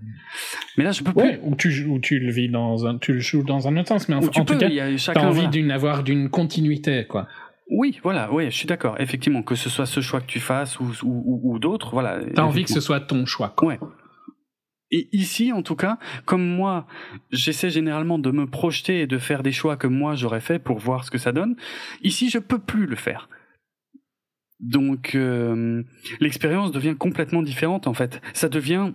Mais 0.78 0.84
là, 0.84 0.92
je 0.92 1.04
peux 1.04 1.14
plus. 1.14 1.40
Ou 1.44 1.56
tu, 1.56 1.86
ou 1.86 2.00
tu 2.00 2.20
le 2.20 2.32
vis 2.32 2.50
dans 2.50 2.88
un, 2.88 2.98
tu 2.98 3.14
le 3.14 3.20
joues 3.20 3.44
dans 3.44 3.68
un 3.68 3.78
autre 3.78 3.90
sens, 3.90 4.10
mais 4.10 4.16
en, 4.16 4.20
en 4.20 4.28
tout 4.28 4.46
peux, 4.46 4.58
cas, 4.58 4.68
y 4.68 4.80
a 4.80 4.88
t'as 4.98 5.22
envie 5.22 5.36
voilà. 5.36 5.50
d'une 5.50 5.72
avoir 5.72 6.04
d'une 6.04 6.30
continuité, 6.30 7.06
quoi. 7.08 7.28
Oui, 7.70 8.00
voilà, 8.04 8.32
oui, 8.32 8.46
je 8.46 8.56
suis 8.58 8.68
d'accord. 8.68 9.00
Effectivement, 9.00 9.42
que 9.42 9.56
ce 9.56 9.70
soit 9.70 9.86
ce 9.86 10.02
choix 10.02 10.22
que 10.22 10.28
tu 10.28 10.40
fasses 10.40 10.80
ou, 10.80 10.86
ou, 11.04 11.24
ou- 11.26 11.54
ou 11.54 11.60
d'autres, 11.60 11.92
voilà. 11.92 12.20
T'as 12.36 12.44
envie 12.44 12.64
que 12.66 12.70
ce 12.72 12.82
soit 12.82 13.00
ton 13.00 13.26
choix, 13.26 13.50
quoi. 13.56 13.68
Ouais. 13.70 13.80
Et 14.92 15.10
ici, 15.12 15.52
en 15.52 15.64
tout 15.64 15.76
cas, 15.76 15.98
comme 16.26 16.46
moi, 16.48 16.86
j'essaie 17.32 17.72
généralement 17.72 18.20
de 18.20 18.30
me 18.30 18.46
projeter 18.46 19.02
et 19.02 19.08
de 19.08 19.18
faire 19.18 19.42
des 19.42 19.52
choix 19.52 19.76
que 19.76 19.88
moi 19.88 20.14
j'aurais 20.14 20.42
fait 20.42 20.60
pour 20.60 20.78
voir 20.78 21.04
ce 21.04 21.10
que 21.10 21.18
ça 21.18 21.32
donne. 21.32 21.56
Ici, 22.04 22.30
je 22.30 22.38
peux 22.38 22.60
plus 22.60 22.86
le 22.86 22.96
faire. 22.96 23.28
Donc, 24.60 25.16
euh, 25.16 25.84
l'expérience 26.20 26.72
devient 26.72 26.96
complètement 26.98 27.42
différente, 27.42 27.88
en 27.88 27.94
fait. 27.94 28.22
Ça 28.34 28.50
devient, 28.50 28.92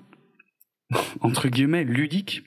entre 1.21 1.49
guillemets, 1.49 1.85
ludique. 1.85 2.45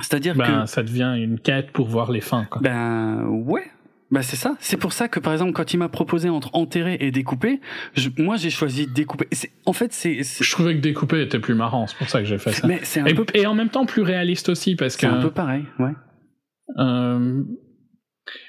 C'est-à-dire 0.00 0.34
Ben, 0.34 0.62
que, 0.62 0.66
ça 0.66 0.82
devient 0.82 1.14
une 1.18 1.38
quête 1.38 1.72
pour 1.72 1.86
voir 1.88 2.10
les 2.10 2.20
fins, 2.22 2.46
quoi. 2.46 2.62
ben, 2.62 3.26
ouais. 3.26 3.66
Ben 4.10 4.22
c'est 4.22 4.36
ça. 4.36 4.56
C'est 4.60 4.76
pour 4.76 4.92
ça 4.92 5.06
que 5.08 5.20
par 5.20 5.32
exemple 5.32 5.52
quand 5.52 5.72
il 5.72 5.76
m'a 5.76 5.88
proposé 5.88 6.28
entre 6.28 6.50
enterrer 6.52 6.96
et 7.00 7.10
découper, 7.12 7.60
je- 7.94 8.08
moi 8.18 8.36
j'ai 8.36 8.50
choisi 8.50 8.86
découper. 8.86 9.28
En 9.66 9.72
fait 9.72 9.92
c'est, 9.92 10.22
Je 10.24 10.50
trouvais 10.50 10.74
que 10.74 10.80
découper 10.80 11.22
était 11.22 11.38
plus 11.38 11.54
marrant, 11.54 11.86
c'est 11.86 11.96
pour 11.96 12.08
ça 12.08 12.18
que 12.20 12.24
j'ai 12.26 12.38
fait 12.38 12.50
ça. 12.52 12.66
mais 12.66 12.80
c'est 12.82 13.00
un 13.00 13.06
Et, 13.06 13.14
peu, 13.14 13.24
et 13.34 13.46
en 13.46 13.54
même 13.54 13.68
temps 13.68 13.86
plus 13.86 14.02
réaliste 14.02 14.48
aussi, 14.48 14.74
parce 14.74 14.96
que 14.96 15.02
c'est 15.02 15.06
un 15.06 15.20
peu 15.22 15.30
pareil, 15.30 15.64
ouais. 15.78 15.92
Euh, 16.78 17.42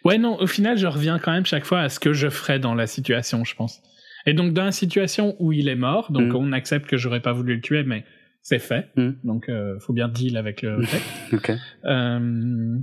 Ouais, 0.05 0.19
non, 0.19 0.39
au 0.39 0.45
final, 0.45 0.77
je 0.77 0.85
reviens 0.85 1.17
quand 1.17 1.31
même 1.31 1.45
chaque 1.45 1.65
fois 1.65 1.79
à 1.81 1.89
ce 1.89 1.99
que 1.99 2.13
je 2.13 2.29
ferais 2.29 2.59
dans 2.59 2.75
la 2.75 2.85
situation, 2.85 3.43
je 3.43 3.55
pense. 3.55 3.81
Et 4.27 4.33
donc, 4.35 4.53
dans 4.53 4.65
la 4.65 4.71
situation 4.71 5.35
où 5.39 5.53
il 5.53 5.67
est 5.69 5.75
mort, 5.75 6.11
donc 6.11 6.33
Mm. 6.33 6.35
on 6.35 6.51
accepte 6.51 6.88
que 6.88 6.97
j'aurais 6.97 7.21
pas 7.21 7.33
voulu 7.33 7.55
le 7.55 7.61
tuer, 7.61 7.81
mais 7.83 8.05
c'est 8.43 8.59
fait. 8.59 8.89
Mm. 8.95 9.09
Donc, 9.23 9.49
euh, 9.49 9.79
faut 9.79 9.93
bien 9.93 10.07
deal 10.07 10.38
avec 10.38 10.61
le 10.61 10.81
fait. 10.83 11.35
Ok. 11.35 11.51
Euh, 11.85 12.77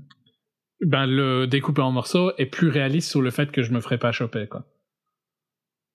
ben, 0.80 1.06
le 1.06 1.46
découper 1.46 1.82
en 1.82 1.92
morceaux 1.92 2.32
est 2.38 2.46
plus 2.46 2.68
réaliste 2.68 3.10
sur 3.10 3.22
le 3.22 3.30
fait 3.30 3.50
que 3.50 3.62
je 3.62 3.72
me 3.72 3.80
ferais 3.80 3.98
pas 3.98 4.12
choper, 4.12 4.46
quoi. 4.46 4.64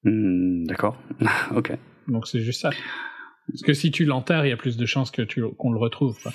Hmm, 0.03 0.65
D'accord. 0.65 0.97
ok. 1.55 1.73
Donc, 2.07 2.27
c'est 2.27 2.41
juste 2.41 2.61
ça. 2.61 2.69
Parce 3.47 3.61
que 3.61 3.73
si 3.73 3.91
tu 3.91 4.05
l'enterres, 4.05 4.45
il 4.45 4.49
y 4.49 4.53
a 4.53 4.57
plus 4.57 4.77
de 4.77 4.85
chances 4.85 5.11
que 5.11 5.21
tu, 5.21 5.43
qu'on 5.57 5.71
le 5.71 5.79
retrouve, 5.79 6.17
quoi. 6.21 6.33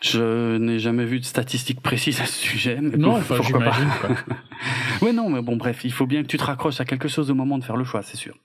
Je 0.00 0.56
n'ai 0.56 0.80
jamais 0.80 1.04
vu 1.04 1.20
de 1.20 1.24
statistiques 1.24 1.80
précises 1.80 2.20
à 2.20 2.26
ce 2.26 2.40
sujet. 2.40 2.78
Mais 2.80 2.96
Non, 2.96 3.16
enfin, 3.16 3.36
j'imagine. 3.40 3.88
Ouais, 5.02 5.12
non, 5.12 5.28
mais 5.28 5.42
bon, 5.42 5.56
bref, 5.56 5.84
il 5.84 5.92
faut 5.92 6.06
bien 6.06 6.22
que 6.22 6.28
tu 6.28 6.36
te 6.36 6.44
raccroches 6.44 6.80
à 6.80 6.84
quelque 6.84 7.08
chose 7.08 7.30
au 7.30 7.34
moment 7.34 7.58
de 7.58 7.64
faire 7.64 7.76
le 7.76 7.84
choix, 7.84 8.02
c'est 8.02 8.16
sûr. 8.16 8.36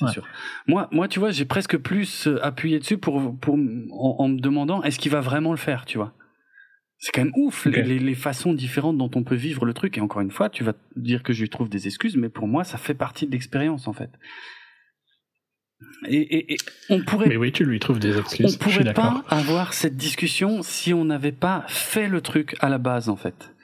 Ouais. 0.00 0.10
sûr. 0.12 0.24
Moi, 0.66 0.88
moi, 0.92 1.08
tu 1.08 1.18
vois, 1.18 1.30
j'ai 1.30 1.44
presque 1.44 1.76
plus 1.78 2.26
euh, 2.26 2.44
appuyé 2.44 2.78
dessus 2.78 2.98
pour, 2.98 3.36
pour, 3.40 3.54
en, 3.54 4.16
en 4.18 4.28
me 4.28 4.38
demandant 4.38 4.82
est-ce 4.82 4.98
qu'il 4.98 5.10
va 5.10 5.20
vraiment 5.20 5.52
le 5.52 5.56
faire, 5.56 5.84
tu 5.86 5.96
vois? 5.98 6.12
C'est 7.06 7.12
quand 7.12 7.22
même 7.22 7.32
ouf, 7.36 7.66
les, 7.66 8.14
façons 8.16 8.52
différentes 8.52 8.98
dont 8.98 9.10
on 9.14 9.22
peut 9.22 9.36
vivre 9.36 9.64
le 9.64 9.72
truc. 9.72 9.96
Et 9.96 10.00
encore 10.00 10.22
une 10.22 10.32
fois, 10.32 10.50
tu 10.50 10.64
vas 10.64 10.72
dire 10.96 11.22
que 11.22 11.32
je 11.32 11.42
lui 11.42 11.48
trouve 11.48 11.68
des 11.68 11.86
excuses, 11.86 12.16
mais 12.16 12.28
pour 12.28 12.48
moi, 12.48 12.64
ça 12.64 12.78
fait 12.78 12.94
partie 12.94 13.28
de 13.28 13.30
l'expérience, 13.30 13.86
en 13.86 13.92
fait. 13.92 14.10
Et, 16.08 16.16
et, 16.16 16.54
et 16.54 16.56
on 16.90 17.04
pourrait 17.04 17.28
Mais 17.28 17.36
oui, 17.36 17.52
tu 17.52 17.64
lui 17.64 17.78
trouves 17.78 18.00
des 18.00 18.16
on 18.16 18.22
excuses. 18.22 18.50
Suis 18.50 18.58
pourrait 18.58 18.92
pas 18.92 19.22
avoir 19.28 19.72
cette 19.72 19.96
discussion 19.96 20.64
si 20.64 20.92
on 20.94 21.04
n'avait 21.04 21.30
pas 21.30 21.64
fait 21.68 22.08
le 22.08 22.20
truc 22.22 22.56
à 22.58 22.68
la 22.68 22.78
base 22.78 23.08
en 23.08 23.14
fait. 23.14 23.54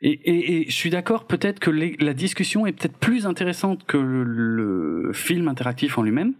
Et, 0.00 0.10
et, 0.12 0.60
et 0.62 0.70
je 0.70 0.74
suis 0.76 0.90
d'accord, 0.90 1.26
peut-être 1.26 1.58
que 1.58 1.70
les- 1.70 1.96
la 1.98 2.14
discussion 2.14 2.66
est 2.66 2.72
peut-être 2.72 2.96
plus 2.96 3.26
intéressante 3.26 3.84
que 3.84 3.96
le, 3.96 4.22
le 4.22 5.12
film 5.12 5.48
interactif 5.48 5.98
en 5.98 6.02
lui-même. 6.02 6.34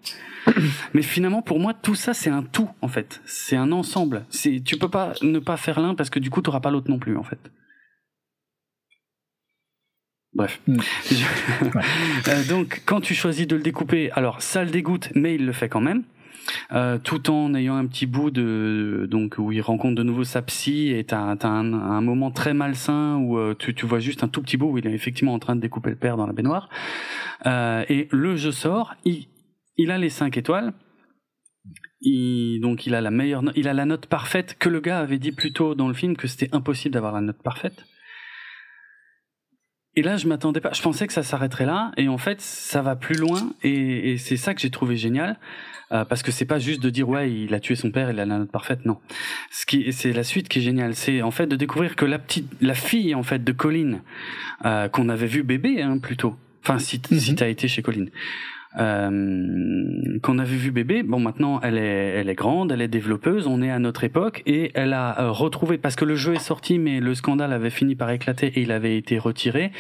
Mais 0.94 1.02
finalement, 1.02 1.43
pour 1.43 1.59
moi, 1.59 1.74
tout 1.74 1.97
ça, 1.97 2.14
c'est 2.14 2.30
un 2.30 2.44
tout, 2.44 2.70
en 2.82 2.89
fait. 2.89 3.20
C'est 3.26 3.56
un 3.56 3.72
ensemble. 3.72 4.24
C'est, 4.30 4.62
tu 4.64 4.76
peux 4.76 4.89
pas 4.89 5.12
ne 5.22 5.40
pas 5.40 5.56
faire 5.56 5.80
l'un 5.80 5.94
parce 5.97 6.09
que 6.10 6.20
du 6.20 6.30
coup, 6.30 6.40
tu 6.40 6.51
pas 6.60 6.70
l'autre 6.70 6.89
non 6.89 7.01
plus, 7.01 7.16
en 7.16 7.24
fait. 7.24 7.51
Bref. 10.35 10.60
Mm. 10.68 10.78
Je- 11.10 11.24
Euh, 12.28 12.44
donc, 12.48 12.82
quand 12.85 13.01
tu 13.01 13.14
choisis 13.14 13.47
de 13.47 13.56
le 13.56 13.62
découper, 13.62 14.10
alors 14.12 14.43
ça 14.43 14.62
le 14.62 14.70
dégoûte, 14.70 15.09
mais 15.14 15.35
il 15.35 15.47
le 15.47 15.52
fait 15.52 15.68
quand 15.68 15.80
même. 15.80 16.05
Euh, 16.72 16.98
tout 16.98 17.30
en 17.30 17.54
ayant 17.54 17.76
un 17.76 17.86
petit 17.86 18.06
bout 18.06 18.30
de 18.30 19.06
donc 19.10 19.36
où 19.38 19.52
il 19.52 19.60
rencontre 19.60 19.94
de 19.94 20.02
nouveau 20.02 20.24
sa 20.24 20.42
psy 20.42 20.92
et 20.92 21.04
t'as 21.04 21.36
t'as 21.36 21.48
un, 21.48 22.00
moment 22.00 22.30
très 22.30 22.54
malsain 22.54 23.16
où 23.16 23.38
euh, 23.38 23.54
tu, 23.58 23.74
tu 23.74 23.86
vois 23.86 23.98
juste 23.98 24.22
un 24.22 24.28
tout 24.28 24.42
petit 24.42 24.56
bout 24.56 24.70
où 24.70 24.78
il 24.78 24.86
est 24.86 24.92
effectivement 24.92 25.34
en 25.34 25.38
train 25.38 25.56
de 25.56 25.60
découper 25.60 25.90
le 25.90 25.96
père 25.96 26.16
dans 26.16 26.26
la 26.26 26.32
baignoire. 26.32 26.68
Euh, 27.46 27.84
et 27.88 28.08
le 28.10 28.36
jeu 28.36 28.52
sort 28.52 28.94
il, 29.04 29.26
il 29.76 29.90
a 29.90 29.98
les 29.98 30.10
5 30.10 30.36
étoiles. 30.36 30.72
Il, 32.00 32.60
donc 32.60 32.86
il 32.86 32.94
a 32.94 33.00
la 33.00 33.10
meilleure 33.10 33.42
il 33.56 33.68
a 33.68 33.74
la 33.74 33.84
note 33.84 34.06
parfaite 34.06 34.56
que 34.58 34.68
le 34.68 34.80
gars 34.80 35.00
avait 35.00 35.18
dit 35.18 35.32
plus 35.32 35.52
tôt 35.52 35.74
dans 35.74 35.88
le 35.88 35.94
film 35.94 36.16
que 36.16 36.28
c'était 36.28 36.54
impossible 36.54 36.94
d'avoir 36.94 37.12
la 37.12 37.20
note 37.20 37.42
parfaite. 37.42 37.84
Et 39.94 40.02
là, 40.02 40.16
je 40.16 40.28
m'attendais 40.28 40.60
pas. 40.60 40.72
Je 40.72 40.80
pensais 40.80 41.08
que 41.08 41.12
ça 41.12 41.24
s'arrêterait 41.24 41.66
là, 41.66 41.90
et 41.96 42.06
en 42.06 42.18
fait, 42.18 42.40
ça 42.40 42.82
va 42.82 42.94
plus 42.94 43.16
loin, 43.16 43.52
et, 43.64 44.12
et 44.12 44.16
c'est 44.16 44.36
ça 44.36 44.54
que 44.54 44.60
j'ai 44.60 44.70
trouvé 44.70 44.96
génial, 44.96 45.40
euh, 45.93 46.05
parce 46.05 46.23
que 46.23 46.31
c'est 46.31 46.44
pas 46.44 46.59
juste 46.59 46.82
de 46.82 46.90
dire 46.90 47.09
ouais, 47.09 47.32
il 47.32 47.55
a 47.55 47.60
tué 47.60 47.74
son 47.74 47.90
père, 47.90 48.10
il 48.10 48.20
a 48.20 48.27
la 48.27 48.39
note 48.39 48.51
parfaite. 48.51 48.85
Non, 48.85 48.98
ce 49.51 49.66
qui, 49.66 49.93
c'est 49.93 50.12
la 50.12 50.24
suite 50.24 50.48
qui 50.48 50.59
est 50.59 50.62
géniale, 50.62 50.94
c'est 50.94 51.23
en 51.23 51.31
fait 51.31 51.47
de 51.47 51.56
découvrir 51.56 51.97
que 51.97 52.05
la 52.05 52.19
petite, 52.19 52.51
la 52.60 52.74
fille 52.74 53.15
en 53.15 53.23
fait 53.23 53.43
de 53.43 53.52
Colin, 53.52 54.01
euh, 54.65 54.89
qu'on 54.89 55.09
avait 55.09 55.27
vu 55.27 55.43
bébé 55.43 55.82
hein, 55.82 55.98
plutôt. 55.98 56.36
Enfin, 56.62 56.78
si, 56.78 57.01
si 57.19 57.35
t'as 57.35 57.48
été 57.48 57.69
chez 57.69 57.82
Colin 57.82 58.06
euh, 58.78 60.18
qu'on 60.22 60.38
avait 60.38 60.56
vu 60.56 60.70
bébé. 60.70 61.02
Bon, 61.02 61.20
maintenant, 61.20 61.60
elle 61.62 61.78
est, 61.78 62.14
elle 62.16 62.28
est 62.28 62.34
grande, 62.34 62.72
elle 62.72 62.80
est 62.80 62.88
développeuse. 62.88 63.46
On 63.46 63.62
est 63.62 63.70
à 63.70 63.78
notre 63.78 64.05
époque 64.05 64.42
et 64.46 64.70
elle 64.74 64.92
a 64.92 65.20
euh, 65.20 65.30
retrouvé 65.30 65.78
parce 65.78 65.96
que 65.96 66.05
le 66.05 66.14
jeu 66.14 66.34
est 66.34 66.38
sorti, 66.38 66.78
mais 66.78 67.00
le 67.00 67.14
scandale 67.14 67.52
avait 67.52 67.70
fini 67.70 67.94
par 67.94 68.10
éclater 68.10 68.46
et 68.46 68.62
il 68.62 68.72
avait 68.72 68.96
été 68.96 69.18
retiré. 69.18 69.72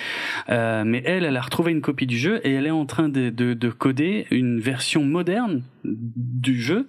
Euh, 0.48 0.84
mais 0.84 1.02
elle, 1.04 1.24
elle 1.24 1.36
a 1.36 1.40
retrouvé 1.40 1.72
une 1.72 1.80
copie 1.80 2.06
du 2.06 2.18
jeu 2.18 2.40
et 2.44 2.52
elle 2.52 2.66
est 2.66 2.70
en 2.70 2.86
train 2.86 3.08
de, 3.08 3.30
de, 3.30 3.54
de 3.54 3.68
coder 3.70 4.26
une 4.30 4.60
version 4.60 5.04
moderne 5.04 5.62
du 5.84 6.60
jeu. 6.60 6.88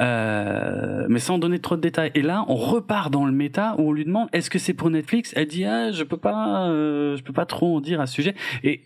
Euh, 0.00 1.06
mais 1.08 1.18
sans 1.18 1.38
donner 1.38 1.58
trop 1.58 1.76
de 1.76 1.80
détails. 1.80 2.10
Et 2.14 2.22
là, 2.22 2.44
on 2.48 2.56
repart 2.56 3.10
dans 3.10 3.24
le 3.26 3.32
méta 3.32 3.74
où 3.78 3.88
on 3.88 3.92
lui 3.92 4.04
demande 4.04 4.28
est-ce 4.32 4.50
que 4.50 4.58
c'est 4.58 4.74
pour 4.74 4.90
Netflix? 4.90 5.32
Elle 5.36 5.46
dit 5.46 5.64
ah 5.64 5.92
je 5.92 6.04
peux 6.04 6.16
pas, 6.16 6.68
euh, 6.68 7.16
je 7.16 7.22
peux 7.22 7.32
pas 7.32 7.46
trop 7.46 7.76
en 7.76 7.80
dire 7.80 8.00
à 8.00 8.06
ce 8.06 8.14
sujet. 8.14 8.34
Et 8.62 8.82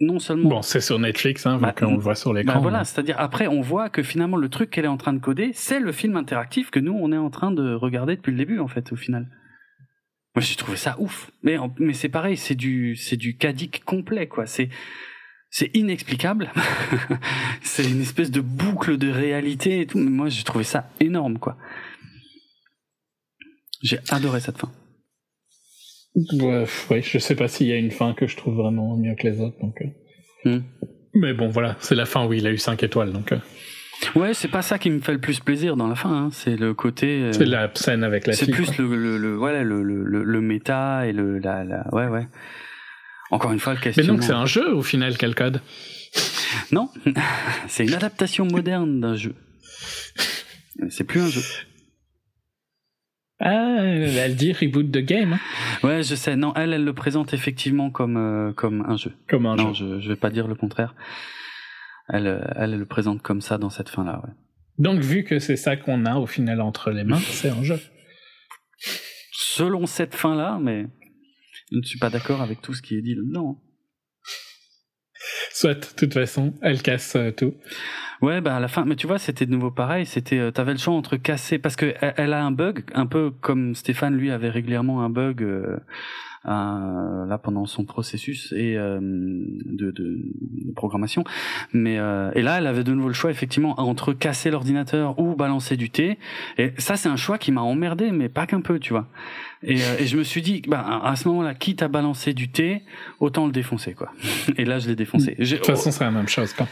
non 0.00 0.18
seulement. 0.18 0.48
Bon, 0.48 0.62
c'est 0.62 0.80
sur 0.80 0.98
Netflix, 0.98 1.46
hein, 1.46 1.56
vu 1.56 1.62
bah, 1.62 1.72
qu'on 1.72 1.94
le 1.94 2.00
voit 2.00 2.14
sur 2.14 2.34
l'écran. 2.34 2.54
Bah 2.54 2.60
voilà, 2.60 2.84
c'est-à-dire 2.84 3.16
après, 3.18 3.46
on 3.46 3.62
voit 3.62 3.88
que 3.88 4.02
finalement 4.02 4.36
le 4.36 4.48
truc 4.48 4.70
qu'elle 4.70 4.84
est 4.84 4.88
en 4.88 4.98
train 4.98 5.14
de 5.14 5.18
coder, 5.18 5.52
c'est 5.54 5.80
le 5.80 5.92
film 5.92 6.16
interactif 6.16 6.70
que 6.70 6.80
nous 6.80 6.92
on 6.92 7.12
est 7.12 7.16
en 7.16 7.30
train 7.30 7.50
de 7.50 7.74
regarder 7.74 8.16
depuis 8.16 8.32
le 8.32 8.38
début, 8.38 8.58
en 8.58 8.68
fait, 8.68 8.92
au 8.92 8.96
final. 8.96 9.26
Moi, 10.34 10.42
j'ai 10.42 10.56
trouvé 10.56 10.76
ça 10.76 10.96
ouf. 10.98 11.30
Mais 11.42 11.56
mais 11.78 11.94
c'est 11.94 12.10
pareil, 12.10 12.36
c'est 12.36 12.54
du 12.54 12.94
c'est 12.96 13.16
du 13.16 13.38
cadic 13.38 13.84
complet, 13.84 14.28
quoi. 14.28 14.44
C'est 14.44 14.68
c'est 15.48 15.70
inexplicable. 15.74 16.52
c'est 17.62 17.88
une 17.88 18.02
espèce 18.02 18.30
de 18.30 18.42
boucle 18.42 18.98
de 18.98 19.08
réalité 19.10 19.80
et 19.80 19.86
tout. 19.86 19.98
Mais 19.98 20.10
moi, 20.10 20.28
j'ai 20.28 20.44
trouvé 20.44 20.64
ça 20.64 20.90
énorme, 21.00 21.38
quoi. 21.38 21.56
J'ai 23.82 23.98
adoré 24.10 24.40
cette 24.40 24.58
fin. 24.58 24.70
Ouais, 26.16 27.02
je 27.02 27.18
sais 27.18 27.34
pas 27.34 27.48
s'il 27.48 27.66
y 27.66 27.72
a 27.72 27.76
une 27.76 27.90
fin 27.90 28.14
que 28.14 28.26
je 28.26 28.36
trouve 28.36 28.54
vraiment 28.56 28.96
mieux 28.96 29.14
que 29.14 29.26
les 29.26 29.40
autres. 29.40 29.58
Donc, 29.60 29.82
euh. 29.82 30.58
hmm. 30.58 30.62
Mais 31.14 31.34
bon, 31.34 31.48
voilà, 31.48 31.76
c'est 31.80 31.94
la 31.94 32.06
fin 32.06 32.26
où 32.26 32.32
il 32.32 32.46
a 32.46 32.50
eu 32.50 32.58
5 32.58 32.82
étoiles. 32.82 33.12
Donc, 33.12 33.32
euh. 33.32 33.38
Ouais, 34.14 34.34
c'est 34.34 34.48
pas 34.48 34.62
ça 34.62 34.78
qui 34.78 34.90
me 34.90 35.00
fait 35.00 35.12
le 35.12 35.18
plus 35.18 35.40
plaisir 35.40 35.76
dans 35.76 35.88
la 35.88 35.94
fin. 35.94 36.10
Hein. 36.10 36.28
C'est 36.32 36.56
le 36.56 36.74
côté. 36.74 37.22
Euh, 37.22 37.32
c'est 37.32 37.46
la 37.46 37.70
scène 37.74 38.04
avec 38.04 38.26
la 38.26 38.34
C'est 38.34 38.50
plus 38.50 38.76
le, 38.78 38.94
le, 38.96 39.18
le, 39.18 39.34
voilà, 39.34 39.62
le, 39.62 39.82
le, 39.82 40.04
le, 40.04 40.40
méta 40.40 41.06
et 41.06 41.12
le. 41.12 41.38
La, 41.38 41.64
la... 41.64 41.86
Ouais, 41.92 42.06
ouais. 42.06 42.28
Encore 43.30 43.52
une 43.52 43.58
fois, 43.58 43.74
le 43.74 43.80
questionnement. 43.80 44.14
Mais 44.14 44.18
donc, 44.18 44.24
c'est 44.24 44.34
un 44.34 44.46
jeu 44.46 44.74
au 44.74 44.82
final, 44.82 45.16
quel 45.16 45.34
code? 45.34 45.60
Non, 46.72 46.90
c'est 47.68 47.84
une 47.84 47.94
adaptation 47.94 48.46
moderne 48.46 49.00
d'un 49.00 49.16
jeu. 49.16 49.34
C'est 50.90 51.04
plus 51.04 51.20
un 51.20 51.28
jeu. 51.28 51.42
Ah, 53.38 53.80
elle 53.82 54.34
dit 54.34 54.52
reboot 54.52 54.90
the 54.90 54.98
game. 54.98 55.34
Hein. 55.34 55.86
Ouais, 55.86 56.02
je 56.02 56.14
sais. 56.14 56.36
Non, 56.36 56.54
elle, 56.54 56.72
elle 56.72 56.84
le 56.84 56.94
présente 56.94 57.34
effectivement 57.34 57.90
comme 57.90 58.16
euh, 58.16 58.52
comme 58.52 58.84
un 58.88 58.96
jeu. 58.96 59.12
Comme 59.28 59.46
un 59.46 59.56
non, 59.56 59.74
jeu. 59.74 59.98
Je, 59.98 60.00
je 60.00 60.08
vais 60.08 60.16
pas 60.16 60.30
dire 60.30 60.48
le 60.48 60.54
contraire. 60.54 60.94
Elle, 62.08 62.26
euh, 62.26 62.40
elle, 62.56 62.72
elle 62.72 62.78
le 62.78 62.86
présente 62.86 63.20
comme 63.20 63.40
ça 63.40 63.58
dans 63.58 63.70
cette 63.70 63.90
fin-là. 63.90 64.22
Ouais. 64.24 64.32
Donc, 64.78 65.00
vu 65.00 65.24
que 65.24 65.38
c'est 65.38 65.56
ça 65.56 65.76
qu'on 65.76 66.06
a 66.06 66.16
au 66.16 66.26
final 66.26 66.60
entre 66.60 66.90
les 66.90 67.04
mains, 67.04 67.18
c'est 67.18 67.50
un 67.50 67.62
jeu. 67.62 67.80
Selon 69.32 69.86
cette 69.86 70.14
fin-là, 70.14 70.58
mais 70.60 70.86
je 71.72 71.76
ne 71.78 71.82
suis 71.82 71.98
pas 71.98 72.10
d'accord 72.10 72.42
avec 72.42 72.60
tout 72.62 72.74
ce 72.74 72.82
qui 72.82 72.96
est 72.96 73.02
dit 73.02 73.14
là-dedans. 73.14 73.60
Soit, 75.56 75.72
de 75.72 75.96
toute 75.96 76.12
façon, 76.12 76.52
elle 76.60 76.82
casse 76.82 77.16
euh, 77.16 77.30
tout. 77.30 77.54
Ouais, 78.20 78.42
bah 78.42 78.56
à 78.56 78.60
la 78.60 78.68
fin, 78.68 78.84
mais 78.84 78.94
tu 78.94 79.06
vois, 79.06 79.18
c'était 79.18 79.46
de 79.46 79.50
nouveau 79.50 79.70
pareil. 79.70 80.04
C'était, 80.04 80.38
euh, 80.38 80.50
t'avais 80.50 80.72
le 80.72 80.78
choix 80.78 80.92
entre 80.92 81.16
casser, 81.16 81.58
parce 81.58 81.76
que 81.76 81.94
elle, 81.98 82.34
a 82.34 82.44
un 82.44 82.50
bug, 82.50 82.84
un 82.92 83.06
peu 83.06 83.30
comme 83.30 83.74
Stéphane 83.74 84.14
lui 84.16 84.30
avait 84.30 84.50
régulièrement 84.50 85.02
un 85.02 85.08
bug 85.08 85.42
euh, 85.42 85.78
là 86.46 87.38
pendant 87.38 87.66
son 87.66 87.84
processus 87.84 88.52
et 88.56 88.76
euh, 88.76 88.98
de, 89.00 89.90
de, 89.90 90.18
programmation. 90.74 91.24
Mais 91.72 91.98
euh, 91.98 92.30
et 92.34 92.42
là, 92.42 92.58
elle 92.58 92.66
avait 92.66 92.84
de 92.84 92.92
nouveau 92.92 93.08
le 93.08 93.14
choix 93.14 93.30
effectivement 93.30 93.80
entre 93.80 94.12
casser 94.12 94.50
l'ordinateur 94.50 95.18
ou 95.18 95.34
balancer 95.34 95.76
du 95.76 95.90
thé. 95.90 96.18
Et 96.58 96.72
ça, 96.78 96.96
c'est 96.96 97.08
un 97.08 97.16
choix 97.16 97.38
qui 97.38 97.52
m'a 97.52 97.62
emmerdé, 97.62 98.10
mais 98.10 98.28
pas 98.28 98.46
qu'un 98.46 98.60
peu, 98.60 98.78
tu 98.78 98.92
vois. 98.92 99.08
Et, 99.62 99.80
euh, 99.82 99.98
et 99.98 100.06
je 100.06 100.16
me 100.16 100.22
suis 100.22 100.42
dit, 100.42 100.62
bah 100.68 101.00
à 101.02 101.16
ce 101.16 101.28
moment-là, 101.28 101.54
quitte 101.54 101.82
à 101.82 101.88
balancer 101.88 102.34
du 102.34 102.48
thé, 102.48 102.82
autant 103.20 103.46
le 103.46 103.52
défoncer, 103.52 103.94
quoi. 103.94 104.12
Et 104.58 104.64
là, 104.64 104.78
je 104.78 104.88
l'ai 104.88 104.96
défoncé. 104.96 105.34
De 105.34 105.56
toute 105.56 105.66
façon, 105.66 105.90
c'est 105.90 106.04
la 106.04 106.10
même 106.10 106.28
chose, 106.28 106.52
quoi 106.52 106.68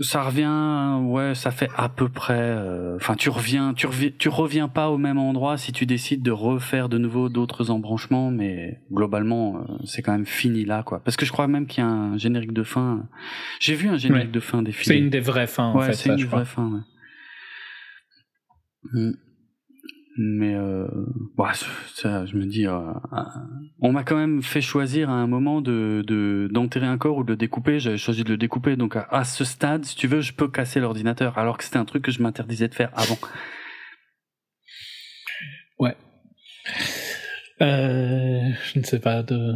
ça 0.00 0.22
revient, 0.22 1.00
ouais, 1.06 1.34
ça 1.34 1.50
fait 1.50 1.68
à 1.76 1.88
peu 1.88 2.08
près. 2.08 2.38
Euh, 2.38 2.96
enfin, 2.96 3.14
tu 3.14 3.30
reviens, 3.30 3.74
tu 3.74 3.86
reviens, 3.86 4.10
tu 4.18 4.28
reviens 4.28 4.68
pas 4.68 4.90
au 4.90 4.98
même 4.98 5.18
endroit 5.18 5.56
si 5.56 5.72
tu 5.72 5.86
décides 5.86 6.22
de 6.22 6.30
refaire 6.30 6.88
de 6.88 6.98
nouveau 6.98 7.28
d'autres 7.28 7.70
embranchements, 7.70 8.30
mais 8.30 8.80
globalement, 8.92 9.56
euh, 9.56 9.76
c'est 9.84 10.02
quand 10.02 10.12
même 10.12 10.26
fini 10.26 10.64
là, 10.64 10.82
quoi. 10.82 11.00
Parce 11.04 11.16
que 11.16 11.24
je 11.24 11.32
crois 11.32 11.46
même 11.46 11.66
qu'il 11.66 11.84
y 11.84 11.86
a 11.86 11.90
un 11.90 12.16
générique 12.16 12.52
de 12.52 12.64
fin. 12.64 13.08
J'ai 13.60 13.74
vu 13.74 13.88
un 13.88 13.96
générique 13.96 14.32
de 14.32 14.40
fin 14.40 14.62
des 14.62 14.72
films. 14.72 14.94
C'est 14.94 14.98
une 14.98 15.10
des 15.10 15.20
vraies 15.20 15.46
fins. 15.46 15.72
Ouais, 15.74 15.92
c'est 15.92 16.10
une 16.10 16.24
vraie 16.24 16.44
fin. 16.44 16.84
Ouais. 18.92 19.00
Mm. 19.00 19.12
Mais 20.20 20.56
euh, 20.56 20.88
bah, 21.36 21.52
ça, 21.94 22.26
je 22.26 22.34
me 22.34 22.44
dis, 22.44 22.66
euh, 22.66 22.72
euh, 22.72 23.22
on 23.80 23.92
m'a 23.92 24.02
quand 24.02 24.16
même 24.16 24.42
fait 24.42 24.60
choisir 24.60 25.10
à 25.10 25.12
un 25.12 25.28
moment 25.28 25.60
de 25.60 26.48
d'enterrer 26.52 26.86
un 26.86 26.98
corps 26.98 27.18
ou 27.18 27.22
de 27.22 27.30
le 27.30 27.36
découper. 27.36 27.78
J'avais 27.78 27.98
choisi 27.98 28.24
de 28.24 28.30
le 28.30 28.36
découper, 28.36 28.74
donc 28.74 28.96
à, 28.96 29.22
ce 29.22 29.44
stade, 29.44 29.84
si 29.84 29.94
tu 29.94 30.08
veux, 30.08 30.20
je 30.20 30.32
peux 30.32 30.48
casser 30.48 30.80
l'ordinateur, 30.80 31.38
alors 31.38 31.56
que 31.56 31.62
c'était 31.62 31.76
un 31.76 31.84
truc 31.84 32.02
que 32.02 32.10
je 32.10 32.20
m'interdisais 32.20 32.66
de 32.66 32.74
faire 32.74 32.90
avant. 32.94 33.18
Ouais. 35.78 35.96
Euh, 37.60 38.50
je 38.72 38.78
ne 38.80 38.84
sais 38.84 38.98
pas 38.98 39.22
de 39.22 39.52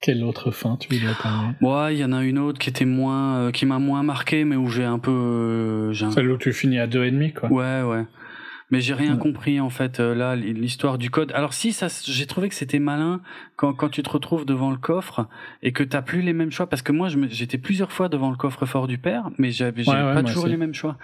quelle 0.00 0.24
autre 0.24 0.50
fin 0.50 0.76
tu 0.80 0.92
voulais 0.92 1.12
parler. 1.22 1.54
Ouais, 1.60 1.94
il 1.94 2.00
y 2.00 2.04
en 2.04 2.12
a 2.12 2.24
une 2.24 2.40
autre 2.40 2.58
qui 2.58 2.70
était 2.70 2.84
moins, 2.84 3.52
qui 3.52 3.66
m'a 3.66 3.78
moins 3.78 4.02
marqué, 4.02 4.44
mais 4.44 4.56
où 4.56 4.68
j'ai 4.68 4.84
un 4.84 4.98
peu. 4.98 5.92
Celle 5.94 6.28
où 6.28 6.38
tu 6.38 6.52
finis 6.52 6.80
à 6.80 6.88
deux 6.88 7.04
et 7.04 7.12
demi, 7.12 7.32
quoi. 7.32 7.52
Ouais, 7.52 7.82
ouais 7.82 8.04
mais 8.70 8.80
j'ai 8.80 8.94
rien 8.94 9.16
compris 9.16 9.60
en 9.60 9.70
fait 9.70 10.00
euh, 10.00 10.14
là 10.14 10.34
l'histoire 10.34 10.98
du 10.98 11.10
code. 11.10 11.32
Alors 11.32 11.52
si 11.52 11.72
ça, 11.72 11.88
j'ai 12.04 12.26
trouvé 12.26 12.48
que 12.48 12.54
c'était 12.54 12.78
malin 12.78 13.20
quand 13.56 13.74
quand 13.74 13.88
tu 13.88 14.02
te 14.02 14.10
retrouves 14.10 14.44
devant 14.44 14.70
le 14.70 14.76
coffre 14.76 15.28
et 15.62 15.72
que 15.72 15.82
t'as 15.82 16.02
plus 16.02 16.22
les 16.22 16.32
mêmes 16.32 16.50
choix 16.50 16.68
parce 16.68 16.82
que 16.82 16.92
moi 16.92 17.08
j'étais 17.28 17.58
plusieurs 17.58 17.92
fois 17.92 18.08
devant 18.08 18.30
le 18.30 18.36
coffre 18.36 18.66
fort 18.66 18.86
du 18.86 18.98
père, 18.98 19.30
mais 19.38 19.50
j'avais 19.50 19.84
pas 19.84 20.22
toujours 20.22 20.46
les 20.46 20.56
mêmes 20.56 20.74
choix. 20.74 20.96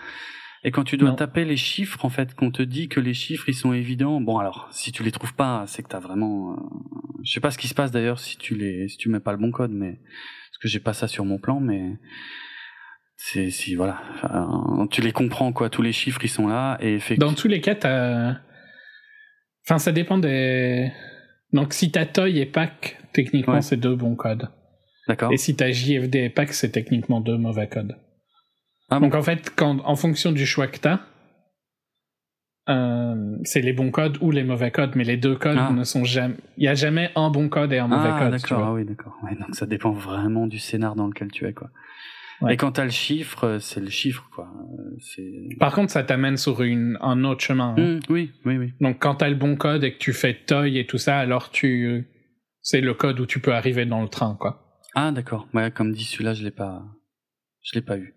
Et 0.64 0.70
quand 0.70 0.84
tu 0.84 0.96
dois 0.96 1.12
taper 1.12 1.44
les 1.44 1.56
chiffres, 1.56 2.04
en 2.04 2.08
fait, 2.08 2.36
qu'on 2.36 2.52
te 2.52 2.62
dit 2.62 2.88
que 2.88 3.00
les 3.00 3.14
chiffres 3.14 3.48
ils 3.48 3.54
sont 3.54 3.72
évidents, 3.72 4.20
bon 4.20 4.38
alors 4.38 4.68
si 4.70 4.92
tu 4.92 5.02
les 5.02 5.10
trouves 5.10 5.34
pas, 5.34 5.64
c'est 5.66 5.82
que 5.82 5.88
t'as 5.88 5.98
vraiment, 5.98 6.52
euh, 6.52 6.56
je 7.24 7.32
sais 7.32 7.40
pas 7.40 7.50
ce 7.50 7.58
qui 7.58 7.66
se 7.66 7.74
passe 7.74 7.90
d'ailleurs 7.90 8.20
si 8.20 8.36
tu 8.36 8.54
les, 8.54 8.88
si 8.88 8.96
tu 8.96 9.08
mets 9.08 9.18
pas 9.18 9.32
le 9.32 9.38
bon 9.38 9.50
code, 9.50 9.72
mais 9.72 9.94
parce 9.94 10.58
que 10.60 10.68
j'ai 10.68 10.78
pas 10.78 10.92
ça 10.92 11.08
sur 11.08 11.24
mon 11.24 11.38
plan, 11.38 11.58
mais 11.58 11.98
c'est 13.24 13.50
si 13.50 13.76
voilà 13.76 14.02
tu 14.90 15.00
les 15.00 15.12
comprends 15.12 15.52
quoi 15.52 15.70
tous 15.70 15.82
les 15.82 15.92
chiffres 15.92 16.24
ils 16.24 16.28
sont 16.28 16.48
là 16.48 16.76
et 16.80 16.98
dans 17.18 17.34
tous 17.34 17.46
les 17.46 17.60
cas 17.60 17.76
t'as 17.76 18.34
enfin 19.64 19.78
ça 19.78 19.92
dépend 19.92 20.18
des 20.18 20.90
donc 21.52 21.72
si 21.72 21.92
t'as 21.92 22.04
Toy 22.04 22.40
et 22.40 22.46
Pack 22.46 22.98
techniquement 23.12 23.62
c'est 23.62 23.76
deux 23.76 23.94
bons 23.94 24.16
codes 24.16 24.48
d'accord 25.06 25.32
et 25.32 25.36
si 25.36 25.54
t'as 25.54 25.70
JFD 25.70 26.16
et 26.16 26.30
Pack 26.30 26.52
c'est 26.52 26.70
techniquement 26.70 27.20
deux 27.20 27.36
mauvais 27.36 27.68
codes 27.68 27.96
ah, 28.90 28.98
donc 28.98 29.14
en 29.14 29.22
fait 29.22 29.52
quand 29.54 29.78
en 29.84 29.94
fonction 29.94 30.32
du 30.32 30.44
choix 30.44 30.66
que 30.66 30.78
t'as 30.78 31.00
euh, 32.68 33.36
c'est 33.44 33.60
les 33.60 33.72
bons 33.72 33.90
codes 33.90 34.18
ou 34.20 34.30
les 34.30 34.44
mauvais 34.44 34.70
codes, 34.70 34.92
mais 34.94 35.02
les 35.02 35.16
deux 35.16 35.34
codes 35.34 35.58
ah. 35.58 35.72
ne 35.72 35.82
sont 35.82 36.04
jamais. 36.04 36.36
Il 36.58 36.64
y 36.64 36.68
a 36.68 36.74
jamais 36.74 37.10
un 37.16 37.28
bon 37.28 37.48
code 37.48 37.72
et 37.72 37.78
un 37.78 37.88
mauvais 37.88 38.10
ah, 38.12 38.18
code. 38.20 38.30
D'accord, 38.30 38.64
ah 38.64 38.72
oui, 38.72 38.84
d'accord. 38.84 39.16
Ouais, 39.24 39.34
donc 39.34 39.56
ça 39.56 39.66
dépend 39.66 39.90
vraiment 39.90 40.46
du 40.46 40.60
scénar 40.60 40.94
dans 40.94 41.08
lequel 41.08 41.32
tu 41.32 41.44
es, 41.44 41.52
quoi. 41.52 41.70
Et 42.50 42.56
quand 42.56 42.72
t'as 42.72 42.84
le 42.84 42.90
chiffre, 42.90 43.44
euh, 43.44 43.58
c'est 43.58 43.80
le 43.80 43.90
chiffre, 43.90 44.28
quoi. 44.34 44.48
Euh, 44.78 45.22
Par 45.58 45.74
contre, 45.74 45.92
ça 45.92 46.02
t'amène 46.02 46.36
sur 46.36 46.62
une, 46.62 46.98
un 47.00 47.24
autre 47.24 47.42
chemin. 47.42 47.74
Hein. 47.76 47.96
Mmh, 47.96 48.00
oui, 48.08 48.32
oui, 48.44 48.56
oui. 48.58 48.72
Donc, 48.80 48.98
quand 49.00 49.16
t'as 49.16 49.28
le 49.28 49.34
bon 49.34 49.56
code 49.56 49.84
et 49.84 49.92
que 49.92 49.98
tu 49.98 50.12
fais 50.12 50.34
toy 50.34 50.78
et 50.78 50.86
tout 50.86 50.98
ça, 50.98 51.18
alors 51.18 51.50
tu, 51.50 52.06
c'est 52.60 52.80
le 52.80 52.94
code 52.94 53.20
où 53.20 53.26
tu 53.26 53.40
peux 53.40 53.52
arriver 53.52 53.86
dans 53.86 54.02
le 54.02 54.08
train, 54.08 54.36
quoi. 54.38 54.80
Ah, 54.94 55.12
d'accord. 55.12 55.48
Ouais, 55.54 55.70
comme 55.70 55.92
dit 55.92 56.04
celui-là, 56.04 56.34
je 56.34 56.44
l'ai 56.44 56.50
pas, 56.50 56.82
je 57.62 57.74
l'ai 57.74 57.82
pas 57.82 57.98
eu. 57.98 58.14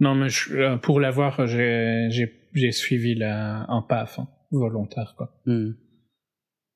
Non, 0.00 0.14
mais 0.14 0.28
euh, 0.52 0.76
pour 0.76 1.00
l'avoir, 1.00 1.46
j'ai, 1.46 2.08
j'ai, 2.10 2.72
suivi 2.72 3.14
la, 3.14 3.64
un 3.68 3.82
PAF, 3.82 4.18
hein, 4.18 4.28
volontaire, 4.50 5.14
quoi. 5.16 5.30
Mmh. 5.46 5.72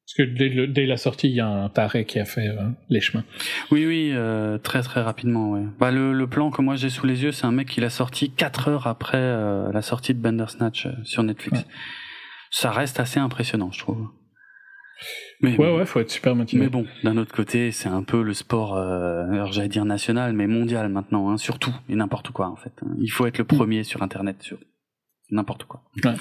Parce 0.08 0.26
que 0.26 0.64
dès, 0.64 0.86
la 0.86 0.96
sortie, 0.96 1.28
il 1.28 1.34
y 1.34 1.40
a 1.40 1.46
un 1.46 1.68
taré 1.68 2.06
qui 2.06 2.18
a 2.18 2.24
fait 2.24 2.48
euh, 2.48 2.70
les 2.88 3.02
chemins. 3.02 3.24
Oui, 3.70 3.84
oui, 3.84 4.10
euh, 4.14 4.56
très 4.56 4.80
très 4.80 5.02
rapidement. 5.02 5.52
Ouais. 5.52 5.64
Bah, 5.78 5.90
le, 5.90 6.14
le 6.14 6.26
plan 6.26 6.50
que 6.50 6.62
moi 6.62 6.76
j'ai 6.76 6.88
sous 6.88 7.04
les 7.04 7.24
yeux, 7.24 7.32
c'est 7.32 7.44
un 7.44 7.52
mec 7.52 7.68
qui 7.68 7.82
l'a 7.82 7.90
sorti 7.90 8.30
4 8.30 8.68
heures 8.68 8.86
après 8.86 9.18
euh, 9.18 9.70
la 9.70 9.82
sortie 9.82 10.14
de 10.14 10.20
Bandersnatch 10.20 10.88
sur 11.04 11.22
Netflix. 11.22 11.66
Ça 12.50 12.70
reste 12.70 13.00
assez 13.00 13.20
impressionnant, 13.20 13.70
je 13.70 13.80
trouve. 13.80 14.08
Mais, 15.42 15.54
ouais, 15.58 15.76
ouais, 15.76 15.84
faut 15.84 16.00
être 16.00 16.10
super 16.10 16.34
motivé. 16.34 16.62
Mais 16.64 16.70
bon, 16.70 16.86
d'un 17.04 17.18
autre 17.18 17.34
côté, 17.34 17.70
c'est 17.70 17.90
un 17.90 18.02
peu 18.02 18.22
le 18.22 18.32
sport, 18.32 18.78
alors 18.78 19.52
j'allais 19.52 19.68
dire 19.68 19.84
national, 19.84 20.32
mais 20.32 20.46
mondial 20.46 20.88
maintenant, 20.88 21.28
hein, 21.28 21.36
surtout, 21.36 21.74
et 21.90 21.94
n'importe 21.94 22.30
quoi 22.30 22.48
en 22.48 22.56
fait. 22.56 22.72
Hein. 22.82 22.94
Il 22.98 23.10
faut 23.10 23.26
être 23.26 23.38
le 23.38 23.44
mm. 23.44 23.48
premier 23.48 23.84
sur 23.84 24.02
Internet, 24.02 24.42
sur 24.42 24.58
n'importe 25.30 25.64
quoi. 25.64 25.82
Ouais. 26.04 26.14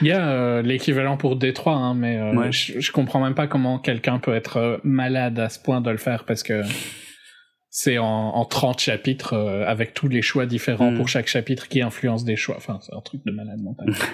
Il 0.00 0.06
y 0.06 0.12
a 0.12 0.28
euh, 0.28 0.62
l'équivalent 0.62 1.16
pour 1.16 1.36
Détroit, 1.36 1.74
hein, 1.74 1.94
mais 1.94 2.16
euh, 2.18 2.50
je, 2.50 2.80
je, 2.80 2.92
comprends 2.92 3.20
même 3.20 3.34
pas 3.34 3.46
comment 3.46 3.78
quelqu'un 3.78 4.18
peut 4.18 4.34
être 4.34 4.56
euh, 4.58 4.78
malade 4.84 5.38
à 5.38 5.48
ce 5.48 5.58
point 5.58 5.80
de 5.80 5.90
le 5.90 5.96
faire 5.96 6.24
parce 6.24 6.42
que 6.42 6.62
c'est 7.70 7.98
en, 7.98 8.06
en 8.06 8.44
30 8.44 8.80
chapitres 8.80 9.34
avec 9.66 9.94
tous 9.94 10.08
les 10.08 10.22
choix 10.22 10.46
différents 10.46 10.94
pour 10.94 11.08
chaque 11.08 11.26
chapitre 11.26 11.68
qui 11.68 11.82
influencent 11.82 12.24
des 12.24 12.36
choix. 12.36 12.56
Enfin, 12.56 12.78
c'est 12.80 12.94
un 12.94 13.00
truc 13.00 13.22
de 13.26 13.32
malade 13.32 13.60
mental. 13.60 13.94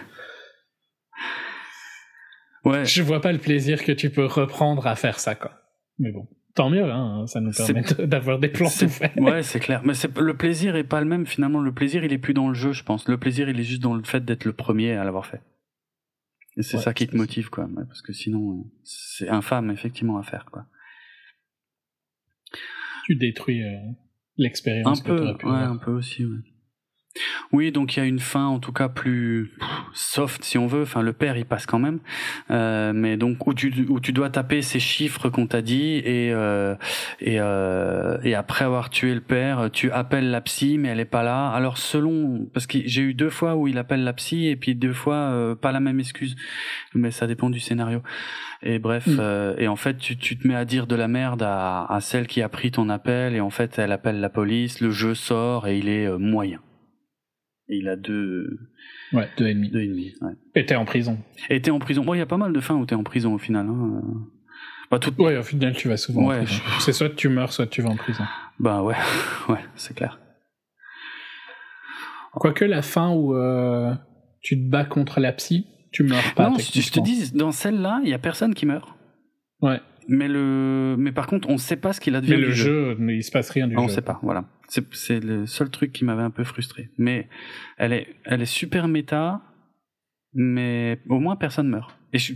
Ouais. 2.65 2.85
Je 2.85 3.03
vois 3.03 3.21
pas 3.21 3.33
le 3.33 3.39
plaisir 3.39 3.83
que 3.83 3.91
tu 3.91 4.11
peux 4.11 4.25
reprendre 4.25 4.87
à 4.87 4.95
faire 4.95 5.19
ça, 5.19 5.35
quoi. 5.35 5.51
Mais 5.99 6.13
bon, 6.13 6.29
tant 6.55 6.71
mieux, 6.71 6.91
hein, 6.91 7.27
ça 7.27 7.41
nous 7.41 7.53
permet 7.53 7.83
d'avoir 8.07 8.39
des 8.39 8.49
plans 8.49 8.69
tout 8.69 8.89
faits. 8.89 9.13
Ouais, 9.17 9.43
c'est 9.43 9.61
clair. 9.61 9.83
Mais 9.85 9.95
le 10.17 10.37
plaisir 10.37 10.77
est 10.77 10.85
pas 10.85 11.01
le 11.01 11.07
même, 11.07 11.27
finalement. 11.27 11.61
Le 11.61 11.73
plaisir, 11.73 12.05
il 12.05 12.13
est 12.13 12.19
plus 12.19 12.35
dans 12.35 12.49
le 12.49 12.55
jeu, 12.55 12.73
je 12.73 12.85
pense. 12.85 13.09
Le 13.09 13.19
plaisir, 13.19 13.49
il 13.49 13.59
est 13.59 13.65
juste 13.65 13.83
dans 13.83 13.95
le 13.95 14.03
fait 14.03 14.25
d'être 14.25 14.45
le 14.45 14.53
premier 14.53 14.93
à 14.93 15.05
l'avoir 15.05 15.27
fait. 15.27 15.41
Et 16.57 16.63
c'est 16.63 16.79
ça 16.79 16.93
qui 16.93 17.07
te 17.07 17.17
motive, 17.17 17.49
quoi. 17.49 17.69
Parce 17.89 18.03
que 18.03 18.13
sinon, 18.13 18.71
c'est 18.85 19.29
infâme, 19.29 19.71
effectivement, 19.71 20.19
à 20.19 20.23
faire, 20.23 20.47
quoi. 20.51 20.67
Tu 23.07 23.17
détruis 23.17 23.63
euh, 23.63 23.79
l'expérience. 24.37 25.01
Un 25.01 25.05
peu, 25.05 25.25
ouais, 25.25 25.51
un 25.51 25.77
peu 25.77 25.91
aussi, 25.93 26.25
ouais. 26.25 26.39
Oui, 27.53 27.71
donc 27.73 27.97
il 27.97 28.01
y 28.01 28.03
a 28.03 28.07
une 28.07 28.21
fin 28.21 28.47
en 28.47 28.59
tout 28.59 28.73
cas 28.73 28.89
plus 28.89 29.53
soft 29.93 30.43
si 30.45 30.57
on 30.57 30.67
veut. 30.67 30.83
Enfin, 30.83 31.03
le 31.03 31.13
père 31.13 31.37
il 31.37 31.45
passe 31.45 31.67
quand 31.67 31.79
même, 31.79 32.01
euh, 32.51 32.93
mais 32.95 33.17
donc 33.17 33.47
où 33.47 33.53
tu 33.53 33.87
où 33.89 34.01
tu 34.01 34.13
dois 34.13 34.31
taper 34.31 34.63
ces 34.63 34.81
chiffres 34.81 35.29
qu'on 35.29 35.47
t'a 35.47 35.61
dit 35.61 35.97
et 35.97 36.33
euh, 36.33 36.75
et 37.21 37.37
euh, 37.39 38.19
et 38.25 38.35
après 38.35 38.65
avoir 38.65 38.89
tué 38.89 39.15
le 39.15 39.21
père, 39.21 39.69
tu 39.73 39.91
appelles 39.91 40.31
la 40.31 40.41
psy 40.41 40.79
mais 40.79 40.89
elle 40.89 41.01
est 41.01 41.05
pas 41.05 41.23
là. 41.23 41.51
Alors 41.51 41.77
selon 41.77 42.49
parce 42.55 42.67
que 42.67 42.79
j'ai 42.87 43.03
eu 43.03 43.15
deux 43.15 43.31
fois 43.31 43.57
où 43.57 43.69
il 43.69 43.77
appelle 43.77 44.05
la 44.05 44.15
psy 44.15 44.47
et 44.47 44.57
puis 44.57 44.75
deux 44.75 44.95
fois 44.95 45.17
euh, 45.17 45.55
pas 45.55 45.73
la 45.73 45.81
même 45.81 46.01
excuse, 46.01 46.37
mais 46.95 47.11
ça 47.11 47.27
dépend 47.27 47.51
du 47.51 47.61
scénario. 47.61 48.03
Et 48.63 48.79
bref, 48.79 49.07
mm. 49.07 49.17
euh, 49.19 49.55
et 49.59 49.69
en 49.69 49.77
fait 49.77 49.99
tu 49.99 50.17
tu 50.17 50.39
te 50.39 50.49
mets 50.49 50.55
à 50.55 50.65
dire 50.65 50.87
de 50.87 50.95
la 50.95 51.09
merde 51.09 51.43
à 51.43 51.85
à 51.85 52.01
celle 52.01 52.27
qui 52.27 52.41
a 52.41 52.49
pris 52.49 52.71
ton 52.71 52.89
appel 52.89 53.35
et 53.35 53.41
en 53.41 53.51
fait 53.51 53.79
elle 53.79 53.93
appelle 53.93 54.21
la 54.21 54.31
police, 54.31 54.81
le 54.81 54.91
jeu 54.91 55.15
sort 55.15 55.69
et 55.69 55.77
il 55.77 55.89
est 55.89 56.07
euh, 56.07 56.17
moyen. 56.19 56.61
Et 57.73 57.77
il 57.77 57.89
a 57.89 57.97
deux. 57.97 58.59
Ouais, 59.15 59.27
deux 59.39 59.47
et 59.47 59.55
demi. 59.55 59.71
Deux 59.71 59.81
et 59.81 59.89
demi, 59.89 60.13
ouais. 60.21 60.33
Et 60.55 60.67
t'es 60.67 60.75
en 60.75 60.85
prison. 60.85 61.19
Et 61.49 61.63
t'es 61.63 61.71
en 61.71 61.79
prison. 61.79 62.05
Bon, 62.05 62.13
il 62.13 62.19
y 62.19 62.21
a 62.21 62.27
pas 62.27 62.37
mal 62.37 62.53
de 62.53 62.61
fins 62.61 62.75
où 62.75 62.85
t'es 62.85 62.95
en 62.95 63.03
prison 63.03 63.33
au 63.33 63.39
final. 63.39 63.67
Hein. 63.67 64.03
Bah, 64.91 64.99
tout... 64.99 65.15
Ouais, 65.19 65.39
au 65.39 65.43
final, 65.43 65.73
tu 65.75 65.89
vas 65.89 65.97
souvent 65.97 66.27
ouais, 66.27 66.41
en 66.41 66.45
prison. 66.45 66.63
C'est 66.81 66.93
soit 66.93 67.09
tu 67.09 67.31
meurs, 67.31 67.51
soit 67.51 67.67
tu 67.67 67.81
vas 67.81 67.89
en 67.89 67.97
prison. 67.97 68.25
Bah 68.61 68.83
ouais, 68.83 68.95
ouais, 69.49 69.61
c'est 69.75 69.97
clair. 69.97 70.21
Quoique 72.35 72.67
la 72.67 72.83
fin 72.83 73.09
où 73.09 73.35
euh, 73.35 73.95
tu 74.43 74.63
te 74.63 74.69
bats 74.69 74.85
contre 74.85 75.19
la 75.19 75.33
psy, 75.33 75.67
tu 75.93 76.03
meurs 76.03 76.35
pas. 76.35 76.51
Non, 76.51 76.59
je 76.59 76.91
te 76.91 77.01
dis, 77.01 77.33
dans 77.33 77.53
celle-là, 77.53 78.03
il 78.05 78.11
y 78.11 78.15
a 78.15 78.19
personne 78.19 78.53
qui 78.53 78.67
meurt. 78.67 78.91
Ouais. 79.63 79.81
Mais 80.09 80.29
le, 80.29 80.97
mais 80.99 81.13
par 81.13 81.27
contre, 81.27 81.49
on 81.49 81.57
sait 81.57 81.77
pas 81.77 81.95
ce 81.95 82.01
qu'il 82.01 82.17
a 82.17 82.21
devenu. 82.21 82.37
Mais 82.37 82.43
le 82.49 82.53
jeu, 82.53 82.99
il 83.01 83.25
se 83.25 83.31
passe 83.31 83.49
rien 83.49 83.67
du 83.67 83.75
jeu. 83.75 83.81
On 83.81 83.89
sait 83.89 84.03
pas, 84.03 84.21
voilà. 84.23 84.45
C'est 84.93 85.21
le 85.21 85.47
seul 85.47 85.71
truc 85.71 85.93
qui 85.93 86.05
m'avait 86.05 86.23
un 86.23 86.31
peu 86.31 86.45
frustré. 86.45 86.89
Mais 86.97 87.29
elle 87.77 87.93
est, 87.93 88.09
elle 88.25 88.41
est 88.41 88.47
super 88.47 88.89
méta, 88.89 89.43
mais 90.33 90.99
au 91.09 91.19
moins 91.19 91.37
personne 91.37 91.69
meurt. 91.69 91.95
Et 92.15 92.19
je, 92.19 92.33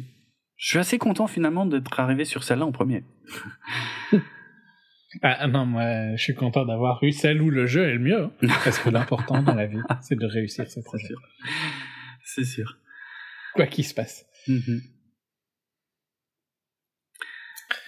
je 0.56 0.68
suis 0.68 0.78
assez 0.78 0.98
content 0.98 1.26
finalement 1.26 1.64
d'être 1.64 1.98
arrivé 1.98 2.26
sur 2.26 2.44
celle-là 2.44 2.66
en 2.66 2.72
premier. 2.72 3.04
ah 5.22 5.46
non, 5.48 5.64
moi, 5.64 6.16
je 6.16 6.22
suis 6.22 6.34
content 6.34 6.66
d'avoir 6.66 7.02
eu 7.02 7.12
celle 7.12 7.40
où 7.40 7.50
le 7.50 7.66
jeu 7.66 7.84
est 7.84 7.94
le 7.94 8.00
mieux. 8.00 8.24
Hein. 8.24 8.32
parce 8.64 8.78
que 8.78 8.90
l'important 8.90 9.42
dans 9.42 9.54
la 9.54 9.66
vie, 9.66 9.80
c'est 10.02 10.18
de 10.18 10.26
réussir 10.26 10.66
ce 10.70 10.80
projet. 10.80 11.14
C'est 12.22 12.44
sûr. 12.44 12.76
Quoi 13.54 13.66
qu'il 13.66 13.84
se 13.84 13.94
passe. 13.94 14.26
Mm-hmm. 14.46 14.95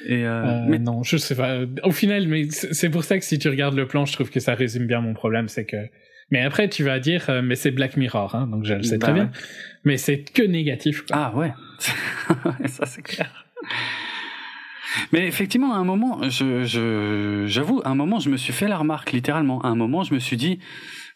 Et 0.06 0.24
euh, 0.24 0.44
euh, 0.44 0.64
mais 0.68 0.78
non, 0.78 1.02
je 1.02 1.16
sais 1.16 1.34
pas. 1.34 1.60
Au 1.82 1.90
final, 1.90 2.28
mais 2.28 2.48
c'est 2.50 2.90
pour 2.90 3.04
ça 3.04 3.18
que 3.18 3.24
si 3.24 3.38
tu 3.38 3.48
regardes 3.48 3.74
le 3.74 3.86
plan, 3.86 4.04
je 4.04 4.12
trouve 4.12 4.30
que 4.30 4.40
ça 4.40 4.54
résume 4.54 4.86
bien 4.86 5.00
mon 5.00 5.14
problème, 5.14 5.48
c'est 5.48 5.64
que. 5.64 5.76
Mais 6.30 6.42
après, 6.42 6.68
tu 6.68 6.84
vas 6.84 6.98
dire, 6.98 7.24
euh, 7.30 7.40
mais 7.42 7.56
c'est 7.56 7.70
Black 7.70 7.96
Mirror, 7.96 8.34
hein, 8.34 8.46
donc 8.46 8.64
je 8.64 8.74
le 8.74 8.82
sais 8.82 8.98
très 8.98 9.12
bah 9.12 9.20
bien. 9.20 9.30
Mais 9.84 9.96
c'est 9.96 10.18
que 10.30 10.42
négatif. 10.42 11.02
Quoi. 11.06 11.16
Ah 11.16 11.34
ouais, 11.36 11.52
ça 12.66 12.84
c'est 12.86 13.02
clair. 13.02 13.46
Mais 15.12 15.26
effectivement, 15.26 15.74
à 15.74 15.78
un 15.78 15.84
moment, 15.84 16.28
je, 16.28 17.44
j'avoue, 17.46 17.80
à 17.84 17.88
un 17.88 17.94
moment, 17.94 18.18
je 18.18 18.28
me 18.30 18.36
suis 18.36 18.52
fait 18.52 18.68
la 18.68 18.76
remarque, 18.76 19.12
littéralement. 19.12 19.60
À 19.62 19.68
un 19.68 19.74
moment, 19.74 20.02
je 20.02 20.12
me 20.12 20.18
suis 20.18 20.36
dit, 20.36 20.58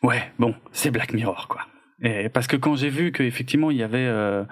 ouais, 0.03 0.33
bon, 0.39 0.55
c'est 0.73 0.91
Black 0.91 1.13
Mirror, 1.13 1.47
quoi. 1.49 1.67
Et 2.03 2.29
parce 2.29 2.47
que 2.47 2.57
quand 2.57 2.77
j'ai 2.77 2.89
vu 2.89 3.13
qu'effectivement, 3.13 3.71
il 3.71 3.77
y 3.77 3.83
avait 3.83 3.99
euh, 3.99 4.45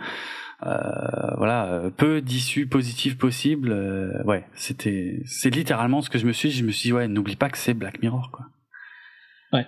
voilà, 0.63 1.73
euh, 1.73 1.91
peu 1.91 2.21
d'issues 2.21 2.67
positives 2.67 3.17
possibles. 3.17 3.73
Euh, 3.73 4.23
ouais, 4.25 4.45
c'était, 4.55 5.21
c'est 5.25 5.51
littéralement 5.51 6.03
ce 6.03 6.11
que 6.11 6.19
je 6.19 6.27
me 6.27 6.33
suis. 6.33 6.51
dit 6.51 6.57
Je 6.57 6.65
me 6.65 6.71
suis 6.71 6.89
dit 6.89 6.93
ouais, 6.93 7.09
n'oublie 7.09 7.37
pas 7.37 7.49
que 7.49 7.59
c'est 7.59 7.75
Black 7.75 8.03
Mirror, 8.03 8.31
quoi. 8.33 8.47
Ouais. 9.53 9.67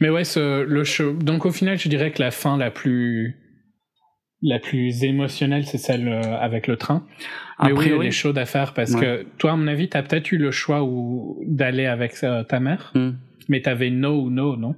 Mais 0.00 0.10
ouais, 0.10 0.24
ce, 0.24 0.62
le 0.62 0.84
show. 0.84 1.12
Donc 1.12 1.46
au 1.46 1.52
final, 1.52 1.78
je 1.78 1.88
dirais 1.88 2.12
que 2.12 2.22
la 2.22 2.30
fin 2.30 2.56
la 2.56 2.70
plus 2.70 3.38
la 4.44 4.58
plus 4.58 5.04
émotionnelle, 5.04 5.66
c'est 5.66 5.78
celle 5.78 6.08
avec 6.08 6.66
le 6.66 6.76
train. 6.76 7.06
Mais 7.62 7.70
oui, 7.70 7.84
il 7.86 7.92
y 7.92 7.94
a 7.94 7.98
des 7.98 8.10
choses 8.10 8.36
à 8.38 8.44
faire 8.44 8.74
parce 8.74 8.96
que 8.96 9.24
toi, 9.38 9.52
à 9.52 9.56
mon 9.56 9.68
avis, 9.68 9.88
t'as 9.88 10.02
peut-être 10.02 10.32
eu 10.32 10.36
le 10.36 10.50
choix 10.50 10.82
ou 10.82 11.40
d'aller 11.46 11.86
avec 11.86 12.14
ta 12.48 12.58
mère, 12.58 12.90
hmm. 12.96 13.12
mais 13.48 13.62
t'avais 13.62 13.90
no 13.90 14.20
ou 14.20 14.30
no, 14.30 14.56
non? 14.56 14.74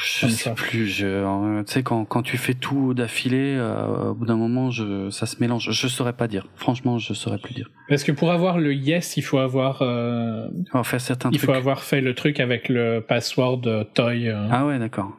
Je 0.00 0.28
sais 0.28 0.54
plus. 0.54 0.86
Je, 0.86 1.62
tu 1.62 1.72
sais, 1.72 1.82
quand, 1.82 2.04
quand 2.04 2.22
tu 2.22 2.36
fais 2.36 2.54
tout 2.54 2.94
d'affilée, 2.94 3.56
euh, 3.56 4.10
au 4.10 4.14
bout 4.14 4.26
d'un 4.26 4.36
moment, 4.36 4.70
je, 4.70 5.10
ça 5.10 5.26
se 5.26 5.40
mélange. 5.40 5.70
Je 5.70 5.88
saurais 5.88 6.12
pas 6.12 6.28
dire. 6.28 6.46
Franchement, 6.54 6.98
je 6.98 7.14
saurais 7.14 7.38
plus 7.38 7.54
dire. 7.54 7.70
Parce 7.88 8.04
que 8.04 8.12
pour 8.12 8.30
avoir 8.30 8.58
le 8.58 8.72
yes, 8.74 9.16
il 9.16 9.22
faut 9.22 9.38
avoir. 9.38 9.82
Euh, 9.82 10.48
fait 10.84 10.98
certains 10.98 11.30
il 11.32 11.38
faut 11.38 11.52
avoir 11.52 11.82
fait 11.82 12.00
le 12.00 12.14
truc 12.14 12.40
avec 12.40 12.68
le 12.68 13.00
password 13.00 13.62
Toy. 13.94 14.28
Euh. 14.28 14.48
Ah 14.50 14.66
ouais, 14.66 14.78
d'accord. 14.78 15.16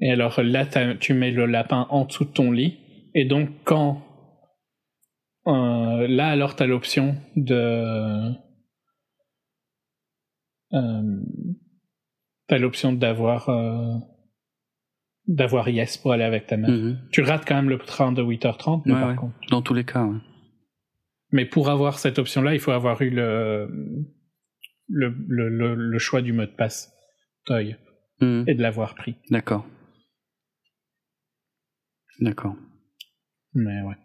Et 0.00 0.10
alors 0.10 0.40
là, 0.42 0.66
tu 1.00 1.14
mets 1.14 1.30
le 1.30 1.46
lapin 1.46 1.86
en 1.90 2.04
dessous 2.04 2.24
de 2.24 2.30
ton 2.30 2.50
lit. 2.52 2.78
Et 3.14 3.24
donc, 3.24 3.48
quand. 3.64 4.02
Euh, 5.46 6.06
là, 6.08 6.28
alors, 6.28 6.54
t'as 6.54 6.66
l'option 6.66 7.16
de. 7.34 8.32
Euh, 10.72 11.20
t'as 12.46 12.58
l'option 12.58 12.92
d'avoir 12.92 13.48
euh, 13.48 13.94
d'avoir 15.26 15.68
yes 15.68 15.96
pour 15.96 16.12
aller 16.12 16.24
avec 16.24 16.46
ta 16.46 16.56
mère. 16.56 16.70
Mhm. 16.70 16.98
Tu 17.12 17.22
rates 17.22 17.44
quand 17.46 17.56
même 17.56 17.68
le 17.68 17.78
train 17.78 18.12
de 18.12 18.22
8h30, 18.22 18.82
mais 18.86 18.92
par 18.92 19.16
contre. 19.16 19.34
Dans 19.50 19.62
tous 19.62 19.74
les 19.74 19.84
cas, 19.84 20.04
ouais. 20.04 20.18
Mais 21.32 21.44
pour 21.44 21.68
avoir 21.68 21.98
cette 21.98 22.18
option-là, 22.18 22.54
il 22.54 22.60
faut 22.60 22.70
avoir 22.70 23.02
eu 23.02 23.10
le, 23.10 23.68
le, 24.88 25.08
le, 25.28 25.74
le, 25.74 25.98
choix 25.98 26.22
du 26.22 26.32
mot 26.32 26.46
de 26.46 26.50
passe 26.50 26.92
Toy 27.44 27.76
mhm. 28.20 28.44
et 28.46 28.54
de 28.54 28.62
l'avoir 28.62 28.94
pris. 28.94 29.16
D'accord. 29.30 29.66
D'accord. 32.20 32.56
Mais 33.54 33.82
ouais. 33.82 33.96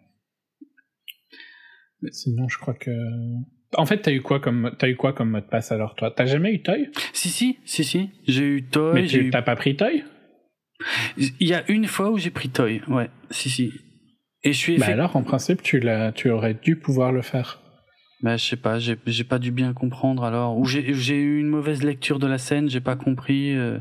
Sinon, 2.10 2.48
je 2.48 2.58
crois 2.58 2.74
que 2.74 2.90
en 3.76 3.86
fait, 3.86 3.98
t'as 3.98 4.12
eu 4.12 4.20
quoi 4.20 4.40
comme 4.40 4.72
t'as 4.78 4.88
eu 4.88 4.96
quoi 4.96 5.12
comme 5.12 5.30
mot 5.30 5.40
de 5.40 5.44
passe 5.44 5.72
alors 5.72 5.94
toi? 5.94 6.10
T'as 6.10 6.26
jamais 6.26 6.52
eu 6.52 6.62
Toy? 6.62 6.90
Si 7.12 7.28
si 7.28 7.58
si 7.64 7.84
si, 7.84 8.10
j'ai 8.26 8.44
eu 8.44 8.62
Toy. 8.64 8.94
Mais 8.94 9.06
tu 9.06 9.30
t'as 9.30 9.42
pas 9.42 9.56
pris 9.56 9.76
Toy? 9.76 10.04
Il 11.18 11.46
y 11.46 11.54
a 11.54 11.62
une 11.70 11.86
fois 11.86 12.10
où 12.10 12.18
j'ai 12.18 12.30
pris 12.30 12.48
Toy, 12.48 12.82
ouais, 12.88 13.08
si 13.30 13.50
si. 13.50 13.72
Et 14.42 14.52
je 14.52 14.58
suis. 14.58 14.78
Bah 14.78 14.86
alors, 14.86 15.14
en 15.16 15.22
principe, 15.22 15.62
tu 15.62 15.78
l'as, 15.78 16.12
tu 16.12 16.30
aurais 16.30 16.54
dû 16.54 16.76
pouvoir 16.76 17.12
le 17.12 17.22
faire. 17.22 17.60
Bah 18.22 18.36
je 18.36 18.44
sais 18.44 18.56
pas, 18.56 18.78
j'ai 18.78 19.24
pas 19.24 19.38
dû 19.38 19.50
bien 19.50 19.72
comprendre 19.72 20.24
alors, 20.24 20.56
ou 20.56 20.64
j'ai 20.64 20.94
j'ai 20.94 21.20
eu 21.20 21.40
une 21.40 21.48
mauvaise 21.48 21.82
lecture 21.82 22.18
de 22.18 22.26
la 22.26 22.38
scène, 22.38 22.68
j'ai 22.68 22.80
pas 22.80 22.96
compris. 22.96 23.54
Euh... 23.54 23.78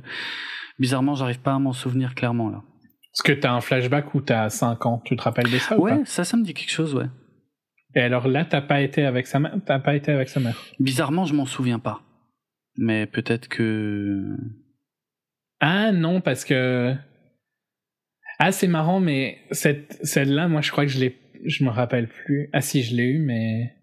Bizarrement, 0.80 1.14
j'arrive 1.14 1.40
pas 1.40 1.54
à 1.54 1.60
m'en 1.60 1.74
souvenir 1.74 2.16
clairement 2.16 2.50
là. 2.50 2.64
Est-ce 3.14 3.24
que 3.24 3.34
t'as 3.34 3.52
un 3.52 3.62
flashback 3.62 4.16
où 4.16 4.22
t'as 4.22 4.50
5 4.50 4.86
ans 4.86 5.02
Tu 5.04 5.16
te 5.18 5.22
rappelles 5.22 5.52
de 5.52 5.58
ça 5.58 5.78
ouais, 5.78 5.92
ou 5.92 6.00
pas? 6.00 6.06
ça, 6.06 6.24
ça 6.24 6.38
me 6.38 6.44
dit 6.44 6.54
quelque 6.54 6.72
chose, 6.72 6.96
ouais. 6.96 7.08
Et 7.96 8.00
alors 8.00 8.28
là, 8.28 8.46
t'as 8.46 8.62
pas 8.62 8.82
été 8.82 9.04
avec 9.04 9.28
sa 9.28 9.40
mère 9.40 9.56
T'as 9.66 9.80
pas 9.80 9.96
été 9.96 10.12
avec 10.12 10.30
sa 10.30 10.40
mère 10.40 10.58
Bizarrement, 10.80 11.26
je 11.26 11.34
m'en 11.34 11.46
souviens 11.46 11.80
pas. 11.80 12.02
Mais 12.78 13.06
peut-être 13.06 13.48
que. 13.48 14.38
Ah 15.60 15.92
non, 15.92 16.22
parce 16.22 16.46
que. 16.46 16.96
Ah, 18.40 18.52
c'est 18.52 18.68
marrant, 18.68 19.00
mais 19.00 19.40
cette 19.52 20.00
celle-là, 20.04 20.48
moi, 20.48 20.62
je 20.62 20.72
crois 20.72 20.86
que 20.86 20.92
je 20.92 21.00
l'ai. 21.00 21.18
Je 21.46 21.64
me 21.64 21.70
rappelle 21.70 22.08
plus. 22.08 22.50
Ah 22.54 22.62
si, 22.62 22.82
je 22.84 22.96
l'ai 22.96 23.04
eu, 23.04 23.20
mais. 23.20 23.76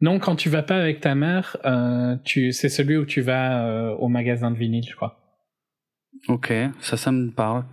Non, 0.00 0.18
quand 0.18 0.36
tu 0.36 0.50
vas 0.50 0.62
pas 0.62 0.78
avec 0.78 1.00
ta 1.00 1.14
mère, 1.14 1.56
euh, 1.64 2.16
tu... 2.22 2.52
c'est 2.52 2.68
celui 2.68 2.98
où 2.98 3.06
tu 3.06 3.22
vas 3.22 3.66
euh, 3.66 3.94
au 3.94 4.08
magasin 4.08 4.50
de 4.50 4.58
vinyle, 4.58 4.84
je 4.86 4.94
crois. 4.94 5.18
Ok, 6.28 6.52
ça, 6.80 6.98
ça 6.98 7.12
me 7.12 7.30
parle. 7.30 7.64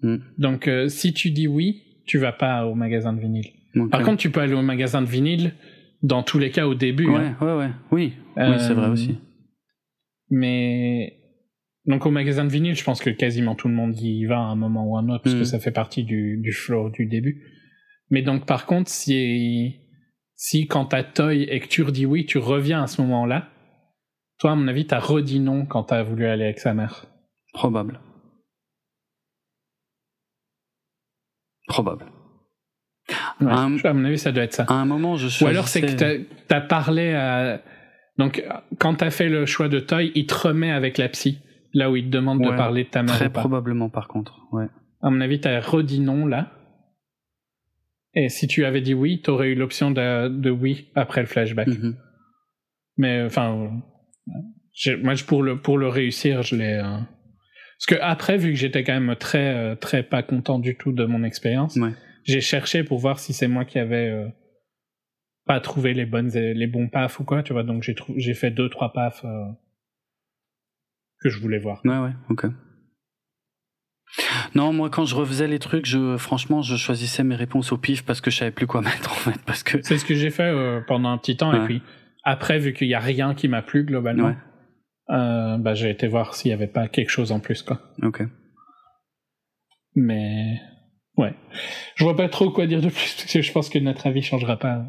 Hmm. 0.00 0.18
Donc, 0.38 0.68
euh, 0.68 0.88
si 0.88 1.12
tu 1.12 1.30
dis 1.30 1.48
oui, 1.48 2.02
tu 2.06 2.16
vas 2.18 2.32
pas 2.32 2.66
au 2.66 2.74
magasin 2.74 3.12
de 3.12 3.20
vinyle. 3.20 3.55
Par 3.90 4.02
contre, 4.02 4.18
tu 4.18 4.30
peux 4.30 4.40
aller 4.40 4.54
au 4.54 4.62
magasin 4.62 5.02
de 5.02 5.06
vinyle 5.06 5.54
dans 6.02 6.22
tous 6.22 6.38
les 6.38 6.50
cas 6.50 6.66
au 6.66 6.74
début. 6.74 7.08
Ouais, 7.08 7.16
hein. 7.16 7.36
ouais, 7.40 7.54
ouais. 7.56 7.70
Oui, 7.90 8.12
oui 8.36 8.54
c'est 8.58 8.74
vrai 8.74 8.86
Euh, 8.86 8.92
aussi. 8.92 9.18
Mais 10.30 11.18
donc 11.84 12.06
au 12.06 12.10
magasin 12.10 12.44
de 12.44 12.50
vinyle, 12.50 12.74
je 12.74 12.82
pense 12.84 13.00
que 13.00 13.10
quasiment 13.10 13.54
tout 13.54 13.68
le 13.68 13.74
monde 13.74 13.98
y 14.00 14.24
va 14.24 14.38
à 14.38 14.42
un 14.42 14.56
moment 14.56 14.84
ou 14.86 14.96
un 14.96 15.08
autre 15.08 15.22
parce 15.24 15.36
que 15.36 15.44
ça 15.44 15.58
fait 15.60 15.70
partie 15.70 16.04
du, 16.04 16.38
du 16.38 16.52
flow 16.52 16.90
du 16.90 17.06
début. 17.06 17.42
Mais 18.10 18.22
donc 18.22 18.46
par 18.46 18.66
contre, 18.66 18.90
si 18.90 19.80
si 20.34 20.66
quand 20.66 20.86
t'as 20.86 21.02
Toy 21.04 21.42
et 21.44 21.60
que 21.60 21.68
tu 21.68 21.82
redis 21.82 22.06
oui, 22.06 22.26
tu 22.26 22.38
reviens 22.38 22.82
à 22.82 22.86
ce 22.86 23.00
moment-là, 23.02 23.48
toi 24.38 24.52
à 24.52 24.54
mon 24.54 24.68
avis 24.68 24.86
t'as 24.86 24.98
redit 24.98 25.40
non 25.40 25.64
quand 25.66 25.84
t'as 25.84 26.02
voulu 26.02 26.26
aller 26.26 26.44
avec 26.44 26.58
sa 26.58 26.74
mère. 26.74 27.06
Probable. 27.52 28.00
Probable. 31.68 32.06
Ouais, 33.40 33.46
Un- 33.52 33.76
À 33.84 33.92
mon 33.92 34.04
avis, 34.04 34.18
ça 34.18 34.32
doit 34.32 34.44
être 34.44 34.52
ça. 34.54 34.64
À 34.68 34.74
un 34.74 34.84
moment, 34.84 35.16
je 35.16 35.44
Ou 35.44 35.46
alors 35.48 35.68
c'est 35.68 35.80
que 35.82 36.22
t'as 36.48 36.56
as 36.56 36.60
parlé 36.60 37.12
à 37.14 37.62
donc 38.18 38.42
quand 38.78 38.94
t'as 38.94 39.10
fait 39.10 39.28
le 39.28 39.44
choix 39.46 39.68
de 39.68 39.78
Toy, 39.78 40.10
il 40.14 40.26
te 40.26 40.34
remet 40.34 40.70
avec 40.70 40.96
la 40.98 41.08
psy 41.10 41.38
là 41.74 41.90
où 41.90 41.96
il 41.96 42.06
te 42.06 42.10
demande 42.10 42.42
de 42.42 42.48
parler 42.56 42.84
de 42.84 42.88
ta 42.88 43.02
mère 43.02 43.14
Très 43.14 43.26
ou 43.26 43.30
pas. 43.30 43.40
probablement, 43.40 43.90
par 43.90 44.08
contre. 44.08 44.40
Ouais. 44.52 44.66
À 45.02 45.10
mon 45.10 45.20
avis, 45.20 45.38
t'as 45.40 45.60
redit 45.60 46.00
non 46.00 46.26
là. 46.26 46.52
Et 48.14 48.30
si 48.30 48.46
tu 48.48 48.64
avais 48.64 48.80
dit 48.80 48.94
oui, 48.94 49.20
t'aurais 49.20 49.50
eu 49.50 49.54
l'option 49.54 49.90
de, 49.90 50.28
de 50.28 50.50
oui 50.50 50.88
après 50.94 51.20
le 51.20 51.26
flashback. 51.26 51.68
Mhm. 51.68 51.96
Mais 52.96 53.22
enfin, 53.24 53.70
moi 55.02 55.14
pour 55.26 55.42
le 55.42 55.60
pour 55.60 55.76
le 55.78 55.88
réussir, 55.88 56.42
je 56.42 56.56
l'ai. 56.56 56.72
euh, 56.82 56.82
Parce 56.82 57.86
que 57.88 57.94
après, 58.00 58.38
vu 58.38 58.50
que 58.50 58.56
j'étais 58.58 58.82
quand 58.84 58.98
même 58.98 59.14
très 59.16 59.54
euh, 59.54 59.74
très 59.76 60.02
pas 60.02 60.22
content 60.22 60.58
du 60.58 60.76
tout 60.76 60.92
de 60.92 61.04
mon 61.04 61.22
expérience, 61.24 61.76
Ouais. 61.76 61.92
J'ai 62.26 62.40
cherché 62.40 62.84
pour 62.84 62.98
voir 62.98 63.18
si 63.18 63.32
c'est 63.32 63.48
moi 63.48 63.64
qui 63.64 63.78
avais 63.78 64.08
euh, 64.10 64.28
pas 65.46 65.60
trouvé 65.60 65.94
les 65.94 66.06
bonnes 66.06 66.28
les 66.30 66.66
bons 66.66 66.88
pafs 66.88 67.20
ou 67.20 67.24
quoi, 67.24 67.42
tu 67.42 67.52
vois. 67.52 67.62
Donc 67.62 67.82
j'ai 67.82 67.94
j'ai 68.16 68.34
fait 68.34 68.50
deux 68.50 68.68
trois 68.68 68.92
pafs 68.92 69.24
euh, 69.24 69.44
que 71.20 71.28
je 71.28 71.38
voulais 71.40 71.58
voir. 71.58 71.80
Ouais, 71.84 71.98
ouais, 71.98 72.12
ok. 72.30 72.46
Non, 74.54 74.72
moi, 74.72 74.88
quand 74.88 75.04
je 75.04 75.14
refaisais 75.14 75.48
les 75.48 75.58
trucs, 75.58 75.84
je, 75.84 76.16
franchement, 76.16 76.62
je 76.62 76.76
choisissais 76.76 77.24
mes 77.24 77.34
réponses 77.34 77.72
au 77.72 77.76
pif 77.76 78.04
parce 78.04 78.20
que 78.20 78.30
je 78.30 78.38
savais 78.38 78.50
plus 78.52 78.66
quoi 78.66 78.80
mettre, 78.82 79.10
en 79.12 79.16
fait. 79.16 79.38
Parce 79.44 79.62
que. 79.62 79.82
C'est 79.82 79.98
ce 79.98 80.04
que 80.04 80.14
j'ai 80.14 80.30
fait 80.30 80.44
euh, 80.44 80.80
pendant 80.86 81.10
un 81.10 81.18
petit 81.18 81.36
temps 81.36 81.50
Ouais. 81.52 81.60
et 81.62 81.64
puis 81.66 81.82
après, 82.24 82.58
vu 82.58 82.72
qu'il 82.72 82.88
y 82.88 82.94
a 82.94 83.00
rien 83.00 83.34
qui 83.34 83.48
m'a 83.48 83.62
plu 83.62 83.84
globalement, 83.84 84.28
Ouais. 84.28 84.36
euh, 85.10 85.58
bah 85.58 85.74
j'ai 85.74 85.90
été 85.90 86.06
voir 86.08 86.34
s'il 86.34 86.50
y 86.50 86.54
avait 86.54 86.66
pas 86.66 86.88
quelque 86.88 87.10
chose 87.10 87.30
en 87.32 87.40
plus 87.40 87.62
quoi. 87.62 87.80
Ok. 88.02 88.22
Mais 89.94 90.60
ouais, 91.16 91.34
je 91.94 92.04
vois 92.04 92.16
pas 92.16 92.28
trop 92.28 92.50
quoi 92.50 92.66
dire 92.66 92.80
de 92.80 92.88
plus 92.88 93.14
parce 93.14 93.32
que 93.32 93.42
je 93.42 93.52
pense 93.52 93.68
que 93.68 93.78
notre 93.78 94.06
avis 94.06 94.22
changera 94.22 94.56
pas. 94.56 94.84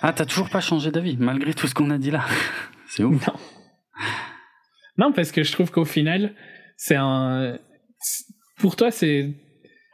Ah, 0.00 0.12
t'as 0.12 0.24
toujours 0.24 0.50
pas 0.50 0.60
changé 0.60 0.90
d'avis, 0.90 1.16
malgré 1.18 1.54
tout 1.54 1.66
ce 1.66 1.74
qu'on 1.74 1.90
a 1.90 1.98
dit 1.98 2.10
là. 2.10 2.24
C'est 2.88 3.04
ouf. 3.04 3.26
Non. 3.26 3.34
Non, 4.98 5.12
parce 5.12 5.32
que 5.32 5.42
je 5.42 5.52
trouve 5.52 5.70
qu'au 5.70 5.86
final, 5.86 6.34
c'est 6.76 6.96
un. 6.96 7.58
Pour 8.58 8.76
toi, 8.76 8.90
c'est. 8.90 9.32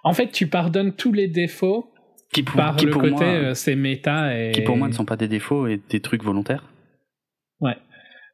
En 0.03 0.13
fait, 0.13 0.33
tu 0.33 0.49
pardonnes 0.49 0.93
tous 0.93 1.13
les 1.13 1.29
défauts 1.29 1.93
Qui 2.33 2.43
pour, 2.43 2.57
par 2.57 2.75
qui 2.75 2.87
le 2.87 2.91
pour 2.91 3.03
côté 3.03 3.15
moi, 3.15 3.25
euh, 3.25 3.55
c'est 3.55 3.77
méta 3.77 4.37
et. 4.37 4.51
qui 4.51 4.63
pour 4.63 4.77
moi 4.77 4.89
ne 4.89 4.93
sont 4.93 5.05
pas 5.05 5.17
des 5.17 5.29
défauts 5.29 5.69
et 5.69 5.81
des 5.89 6.01
trucs 6.01 6.25
volontaires. 6.25 6.65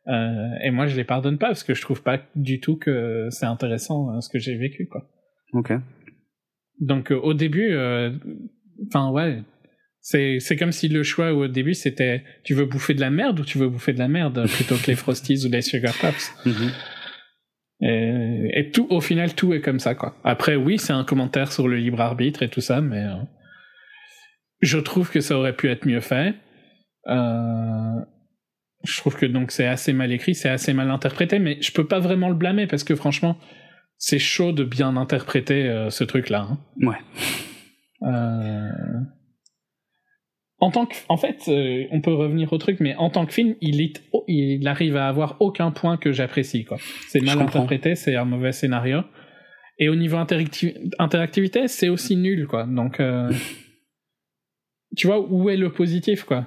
Euh, 0.09 0.51
et 0.63 0.71
moi, 0.71 0.87
je 0.87 0.97
les 0.97 1.05
pardonne 1.05 1.39
pas 1.39 1.49
parce 1.49 1.65
que 1.65 1.75
je 1.75 1.81
trouve 1.81 2.03
pas 2.03 2.21
du 2.35 2.61
tout 2.61 2.77
que 2.77 3.29
c'est 3.31 3.47
intéressant 3.47 4.11
euh, 4.11 4.21
ce 4.21 4.29
que 4.29 4.39
j'ai 4.39 4.57
vécu, 4.57 4.87
quoi. 4.87 5.09
Ok. 5.53 5.73
Donc, 6.81 7.13
euh, 7.13 7.17
au 7.17 7.35
début, 7.35 7.73
euh, 7.73 8.11
enfin, 8.89 9.11
ouais. 9.11 9.43
C'est, 10.01 10.39
c'est 10.39 10.57
comme 10.57 10.73
si 10.73 10.89
le 10.89 11.03
choix 11.03 11.33
au 11.33 11.49
début 11.49 11.73
c'était 11.73 12.25
tu 12.43 12.53
veux 12.53 12.67
bouffer 12.67 12.93
de 12.93 13.01
la 13.01 13.09
merde 13.09 13.41
ou 13.41 13.43
tu 13.43 13.57
veux 13.57 13.71
bouffer 13.71 13.95
de 13.95 13.99
la 13.99 14.09
merde 14.09 14.47
plutôt 14.55 14.77
que 14.77 14.89
les 14.89 14.97
Frosties 14.97 15.47
ou 15.47 15.51
les 15.51 15.63
Sugar 15.63 15.95
Pops? 16.01 16.33
Mhm. 16.45 16.71
Et, 17.81 18.51
et 18.53 18.71
tout, 18.71 18.87
au 18.91 19.01
final, 19.01 19.35
tout 19.35 19.53
est 19.53 19.61
comme 19.61 19.79
ça, 19.79 19.95
quoi. 19.95 20.17
Après, 20.25 20.57
oui, 20.57 20.79
c'est 20.79 20.93
un 20.93 21.05
commentaire 21.05 21.53
sur 21.53 21.69
le 21.69 21.77
libre 21.77 22.01
arbitre 22.01 22.43
et 22.43 22.49
tout 22.49 22.61
ça, 22.61 22.81
mais 22.81 23.03
euh, 23.03 23.17
je 24.61 24.79
trouve 24.79 25.11
que 25.11 25.21
ça 25.21 25.37
aurait 25.37 25.55
pu 25.55 25.69
être 25.69 25.87
mieux 25.87 26.01
fait. 26.01 26.35
Euh, 27.09 28.01
je 28.85 28.97
trouve 28.99 29.17
que 29.17 29.27
donc 29.27 29.51
c'est 29.51 29.67
assez 29.67 29.93
mal 29.93 30.13
écrit, 30.13 30.35
c'est 30.35 30.49
assez 30.49 30.73
mal 30.73 30.91
interprété, 30.91 31.39
mais 31.39 31.59
je 31.61 31.73
peux 31.73 31.87
pas 31.87 32.01
vraiment 32.01 32.29
le 32.29 32.35
blâmer 32.35 32.67
parce 32.67 32.85
que 32.85 32.95
franchement, 32.95 33.39
c'est 34.07 34.19
chaud 34.19 34.53
de 34.53 34.65
bien 34.65 34.97
interpréter 34.99 35.65
euh, 35.69 35.89
ce 35.89 36.05
truc-là. 36.05 36.47
hein. 36.51 36.59
Ouais. 36.81 36.99
Euh, 38.03 38.69
En 40.61 40.71
tant 40.71 40.85
que, 40.87 40.95
en 41.09 41.17
fait, 41.17 41.45
euh, 41.49 41.85
on 41.91 42.01
peut 42.03 42.13
revenir 42.13 42.53
au 42.53 42.59
truc, 42.59 42.81
mais 42.81 42.95
en 42.97 43.09
tant 43.11 43.25
que 43.27 43.33
film, 43.33 43.55
il, 43.63 43.81
est, 43.81 44.03
il 44.29 44.67
arrive 44.69 44.97
à 44.97 45.09
avoir 45.09 45.37
aucun 45.41 45.71
point 45.71 45.97
que 45.97 46.13
j'apprécie. 46.13 46.65
quoi. 46.65 46.77
C'est 47.09 47.21
mal 47.23 47.41
interprété, 47.41 47.95
c'est 47.95 48.15
un 48.17 48.25
mauvais 48.27 48.53
scénario. 48.53 49.01
Et 49.79 49.89
au 49.89 49.95
niveau 49.97 50.17
interacti- 50.19 50.77
interactivité, 50.99 51.67
c'est 51.69 51.89
aussi 51.89 52.17
nul, 52.17 52.47
quoi. 52.47 52.65
Donc, 52.67 53.01
tu 54.97 55.07
vois, 55.07 55.21
où 55.21 55.49
est 55.51 55.57
le 55.57 55.73
positif, 55.73 56.25
quoi? 56.25 56.47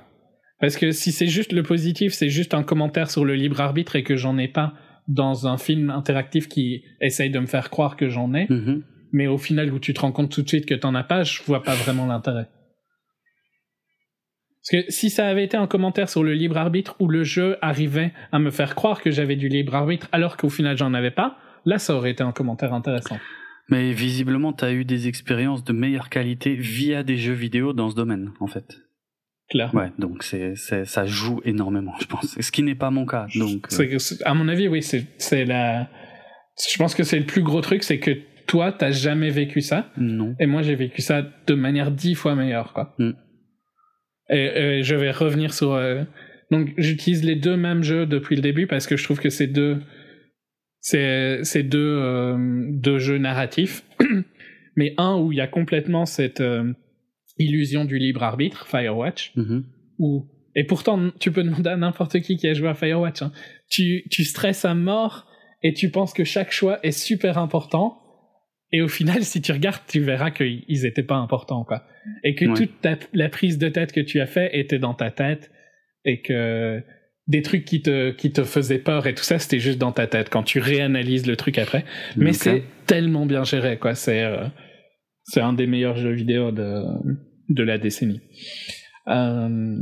Parce 0.60 0.78
que 0.78 0.92
si 0.92 1.12
c'est 1.12 1.28
juste 1.28 1.52
le 1.54 1.62
positif, 1.64 2.14
c'est 2.14 2.30
juste 2.30 2.54
un 2.54 2.64
commentaire 2.64 3.12
sur 3.12 3.26
le 3.26 3.36
libre 3.36 3.62
arbitre 3.62 3.96
et 3.96 4.04
que 4.04 4.16
j'en 4.16 4.38
ai 4.38 4.48
pas 4.48 4.74
dans 5.08 5.48
un 5.48 5.58
film 5.58 5.90
interactif 5.90 6.48
qui 6.50 6.84
essaye 7.02 7.30
de 7.30 7.40
me 7.40 7.46
faire 7.46 7.70
croire 7.70 7.96
que 7.96 8.10
j'en 8.10 8.34
ai, 8.34 8.48
Mhm. 8.50 8.84
mais 9.14 9.28
au 9.28 9.38
final 9.38 9.72
où 9.74 9.80
tu 9.80 9.94
te 9.94 10.02
rends 10.02 10.12
compte 10.12 10.32
tout 10.32 10.42
de 10.42 10.48
suite 10.50 10.66
que 10.66 10.76
t'en 10.76 10.94
as 10.96 11.04
pas, 11.04 11.24
je 11.24 11.42
vois 11.44 11.64
pas 11.64 11.76
vraiment 11.76 12.06
l'intérêt. 12.06 12.48
Parce 14.70 14.84
que 14.86 14.92
si 14.92 15.10
ça 15.10 15.28
avait 15.28 15.46
été 15.46 15.56
un 15.56 15.68
commentaire 15.68 16.10
sur 16.10 16.24
le 16.26 16.34
libre 16.34 16.58
arbitre 16.58 16.96
où 17.00 17.08
le 17.08 17.24
jeu 17.24 17.58
arrivait 17.62 18.12
à 18.34 18.40
me 18.40 18.52
faire 18.52 18.76
croire 18.76 19.02
que 19.02 19.12
j'avais 19.12 19.38
du 19.38 19.48
libre 19.48 19.76
arbitre 19.76 20.10
alors 20.12 20.36
qu'au 20.36 20.50
final 20.50 20.76
j'en 20.78 20.94
avais 20.94 21.12
pas, 21.12 21.38
là 21.66 21.80
ça 21.80 21.96
aurait 21.96 22.12
été 22.12 22.22
un 22.24 22.34
commentaire 22.34 22.74
intéressant. 22.74 23.18
Mais 23.70 23.92
visiblement, 23.92 24.54
t'as 24.54 24.72
eu 24.72 24.86
des 24.86 25.08
expériences 25.10 25.64
de 25.64 25.74
meilleure 25.74 26.10
qualité 26.10 26.56
via 26.56 27.04
des 27.04 27.18
jeux 27.18 27.34
vidéo 27.34 27.74
dans 27.74 27.90
ce 27.90 27.96
domaine, 27.96 28.32
en 28.40 28.48
fait. 28.48 28.78
Claire. 29.50 29.74
Ouais, 29.74 29.92
donc 29.98 30.24
c'est, 30.24 30.56
c'est, 30.56 30.86
ça 30.86 31.06
joue 31.06 31.40
énormément, 31.46 31.94
je 32.02 32.06
pense. 32.06 32.38
Ce 32.40 32.52
qui 32.52 32.64
n'est 32.64 32.76
pas 32.76 32.92
mon 32.92 33.06
cas. 33.06 33.28
Donc, 33.36 33.68
euh, 33.80 33.98
à 34.26 34.34
mon 34.34 34.48
avis, 34.50 34.68
oui, 34.68 34.84
c'est 34.84 35.06
c'est 35.18 35.46
la. 35.46 35.88
Je 36.72 36.78
pense 36.78 36.96
que 36.96 37.04
c'est 37.04 37.20
le 37.20 37.26
plus 37.26 37.44
gros 37.44 37.62
truc, 37.62 37.84
c'est 37.84 38.00
que 38.00 38.12
toi, 38.48 38.72
t'as 38.72 38.92
jamais 38.92 39.30
vécu 39.30 39.62
ça, 39.62 39.90
non. 39.98 40.36
et 40.40 40.46
moi, 40.48 40.62
j'ai 40.64 40.76
vécu 40.76 41.02
ça 41.02 41.22
de 41.22 41.54
manière 41.54 41.92
dix 41.92 42.16
fois 42.16 42.36
meilleure, 42.36 42.74
quoi. 42.74 42.96
Mm. 42.98 43.12
Et, 44.30 44.78
et 44.80 44.84
je 44.84 44.96
vais 44.96 45.12
revenir 45.12 45.54
sur. 45.54 45.74
euh, 45.74 46.04
Donc, 46.52 46.74
j'utilise 46.78 47.24
les 47.24 47.36
deux 47.36 47.56
mêmes 47.58 47.84
jeux 47.84 48.06
depuis 48.06 48.36
le 48.36 48.42
début 48.42 48.68
parce 48.68 48.88
que 48.88 48.98
je 48.98 49.04
trouve 49.04 49.20
que 49.20 49.30
c'est 49.30 49.48
deux. 49.48 49.82
C'est 50.82 51.40
c'est 51.44 51.64
deux, 51.64 51.80
euh, 52.02 52.38
deux 52.72 53.00
jeux 53.00 53.18
narratifs, 53.18 53.84
mais 54.76 54.94
un 54.98 55.18
où 55.18 55.32
il 55.32 55.38
y 55.38 55.42
a 55.42 55.48
complètement 55.48 56.06
cette 56.06 56.40
euh, 56.42 56.74
illusion 57.40 57.86
du 57.86 57.98
libre 57.98 58.24
arbitre, 58.24 58.68
Firewatch, 58.68 59.32
Mhm. 59.36 59.64
où 60.00 60.26
et 60.56 60.64
pourtant 60.64 61.12
tu 61.20 61.32
peux 61.32 61.44
demander 61.44 61.70
à 61.70 61.78
n'importe 61.78 62.20
qui 62.22 62.36
qui 62.38 62.48
a 62.48 62.54
joué 62.54 62.68
à 62.70 62.74
Firewatch 62.74 63.22
hein. 63.22 63.32
tu 63.70 64.04
tu 64.10 64.24
stresses 64.24 64.66
à 64.66 64.74
mort 64.74 65.28
et 65.64 65.74
tu 65.74 65.90
penses 65.92 66.14
que 66.14 66.24
chaque 66.24 66.52
choix 66.52 66.80
est 66.84 66.92
super 66.92 67.38
important 67.38 68.00
et 68.72 68.82
au 68.82 68.88
final 68.88 69.24
si 69.24 69.40
tu 69.42 69.52
regardes 69.52 69.82
tu 69.88 70.00
verras 70.00 70.32
qu'ils 70.32 70.86
étaient 70.86 71.04
pas 71.04 71.16
importants 71.18 71.64
quoi 71.64 71.84
et 72.24 72.34
que 72.36 72.46
Ouais. 72.46 72.54
toute 72.56 72.82
ta, 72.82 72.98
la 73.14 73.30
prise 73.30 73.58
de 73.60 73.70
tête 73.70 73.92
que 73.92 74.00
tu 74.02 74.20
as 74.20 74.26
fait 74.26 74.50
était 74.58 74.80
dans 74.80 74.94
ta 74.96 75.12
tête 75.12 75.52
et 76.06 76.22
que 76.22 76.82
des 77.28 77.42
trucs 77.44 77.66
qui 77.66 77.82
te 77.84 78.12
qui 78.12 78.32
te 78.32 78.44
faisaient 78.44 78.80
peur 78.80 79.06
et 79.06 79.14
tout 79.14 79.24
ça 79.24 79.38
c'était 79.38 79.60
juste 79.60 79.78
dans 79.78 79.92
ta 79.92 80.08
tête 80.08 80.30
quand 80.32 80.44
tu 80.44 80.60
réanalyses 80.60 81.28
le 81.28 81.36
truc 81.36 81.58
après 81.60 81.86
mais 82.16 82.34
c'est 82.34 82.64
tellement 82.88 83.26
bien 83.28 83.44
géré 83.44 83.78
quoi 83.78 83.94
c'est 83.94 84.24
euh, 84.24 84.46
c'est 85.28 85.42
un 85.42 85.54
des 85.54 85.68
meilleurs 85.68 85.98
jeux 85.98 86.14
vidéo 86.14 86.52
de 86.52 86.84
de 87.50 87.64
la 87.64 87.78
décennie. 87.78 88.22
Euh, 89.08 89.78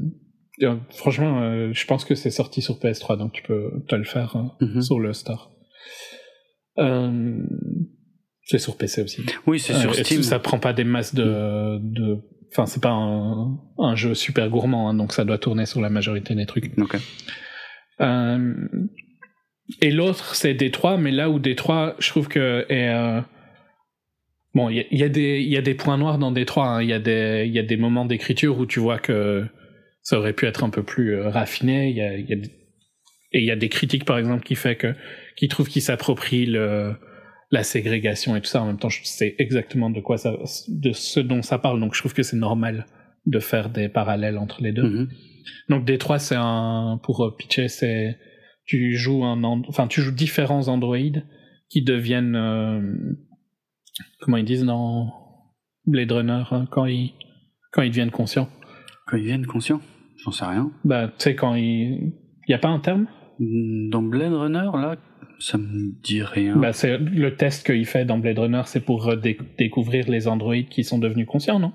euh, 0.62 0.76
franchement 0.92 1.42
euh, 1.42 1.72
je 1.74 1.86
pense 1.86 2.06
que 2.06 2.16
c'est 2.16 2.30
sorti 2.30 2.62
sur 2.62 2.76
PS3 2.80 3.18
donc 3.18 3.34
tu 3.34 3.44
peux 3.44 3.72
te 3.88 3.96
le 3.96 4.04
faire 4.04 4.36
Mhm. 4.62 4.82
sur 4.82 5.00
le 5.00 5.14
store. 5.14 5.52
Euh, 6.78 7.40
c'est 8.44 8.60
sur 8.60 8.78
PC 8.78 9.02
aussi. 9.02 9.24
Oui, 9.48 9.60
c'est 9.60 9.74
sur 9.74 9.96
Steam. 9.96 10.22
ça 10.22 10.40
prend 10.40 10.60
pas 10.60 10.74
des 10.74 10.84
masses 10.84 11.16
de 11.16 11.80
de 11.80 12.18
enfin 12.52 12.66
c'est 12.68 12.82
pas 12.82 12.92
un, 12.92 13.58
un 13.80 13.96
jeu 13.96 14.14
super 14.14 14.50
gourmand 14.50 14.90
hein, 14.90 14.94
donc 14.94 15.12
ça 15.14 15.26
doit 15.26 15.38
tourner 15.40 15.66
sur 15.66 15.82
la 15.82 15.90
majorité 15.90 16.36
des 16.36 16.46
trucs. 16.46 16.72
Et 19.82 19.90
l'autre, 19.90 20.36
c'est 20.36 20.54
Détroit, 20.54 20.98
mais 20.98 21.12
là 21.12 21.30
où 21.32 21.40
Détroit, 21.40 21.96
je 21.98 22.10
trouve 22.10 22.28
que 22.28 22.66
est, 22.70 22.88
bon, 24.56 24.70
il 24.70 24.88
y, 24.92 24.98
y 24.98 25.04
a 25.04 25.10
des 25.10 25.40
il 25.42 25.50
y 25.52 25.58
a 25.58 25.62
des 25.62 25.76
points 25.76 25.98
noirs 25.98 26.18
dans 26.18 26.32
Détroit. 26.32 26.68
hein. 26.68 26.82
Il 26.82 26.90
y 26.90 26.94
a 26.94 27.00
des 27.00 27.44
il 27.46 27.54
y 27.54 27.60
a 27.60 27.64
des 27.64 27.78
moments 27.78 28.06
d'écriture 28.06 28.58
où 28.58 28.66
tu 28.66 28.80
vois 28.80 28.98
que 28.98 29.46
ça 30.02 30.18
aurait 30.18 30.34
pu 30.34 30.46
être 30.46 30.64
un 30.64 30.70
peu 30.72 30.82
plus 30.84 31.16
euh, 31.16 31.30
raffiné. 31.30 31.90
Il 31.90 31.96
y 31.96 32.02
a, 32.02 32.18
y 32.18 32.34
a 32.34 32.38
et 33.32 33.40
il 33.40 33.46
y 33.46 33.52
a 33.52 33.56
des 33.56 33.70
critiques 33.70 34.06
par 34.06 34.18
exemple 34.18 34.44
qui 34.44 34.56
fait 34.56 34.76
que 34.76 34.94
qui 35.36 35.48
trouvent 35.48 35.68
qu'il 35.68 35.82
s'approprie 35.82 36.46
le 36.46 36.96
la 37.52 37.64
ségrégation 37.64 38.36
et 38.36 38.42
tout 38.42 38.48
ça. 38.48 38.62
En 38.62 38.68
même 38.68 38.80
temps, 38.80 38.90
je 38.90 39.02
sais 39.04 39.36
exactement 39.38 39.90
de 39.90 40.00
quoi 40.00 40.18
ça 40.18 40.34
de 40.68 40.92
ce 40.94 41.20
dont 41.20 41.42
ça 41.42 41.60
parle, 41.60 41.80
donc 41.80 41.94
je 41.94 42.00
trouve 42.00 42.14
que 42.14 42.24
c'est 42.24 42.38
normal 42.38 42.86
de 43.26 43.40
faire 43.40 43.70
des 43.70 43.90
parallèles 43.90 44.38
entre 44.38 44.62
les 44.64 44.72
deux. 44.72 44.90
Mhm. 44.90 45.10
Donc 45.70 45.86
D3 45.88 46.20
c'est 46.20 46.36
un 46.38 47.00
pour 47.04 47.24
euh, 47.24 47.36
pitcher 47.38 47.68
c'est 47.68 48.18
tu 48.66 48.96
joues 48.96 49.24
un 49.24 49.44
enfin 49.44 49.88
tu 49.88 50.02
joues 50.02 50.12
différents 50.12 50.68
androïdes 50.70 51.24
qui 51.70 51.84
deviennent 51.84 52.36
euh, 52.36 52.82
comment 54.20 54.38
ils 54.38 54.46
disent 54.46 54.66
dans 54.66 55.14
Blade 55.86 56.12
Runner 56.12 56.44
hein, 56.52 56.66
quand 56.72 56.86
ils 56.86 57.14
quand 57.72 57.82
ils 57.82 57.90
deviennent 57.90 58.12
conscients? 58.12 58.50
Quand 59.08 59.18
ils 59.18 59.24
viennent 59.26 59.46
conscients, 59.46 59.82
j'en 60.24 60.32
sais 60.32 60.46
rien. 60.46 60.72
Bah 60.84 61.08
tu 61.08 61.14
sais 61.20 61.36
quand 61.36 61.56
ils 61.56 62.14
y 62.48 62.54
a 62.54 62.58
pas 62.60 62.70
un 62.70 62.80
terme? 62.80 63.08
Dans 63.40 64.02
Blade 64.02 64.34
Runner, 64.34 64.70
là, 64.76 64.96
ça 65.40 65.58
me 65.58 65.92
dit 66.02 66.24
rien. 66.24 66.56
Bah 66.56 66.72
c'est 66.74 66.98
le 66.98 67.36
test 67.36 67.66
qu'il 67.66 67.86
fait 67.86 68.06
dans 68.06 68.18
Blade 68.18 68.40
Runner 68.40 68.62
c'est 68.66 68.80
pour 68.86 69.16
dé- 69.18 69.38
découvrir 69.58 70.10
les 70.10 70.28
androïdes 70.28 70.70
qui 70.70 70.84
sont 70.84 70.98
devenus 71.00 71.28
conscients 71.28 71.60
non? 71.60 71.74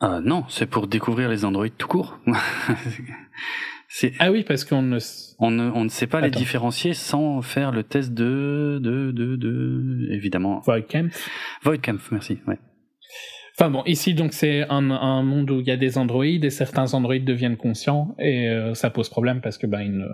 Ah 0.00 0.20
non, 0.22 0.44
c'est 0.48 0.66
pour 0.66 0.88
découvrir 0.88 1.28
les 1.28 1.44
androïdes 1.44 1.76
tout 1.78 1.86
court. 1.88 2.18
Ah 4.18 4.30
oui 4.30 4.42
parce 4.42 4.64
qu'on 4.64 4.82
ne 4.82 4.98
on, 5.38 5.50
ne, 5.50 5.70
on 5.70 5.84
ne 5.84 5.88
sait 5.88 6.06
pas 6.06 6.20
les 6.20 6.30
différencier 6.30 6.94
sans 6.94 7.42
faire 7.42 7.72
le 7.72 7.82
test 7.82 8.14
de, 8.14 8.80
de, 8.82 9.10
de, 9.10 9.36
de, 9.36 10.08
évidemment. 10.10 10.60
Voidkampf. 10.60 11.28
Voidkampf, 11.62 12.10
merci. 12.10 12.38
Ouais. 12.46 12.58
Enfin 13.58 13.70
bon, 13.70 13.82
ici 13.84 14.14
donc 14.14 14.32
c'est 14.32 14.62
un, 14.70 14.90
un 14.90 15.22
monde 15.22 15.50
où 15.50 15.60
il 15.60 15.66
y 15.66 15.70
a 15.70 15.76
des 15.76 15.98
androïdes 15.98 16.44
et 16.44 16.50
certains 16.50 16.94
androïdes 16.94 17.26
deviennent 17.26 17.58
conscients 17.58 18.14
et 18.18 18.48
euh, 18.48 18.72
ça 18.74 18.88
pose 18.88 19.10
problème 19.10 19.40
parce 19.42 19.58
que 19.58 19.66
ben 19.66 19.82
ils 19.82 19.96
ne, 19.96 20.06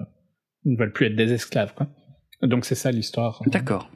ils 0.65 0.73
ne 0.73 0.77
veulent 0.77 0.93
plus 0.93 1.07
être 1.07 1.17
des 1.17 1.33
esclaves 1.33 1.73
quoi. 1.75 1.87
Donc 2.43 2.65
c'est 2.65 2.75
ça 2.75 2.91
l'histoire. 2.91 3.43
D'accord. 3.47 3.91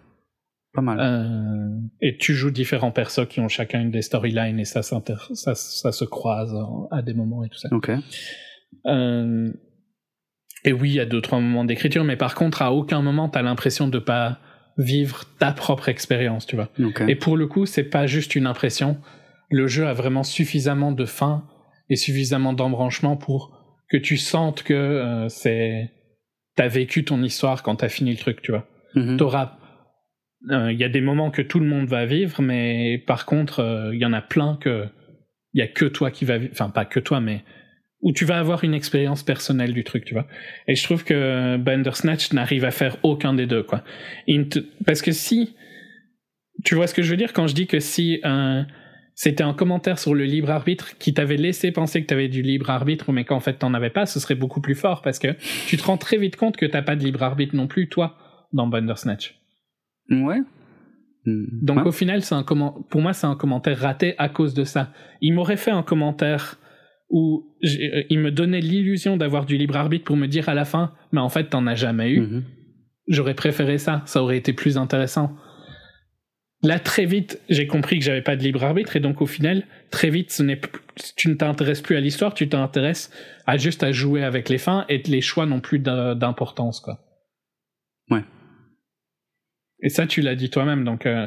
Pas 0.74 0.80
mal. 0.80 0.98
Euh, 1.00 1.80
et 2.00 2.16
tu 2.16 2.34
joues 2.34 2.50
différents 2.50 2.92
persos 2.92 3.26
qui 3.28 3.40
ont 3.40 3.48
chacun 3.48 3.80
une 3.80 3.90
des 3.90 4.02
storylines 4.02 4.58
et 4.58 4.64
ça, 4.64 4.82
ça, 4.82 5.02
ça 5.54 5.92
se 5.92 6.04
croise 6.04 6.54
à 6.90 7.02
des 7.02 7.12
moments 7.12 7.44
et 7.44 7.48
tout 7.48 7.58
ça. 7.58 7.68
Ok. 7.72 7.90
Euh, 8.86 9.52
et 10.64 10.72
oui, 10.72 10.90
il 10.90 10.94
y 10.94 11.00
a 11.00 11.06
deux 11.06 11.20
trois 11.20 11.40
moments 11.40 11.64
d'écriture, 11.64 12.04
mais 12.04 12.16
par 12.16 12.34
contre 12.34 12.62
à 12.62 12.72
aucun 12.72 13.02
moment 13.02 13.28
t'as 13.28 13.42
l'impression 13.42 13.88
de 13.88 13.98
pas 13.98 14.38
vivre 14.78 15.24
ta 15.38 15.52
propre 15.52 15.88
expérience, 15.88 16.46
tu 16.46 16.56
vois. 16.56 16.70
Et 17.08 17.14
pour 17.14 17.36
le 17.36 17.46
coup, 17.46 17.66
c'est 17.66 17.84
pas 17.84 18.06
juste 18.06 18.34
une 18.34 18.46
impression. 18.46 18.98
Le 19.50 19.66
jeu 19.66 19.86
a 19.86 19.92
vraiment 19.92 20.22
suffisamment 20.22 20.92
de 20.92 21.04
fin 21.04 21.44
et 21.90 21.96
suffisamment 21.96 22.52
d'embranchement 22.52 23.16
pour 23.16 23.58
que 23.90 23.98
tu 23.98 24.16
sentes 24.16 24.62
que 24.62 24.72
euh, 24.72 25.28
c'est 25.28 25.90
t'as 26.56 26.68
vécu 26.68 27.04
ton 27.04 27.22
histoire 27.22 27.62
quand 27.62 27.76
t'as 27.76 27.88
fini 27.88 28.12
le 28.12 28.16
truc, 28.16 28.40
tu 28.40 28.52
vois. 28.52 28.66
Mhm. 28.94 29.18
T'auras 29.18 29.58
euh, 30.50 30.72
il 30.72 30.78
y 30.78 30.84
a 30.84 30.88
des 30.88 31.00
moments 31.00 31.30
que 31.30 31.42
tout 31.42 31.60
le 31.60 31.66
monde 31.66 31.86
va 31.86 32.06
vivre, 32.06 32.42
mais 32.42 32.98
par 33.06 33.26
contre, 33.26 33.60
euh, 33.60 33.94
il 33.94 34.00
y 34.00 34.04
en 34.04 34.12
a 34.12 34.22
plein 34.22 34.56
que 34.56 34.86
il 35.54 35.58
y 35.58 35.62
a 35.62 35.68
que 35.68 35.84
toi 35.84 36.10
qui 36.10 36.24
va 36.24 36.38
vivre, 36.38 36.52
enfin 36.52 36.70
pas 36.70 36.84
que 36.84 36.98
toi, 36.98 37.20
mais 37.20 37.44
où 38.02 38.12
tu 38.12 38.24
vas 38.24 38.38
avoir 38.38 38.64
une 38.64 38.74
expérience 38.74 39.22
personnelle 39.22 39.72
du 39.72 39.84
truc, 39.84 40.04
tu 40.04 40.12
vois. 40.14 40.26
Et 40.66 40.74
je 40.74 40.82
trouve 40.82 41.04
que 41.04 41.56
Bandersnatch 41.56 42.32
n'arrive 42.32 42.64
à 42.64 42.72
faire 42.72 42.96
aucun 43.04 43.32
des 43.32 43.46
deux, 43.46 43.62
quoi. 43.62 43.84
Parce 44.84 45.02
que 45.02 45.12
si, 45.12 45.54
tu 46.64 46.74
vois 46.74 46.86
ce 46.88 46.94
que 46.94 47.02
je 47.02 47.10
veux 47.10 47.16
dire 47.16 47.32
quand 47.32 47.46
je 47.46 47.54
dis 47.54 47.66
que 47.66 47.80
si 47.80 48.20
un 48.24 48.66
c'était 49.14 49.44
un 49.44 49.52
commentaire 49.52 49.98
sur 49.98 50.14
le 50.14 50.24
libre 50.24 50.50
arbitre 50.50 50.96
qui 50.98 51.12
t'avait 51.12 51.36
laissé 51.36 51.70
penser 51.70 52.00
que 52.00 52.06
t'avais 52.06 52.28
du 52.28 52.40
libre 52.40 52.70
arbitre, 52.70 53.12
mais 53.12 53.24
qu'en 53.24 53.40
fait 53.40 53.54
t'en 53.54 53.74
avais 53.74 53.90
pas, 53.90 54.06
ce 54.06 54.18
serait 54.18 54.34
beaucoup 54.34 54.60
plus 54.62 54.74
fort 54.74 55.02
parce 55.02 55.18
que 55.18 55.36
tu 55.68 55.76
te 55.76 55.84
rends 55.84 55.98
très 55.98 56.16
vite 56.16 56.36
compte 56.36 56.56
que 56.56 56.64
t'as 56.66 56.80
pas 56.82 56.96
de 56.96 57.04
libre 57.04 57.22
arbitre 57.22 57.54
non 57.54 57.66
plus, 57.66 57.88
toi, 57.88 58.16
dans 58.54 58.66
Bandersnatch. 58.66 59.38
Ouais. 60.10 60.38
Donc 61.26 61.76
Ouais. 61.78 61.86
au 61.86 61.92
final, 61.92 62.22
c'est 62.22 62.34
un 62.34 62.42
comment... 62.42 62.72
pour 62.90 63.00
moi, 63.02 63.12
c'est 63.12 63.26
un 63.26 63.36
commentaire 63.36 63.78
raté 63.78 64.14
à 64.18 64.28
cause 64.30 64.54
de 64.54 64.64
ça. 64.64 64.92
Il 65.20 65.34
m'aurait 65.34 65.58
fait 65.58 65.70
un 65.70 65.82
commentaire 65.82 66.58
où 67.12 67.54
euh, 67.62 68.02
il 68.10 68.18
me 68.18 68.32
donnait 68.32 68.60
l'illusion 68.60 69.16
d'avoir 69.16 69.46
du 69.46 69.56
libre 69.56 69.76
arbitre 69.76 70.04
pour 70.04 70.16
me 70.16 70.26
dire 70.26 70.48
à 70.48 70.54
la 70.54 70.64
fin, 70.64 70.92
mais 71.12 71.20
en 71.20 71.28
fait, 71.28 71.50
t'en 71.50 71.66
as 71.68 71.76
jamais 71.76 72.10
eu. 72.10 72.20
Mhm. 72.20 72.44
J'aurais 73.06 73.34
préféré 73.34 73.78
ça, 73.78 74.02
ça 74.06 74.22
aurait 74.22 74.38
été 74.38 74.52
plus 74.52 74.76
intéressant. 74.78 75.36
Là, 76.64 76.78
très 76.78 77.04
vite, 77.04 77.40
j'ai 77.48 77.66
compris 77.66 77.98
que 77.98 78.04
j'avais 78.04 78.22
pas 78.22 78.36
de 78.36 78.42
libre 78.42 78.62
arbitre, 78.62 78.94
et 78.96 79.00
donc 79.00 79.20
au 79.20 79.26
final, 79.26 79.64
très 79.90 80.10
vite, 80.10 80.30
ce 80.30 80.42
tu 81.16 81.28
ne 81.28 81.34
t'intéresses 81.34 81.80
plus 81.82 81.96
à 81.96 82.00
l'histoire, 82.00 82.34
tu 82.34 82.48
t'intéresses 82.48 83.10
à 83.46 83.56
juste 83.56 83.82
à 83.82 83.90
jouer 83.92 84.22
avec 84.22 84.48
les 84.48 84.58
fins, 84.58 84.84
et 84.88 84.98
les 84.98 85.20
choix 85.20 85.44
n'ont 85.44 85.60
plus 85.60 85.80
d'im- 85.80 86.14
d'importance, 86.14 86.80
quoi. 86.80 87.00
Ouais. 88.10 88.22
Et 89.82 89.88
ça, 89.88 90.06
tu 90.06 90.20
l'as 90.22 90.36
dit 90.36 90.50
toi-même, 90.50 90.84
donc. 90.84 91.06
euh, 91.06 91.26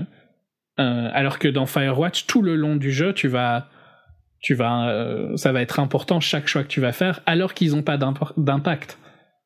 euh, 0.80 1.10
alors 1.14 1.38
que 1.40 1.48
dans 1.50 1.66
Firewatch, 1.66 2.26
tout 2.28 2.42
le 2.42 2.56
long 2.56 2.76
du 2.78 2.92
jeu, 2.92 3.14
tu 3.14 3.28
vas, 3.28 3.70
tu 4.46 4.54
vas, 4.54 4.90
euh, 4.92 5.36
ça 5.38 5.52
va 5.52 5.64
être 5.64 5.80
important 5.80 6.20
chaque 6.20 6.48
choix 6.48 6.62
que 6.62 6.68
tu 6.68 6.80
vas 6.80 6.92
faire, 6.92 7.22
alors 7.26 7.56
qu'ils 7.56 7.72
n'ont 7.72 7.82
pas 7.82 7.98
d'impact. 7.98 9.00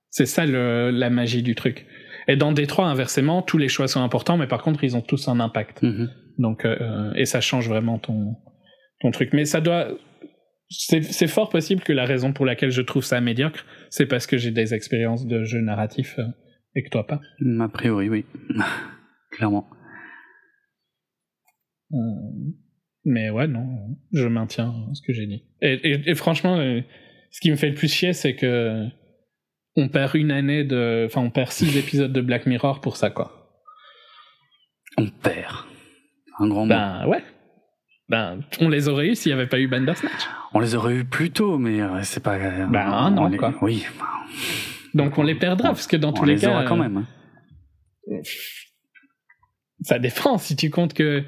C'est 0.10 0.26
ça 0.26 0.46
le, 0.46 0.92
la 0.92 1.10
magie 1.10 1.42
du 1.42 1.56
truc. 1.56 1.86
Et 2.28 2.36
dans 2.36 2.52
Détroit, 2.52 2.86
inversement, 2.88 3.42
tous 3.42 3.58
les 3.58 3.70
choix 3.70 3.88
sont 3.88 4.04
importants, 4.04 4.36
mais 4.36 4.46
par 4.46 4.62
contre, 4.62 4.84
ils 4.84 4.98
ont 4.98 5.02
tous 5.02 5.30
un 5.30 5.40
impact. 5.40 5.84
Mhm. 5.84 6.10
Donc, 6.38 6.66
euh, 6.66 7.14
et 7.16 7.24
ça 7.24 7.40
change 7.40 7.70
vraiment 7.70 7.98
ton, 7.98 8.36
ton 9.00 9.12
truc. 9.12 9.30
Mais 9.32 9.46
ça 9.46 9.62
doit, 9.62 9.88
c'est 10.68 11.28
fort 11.28 11.48
possible 11.48 11.82
que 11.82 11.94
la 11.94 12.04
raison 12.04 12.34
pour 12.34 12.46
laquelle 12.46 12.72
je 12.72 12.82
trouve 12.82 13.06
ça 13.06 13.22
médiocre, 13.22 13.66
c'est 13.90 14.06
parce 14.06 14.28
que 14.28 14.36
j'ai 14.36 14.52
des 14.52 14.74
expériences 14.74 15.26
de 15.28 15.46
jeu 15.46 15.62
narratif 15.62 16.20
euh, 16.20 16.24
et 16.76 16.84
que 16.84 16.90
toi 16.90 17.08
pas. 17.08 17.22
A 17.62 17.70
priori, 17.70 18.10
oui. 18.10 18.26
Clairement. 19.32 19.70
Euh, 21.94 21.98
mais 23.10 23.30
ouais, 23.30 23.48
non, 23.48 23.66
je 24.14 24.26
maintiens 24.28 24.74
ce 24.94 25.02
que 25.02 25.12
j'ai 25.14 25.26
dit. 25.28 25.44
Et, 25.62 25.74
et- 25.74 26.10
et 26.12 26.16
franchement, 26.16 26.58
euh, 26.58 26.82
ce 27.32 27.42
qui 27.42 27.52
me 27.52 27.56
fait 27.56 27.70
le 27.70 27.76
plus 27.76 27.92
chier, 27.92 28.14
c'est 28.14 28.36
que 28.36 28.86
on 29.76 29.88
perd 29.90 30.16
une 30.16 30.32
année 30.32 30.64
de, 30.64 31.06
enfin, 31.08 31.22
on 31.22 31.30
perd 31.30 31.52
six 31.52 31.76
épisodes 31.78 32.12
de 32.14 32.22
Black 32.22 32.46
Mirror 32.46 32.82
pour 32.82 32.98
ça, 32.98 33.10
quoi. 33.10 33.50
On 34.98 35.08
perd. 35.08 35.56
Un 36.40 36.48
grand 36.48 36.66
mot. 36.66 36.70
Ben 36.70 37.06
ouais. 37.08 37.24
Ben, 38.10 38.40
on 38.60 38.70
les 38.70 38.88
aurait 38.90 39.08
eu 39.10 39.16
s'il 39.16 39.30
n'y 39.32 39.34
avait 39.40 39.48
pas 39.48 39.60
eu 39.60 39.68
Bandersnatch. 39.68 40.28
On 40.54 40.60
les 40.60 40.74
aurait 40.76 40.96
eu 40.96 41.06
plus 41.06 41.30
tôt, 41.32 41.58
mais 41.60 41.80
euh, 41.82 42.02
c'est 42.04 42.24
pas. 42.24 42.36
euh, 42.38 42.66
Ben, 42.68 42.88
on 42.90 42.94
un 42.94 43.18
an, 43.18 43.28
les- 43.28 43.38
quoi. 43.38 43.54
Oui. 43.62 43.86
Donc 44.96 45.18
on 45.18 45.24
les 45.24 45.36
perdra, 45.36 45.70
parce 45.70 45.86
que 45.88 45.96
dans 45.98 46.10
on 46.10 46.14
tous 46.14 46.26
les, 46.26 46.36
les, 46.36 46.42
cas. 46.42 46.50
aura 46.52 46.64
quand 46.66 46.78
même. 46.78 46.98
hein. 46.98 47.08
Ça 49.82 50.00
dépend 50.00 50.38
si 50.38 50.56
tu 50.56 50.70
comptes 50.70 50.94
que 50.94 51.24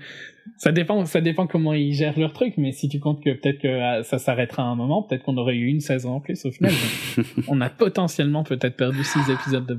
ça 0.57 0.71
dépend 0.71 1.05
ça 1.05 1.21
dépend 1.21 1.45
comment 1.47 1.73
ils 1.73 1.93
gèrent 1.93 2.17
leur 2.19 2.33
truc 2.33 2.55
mais 2.57 2.71
si 2.71 2.89
tu 2.89 2.99
comptes 2.99 3.23
que 3.23 3.29
peut-être 3.31 3.59
que 3.59 3.67
ah, 3.79 4.03
ça 4.03 4.17
s'arrêtera 4.17 4.63
à 4.63 4.65
un 4.65 4.75
moment 4.75 5.03
peut-être 5.03 5.23
qu'on 5.23 5.37
aurait 5.37 5.55
eu 5.55 5.67
une 5.67 5.79
saison 5.81 6.13
en 6.15 6.19
plus 6.19 6.45
au 6.45 6.51
final 6.51 6.71
on 7.47 7.61
a 7.61 7.69
potentiellement 7.69 8.43
peut-être 8.43 8.75
perdu 8.75 9.03
six 9.03 9.29
épisodes 9.29 9.65
de, 9.65 9.77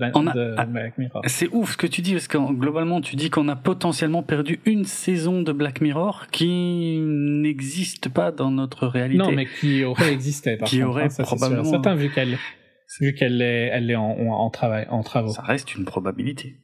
ah. 0.56 0.64
Black 0.66 0.98
Mirror 0.98 1.22
C'est 1.26 1.48
ouf 1.52 1.72
ce 1.72 1.76
que 1.76 1.86
tu 1.86 2.00
dis, 2.00 2.12
parce 2.12 2.28
que 2.28 2.38
globalement, 2.52 3.00
tu 3.00 3.16
dis 3.16 3.30
qu'on 3.30 3.48
a 3.48 3.56
potentiellement 3.56 4.22
perdu 4.22 4.60
une 4.64 4.84
saison 4.84 5.42
de 5.42 5.52
Black 5.52 5.80
Mirror 5.80 6.26
qui 6.30 6.98
n'existe 7.00 8.08
pas 8.08 8.30
dans 8.32 8.50
notre 8.50 8.86
réalité. 8.86 9.18
non 9.22 9.32
mais 9.32 9.46
qui 9.46 9.84
aurait 9.84 10.12
existé 10.12 10.56
par 10.56 10.68
Qui 10.68 10.78
contre, 10.78 10.90
aurait 10.90 11.04
hein, 11.04 11.08
ça, 11.08 11.24
c'est 11.24 11.28
sûr. 11.28 11.36
probablement- 11.38 11.70
certain 11.70 11.94
vu 11.94 12.10
qu'elle 12.10 12.38
vu 13.00 13.14
qu'elle 13.14 13.40
est 13.40 13.68
elle 13.72 13.90
est 13.90 13.96
en, 13.96 14.10
en, 14.10 14.28
en 14.28 14.50
travail 14.50 14.86
en 14.90 15.02
travaux 15.02 15.32
Ça 15.32 15.42
reste 15.42 15.74
une 15.74 15.84
probabilité. 15.84 16.56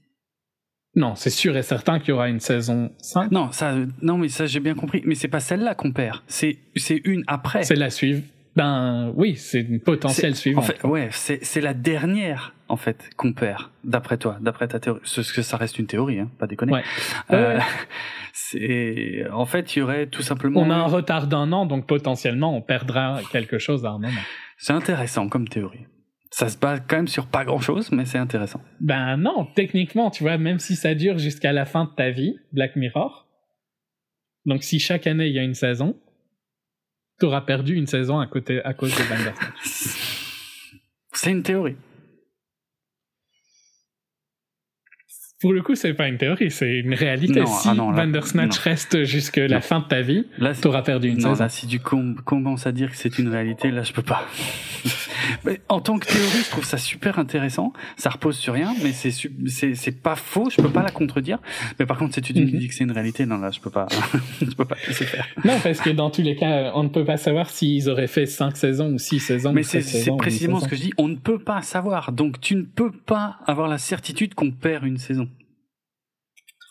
Non 0.95 1.15
c'est 1.15 1.31
sûr 1.31 1.57
et 1.57 1.63
certain 1.63 1.99
qu'il 1.99 2.11
y 2.11 2.13
aura 2.13 2.29
une 2.29 2.41
saison 2.41 2.91
5 2.99 3.31
Non, 3.31 3.53
ça, 3.53 3.75
non, 4.03 4.19
mais 4.19 4.29
ça 4.29 4.47
j'ai 4.47 4.61
bien 4.61 4.75
compris. 4.75 5.03
Mais 5.05 5.15
c'est 5.15 5.29
pas 5.29 5.41
celle-là 5.41 5.75
qu'on 5.75 5.93
perd. 5.93 6.21
C'est, 6.27 6.59
c'est 6.77 7.01
une 7.05 7.25
après. 7.27 7.63
c'est 7.63 7.77
la 7.77 7.91
suivre 7.91 8.23
ben 8.57 9.13
oui 9.15 9.37
c'est 9.37 9.61
une 9.61 9.79
potentielle 9.79 10.35
suivante 10.35 10.65
En 10.65 10.67
fait, 10.67 10.83
ouais, 10.85 11.09
c'est, 11.13 11.39
c'est 11.45 11.61
la 11.61 11.75
dernière 11.75 12.55
en 12.69 12.77
fait 12.77 13.09
qu'on 13.17 13.33
perd. 13.33 13.63
D'après 13.85 14.17
toi, 14.17 14.39
d'après 14.41 14.67
ta 14.67 14.81
théorie. 14.81 15.01
Parce 15.15 15.31
que 15.33 15.43
ça 15.43 15.57
reste 15.57 15.79
une 15.79 15.87
théorie, 15.87 16.19
hein, 16.19 16.31
pas 16.39 16.49
déconner. 16.49 16.73
Ouais. 16.73 16.83
Euh, 17.31 17.57
Ouais. 17.59 17.63
c'est, 18.33 19.27
en 19.33 19.47
fait, 19.47 19.77
il 19.77 19.79
y 19.79 19.83
aurait 19.83 20.07
tout 20.07 20.23
simplement. 20.23 20.61
on 20.61 20.71
a 20.71 20.75
un 20.75 20.87
retard 20.87 21.29
d'un 21.29 21.53
an 21.53 21.67
donc 21.67 21.87
potentiellement 21.87 22.57
on 22.57 22.61
perdra 22.61 23.21
quelque 23.31 23.59
chose 23.59 23.85
à 23.85 23.91
un 23.91 23.99
moment 23.99 24.21
C'est 24.57 24.73
intéressant 24.73 25.29
comme 25.29 25.47
théorie. 25.49 25.87
Ça 26.31 26.49
se 26.49 26.59
base 26.59 26.83
quand 26.87 26.97
même 26.97 27.09
sur 27.09 27.27
pas 27.27 27.45
grand-chose, 27.45 27.91
mais 27.91 28.05
c'est 28.05 28.19
intéressant. 28.19 28.61
Ben 28.81 29.17
non, 29.17 29.47
techniquement, 29.55 30.11
tu 30.11 30.23
vois, 30.23 30.37
même 30.37 30.59
si 30.59 30.77
ça 30.77 30.95
dure 30.95 31.19
jusqu'à 31.19 31.53
la 31.53 31.65
fin 31.65 31.85
de 31.85 31.91
ta 31.91 32.11
vie, 32.11 32.37
Black 32.53 32.77
Mirror, 32.77 33.27
donc 34.45 34.63
si 34.63 34.79
chaque 34.79 35.07
année 35.07 35.29
il 35.29 35.35
y 35.35 35.39
a 35.39 35.43
une 35.43 35.55
saison, 35.55 35.99
t'auras 37.19 37.41
perdu 37.43 37.75
une 37.75 37.87
saison 37.87 38.19
à, 38.19 38.27
côté, 38.27 38.63
à 38.65 38.75
cause 38.75 38.95
de 38.95 39.03
Bandersnatch. 39.03 39.39
C'est 41.13 41.31
une 41.31 41.43
théorie. 41.43 41.77
Pour 45.41 45.53
le 45.53 45.63
coup, 45.63 45.77
c'est 45.77 45.95
pas 45.95 46.09
une 46.09 46.19
théorie, 46.19 46.51
c'est 46.51 46.81
une 46.81 46.95
réalité. 46.95 47.39
Non, 47.41 47.47
si 47.47 47.69
ah 47.69 47.75
non, 47.75 47.91
là, 47.93 48.05
Bandersnatch 48.05 48.57
non. 48.57 48.63
reste 48.65 49.05
jusqu'à 49.05 49.47
la 49.47 49.61
fin 49.61 49.79
de 49.79 49.85
ta 49.85 50.01
vie, 50.01 50.27
Là, 50.39 50.53
t'auras 50.53 50.83
perdu 50.83 51.09
une 51.11 51.19
non, 51.19 51.31
saison. 51.31 51.45
là, 51.45 51.49
si 51.49 51.69
tu 51.69 51.79
com- 51.79 52.17
commences 52.25 52.67
à 52.67 52.73
dire 52.73 52.91
que 52.91 52.97
c'est 52.97 53.21
une 53.21 53.29
réalité, 53.29 53.71
là, 53.71 53.85
je 53.85 53.93
peux 53.93 54.03
pas. 54.03 54.27
en 55.69 55.81
tant 55.81 55.97
que 55.99 56.07
théorie, 56.07 56.43
je 56.45 56.51
trouve 56.51 56.65
ça 56.65 56.77
super 56.77 57.21
intéressant. 57.21 57.73
Ça 57.97 58.11
repose 58.11 58.37
sur 58.37 58.53
rien, 58.55 58.75
mais 58.83 58.91
c'est 58.93 59.13
c'est 59.13 59.93
pas 60.03 60.17
faux. 60.17 60.49
Je 60.51 60.61
peux 60.61 60.71
pas 60.71 60.83
la 60.83 60.91
contredire. 60.91 61.39
Mais 61.79 61.87
par 61.87 61.99
contre, 61.99 62.15
si 62.15 62.21
tu 62.23 62.33
dis 62.33 62.67
que 62.67 62.75
c'est 62.75 62.83
une 62.85 62.91
réalité, 62.93 63.25
non 63.25 63.39
là, 63.39 63.53
je 63.53 63.61
peux 63.61 63.71
pas, 63.71 63.87
je 64.41 64.51
peux 64.57 64.65
pas 64.65 64.77
laisser 64.89 65.05
faire. 65.05 65.27
Non, 65.45 65.55
parce 65.63 65.81
que 65.81 65.91
dans 65.91 66.11
tous 66.11 66.23
les 66.23 66.35
cas, 66.35 66.73
on 66.75 66.83
ne 66.83 66.89
peut 66.89 67.05
pas 67.05 67.17
savoir 67.17 67.49
s'ils 67.51 67.89
auraient 67.89 68.09
fait 68.09 68.27
5 68.27 68.57
saisons 68.57 68.89
ou 68.93 68.99
6 68.99 69.21
saisons. 69.21 69.53
Mais 69.53 69.63
c'est 69.63 69.83
précisément 70.17 70.59
ce 70.59 70.67
que 70.67 70.75
je 70.75 70.81
dis. 70.83 70.93
On 70.99 71.07
ne 71.07 71.17
peut 71.17 71.39
pas 71.39 71.63
savoir. 71.63 72.11
Donc 72.11 72.41
tu 72.41 72.57
ne 72.57 72.63
peux 72.63 72.91
pas 72.91 73.37
avoir 73.47 73.69
la 73.69 73.79
certitude 73.79 74.35
qu'on 74.35 74.51
perd 74.51 74.85
une 74.85 74.99
saison. 74.99 75.28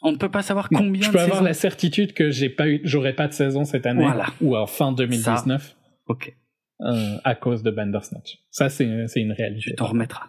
On 0.02 0.12
ne 0.12 0.18
peut 0.18 0.30
pas 0.30 0.44
savoir 0.44 0.70
combien. 0.70 1.02
Je 1.02 1.12
peux 1.12 1.20
avoir 1.20 1.42
la 1.42 1.54
certitude 1.54 2.14
que 2.14 2.30
j'ai 2.30 2.50
pas 2.50 2.68
eu, 2.68 2.82
j'aurai 2.84 3.14
pas 3.14 3.28
de 3.28 3.34
saison 3.34 3.66
cette 3.66 3.86
année 3.86 4.08
ou 4.42 4.56
en 4.56 4.68
fin 4.68 4.92
2019. 4.92 5.76
ok. 6.08 6.36
Euh, 6.82 7.18
à 7.24 7.34
cause 7.34 7.64
de 7.64 7.72
Bandersnatch. 7.72 8.38
Ça, 8.52 8.70
c'est 8.70 8.84
une 8.86 9.32
réalité. 9.32 9.72
Tu 9.72 9.76
t'en 9.76 9.88
remettras. 9.88 10.28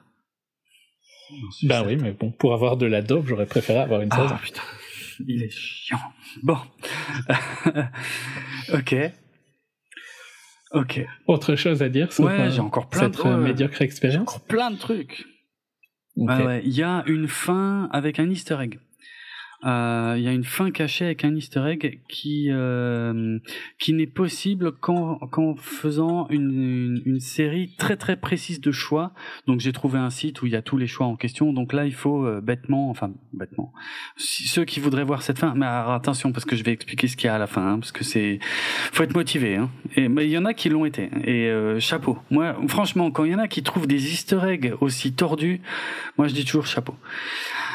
Ben 1.65 1.85
oui, 1.87 1.97
mais 1.97 2.13
bon, 2.13 2.31
pour 2.31 2.55
avoir 2.55 2.79
de 2.79 2.87
la 2.87 3.03
dope, 3.03 3.27
j'aurais 3.27 3.45
préféré 3.45 3.81
avoir 3.81 4.01
une 4.01 4.09
ah, 4.13 4.23
saison. 4.23 4.37
putain, 4.43 4.63
il 5.27 5.43
est 5.43 5.51
chiant. 5.51 5.99
Bon. 6.43 6.57
ok. 8.73 8.97
Ok. 10.73 11.07
Autre 11.27 11.55
chose 11.57 11.83
à 11.83 11.89
dire 11.89 12.13
sur 12.13 12.25
ouais, 12.25 12.51
j'ai 12.51 12.61
encore 12.61 12.89
plein 12.89 13.13
cette 13.13 13.23
de... 13.23 13.37
médiocre 13.37 13.83
expérience? 13.83 14.23
Encore 14.23 14.41
plein 14.41 14.71
de 14.71 14.79
trucs. 14.79 15.27
Ouais, 16.17 16.63
il 16.65 16.73
y 16.73 16.83
a 16.83 17.05
une 17.07 17.29
fin 17.29 17.89
avec 17.93 18.19
un 18.19 18.29
Easter 18.29 18.57
egg. 18.61 18.81
Euh, 19.65 20.15
il 20.17 20.23
y 20.23 20.29
a 20.29 20.33
une 20.33 20.45
fin 20.45 20.71
cachée 20.71 21.05
avec 21.05 21.25
un 21.25 21.35
Easter 21.35 21.65
egg 21.67 21.99
qui 22.09 22.47
euh, 22.51 23.41
qui 23.81 23.93
n'est 23.93 24.07
possible 24.07 24.71
qu'en 24.71 25.17
qu'en 25.17 25.57
faisant 25.57 26.29
une, 26.31 27.03
une, 27.05 27.19
série 27.19 27.75
très 27.77 27.97
très 27.97 28.17
précise 28.17 28.61
de 28.61 28.71
choix. 28.71 29.13
Donc 29.49 29.59
j'ai 29.59 29.73
trouvé 29.73 29.99
un 29.99 30.11
site 30.11 30.43
où 30.43 30.47
il 30.47 30.53
y 30.53 30.57
a 30.57 30.63
tous 30.63 30.77
les 30.77 30.87
choix 30.87 31.07
en 31.07 31.17
question. 31.17 31.53
Donc 31.53 31.73
là 31.73 31.87
il 31.87 31.95
faut 31.95 32.25
euh, 32.25 32.41
bêtement, 32.41 32.89
enfin 32.89 33.11
bêtement, 33.33 33.73
ceux 34.17 34.65
qui 34.65 34.79
voudraient 34.79 35.03
voir 35.03 35.23
cette 35.23 35.41
fin. 35.41 35.55
Mais 35.57 35.67
attention 35.67 36.31
parce 36.31 36.45
que 36.45 36.55
je 36.55 36.63
vais 36.63 36.73
expliquer 36.73 37.09
ce 37.09 37.17
qu'il 37.17 37.27
y 37.27 37.31
a 37.31 37.35
à 37.35 37.39
la 37.39 37.49
fin, 37.49 37.67
hein, 37.67 37.79
parce 37.81 37.91
que 37.91 38.05
c'est 38.05 38.39
faut 38.93 39.03
être 39.03 39.15
motivé. 39.15 39.57
Hein. 39.57 39.71
Et 39.97 40.09
mais 40.09 40.27
il 40.27 40.31
y 40.31 40.39
en 40.39 40.45
a 40.45 40.55
qui 40.55 40.69
l'ont 40.69 40.85
été. 40.85 41.11
Et 41.25 41.51
chapeau. 41.81 42.19
Moi 42.31 42.57
franchement 42.69 43.11
quand 43.11 43.25
il 43.25 43.33
y 43.33 43.35
en 43.35 43.41
a 43.41 43.49
qui 43.49 43.65
trouvent 43.65 43.89
des 43.89 44.13
Easter 44.13 44.39
eggs 44.47 44.75
aussi 44.81 45.15
tordus, 45.15 45.61
moi 46.17 46.29
je 46.29 46.35
dis 46.35 46.45
toujours 46.45 46.67
chapeau. 46.67 46.95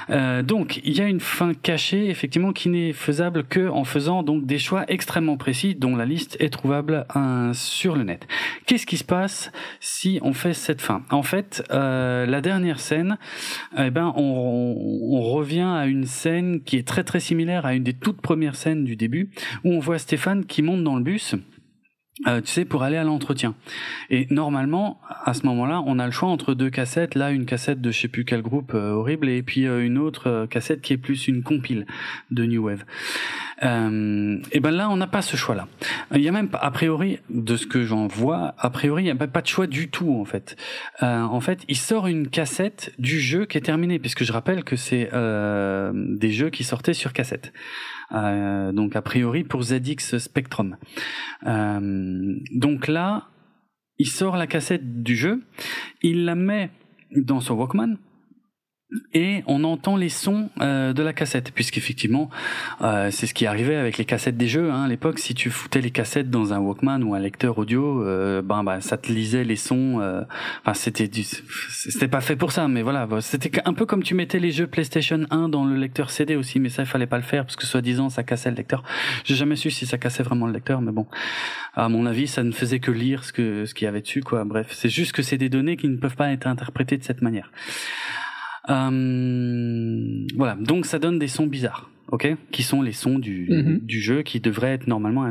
Euh, 0.09 0.41
donc, 0.41 0.81
il 0.83 0.97
y 0.97 1.01
a 1.01 1.07
une 1.07 1.19
fin 1.19 1.53
cachée, 1.53 2.09
effectivement, 2.09 2.53
qui 2.53 2.69
n'est 2.69 2.93
faisable 2.93 3.43
que 3.43 3.69
en 3.69 3.83
faisant 3.83 4.23
donc 4.23 4.45
des 4.45 4.59
choix 4.59 4.85
extrêmement 4.87 5.37
précis, 5.37 5.75
dont 5.75 5.95
la 5.95 6.05
liste 6.05 6.37
est 6.39 6.49
trouvable 6.49 7.05
euh, 7.15 7.53
sur 7.53 7.95
le 7.95 8.03
net. 8.03 8.27
Qu'est-ce 8.65 8.85
qui 8.85 8.97
se 8.97 9.03
passe 9.03 9.51
si 9.79 10.19
on 10.21 10.33
fait 10.33 10.53
cette 10.53 10.81
fin? 10.81 11.03
En 11.09 11.23
fait, 11.23 11.63
euh, 11.71 12.25
la 12.25 12.41
dernière 12.41 12.79
scène, 12.79 13.17
eh 13.77 13.89
ben, 13.89 14.13
on, 14.15 14.21
on, 14.21 15.21
revient 15.33 15.61
à 15.61 15.85
une 15.85 16.05
scène 16.05 16.61
qui 16.61 16.77
est 16.77 16.87
très 16.87 17.03
très 17.03 17.19
similaire 17.19 17.65
à 17.65 17.73
une 17.73 17.83
des 17.83 17.93
toutes 17.93 18.21
premières 18.21 18.55
scènes 18.55 18.83
du 18.83 18.95
début, 18.95 19.29
où 19.63 19.71
on 19.71 19.79
voit 19.79 19.97
Stéphane 19.97 20.45
qui 20.45 20.61
monte 20.61 20.83
dans 20.83 20.95
le 20.95 21.03
bus 21.03 21.35
euh, 22.27 22.41
tu 22.41 22.51
sais, 22.51 22.63
pour 22.63 22.83
aller 22.83 22.97
à 22.97 23.03
l'entretien. 23.03 23.55
Et 24.11 24.27
normalement, 24.29 25.01
à 25.25 25.33
ce 25.33 25.47
moment-là, 25.47 25.81
on 25.87 25.97
a 25.97 26.05
le 26.05 26.11
choix 26.11 26.29
entre 26.29 26.53
deux 26.53 26.69
cassettes. 26.69 27.15
Là, 27.15 27.31
une 27.31 27.45
cassette 27.45 27.81
de 27.81 27.89
je 27.89 28.01
sais 28.01 28.07
plus 28.07 28.23
quel 28.23 28.43
groupe 28.43 28.75
euh, 28.75 28.91
horrible, 28.91 29.29
et 29.29 29.41
puis 29.41 29.65
euh, 29.65 29.83
une 29.83 29.97
autre 29.97 30.45
cassette 30.45 30.81
qui 30.81 30.93
est 30.93 30.97
plus 30.97 31.27
une 31.27 31.41
compile 31.41 31.87
de 32.29 32.45
New 32.45 32.65
Wave. 32.65 32.85
et 33.61 34.59
ben 34.59 34.71
là, 34.71 34.91
on 34.91 34.97
n'a 34.97 35.07
pas 35.07 35.23
ce 35.23 35.35
choix-là. 35.35 35.67
Il 36.13 36.21
y 36.21 36.27
a 36.27 36.31
même, 36.31 36.49
a 36.53 36.69
priori, 36.69 37.17
de 37.31 37.57
ce 37.57 37.65
que 37.65 37.83
j'en 37.83 38.05
vois, 38.05 38.53
a 38.59 38.69
priori, 38.69 39.01
il 39.01 39.05
n'y 39.05 39.11
a 39.11 39.15
pas 39.15 39.41
de 39.41 39.47
choix 39.47 39.65
du 39.65 39.89
tout 39.89 40.15
en 40.19 40.25
fait. 40.25 40.55
en 41.01 41.39
fait, 41.39 41.63
il 41.67 41.77
sort 41.77 42.05
une 42.07 42.27
cassette 42.27 42.93
du 42.99 43.19
jeu 43.19 43.45
qui 43.45 43.57
est 43.57 43.61
terminé, 43.61 43.97
puisque 43.97 44.23
je 44.23 44.31
rappelle 44.33 44.63
que 44.63 44.75
c'est 44.75 45.09
des 45.93 46.31
jeux 46.31 46.49
qui 46.51 46.63
sortaient 46.63 46.93
sur 46.93 47.13
cassette. 47.13 47.53
Euh, 48.13 48.71
donc 48.71 48.95
a 48.95 49.01
priori 49.01 49.43
pour 49.43 49.63
ZX 49.63 50.17
Spectrum. 50.17 50.77
Euh, 51.45 52.35
donc 52.51 52.87
là, 52.87 53.29
il 53.97 54.07
sort 54.07 54.37
la 54.37 54.47
cassette 54.47 55.03
du 55.03 55.15
jeu, 55.15 55.43
il 56.01 56.25
la 56.25 56.35
met 56.35 56.71
dans 57.15 57.39
son 57.39 57.55
Walkman, 57.55 57.97
et 59.13 59.43
on 59.47 59.63
entend 59.63 59.95
les 59.95 60.09
sons 60.09 60.49
euh, 60.61 60.93
de 60.93 61.03
la 61.03 61.13
cassette. 61.13 61.51
Puisqu'effectivement 61.51 62.29
euh, 62.81 63.09
c'est 63.11 63.27
ce 63.27 63.33
qui 63.33 63.45
arrivait 63.45 63.75
avec 63.75 63.97
les 63.97 64.05
cassettes 64.05 64.37
des 64.37 64.47
jeux 64.47 64.71
hein, 64.71 64.83
à 64.83 64.87
l'époque. 64.87 65.19
Si 65.19 65.33
tu 65.33 65.49
foutais 65.49 65.81
les 65.81 65.91
cassettes 65.91 66.29
dans 66.29 66.53
un 66.53 66.59
Walkman 66.59 67.01
ou 67.03 67.13
un 67.15 67.19
lecteur 67.19 67.57
audio 67.57 68.03
euh, 68.03 68.41
ben, 68.41 68.63
ben 68.63 68.81
ça 68.81 68.97
te 68.97 69.11
lisait 69.11 69.43
les 69.43 69.55
sons 69.55 69.99
euh, 69.99 70.21
enfin 70.61 70.73
c'était 70.73 71.07
du 71.07 71.23
c'était 71.23 72.07
pas 72.07 72.21
fait 72.21 72.35
pour 72.35 72.51
ça 72.51 72.67
mais 72.67 72.81
voilà 72.81 73.07
c'était 73.21 73.51
un 73.65 73.73
peu 73.73 73.85
comme 73.85 74.03
tu 74.03 74.15
mettais 74.15 74.39
les 74.39 74.51
jeux 74.51 74.67
PlayStation 74.67 75.25
1 75.29 75.49
dans 75.49 75.65
le 75.65 75.75
lecteur 75.75 76.09
CD 76.09 76.35
aussi 76.35 76.59
mais 76.59 76.69
ça 76.69 76.83
il 76.83 76.85
fallait 76.85 77.07
pas 77.07 77.17
le 77.17 77.23
faire 77.23 77.43
parce 77.45 77.55
que 77.55 77.65
soi-disant 77.65 78.09
ça 78.09 78.23
cassait 78.23 78.49
le 78.49 78.55
lecteur. 78.55 78.83
J'ai 79.23 79.35
jamais 79.35 79.55
su 79.55 79.71
si 79.71 79.85
ça 79.85 79.97
cassait 79.97 80.23
vraiment 80.23 80.47
le 80.47 80.53
lecteur 80.53 80.81
mais 80.81 80.91
bon 80.91 81.07
à 81.75 81.89
mon 81.89 82.05
avis 82.05 82.27
ça 82.27 82.43
ne 82.43 82.51
faisait 82.51 82.79
que 82.79 82.91
lire 82.91 83.23
ce 83.23 83.33
que 83.33 83.65
ce 83.65 83.73
qu'il 83.73 83.85
y 83.85 83.87
avait 83.87 84.01
dessus 84.01 84.21
quoi. 84.21 84.43
Bref 84.43 84.67
c'est 84.71 84.89
juste 84.89 85.11
que 85.11 85.21
c'est 85.21 85.37
des 85.37 85.49
données 85.49 85.77
qui 85.77 85.87
ne 85.87 85.97
peuvent 85.97 86.15
pas 86.15 86.31
être 86.31 86.47
interprétées 86.47 86.97
de 86.97 87.03
cette 87.03 87.21
manière 87.21 87.51
voilà, 88.67 90.55
donc 90.59 90.85
ça 90.85 90.99
donne 90.99 91.19
des 91.19 91.27
sons 91.27 91.47
bizarres, 91.47 91.89
ok, 92.11 92.35
qui 92.51 92.63
sont 92.63 92.81
les 92.81 92.93
sons 92.93 93.19
du, 93.19 93.47
mhm. 93.49 93.79
du 93.79 93.99
jeu 93.99 94.21
qui 94.21 94.39
devraient 94.39 94.73
être 94.73 94.87
normalement 94.87 95.29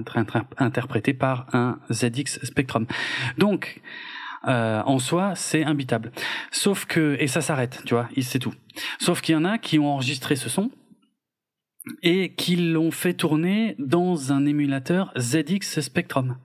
interprétés 0.58 1.14
par 1.14 1.46
un 1.52 1.78
ZX 1.90 2.44
Spectrum. 2.44 2.86
Donc 3.38 3.80
euh, 4.48 4.82
en 4.84 4.98
soi, 4.98 5.34
c'est 5.34 5.64
imbitable. 5.64 6.12
Sauf 6.50 6.84
que 6.86 7.16
et 7.20 7.26
ça 7.26 7.40
s'arrête, 7.40 7.82
tu 7.84 7.94
vois, 7.94 8.08
c'est 8.20 8.38
tout. 8.38 8.54
Sauf 8.98 9.20
qu'il 9.20 9.34
y 9.34 9.38
en 9.38 9.44
a 9.44 9.58
qui 9.58 9.78
ont 9.78 9.86
enregistré 9.86 10.36
ce 10.36 10.48
son 10.48 10.70
et 12.02 12.32
qui 12.34 12.56
l'ont 12.56 12.90
fait 12.90 13.14
tourner 13.14 13.74
dans 13.78 14.32
un 14.32 14.46
émulateur 14.46 15.12
ZX 15.18 15.80
Spectrum. 15.80 16.36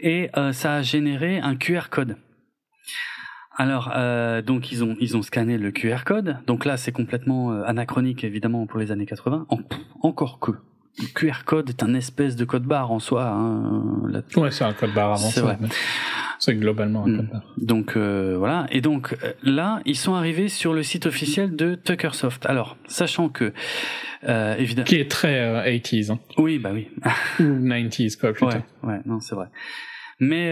Et 0.00 0.30
euh, 0.36 0.52
ça 0.52 0.76
a 0.76 0.82
généré 0.82 1.38
un 1.38 1.56
QR 1.56 1.88
code. 1.90 2.16
Alors, 3.60 3.92
euh, 3.94 4.40
donc 4.40 4.72
ils 4.72 4.82
ont 4.82 4.96
ils 5.00 5.18
ont 5.18 5.22
scanné 5.22 5.58
le 5.58 5.70
QR 5.70 6.04
code. 6.06 6.38
Donc 6.46 6.64
là, 6.64 6.78
c'est 6.78 6.92
complètement 6.92 7.52
euh, 7.52 7.62
anachronique 7.66 8.24
évidemment 8.24 8.64
pour 8.64 8.80
les 8.80 8.90
années 8.90 9.04
80. 9.04 9.46
encore 10.00 10.38
que 10.38 10.52
le 10.98 11.06
QR 11.14 11.44
code 11.44 11.68
est 11.68 11.82
un 11.82 11.92
espèce 11.92 12.36
de 12.36 12.46
code 12.46 12.62
barre 12.62 12.90
en 12.90 13.00
soi. 13.00 13.26
Hein, 13.26 14.22
ouais, 14.38 14.50
c'est 14.50 14.64
un 14.64 14.72
code 14.72 14.94
barre 14.94 15.12
avancé. 15.12 15.42
C'est 16.38 16.54
globalement 16.54 17.02
un 17.02 17.16
code 17.16 17.26
mm. 17.26 17.32
barre. 17.32 17.54
Donc 17.58 17.98
euh, 17.98 18.34
voilà. 18.38 18.66
Et 18.70 18.80
donc 18.80 19.14
là, 19.42 19.82
ils 19.84 19.98
sont 19.98 20.14
arrivés 20.14 20.48
sur 20.48 20.72
le 20.72 20.82
site 20.82 21.04
officiel 21.04 21.54
de 21.54 21.74
Tuckersoft. 21.74 22.46
Alors, 22.46 22.78
sachant 22.86 23.28
que 23.28 23.52
euh, 24.26 24.56
évidemment, 24.56 24.86
qui 24.86 24.96
est 24.96 25.10
très 25.10 25.68
80s. 25.70 26.12
Hein. 26.12 26.20
Oui, 26.38 26.58
bah 26.58 26.70
oui. 26.72 26.88
Ou 27.40 27.42
90s 27.42 28.18
quoi 28.18 28.32
plutôt. 28.32 28.46
Ouais, 28.46 28.62
ouais, 28.84 29.00
non, 29.04 29.20
c'est 29.20 29.34
vrai. 29.34 29.48
Mais 30.18 30.50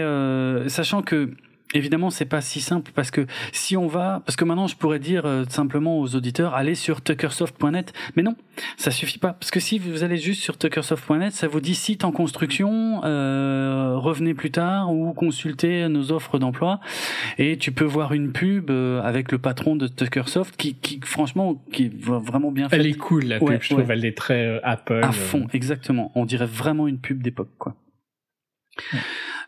sachant 0.69 1.01
que 1.01 1.31
Évidemment, 1.75 2.09
c'est 2.09 2.25
pas 2.25 2.41
si 2.41 2.61
simple 2.61 2.91
parce 2.95 3.11
que 3.11 3.27
si 3.51 3.77
on 3.77 3.85
va, 3.85 4.23
parce 4.25 4.35
que 4.35 4.43
maintenant 4.43 4.65
je 4.65 4.75
pourrais 4.75 4.97
dire 4.97 5.27
euh, 5.27 5.45
simplement 5.49 5.99
aux 5.99 6.15
auditeurs, 6.15 6.55
allez 6.55 6.73
sur 6.73 7.03
tuckersoft.net, 7.03 7.93
mais 8.15 8.23
non, 8.23 8.35
ça 8.75 8.89
suffit 8.89 9.19
pas 9.19 9.33
parce 9.33 9.51
que 9.51 9.59
si 9.59 9.77
vous 9.77 10.03
allez 10.03 10.17
juste 10.17 10.41
sur 10.41 10.57
tuckersoft.net, 10.57 11.31
ça 11.31 11.47
vous 11.47 11.59
dit 11.59 11.75
site 11.75 12.05
en 12.05 12.11
construction, 12.11 13.01
euh, 13.03 13.93
revenez 13.97 14.33
plus 14.33 14.49
tard 14.49 14.91
ou 14.91 15.13
consultez 15.13 15.87
nos 15.89 16.11
offres 16.11 16.39
d'emploi 16.39 16.79
et 17.37 17.55
tu 17.57 17.71
peux 17.71 17.85
voir 17.85 18.13
une 18.13 18.31
pub 18.31 18.71
euh, 18.71 18.99
avec 19.03 19.31
le 19.31 19.37
patron 19.37 19.75
de 19.75 19.87
Tuckersoft 19.87 20.57
qui, 20.57 20.73
qui 20.73 20.99
franchement, 21.03 21.63
qui 21.71 21.85
est 21.85 21.93
vraiment 22.01 22.51
bien 22.51 22.67
faite. 22.67 22.79
Elle 22.79 22.87
est 22.87 22.93
cool 22.93 23.25
la 23.25 23.37
pub, 23.37 23.61
je 23.61 23.75
trouve, 23.75 23.91
elle 23.91 24.05
est 24.05 24.17
très 24.17 24.59
Apple. 24.63 25.01
À 25.03 25.11
fond, 25.11 25.45
exactement. 25.53 26.11
On 26.15 26.25
dirait 26.25 26.47
vraiment 26.47 26.87
une 26.87 26.97
pub 26.97 27.21
d'époque, 27.21 27.51
quoi. 27.59 27.75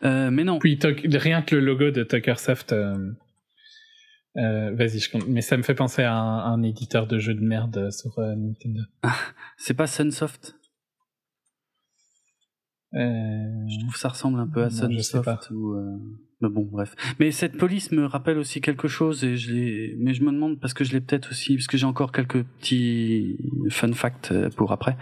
Euh, 0.04 0.30
mais 0.30 0.44
non. 0.44 0.58
Puis 0.58 0.78
rien 1.14 1.42
que 1.42 1.54
le 1.54 1.64
logo 1.64 1.90
de 1.90 2.02
Tuckersoft. 2.02 2.72
Euh, 2.72 3.12
euh, 4.36 4.74
Vas-y, 4.74 4.98
je. 4.98 5.10
Mais 5.28 5.42
ça 5.42 5.56
me 5.56 5.62
fait 5.62 5.74
penser 5.74 6.02
à 6.02 6.14
un, 6.14 6.62
éditeur 6.62 7.06
de 7.06 7.18
jeux 7.18 7.34
de 7.34 7.44
merde 7.44 7.90
sur 7.90 8.18
euh, 8.18 8.34
Nintendo. 8.34 8.82
Ah, 9.02 9.14
c'est 9.56 9.74
pas 9.74 9.86
Sunsoft? 9.86 10.56
Je 12.94 13.78
trouve 13.80 13.92
que 13.92 13.98
ça 13.98 14.10
ressemble 14.10 14.38
un 14.38 14.46
peu 14.46 14.64
à 14.64 14.70
Sunsoft. 14.70 15.50
Ou, 15.50 15.76
Mais 16.40 16.48
bon, 16.48 16.68
bref. 16.70 16.94
Mais 17.20 17.30
cette 17.30 17.56
police 17.56 17.90
me 17.92 18.04
rappelle 18.04 18.38
aussi 18.38 18.60
quelque 18.60 18.88
chose 18.88 19.24
et 19.24 19.36
je 19.36 19.96
Mais 19.98 20.12
je 20.12 20.22
me 20.22 20.30
demande 20.32 20.60
parce 20.60 20.74
que 20.74 20.84
je 20.84 20.92
l'ai 20.92 21.00
peut-être 21.00 21.30
aussi 21.30 21.54
parce 21.54 21.68
que 21.68 21.78
j'ai 21.78 21.86
encore 21.86 22.12
quelques 22.12 22.42
petits 22.42 23.38
fun 23.70 23.92
facts 23.92 24.34
pour 24.56 24.72
après. 24.72 24.96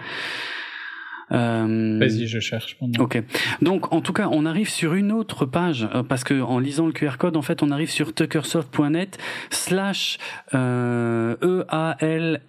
Euh, 1.33 1.99
Vas-y, 2.01 2.27
je 2.27 2.41
cherche. 2.41 2.77
Ok. 2.99 3.23
Donc, 3.63 3.93
en 3.93 4.01
tout 4.01 4.13
cas, 4.13 4.29
on 4.33 4.47
arrive 4.47 4.69
sur 4.69 4.95
une 4.95 5.13
autre 5.13 5.47
page 5.47 5.89
euh, 5.95 6.03
parce 6.03 6.25
que 6.25 6.41
en 6.41 6.59
lisant 6.59 6.87
le 6.87 6.93
QR 6.93 7.17
code, 7.19 7.37
en 7.37 7.43
fait, 7.43 7.63
on 7.63 7.71
arrive 7.71 7.91
sur 7.91 8.15
tuckersoft.net 8.15 9.19
slash 9.51 10.19
euh, 10.55 11.37
e 11.43 11.65
a 11.69 11.97
l 12.01 12.41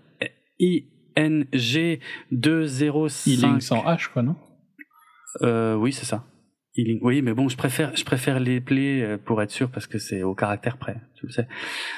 i 0.59 0.85
n 1.15 1.45
g 1.53 1.99
205. 2.31 3.61
sans 3.61 3.83
H, 3.83 4.09
quoi, 4.11 4.23
non? 4.23 4.35
Euh, 5.41 5.75
Oui, 5.75 5.93
c'est 5.93 6.05
ça. 6.05 6.25
Healing. 6.75 6.99
Oui, 7.01 7.21
mais 7.21 7.33
bon, 7.33 7.49
je 7.49 7.57
préfère, 7.57 7.93
je 7.95 8.05
préfère 8.05 8.39
les 8.39 8.61
plays 8.61 9.01
euh, 9.01 9.17
pour 9.17 9.41
être 9.41 9.51
sûr 9.51 9.69
parce 9.69 9.87
que 9.87 9.97
c'est 9.97 10.23
au 10.23 10.33
caractère 10.33 10.77
près, 10.77 10.95
tu 11.15 11.25
le 11.25 11.31
sais. 11.31 11.45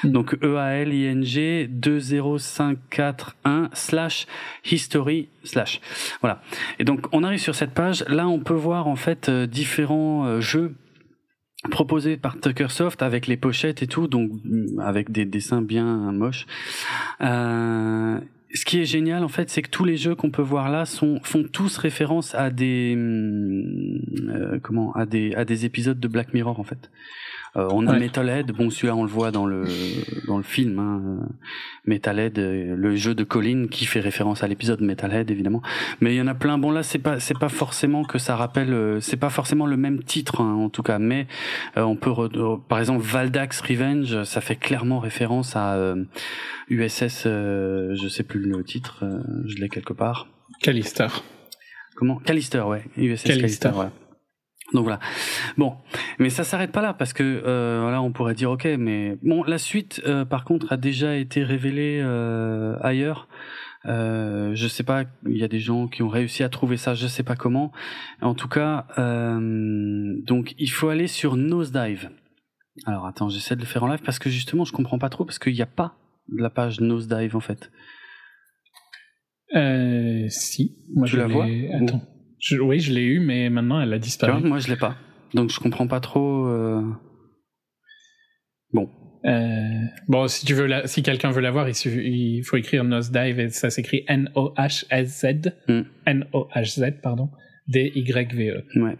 Mm. 0.02 0.10
Donc 0.10 0.34
E-A-L-I-N-G 0.42 1.68
20541 1.68 3.70
slash 3.72 4.26
history 4.64 5.28
slash. 5.44 5.80
Voilà. 6.20 6.42
Et 6.80 6.84
donc 6.84 7.06
on 7.12 7.22
arrive 7.22 7.38
sur 7.38 7.54
cette 7.54 7.70
page. 7.70 8.04
Là, 8.08 8.26
on 8.26 8.40
peut 8.40 8.52
voir 8.52 8.88
en 8.88 8.96
fait 8.96 9.28
euh, 9.28 9.46
différents 9.46 10.26
euh, 10.26 10.40
jeux 10.40 10.74
proposés 11.70 12.16
par 12.16 12.40
Tuckersoft 12.40 13.02
avec 13.02 13.26
les 13.26 13.36
pochettes 13.36 13.82
et 13.82 13.86
tout, 13.86 14.08
donc 14.08 14.30
mm, 14.44 14.80
avec 14.80 15.12
des 15.12 15.24
dessins 15.24 15.62
bien 15.62 16.12
moches. 16.12 16.46
Euh, 17.20 18.18
ce 18.54 18.64
qui 18.64 18.80
est 18.80 18.84
génial 18.84 19.24
en 19.24 19.28
fait, 19.28 19.50
c'est 19.50 19.62
que 19.62 19.70
tous 19.70 19.84
les 19.84 19.96
jeux 19.96 20.14
qu'on 20.14 20.30
peut 20.30 20.42
voir 20.42 20.70
là 20.70 20.84
font 20.86 21.44
tous 21.52 21.76
référence 21.76 22.34
à 22.34 22.50
des 22.50 22.94
hum, 22.96 24.00
euh, 24.28 24.58
comment 24.62 24.92
à 24.94 25.06
des 25.06 25.34
à 25.34 25.44
des 25.44 25.64
épisodes 25.64 25.98
de 25.98 26.08
Black 26.08 26.32
Mirror 26.32 26.58
en 26.60 26.64
fait. 26.64 26.90
Euh, 27.56 27.68
on 27.70 27.86
a 27.86 27.92
Ouais. 27.92 28.00
Metalhead, 28.00 28.50
bon 28.50 28.68
celui-là 28.68 28.96
on 28.96 29.04
le 29.04 29.08
voit 29.08 29.30
dans 29.30 29.46
le 29.46 29.64
dans 30.26 30.36
le 30.38 30.42
film 30.42 30.78
hein, 30.80 31.28
Metalhead, 31.86 32.38
euh, 32.38 32.74
le 32.76 32.96
jeu 32.96 33.14
de 33.14 33.22
Colin 33.22 33.66
qui 33.70 33.86
fait 33.86 34.00
référence 34.00 34.42
à 34.42 34.48
l'épisode 34.48 34.80
Metalhead 34.80 35.30
évidemment. 35.30 35.62
Mais 36.00 36.14
il 36.14 36.18
y 36.18 36.20
en 36.20 36.26
a 36.26 36.34
plein. 36.34 36.58
Bon 36.58 36.70
là 36.72 36.82
c'est 36.82 36.98
pas 36.98 37.20
c'est 37.20 37.38
pas 37.38 37.48
forcément 37.48 38.02
que 38.04 38.18
ça 38.18 38.34
rappelle 38.34 38.72
euh, 38.74 38.98
c'est 39.00 39.16
pas 39.16 39.30
forcément 39.30 39.66
le 39.66 39.76
même 39.76 40.02
titre 40.02 40.40
hein, 40.40 40.54
en 40.54 40.68
tout 40.68 40.82
cas, 40.82 40.98
mais 40.98 41.28
euh, 41.76 41.82
on 41.82 41.94
peut 41.96 42.10
re- 42.10 42.60
par 42.66 42.80
exemple 42.80 43.02
Valdax 43.04 43.60
Revenge, 43.60 44.24
ça 44.24 44.40
fait 44.40 44.56
clairement 44.56 44.98
référence 44.98 45.54
à 45.54 45.74
euh, 45.74 46.04
USS 46.70 47.24
euh, 47.26 47.94
je 47.94 48.08
sais 48.08 48.24
plus 48.24 48.40
le 48.40 48.64
titre, 48.64 49.04
euh, 49.04 49.20
je 49.46 49.56
l'ai 49.56 49.68
quelque 49.68 49.92
part. 49.92 50.26
Callister. 50.60 51.06
Comment? 51.96 52.16
Callister, 52.16 52.60
ouais. 52.62 52.82
USS 52.96 53.22
Callister. 53.22 53.34
Callister, 53.40 53.68
voilà. 53.72 53.92
Donc 54.74 54.82
voilà. 54.84 54.98
Bon, 55.56 55.76
mais 56.18 56.28
ça 56.30 56.44
s'arrête 56.44 56.72
pas 56.72 56.82
là 56.82 56.92
parce 56.94 57.12
que 57.12 57.22
euh, 57.22 57.78
voilà, 57.82 58.02
on 58.02 58.12
pourrait 58.12 58.34
dire 58.34 58.50
ok, 58.50 58.66
mais 58.78 59.16
bon, 59.22 59.42
la 59.44 59.56
suite, 59.58 60.02
euh, 60.04 60.24
par 60.24 60.44
contre, 60.44 60.72
a 60.72 60.76
déjà 60.76 61.16
été 61.16 61.42
révélée 61.44 62.00
euh, 62.02 62.76
ailleurs. 62.82 63.28
Euh, 63.86 64.52
je 64.54 64.66
sais 64.66 64.82
pas, 64.82 65.04
il 65.28 65.36
y 65.36 65.44
a 65.44 65.48
des 65.48 65.60
gens 65.60 65.86
qui 65.88 66.02
ont 66.02 66.08
réussi 66.08 66.42
à 66.42 66.48
trouver 66.48 66.76
ça, 66.76 66.94
je 66.94 67.06
sais 67.06 67.22
pas 67.22 67.36
comment. 67.36 67.70
En 68.20 68.34
tout 68.34 68.48
cas, 68.48 68.86
euh, 68.98 70.14
donc 70.26 70.54
il 70.58 70.70
faut 70.70 70.88
aller 70.88 71.06
sur 71.06 71.36
Nosedive. 71.36 72.10
Alors 72.86 73.06
attends, 73.06 73.28
j'essaie 73.28 73.54
de 73.54 73.60
le 73.60 73.66
faire 73.66 73.84
en 73.84 73.88
live 73.88 74.00
parce 74.04 74.18
que 74.18 74.28
justement, 74.30 74.64
je 74.64 74.72
comprends 74.72 74.98
pas 74.98 75.08
trop 75.10 75.24
parce 75.24 75.38
qu'il 75.38 75.52
n'y 75.54 75.62
a 75.62 75.66
pas 75.66 75.96
de 76.28 76.42
la 76.42 76.50
page 76.50 76.80
Nosedive 76.80 77.36
en 77.36 77.40
fait. 77.40 77.70
Euh, 79.54 80.26
si. 80.30 80.76
Moi, 80.94 81.06
Tu 81.06 81.12
je 81.12 81.18
la 81.18 81.26
vois 81.26 81.46
ou- 81.46 81.84
Attends. 81.84 82.02
Je- 82.44 82.58
oui, 82.58 82.78
je 82.80 82.92
l'ai 82.92 83.04
eu, 83.04 83.20
mais 83.20 83.48
maintenant 83.50 83.80
elle 83.80 83.92
a 83.92 83.96
Tu 83.98 84.02
disparu. 84.04 84.32
vois, 84.40 84.48
moi 84.48 84.58
je 84.58 84.68
l'ai 84.68 84.76
pas. 84.76 84.96
Donc 85.34 85.50
je 85.50 85.58
comprends 85.60 85.86
pas 85.86 86.00
trop. 86.00 86.46
euh, 86.46 86.82
Bon, 88.72 88.88
Euh, 89.24 89.80
bon, 90.08 90.28
si 90.28 90.44
tu 90.44 90.52
veux, 90.52 90.66
la... 90.66 90.86
si 90.86 91.02
quelqu'un 91.02 91.30
veut 91.30 91.40
la 91.40 91.50
voir, 91.50 91.66
il, 91.68 91.74
il 92.06 92.42
faut 92.44 92.56
écrire 92.58 92.84
Nosedive 92.84 93.40
et 93.40 93.48
ça 93.48 93.70
s'écrit 93.70 94.04
N-O-H-S-Z, 94.08 95.52
Mm. 95.68 95.80
N-O-H-Z, 96.06 97.00
pardon, 97.02 97.30
D-Y-V-E. 97.68 98.64
ouais. 98.82 98.96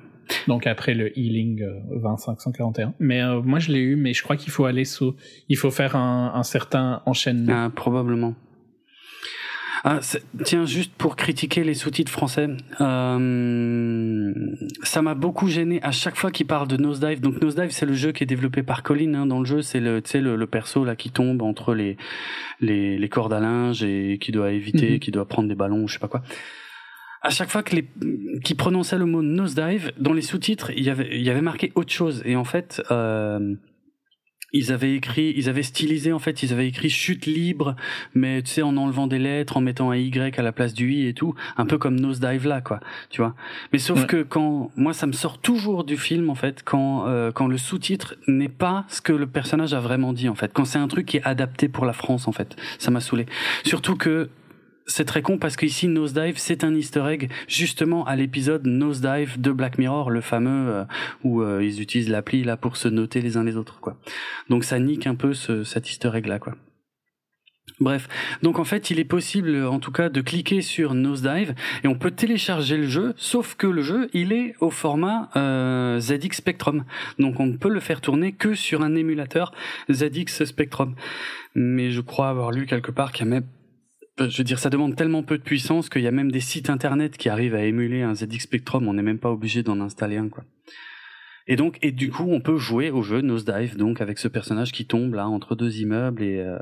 Donc 0.49 0.67
après 0.67 0.95
le 0.95 1.17
Healing 1.19 1.61
euh, 1.63 1.99
20541. 2.01 2.95
Mais 2.99 3.23
euh, 3.23 3.43
moi 3.43 3.59
je 3.59 3.71
l'ai 3.71 3.81
eu, 3.81 3.97
mais 3.97 4.15
je 4.15 4.23
crois 4.23 4.37
qu'il 4.37 4.51
faut 4.51 4.65
aller 4.65 4.87
sous, 4.87 5.15
il 5.51 5.59
faut 5.59 5.71
faire 5.71 5.97
un, 5.97 6.33
un 6.35 6.43
certain 6.43 7.03
enchaînement. 7.05 7.53
Ah, 7.67 7.71
probablement. 7.75 8.35
Ah, 9.87 9.99
c'est- 10.01 10.23
tiens, 10.45 10.65
juste 10.65 10.93
pour 10.97 11.15
critiquer 11.15 11.63
les 11.63 11.75
sous-titres 11.75 12.11
français, 12.11 12.49
euh, 12.81 14.33
ça 14.83 15.03
m'a 15.03 15.15
beaucoup 15.15 15.47
gêné 15.49 15.79
à 15.83 15.91
chaque 15.93 16.17
fois 16.17 16.31
qu'il 16.31 16.47
parle 16.47 16.69
de 16.69 16.79
Nosedive. 16.79 17.21
Donc 17.21 17.43
Nosedive, 17.43 17.71
c'est 17.71 17.85
le 17.85 17.93
jeu 17.93 18.13
qui 18.13 18.23
est 18.23 18.27
développé 18.27 18.63
par 18.63 18.83
Colin. 18.83 19.13
Hein, 19.15 19.27
dans 19.27 19.41
le 19.41 19.45
jeu, 19.45 19.61
c'est 19.61 19.81
le, 19.81 20.01
tu 20.01 20.11
sais, 20.13 20.21
le, 20.23 20.37
le 20.37 20.47
perso 20.47 20.85
là 20.85 20.97
qui 20.97 21.11
tombe 21.11 21.43
entre 21.43 21.75
les, 21.75 21.99
les, 22.61 22.97
les 22.99 23.09
cordes 23.11 23.35
à 23.35 23.41
linge 23.41 23.83
et 23.85 24.19
qui 24.21 24.33
doit 24.33 24.53
éviter, 24.53 24.93
Mhm. 24.93 24.99
qui 25.01 25.11
doit 25.11 25.27
prendre 25.29 25.49
des 25.49 25.55
ballons, 25.55 25.87
je 25.87 25.93
sais 25.95 25.99
pas 25.99 26.09
quoi. 26.09 26.23
À 27.21 27.31
chaque 27.31 27.51
fois 27.51 27.63
que 27.63 27.77
les, 27.77 27.87
qui 28.43 28.55
prononçait 28.55 28.99
le 28.99 29.07
mot 29.07 29.23
nosedive, 29.23 29.93
dans 29.99 30.13
les 30.15 30.23
sous-titres, 30.23 30.71
il 30.77 30.83
y 30.85 30.91
avait, 30.91 31.09
il 31.13 31.23
y 31.23 31.31
avait 31.31 31.41
marqué 31.43 31.73
autre 31.75 31.93
chose. 31.93 32.23
Et 32.25 32.37
en 32.37 32.45
fait, 32.45 32.83
euh, 32.91 33.55
ils 34.55 34.73
avaient 34.73 34.95
écrit, 34.95 35.35
ils 35.37 35.49
avaient 35.51 35.63
stylisé, 35.65 36.13
en 36.13 36.19
fait, 36.19 36.43
ils 36.43 36.53
avaient 36.53 36.69
écrit 36.69 36.89
chute 36.89 37.27
libre, 37.27 37.75
mais 38.15 38.41
tu 38.41 38.51
sais, 38.53 38.63
en 38.63 38.77
enlevant 38.77 39.07
des 39.09 39.19
lettres, 39.19 39.57
en 39.59 39.61
mettant 39.61 39.91
un 39.91 39.97
Y 39.97 40.39
à 40.39 40.43
la 40.43 40.53
place 40.53 40.73
du 40.73 40.93
I 40.95 41.09
et 41.09 41.13
tout, 41.13 41.35
un 41.57 41.67
peu 41.67 41.77
comme 41.77 41.99
nosedive 41.99 42.47
là, 42.47 42.61
quoi, 42.61 42.81
tu 43.11 43.21
vois. 43.21 43.35
Mais 43.73 43.79
sauf 43.79 44.01
Ouais. 44.03 44.07
que 44.07 44.23
quand, 44.23 44.71
moi, 44.77 44.95
ça 44.95 45.07
me 45.07 45.13
sort 45.13 45.39
toujours 45.39 45.85
du 45.85 45.97
film, 45.97 46.31
en 46.31 46.35
fait, 46.35 46.63
quand, 46.65 47.07
euh, 47.09 47.33
quand 47.33 47.49
le 47.49 47.59
sous-titre 47.59 48.15
n'est 48.29 48.49
pas 48.49 48.85
ce 48.89 49.01
que 49.01 49.13
le 49.13 49.27
personnage 49.27 49.75
a 49.75 49.81
vraiment 49.81 50.13
dit, 50.13 50.29
en 50.29 50.35
fait. 50.35 50.53
Quand 50.55 50.65
c'est 50.65 50.79
un 50.79 50.89
truc 50.89 51.07
qui 51.07 51.17
est 51.19 51.25
adapté 51.25 51.69
pour 51.69 51.85
la 51.85 51.93
France, 51.93 52.29
en 52.29 52.33
fait. 52.33 52.57
Ça 52.79 52.91
m'a 52.93 53.01
saoulé. 53.01 53.27
Surtout 53.65 53.97
que, 53.97 54.31
c'est 54.87 55.05
très 55.05 55.23
con 55.23 55.39
parce 55.39 55.57
qu'ici 55.57 55.89
Nosedive 55.89 56.35
c'est 56.37 56.65
un 56.65 56.75
easter 56.75 57.05
egg 57.09 57.31
justement 57.49 58.05
à 58.05 58.17
l'épisode 58.17 58.67
Nosedive 58.67 59.41
de 59.41 59.53
Black 59.53 59.79
Mirror 59.79 60.11
le 60.11 60.21
fameux 60.21 60.71
euh, 60.71 60.85
où 61.23 61.43
euh, 61.43 61.65
ils 61.65 61.81
utilisent 61.81 62.11
l'appli 62.11 62.45
là 62.45 62.57
pour 62.57 62.77
se 62.77 62.89
noter 62.89 63.21
les 63.21 63.37
uns 63.37 63.45
les 63.45 63.57
autres 63.57 63.81
quoi 63.81 63.97
donc 64.51 64.65
ça 64.65 64.79
nique 64.79 65.07
un 65.07 65.15
peu 65.15 65.35
ce, 65.35 65.65
cet 65.65 65.89
easter 65.91 66.11
egg 66.15 66.27
là 66.27 66.39
quoi 66.39 66.55
Bref, 67.81 68.09
donc 68.43 68.61
en 68.61 68.65
fait, 68.65 68.91
il 68.91 69.01
est 69.01 69.05
possible, 69.05 69.65
en 69.65 69.81
tout 69.81 69.91
cas, 69.91 70.09
de 70.09 70.21
cliquer 70.21 70.63
sur 70.63 70.95
Nosedive 70.95 71.55
et 71.83 71.89
on 71.89 71.97
peut 71.97 72.13
télécharger 72.13 72.77
le 72.77 72.87
jeu, 72.87 73.15
sauf 73.17 73.57
que 73.57 73.67
le 73.67 73.83
jeu, 73.83 74.09
il 74.13 74.33
est 74.33 74.55
au 74.61 74.71
format 74.71 75.31
euh, 75.35 75.99
ZX 75.99 76.37
Spectrum. 76.37 76.85
Donc 77.19 77.41
on 77.41 77.47
ne 77.47 77.57
peut 77.57 77.71
le 77.71 77.81
faire 77.81 78.01
tourner 78.01 78.33
que 78.33 78.55
sur 78.55 78.83
un 78.83 78.95
émulateur 78.95 79.53
ZX 79.91 80.45
Spectrum. 80.45 80.95
Mais 81.57 81.91
je 81.91 82.01
crois 82.01 82.29
avoir 82.29 82.53
lu 82.53 82.67
quelque 82.67 82.93
part 82.93 83.11
qu'il 83.11 83.25
y 83.27 83.29
a 83.29 83.31
même 83.33 83.47
je 84.19 84.39
veux 84.39 84.45
dire, 84.45 84.59
ça 84.59 84.71
demande 84.71 84.97
tellement 84.97 85.23
peu 85.23 85.39
de 85.39 85.43
puissance 85.43 85.89
qu'il 85.89 86.03
y 86.03 86.07
a 86.07 86.13
même 86.13 86.31
des 86.31 86.41
sites 86.41 86.71
internet 86.71 87.17
qui 87.17 87.29
arrivent 87.29 87.55
à 87.55 87.65
émuler 87.65 88.03
un 88.03 88.15
ZX 88.15 88.41
Spectrum. 88.41 88.87
On 88.89 88.95
n'est 88.95 89.03
même 89.03 89.19
pas 89.19 89.31
obligé 89.31 89.63
d'en 89.63 89.81
installer 89.81 90.17
un, 90.17 90.29
quoi. 90.29 90.45
Et 91.47 91.57
donc, 91.57 91.79
et 91.83 91.93
du 91.93 92.11
coup, 92.11 92.25
on 92.29 92.41
peut 92.41 92.57
jouer 92.57 92.91
au 92.91 93.03
jeu 93.03 93.21
Nosedive, 93.21 93.77
donc 93.77 94.01
avec 94.01 94.19
ce 94.19 94.29
personnage 94.29 94.73
qui 94.73 94.87
tombe 94.87 95.13
là 95.15 95.29
entre 95.29 95.55
deux 95.55 95.79
immeubles 95.79 96.23
et, 96.23 96.39
euh, 96.39 96.57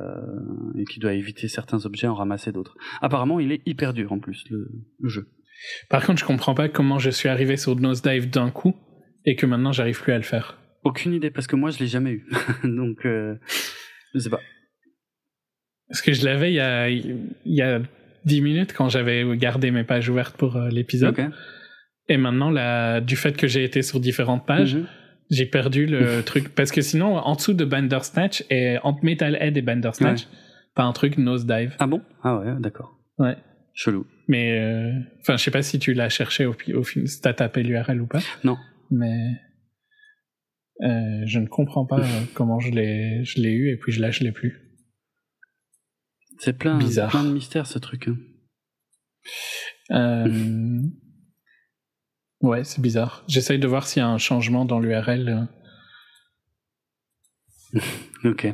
et 0.76 0.84
qui 0.84 0.98
doit 0.98 1.12
éviter 1.12 1.46
certains 1.46 1.86
objets, 1.86 2.08
en 2.08 2.14
ramasser 2.14 2.50
d'autres. 2.50 2.76
Apparemment, 3.00 3.38
il 3.38 3.52
est 3.52 3.62
hyper 3.64 3.92
dur 3.92 4.12
en 4.12 4.18
plus 4.18 4.44
le, 4.50 4.68
le 4.98 5.08
jeu. 5.08 5.28
Par 5.88 6.04
contre, 6.04 6.18
je 6.18 6.24
comprends 6.24 6.54
pas 6.54 6.68
comment 6.68 6.98
je 6.98 7.10
suis 7.10 7.28
arrivé 7.28 7.56
sur 7.56 7.76
Nosedive 7.76 8.28
d'un 8.28 8.50
coup 8.50 8.74
et 9.24 9.36
que 9.36 9.46
maintenant 9.46 9.70
j'arrive 9.70 10.02
plus 10.02 10.12
à 10.12 10.16
le 10.16 10.24
faire. 10.24 10.58
Aucune 10.82 11.12
idée 11.12 11.30
parce 11.30 11.46
que 11.46 11.54
moi, 11.54 11.70
je 11.70 11.78
l'ai 11.78 11.86
jamais 11.86 12.10
eu. 12.10 12.28
donc, 12.64 13.06
euh, 13.06 13.36
je 14.14 14.18
sais 14.18 14.30
pas. 14.30 14.40
Parce 15.92 16.02
que 16.02 16.12
je 16.12 16.24
l'avais 16.24 16.50
il 16.50 16.56
y 16.56 16.60
a, 16.60 16.88
il 16.88 17.28
y 17.44 17.62
a 17.62 17.80
10 18.24 18.40
minutes 18.40 18.72
quand 18.72 18.88
j'avais 18.88 19.24
gardé 19.36 19.70
mes 19.70 19.84
pages 19.84 20.08
ouvertes 20.08 20.36
pour 20.36 20.56
euh, 20.56 20.68
l'épisode. 20.70 21.14
Et 22.08 22.16
maintenant, 22.16 22.50
là, 22.50 23.00
du 23.00 23.14
fait 23.16 23.36
que 23.36 23.46
j'ai 23.46 23.62
été 23.62 23.82
sur 23.82 24.00
différentes 24.00 24.44
pages, 24.46 24.74
Mhm. 24.74 24.86
j'ai 25.30 25.46
perdu 25.46 25.86
le 25.86 26.22
truc. 26.22 26.48
Parce 26.54 26.72
que 26.72 26.80
sinon, 26.80 27.16
en 27.16 27.34
dessous 27.36 27.54
de 27.54 27.64
Bandersnatch, 27.64 28.42
et 28.50 28.78
entre 28.82 29.04
Metalhead 29.04 29.56
et 29.56 29.62
Bandersnatch, 29.62 30.26
t'as 30.74 30.82
un 30.84 30.92
truc 30.92 31.16
Nosedive. 31.18 31.76
Ah 31.78 31.86
bon? 31.86 32.00
Ah 32.22 32.38
ouais, 32.38 32.46
d'accord. 32.58 32.98
Ouais. 33.18 33.36
Chelou. 33.74 34.06
Mais, 34.28 34.58
euh, 34.58 34.92
enfin, 35.20 35.36
je 35.36 35.42
sais 35.44 35.50
pas 35.50 35.62
si 35.62 35.78
tu 35.78 35.92
l'as 35.94 36.08
cherché 36.08 36.44
au, 36.46 36.54
au 36.74 36.82
film, 36.82 37.06
si 37.06 37.20
t'as 37.20 37.32
tapé 37.34 37.62
l'URL 37.62 38.00
ou 38.00 38.06
pas. 38.06 38.20
Non. 38.44 38.56
Mais, 38.90 39.16
euh, 40.82 41.22
je 41.26 41.38
ne 41.38 41.46
comprends 41.46 41.86
pas 41.86 42.00
euh, 42.00 42.04
comment 42.34 42.58
je 42.60 42.70
l'ai, 42.72 43.24
je 43.24 43.40
l'ai 43.40 43.52
eu 43.52 43.70
et 43.70 43.76
puis 43.76 43.92
je 43.92 44.00
lâche 44.00 44.20
l'ai 44.20 44.32
plus. 44.32 44.58
C'est 46.44 46.54
plein, 46.54 46.76
Bizarre. 46.76 47.10
plein 47.10 47.22
de 47.22 47.30
mystères 47.32 47.66
ce 47.68 47.78
truc. 47.78 48.08
hein. 48.08 48.16
Euh, 49.92 50.80
ouais, 52.40 52.64
c'est 52.64 52.80
bizarre. 52.80 53.22
J'essaye 53.28 53.60
de 53.60 53.66
voir 53.68 53.86
s'il 53.86 54.00
y 54.00 54.04
a 54.04 54.08
un 54.08 54.18
changement 54.18 54.64
dans 54.64 54.80
l'URL. 54.80 55.46
Ok. 58.24 58.46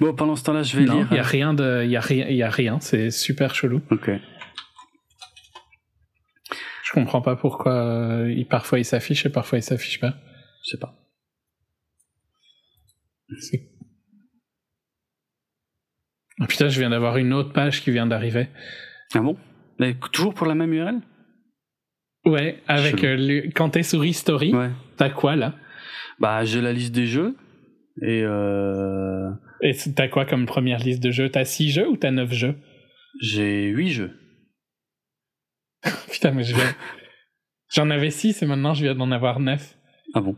Bon, 0.00 0.14
pendant 0.14 0.36
ce 0.36 0.44
temps-là, 0.44 0.62
je 0.62 0.76
vais 0.78 0.84
Non, 0.84 0.96
lire. 0.98 1.08
il 1.10 1.16
y 1.16 1.18
a 1.20 1.22
rien 1.22 1.54
de, 1.54 1.82
il 1.84 1.90
y 1.90 1.96
a 1.96 2.00
rien, 2.00 2.26
il 2.28 2.36
y 2.36 2.42
a 2.42 2.50
rien. 2.50 2.78
C'est 2.80 3.10
super 3.10 3.54
chelou. 3.54 3.80
Ok. 3.90 4.10
Je 6.84 6.92
comprends 6.92 7.22
pas 7.22 7.34
pourquoi 7.36 7.72
euh, 7.72 8.30
il, 8.32 8.46
parfois 8.46 8.78
il 8.78 8.84
s'affiche 8.84 9.24
et 9.24 9.30
parfois 9.30 9.58
il 9.58 9.62
s'affiche 9.62 9.98
pas. 10.00 10.14
Je 10.64 10.70
sais 10.72 10.78
pas. 10.78 10.98
C'est- 13.40 13.70
Ah, 16.40 16.46
putain, 16.46 16.68
je 16.68 16.78
viens 16.80 16.90
d'avoir 16.90 17.16
une 17.16 17.32
autre 17.32 17.52
page 17.52 17.82
qui 17.82 17.90
vient 17.90 18.06
d'arriver. 18.06 18.48
Ah 19.14 19.20
bon? 19.20 19.36
Mais 19.78 19.94
toujours 20.12 20.34
pour 20.34 20.46
la 20.46 20.54
même 20.54 20.72
URL? 20.72 21.00
Ouais, 22.24 22.62
avec 22.66 23.04
euh, 23.04 23.16
le- 23.16 23.50
quand 23.54 23.70
t'es 23.70 23.82
sur 23.82 24.04
History, 24.04 24.54
Ouais. 24.54 24.70
t'as 24.96 25.10
quoi 25.10 25.36
là? 25.36 25.54
Bah, 26.18 26.44
j'ai 26.44 26.60
la 26.60 26.72
liste 26.72 26.94
des 26.94 27.06
jeux. 27.06 27.36
Et 28.02 28.22
euh, 28.24 29.30
Et 29.60 29.72
t'as 29.94 30.08
quoi 30.08 30.24
comme 30.24 30.46
première 30.46 30.78
liste 30.78 31.02
de 31.02 31.10
jeux? 31.10 31.28
T'as 31.28 31.44
6 31.44 31.70
jeux 31.70 31.88
ou 31.88 31.96
t'as 31.96 32.10
9 32.10 32.32
jeux? 32.32 32.56
j'ai 33.20 33.66
8 33.68 33.90
jeux. 33.90 34.18
Putain, 36.10 36.32
mais 36.32 36.42
je 36.42 36.54
viens... 36.54 36.74
J'en 37.72 37.90
avais 37.90 38.10
6 38.10 38.42
et 38.42 38.46
maintenant 38.46 38.74
je 38.74 38.82
viens 38.84 38.94
d'en 38.94 39.10
avoir 39.12 39.38
9. 39.40 39.76
Ah 40.14 40.20
bon? 40.20 40.36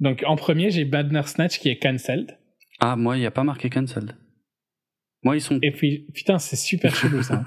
Donc 0.00 0.22
en 0.26 0.36
premier, 0.36 0.70
j'ai 0.70 0.84
Bandersnatch 0.84 1.58
qui 1.58 1.68
est 1.68 1.78
cancelled. 1.78 2.38
Ah, 2.80 2.96
moi, 2.96 3.16
il 3.16 3.20
n'y 3.20 3.26
a 3.26 3.30
pas 3.30 3.44
marqué 3.44 3.68
cancelled. 3.70 4.14
Moi, 5.26 5.36
ils 5.38 5.40
sont. 5.40 5.58
Et 5.60 5.72
puis, 5.72 6.06
putain, 6.14 6.38
c'est 6.38 6.54
super 6.54 6.94
chelou 6.94 7.20
ça. 7.20 7.42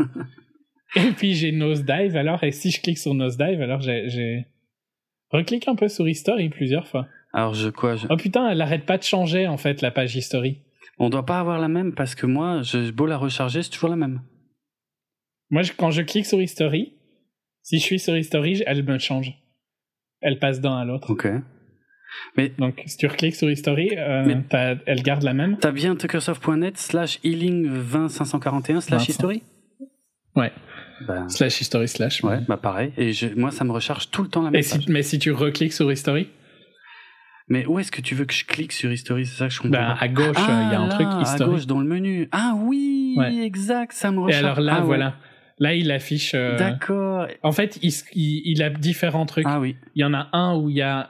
et 0.97 1.11
puis 1.11 1.33
j'ai 1.33 1.53
Nosedive 1.53 2.17
alors, 2.17 2.43
et 2.43 2.51
si 2.51 2.71
je 2.71 2.81
clique 2.81 2.97
sur 2.97 3.13
Nosedive, 3.13 3.61
alors 3.61 3.79
j'ai. 3.79 4.45
Reclique 5.31 5.67
un 5.69 5.75
peu 5.75 5.87
sur 5.87 6.05
History 6.09 6.49
plusieurs 6.49 6.87
fois. 6.87 7.07
Alors, 7.31 7.53
je 7.53 7.69
quoi 7.69 7.95
je... 7.95 8.05
Oh 8.09 8.17
putain, 8.17 8.49
elle 8.49 8.59
arrête 8.61 8.85
pas 8.85 8.97
de 8.97 9.03
changer 9.03 9.47
en 9.47 9.55
fait 9.57 9.81
la 9.81 9.91
page 9.91 10.13
History. 10.15 10.57
On 10.97 11.09
doit 11.09 11.25
pas 11.25 11.39
avoir 11.39 11.57
la 11.59 11.69
même 11.69 11.93
parce 11.95 12.15
que 12.15 12.25
moi, 12.25 12.61
je 12.63 12.91
beau 12.91 13.05
la 13.05 13.15
recharger, 13.17 13.63
c'est 13.63 13.69
toujours 13.69 13.91
la 13.91 13.95
même. 13.95 14.21
Moi, 15.51 15.61
je- 15.61 15.71
quand 15.71 15.91
je 15.91 16.01
clique 16.01 16.25
sur 16.25 16.41
History, 16.41 16.95
si 17.63 17.77
je 17.79 17.83
suis 17.83 17.99
sur 17.99 18.17
History, 18.17 18.61
elle 18.67 18.83
me 18.83 18.97
change. 18.99 19.31
Elle 20.19 20.37
passe 20.39 20.59
d'un 20.59 20.75
à 20.79 20.83
l'autre. 20.83 21.11
Ok. 21.11 21.27
Donc, 22.57 22.81
si 22.85 22.97
tu 22.97 23.07
recliques 23.07 23.35
sur 23.35 23.49
History, 23.49 23.89
euh, 23.97 24.35
elle 24.85 25.01
garde 25.03 25.23
la 25.23 25.33
même. 25.33 25.57
T'as 25.57 25.71
bien 25.71 25.95
tuckersoft.net 25.95 26.77
slash 26.77 27.19
healing 27.23 27.67
20541 27.67 28.81
slash 28.81 28.99
25. 29.01 29.09
history? 29.09 29.43
Ouais. 30.35 30.51
bah, 31.07 31.25
Slash 31.27 31.61
History 31.61 31.87
slash. 31.87 32.23
ouais, 32.23 32.39
bah 32.47 32.57
pareil. 32.57 32.91
Et 32.97 33.13
je- 33.13 33.27
moi, 33.35 33.51
ça 33.51 33.63
me 33.63 33.71
recharge 33.71 34.09
tout 34.11 34.23
le 34.23 34.29
temps 34.29 34.41
la 34.43 34.51
même 34.51 34.59
Et 34.59 34.63
si, 34.63 34.79
mais 34.89 35.01
si 35.03 35.19
tu 35.19 35.31
recliques 35.31 35.73
sur 35.73 35.91
History, 35.91 36.27
Mais 37.51 37.65
où 37.65 37.79
est-ce 37.79 37.91
que 37.91 38.01
tu 38.01 38.13
veux 38.15 38.25
que 38.25 38.33
je 38.33 38.45
clique 38.45 38.71
sur 38.71 38.91
history? 38.91 39.25
C'est 39.25 39.37
ça 39.37 39.47
que 39.47 39.53
je 39.53 39.59
comprends 39.59 39.79
ben, 39.79 39.97
à 39.99 40.07
gauche, 40.07 40.37
il 40.37 40.43
ah, 40.47 40.69
y 40.71 40.75
a 40.75 40.79
un 40.79 40.87
là, 40.87 40.93
truc 40.93 41.07
à 41.09 41.21
History. 41.21 41.49
gauche 41.49 41.65
dans 41.65 41.79
le 41.79 41.87
menu. 41.87 42.29
Ah 42.31 42.53
oui, 42.55 43.15
Ouais. 43.17 43.37
exact, 43.43 43.91
ça 43.93 44.11
me 44.11 44.17
Et 44.19 44.21
recharge. 44.25 44.43
alors 44.43 44.59
là, 44.61 44.73
Ah 44.75 44.79
ouais. 44.81 44.85
voilà. 44.85 45.15
Là, 45.57 45.73
il 45.73 45.91
affiche. 45.91 46.33
euh, 46.35 46.57
D'accord. 46.59 47.25
En 47.41 47.51
fait, 47.51 47.79
il, 47.81 47.91
il, 48.13 48.41
il 48.45 48.61
a 48.61 48.69
différents 48.69 49.25
trucs. 49.25 49.45
Ah 49.49 49.59
oui. 49.59 49.77
Il 49.95 50.01
y 50.01 50.05
en 50.05 50.13
a 50.13 50.27
un 50.31 50.55
où 50.57 50.69
il 50.69 50.75
y 50.75 50.81
a 50.83 51.09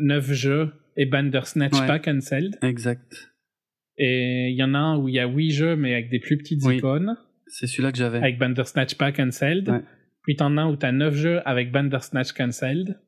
9 0.00 0.32
jeux 0.32 0.72
et 0.96 1.06
Bandersnatch 1.06 1.78
Ouais. 1.80 1.86
pas 1.86 1.98
cancelled. 1.98 2.56
Exact. 2.62 3.32
Et 3.98 4.48
il 4.50 4.56
y 4.56 4.62
en 4.64 4.74
a 4.74 4.78
un 4.78 4.98
où 4.98 5.08
il 5.08 5.14
y 5.14 5.20
a 5.20 5.26
8 5.26 5.50
jeux 5.50 5.76
mais 5.76 5.92
avec 5.94 6.10
des 6.10 6.18
plus 6.20 6.36
petites 6.38 6.62
Oui. 6.64 6.76
icônes. 6.78 7.16
C'est 7.46 7.66
celui-là 7.66 7.92
que 7.92 7.98
j'avais. 7.98 8.18
Avec 8.18 8.38
Bandersnatch 8.38 8.94
pas 8.96 9.12
cancelled. 9.12 9.68
Ouais. 9.68 9.80
Puis 10.22 10.36
t'en 10.36 10.56
as 10.56 10.62
un 10.62 10.70
où 10.70 10.76
t'as 10.76 10.92
9 10.92 11.14
jeux 11.14 11.40
avec 11.46 11.72
Bandersnatch 11.72 12.32
cancelled. 12.32 12.98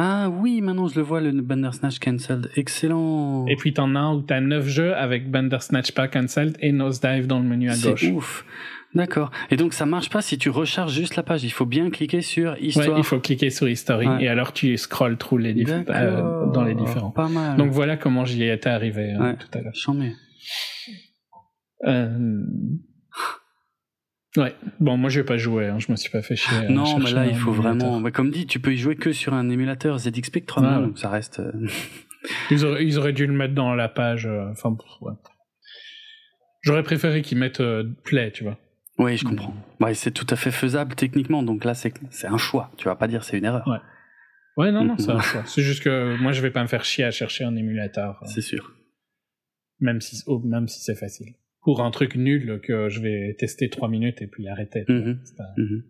Ah 0.00 0.30
oui, 0.30 0.60
maintenant 0.60 0.86
je 0.86 0.94
le 0.96 1.02
vois, 1.02 1.20
le 1.20 1.32
Bandersnatch 1.32 1.98
cancelled. 1.98 2.50
Excellent. 2.54 3.46
Et 3.48 3.56
puis 3.56 3.72
t'en 3.72 3.96
as 3.96 4.00
un 4.00 4.14
où 4.14 4.22
t'as 4.22 4.40
9 4.40 4.68
jeux 4.68 4.94
avec 4.94 5.28
Bandersnatch 5.30 5.90
pas 5.92 6.06
cancelled 6.06 6.56
et 6.60 6.70
Nosedive 6.70 7.26
dans 7.26 7.40
le 7.40 7.46
menu 7.48 7.68
à 7.70 7.74
gauche. 7.76 8.00
C'est 8.00 8.12
ouf. 8.12 8.44
D'accord. 8.94 9.30
Et 9.50 9.56
donc 9.56 9.74
ça 9.74 9.84
marche 9.86 10.08
pas 10.08 10.22
si 10.22 10.38
tu 10.38 10.48
recharges 10.50 10.92
juste 10.94 11.16
la 11.16 11.22
page. 11.22 11.44
Il 11.44 11.50
faut 11.52 11.66
bien 11.66 11.90
cliquer 11.90 12.22
sur 12.22 12.52
Ouais, 12.52 12.58
histoire. 12.62 12.96
il 12.98 13.04
faut 13.04 13.20
cliquer 13.20 13.50
sur 13.50 13.68
History 13.68 14.06
Ouais. 14.08 14.24
et 14.24 14.28
alors 14.28 14.52
tu 14.54 14.76
scrolls 14.78 15.18
through 15.18 15.38
les 15.42 15.52
diff- 15.54 15.84
D'accord. 15.84 15.94
euh, 15.94 16.52
dans 16.52 16.64
les 16.64 16.74
différents. 16.74 17.10
Pas 17.10 17.28
mal. 17.28 17.56
Donc 17.58 17.70
voilà 17.70 17.96
comment 17.98 18.24
j'y 18.24 18.44
étais 18.44 18.70
arrivé 18.70 19.12
euh, 19.14 19.18
Ouais. 19.22 19.36
tout 19.36 19.48
à 19.58 19.60
l'heure. 19.60 19.74
J'en 19.74 19.94
mets. 19.94 20.14
Euh, 21.86 22.42
Ouais, 24.36 24.54
bon, 24.78 24.96
moi 24.98 25.08
je 25.10 25.20
vais 25.20 25.26
pas 25.26 25.38
jouer, 25.38 25.66
hein, 25.66 25.78
je 25.78 25.90
me 25.90 25.96
suis 25.96 26.10
pas 26.10 26.22
fait 26.22 26.36
chier. 26.36 26.56
à 26.58 26.68
Non, 26.68 26.98
mais 26.98 27.10
là, 27.10 27.26
il 27.26 27.34
faut 27.34 27.52
émulateur. 27.52 27.78
vraiment. 27.88 28.00
bah, 28.00 28.10
comme 28.10 28.30
dit, 28.30 28.46
tu 28.46 28.60
peux 28.60 28.72
y 28.72 28.76
jouer 28.76 28.94
que 28.94 29.10
sur 29.12 29.32
un 29.34 29.48
émulateur 29.48 29.98
ZX 29.98 30.22
Spectrum, 30.26 30.64
Ouais, 30.64 30.76
ouais. 30.76 30.82
donc 30.86 30.98
ça 30.98 31.08
reste. 31.08 31.40
euh, 31.40 31.50
Ils 32.50 32.64
auraient, 32.64 32.84
ils 32.84 32.98
auraient 32.98 33.14
dû 33.14 33.26
le 33.26 33.32
mettre 33.32 33.54
dans 33.54 33.74
la 33.74 33.88
page. 33.88 34.26
euh, 34.26 34.50
Enfin, 34.50 34.76
ouais. 35.00 35.12
J'aurais 36.62 36.82
préféré 36.82 37.22
qu'ils 37.22 37.38
mettent 37.38 37.60
euh, 37.60 37.84
Play, 38.04 38.30
tu 38.30 38.44
vois. 38.44 38.58
Oui, 38.98 39.16
je 39.16 39.24
comprends. 39.24 39.54
Ouais, 39.80 39.94
c'est 39.94 40.10
tout 40.10 40.26
à 40.30 40.36
fait 40.36 40.50
faisable 40.50 40.94
techniquement, 40.96 41.42
donc 41.42 41.64
là, 41.64 41.74
c'est 41.74 41.92
c'est 42.10 42.26
un 42.26 42.38
choix. 42.38 42.72
Tu 42.76 42.84
vas 42.86 42.96
pas 42.96 43.06
dire 43.08 43.22
c'est 43.24 43.38
une 43.38 43.44
erreur. 43.44 43.66
Ouais. 43.68 43.78
Ouais, 44.56 44.72
non, 44.72 44.84
non, 44.84 44.98
ça, 44.98 45.14
va, 45.14 45.22
ça. 45.22 45.44
c'est 45.46 45.62
juste 45.62 45.84
que 45.84 46.16
moi 46.20 46.32
je 46.32 46.42
vais 46.42 46.50
pas 46.50 46.62
me 46.62 46.66
faire 46.66 46.84
chier 46.84 47.04
à 47.04 47.12
chercher 47.12 47.44
un 47.44 47.54
émulateur, 47.54 48.18
euh, 48.22 48.26
C'est 48.26 48.40
sûr. 48.40 48.72
même 49.78 50.00
si, 50.00 50.20
oh, 50.26 50.40
même 50.44 50.66
si 50.66 50.80
c'est 50.82 50.96
facile. 50.96 51.34
Pour 51.62 51.80
un 51.82 51.90
truc 51.92 52.16
nul 52.16 52.60
que 52.64 52.88
je 52.88 53.00
vais 53.00 53.36
tester 53.38 53.68
trois 53.70 53.88
minutes 53.88 54.20
et 54.20 54.26
puis 54.26 54.48
arrêter. 54.48 54.84
Mhm. 54.88 55.20
C'est 55.24 55.36
pas- 55.36 55.52
Mhm. 55.56 55.82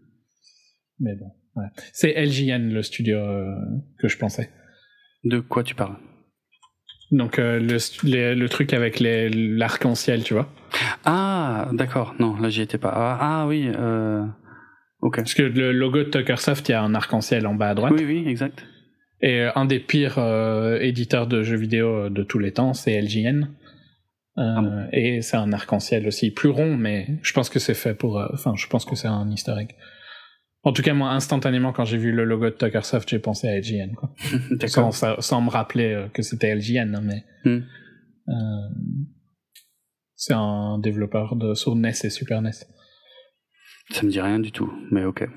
Mais 1.00 1.14
bon, 1.14 1.32
ouais. 1.56 1.68
C'est 1.94 2.12
LJN 2.14 2.70
le 2.72 2.82
studio 2.82 3.16
euh, 3.18 3.54
que 3.98 4.08
je 4.08 4.18
pensais. 4.18 4.50
De 5.24 5.40
quoi 5.40 5.62
tu 5.62 5.74
parles? 5.74 5.96
Donc 7.10 7.38
euh, 7.38 7.58
le, 7.58 7.78
les- 8.08 8.34
le 8.34 8.48
truc 8.48 8.72
avec 8.72 9.00
l'arc-en-ciel, 9.00 10.22
tu 10.24 10.34
vois. 10.34 10.48
Ah, 11.04 11.68
d'accord. 11.72 12.14
Non, 12.18 12.36
là, 12.36 12.48
j'y 12.50 12.62
étais 12.62 12.78
pas. 12.78 12.92
Ah, 12.94 13.18
ah, 13.20 13.46
oui. 13.46 13.70
Euh... 13.74 14.24
Ok. 15.00 15.16
Parce 15.16 15.34
que 15.34 15.42
le 15.42 15.72
logo 15.72 15.98
de 15.98 16.10
Tuckersoft, 16.10 16.68
il 16.68 16.72
y 16.72 16.74
a 16.74 16.82
un 16.82 16.94
arc-en-ciel 16.94 17.46
en 17.46 17.54
bas 17.54 17.70
à 17.70 17.74
droite. 17.74 17.92
Oui, 17.96 18.04
oui, 18.04 18.24
exact. 18.26 18.64
Et 19.20 19.40
euh, 19.40 19.50
un 19.54 19.64
des 19.64 19.80
pires 19.80 20.18
euh, 20.18 20.78
éditeurs 20.80 21.26
de 21.26 21.42
jeux 21.42 21.56
vidéo 21.56 22.08
de 22.10 22.22
tous 22.22 22.38
les 22.38 22.52
temps, 22.52 22.74
c'est 22.74 23.00
LJN. 23.00 23.48
Ah 24.36 24.60
bon 24.62 24.86
Et 24.92 25.20
c'est 25.22 25.36
un 25.36 25.52
arc-en-ciel 25.52 26.06
aussi, 26.06 26.30
plus 26.30 26.50
rond, 26.50 26.76
mais 26.76 27.08
je 27.22 27.32
pense 27.32 27.48
que 27.48 27.58
c'est 27.58 27.74
fait 27.74 27.94
pour. 27.94 28.22
Enfin, 28.32 28.52
je 28.56 28.66
pense 28.68 28.84
que 28.84 28.94
c'est 28.94 29.08
un 29.08 29.28
easter 29.30 29.54
egg. 29.58 29.70
En 30.64 30.72
tout 30.72 30.82
cas, 30.82 30.92
moi, 30.92 31.10
instantanément, 31.10 31.72
quand 31.72 31.84
j'ai 31.84 31.98
vu 31.98 32.12
le 32.12 32.24
logo 32.24 32.46
de 32.46 32.50
Tuckersoft, 32.50 33.08
j'ai 33.08 33.20
pensé 33.20 33.48
à 33.48 33.58
LJN, 33.58 33.94
quoi. 33.94 34.12
Sans, 35.20 35.40
me 35.40 35.50
rappeler 35.50 35.92
euh, 35.92 36.08
que 36.08 36.22
c'était 36.22 36.54
LJN, 36.54 36.94
hein, 36.96 37.02
mais. 37.02 37.24
Hmm. 37.44 37.62
euh, 38.28 38.32
c'est 40.16 40.34
un 40.34 40.78
développeur 40.80 41.36
de 41.36 41.54
sur 41.54 41.76
NES 41.76 41.92
et 42.02 42.10
Super 42.10 42.42
NES. 42.42 42.50
Ça 43.90 44.02
me 44.02 44.10
dit 44.10 44.20
rien 44.20 44.40
du 44.40 44.50
tout, 44.50 44.72
mais 44.90 45.04
ok. 45.04 45.28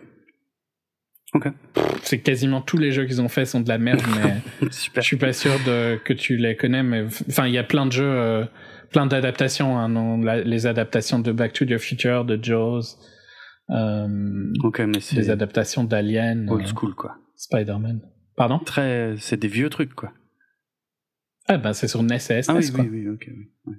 Ok. 1.33 1.47
C'est 2.01 2.19
quasiment 2.19 2.61
tous 2.61 2.77
les 2.77 2.91
jeux 2.91 3.05
qu'ils 3.05 3.21
ont 3.21 3.29
fait 3.29 3.45
sont 3.45 3.61
de 3.61 3.69
la 3.69 3.77
merde, 3.77 4.01
mais. 4.17 4.69
Super. 4.71 5.01
Je 5.01 5.07
suis 5.07 5.17
pas 5.17 5.33
sûr 5.33 5.51
de, 5.65 5.97
que 6.03 6.13
tu 6.13 6.35
les 6.35 6.55
connais, 6.55 6.83
mais 6.83 7.05
enfin, 7.29 7.47
il 7.47 7.53
y 7.53 7.57
a 7.59 7.63
plein 7.63 7.85
de 7.85 7.91
jeux, 7.91 8.03
euh, 8.03 8.43
plein 8.91 9.05
d'adaptations. 9.05 9.77
Hein, 9.77 10.43
les 10.43 10.65
adaptations 10.67 11.19
de 11.19 11.31
Back 11.31 11.53
to 11.53 11.65
the 11.65 11.77
Future, 11.77 12.25
de 12.25 12.43
Jaws, 12.43 12.97
euh, 13.71 14.51
Ok, 14.63 14.79
mais 14.79 14.99
c'est 14.99 15.15
des 15.15 15.29
adaptations 15.29 15.83
d'Alien, 15.83 16.49
old 16.49 16.63
euh, 16.65 16.67
school, 16.67 16.93
quoi. 16.95 17.17
Spider-Man. 17.35 18.01
Pardon? 18.35 18.59
Très. 18.59 19.15
C'est 19.17 19.37
des 19.37 19.47
vieux 19.47 19.69
trucs, 19.69 19.93
quoi. 19.93 20.13
Ah 21.47 21.57
ben 21.57 21.73
c'est 21.73 21.87
sur 21.87 22.03
NES 22.03 22.15
et 22.15 22.19
SNES, 22.19 22.43
Ah 22.49 22.53
oui, 22.55 22.71
quoi. 22.71 22.83
oui, 22.83 22.89
oui, 22.89 23.07
ok. 23.09 23.25
oui. 23.29 23.51
Ouais. 23.65 23.75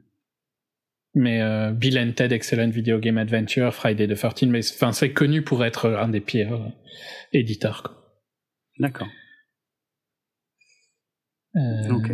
Mais 1.14 1.42
euh, 1.42 1.72
Bill 1.72 1.98
and 1.98 2.12
Ted 2.12 2.34
Excellent 2.34 2.70
Video 2.70 2.98
Game 2.98 3.18
Adventure, 3.18 3.72
Friday 3.74 4.08
the 4.08 4.16
13, 4.18 4.48
mais 4.48 4.60
enfin 4.74 4.92
c'est 4.92 5.12
connu 5.12 5.42
pour 5.42 5.64
être 5.64 5.88
un 5.90 6.08
des 6.08 6.20
pires 6.20 6.54
euh, 6.54 6.68
éditeurs. 7.32 7.82
Quoi. 7.82 7.94
D'accord. 8.78 9.08
Euh, 11.56 11.90
Ok. 11.90 12.12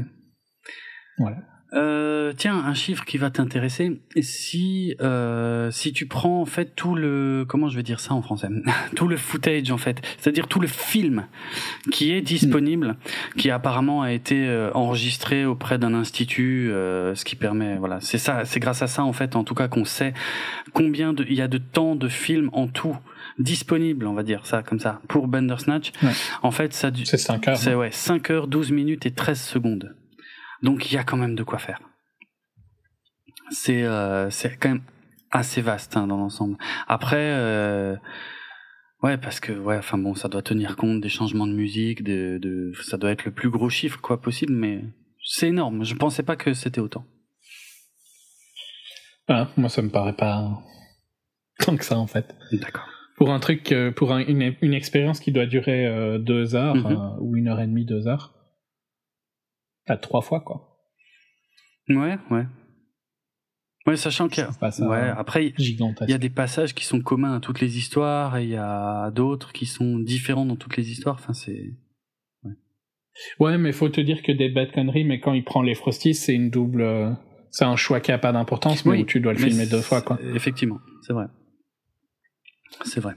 Voilà. 1.19 1.39
Euh, 1.75 2.33
tiens, 2.35 2.57
un 2.57 2.73
chiffre 2.73 3.05
qui 3.05 3.19
va 3.19 3.29
t'intéresser. 3.31 4.01
Si 4.23 4.95
euh, 5.03 5.71
si 5.71 5.93
tu 5.93 6.07
prends 6.07 6.41
en 6.41 6.47
fait 6.47 6.75
tout 6.75 6.95
le 6.95 7.45
comment 7.47 7.69
je 7.69 7.77
vais 7.77 7.83
dire 7.83 8.01
ça 8.01 8.15
en 8.15 8.23
français, 8.23 8.49
tout 8.97 9.07
le 9.07 9.19
footage 9.19 9.71
en 9.71 9.77
fait, 9.77 10.01
c'est-à-dire 10.19 10.49
tout 10.49 10.61
le 10.61 10.67
film 10.67 11.27
qui 11.91 12.13
est 12.13 12.23
disponible, 12.23 12.97
qui 13.37 13.51
apparemment 13.51 14.01
a 14.01 14.13
été 14.13 14.47
euh, 14.49 14.71
enregistré 14.73 15.45
auprès 15.45 15.77
d'un 15.79 15.93
institut, 15.93 16.71
euh, 16.71 17.15
ce 17.15 17.27
qui 17.27 17.37
permet 17.37 17.77
voilà, 17.77 18.01
c'est 18.01 18.19
ça, 18.19 18.47
c'est 18.47 18.61
grâce 18.61 18.81
à 18.81 18.87
ça 18.87 19.05
en 19.05 19.13
fait, 19.13 19.37
en 19.37 19.45
tout 19.45 19.55
cas 19.55 19.69
qu'on 19.69 19.85
sait 19.85 20.15
combien 20.73 21.13
de 21.13 21.27
il 21.29 21.35
y 21.35 21.43
a 21.43 21.49
de 21.49 21.59
temps 21.59 21.97
de 21.97 22.09
films 22.09 22.49
en 22.55 22.67
tout 22.67 22.97
disponible, 23.39 24.07
on 24.07 24.15
va 24.15 24.23
dire 24.23 24.47
ça 24.47 24.63
comme 24.63 24.81
ça, 24.81 25.01
pour 25.07 25.29
Bandersnatch. 25.29 25.93
Ouais. 26.03 26.11
En 26.43 26.51
fait, 26.51 26.73
ça 26.73 26.91
du- 26.91 27.05
C'est 27.07 27.19
5 27.19 27.47
heures. 27.47 27.57
c'est 27.57 27.73
hein. 27.73 27.77
ouais, 27.77 27.91
5 27.93 28.31
heures, 28.31 28.47
12 28.49 28.73
minutes 28.73 29.07
et 29.07 29.11
13 29.13 29.41
secondes. 29.41 29.95
Donc 30.63 30.91
il 30.91 30.95
y 30.95 30.99
a 30.99 31.05
quand 31.05 31.17
même 31.17 31.35
de 31.35 31.43
quoi 31.43 31.59
faire. 31.59 31.81
C'est 33.51 33.83
euh, 33.85 34.29
quand 34.61 34.69
même 34.69 34.83
assez 35.31 35.61
vaste 35.63 35.97
hein, 35.97 36.07
dans 36.07 36.17
l'ensemble. 36.17 36.57
Après 36.87 37.17
euh, 37.33 37.97
ouais 39.03 39.17
parce 39.19 39.41
que 39.41 39.53
ouais 39.53 39.77
enfin 39.79 39.99
bon 39.99 40.15
ça 40.15 40.29
doit 40.29 40.43
tenir 40.43 40.77
compte 40.77 41.01
des 41.01 41.09
changements 41.09 41.47
de 41.47 41.53
musique 41.55 42.03
de, 42.03 42.39
de 42.43 42.73
ça 42.83 42.97
doit 42.97 43.11
être 43.11 43.25
le 43.25 43.31
plus 43.33 43.51
gros 43.51 43.71
chiffre 43.71 44.01
quoi 44.01 44.21
possible 44.21 44.53
mais 44.55 44.85
c'est 45.25 45.49
énorme. 45.49 45.85
Je 45.85 45.95
pensais 45.95 46.23
pas 46.23 46.37
que 46.37 46.53
c'était 46.55 46.81
autant. 46.81 47.05
Ah, 49.29 49.49
moi 49.57 49.69
ça 49.69 49.83
me 49.83 49.91
paraît 49.91 50.15
pas 50.17 50.63
tant 51.59 51.77
que 51.77 51.85
ça 51.85 51.99
en 51.99 52.07
fait. 52.07 52.35
D'accord. 52.53 52.87
Pour 53.17 53.31
un 53.33 53.41
truc, 53.41 53.73
euh, 53.73 53.91
pour 53.91 54.13
un- 54.13 54.21
une, 54.25 54.55
une 54.63 54.75
expérience 54.75 55.19
qui 55.21 55.33
doit 55.33 55.47
durer 55.47 55.87
euh, 55.87 56.19
deux 56.19 56.55
heures 56.55 56.77
Mhm. 56.77 56.87
euh, 56.93 57.17
ou 57.21 57.37
une 57.37 57.49
heure 57.49 57.61
et 57.61 57.67
demie, 57.67 57.85
deux 57.85 58.07
heures, 58.07 58.33
t'as 59.89 59.97
trois 59.97 60.21
fois 60.21 60.41
quoi. 60.41 60.79
Ouais 61.89 62.19
ouais. 62.31 62.47
Ouais 63.87 63.97
sachant 63.97 64.29
qu'il 64.29 64.45
y 64.45 64.47
a 64.47 64.51
pas 64.53 64.71
ouais 64.81 64.97
euh, 64.97 65.15
après 65.17 65.55
il 65.59 66.11
y 66.11 66.13
a 66.13 66.19
des 66.19 66.29
passages 66.29 66.75
qui 66.75 66.85
sont 66.85 67.01
communs 67.01 67.37
à 67.37 67.41
toutes 67.41 67.61
les 67.61 67.79
histoires 67.79 68.37
et 68.37 68.45
il 68.45 68.51
y 68.51 68.57
a 68.57 69.11
d'autres 69.11 69.53
qui 69.53 69.65
sont 69.67 69.99
différents 69.99 70.45
dans 70.45 70.57
toutes 70.57 70.77
les 70.77 70.91
histoires. 70.91 71.17
Enfin 71.17 71.33
c'est 71.33 71.73
Ouais, 73.41 73.59
mais 73.59 73.73
faut 73.73 73.89
te 73.89 74.01
dire 74.01 74.23
que 74.23 74.31
des 74.31 74.49
bad 74.49 74.71
conneries, 74.71 75.03
mais 75.03 75.19
quand 75.19 75.33
il 75.33 75.43
prend 75.43 75.61
les 75.61 75.75
Frosties, 75.75 76.15
c'est 76.15 76.35
une 76.35 76.51
double. 76.51 77.17
c'est 77.51 77.65
un 77.65 77.75
choix 77.75 77.99
qui 77.99 78.13
a 78.13 78.19
pas 78.19 78.31
d'importance, 78.31 78.85
mais 78.85 78.93
Oui, 78.93 79.01
où 79.01 79.07
tu 79.07 79.19
dois 79.19 79.33
le 79.33 79.41
filmer 79.41 79.67
deux 79.67 79.81
fois 79.81 80.03
quoi. 80.03 80.21
Effectivement, 80.37 80.79
c'est 81.03 81.13
vrai. 81.13 81.27
C'est 82.85 83.01
vrai. 83.01 83.15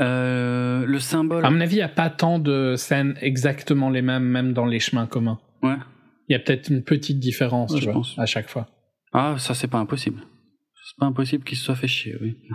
Euh, 0.00 0.84
le 0.86 0.98
symbole. 0.98 1.44
À 1.44 1.50
mon 1.50 1.60
avis, 1.60 1.74
il 1.76 1.78
n'y 1.78 1.82
a 1.82 1.88
pas 1.88 2.10
tant 2.10 2.38
de 2.38 2.74
scènes 2.76 3.14
exactement 3.20 3.90
les 3.90 4.02
mêmes, 4.02 4.24
même 4.24 4.52
dans 4.52 4.66
les 4.66 4.80
chemins 4.80 5.06
communs. 5.06 5.38
Ouais. 5.62 5.76
Il 6.28 6.32
y 6.32 6.36
a 6.36 6.38
peut-être 6.38 6.68
une 6.68 6.82
petite 6.82 7.18
différence, 7.20 7.70
Ouais, 7.72 7.78
tu 7.78 7.84
je 7.84 7.90
vois, 7.90 7.94
pense. 8.00 8.18
à 8.18 8.26
chaque 8.26 8.48
fois. 8.48 8.66
Ah, 9.12 9.36
ça 9.38 9.54
c'est 9.54 9.68
pas 9.68 9.78
impossible. 9.78 10.20
C'est 10.86 10.98
pas 10.98 11.06
impossible 11.06 11.44
qu'il 11.44 11.56
se 11.56 11.64
soit 11.64 11.76
fait 11.76 11.88
chier, 11.88 12.16
oui. 12.20 12.36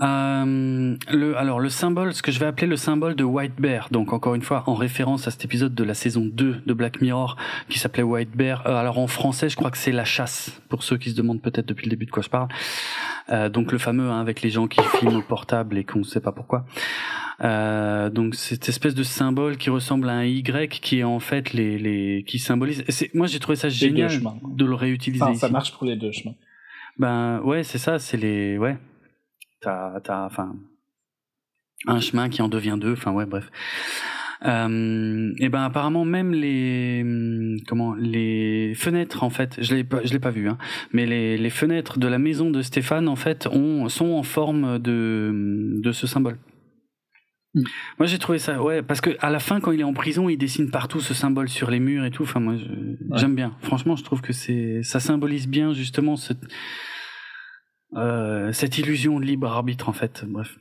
Euh, 0.00 0.96
le, 1.10 1.36
alors 1.36 1.58
le 1.58 1.68
symbole, 1.68 2.14
ce 2.14 2.22
que 2.22 2.30
je 2.30 2.38
vais 2.38 2.46
appeler 2.46 2.68
le 2.68 2.76
symbole 2.76 3.16
de 3.16 3.24
White 3.24 3.56
Bear, 3.60 3.88
donc 3.90 4.12
encore 4.12 4.36
une 4.36 4.42
fois 4.42 4.62
en 4.68 4.74
référence 4.74 5.26
à 5.26 5.32
cet 5.32 5.44
épisode 5.44 5.74
de 5.74 5.82
la 5.82 5.94
saison 5.94 6.24
2 6.24 6.62
de 6.64 6.72
Black 6.72 7.00
Mirror 7.00 7.36
qui 7.68 7.80
s'appelait 7.80 8.04
White 8.04 8.30
Bear. 8.30 8.64
Euh, 8.68 8.76
alors 8.76 8.98
en 9.00 9.08
français, 9.08 9.48
je 9.48 9.56
crois 9.56 9.72
que 9.72 9.76
c'est 9.76 9.90
la 9.90 10.04
chasse, 10.04 10.60
pour 10.68 10.84
ceux 10.84 10.98
qui 10.98 11.10
se 11.10 11.16
demandent 11.16 11.42
peut-être 11.42 11.66
depuis 11.66 11.86
le 11.86 11.90
début 11.90 12.06
de 12.06 12.12
quoi 12.12 12.22
je 12.22 12.28
parle. 12.28 12.46
Euh, 13.30 13.48
donc 13.48 13.72
le 13.72 13.78
fameux 13.78 14.08
hein, 14.08 14.20
avec 14.20 14.42
les 14.42 14.50
gens 14.50 14.68
qui 14.68 14.80
filment 14.98 15.16
au 15.16 15.22
portable 15.22 15.76
et 15.76 15.84
qu'on 15.84 16.00
ne 16.00 16.04
sait 16.04 16.20
pas 16.20 16.32
pourquoi. 16.32 16.64
Euh, 17.40 18.10
donc 18.10 18.34
cette 18.34 18.68
espèce 18.68 18.94
de 18.94 19.02
symbole 19.02 19.58
qui 19.58 19.70
ressemble 19.70 20.08
à 20.08 20.14
un 20.14 20.24
Y 20.24 20.80
qui 20.80 21.00
est 21.00 21.04
en 21.04 21.20
fait 21.20 21.52
les, 21.52 21.78
les 21.78 22.24
qui 22.26 22.38
symbolise. 22.38 22.84
Moi 23.14 23.26
j'ai 23.26 23.38
trouvé 23.38 23.56
ça 23.56 23.68
génial 23.68 24.10
de 24.10 24.64
le 24.64 24.74
réutiliser 24.74 25.22
Enfin, 25.22 25.34
ça 25.34 25.48
marche 25.48 25.72
pour 25.72 25.86
les 25.86 25.96
deux 25.96 26.10
chemins. 26.10 26.34
Ben 26.98 27.40
ouais, 27.42 27.62
c'est 27.62 27.78
ça, 27.78 27.98
c'est 27.98 28.16
les 28.16 28.58
ouais. 28.58 28.76
T'as 29.60 30.00
t'as 30.00 30.24
enfin 30.24 30.56
un 31.86 32.00
chemin 32.00 32.28
qui 32.28 32.42
en 32.42 32.48
devient 32.48 32.76
deux. 32.80 32.94
Enfin 32.94 33.12
ouais, 33.12 33.26
bref. 33.26 33.50
Euh, 34.44 35.32
et 35.38 35.48
ben 35.48 35.64
apparemment 35.64 36.04
même 36.04 36.32
les 36.32 37.04
comment 37.66 37.94
les 37.96 38.72
fenêtres 38.76 39.24
en 39.24 39.30
fait, 39.30 39.56
je 39.60 39.74
l'ai 39.74 39.82
pas 39.82 40.00
je 40.04 40.12
l'ai 40.12 40.20
pas 40.20 40.30
vu 40.30 40.48
hein, 40.48 40.58
mais 40.92 41.06
les, 41.06 41.36
les 41.36 41.50
fenêtres 41.50 41.98
de 41.98 42.06
la 42.06 42.18
maison 42.18 42.50
de 42.50 42.62
Stéphane 42.62 43.08
en 43.08 43.16
fait 43.16 43.48
ont 43.48 43.88
sont 43.88 44.12
en 44.12 44.22
forme 44.22 44.78
de 44.78 45.80
de 45.82 45.90
ce 45.92 46.06
symbole. 46.06 46.38
Mm. 47.54 47.62
Moi 47.98 48.06
j'ai 48.06 48.18
trouvé 48.18 48.38
ça 48.38 48.62
ouais 48.62 48.80
parce 48.80 49.00
que 49.00 49.10
à 49.18 49.30
la 49.30 49.40
fin 49.40 49.58
quand 49.58 49.72
il 49.72 49.80
est 49.80 49.84
en 49.84 49.94
prison 49.94 50.28
il 50.28 50.36
dessine 50.36 50.70
partout 50.70 51.00
ce 51.00 51.14
symbole 51.14 51.48
sur 51.48 51.68
les 51.68 51.80
murs 51.80 52.04
et 52.04 52.12
tout. 52.12 52.22
Enfin 52.22 52.38
moi 52.38 52.54
j'aime 53.16 53.34
bien. 53.34 53.56
Franchement 53.62 53.96
je 53.96 54.04
trouve 54.04 54.20
que 54.20 54.32
c'est 54.32 54.84
ça 54.84 55.00
symbolise 55.00 55.48
bien 55.48 55.72
justement 55.72 56.14
ce 56.14 56.32
euh, 57.96 58.52
cette 58.52 58.78
illusion 58.78 59.18
de 59.18 59.24
libre 59.24 59.50
arbitre 59.50 59.88
en 59.88 59.92
fait. 59.92 60.24
Bref. 60.28 60.56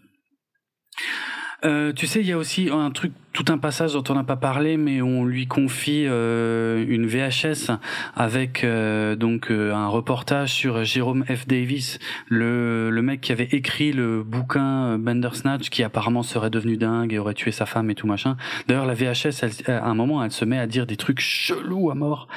Euh, 1.66 1.92
tu 1.92 2.06
sais, 2.06 2.20
il 2.22 2.28
y 2.28 2.32
a 2.32 2.38
aussi 2.38 2.70
un 2.72 2.92
truc, 2.92 3.14
tout 3.34 3.46
un 3.50 3.58
passage 3.58 3.94
dont 3.94 4.04
on 4.10 4.14
n'a 4.14 4.24
pas 4.24 4.36
parlé, 4.36 4.78
mais 4.78 5.02
on 5.02 5.26
lui 5.26 5.48
confie 5.48 6.06
euh, 6.06 6.86
une 6.88 7.08
VHS 7.08 7.72
avec 8.16 8.64
euh, 8.64 9.16
donc 9.16 9.50
euh, 9.50 9.74
un 9.74 9.88
reportage 9.88 10.54
sur 10.54 10.84
Jérôme 10.84 11.26
F. 11.26 11.48
Davis, 11.48 11.98
le, 12.28 12.92
le 12.92 13.02
mec 13.02 13.22
qui 13.22 13.32
avait 13.32 13.50
écrit 13.52 13.92
le 13.92 14.22
bouquin 14.22 15.00
Bandersnatch, 15.00 15.72
qui 15.72 15.82
apparemment 15.82 16.22
serait 16.22 16.52
devenu 16.52 16.78
dingue 16.78 17.12
et 17.14 17.18
aurait 17.18 17.34
tué 17.34 17.52
sa 17.52 17.66
femme 17.66 17.90
et 17.90 17.96
tout 17.96 18.06
machin. 18.06 18.38
D'ailleurs, 18.68 18.86
la 18.86 18.94
VHS, 18.94 19.42
elle- 19.68 19.72
à 19.74 19.86
un 19.88 19.96
moment, 19.96 20.24
elle 20.24 20.32
se 20.32 20.46
met 20.46 20.60
à 20.60 20.68
dire 20.68 20.86
des 20.86 20.96
trucs 20.98 21.20
chelous 21.20 21.90
à 21.90 21.96
mort. 21.96 22.28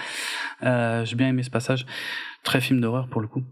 Euh, 0.62 1.04
J'ai 1.04 1.16
bien 1.16 1.28
aimé 1.28 1.42
ce 1.42 1.50
passage, 1.50 1.84
très 2.42 2.62
film 2.62 2.80
d'horreur 2.80 3.06
pour 3.08 3.20
le 3.20 3.28
coup. 3.28 3.42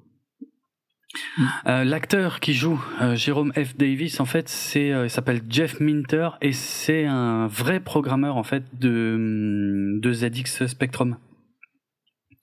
Euh, 1.67 1.85
L'acteur 1.85 2.41
qui 2.41 2.53
joue 2.53 2.83
euh, 3.01 3.17
Jérôme 3.17 3.53
F. 3.53 3.77
Davis, 3.77 4.21
en 4.21 4.25
fait, 4.25 4.49
c'est, 4.49 4.93
euh, 4.93 5.07
il 5.07 5.11
s'appelle 5.11 5.43
Jeff 5.49 5.81
Minter 5.81 6.31
et 6.41 6.53
c'est 6.53 7.07
un 7.07 7.47
vrai 7.47 7.81
programmeur 7.81 8.37
en 8.37 8.43
fait 8.43 8.65
de 8.79 9.15
hum, 9.15 10.01
de 10.01 10.13
ZX 10.13 10.67
Spectrum. 10.67 11.17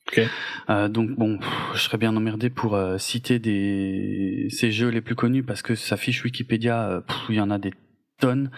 Ok. 0.08 0.22
Euh, 0.70 0.88
donc 0.88 1.12
bon, 1.12 1.38
pff, 1.38 1.50
je 1.76 1.80
serais 1.80 1.98
bien 1.98 2.16
emmerdé 2.16 2.50
pour 2.50 2.80
citer 2.98 3.40
des 3.40 4.48
ces 4.50 4.72
jeux 4.72 4.90
les 4.90 5.02
plus 5.02 5.16
connus 5.16 5.44
parce 5.44 5.62
que 5.62 5.76
sa 5.76 5.98
fiche 5.98 6.24
Wikipédia, 6.24 7.04
il 7.30 7.36
y 7.36 7.42
en 7.42 7.50
a 7.52 7.58
des 7.58 7.74
tonnes. 8.20 8.52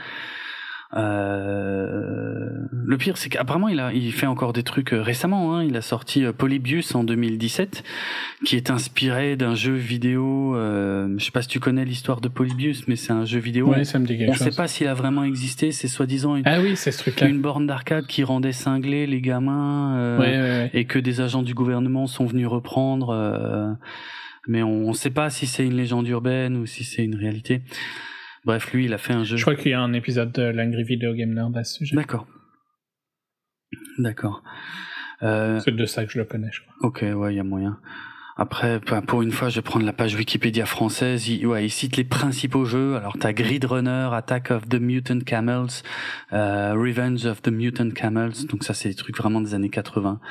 Euh, 0.94 2.50
le 2.86 2.98
pire, 2.98 3.18
c'est 3.18 3.30
qu'apparemment 3.30 3.68
il 3.68 3.80
a, 3.80 3.92
il 3.94 4.12
fait 4.14 4.26
encore 4.28 4.54
des 4.54 4.64
trucs 4.64 4.94
euh, 4.94 5.02
récemment. 5.02 5.56
Hein. 5.56 5.64
Il 5.64 5.76
a 5.76 5.82
sorti 5.82 6.24
euh, 6.24 6.32
Polybius 6.32 6.96
en 6.96 7.04
2017, 7.04 7.84
qui 8.46 8.56
est 8.56 8.70
inspiré 8.70 9.36
d'un 9.36 9.56
jeu 9.56 9.74
vidéo. 9.74 10.56
Euh, 10.56 11.14
je 11.18 11.26
sais 11.26 11.32
pas 11.32 11.42
si 11.42 11.50
tu 11.50 11.60
connais 11.60 11.86
l'histoire 11.86 12.22
de 12.22 12.28
Polybius, 12.30 12.88
mais 12.88 12.96
c'est 12.96 13.12
un 13.14 13.26
jeu 13.26 13.40
vidéo. 13.40 13.74
Ça 13.84 14.00
me 14.00 14.06
dit 14.06 14.18
quelque 14.18 14.30
On 14.32 14.34
chose. 14.34 14.48
sait 14.50 14.56
pas 14.56 14.68
s'il 14.68 14.88
a 14.88 14.94
vraiment 14.94 15.24
existé. 15.24 15.72
C'est 15.72 15.88
soi-disant 15.88 16.36
une, 16.36 16.44
Ah 16.46 16.60
oui, 16.62 16.76
ce 16.78 16.90
une 17.26 17.42
borne 17.42 17.68
d'arcade 17.68 18.06
qui 18.08 18.24
rendait 18.24 18.54
cinglés 18.54 19.08
les 19.08 19.22
gamins. 19.22 19.98
euh, 19.98 20.18
Ouais, 20.20 20.26
ouais, 20.28 20.40
ouais. 20.40 20.72
et 20.74 20.86
que 20.86 21.00
des 21.00 21.22
agents 21.22 21.44
du 21.44 21.54
gouvernement 21.54 22.08
sont 22.08 22.26
venus 22.26 22.48
reprendre. 22.48 23.10
euh, 23.10 23.72
mais 24.48 24.64
on 24.64 24.88
ne 24.90 24.94
sait 24.94 25.10
pas 25.10 25.30
si 25.30 25.46
c'est 25.46 25.66
une 25.66 25.76
légende 25.76 26.08
urbaine 26.08 26.56
ou 26.56 26.66
si 26.66 26.86
c'est 26.86 27.04
une 27.04 27.16
réalité. 27.16 27.62
Bref, 28.48 28.72
lui, 28.72 28.86
il 28.86 28.94
a 28.94 28.98
fait 28.98 29.12
un 29.12 29.26
jeu. 29.26 29.36
Je 29.36 29.42
crois 29.42 29.56
qu'il 29.56 29.72
y 29.72 29.74
a 29.74 29.82
un 29.82 29.92
épisode 29.92 30.32
de 30.32 30.42
l'Angry 30.42 30.84
Video 30.84 31.14
Game 31.14 31.34
Nerd 31.34 31.56
à 31.58 31.66
ce 31.66 31.76
sujet. 31.80 31.98
D'accord. 31.98 32.26
D'accord. 34.00 34.42
Euh, 35.22 35.60
C'est 35.60 35.76
de 35.76 35.86
ça 35.86 36.06
que 36.06 36.14
je 36.14 36.18
le 36.18 36.24
connais, 36.24 36.48
je 36.54 36.62
crois. 36.62 36.74
ok, 36.80 37.06
ouais, 37.14 37.34
il 37.34 37.38
y 37.38 37.40
a 37.42 37.44
moyen. 37.44 37.78
Après, 38.38 38.80
pour 38.80 39.22
une 39.22 39.32
fois, 39.32 39.50
je 39.50 39.56
vais 39.56 39.64
prendre 39.64 39.86
la 39.86 39.92
page 39.92 40.16
Wikipédia 40.16 40.66
française. 40.66 41.28
Il, 41.28 41.46
ouais, 41.46 41.66
il 41.66 41.70
cite 41.72 41.98
les 41.98 42.06
principaux 42.06 42.64
jeux. 42.64 42.96
Alors, 42.96 43.18
t'as 43.20 43.34
Grid 43.34 43.66
Runner, 43.66 44.10
Attack 44.14 44.52
of 44.52 44.70
the 44.70 44.76
Mutant 44.80 45.20
Camels, 45.26 45.82
euh, 46.32 46.74
Revenge 46.74 47.26
of 47.26 47.42
the 47.42 47.50
Mutant 47.50 47.90
Camels. 47.90 48.46
Donc 48.48 48.64
ça, 48.64 48.74
c'est 48.74 48.90
des 48.90 48.96
trucs 48.96 49.18
vraiment 49.18 49.42
des 49.42 49.56
années 49.56 49.72
80. 49.72 50.22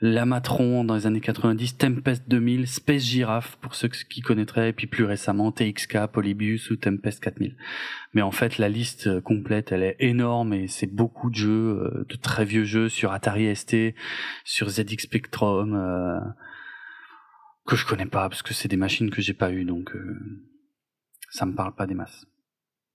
Lamatron 0.00 0.84
dans 0.84 0.94
les 0.94 1.06
années 1.06 1.20
90, 1.20 1.76
Tempest 1.76 2.28
2000, 2.28 2.68
Space 2.68 3.02
Giraffe 3.02 3.56
pour 3.56 3.74
ceux 3.74 3.88
qui 3.88 4.20
connaîtraient, 4.20 4.68
et 4.70 4.72
puis 4.72 4.86
plus 4.86 5.04
récemment 5.04 5.50
TXK, 5.50 6.06
Polybius 6.12 6.70
ou 6.70 6.76
Tempest 6.76 7.22
4000. 7.22 7.56
Mais 8.14 8.22
en 8.22 8.30
fait, 8.30 8.58
la 8.58 8.68
liste 8.68 9.08
euh, 9.08 9.20
complète, 9.20 9.72
elle 9.72 9.82
est 9.82 9.96
énorme 9.98 10.54
et 10.54 10.68
c'est 10.68 10.86
beaucoup 10.86 11.30
de 11.30 11.34
jeux, 11.34 11.80
euh, 11.82 12.06
de 12.08 12.16
très 12.16 12.44
vieux 12.44 12.64
jeux 12.64 12.88
sur 12.88 13.12
Atari 13.12 13.54
ST, 13.54 13.94
sur 14.44 14.68
ZX 14.68 14.98
Spectrum, 15.02 15.74
euh, 15.74 16.20
que 17.66 17.74
je 17.74 17.84
connais 17.84 18.06
pas 18.06 18.28
parce 18.28 18.42
que 18.42 18.54
c'est 18.54 18.68
des 18.68 18.76
machines 18.76 19.10
que 19.10 19.20
j'ai 19.20 19.34
pas 19.34 19.50
eues, 19.50 19.64
donc 19.64 19.94
euh, 19.96 20.16
ça 21.30 21.44
me 21.44 21.54
parle 21.54 21.74
pas 21.74 21.86
des 21.86 21.94
masses. 21.94 22.24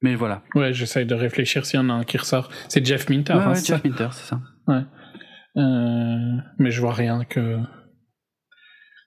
Mais 0.01 0.15
voilà. 0.15 0.43
Ouais, 0.55 0.73
j'essaye 0.73 1.05
de 1.05 1.15
réfléchir 1.15 1.65
s'il 1.65 1.79
y 1.79 1.83
en 1.83 1.89
a 1.89 1.93
un 1.93 2.03
qui 2.03 2.17
ressort. 2.17 2.49
C'est 2.69 2.85
Jeff 2.85 3.09
Minter, 3.09 3.33
Ouais, 3.33 3.39
hein, 3.39 3.49
ouais, 3.49 3.55
ça 3.55 3.75
Jeff 3.75 3.83
Minter, 3.83 4.09
c'est 4.11 4.25
ça. 4.25 4.41
Euh, 5.57 6.37
mais 6.59 6.71
je 6.71 6.81
vois 6.81 6.93
rien 6.93 7.23
que 7.25 7.57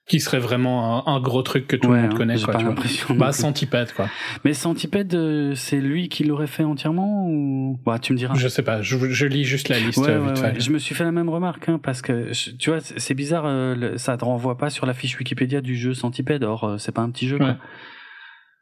qui 0.07 0.21
serait 0.21 0.39
vraiment 0.39 1.05
un, 1.05 1.13
un 1.15 1.19
gros 1.19 1.41
truc 1.41 1.67
que 1.67 1.75
tout 1.75 1.89
Ouais, 1.89 1.97
le 1.97 2.03
monde 2.03 2.13
hein, 2.13 2.15
connaît. 2.17 2.39
Quoi, 2.41 2.53
pas 2.53 2.63
l'impression. 2.63 3.13
Bah. 3.15 3.33
Centipede, 3.33 3.91
quoi. 3.91 4.09
Mais 4.45 4.53
Centipede, 4.53 5.13
euh, 5.15 5.53
c'est 5.53 5.81
lui 5.81 6.07
qui 6.07 6.23
l'aurait 6.23 6.47
fait 6.47 6.63
entièrement 6.63 7.27
ou? 7.27 7.77
Bah, 7.85 7.99
tu 7.99 8.13
me 8.13 8.17
diras. 8.17 8.33
Je 8.35 8.47
sais 8.47 8.63
pas, 8.63 8.81
je, 8.81 8.97
je 9.11 9.25
lis 9.25 9.43
juste 9.43 9.67
la 9.67 9.77
liste 9.79 9.97
Ouais, 9.97 10.11
euh, 10.11 10.19
vite 10.31 10.41
ouais. 10.41 10.53
fait. 10.53 10.59
Je 10.61 10.71
me 10.71 10.79
suis 10.79 10.95
fait 10.95 11.03
la 11.03 11.11
même 11.11 11.27
remarque, 11.27 11.67
hein, 11.67 11.77
parce 11.83 12.01
que 12.01 12.31
tu 12.57 12.69
vois, 12.69 12.79
c'est 12.79 13.13
bizarre, 13.15 13.43
euh, 13.47 13.97
ça 13.97 14.15
te 14.15 14.23
renvoie 14.23 14.57
pas 14.57 14.69
sur 14.69 14.85
la 14.85 14.93
fiche 14.93 15.19
Wikipédia 15.19 15.59
du 15.59 15.75
jeu 15.75 15.93
Centipede. 15.93 16.43
Or, 16.45 16.75
c'est 16.79 16.93
pas 16.93 17.01
un 17.01 17.11
petit 17.11 17.27
jeu. 17.27 17.37
quoi. 17.37 17.47
Ouais. 17.47 17.55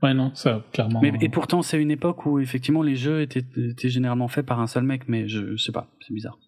Ouais, 0.01 0.13
non, 0.15 0.31
ça, 0.33 0.63
clairement. 0.73 0.99
Mais, 1.03 1.13
et 1.21 1.29
pourtant, 1.29 1.61
c'est 1.61 1.79
une 1.79 1.91
époque 1.91 2.25
où 2.25 2.39
effectivement 2.39 2.81
les 2.81 2.95
jeux 2.95 3.21
étaient, 3.21 3.45
étaient 3.55 3.89
généralement 3.89 4.27
faits 4.27 4.47
par 4.47 4.59
un 4.61 4.67
seul 4.67 4.83
mec, 4.83 5.03
mais 5.07 5.27
je, 5.27 5.55
je 5.55 5.63
sais 5.63 5.71
pas, 5.71 5.91
c'est 6.01 6.13
bizarre. 6.13 6.39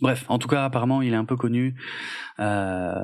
Bref, 0.00 0.24
en 0.28 0.38
tout 0.38 0.48
cas, 0.48 0.64
apparemment, 0.64 1.02
il 1.02 1.12
est 1.12 1.16
un 1.16 1.24
peu 1.24 1.36
connu. 1.36 1.74
Euh... 2.40 2.94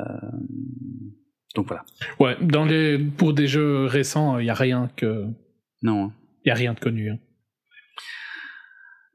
Donc 1.54 1.66
voilà. 1.66 1.84
Ouais, 2.18 2.36
dans 2.40 2.64
les, 2.64 2.98
pour 2.98 3.32
des 3.32 3.46
jeux 3.48 3.86
récents, 3.86 4.38
il 4.38 4.46
y 4.46 4.50
a 4.50 4.54
rien 4.54 4.88
que, 4.96 5.26
Non. 5.82 6.04
hein. 6.06 6.12
il 6.44 6.48
y 6.48 6.52
a 6.52 6.54
rien 6.54 6.74
de 6.74 6.80
connu. 6.80 7.10
hein. 7.10 7.18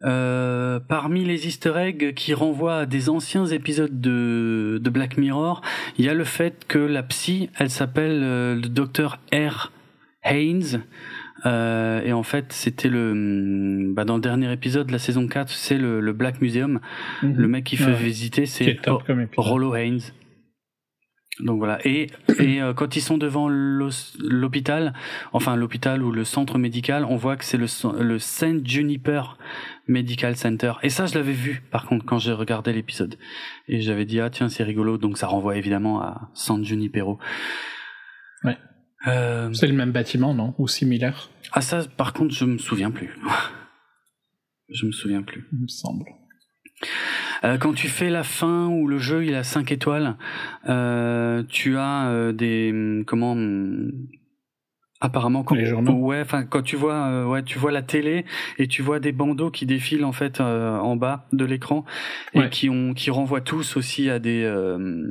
Euh, 0.04 0.80
parmi 0.82 1.24
les 1.24 1.48
easter 1.48 1.74
eggs 1.78 2.14
qui 2.14 2.34
renvoient 2.34 2.80
à 2.80 2.86
des 2.86 3.10
anciens 3.10 3.46
épisodes 3.46 4.02
de, 4.02 4.80
de 4.84 4.90
Black 4.90 5.18
Mirror, 5.18 5.62
il 5.98 6.06
y 6.06 6.10
a 6.10 6.14
le 6.14 6.26
fait 6.26 6.66
que 6.68 6.78
la 6.78 7.02
psy, 7.02 7.50
elle 7.58 7.70
s'appelle 7.70 8.22
euh, 8.24 8.56
le 8.56 8.68
docteur 8.68 9.20
R. 9.34 9.72
Haynes. 10.24 10.84
Euh, 11.46 12.02
et 12.04 12.12
en 12.14 12.24
fait, 12.24 12.52
c'était 12.54 12.90
le, 12.90 13.12
hum, 13.12 13.94
bah, 13.94 14.06
dans 14.06 14.16
le 14.16 14.22
dernier 14.22 14.52
épisode 14.52 14.88
de 14.88 14.92
la 14.92 15.00
saison 15.00 15.28
4, 15.28 15.50
c'est 15.50 15.78
le, 15.78 16.00
le 16.00 16.14
Black 16.14 16.42
Museum. 16.42 16.80
Le 17.22 17.48
mec 17.48 17.64
qui 17.66 17.78
fait 17.78 17.86
Ouais. 17.86 17.94
visiter, 17.94 18.46
c'est. 18.46 18.80
Rollo 19.38 19.76
Haynes. 19.76 20.02
Donc 21.42 21.58
voilà. 21.58 21.86
Et, 21.86 22.08
et 22.40 22.62
euh, 22.62 22.74
quand 22.74 22.96
ils 22.96 23.02
sont 23.02 23.18
devant 23.18 23.50
l'hôpital, 23.50 24.94
enfin 25.34 25.58
l'hôpital 25.58 26.02
ou 26.02 26.12
le 26.12 26.24
centre 26.24 26.58
médical, 26.58 27.04
on 27.10 27.18
voit 27.18 27.36
que 27.36 27.44
c'est 27.44 27.58
le, 27.58 27.68
Saint 28.20 28.60
Juniper 28.64 29.38
Medical 29.90 30.38
Center. 30.38 30.72
Et 30.82 30.90
ça, 30.90 31.08
je 31.08 31.16
l'avais 31.16 31.34
vu, 31.34 31.62
par 31.72 31.88
contre, 31.88 32.06
quand 32.06 32.20
j'ai 32.20 32.32
regardé 32.32 32.72
l'épisode. 32.72 33.18
Et 33.68 33.82
j'avais 33.82 34.06
dit, 34.06 34.22
ah 34.22 34.30
tiens, 34.30 34.48
c'est 34.48 34.64
rigolo. 34.64 34.98
Donc 34.98 35.18
ça 35.18 35.28
renvoie 35.28 35.58
évidemment 35.58 36.02
à 36.02 36.30
San 36.34 36.64
Junipero. 36.64 37.20
Ouais. 38.46 38.58
Euh, 39.08 39.54
C'est 39.54 39.68
le 39.68 39.74
même 39.74 39.92
bâtiment, 39.92 40.34
non? 40.34 40.54
Ou 40.58 40.68
similaire, 40.68 41.30
ah 41.52 41.62
ça, 41.62 41.84
par 41.98 42.14
contre, 42.14 42.34
je 42.34 42.46
me 42.46 42.58
souviens 42.58 42.92
plus. 42.92 43.16
je 44.70 44.86
me 44.86 44.92
souviens 44.92 45.22
plus. 45.22 45.48
il 45.54 45.62
me 45.64 45.68
semble. 45.68 46.06
Euh, 47.44 47.58
quand 47.58 47.74
tu 47.74 47.88
fais 47.88 48.10
la 48.10 48.24
fin 48.24 48.68
où 48.68 48.88
le 48.88 48.98
jeu 48.98 49.26
il 49.26 49.36
a 49.36 49.44
5 49.44 49.72
étoiles, 49.72 50.18
euh, 50.68 51.44
tu 51.48 51.78
as 51.78 52.32
des 52.34 52.72
hum, 52.72 53.06
comment 53.06 53.34
hum, 53.34 53.92
Apparemment, 55.06 55.44
quand, 55.44 55.56
Les 55.56 55.66
journaux. 55.66 55.94
ouais, 55.94 56.22
enfin 56.22 56.44
quand 56.46 56.62
tu 56.64 56.76
vois, 56.76 56.96
euh, 57.08 57.26
ouais, 57.26 57.44
tu 57.44 57.60
vois 57.60 57.72
la 57.72 57.82
télé 57.82 58.26
et 58.58 58.68
tu 58.68 58.82
vois 58.82 59.00
des 59.00 59.12
bandeaux 59.12 59.52
qui 59.52 59.66
défilent 59.66 60.04
en 60.06 60.12
fait 60.12 60.40
euh, 60.42 60.78
en 60.78 60.96
bas 60.96 61.28
de 61.32 61.46
l'écran 61.46 61.86
et 62.34 62.40
Ouais. 62.40 62.50
qui 62.50 62.70
ont, 62.70 62.94
qui 62.94 63.12
renvoient 63.12 63.42
tous 63.42 63.78
aussi 63.78 64.10
à 64.10 64.20
des, 64.20 64.44
euh, 64.44 65.04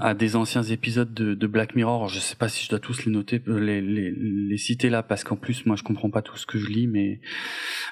à 0.00 0.14
des 0.14 0.36
anciens 0.36 0.62
épisodes 0.62 1.12
de, 1.12 1.34
de 1.34 1.46
Black 1.46 1.74
Mirror. 1.74 2.08
Je 2.08 2.20
sais 2.20 2.36
pas 2.36 2.48
si 2.48 2.64
je 2.64 2.70
dois 2.70 2.78
tous 2.78 3.04
les 3.06 3.12
noter, 3.12 3.42
les, 3.46 3.80
les, 3.80 4.12
les 4.12 4.56
citer 4.56 4.88
là 4.90 5.02
parce 5.02 5.24
qu'en 5.24 5.36
plus 5.36 5.66
moi 5.66 5.76
je 5.76 5.82
comprends 5.82 6.10
pas 6.10 6.22
tout 6.22 6.36
ce 6.36 6.46
que 6.46 6.58
je 6.58 6.68
lis, 6.68 6.86
mais, 6.86 7.20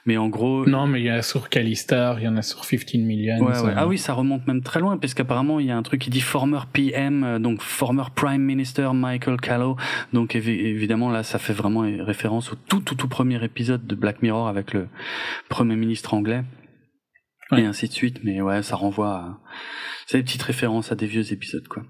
mais 0.07 0.17
en 0.17 0.29
gros. 0.29 0.65
Non, 0.67 0.87
mais 0.87 1.01
il 1.01 1.07
y 1.07 1.11
en 1.13 1.17
a 1.17 1.23
sur 1.23 1.49
Callister, 1.49 2.15
il 2.19 2.25
y 2.25 2.29
en 2.29 2.37
a 2.37 2.43
sur 2.43 2.61
15 2.67 2.95
Millions. 2.95 3.43
Ouais, 3.45 3.55
ça- 3.55 3.65
ouais. 3.65 3.73
Ah 3.77 3.87
oui, 3.87 3.99
ça 3.99 4.13
remonte 4.13 4.47
même 4.47 4.63
très 4.63 4.81
loin, 4.81 4.97
parce 4.97 5.15
qu'apparemment, 5.15 5.59
il 5.61 5.67
y 5.67 5.71
a 5.71 5.77
un 5.77 5.83
truc 5.83 6.01
qui 6.01 6.11
dit 6.11 6.21
former 6.21 6.61
PM, 6.73 7.39
donc 7.41 7.61
former 7.61 8.05
Prime 8.15 8.43
Minister 8.43 8.91
Michael 8.95 9.41
Callow. 9.41 9.77
Donc 10.13 10.35
évi- 10.35 10.61
évidemment, 10.61 11.11
là, 11.11 11.23
ça 11.33 11.39
fait 11.39 11.55
vraiment 11.55 11.81
référence 11.81 12.53
au 12.53 12.57
tout, 12.57 12.81
tout, 12.81 12.95
tout 12.95 13.09
premier 13.09 13.43
épisode 13.43 13.87
de 13.87 13.95
Black 13.95 14.21
Mirror 14.21 14.49
avec 14.49 14.75
le 14.75 14.89
Premier 15.49 15.77
ministre 15.77 16.13
anglais. 16.13 16.45
Ouais. 17.51 17.63
Et 17.63 17.65
ainsi 17.65 17.89
de 17.89 17.93
suite, 17.93 18.21
mais 18.23 18.43
ouais, 18.43 18.63
ça 18.63 18.77
renvoie 18.77 19.15
à... 19.15 19.39
C'est 20.07 20.19
des 20.19 20.25
petites 20.25 20.43
références 20.43 20.93
à 20.93 20.95
des 20.95 21.07
vieux 21.07 21.33
épisodes, 21.33 21.67
quoi. 21.69 21.85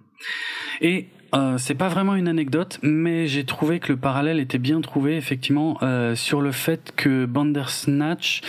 Et 0.81 1.09
euh, 1.35 1.59
c'est 1.59 1.75
pas 1.75 1.89
vraiment 1.89 2.15
une 2.15 2.29
anecdote, 2.29 2.79
mais 2.83 3.27
j'ai 3.27 3.45
trouvé 3.45 3.81
que 3.81 3.93
le 3.93 3.99
parallèle 3.99 4.39
était 4.39 4.59
bien 4.59 4.81
trouvé, 4.81 5.17
effectivement, 5.17 5.77
euh, 5.83 6.15
sur 6.15 6.41
le 6.41 6.53
fait 6.53 6.93
que 6.95 7.27
Bandersnatch 7.27 8.43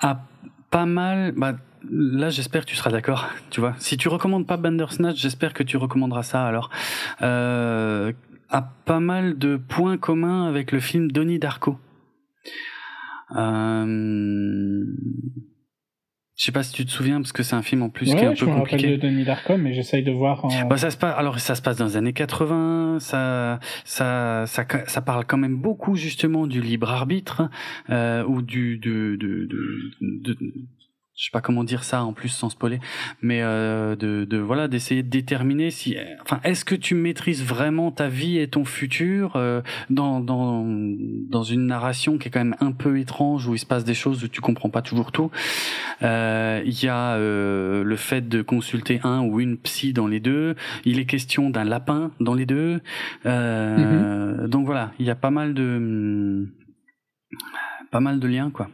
a 0.00 0.26
pas 0.70 0.84
mal... 0.84 1.32
Bah, 1.38 1.56
là, 1.90 2.28
j'espère 2.28 2.66
que 2.66 2.70
tu 2.70 2.76
seras 2.76 2.90
d'accord, 2.90 3.28
tu 3.50 3.60
vois. 3.60 3.74
Si 3.78 3.96
tu 3.96 4.08
recommandes 4.08 4.46
pas 4.46 4.58
Bandersnatch, 4.58 5.16
j'espère 5.16 5.54
que 5.54 5.62
tu 5.62 5.78
recommanderas 5.78 6.22
ça, 6.22 6.44
alors. 6.44 6.68
Euh, 7.22 8.12
a 8.52 8.62
pas 8.62 9.00
mal 9.00 9.36
de 9.38 9.56
points 9.56 9.96
communs 9.98 10.46
avec 10.46 10.70
le 10.72 10.78
film 10.80 11.10
Donnie 11.10 11.38
Darko. 11.40 11.78
Euh... 13.36 14.84
Je 16.34 16.44
sais 16.46 16.52
pas 16.52 16.62
si 16.62 16.72
tu 16.72 16.84
te 16.84 16.90
souviens, 16.90 17.20
parce 17.20 17.30
que 17.32 17.42
c'est 17.42 17.54
un 17.54 17.62
film 17.62 17.82
en 17.82 17.88
plus 17.90 18.06
qui 18.06 18.16
est 18.16 18.26
un 18.26 18.34
je 18.34 18.44
peu 18.44 18.50
me 18.50 18.56
rappelle 18.56 18.70
compliqué. 18.70 18.96
de 18.96 19.00
Denis 19.00 19.24
Darko, 19.24 19.56
mais 19.58 19.74
j'essaye 19.74 20.02
de 20.02 20.10
voir 20.10 20.44
en... 20.44 20.48
Bah, 20.66 20.76
ça 20.76 20.90
se 20.90 20.96
passe, 20.96 21.14
alors 21.16 21.38
ça 21.38 21.54
se 21.54 21.62
passe 21.62 21.76
dans 21.76 21.84
les 21.84 21.96
années 21.96 22.14
80, 22.14 22.98
ça, 23.00 23.60
ça, 23.84 24.44
ça, 24.46 24.64
ça 24.86 25.02
parle 25.02 25.24
quand 25.24 25.36
même 25.36 25.56
beaucoup 25.56 25.94
justement 25.94 26.46
du 26.48 26.60
libre 26.60 26.90
arbitre 26.90 27.48
euh, 27.90 28.24
ou 28.24 28.42
du, 28.42 28.78
de, 28.78 29.16
de, 29.20 29.46
de, 29.46 29.88
de- 30.00 30.38
je 31.22 31.28
sais 31.28 31.30
pas 31.30 31.40
comment 31.40 31.62
dire 31.62 31.84
ça 31.84 32.02
en 32.02 32.12
plus 32.12 32.30
sans 32.30 32.50
spoiler, 32.50 32.80
mais 33.20 33.42
euh, 33.42 33.94
de, 33.94 34.24
de 34.24 34.38
voilà 34.38 34.66
d'essayer 34.66 35.04
de 35.04 35.08
déterminer 35.08 35.70
si, 35.70 35.96
enfin, 36.20 36.40
est-ce 36.42 36.64
que 36.64 36.74
tu 36.74 36.96
maîtrises 36.96 37.44
vraiment 37.44 37.92
ta 37.92 38.08
vie 38.08 38.38
et 38.38 38.48
ton 38.48 38.64
futur 38.64 39.36
euh, 39.36 39.62
dans 39.88 40.18
dans 40.18 40.66
dans 40.66 41.44
une 41.44 41.66
narration 41.66 42.18
qui 42.18 42.26
est 42.26 42.30
quand 42.32 42.40
même 42.40 42.56
un 42.58 42.72
peu 42.72 42.98
étrange 42.98 43.46
où 43.46 43.54
il 43.54 43.60
se 43.60 43.66
passe 43.66 43.84
des 43.84 43.94
choses 43.94 44.24
où 44.24 44.26
tu 44.26 44.40
comprends 44.40 44.68
pas 44.68 44.82
toujours 44.82 45.12
tout. 45.12 45.30
Euh, 46.02 46.60
Il 46.66 46.82
y 46.82 46.88
a 46.88 47.16
le 47.16 47.96
fait 47.96 48.28
de 48.28 48.42
consulter 48.42 48.98
un 49.04 49.20
ou 49.20 49.38
une 49.38 49.58
psy 49.58 49.92
dans 49.92 50.08
les 50.08 50.18
deux. 50.18 50.56
Il 50.84 50.98
est 50.98 51.04
question 51.04 51.50
d'un 51.50 51.62
lapin 51.62 52.10
dans 52.18 52.34
les 52.34 52.46
deux. 52.46 52.80
Euh, 53.26 54.48
Donc 54.48 54.66
voilà, 54.66 54.90
il 54.98 55.06
y 55.06 55.10
a 55.10 55.14
pas 55.14 55.30
mal 55.30 55.54
de 55.54 56.48
pas 57.92 58.00
mal 58.00 58.18
de 58.18 58.26
liens 58.26 58.50
quoi. 58.50 58.68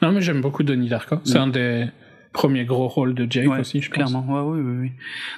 Non, 0.00 0.12
mais 0.12 0.20
j'aime 0.20 0.40
beaucoup 0.40 0.62
Denis 0.62 0.88
Darko. 0.88 1.16
C'est 1.24 1.38
Mm. 1.38 1.42
un 1.42 1.46
des 1.48 1.86
premiers 2.32 2.64
gros 2.64 2.88
rôles 2.88 3.14
de 3.14 3.26
Jake 3.30 3.50
Ouais, 3.50 3.60
aussi, 3.60 3.80
je 3.82 3.88
pense. 3.90 3.94
Clairement, 4.10 4.24
ouais, 4.26 4.58
oui, 4.58 4.62
oui, 4.64 4.76
oui. 4.80 4.92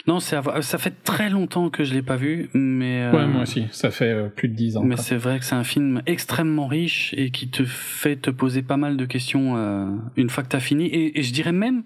Non, 0.07 0.21
c'est 0.21 0.37
ça 0.63 0.79
fait 0.79 1.03
très 1.03 1.29
longtemps 1.29 1.69
que 1.71 1.83
je 1.85 1.93
l'ai 1.93 2.03
pas 2.03 2.17
vu, 2.17 2.51
mais 2.55 3.03
euh, 3.03 3.13
Ouais, 3.13 3.27
moi 3.27 3.43
aussi. 3.43 3.67
Ça 3.73 3.91
fait 3.91 4.11
euh, 4.13 4.29
plus 4.29 4.49
de 4.49 4.55
10 4.55 4.77
ans. 4.77 4.83
Mais 4.85 4.97
c'est 4.97 5.17
vrai 5.17 5.39
que 5.41 5.45
c'est 5.45 5.57
un 5.57 5.65
film 5.65 6.03
extrêmement 6.07 6.67
riche 6.69 7.13
et 7.17 7.31
qui 7.31 7.49
te 7.51 7.65
fait 7.65 8.17
te 8.17 8.31
poser 8.31 8.63
pas 8.63 8.77
mal 8.77 8.97
de 8.97 9.05
questions 9.07 9.57
euh, 9.57 9.87
une 10.17 10.31
fois 10.31 10.45
que 10.45 10.49
t'as 10.49 10.61
fini. 10.61 10.87
Et, 10.87 11.19
et 11.19 11.23
je 11.23 11.33
dirais 11.33 11.53
même, 11.53 11.83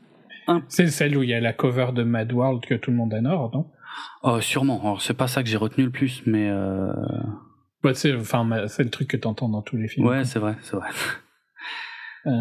C'est 0.69 0.89
celle 0.89 1.17
où 1.17 1.23
il 1.23 1.31
y 1.31 1.35
a 1.35 1.41
la 1.41 1.53
cover 1.55 1.89
de 1.95 2.03
Mad 2.03 2.31
World 2.33 2.65
que 2.67 2.75
tout 2.75 2.91
le 2.91 2.97
monde 2.99 3.15
adore, 3.15 3.51
non? 3.55 3.67
Oh, 4.23 4.41
sûrement. 4.41 4.81
Alors 4.83 5.01
c'est 5.03 5.15
pas 5.17 5.27
ça 5.27 5.43
que 5.43 5.49
j'ai 5.49 5.57
retenu 5.57 5.85
le 5.85 5.91
plus, 5.91 6.23
mais 6.27 6.51
Ouais, 7.85 7.95
c'est 7.95 8.15
enfin, 8.15 8.47
c'est 8.67 8.83
le 8.85 8.91
truc 8.91 9.09
que 9.09 9.17
t'entends 9.17 9.49
dans 9.49 9.63
tous 9.63 9.77
les 9.77 9.89
films. 9.89 10.07
ouais, 10.07 10.25
c'est 10.25 10.39
vrai, 10.39 10.57
c'est 10.63 10.77
vrai. 10.77 10.89
Euh, 12.29 12.33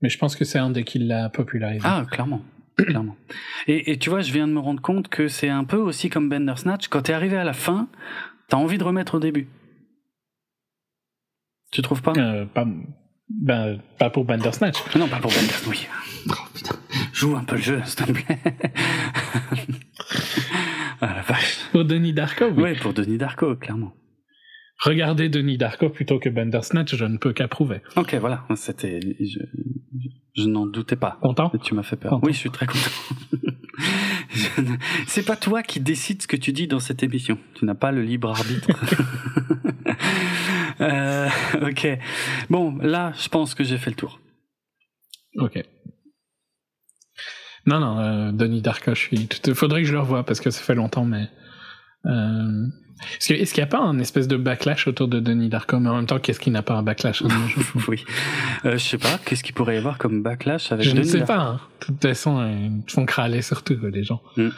Mais 0.00 0.08
je 0.08 0.18
pense 0.18 0.36
que 0.36 0.44
c'est 0.44 0.58
un 0.58 0.70
des 0.70 0.84
qui 0.84 0.98
l'a 0.98 1.28
popularisé. 1.28 1.84
Ah, 1.84 2.04
clairement. 2.10 2.42
clairement. 2.76 3.16
Et, 3.66 3.92
et 3.92 3.98
tu 3.98 4.10
vois, 4.10 4.20
je 4.20 4.32
viens 4.32 4.48
de 4.48 4.52
me 4.52 4.60
rendre 4.60 4.80
compte 4.80 5.08
que 5.08 5.28
c'est 5.28 5.48
un 5.48 5.64
peu 5.64 5.76
aussi 5.76 6.08
comme 6.08 6.28
Bandersnatch. 6.28 6.88
Quand 6.88 7.02
t'es 7.02 7.12
arrivé 7.12 7.36
à 7.36 7.44
la 7.44 7.52
fin, 7.52 7.88
t'as 8.48 8.56
envie 8.56 8.78
de 8.78 8.84
remettre 8.84 9.16
au 9.16 9.20
début. 9.20 9.48
Tu 11.70 11.82
trouves 11.82 12.02
pas? 12.02 12.12
Euh, 12.16 12.44
pas, 12.46 12.66
ben, 13.28 13.78
pas 13.98 14.10
pour 14.10 14.24
Bandersnatch. 14.24 14.78
Non, 14.96 15.08
pas 15.08 15.18
pour 15.18 15.30
Bandersnatch, 15.30 15.66
oui. 15.66 15.86
Oh 16.28 16.34
putain, 16.54 16.76
joue 17.12 17.34
un 17.36 17.44
peu 17.44 17.56
le 17.56 17.62
jeu, 17.62 17.80
s'il 17.84 18.06
te 18.06 18.12
plaît. 18.12 18.38
ah 21.00 21.14
la 21.16 21.22
vache. 21.22 21.58
Pour 21.72 21.84
Denis 21.84 22.12
Darko, 22.12 22.46
oui. 22.54 22.62
Ouais, 22.62 22.74
pour 22.74 22.92
Denis 22.92 23.18
Darko, 23.18 23.56
clairement. 23.56 23.92
Regardez 24.84 25.28
Denis 25.28 25.58
Darko 25.58 25.90
plutôt 25.90 26.18
que 26.18 26.28
Bandersnatch, 26.28 26.94
je 26.96 27.04
ne 27.04 27.16
peux 27.16 27.32
qu'approuver. 27.32 27.80
Ok, 27.96 28.14
voilà, 28.14 28.44
c'était. 28.56 29.00
Je, 29.20 29.38
je 30.34 30.44
n'en 30.48 30.66
doutais 30.66 30.96
pas. 30.96 31.18
Content 31.22 31.50
Tu 31.62 31.74
m'as 31.74 31.82
fait 31.82 31.96
peur. 31.96 32.10
Content. 32.12 32.26
Oui, 32.26 32.32
je 32.32 32.38
suis 32.38 32.50
très 32.50 32.66
content. 32.66 32.90
Ne- 34.58 34.76
C'est 35.06 35.24
pas 35.26 35.36
toi 35.36 35.62
qui 35.62 35.78
décides 35.80 36.22
ce 36.22 36.26
que 36.26 36.36
tu 36.36 36.52
dis 36.52 36.66
dans 36.66 36.78
cette 36.78 37.02
émission. 37.02 37.38
Tu 37.54 37.64
n'as 37.66 37.74
pas 37.74 37.92
le 37.92 38.02
libre 38.02 38.30
arbitre. 38.30 38.68
Euh, 40.80 41.28
ok. 41.60 41.86
Bon, 42.50 42.76
là, 42.78 43.12
je 43.22 43.28
pense 43.28 43.54
que 43.54 43.62
j'ai 43.62 43.78
fait 43.78 43.90
le 43.90 43.94
tour. 43.96 44.18
Ok. 45.36 45.62
Non, 47.66 47.78
non, 47.78 47.98
euh, 48.00 48.32
Denis 48.32 48.62
Darko, 48.62 48.92
je 48.94 48.98
suis. 49.00 49.28
Faudrait 49.54 49.82
que 49.82 49.86
je 49.88 49.92
le 49.92 50.00
revoie 50.00 50.24
parce 50.24 50.40
que 50.40 50.50
ça 50.50 50.60
fait 50.60 50.74
longtemps, 50.74 51.04
mais. 51.04 51.28
Euh... 52.06 52.66
Est-ce 53.18 53.26
qu'il 53.34 53.46
qu'il 53.46 53.56
n'y 53.58 53.62
a 53.62 53.66
pas 53.66 53.80
un 53.80 53.98
espèce 53.98 54.28
de 54.28 54.36
backlash 54.36 54.86
autour 54.86 55.08
de 55.08 55.18
Denis 55.20 55.48
Darko, 55.48 55.80
mais 55.80 55.88
en 55.88 55.96
même 55.96 56.06
temps, 56.06 56.18
qu'est-ce 56.20 56.38
qui 56.40 56.50
n'a 56.50 56.62
pas 56.62 56.74
un 56.74 56.82
backlash 56.82 57.22
oui. 57.88 58.04
Euh, 58.64 58.72
je 58.72 58.78
sais 58.78 58.98
pas, 58.98 59.18
qu'est-ce 59.24 59.42
qu'il 59.42 59.54
pourrait 59.54 59.74
y 59.74 59.78
avoir 59.78 59.98
comme 59.98 60.22
backlash 60.22 60.70
avec 60.72 60.84
Je 60.86 60.90
ne 60.92 60.96
Denis 60.96 61.08
sais 61.08 61.18
Darko 61.18 61.32
pas. 61.32 61.40
hein. 61.40 61.60
De 61.80 61.86
toute 61.86 62.02
façon, 62.02 62.38
euh, 62.38 62.48
ils 62.86 62.90
font 62.92 63.04
crâler 63.06 63.42
surtout, 63.42 63.76
les 63.92 64.04
gens. 64.04 64.22
Mm. 64.36 64.48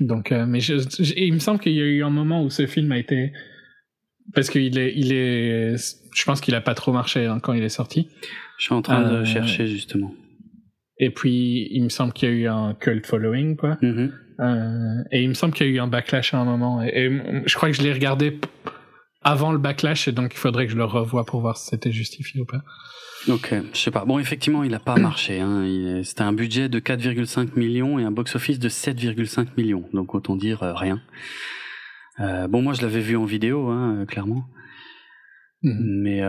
Donc, 0.00 0.32
euh, 0.32 0.46
mais 0.46 0.60
je, 0.60 0.78
je- 0.78 1.14
il 1.16 1.32
me 1.34 1.38
semble 1.38 1.60
qu'il 1.60 1.72
y 1.72 1.80
a 1.80 1.84
eu 1.84 2.02
un 2.02 2.10
moment 2.10 2.42
où 2.42 2.50
ce 2.50 2.66
film 2.66 2.90
a 2.92 2.98
été. 2.98 3.32
Parce 4.34 4.48
qu'il 4.48 4.78
est, 4.78 4.92
il 4.96 5.12
est. 5.12 5.76
Je 6.14 6.24
pense 6.24 6.40
qu'il 6.40 6.54
a 6.54 6.60
pas 6.60 6.74
trop 6.74 6.92
marché 6.92 7.26
hein, 7.26 7.38
quand 7.42 7.52
il 7.52 7.62
est 7.62 7.68
sorti. 7.68 8.08
Je 8.58 8.64
suis 8.64 8.74
en 8.74 8.82
train 8.82 9.02
de 9.02 9.16
Euh, 9.16 9.24
chercher 9.24 9.66
justement. 9.66 10.14
Et 10.98 11.10
puis, 11.10 11.68
il 11.72 11.82
me 11.84 11.88
semble 11.88 12.12
qu'il 12.12 12.28
y 12.28 12.32
a 12.32 12.34
eu 12.34 12.46
un 12.46 12.74
cult 12.74 13.06
following, 13.06 13.56
quoi. 13.56 13.78
Mhm. 13.82 14.12
Euh, 14.40 15.02
et 15.12 15.22
il 15.22 15.28
me 15.28 15.34
semble 15.34 15.52
qu'il 15.54 15.66
y 15.66 15.70
a 15.70 15.72
eu 15.72 15.78
un 15.80 15.86
backlash 15.86 16.32
à 16.34 16.38
un 16.38 16.44
moment. 16.44 16.82
Et, 16.82 16.88
et 17.06 17.42
je 17.46 17.54
crois 17.56 17.70
que 17.70 17.76
je 17.76 17.82
l'ai 17.82 17.92
regardé 17.92 18.38
avant 19.22 19.52
le 19.52 19.58
backlash, 19.58 20.08
et 20.08 20.12
donc 20.12 20.32
il 20.32 20.38
faudrait 20.38 20.66
que 20.66 20.72
je 20.72 20.78
le 20.78 20.84
revoie 20.84 21.24
pour 21.26 21.40
voir 21.40 21.56
si 21.58 21.66
c'était 21.66 21.92
justifié 21.92 22.40
ou 22.40 22.46
pas. 22.46 22.62
Ok, 23.28 23.54
je 23.74 23.78
sais 23.78 23.90
pas. 23.90 24.06
Bon, 24.06 24.18
effectivement, 24.18 24.64
il 24.64 24.72
a 24.72 24.78
pas 24.78 24.96
marché. 24.96 25.40
Hein. 25.40 26.00
C'était 26.04 26.22
un 26.22 26.32
budget 26.32 26.70
de 26.70 26.80
4,5 26.80 27.50
millions 27.54 27.98
et 27.98 28.04
un 28.04 28.10
box-office 28.10 28.58
de 28.58 28.70
7,5 28.70 29.48
millions. 29.58 29.84
Donc 29.92 30.14
autant 30.14 30.36
dire 30.36 30.62
euh, 30.62 30.72
rien. 30.72 31.02
Euh, 32.20 32.48
bon, 32.48 32.62
moi 32.62 32.72
je 32.72 32.80
l'avais 32.80 33.00
vu 33.00 33.16
en 33.16 33.24
vidéo, 33.26 33.68
hein, 33.68 34.06
clairement. 34.08 34.44
Mhm. 35.62 36.00
Mais. 36.02 36.22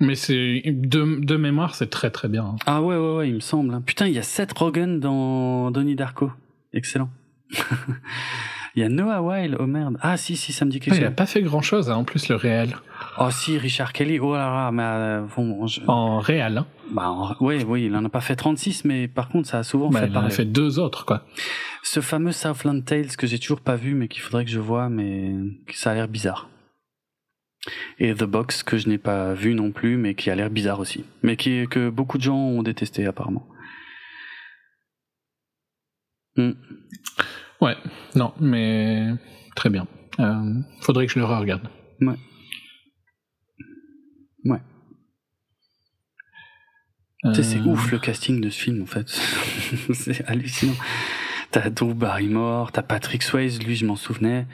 Mais 0.00 0.16
c'est 0.16 0.62
de, 0.66 1.24
de 1.24 1.36
mémoire, 1.36 1.76
c'est 1.76 1.88
très 1.88 2.10
très 2.10 2.28
bien. 2.28 2.44
hein. 2.44 2.56
ah 2.66 2.82
ouais, 2.82 2.96
ouais, 2.96 3.16
ouais, 3.18 3.28
il 3.28 3.34
me 3.34 3.40
semble. 3.40 3.80
Putain, 3.82 4.08
il 4.08 4.14
y 4.14 4.18
a 4.18 4.22
Seth 4.22 4.52
Rogen 4.58 4.98
dans 4.98 5.70
Donnie 5.70 5.94
Darko. 5.94 6.32
Excellent. 6.72 7.10
il 8.74 8.80
y 8.80 8.82
a 8.82 8.88
Noah 8.88 9.20
Weil. 9.22 9.56
Oh 9.60 9.66
merde. 9.66 9.98
Ah 10.00 10.16
si, 10.16 10.36
si, 10.36 10.52
ça 10.52 10.64
me 10.64 10.70
dit 10.70 10.80
quelque 10.80 10.94
Ouais, 10.94 11.00
il 11.00 11.04
a 11.04 11.08
chose. 11.08 11.16
pas 11.16 11.26
fait 11.26 11.42
grand 11.42 11.60
chose, 11.62 11.90
en 11.90 12.04
plus 12.04 12.28
le 12.28 12.36
réel. 12.36 12.76
Oh 13.18 13.30
si, 13.30 13.58
Richard 13.58 13.92
Kelly. 13.92 14.18
Oh 14.20 14.34
là 14.34 14.50
là, 14.50 14.70
mais 14.72 14.82
euh, 14.84 15.22
bon, 15.36 15.66
je- 15.66 15.80
En 15.86 16.18
réel, 16.20 16.58
hein. 16.58 16.66
bah, 16.90 17.10
en- 17.10 17.34
oui, 17.40 17.62
oui, 17.66 17.84
il 17.86 17.94
en 17.96 18.04
a 18.04 18.08
pas 18.08 18.20
fait 18.22 18.36
36, 18.36 18.84
mais 18.84 19.08
par 19.08 19.28
contre, 19.28 19.48
ça 19.48 19.58
a 19.58 19.62
souvent 19.64 19.90
Bah, 19.90 20.00
fait 20.00 20.06
il 20.08 20.16
en 20.16 20.24
a 20.24 20.30
fait 20.30 20.44
deux 20.46 20.78
autres, 20.78 21.04
quoi. 21.04 21.26
Ce 21.82 22.00
fameux 22.00 22.32
Southland 22.32 22.80
Tales 22.84 23.16
que 23.18 23.26
j'ai 23.26 23.38
toujours 23.38 23.60
pas 23.60 23.76
vu, 23.76 23.94
mais 23.94 24.08
qu'il 24.08 24.22
faudrait 24.22 24.44
que 24.44 24.50
je 24.50 24.60
vois, 24.60 24.88
mais 24.88 25.32
ça 25.74 25.90
a 25.90 25.94
l'air 25.94 26.08
bizarre. 26.08 26.48
Et 27.98 28.12
The 28.14 28.24
Box 28.24 28.62
que 28.64 28.76
je 28.76 28.88
n'ai 28.88 28.98
pas 28.98 29.34
vu 29.34 29.54
non 29.54 29.70
plus, 29.70 29.96
mais 29.96 30.14
qui 30.14 30.30
a 30.30 30.34
l'air 30.34 30.50
bizarre 30.50 30.80
aussi. 30.80 31.04
Mais 31.22 31.36
qui, 31.36 31.66
que 31.68 31.90
beaucoup 31.90 32.18
de 32.18 32.22
gens 32.22 32.36
ont 32.36 32.62
détesté 32.62 33.06
apparemment. 33.06 33.46
Hmm. 36.36 36.52
Ouais, 37.60 37.76
non, 38.14 38.32
mais 38.40 39.10
très 39.54 39.70
bien. 39.70 39.86
Euh, 40.20 40.54
faudrait 40.80 41.06
que 41.06 41.12
je 41.12 41.18
le 41.18 41.24
re-regarde. 41.24 41.68
Ouais. 42.00 42.16
Ouais. 44.44 44.60
Tu 47.24 47.34
sais, 47.34 47.42
c'est 47.44 47.58
Euh, 47.58 47.66
ouf 47.66 47.92
le 47.92 47.98
casting 47.98 48.40
de 48.40 48.50
ce 48.50 48.60
film 48.60 48.82
en 48.82 48.86
fait. 48.86 49.08
c'est 49.94 50.24
hallucinant. 50.28 50.74
T'as 51.52 51.70
Drew 51.70 51.94
Barrymore, 51.94 52.72
t'as 52.72 52.82
Patrick 52.82 53.22
Swayze, 53.22 53.62
lui 53.62 53.76
je 53.76 53.86
m'en 53.86 53.96
souvenais. 53.96 54.46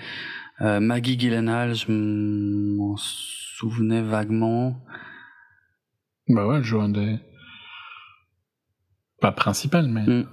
Euh, 0.61 0.81
Maggie 0.81 1.19
Gyllenhaal, 1.19 1.75
je 1.77 1.87
m'en 1.91 2.97
souvenais 2.97 4.03
vaguement. 4.03 4.85
Bah 6.29 6.47
ouais, 6.47 6.57
elle 6.57 6.65
joue 6.65 6.81
un 6.81 6.89
des. 6.91 7.19
Pas 9.21 9.33
principal, 9.33 9.89
mais. 9.89 10.03
Mm. 10.07 10.27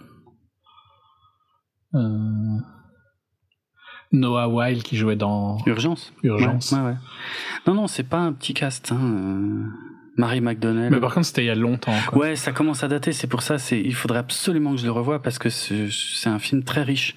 Euh, 1.96 2.60
Noah 4.12 4.48
Weil 4.48 4.84
qui 4.84 4.98
jouait 4.98 5.16
dans 5.16 5.58
Urgence. 5.66 6.14
Urgence. 6.24 6.72
Ouais, 6.72 6.80
ouais, 6.80 6.86
ouais. 6.86 6.96
Non, 7.68 7.74
non, 7.74 7.88
c'est 7.88 8.04
pas 8.04 8.20
un 8.20 8.34
petit 8.34 8.54
cast. 8.54 8.92
Hein. 8.92 9.00
euh, 9.02 9.64
Marie 10.18 10.40
McDonnell. 10.40 10.92
Mais 10.92 11.00
par 11.00 11.14
contre, 11.14 11.26
c'était 11.26 11.44
il 11.44 11.48
y 11.48 11.50
a 11.50 11.56
longtemps. 11.56 11.94
Quoi. 12.08 12.20
Ouais, 12.20 12.36
ça 12.36 12.54
commence 12.54 12.84
à 12.84 12.88
dater. 12.88 13.12
C'est 13.12 13.28
pour 13.28 13.42
ça. 13.42 13.58
C'est 13.58 13.80
il 13.80 13.94
faudrait 13.94 14.20
absolument 14.20 14.72
que 14.72 14.78
je 14.78 14.86
le 14.86 14.92
revoie 14.92 15.22
parce 15.22 15.40
que 15.40 15.50
c'est 15.50 16.30
un 16.30 16.40
film 16.40 16.64
très 16.64 16.84
riche 16.84 17.16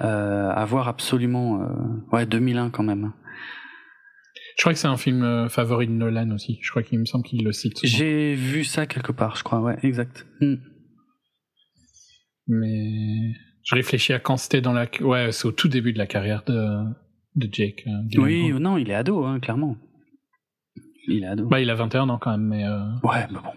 euh, 0.00 0.50
à 0.50 0.64
voir 0.64 0.88
absolument. 0.88 1.62
Euh, 1.62 1.66
ouais, 2.12 2.24
2001 2.24 2.70
quand 2.70 2.82
même. 2.82 3.12
Je 4.56 4.62
crois 4.62 4.72
que 4.72 4.78
c'est 4.78 4.88
un 4.88 4.96
film 4.96 5.48
favori 5.48 5.86
de 5.86 5.92
Nolan 5.92 6.30
aussi. 6.32 6.58
Je 6.62 6.70
crois 6.70 6.82
qu'il 6.82 6.98
me 6.98 7.04
semble 7.04 7.24
qu'il 7.24 7.44
le 7.44 7.52
cite. 7.52 7.78
J'ai 7.82 8.34
vu 8.34 8.64
ça 8.64 8.86
quelque 8.86 9.12
part, 9.12 9.36
je 9.36 9.42
crois. 9.42 9.60
Ouais, 9.60 9.76
exact. 9.82 10.26
Hmm. 10.40 10.56
Mais 12.46 13.32
je 13.70 13.74
réfléchis 13.76 14.12
à 14.12 14.18
quand 14.18 14.36
c'était 14.36 14.60
dans 14.60 14.72
la. 14.72 14.86
Ouais, 15.00 15.30
c'est 15.32 15.46
au 15.46 15.52
tout 15.52 15.68
début 15.68 15.92
de 15.92 15.98
la 15.98 16.06
carrière 16.06 16.42
de, 16.44 16.84
de 17.36 17.48
Jake. 17.52 17.84
euh, 17.86 17.90
Oui, 18.20 18.40
Gyllenhaal. 18.42 18.62
non, 18.62 18.76
il 18.78 18.90
est 18.90 18.94
ado, 18.94 19.24
hein, 19.24 19.38
clairement. 19.40 19.76
Il 21.08 21.22
est 21.24 21.26
ado. 21.26 21.46
Bah, 21.48 21.60
il 21.60 21.70
a 21.70 21.74
21 21.74 22.08
ans 22.08 22.18
quand 22.18 22.32
même, 22.32 22.46
mais. 22.46 22.64
euh, 22.66 22.80
Ouais, 23.02 23.26
mais 23.30 23.38
bon. 23.38 23.52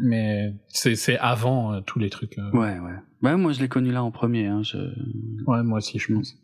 Mais 0.00 0.54
c'est 0.68 0.94
c'est 0.94 1.18
avant 1.18 1.72
euh, 1.74 1.80
tous 1.80 1.98
les 1.98 2.08
trucs. 2.10 2.38
euh. 2.38 2.50
Ouais, 2.52 2.78
ouais. 2.78 2.96
Bah, 3.22 3.36
moi, 3.36 3.52
je 3.52 3.60
l'ai 3.60 3.68
connu 3.68 3.90
là 3.90 4.02
en 4.02 4.10
premier. 4.12 4.46
Hein, 4.46 4.62
je... 4.62 4.78
Ouais, 5.46 5.62
moi 5.62 5.78
aussi, 5.78 5.98
je 5.98 6.12
pense. 6.14 6.34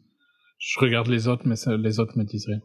Je 0.59 0.81
regarde 0.81 1.09
les 1.09 1.29
autres, 1.29 1.43
mais 1.47 1.57
ça- 1.57 1.77
les 1.77 2.01
autres 2.01 2.19
me 2.19 2.25
disent 2.25 2.47
rien. 2.47 2.61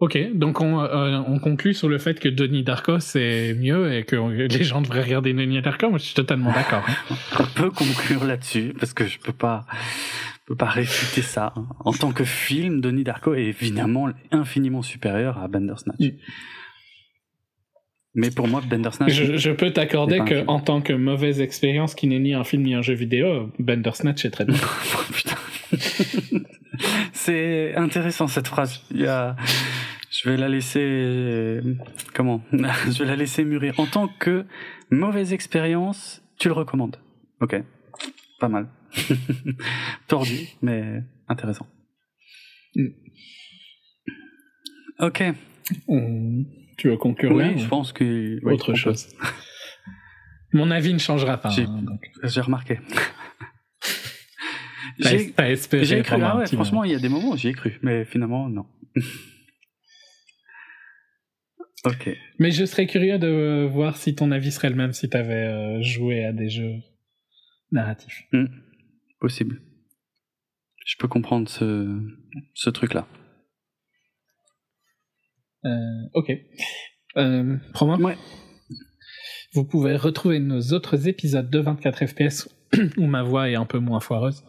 Ok, 0.00 0.16
donc 0.32 0.60
on, 0.60 0.80
euh, 0.80 1.18
on 1.26 1.40
conclut 1.40 1.74
sur 1.74 1.88
le 1.88 1.98
fait 1.98 2.20
que 2.20 2.28
Denis 2.28 2.62
Darko 2.62 3.00
c'est 3.00 3.52
mieux 3.54 3.92
et 3.92 4.04
que 4.04 4.14
les 4.46 4.62
gens 4.62 4.80
devraient 4.80 5.02
regarder 5.02 5.32
Denis 5.32 5.60
Darko. 5.60 5.90
Moi, 5.90 5.98
je 5.98 6.04
suis 6.04 6.14
totalement 6.14 6.52
d'accord. 6.52 6.84
hein. 6.88 7.16
On 7.40 7.44
peut 7.46 7.70
conclure 7.70 8.24
là-dessus 8.24 8.74
parce 8.78 8.94
que 8.94 9.06
je 9.08 9.18
peux 9.18 9.32
pas, 9.32 9.66
je 10.34 10.38
peux 10.46 10.54
pas 10.54 10.66
réfuter 10.68 11.22
ça. 11.22 11.52
hein. 11.56 11.66
En 11.80 11.92
tant 11.92 12.12
que 12.12 12.22
film, 12.22 12.80
Denis 12.80 13.02
Darko 13.02 13.34
est 13.34 13.42
évidemment 13.46 14.08
infiniment 14.30 14.82
supérieur 14.82 15.36
à 15.38 15.48
Bandersnatch. 15.48 15.98
Mm. 15.98 16.10
Mais 18.14 18.30
pour 18.30 18.46
moi, 18.46 18.62
Bandersnatch. 18.68 19.12
Je, 19.12 19.36
je 19.36 19.50
peux 19.50 19.72
t'accorder 19.72 20.20
que 20.20 20.44
en 20.46 20.60
tant 20.60 20.80
que 20.80 20.92
mauvaise 20.92 21.40
expérience 21.40 21.96
qui 21.96 22.06
n'est 22.06 22.18
ni 22.20 22.34
un 22.34 22.44
film 22.44 22.62
ni 22.62 22.74
un 22.74 22.82
jeu 22.82 22.94
vidéo, 22.94 23.52
Bandersnatch 23.58 24.24
est 24.24 24.30
très 24.30 24.44
bien. 24.44 24.56
Putain. 25.12 25.36
C'est 27.12 27.74
intéressant 27.74 28.26
cette 28.28 28.48
phrase. 28.48 28.80
Il 28.90 29.00
y 29.00 29.06
a... 29.06 29.36
Je 30.10 30.28
vais 30.28 30.36
la 30.36 30.48
laisser. 30.48 31.60
Comment? 32.14 32.42
Je 32.52 32.98
vais 33.00 33.04
la 33.04 33.16
laisser 33.16 33.44
mûrir. 33.44 33.78
En 33.78 33.86
tant 33.86 34.08
que 34.08 34.46
mauvaise 34.90 35.32
expérience, 35.32 36.22
tu 36.38 36.48
le 36.48 36.54
recommandes. 36.54 36.96
Ok. 37.40 37.62
Pas 38.40 38.48
mal. 38.48 38.68
Tordu, 40.08 40.48
mais 40.62 41.02
intéressant. 41.28 41.66
Ok. 45.00 45.22
On- 45.88 46.44
Tu 46.78 46.88
veux 46.88 46.96
conclure 46.96 47.34
là 47.36 47.48
Oui, 47.48 47.54
ou? 47.54 47.58
je 47.58 47.66
pense 47.66 47.92
que. 47.92 48.04
oui, 48.42 48.54
autre 48.54 48.74
chose. 48.74 49.08
Mon 50.52 50.70
avis 50.70 50.94
ne 50.94 50.98
changera 50.98 51.36
pas. 51.36 51.50
J'ai- 51.50 51.64
hein, 51.64 51.84
remarqué. 52.42 52.78
T'as 55.00 55.10
J'ai 55.10 55.32
t'as 55.32 55.50
espéré 55.50 55.84
j'ai 55.84 56.02
cru. 56.02 56.20
Ah 56.22 56.38
ouais, 56.38 56.46
franchement, 56.46 56.84
il 56.84 56.92
y 56.92 56.94
a 56.94 56.98
des 56.98 57.08
moments 57.08 57.30
où 57.30 57.36
j'y 57.36 57.48
ai 57.48 57.52
cru, 57.52 57.78
mais 57.82 58.04
finalement, 58.04 58.48
non. 58.48 58.66
ok. 61.84 62.16
Mais 62.38 62.50
je 62.50 62.64
serais 62.64 62.86
curieux 62.86 63.18
de 63.18 63.68
voir 63.70 63.96
si 63.96 64.14
ton 64.14 64.30
avis 64.30 64.52
serait 64.52 64.70
le 64.70 64.76
même 64.76 64.92
si 64.92 65.08
t'avais 65.08 65.46
euh, 65.46 65.82
joué 65.82 66.24
à 66.24 66.32
des 66.32 66.48
jeux 66.48 66.76
narratifs. 67.70 68.24
Hmm. 68.32 68.46
Possible. 69.20 69.60
Je 70.84 70.96
peux 70.98 71.08
comprendre 71.08 71.48
ce, 71.48 72.00
ce 72.54 72.70
truc-là. 72.70 73.06
Euh, 75.64 76.08
ok. 76.14 76.32
Euh, 77.16 77.56
Promo 77.72 77.96
Ouais. 77.98 78.16
Vous 79.52 79.64
pouvez 79.64 79.96
retrouver 79.96 80.40
nos 80.40 80.60
autres 80.72 81.08
épisodes 81.08 81.48
de 81.50 81.58
24 81.58 82.06
FPS 82.06 82.48
où 82.96 83.06
ma 83.06 83.22
voix 83.22 83.48
est 83.48 83.54
un 83.54 83.64
peu 83.64 83.78
moins 83.78 84.00
foireuse 84.00 84.44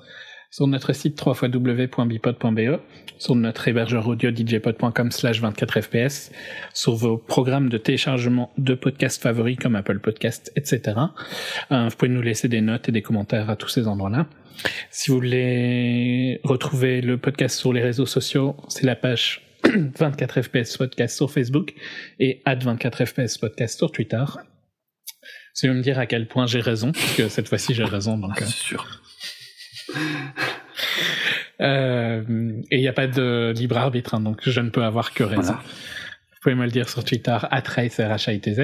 sur 0.51 0.65
notre 0.67 0.93
site 0.93 1.19
www.bipod.be, 1.23 2.79
sur 3.19 3.35
notre 3.35 3.67
hébergeur 3.67 4.07
audio 4.07 4.31
djpod.com 4.35 5.11
slash 5.11 5.41
24fps, 5.41 6.31
sur 6.73 6.95
vos 6.95 7.17
programmes 7.17 7.69
de 7.69 7.77
téléchargement 7.77 8.51
de 8.57 8.73
podcasts 8.73 9.21
favoris 9.21 9.57
comme 9.57 9.75
Apple 9.75 9.99
Podcast, 9.99 10.51
etc. 10.55 10.81
Euh, 11.71 11.87
vous 11.89 11.95
pouvez 11.95 12.09
nous 12.09 12.21
laisser 12.21 12.47
des 12.47 12.61
notes 12.61 12.89
et 12.89 12.91
des 12.91 13.01
commentaires 13.01 13.49
à 13.49 13.55
tous 13.55 13.69
ces 13.69 13.87
endroits-là. 13.87 14.27
Si 14.89 15.11
vous 15.11 15.17
voulez 15.17 16.41
retrouver 16.43 17.01
le 17.01 17.17
podcast 17.17 17.57
sur 17.57 17.71
les 17.71 17.81
réseaux 17.81 18.05
sociaux, 18.07 18.57
c'est 18.67 18.85
la 18.85 18.95
page 18.95 19.41
24 19.65 20.41
FPS 20.41 20.77
Podcast 20.77 21.15
sur 21.15 21.31
Facebook 21.31 21.73
et 22.19 22.41
24 22.45 23.05
FPS 23.05 23.37
Podcast 23.37 23.77
sur 23.77 23.91
Twitter. 23.91 24.23
Si 25.53 25.67
vous 25.67 25.73
me 25.73 25.81
dire 25.81 25.99
à 25.99 26.05
quel 26.07 26.27
point 26.27 26.45
j'ai 26.47 26.61
raison, 26.61 26.91
parce 26.91 27.15
que 27.15 27.27
cette 27.29 27.47
fois-ci 27.49 27.73
j'ai 27.73 27.83
raison, 27.83 28.17
donc. 28.17 28.41
euh, 28.41 28.45
C'est 28.45 28.51
sûr. 28.53 28.98
euh, 31.61 32.21
et 32.71 32.77
il 32.77 32.81
n'y 32.81 32.87
a 32.87 32.93
pas 32.93 33.07
de 33.07 33.53
libre 33.55 33.77
arbitre, 33.77 34.15
hein, 34.15 34.21
donc 34.21 34.37
je 34.41 34.59
ne 34.61 34.69
peux 34.69 34.83
avoir 34.83 35.13
que 35.13 35.23
raison. 35.23 35.53
Voilà. 35.53 35.59
Vous 35.63 36.41
pouvez 36.43 36.55
me 36.55 36.63
le 36.63 36.71
dire 36.71 36.87
sur 36.87 37.03
Twitter, 37.03 37.35
@racerhitz. 37.41 37.99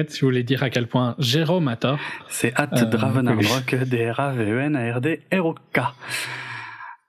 Si 0.08 0.20
vous 0.20 0.28
voulez 0.28 0.44
dire 0.44 0.62
à 0.62 0.70
quel 0.70 0.86
point 0.86 1.14
Jérôme 1.18 1.68
a 1.68 1.76
tort, 1.76 1.98
C'est 2.30 2.54
at 2.56 2.70
Euh, 2.72 2.86
Dravenardrock, 2.86 3.74
D-R-A-V-E-N-A-R-D-R-O-K. 3.74 5.80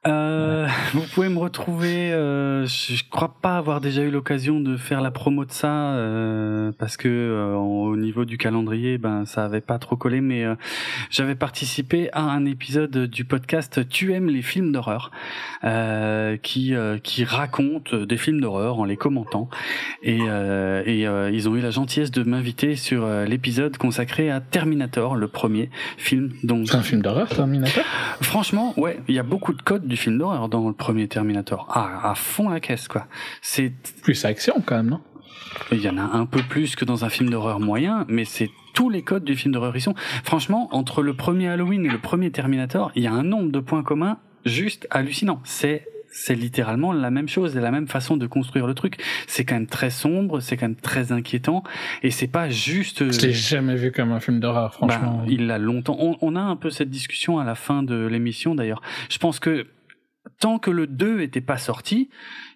Euh, 0.05 0.67
vous 0.93 1.01
pouvez 1.13 1.27
me 1.27 1.39
retrouver. 1.39 2.11
euh, 2.13 2.65
je 2.67 3.03
crois 3.09 3.35
pas 3.41 3.57
avoir 3.57 3.81
déjà 3.81 4.03
eu 4.03 4.11
l'occasion 4.11 4.59
de 4.59 4.77
faire 4.77 5.01
la 5.01 5.11
promo 5.11 5.43
de 5.43 5.51
ça 5.51 5.93
euh, 5.95 6.71
parce 6.77 6.97
que 6.97 7.07
euh, 7.07 7.55
au 7.55 7.95
niveau 7.97 8.23
du 8.23 8.37
calendrier, 8.37 8.97
ben 8.97 9.25
ça 9.25 9.43
avait 9.45 9.61
pas 9.61 9.79
trop 9.79 9.95
collé. 9.95 10.21
Mais 10.21 10.43
euh, 10.43 10.55
j'avais 11.09 11.35
participé 11.35 12.09
à 12.13 12.21
un 12.21 12.45
épisode 12.45 13.05
du 13.07 13.25
podcast 13.25 13.87
Tu 13.89 14.13
aimes 14.13 14.29
les 14.29 14.41
films 14.41 14.71
d'horreur, 14.71 15.11
euh, 15.63 16.37
qui 16.37 16.75
euh, 16.75 16.99
qui 16.99 17.23
raconte 17.23 17.95
des 17.95 18.17
films 18.17 18.39
d'horreur 18.39 18.79
en 18.79 18.85
les 18.85 18.97
commentant. 18.97 19.49
Et, 20.03 20.19
euh, 20.21 20.83
et 20.85 21.07
euh, 21.07 21.31
ils 21.31 21.49
ont 21.49 21.55
eu 21.55 21.61
la 21.61 21.71
gentillesse 21.71 22.11
de 22.11 22.23
m'inviter 22.23 22.75
sur 22.75 23.07
l'épisode 23.25 23.77
consacré 23.77 24.29
à 24.29 24.41
Terminator, 24.41 25.15
le 25.15 25.27
premier 25.27 25.69
film. 25.97 26.33
Donc, 26.43 26.67
c'est 26.67 26.75
un 26.75 26.81
film 26.81 27.01
d'horreur, 27.01 27.29
Terminator? 27.29 27.83
Franchement, 28.21 28.73
ouais, 28.77 28.99
il 29.07 29.15
y 29.15 29.19
a 29.19 29.23
beaucoup 29.23 29.53
de 29.53 29.61
codes 29.61 29.86
du 29.87 29.97
film 29.97 30.17
d'horreur 30.17 30.49
dans 30.49 30.67
le 30.67 30.73
premier 30.73 31.07
Terminator. 31.07 31.67
Ah, 31.69 32.11
à 32.11 32.15
fond 32.15 32.49
la 32.49 32.59
caisse, 32.59 32.87
quoi. 32.87 33.07
C'est, 33.41 33.71
Plus 34.01 34.25
action 34.25 34.61
quand 34.65 34.75
même, 34.75 34.89
non? 34.89 35.01
Il 35.71 35.81
y 35.81 35.89
en 35.89 35.97
a 35.97 36.01
un 36.01 36.25
peu 36.25 36.41
plus 36.41 36.75
que 36.75 36.85
dans 36.85 37.05
un 37.05 37.09
film 37.09 37.29
d'horreur 37.29 37.59
moyen, 37.59 38.05
mais 38.07 38.25
c'est 38.25 38.49
tous 38.73 38.89
les 38.89 39.01
codes 39.01 39.23
du 39.23 39.35
film 39.35 39.53
d'horreur. 39.53 39.75
Ils 39.75 39.81
sont, 39.81 39.95
franchement, 40.23 40.67
entre 40.71 41.01
le 41.01 41.15
premier 41.15 41.47
Halloween 41.47 41.85
et 41.85 41.89
le 41.89 41.97
premier 41.97 42.31
Terminator, 42.31 42.91
il 42.95 43.03
y 43.03 43.07
a 43.07 43.13
un 43.13 43.23
nombre 43.23 43.51
de 43.51 43.59
points 43.59 43.83
communs 43.83 44.17
juste 44.45 44.87
hallucinant. 44.91 45.41
C'est 45.43 45.85
c'est 46.09 46.35
littéralement 46.35 46.93
la 46.93 47.11
même 47.11 47.27
chose 47.27 47.55
et 47.55 47.59
la 47.59 47.69
même 47.69 47.87
façon 47.87 48.17
de 48.17 48.25
construire 48.27 48.65
le 48.65 48.73
truc. 48.73 49.03
C'est 49.27 49.45
quand 49.45 49.55
même 49.55 49.67
très 49.67 49.89
sombre, 49.89 50.39
c'est 50.39 50.57
quand 50.57 50.67
même 50.67 50.75
très 50.75 51.11
inquiétant, 51.11 51.63
et 52.01 52.11
c'est 52.11 52.27
pas 52.27 52.49
juste. 52.49 53.11
Je 53.11 53.21
l'ai 53.21 53.33
jamais 53.33 53.75
vu 53.75 53.91
comme 53.91 54.11
un 54.11 54.19
film 54.19 54.39
d'horreur, 54.39 54.73
franchement. 54.73 55.17
Bah, 55.19 55.25
il 55.27 55.47
l'a 55.47 55.57
longtemps. 55.57 55.97
On, 55.99 56.17
on 56.21 56.35
a 56.35 56.41
un 56.41 56.55
peu 56.55 56.69
cette 56.69 56.89
discussion 56.89 57.39
à 57.39 57.45
la 57.45 57.55
fin 57.55 57.83
de 57.83 58.07
l'émission 58.07 58.55
d'ailleurs. 58.55 58.81
Je 59.09 59.17
pense 59.17 59.39
que 59.39 59.67
tant 60.39 60.59
que 60.59 60.71
le 60.71 60.87
2 60.87 61.21
était 61.21 61.41
pas 61.41 61.57
sorti, 61.57 62.09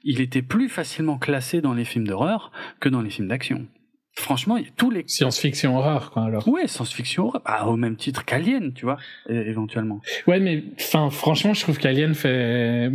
il 0.03 0.21
était 0.21 0.41
plus 0.41 0.69
facilement 0.69 1.17
classé 1.17 1.61
dans 1.61 1.73
les 1.73 1.85
films 1.85 2.07
d'horreur 2.07 2.51
que 2.79 2.89
dans 2.89 3.01
les 3.01 3.09
films 3.09 3.27
d'action. 3.27 3.67
Franchement, 4.13 4.57
il 4.57 4.65
y 4.65 4.67
a 4.67 4.71
tous 4.75 4.91
les 4.91 5.05
Science-fiction 5.07 5.77
horreur, 5.77 6.11
quoi, 6.11 6.23
alors. 6.25 6.45
ouais 6.49 6.67
science-fiction 6.67 7.27
horreur, 7.27 7.41
bah, 7.45 7.65
au 7.65 7.77
même 7.77 7.95
titre 7.95 8.25
qu'Alien, 8.25 8.73
tu 8.73 8.83
vois, 8.83 8.97
éventuellement. 9.29 10.01
Ouais, 10.27 10.41
mais 10.41 10.65
enfin, 10.77 11.09
franchement, 11.09 11.53
je 11.53 11.61
trouve 11.61 11.77
qu'Alien 11.77 12.13
fait. 12.13 12.91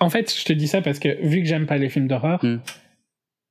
En 0.00 0.10
fait, 0.10 0.34
je 0.36 0.44
te 0.44 0.52
dis 0.52 0.66
ça 0.66 0.82
parce 0.82 0.98
que 0.98 1.24
vu 1.24 1.40
que 1.42 1.46
j'aime 1.46 1.66
pas 1.66 1.78
les 1.78 1.88
films 1.88 2.08
d'horreur, 2.08 2.40
Hmm. 2.44 2.58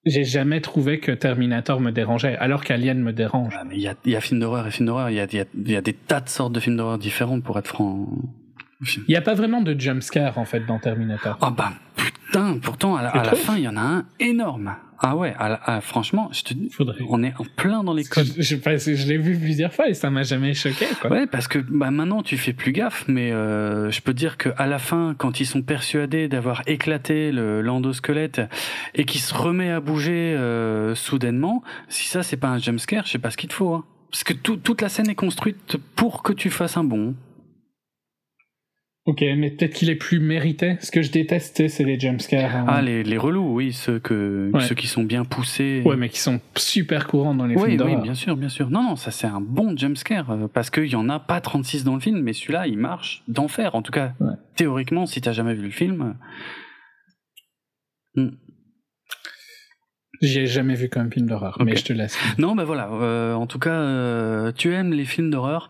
j'ai 0.06 0.26
jamais 0.26 0.60
trouvé 0.60 1.00
que 1.00 1.14
Terminator 1.14 1.80
me 1.80 1.92
dérangeait, 1.92 2.36
alors 2.36 2.66
qu'Alien 2.66 2.95
me 3.02 3.14
dérange. 3.14 3.56
Ah, 3.58 3.64
mais 3.64 3.76
il 3.76 3.82
y 3.82 3.88
a, 3.88 3.95
y 4.06 4.16
a 4.16 4.20
films 4.20 4.42
d'horreur 4.42 4.68
et 4.68 4.72
films 4.72 4.88
d'horreur. 4.88 5.10
Il 5.10 5.16
y 5.16 5.22
a, 5.22 5.26
il 5.32 5.38
y 5.38 5.40
a- 5.40 5.45
il 5.56 5.72
y 5.72 5.76
a 5.78 5.82
des 5.82 5.94
tas 5.94 6.20
de 6.20 6.28
sortes 6.28 6.52
de 6.52 6.60
films 6.60 6.76
d'horreur 6.76 6.98
différents 6.98 7.40
pour 7.40 7.58
être 7.58 7.68
franc. 7.70 8.08
Il 8.82 9.12
y 9.12 9.16
a 9.16 9.22
pas 9.22 9.34
vraiment 9.34 9.62
de 9.62 9.80
jumpscare 9.80 10.38
en 10.38 10.45
fait 10.45 10.66
dans 10.66 10.80
Terminator. 10.80 11.38
Ah 11.42 11.52
bah 11.52 11.72
putain, 11.95 12.58
pourtant, 12.62 12.95
à 12.95 13.04
la, 13.04 13.10
à 13.10 13.24
la 13.24 13.36
fin, 13.36 13.56
il 13.56 13.64
y 13.64 13.68
en 13.68 13.78
a 13.78 13.82
un 13.82 14.06
énorme. 14.20 14.76
Ah 15.00 15.16
ouais, 15.16 15.34
à 15.38 15.82
franchement, 15.82 16.30
je 16.32 16.44
te 16.44 16.54
dis, 16.54 16.70
Faudrait. 16.70 16.98
on 17.10 17.22
est 17.22 17.34
en 17.38 17.44
plein 17.58 17.84
dans 17.84 17.94
les 17.94 18.06
codes. 18.06 18.26
Je, 18.38 18.42
je, 18.42 18.56
je, 18.56 18.95
je 18.95 19.08
l'ai 19.08 19.18
vu 19.18 19.38
plusieurs 19.38 19.74
fois 19.74 19.90
et 19.90 19.94
ça 19.94 20.10
m'a 20.10 20.24
jamais 20.24 20.54
choqué. 20.54 20.86
Quoi. 21.02 21.12
Ouais, 21.12 21.28
parce 21.28 21.48
que 21.48 21.60
bah, 21.60 21.92
maintenant 21.92 22.24
tu 22.24 22.38
fais 22.38 22.54
plus 22.54 22.72
gaffe, 22.72 23.06
mais 23.08 23.32
euh, 23.32 23.92
je 23.92 24.02
peux 24.02 24.14
te 24.14 24.18
dire 24.18 24.38
que 24.38 24.50
à 24.58 24.68
la 24.68 24.80
fin, 24.80 25.14
quand 25.18 25.40
ils 25.40 25.45
sont 25.45 25.62
persuadés 25.62 26.28
d'avoir 26.28 26.64
éclaté 26.66 27.32
le 27.32 27.62
l'endosquelette 27.62 28.42
et 28.95 29.06
qu'il 29.06 29.22
se 29.22 29.34
remet 29.34 29.70
à 29.70 29.80
bouger 29.82 30.34
euh, 30.38 30.95
soudainement, 30.95 31.62
si 31.90 32.08
ça 32.08 32.24
c'est 32.24 32.38
pas 32.38 32.50
un 32.50 32.58
jumpscare, 32.58 33.06
je 33.06 33.12
sais 33.12 33.20
pas 33.20 33.32
ce 33.32 33.38
qu'il 33.38 33.50
te 33.50 33.54
faut. 33.54 33.74
Hein. 33.74 33.84
Parce 34.12 34.24
que 34.24 34.34
tout, 34.34 34.56
toute 34.56 34.82
la 34.82 34.88
scène 34.88 35.10
est 35.10 35.16
construite 35.16 35.78
pour 35.95 36.24
que 36.24 36.32
tu 36.32 36.50
fasses 36.50 36.78
un 36.78 36.86
bond. 36.86 37.16
Ok, 39.06 39.22
mais 39.22 39.51
peut-être 39.51 39.74
qu'il 39.75 39.92
est 39.92 39.95
plus 39.95 40.19
mérité. 40.19 40.77
Ce 40.82 40.90
que 40.90 41.03
je 41.03 41.11
déteste, 41.11 41.67
c'est 41.67 41.84
les 41.84 42.00
jumpscares. 42.00 42.56
Hein. 42.56 42.66
Ah, 42.67 42.82
les, 42.82 43.03
les 43.03 43.17
relous, 43.17 43.53
oui, 43.53 43.72
ceux, 43.72 44.00
que, 44.00 44.50
Ouais. 44.51 44.61
ceux 44.61 44.74
qui 44.74 44.88
sont 44.88 45.03
bien 45.03 45.24
poussés. 45.25 45.84
Ouais, 45.85 45.95
mais 45.95 46.09
qui 46.09 46.17
sont 46.19 46.42
super 46.56 47.06
courants 47.06 47.35
dans 47.35 47.45
les 47.45 47.53
Oui, 47.53 47.61
films 47.61 47.72
oui, 47.74 47.77
d'horreur. 47.77 48.01
bien 48.01 48.16
sûr, 48.16 48.35
bien 48.35 48.50
sûr. 48.50 48.72
Non, 48.72 48.82
non, 48.82 48.95
ça 48.95 49.11
c'est 49.11 49.27
un 49.27 49.42
bon 49.42 49.77
jumpscare, 49.77 50.32
euh, 50.32 50.48
parce 50.48 50.72
qu'il 50.72 50.88
y 50.88 50.95
en 50.95 51.08
a 51.09 51.19
pas 51.19 51.40
36 51.40 51.84
dans 51.84 51.93
le 51.93 52.00
film, 52.00 52.19
mais 52.22 52.34
celui-là, 52.34 52.66
il 52.66 52.80
marche 52.80 53.22
d'enfer. 53.27 53.75
En 53.75 53.84
tout 53.84 53.92
cas, 53.92 54.14
Ouais. 54.19 54.34
théoriquement, 54.56 55.06
si 55.06 55.22
t'as 55.22 55.34
jamais 55.34 55.53
vu 55.53 55.66
le 55.66 55.69
film. 55.72 56.16
euh, 58.17 58.32
J'y 60.26 60.40
ai 60.40 60.48
jamais 60.48 60.74
vu 60.76 60.90
comme 60.90 61.12
film 61.12 61.28
d'horreur, 61.28 61.58
mais 61.64 61.76
je 61.76 61.84
te 61.84 61.94
laisse. 61.94 62.18
Non, 62.38 62.56
bah 62.56 62.64
voilà. 62.64 62.90
euh, 62.92 63.34
en 63.34 63.45
tout 63.48 63.60
cas, 63.60 63.74
euh, 63.74 64.52
tu 64.56 64.74
aimes 64.74 64.92
les 64.92 65.06
films 65.06 65.30
d'horreur. 65.30 65.70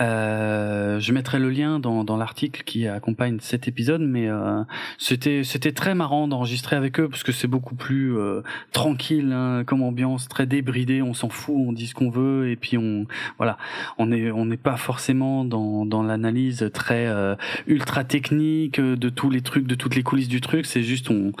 Euh, 0.00 0.98
je 1.00 1.12
mettrai 1.12 1.38
le 1.38 1.50
lien 1.50 1.78
dans, 1.78 2.04
dans 2.04 2.16
l'article 2.16 2.62
qui 2.64 2.86
accompagne 2.88 3.38
cet 3.40 3.68
épisode, 3.68 4.00
mais 4.00 4.28
euh, 4.28 4.62
c'était 4.98 5.44
c'était 5.44 5.72
très 5.72 5.94
marrant 5.94 6.28
d'enregistrer 6.28 6.76
avec 6.76 6.98
eux 7.00 7.08
parce 7.08 7.22
que 7.22 7.32
c'est 7.32 7.48
beaucoup 7.48 7.74
plus 7.74 8.16
euh, 8.16 8.40
tranquille 8.72 9.32
hein, 9.32 9.64
comme 9.66 9.82
ambiance, 9.82 10.28
très 10.28 10.46
débridé. 10.46 11.02
On 11.02 11.12
s'en 11.12 11.28
fout, 11.28 11.54
on 11.58 11.72
dit 11.72 11.86
ce 11.86 11.94
qu'on 11.94 12.08
veut 12.10 12.48
et 12.50 12.56
puis 12.56 12.78
on 12.78 13.06
voilà, 13.36 13.58
on 13.98 14.10
est 14.12 14.30
on 14.30 14.46
n'est 14.46 14.56
pas 14.56 14.76
forcément 14.76 15.44
dans 15.44 15.84
dans 15.84 16.02
l'analyse 16.02 16.70
très 16.72 17.06
euh, 17.06 17.34
ultra 17.66 18.04
technique 18.04 18.80
de 18.80 19.08
tous 19.10 19.28
les 19.28 19.42
trucs, 19.42 19.66
de 19.66 19.74
toutes 19.74 19.94
les 19.96 20.02
coulisses 20.02 20.28
du 20.28 20.40
truc. 20.40 20.64
C'est 20.64 20.82
juste 20.82 21.10
on 21.10 21.32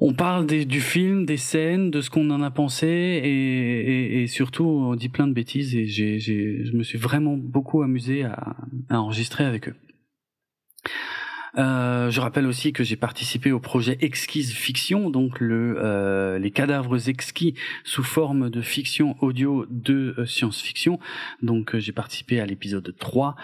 on 0.00 0.12
parle 0.12 0.46
du 0.46 0.80
film, 0.80 1.26
des 1.26 1.36
scènes, 1.36 1.90
de 1.90 2.00
ce 2.00 2.10
qu'on 2.10 2.30
en 2.30 2.42
a 2.42 2.50
pensé 2.50 2.86
et, 2.86 4.26
surtout 4.26 4.64
on 4.64 4.94
dit 4.94 5.08
plein 5.08 5.26
de 5.26 5.32
bêtises 5.32 5.74
et 5.74 5.86
je 5.86 6.76
me 6.76 6.82
suis 6.82 6.98
vraiment 6.98 7.36
beaucoup 7.36 7.82
amusé 7.82 8.24
à 8.24 8.56
enregistrer 8.90 9.44
avec 9.44 9.68
eux. 9.68 9.74
Euh, 11.58 12.10
je 12.10 12.20
rappelle 12.20 12.46
aussi 12.46 12.72
que 12.72 12.84
j'ai 12.84 12.96
participé 12.96 13.50
au 13.50 13.58
projet 13.58 13.98
Exquise 14.00 14.52
Fiction, 14.52 15.10
donc 15.10 15.40
le, 15.40 15.76
euh, 15.78 16.38
les 16.38 16.50
cadavres 16.50 17.08
exquis 17.08 17.54
sous 17.84 18.04
forme 18.04 18.48
de 18.50 18.60
fiction 18.60 19.16
audio 19.20 19.66
de 19.70 20.14
euh, 20.18 20.26
science-fiction. 20.26 21.00
Donc 21.42 21.74
euh, 21.74 21.80
j'ai 21.80 21.92
participé 21.92 22.40
à 22.40 22.46
l'épisode 22.46 22.94
3 22.98 23.34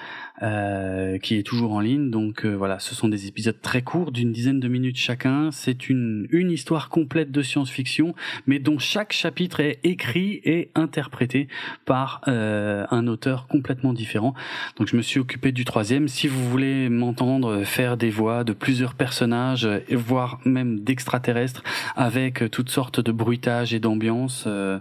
euh, 0.42 1.18
qui 1.18 1.36
est 1.36 1.42
toujours 1.42 1.72
en 1.72 1.80
ligne. 1.80 2.10
Donc 2.10 2.44
voilà, 2.44 2.78
ce 2.78 2.94
sont 2.94 3.08
des 3.08 3.26
épisodes 3.26 3.60
très 3.60 3.82
courts 3.82 4.12
d'une 4.12 4.32
dizaine 4.32 4.60
de 4.60 4.68
minutes 4.68 4.96
chacun. 4.96 5.50
C'est 5.50 5.88
une, 5.88 6.26
une 6.30 6.50
histoire 6.50 6.88
complète 6.88 7.32
de 7.32 7.42
science-fiction, 7.42 8.14
mais 8.46 8.58
dont 8.58 8.78
chaque 8.78 9.12
chapitre 9.12 9.60
est 9.60 9.80
écrit 9.82 10.40
et 10.44 10.70
interprété 10.74 11.48
par 11.84 12.20
un 12.26 13.06
auteur 13.06 13.46
complètement 13.48 13.92
différent. 13.92 14.34
Donc 14.76 14.88
je 14.88 14.96
me 14.96 15.02
suis 15.02 15.20
occupé 15.20 15.52
du 15.52 15.64
troisième. 15.64 16.08
Si 16.08 16.28
vous 16.28 16.48
voulez 16.48 16.88
m'entendre 16.88 17.64
faire 17.64 17.96
des 17.96 18.03
voix 18.10 18.44
de 18.44 18.52
plusieurs 18.52 18.94
personnages, 18.94 19.68
voire 19.90 20.40
même 20.44 20.80
d'extraterrestres, 20.80 21.62
avec 21.96 22.50
toutes 22.50 22.70
sortes 22.70 23.00
de 23.00 23.12
bruitages 23.12 23.74
et 23.74 23.80
d'ambiance, 23.80 24.44
euh, 24.46 24.78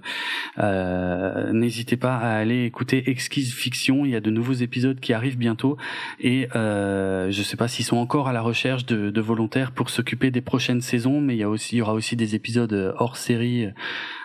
euh, 0.60 1.52
n'hésitez 1.54 1.98
pas 1.98 2.16
à 2.16 2.36
aller 2.36 2.66
écouter 2.66 3.10
Exquise 3.10 3.54
Fiction. 3.54 4.06
Il 4.06 4.12
y 4.12 4.16
a 4.16 4.22
de 4.22 4.30
nouveaux 4.30 4.54
épisodes 4.54 5.00
qui 5.00 5.14
arrivent 5.14 5.38
bientôt 5.38 5.78
et 6.20 6.48
euh, 6.56 7.32
je 7.32 7.44
sais 7.44 7.58
pas 7.58 7.68
s'ils 7.68 7.86
sont 7.86 7.98
encore 7.98 8.28
à 8.28 8.34
la 8.34 8.42
recherche 8.42 8.86
de, 8.86 9.10
de 9.10 9.22
volontaires 9.22 9.72
pour 9.72 9.90
s'occuper 9.90 10.32
des 10.32 10.42
prochaines 10.42 10.82
saisons, 10.82 11.22
mais 11.22 11.36
il 11.36 11.40
y 11.40 11.44
a 11.44 11.50
aussi 11.50 11.76
il 11.76 11.80
y 11.80 11.82
aura 11.82 11.94
aussi 11.94 12.16
des 12.16 12.36
épisodes 12.36 12.94
hors 12.98 13.18
série 13.18 13.70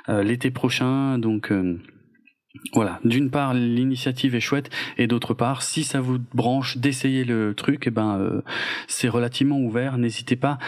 euh, 0.09 0.23
l'été 0.23 0.51
prochain. 0.51 1.19
Donc 1.19 1.53
voilà, 2.73 3.01
d'une 3.05 3.31
part 3.31 3.55
l'initiative 3.55 4.35
est 4.35 4.41
chouette 4.41 4.71
et 4.97 5.07
d'autre 5.07 5.35
part 5.35 5.63
si 5.63 5.85
ça 5.85 6.01
vous 6.01 6.19
branche 6.35 6.79
d'essayer 6.79 7.25
le 7.25 7.55
truc, 7.55 7.85
eh 7.87 7.91
ben 7.91 8.19
euh, 8.19 8.43
c'est 8.87 9.09
relativement 9.09 9.59
ouvert. 9.59 9.99
N'hésitez 9.99 10.37
pas 10.37 10.59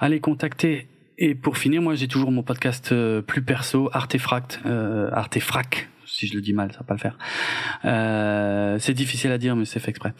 à 0.00 0.08
les 0.08 0.20
contacter. 0.20 0.88
Et 1.18 1.34
pour 1.34 1.58
finir, 1.58 1.82
moi 1.82 1.94
j'ai 1.94 2.08
toujours 2.08 2.32
mon 2.32 2.42
podcast 2.42 2.92
euh, 2.92 3.20
plus 3.20 3.42
perso, 3.42 3.90
Artefract, 3.92 4.60
euh, 4.64 5.10
Artefrac, 5.12 5.90
si 6.06 6.26
je 6.26 6.34
le 6.34 6.40
dis 6.40 6.52
mal, 6.52 6.72
ça 6.72 6.78
va 6.78 6.84
pas 6.84 6.94
le 6.94 7.00
faire. 7.00 7.18
Euh, 7.84 8.78
c'est 8.78 8.94
difficile 8.94 9.30
à 9.30 9.38
dire, 9.38 9.54
mais 9.54 9.64
c'est 9.64 9.80
fait 9.80 9.90
exprès. 9.90 10.12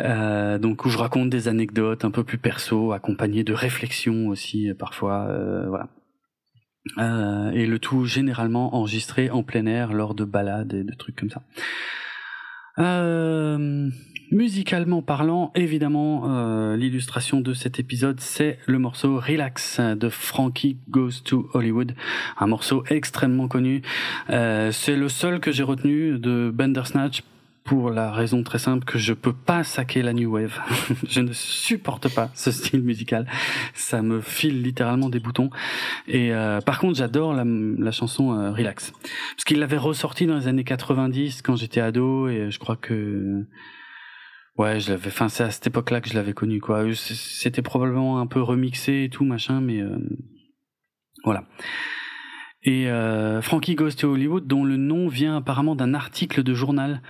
Euh, 0.00 0.58
donc 0.58 0.84
où 0.84 0.88
je 0.88 0.98
raconte 0.98 1.30
des 1.30 1.48
anecdotes 1.48 2.04
un 2.04 2.10
peu 2.10 2.24
plus 2.24 2.38
perso, 2.38 2.92
accompagnées 2.92 3.44
de 3.44 3.52
réflexions 3.52 4.28
aussi 4.28 4.70
euh, 4.70 4.74
parfois. 4.74 5.26
euh, 5.28 5.66
voilà. 5.68 5.88
Euh, 6.98 7.50
et 7.50 7.66
le 7.66 7.78
tout 7.78 8.04
généralement 8.04 8.74
enregistré 8.76 9.30
en 9.30 9.42
plein 9.42 9.66
air 9.66 9.92
lors 9.92 10.14
de 10.14 10.24
balades 10.24 10.72
et 10.74 10.84
de 10.84 10.94
trucs 10.94 11.16
comme 11.16 11.30
ça. 11.30 11.42
Euh, 12.78 13.88
musicalement 14.30 15.02
parlant, 15.02 15.52
évidemment, 15.54 16.24
euh, 16.26 16.76
l'illustration 16.76 17.40
de 17.40 17.54
cet 17.54 17.78
épisode, 17.78 18.20
c'est 18.20 18.58
le 18.66 18.78
morceau 18.78 19.18
Relax 19.18 19.80
de 19.80 20.08
Frankie 20.08 20.78
Goes 20.90 21.22
to 21.24 21.48
Hollywood, 21.54 21.94
un 22.38 22.46
morceau 22.46 22.84
extrêmement 22.90 23.48
connu. 23.48 23.82
Euh, 24.30 24.72
c'est 24.72 24.96
le 24.96 25.08
seul 25.08 25.40
que 25.40 25.52
j'ai 25.52 25.62
retenu 25.62 26.18
de 26.18 26.50
Bandersnatch 26.52 27.22
pour 27.66 27.90
la 27.90 28.12
raison 28.12 28.42
très 28.44 28.58
simple 28.58 28.84
que 28.84 28.96
je 28.96 29.12
peux 29.12 29.32
pas 29.32 29.64
saquer 29.64 30.00
la 30.00 30.12
new 30.12 30.32
wave. 30.32 30.58
je 31.08 31.20
ne 31.20 31.32
supporte 31.32 32.14
pas 32.14 32.30
ce 32.34 32.52
style 32.52 32.82
musical. 32.82 33.26
Ça 33.74 34.02
me 34.02 34.20
file 34.20 34.62
littéralement 34.62 35.10
des 35.10 35.18
boutons. 35.18 35.50
Et 36.06 36.32
euh, 36.32 36.60
par 36.60 36.78
contre, 36.78 36.96
j'adore 36.96 37.34
la, 37.34 37.44
la 37.44 37.90
chanson 37.90 38.32
euh, 38.32 38.52
Relax. 38.52 38.92
Parce 38.92 39.44
qu'il 39.44 39.58
l'avait 39.58 39.76
ressorti 39.76 40.26
dans 40.26 40.36
les 40.36 40.46
années 40.46 40.64
90 40.64 41.42
quand 41.42 41.56
j'étais 41.56 41.80
ado 41.80 42.28
et 42.28 42.50
je 42.50 42.58
crois 42.60 42.76
que 42.76 43.44
ouais, 44.56 44.78
je 44.78 44.90
l'avais 44.90 45.08
enfin 45.08 45.28
c'est 45.28 45.44
à 45.44 45.50
cette 45.50 45.66
époque-là 45.66 46.00
que 46.00 46.08
je 46.08 46.14
l'avais 46.14 46.32
connu 46.32 46.60
quoi. 46.60 46.84
C'était 46.94 47.62
probablement 47.62 48.20
un 48.20 48.26
peu 48.26 48.40
remixé 48.40 49.04
et 49.04 49.10
tout 49.10 49.24
machin 49.24 49.60
mais 49.60 49.80
euh, 49.80 49.98
voilà. 51.24 51.44
Et 52.66 52.88
euh, 52.88 53.40
Frankie 53.40 53.76
Goes 53.76 53.92
to 53.92 54.12
Hollywood, 54.12 54.46
dont 54.46 54.64
le 54.64 54.76
nom 54.76 55.06
vient 55.06 55.36
apparemment 55.36 55.76
d'un 55.76 55.94
article 55.94 56.42
de 56.42 56.52
journal 56.52 57.00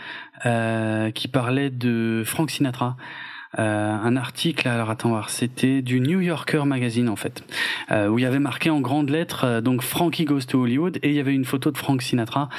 euh, 0.44 1.10
qui 1.10 1.28
parlait 1.28 1.70
de 1.70 2.22
Frank 2.24 2.50
Sinatra. 2.50 2.96
Euh, 3.58 3.90
un 3.94 4.16
article, 4.16 4.68
alors 4.68 4.90
attends 4.90 5.18
c'était 5.28 5.80
du 5.80 6.00
New 6.00 6.20
Yorker 6.20 6.64
Magazine 6.66 7.08
en 7.08 7.16
fait, 7.16 7.42
euh, 7.90 8.08
où 8.08 8.18
il 8.18 8.22
y 8.22 8.26
avait 8.26 8.40
marqué 8.40 8.68
en 8.68 8.80
grandes 8.80 9.08
lettres 9.08 9.44
euh, 9.44 9.60
donc 9.62 9.80
Frankie 9.80 10.26
Goes 10.26 10.40
to 10.40 10.60
Hollywood 10.60 10.98
et 11.02 11.08
il 11.08 11.14
y 11.14 11.20
avait 11.20 11.32
une 11.32 11.46
photo 11.46 11.70
de 11.70 11.78
Frank 11.78 12.02
Sinatra 12.02 12.50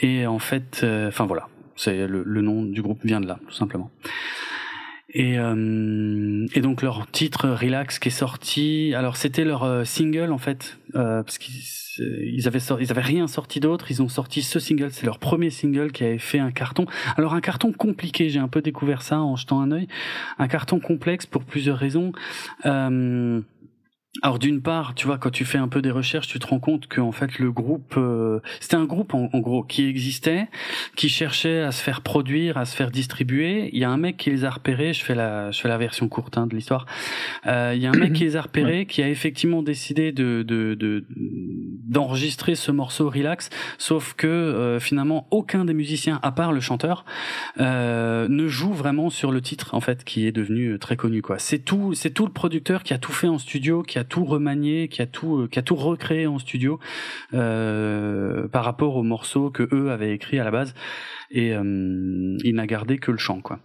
et 0.00 0.26
en 0.26 0.40
fait, 0.40 0.80
euh, 0.82 1.06
enfin 1.06 1.26
voilà, 1.26 1.46
c'est 1.76 2.08
le, 2.08 2.24
le 2.26 2.40
nom 2.40 2.64
du 2.64 2.82
groupe 2.82 2.98
vient 3.04 3.20
de 3.20 3.28
là 3.28 3.38
tout 3.46 3.54
simplement. 3.54 3.92
Et, 5.12 5.38
euh, 5.38 6.46
et 6.52 6.60
donc 6.60 6.82
leur 6.82 7.06
titre 7.12 7.48
Relax 7.48 8.00
qui 8.00 8.08
est 8.08 8.10
sorti, 8.10 8.92
alors 8.96 9.16
c'était 9.16 9.44
leur 9.44 9.62
euh, 9.62 9.84
single 9.84 10.32
en 10.32 10.38
fait, 10.38 10.78
parce 10.94 11.38
qu'ils 11.38 11.62
ils 11.98 12.46
avaient 12.46 12.60
sorti, 12.60 12.84
ils 12.84 12.90
avaient 12.90 13.00
rien 13.00 13.26
sorti 13.26 13.60
d'autre, 13.60 13.90
ils 13.90 14.02
ont 14.02 14.08
sorti 14.08 14.42
ce 14.42 14.58
single, 14.58 14.90
c'est 14.90 15.06
leur 15.06 15.18
premier 15.18 15.50
single 15.50 15.92
qui 15.92 16.04
avait 16.04 16.18
fait 16.18 16.38
un 16.38 16.50
carton. 16.50 16.86
Alors 17.16 17.34
un 17.34 17.40
carton 17.40 17.72
compliqué, 17.72 18.28
j'ai 18.28 18.38
un 18.38 18.48
peu 18.48 18.62
découvert 18.62 19.02
ça 19.02 19.20
en 19.20 19.36
jetant 19.36 19.60
un 19.60 19.72
œil, 19.72 19.88
un 20.38 20.48
carton 20.48 20.80
complexe 20.80 21.26
pour 21.26 21.44
plusieurs 21.44 21.78
raisons. 21.78 22.12
Euh, 22.66 23.40
alors 24.22 24.38
d'une 24.38 24.60
part, 24.60 24.94
tu 24.94 25.06
vois, 25.06 25.18
quand 25.18 25.30
tu 25.30 25.44
fais 25.44 25.58
un 25.58 25.68
peu 25.68 25.82
des 25.82 25.90
recherches, 25.90 26.28
tu 26.28 26.38
te 26.38 26.46
rends 26.46 26.58
compte 26.58 26.86
que 26.88 27.00
en 27.00 27.12
fait 27.12 27.38
le 27.38 27.50
groupe, 27.52 27.94
euh, 27.96 28.40
c'était 28.60 28.76
un 28.76 28.84
groupe 28.84 29.14
en, 29.14 29.30
en, 29.32 29.38
gros 29.38 29.62
qui 29.62 29.86
existait, 29.86 30.48
qui 30.96 31.08
cherchait 31.08 31.60
à 31.62 31.72
se 31.72 31.82
faire 31.82 32.00
produire, 32.02 32.56
à 32.56 32.64
se 32.64 32.76
faire 32.76 32.90
distribuer. 32.90 33.70
Il 33.72 33.78
y 33.78 33.84
a 33.84 33.90
un 33.90 33.96
mec 33.96 34.16
qui 34.16 34.30
les 34.30 34.44
a 34.44 34.50
repérés. 34.50 34.92
Je 34.92 35.04
fais 35.04 35.14
la, 35.14 35.50
je 35.50 35.60
fais 35.60 35.68
la 35.68 35.78
version 35.78 36.08
courte 36.08 36.36
hein, 36.38 36.46
de 36.46 36.54
l'histoire. 36.54 36.86
Euh, 37.46 37.72
il 37.74 37.82
y 37.82 37.86
a 37.86 37.90
un 37.90 37.96
mec 37.96 38.12
qui 38.12 38.24
les 38.24 38.36
a 38.36 38.42
repérés, 38.42 38.86
qui 38.86 39.02
a 39.02 39.08
effectivement 39.08 39.62
décidé 39.62 40.12
de 40.12 40.42
de 40.42 40.74
de- 40.74 41.04
d'enregistrer 41.90 42.54
ce 42.54 42.70
morceau 42.70 43.10
Relax, 43.10 43.50
sauf 43.78 44.14
que 44.14 44.26
euh, 44.26 44.80
finalement 44.80 45.26
aucun 45.30 45.64
des 45.64 45.74
musiciens, 45.74 46.20
à 46.22 46.32
part 46.32 46.52
le 46.52 46.60
chanteur, 46.60 47.04
euh, 47.58 48.28
ne 48.28 48.46
joue 48.46 48.72
vraiment 48.72 49.10
sur 49.10 49.32
le 49.32 49.40
titre 49.40 49.74
en 49.74 49.80
fait, 49.80 50.04
qui 50.04 50.26
est 50.26 50.32
devenu 50.32 50.72
euh, 50.72 50.78
très 50.78 50.96
connu 50.96 51.22
quoi. 51.22 51.38
C'est 51.38 51.58
tout, 51.58 51.94
c'est 51.94 52.10
tout 52.10 52.26
le 52.26 52.32
producteur 52.32 52.82
qui 52.82 52.94
a 52.94 52.98
tout 52.98 53.12
fait 53.12 53.28
en 53.28 53.38
studio, 53.38 53.82
qui 53.82 53.98
a 53.98 54.04
tout 54.10 54.24
remanié, 54.24 54.88
qui 54.88 55.00
a 55.00 55.06
tout, 55.06 55.38
euh, 55.42 55.48
qui 55.48 55.58
a 55.58 55.62
tout 55.62 55.76
recréé 55.76 56.26
en 56.26 56.38
studio 56.38 56.78
euh, 57.32 58.48
par 58.48 58.64
rapport 58.64 58.96
aux 58.96 59.02
morceaux 59.02 59.50
que 59.50 59.68
eux 59.72 59.90
avaient 59.90 60.12
écrits 60.12 60.38
à 60.38 60.44
la 60.44 60.50
base, 60.50 60.74
et 61.30 61.54
euh, 61.54 62.36
il 62.44 62.54
n'a 62.54 62.66
gardé 62.66 62.98
que 62.98 63.10
le 63.10 63.18
chant 63.18 63.40
quoi. 63.40 63.60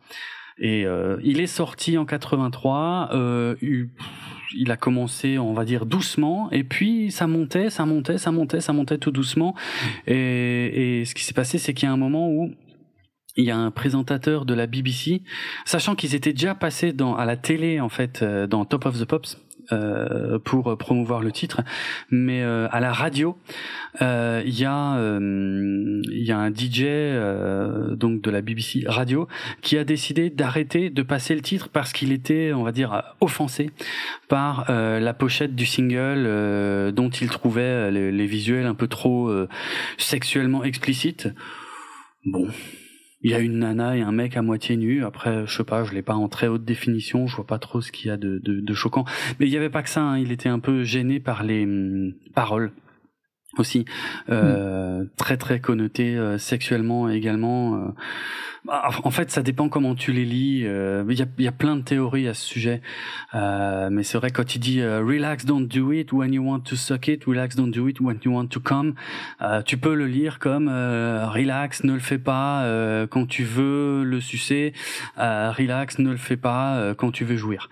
Et 0.57 0.85
euh, 0.85 1.17
il 1.23 1.41
est 1.41 1.47
sorti 1.47 1.97
en 1.97 2.05
83. 2.05 3.09
Euh, 3.11 3.55
eu- 3.61 3.89
il 4.57 4.71
a 4.71 4.77
commencé, 4.77 5.37
on 5.37 5.53
va 5.53 5.65
dire, 5.65 5.85
doucement, 5.85 6.49
et 6.51 6.63
puis 6.63 7.11
ça 7.11 7.27
montait, 7.27 7.69
ça 7.69 7.85
montait, 7.85 8.17
ça 8.17 8.31
montait, 8.31 8.61
ça 8.61 8.71
montait 8.71 8.97
tout 8.97 9.11
doucement. 9.11 9.53
Et, 10.07 11.01
et 11.01 11.05
ce 11.05 11.13
qui 11.13 11.25
s'est 11.25 11.33
passé, 11.33 11.57
c'est 11.57 11.73
qu'il 11.73 11.87
y 11.87 11.89
a 11.89 11.91
un 11.93 11.97
moment 11.97 12.29
où 12.29 12.51
il 13.35 13.43
y 13.43 13.51
a 13.51 13.57
un 13.57 13.69
présentateur 13.71 14.45
de 14.45 14.53
la 14.53 14.65
BBC, 14.65 15.23
sachant 15.65 15.93
qu'ils 15.95 16.15
étaient 16.15 16.31
déjà 16.31 16.55
passés 16.55 16.93
dans, 16.93 17.17
à 17.17 17.25
la 17.25 17.35
télé 17.35 17.81
en 17.81 17.89
fait 17.89 18.23
dans 18.23 18.63
Top 18.63 18.85
of 18.85 18.97
the 18.97 19.03
Pops, 19.03 19.37
euh, 19.71 20.39
pour 20.39 20.77
promouvoir 20.77 21.21
le 21.21 21.31
titre, 21.31 21.61
mais 22.11 22.43
euh, 22.43 22.67
à 22.71 22.79
la 22.79 22.91
radio, 22.93 23.37
euh, 24.01 24.43
il 24.45 24.59
y 24.59 24.65
a 24.65 24.95
il 24.95 26.23
y 26.23 26.31
a 26.31 26.37
un 26.37 26.49
DJ 26.49 26.83
donc 27.97 28.21
de 28.21 28.29
la 28.29 28.41
BBC 28.41 28.83
radio 28.85 29.27
qui 29.61 29.77
a 29.77 29.83
décidé 29.83 30.29
d'arrêter 30.29 30.89
de 30.89 31.01
passer 31.01 31.35
le 31.35 31.41
titre 31.41 31.69
parce 31.69 31.93
qu'il 31.93 32.11
était, 32.11 32.51
on 32.53 32.63
va 32.63 32.71
dire, 32.71 33.03
offensé 33.21 33.71
par 34.27 34.65
la 34.69 35.13
pochette 35.13 35.55
du 35.55 35.65
single 35.65 36.91
dont 36.93 37.09
il 37.09 37.29
trouvait 37.29 37.91
les, 37.91 38.11
les, 38.11 38.25
visuels 38.25 38.65
un 38.65 38.75
peu 38.75 38.87
trop 38.87 39.31
sexuellement 39.97 40.63
explicites. 40.63 41.29
Bon, 42.25 42.47
il 43.25 43.31
y 43.31 43.33
a 43.33 43.39
une 43.39 43.57
nana 43.57 43.97
et 43.97 44.01
un 44.01 44.11
mec 44.11 44.37
à 44.37 44.43
moitié 44.43 44.77
nu. 44.77 45.03
Après, 45.03 45.47
je 45.47 45.57
sais 45.57 45.63
pas, 45.63 45.83
je 45.83 45.93
l'ai 45.93 46.03
pas 46.03 46.13
en 46.13 46.29
très 46.29 46.45
haute 46.45 46.63
définition, 46.63 47.25
je 47.25 47.35
vois 47.35 47.47
pas 47.47 47.57
trop 47.57 47.81
ce 47.81 47.91
qu'il 47.91 48.09
y 48.09 48.11
a 48.11 48.17
de, 48.17 48.73
choquant. 48.75 49.03
Mais 49.39 49.47
il 49.47 49.51
y 49.51 49.57
avait 49.57 49.71
pas 49.71 49.81
que 49.81 49.89
ça, 49.89 50.03
hein. 50.03 50.19
il 50.19 50.31
était 50.31 50.47
un 50.47 50.59
peu 50.59 50.83
gêné 50.83 51.19
par 51.19 51.43
les 51.43 51.63
hum, 51.63 52.13
paroles 52.35 52.71
aussi 53.57 53.85
euh, 54.29 55.03
mm. 55.03 55.09
très 55.17 55.37
très 55.37 55.59
connoté 55.59 56.15
euh, 56.15 56.37
sexuellement 56.37 57.09
également. 57.09 57.75
Euh. 57.75 57.79
Bah, 58.65 58.89
en 59.03 59.11
fait, 59.11 59.29
ça 59.29 59.43
dépend 59.43 59.69
comment 59.69 59.93
tu 59.93 60.11
les 60.11 60.25
lis. 60.25 60.61
Il 60.61 61.13
y, 61.13 61.21
a, 61.21 61.25
y, 61.37 61.47
a, 61.47 61.51
plein 61.51 61.75
de 61.75 61.83
théories 61.83 62.27
à 62.27 62.33
ce 62.33 62.43
sujet, 62.43 62.81
mais 63.33 64.01
c'est 64.01 64.17
vrai 64.17 64.31
quand 64.31 64.55
il 64.55 64.59
dit 64.59 64.83
"relax, 64.83 65.45
don't 65.45 65.67
do 65.67 65.91
it 65.91 66.11
when 66.11 66.33
you 66.33 66.41
want 66.41 66.61
to 66.61 66.75
suck 66.75 67.07
it, 67.07 67.25
relax, 67.25 67.55
don't 67.55 67.69
do 67.69 67.87
it 67.87 68.01
when 68.01 68.17
you 68.25 68.33
want 68.33 68.47
to 68.47 68.59
come", 68.59 68.95
tu 69.65 69.77
peux 69.77 69.93
le 69.93 70.07
lire 70.07 70.39
comme 70.39 70.67
"relax, 70.67 71.83
ne 71.83 71.93
le 71.93 71.99
fais 71.99 72.17
pas 72.17 72.65
quand 73.11 73.27
tu 73.27 73.43
veux 73.43 74.03
le 74.03 74.19
sucer, 74.19 74.73
relax, 75.15 75.99
ne 75.99 76.09
le 76.09 76.17
fais 76.17 76.37
pas 76.37 76.95
quand 76.97 77.11
tu 77.11 77.23
veux 77.23 77.37
jouir". 77.37 77.69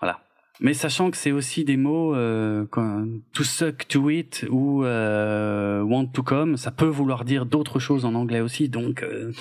Voilà. 0.00 0.25
Mais 0.60 0.72
sachant 0.74 1.10
que 1.10 1.16
c'est 1.16 1.32
aussi 1.32 1.64
des 1.64 1.76
mots 1.76 2.14
euh, 2.14 2.64
to 3.32 3.44
suck 3.44 3.86
to 3.88 4.08
it 4.10 4.46
ou 4.50 4.84
euh, 4.84 5.82
want 5.82 6.06
to 6.06 6.22
come, 6.22 6.56
ça 6.56 6.70
peut 6.70 6.86
vouloir 6.86 7.24
dire 7.24 7.44
d'autres 7.44 7.78
choses 7.78 8.04
en 8.04 8.14
anglais 8.14 8.40
aussi, 8.40 8.68
donc 8.68 9.02
euh, 9.02 9.32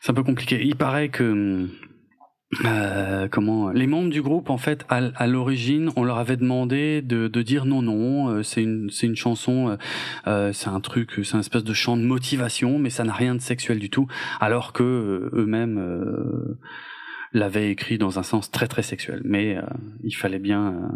c'est 0.00 0.10
un 0.10 0.14
peu 0.14 0.22
compliqué. 0.22 0.60
Il 0.64 0.76
paraît 0.76 1.08
que 1.08 1.68
euh, 2.64 3.28
comment 3.28 3.68
les 3.72 3.86
membres 3.86 4.08
du 4.08 4.22
groupe 4.22 4.48
en 4.48 4.56
fait 4.56 4.86
à, 4.88 5.26
l'origine 5.26 5.90
on 5.96 6.02
leur 6.02 6.16
avait 6.16 6.38
demandé 6.38 7.02
de, 7.02 7.28
de 7.28 7.42
dire 7.42 7.66
non 7.66 7.82
non 7.82 8.30
euh, 8.30 8.42
c'est 8.42 8.62
une 8.62 8.88
c'est 8.88 9.06
une 9.06 9.16
chanson 9.16 9.76
euh, 10.26 10.52
c'est 10.54 10.70
un 10.70 10.80
truc 10.80 11.20
c'est 11.24 11.36
un 11.36 11.40
espèce 11.40 11.62
de 11.62 11.74
chant 11.74 11.98
de 11.98 12.04
motivation 12.04 12.78
mais 12.78 12.88
ça 12.88 13.04
n'a 13.04 13.12
rien 13.12 13.34
de 13.34 13.42
sexuel 13.42 13.78
du 13.78 13.90
tout 13.90 14.06
alors 14.40 14.72
que 14.72 15.28
eux-mêmes 15.34 15.78
l'avait 17.32 17.70
écrit 17.70 17.98
dans 17.98 18.18
un 18.18 18.22
sens 18.22 18.50
très 18.50 18.68
très 18.68 18.82
sexuel. 18.82 19.20
Mais 19.24 19.56
euh, 19.56 19.62
il 20.02 20.12
fallait 20.12 20.38
bien 20.38 20.72
euh, 20.72 20.88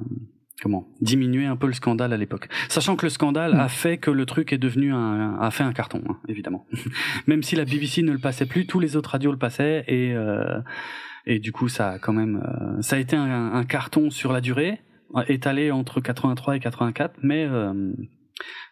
comment 0.63 0.89
diminuer 1.01 1.47
un 1.47 1.57
peu 1.57 1.67
le 1.67 1.73
scandale 1.73 2.13
à 2.13 2.17
l'époque, 2.17 2.49
sachant 2.69 2.97
que 2.97 3.07
le 3.07 3.11
scandale 3.11 3.55
a 3.55 3.67
mm. 3.67 3.69
fait 3.69 3.99
que 3.99 4.11
le 4.11 4.27
truc 4.27 4.53
est 4.53 4.59
devenu 4.59 4.93
un 4.93 5.39
a 5.39 5.51
fait 5.51 5.65
un 5.65 5.73
carton 5.73 6.03
hein, 6.09 6.19
évidemment. 6.29 6.67
même 7.27 7.43
si 7.43 7.57
la 7.57 7.65
BBC 7.65 8.03
ne 8.03 8.13
le 8.13 8.19
passait 8.19 8.47
plus, 8.47 8.67
tous 8.67 8.81
les 8.81 8.97
autres 8.97 9.11
radios 9.11 9.33
le 9.33 9.39
passaient 9.39 9.85
et 9.89 10.13
euh, 10.15 10.61
et 11.27 11.39
du 11.39 11.53
coup 11.53 11.69
ça 11.69 11.91
a 11.91 11.99
quand 11.99 12.13
même 12.13 12.43
ça 12.81 12.97
a 12.97 12.99
été 12.99 13.17
un, 13.17 13.53
un, 13.53 13.65
carton 13.65 14.11
sur 14.11 14.33
la 14.33 14.41
durée 14.41 14.81
étalé 15.29 15.71
entre 15.71 16.01
83 16.01 16.57
et 16.57 16.61
84, 16.61 17.17
mais 17.23 17.47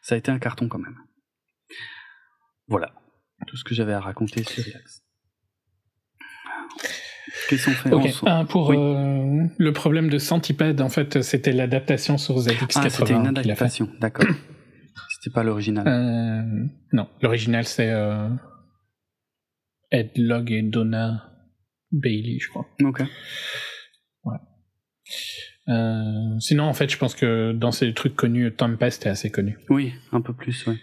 ça 0.01 0.15
a 0.15 0.19
été 0.19 0.33
un 0.33 0.39
carton 0.39 0.69
quand 0.69 0.79
même. 0.79 0.97
Voilà 2.67 2.93
tout 3.47 3.57
ce 3.57 3.65
que 3.65 3.75
j'avais 3.75 3.93
à 3.93 4.01
raconter 4.01 4.43
sur 4.43 4.65
Relax 4.65 5.00
pour 8.49 8.73
euh, 8.73 9.45
le 9.59 9.73
problème 9.73 10.09
de 10.09 10.19
Centipede, 10.19 10.81
en 10.81 10.89
fait, 10.89 11.23
c'était 11.23 11.53
l'adaptation 11.53 12.19
sur 12.19 12.39
ZX80. 12.39 12.73
Ah, 12.77 12.91
c'était 12.91 13.15
une 13.15 13.27
adaptation, 13.27 13.89
d'accord. 14.01 14.27
c'était 15.11 15.33
pas 15.33 15.43
l'original. 15.43 15.87
Euh, 15.87 16.67
non, 16.93 17.09
l'original 17.23 17.65
c'est 17.65 17.91
euh, 17.91 18.29
Ed 19.91 20.11
Log 20.17 20.51
et 20.51 20.62
Donna 20.62 21.31
Bailey, 21.93 22.39
je 22.41 22.49
crois. 22.49 22.67
Ok. 22.85 23.03
Ouais. 24.25 24.39
sinon, 26.41 26.65
en 26.65 26.75
fait, 26.75 26.91
je 26.91 26.99
pense 26.99 27.15
que 27.15 27.53
dans 27.53 27.73
ces 27.73 27.93
trucs 27.95 28.15
connus, 28.15 28.55
Tempest 28.55 29.07
est 29.07 29.11
assez 29.11 29.31
connu. 29.31 29.59
Oui, 29.69 29.93
un 30.12 30.20
peu 30.20 30.33
plus, 30.33 30.67
oui. 30.67 30.79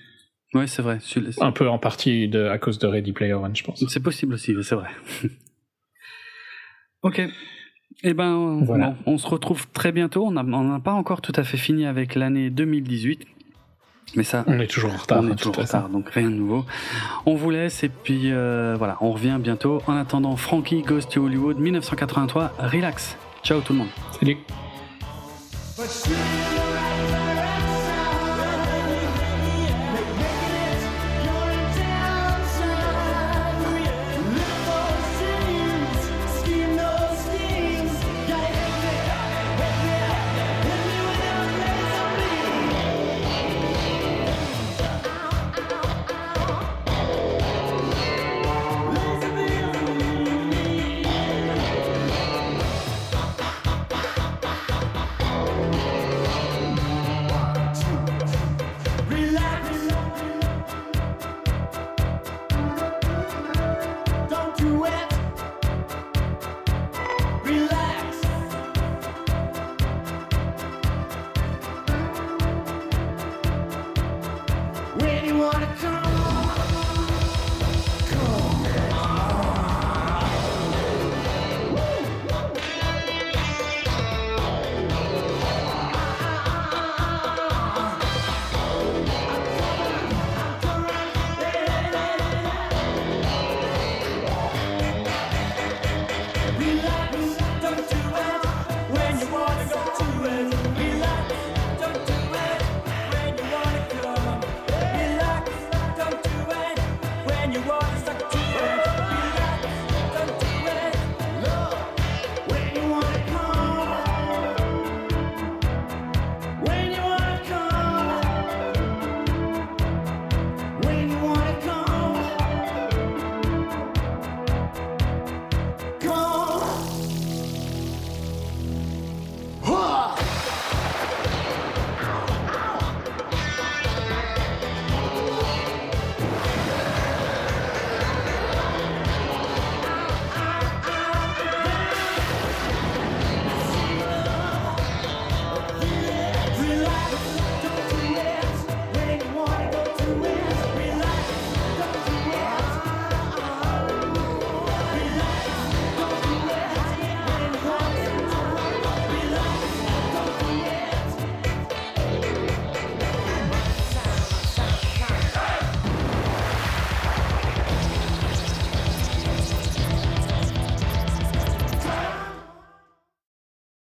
Oui, 0.54 0.68
c'est 0.68 0.82
vrai. 0.82 1.00
Un 1.42 1.52
peu 1.52 1.68
en 1.68 1.78
partie 1.78 2.30
de, 2.30 2.46
à 2.46 2.58
cause 2.58 2.80
de 2.80 2.88
Ready 2.88 3.12
Player 3.12 3.34
One, 3.34 3.56
je 3.56 3.64
pense. 3.64 3.84
C'est 3.88 4.02
possible 4.02 4.34
aussi, 4.34 4.56
c'est 4.64 4.76
vrai. 4.76 4.90
Ok. 7.03 7.22
Eh 8.03 8.14
ben, 8.14 8.61
voilà. 8.64 8.95
on, 9.06 9.17
se 9.17 9.27
retrouve 9.27 9.67
très 9.69 9.92
bientôt. 9.92 10.26
On 10.26 10.32
n'a 10.32 10.80
pas 10.80 10.92
encore 10.92 11.22
tout 11.22 11.34
à 11.35 11.43
fait 11.43 11.58
fini 11.58 11.85
avec 11.85 12.16
l'année 12.16 12.50
2018. 12.50 13.26
Mais 14.16 14.24
ça, 14.24 14.43
on 14.48 14.59
est 14.59 14.67
toujours 14.67 14.93
en 14.93 14.98
retard. 14.98 15.19
On 15.22 15.32
est 15.32 15.35
toujours 15.35 15.59
en 15.59 15.61
retard, 15.64 15.90
donc 15.90 16.09
rien 16.09 16.30
de 16.30 16.35
nouveau. 16.35 16.66
On 17.26 17.35
vous 17.35 17.50
laisse 17.50 17.84
et 17.84 17.90
puis 17.90 18.32
euh, 18.32 18.76
voilà, 18.77 18.98
on 19.01 19.11
revient 19.11 19.38
bientôt. 19.40 19.82
En 19.88 19.98
attendant, 19.98 20.35
Frankie 20.38 20.82
Ghost 20.82 21.11
to 21.11 21.26
Hollywood 21.26 21.59
1983, 21.59 22.53
relax. 22.59 23.17
Ciao 23.43 23.59
tout 23.61 23.74
le 23.74 23.80
monde. 23.80 23.90
Salut. 24.19 24.38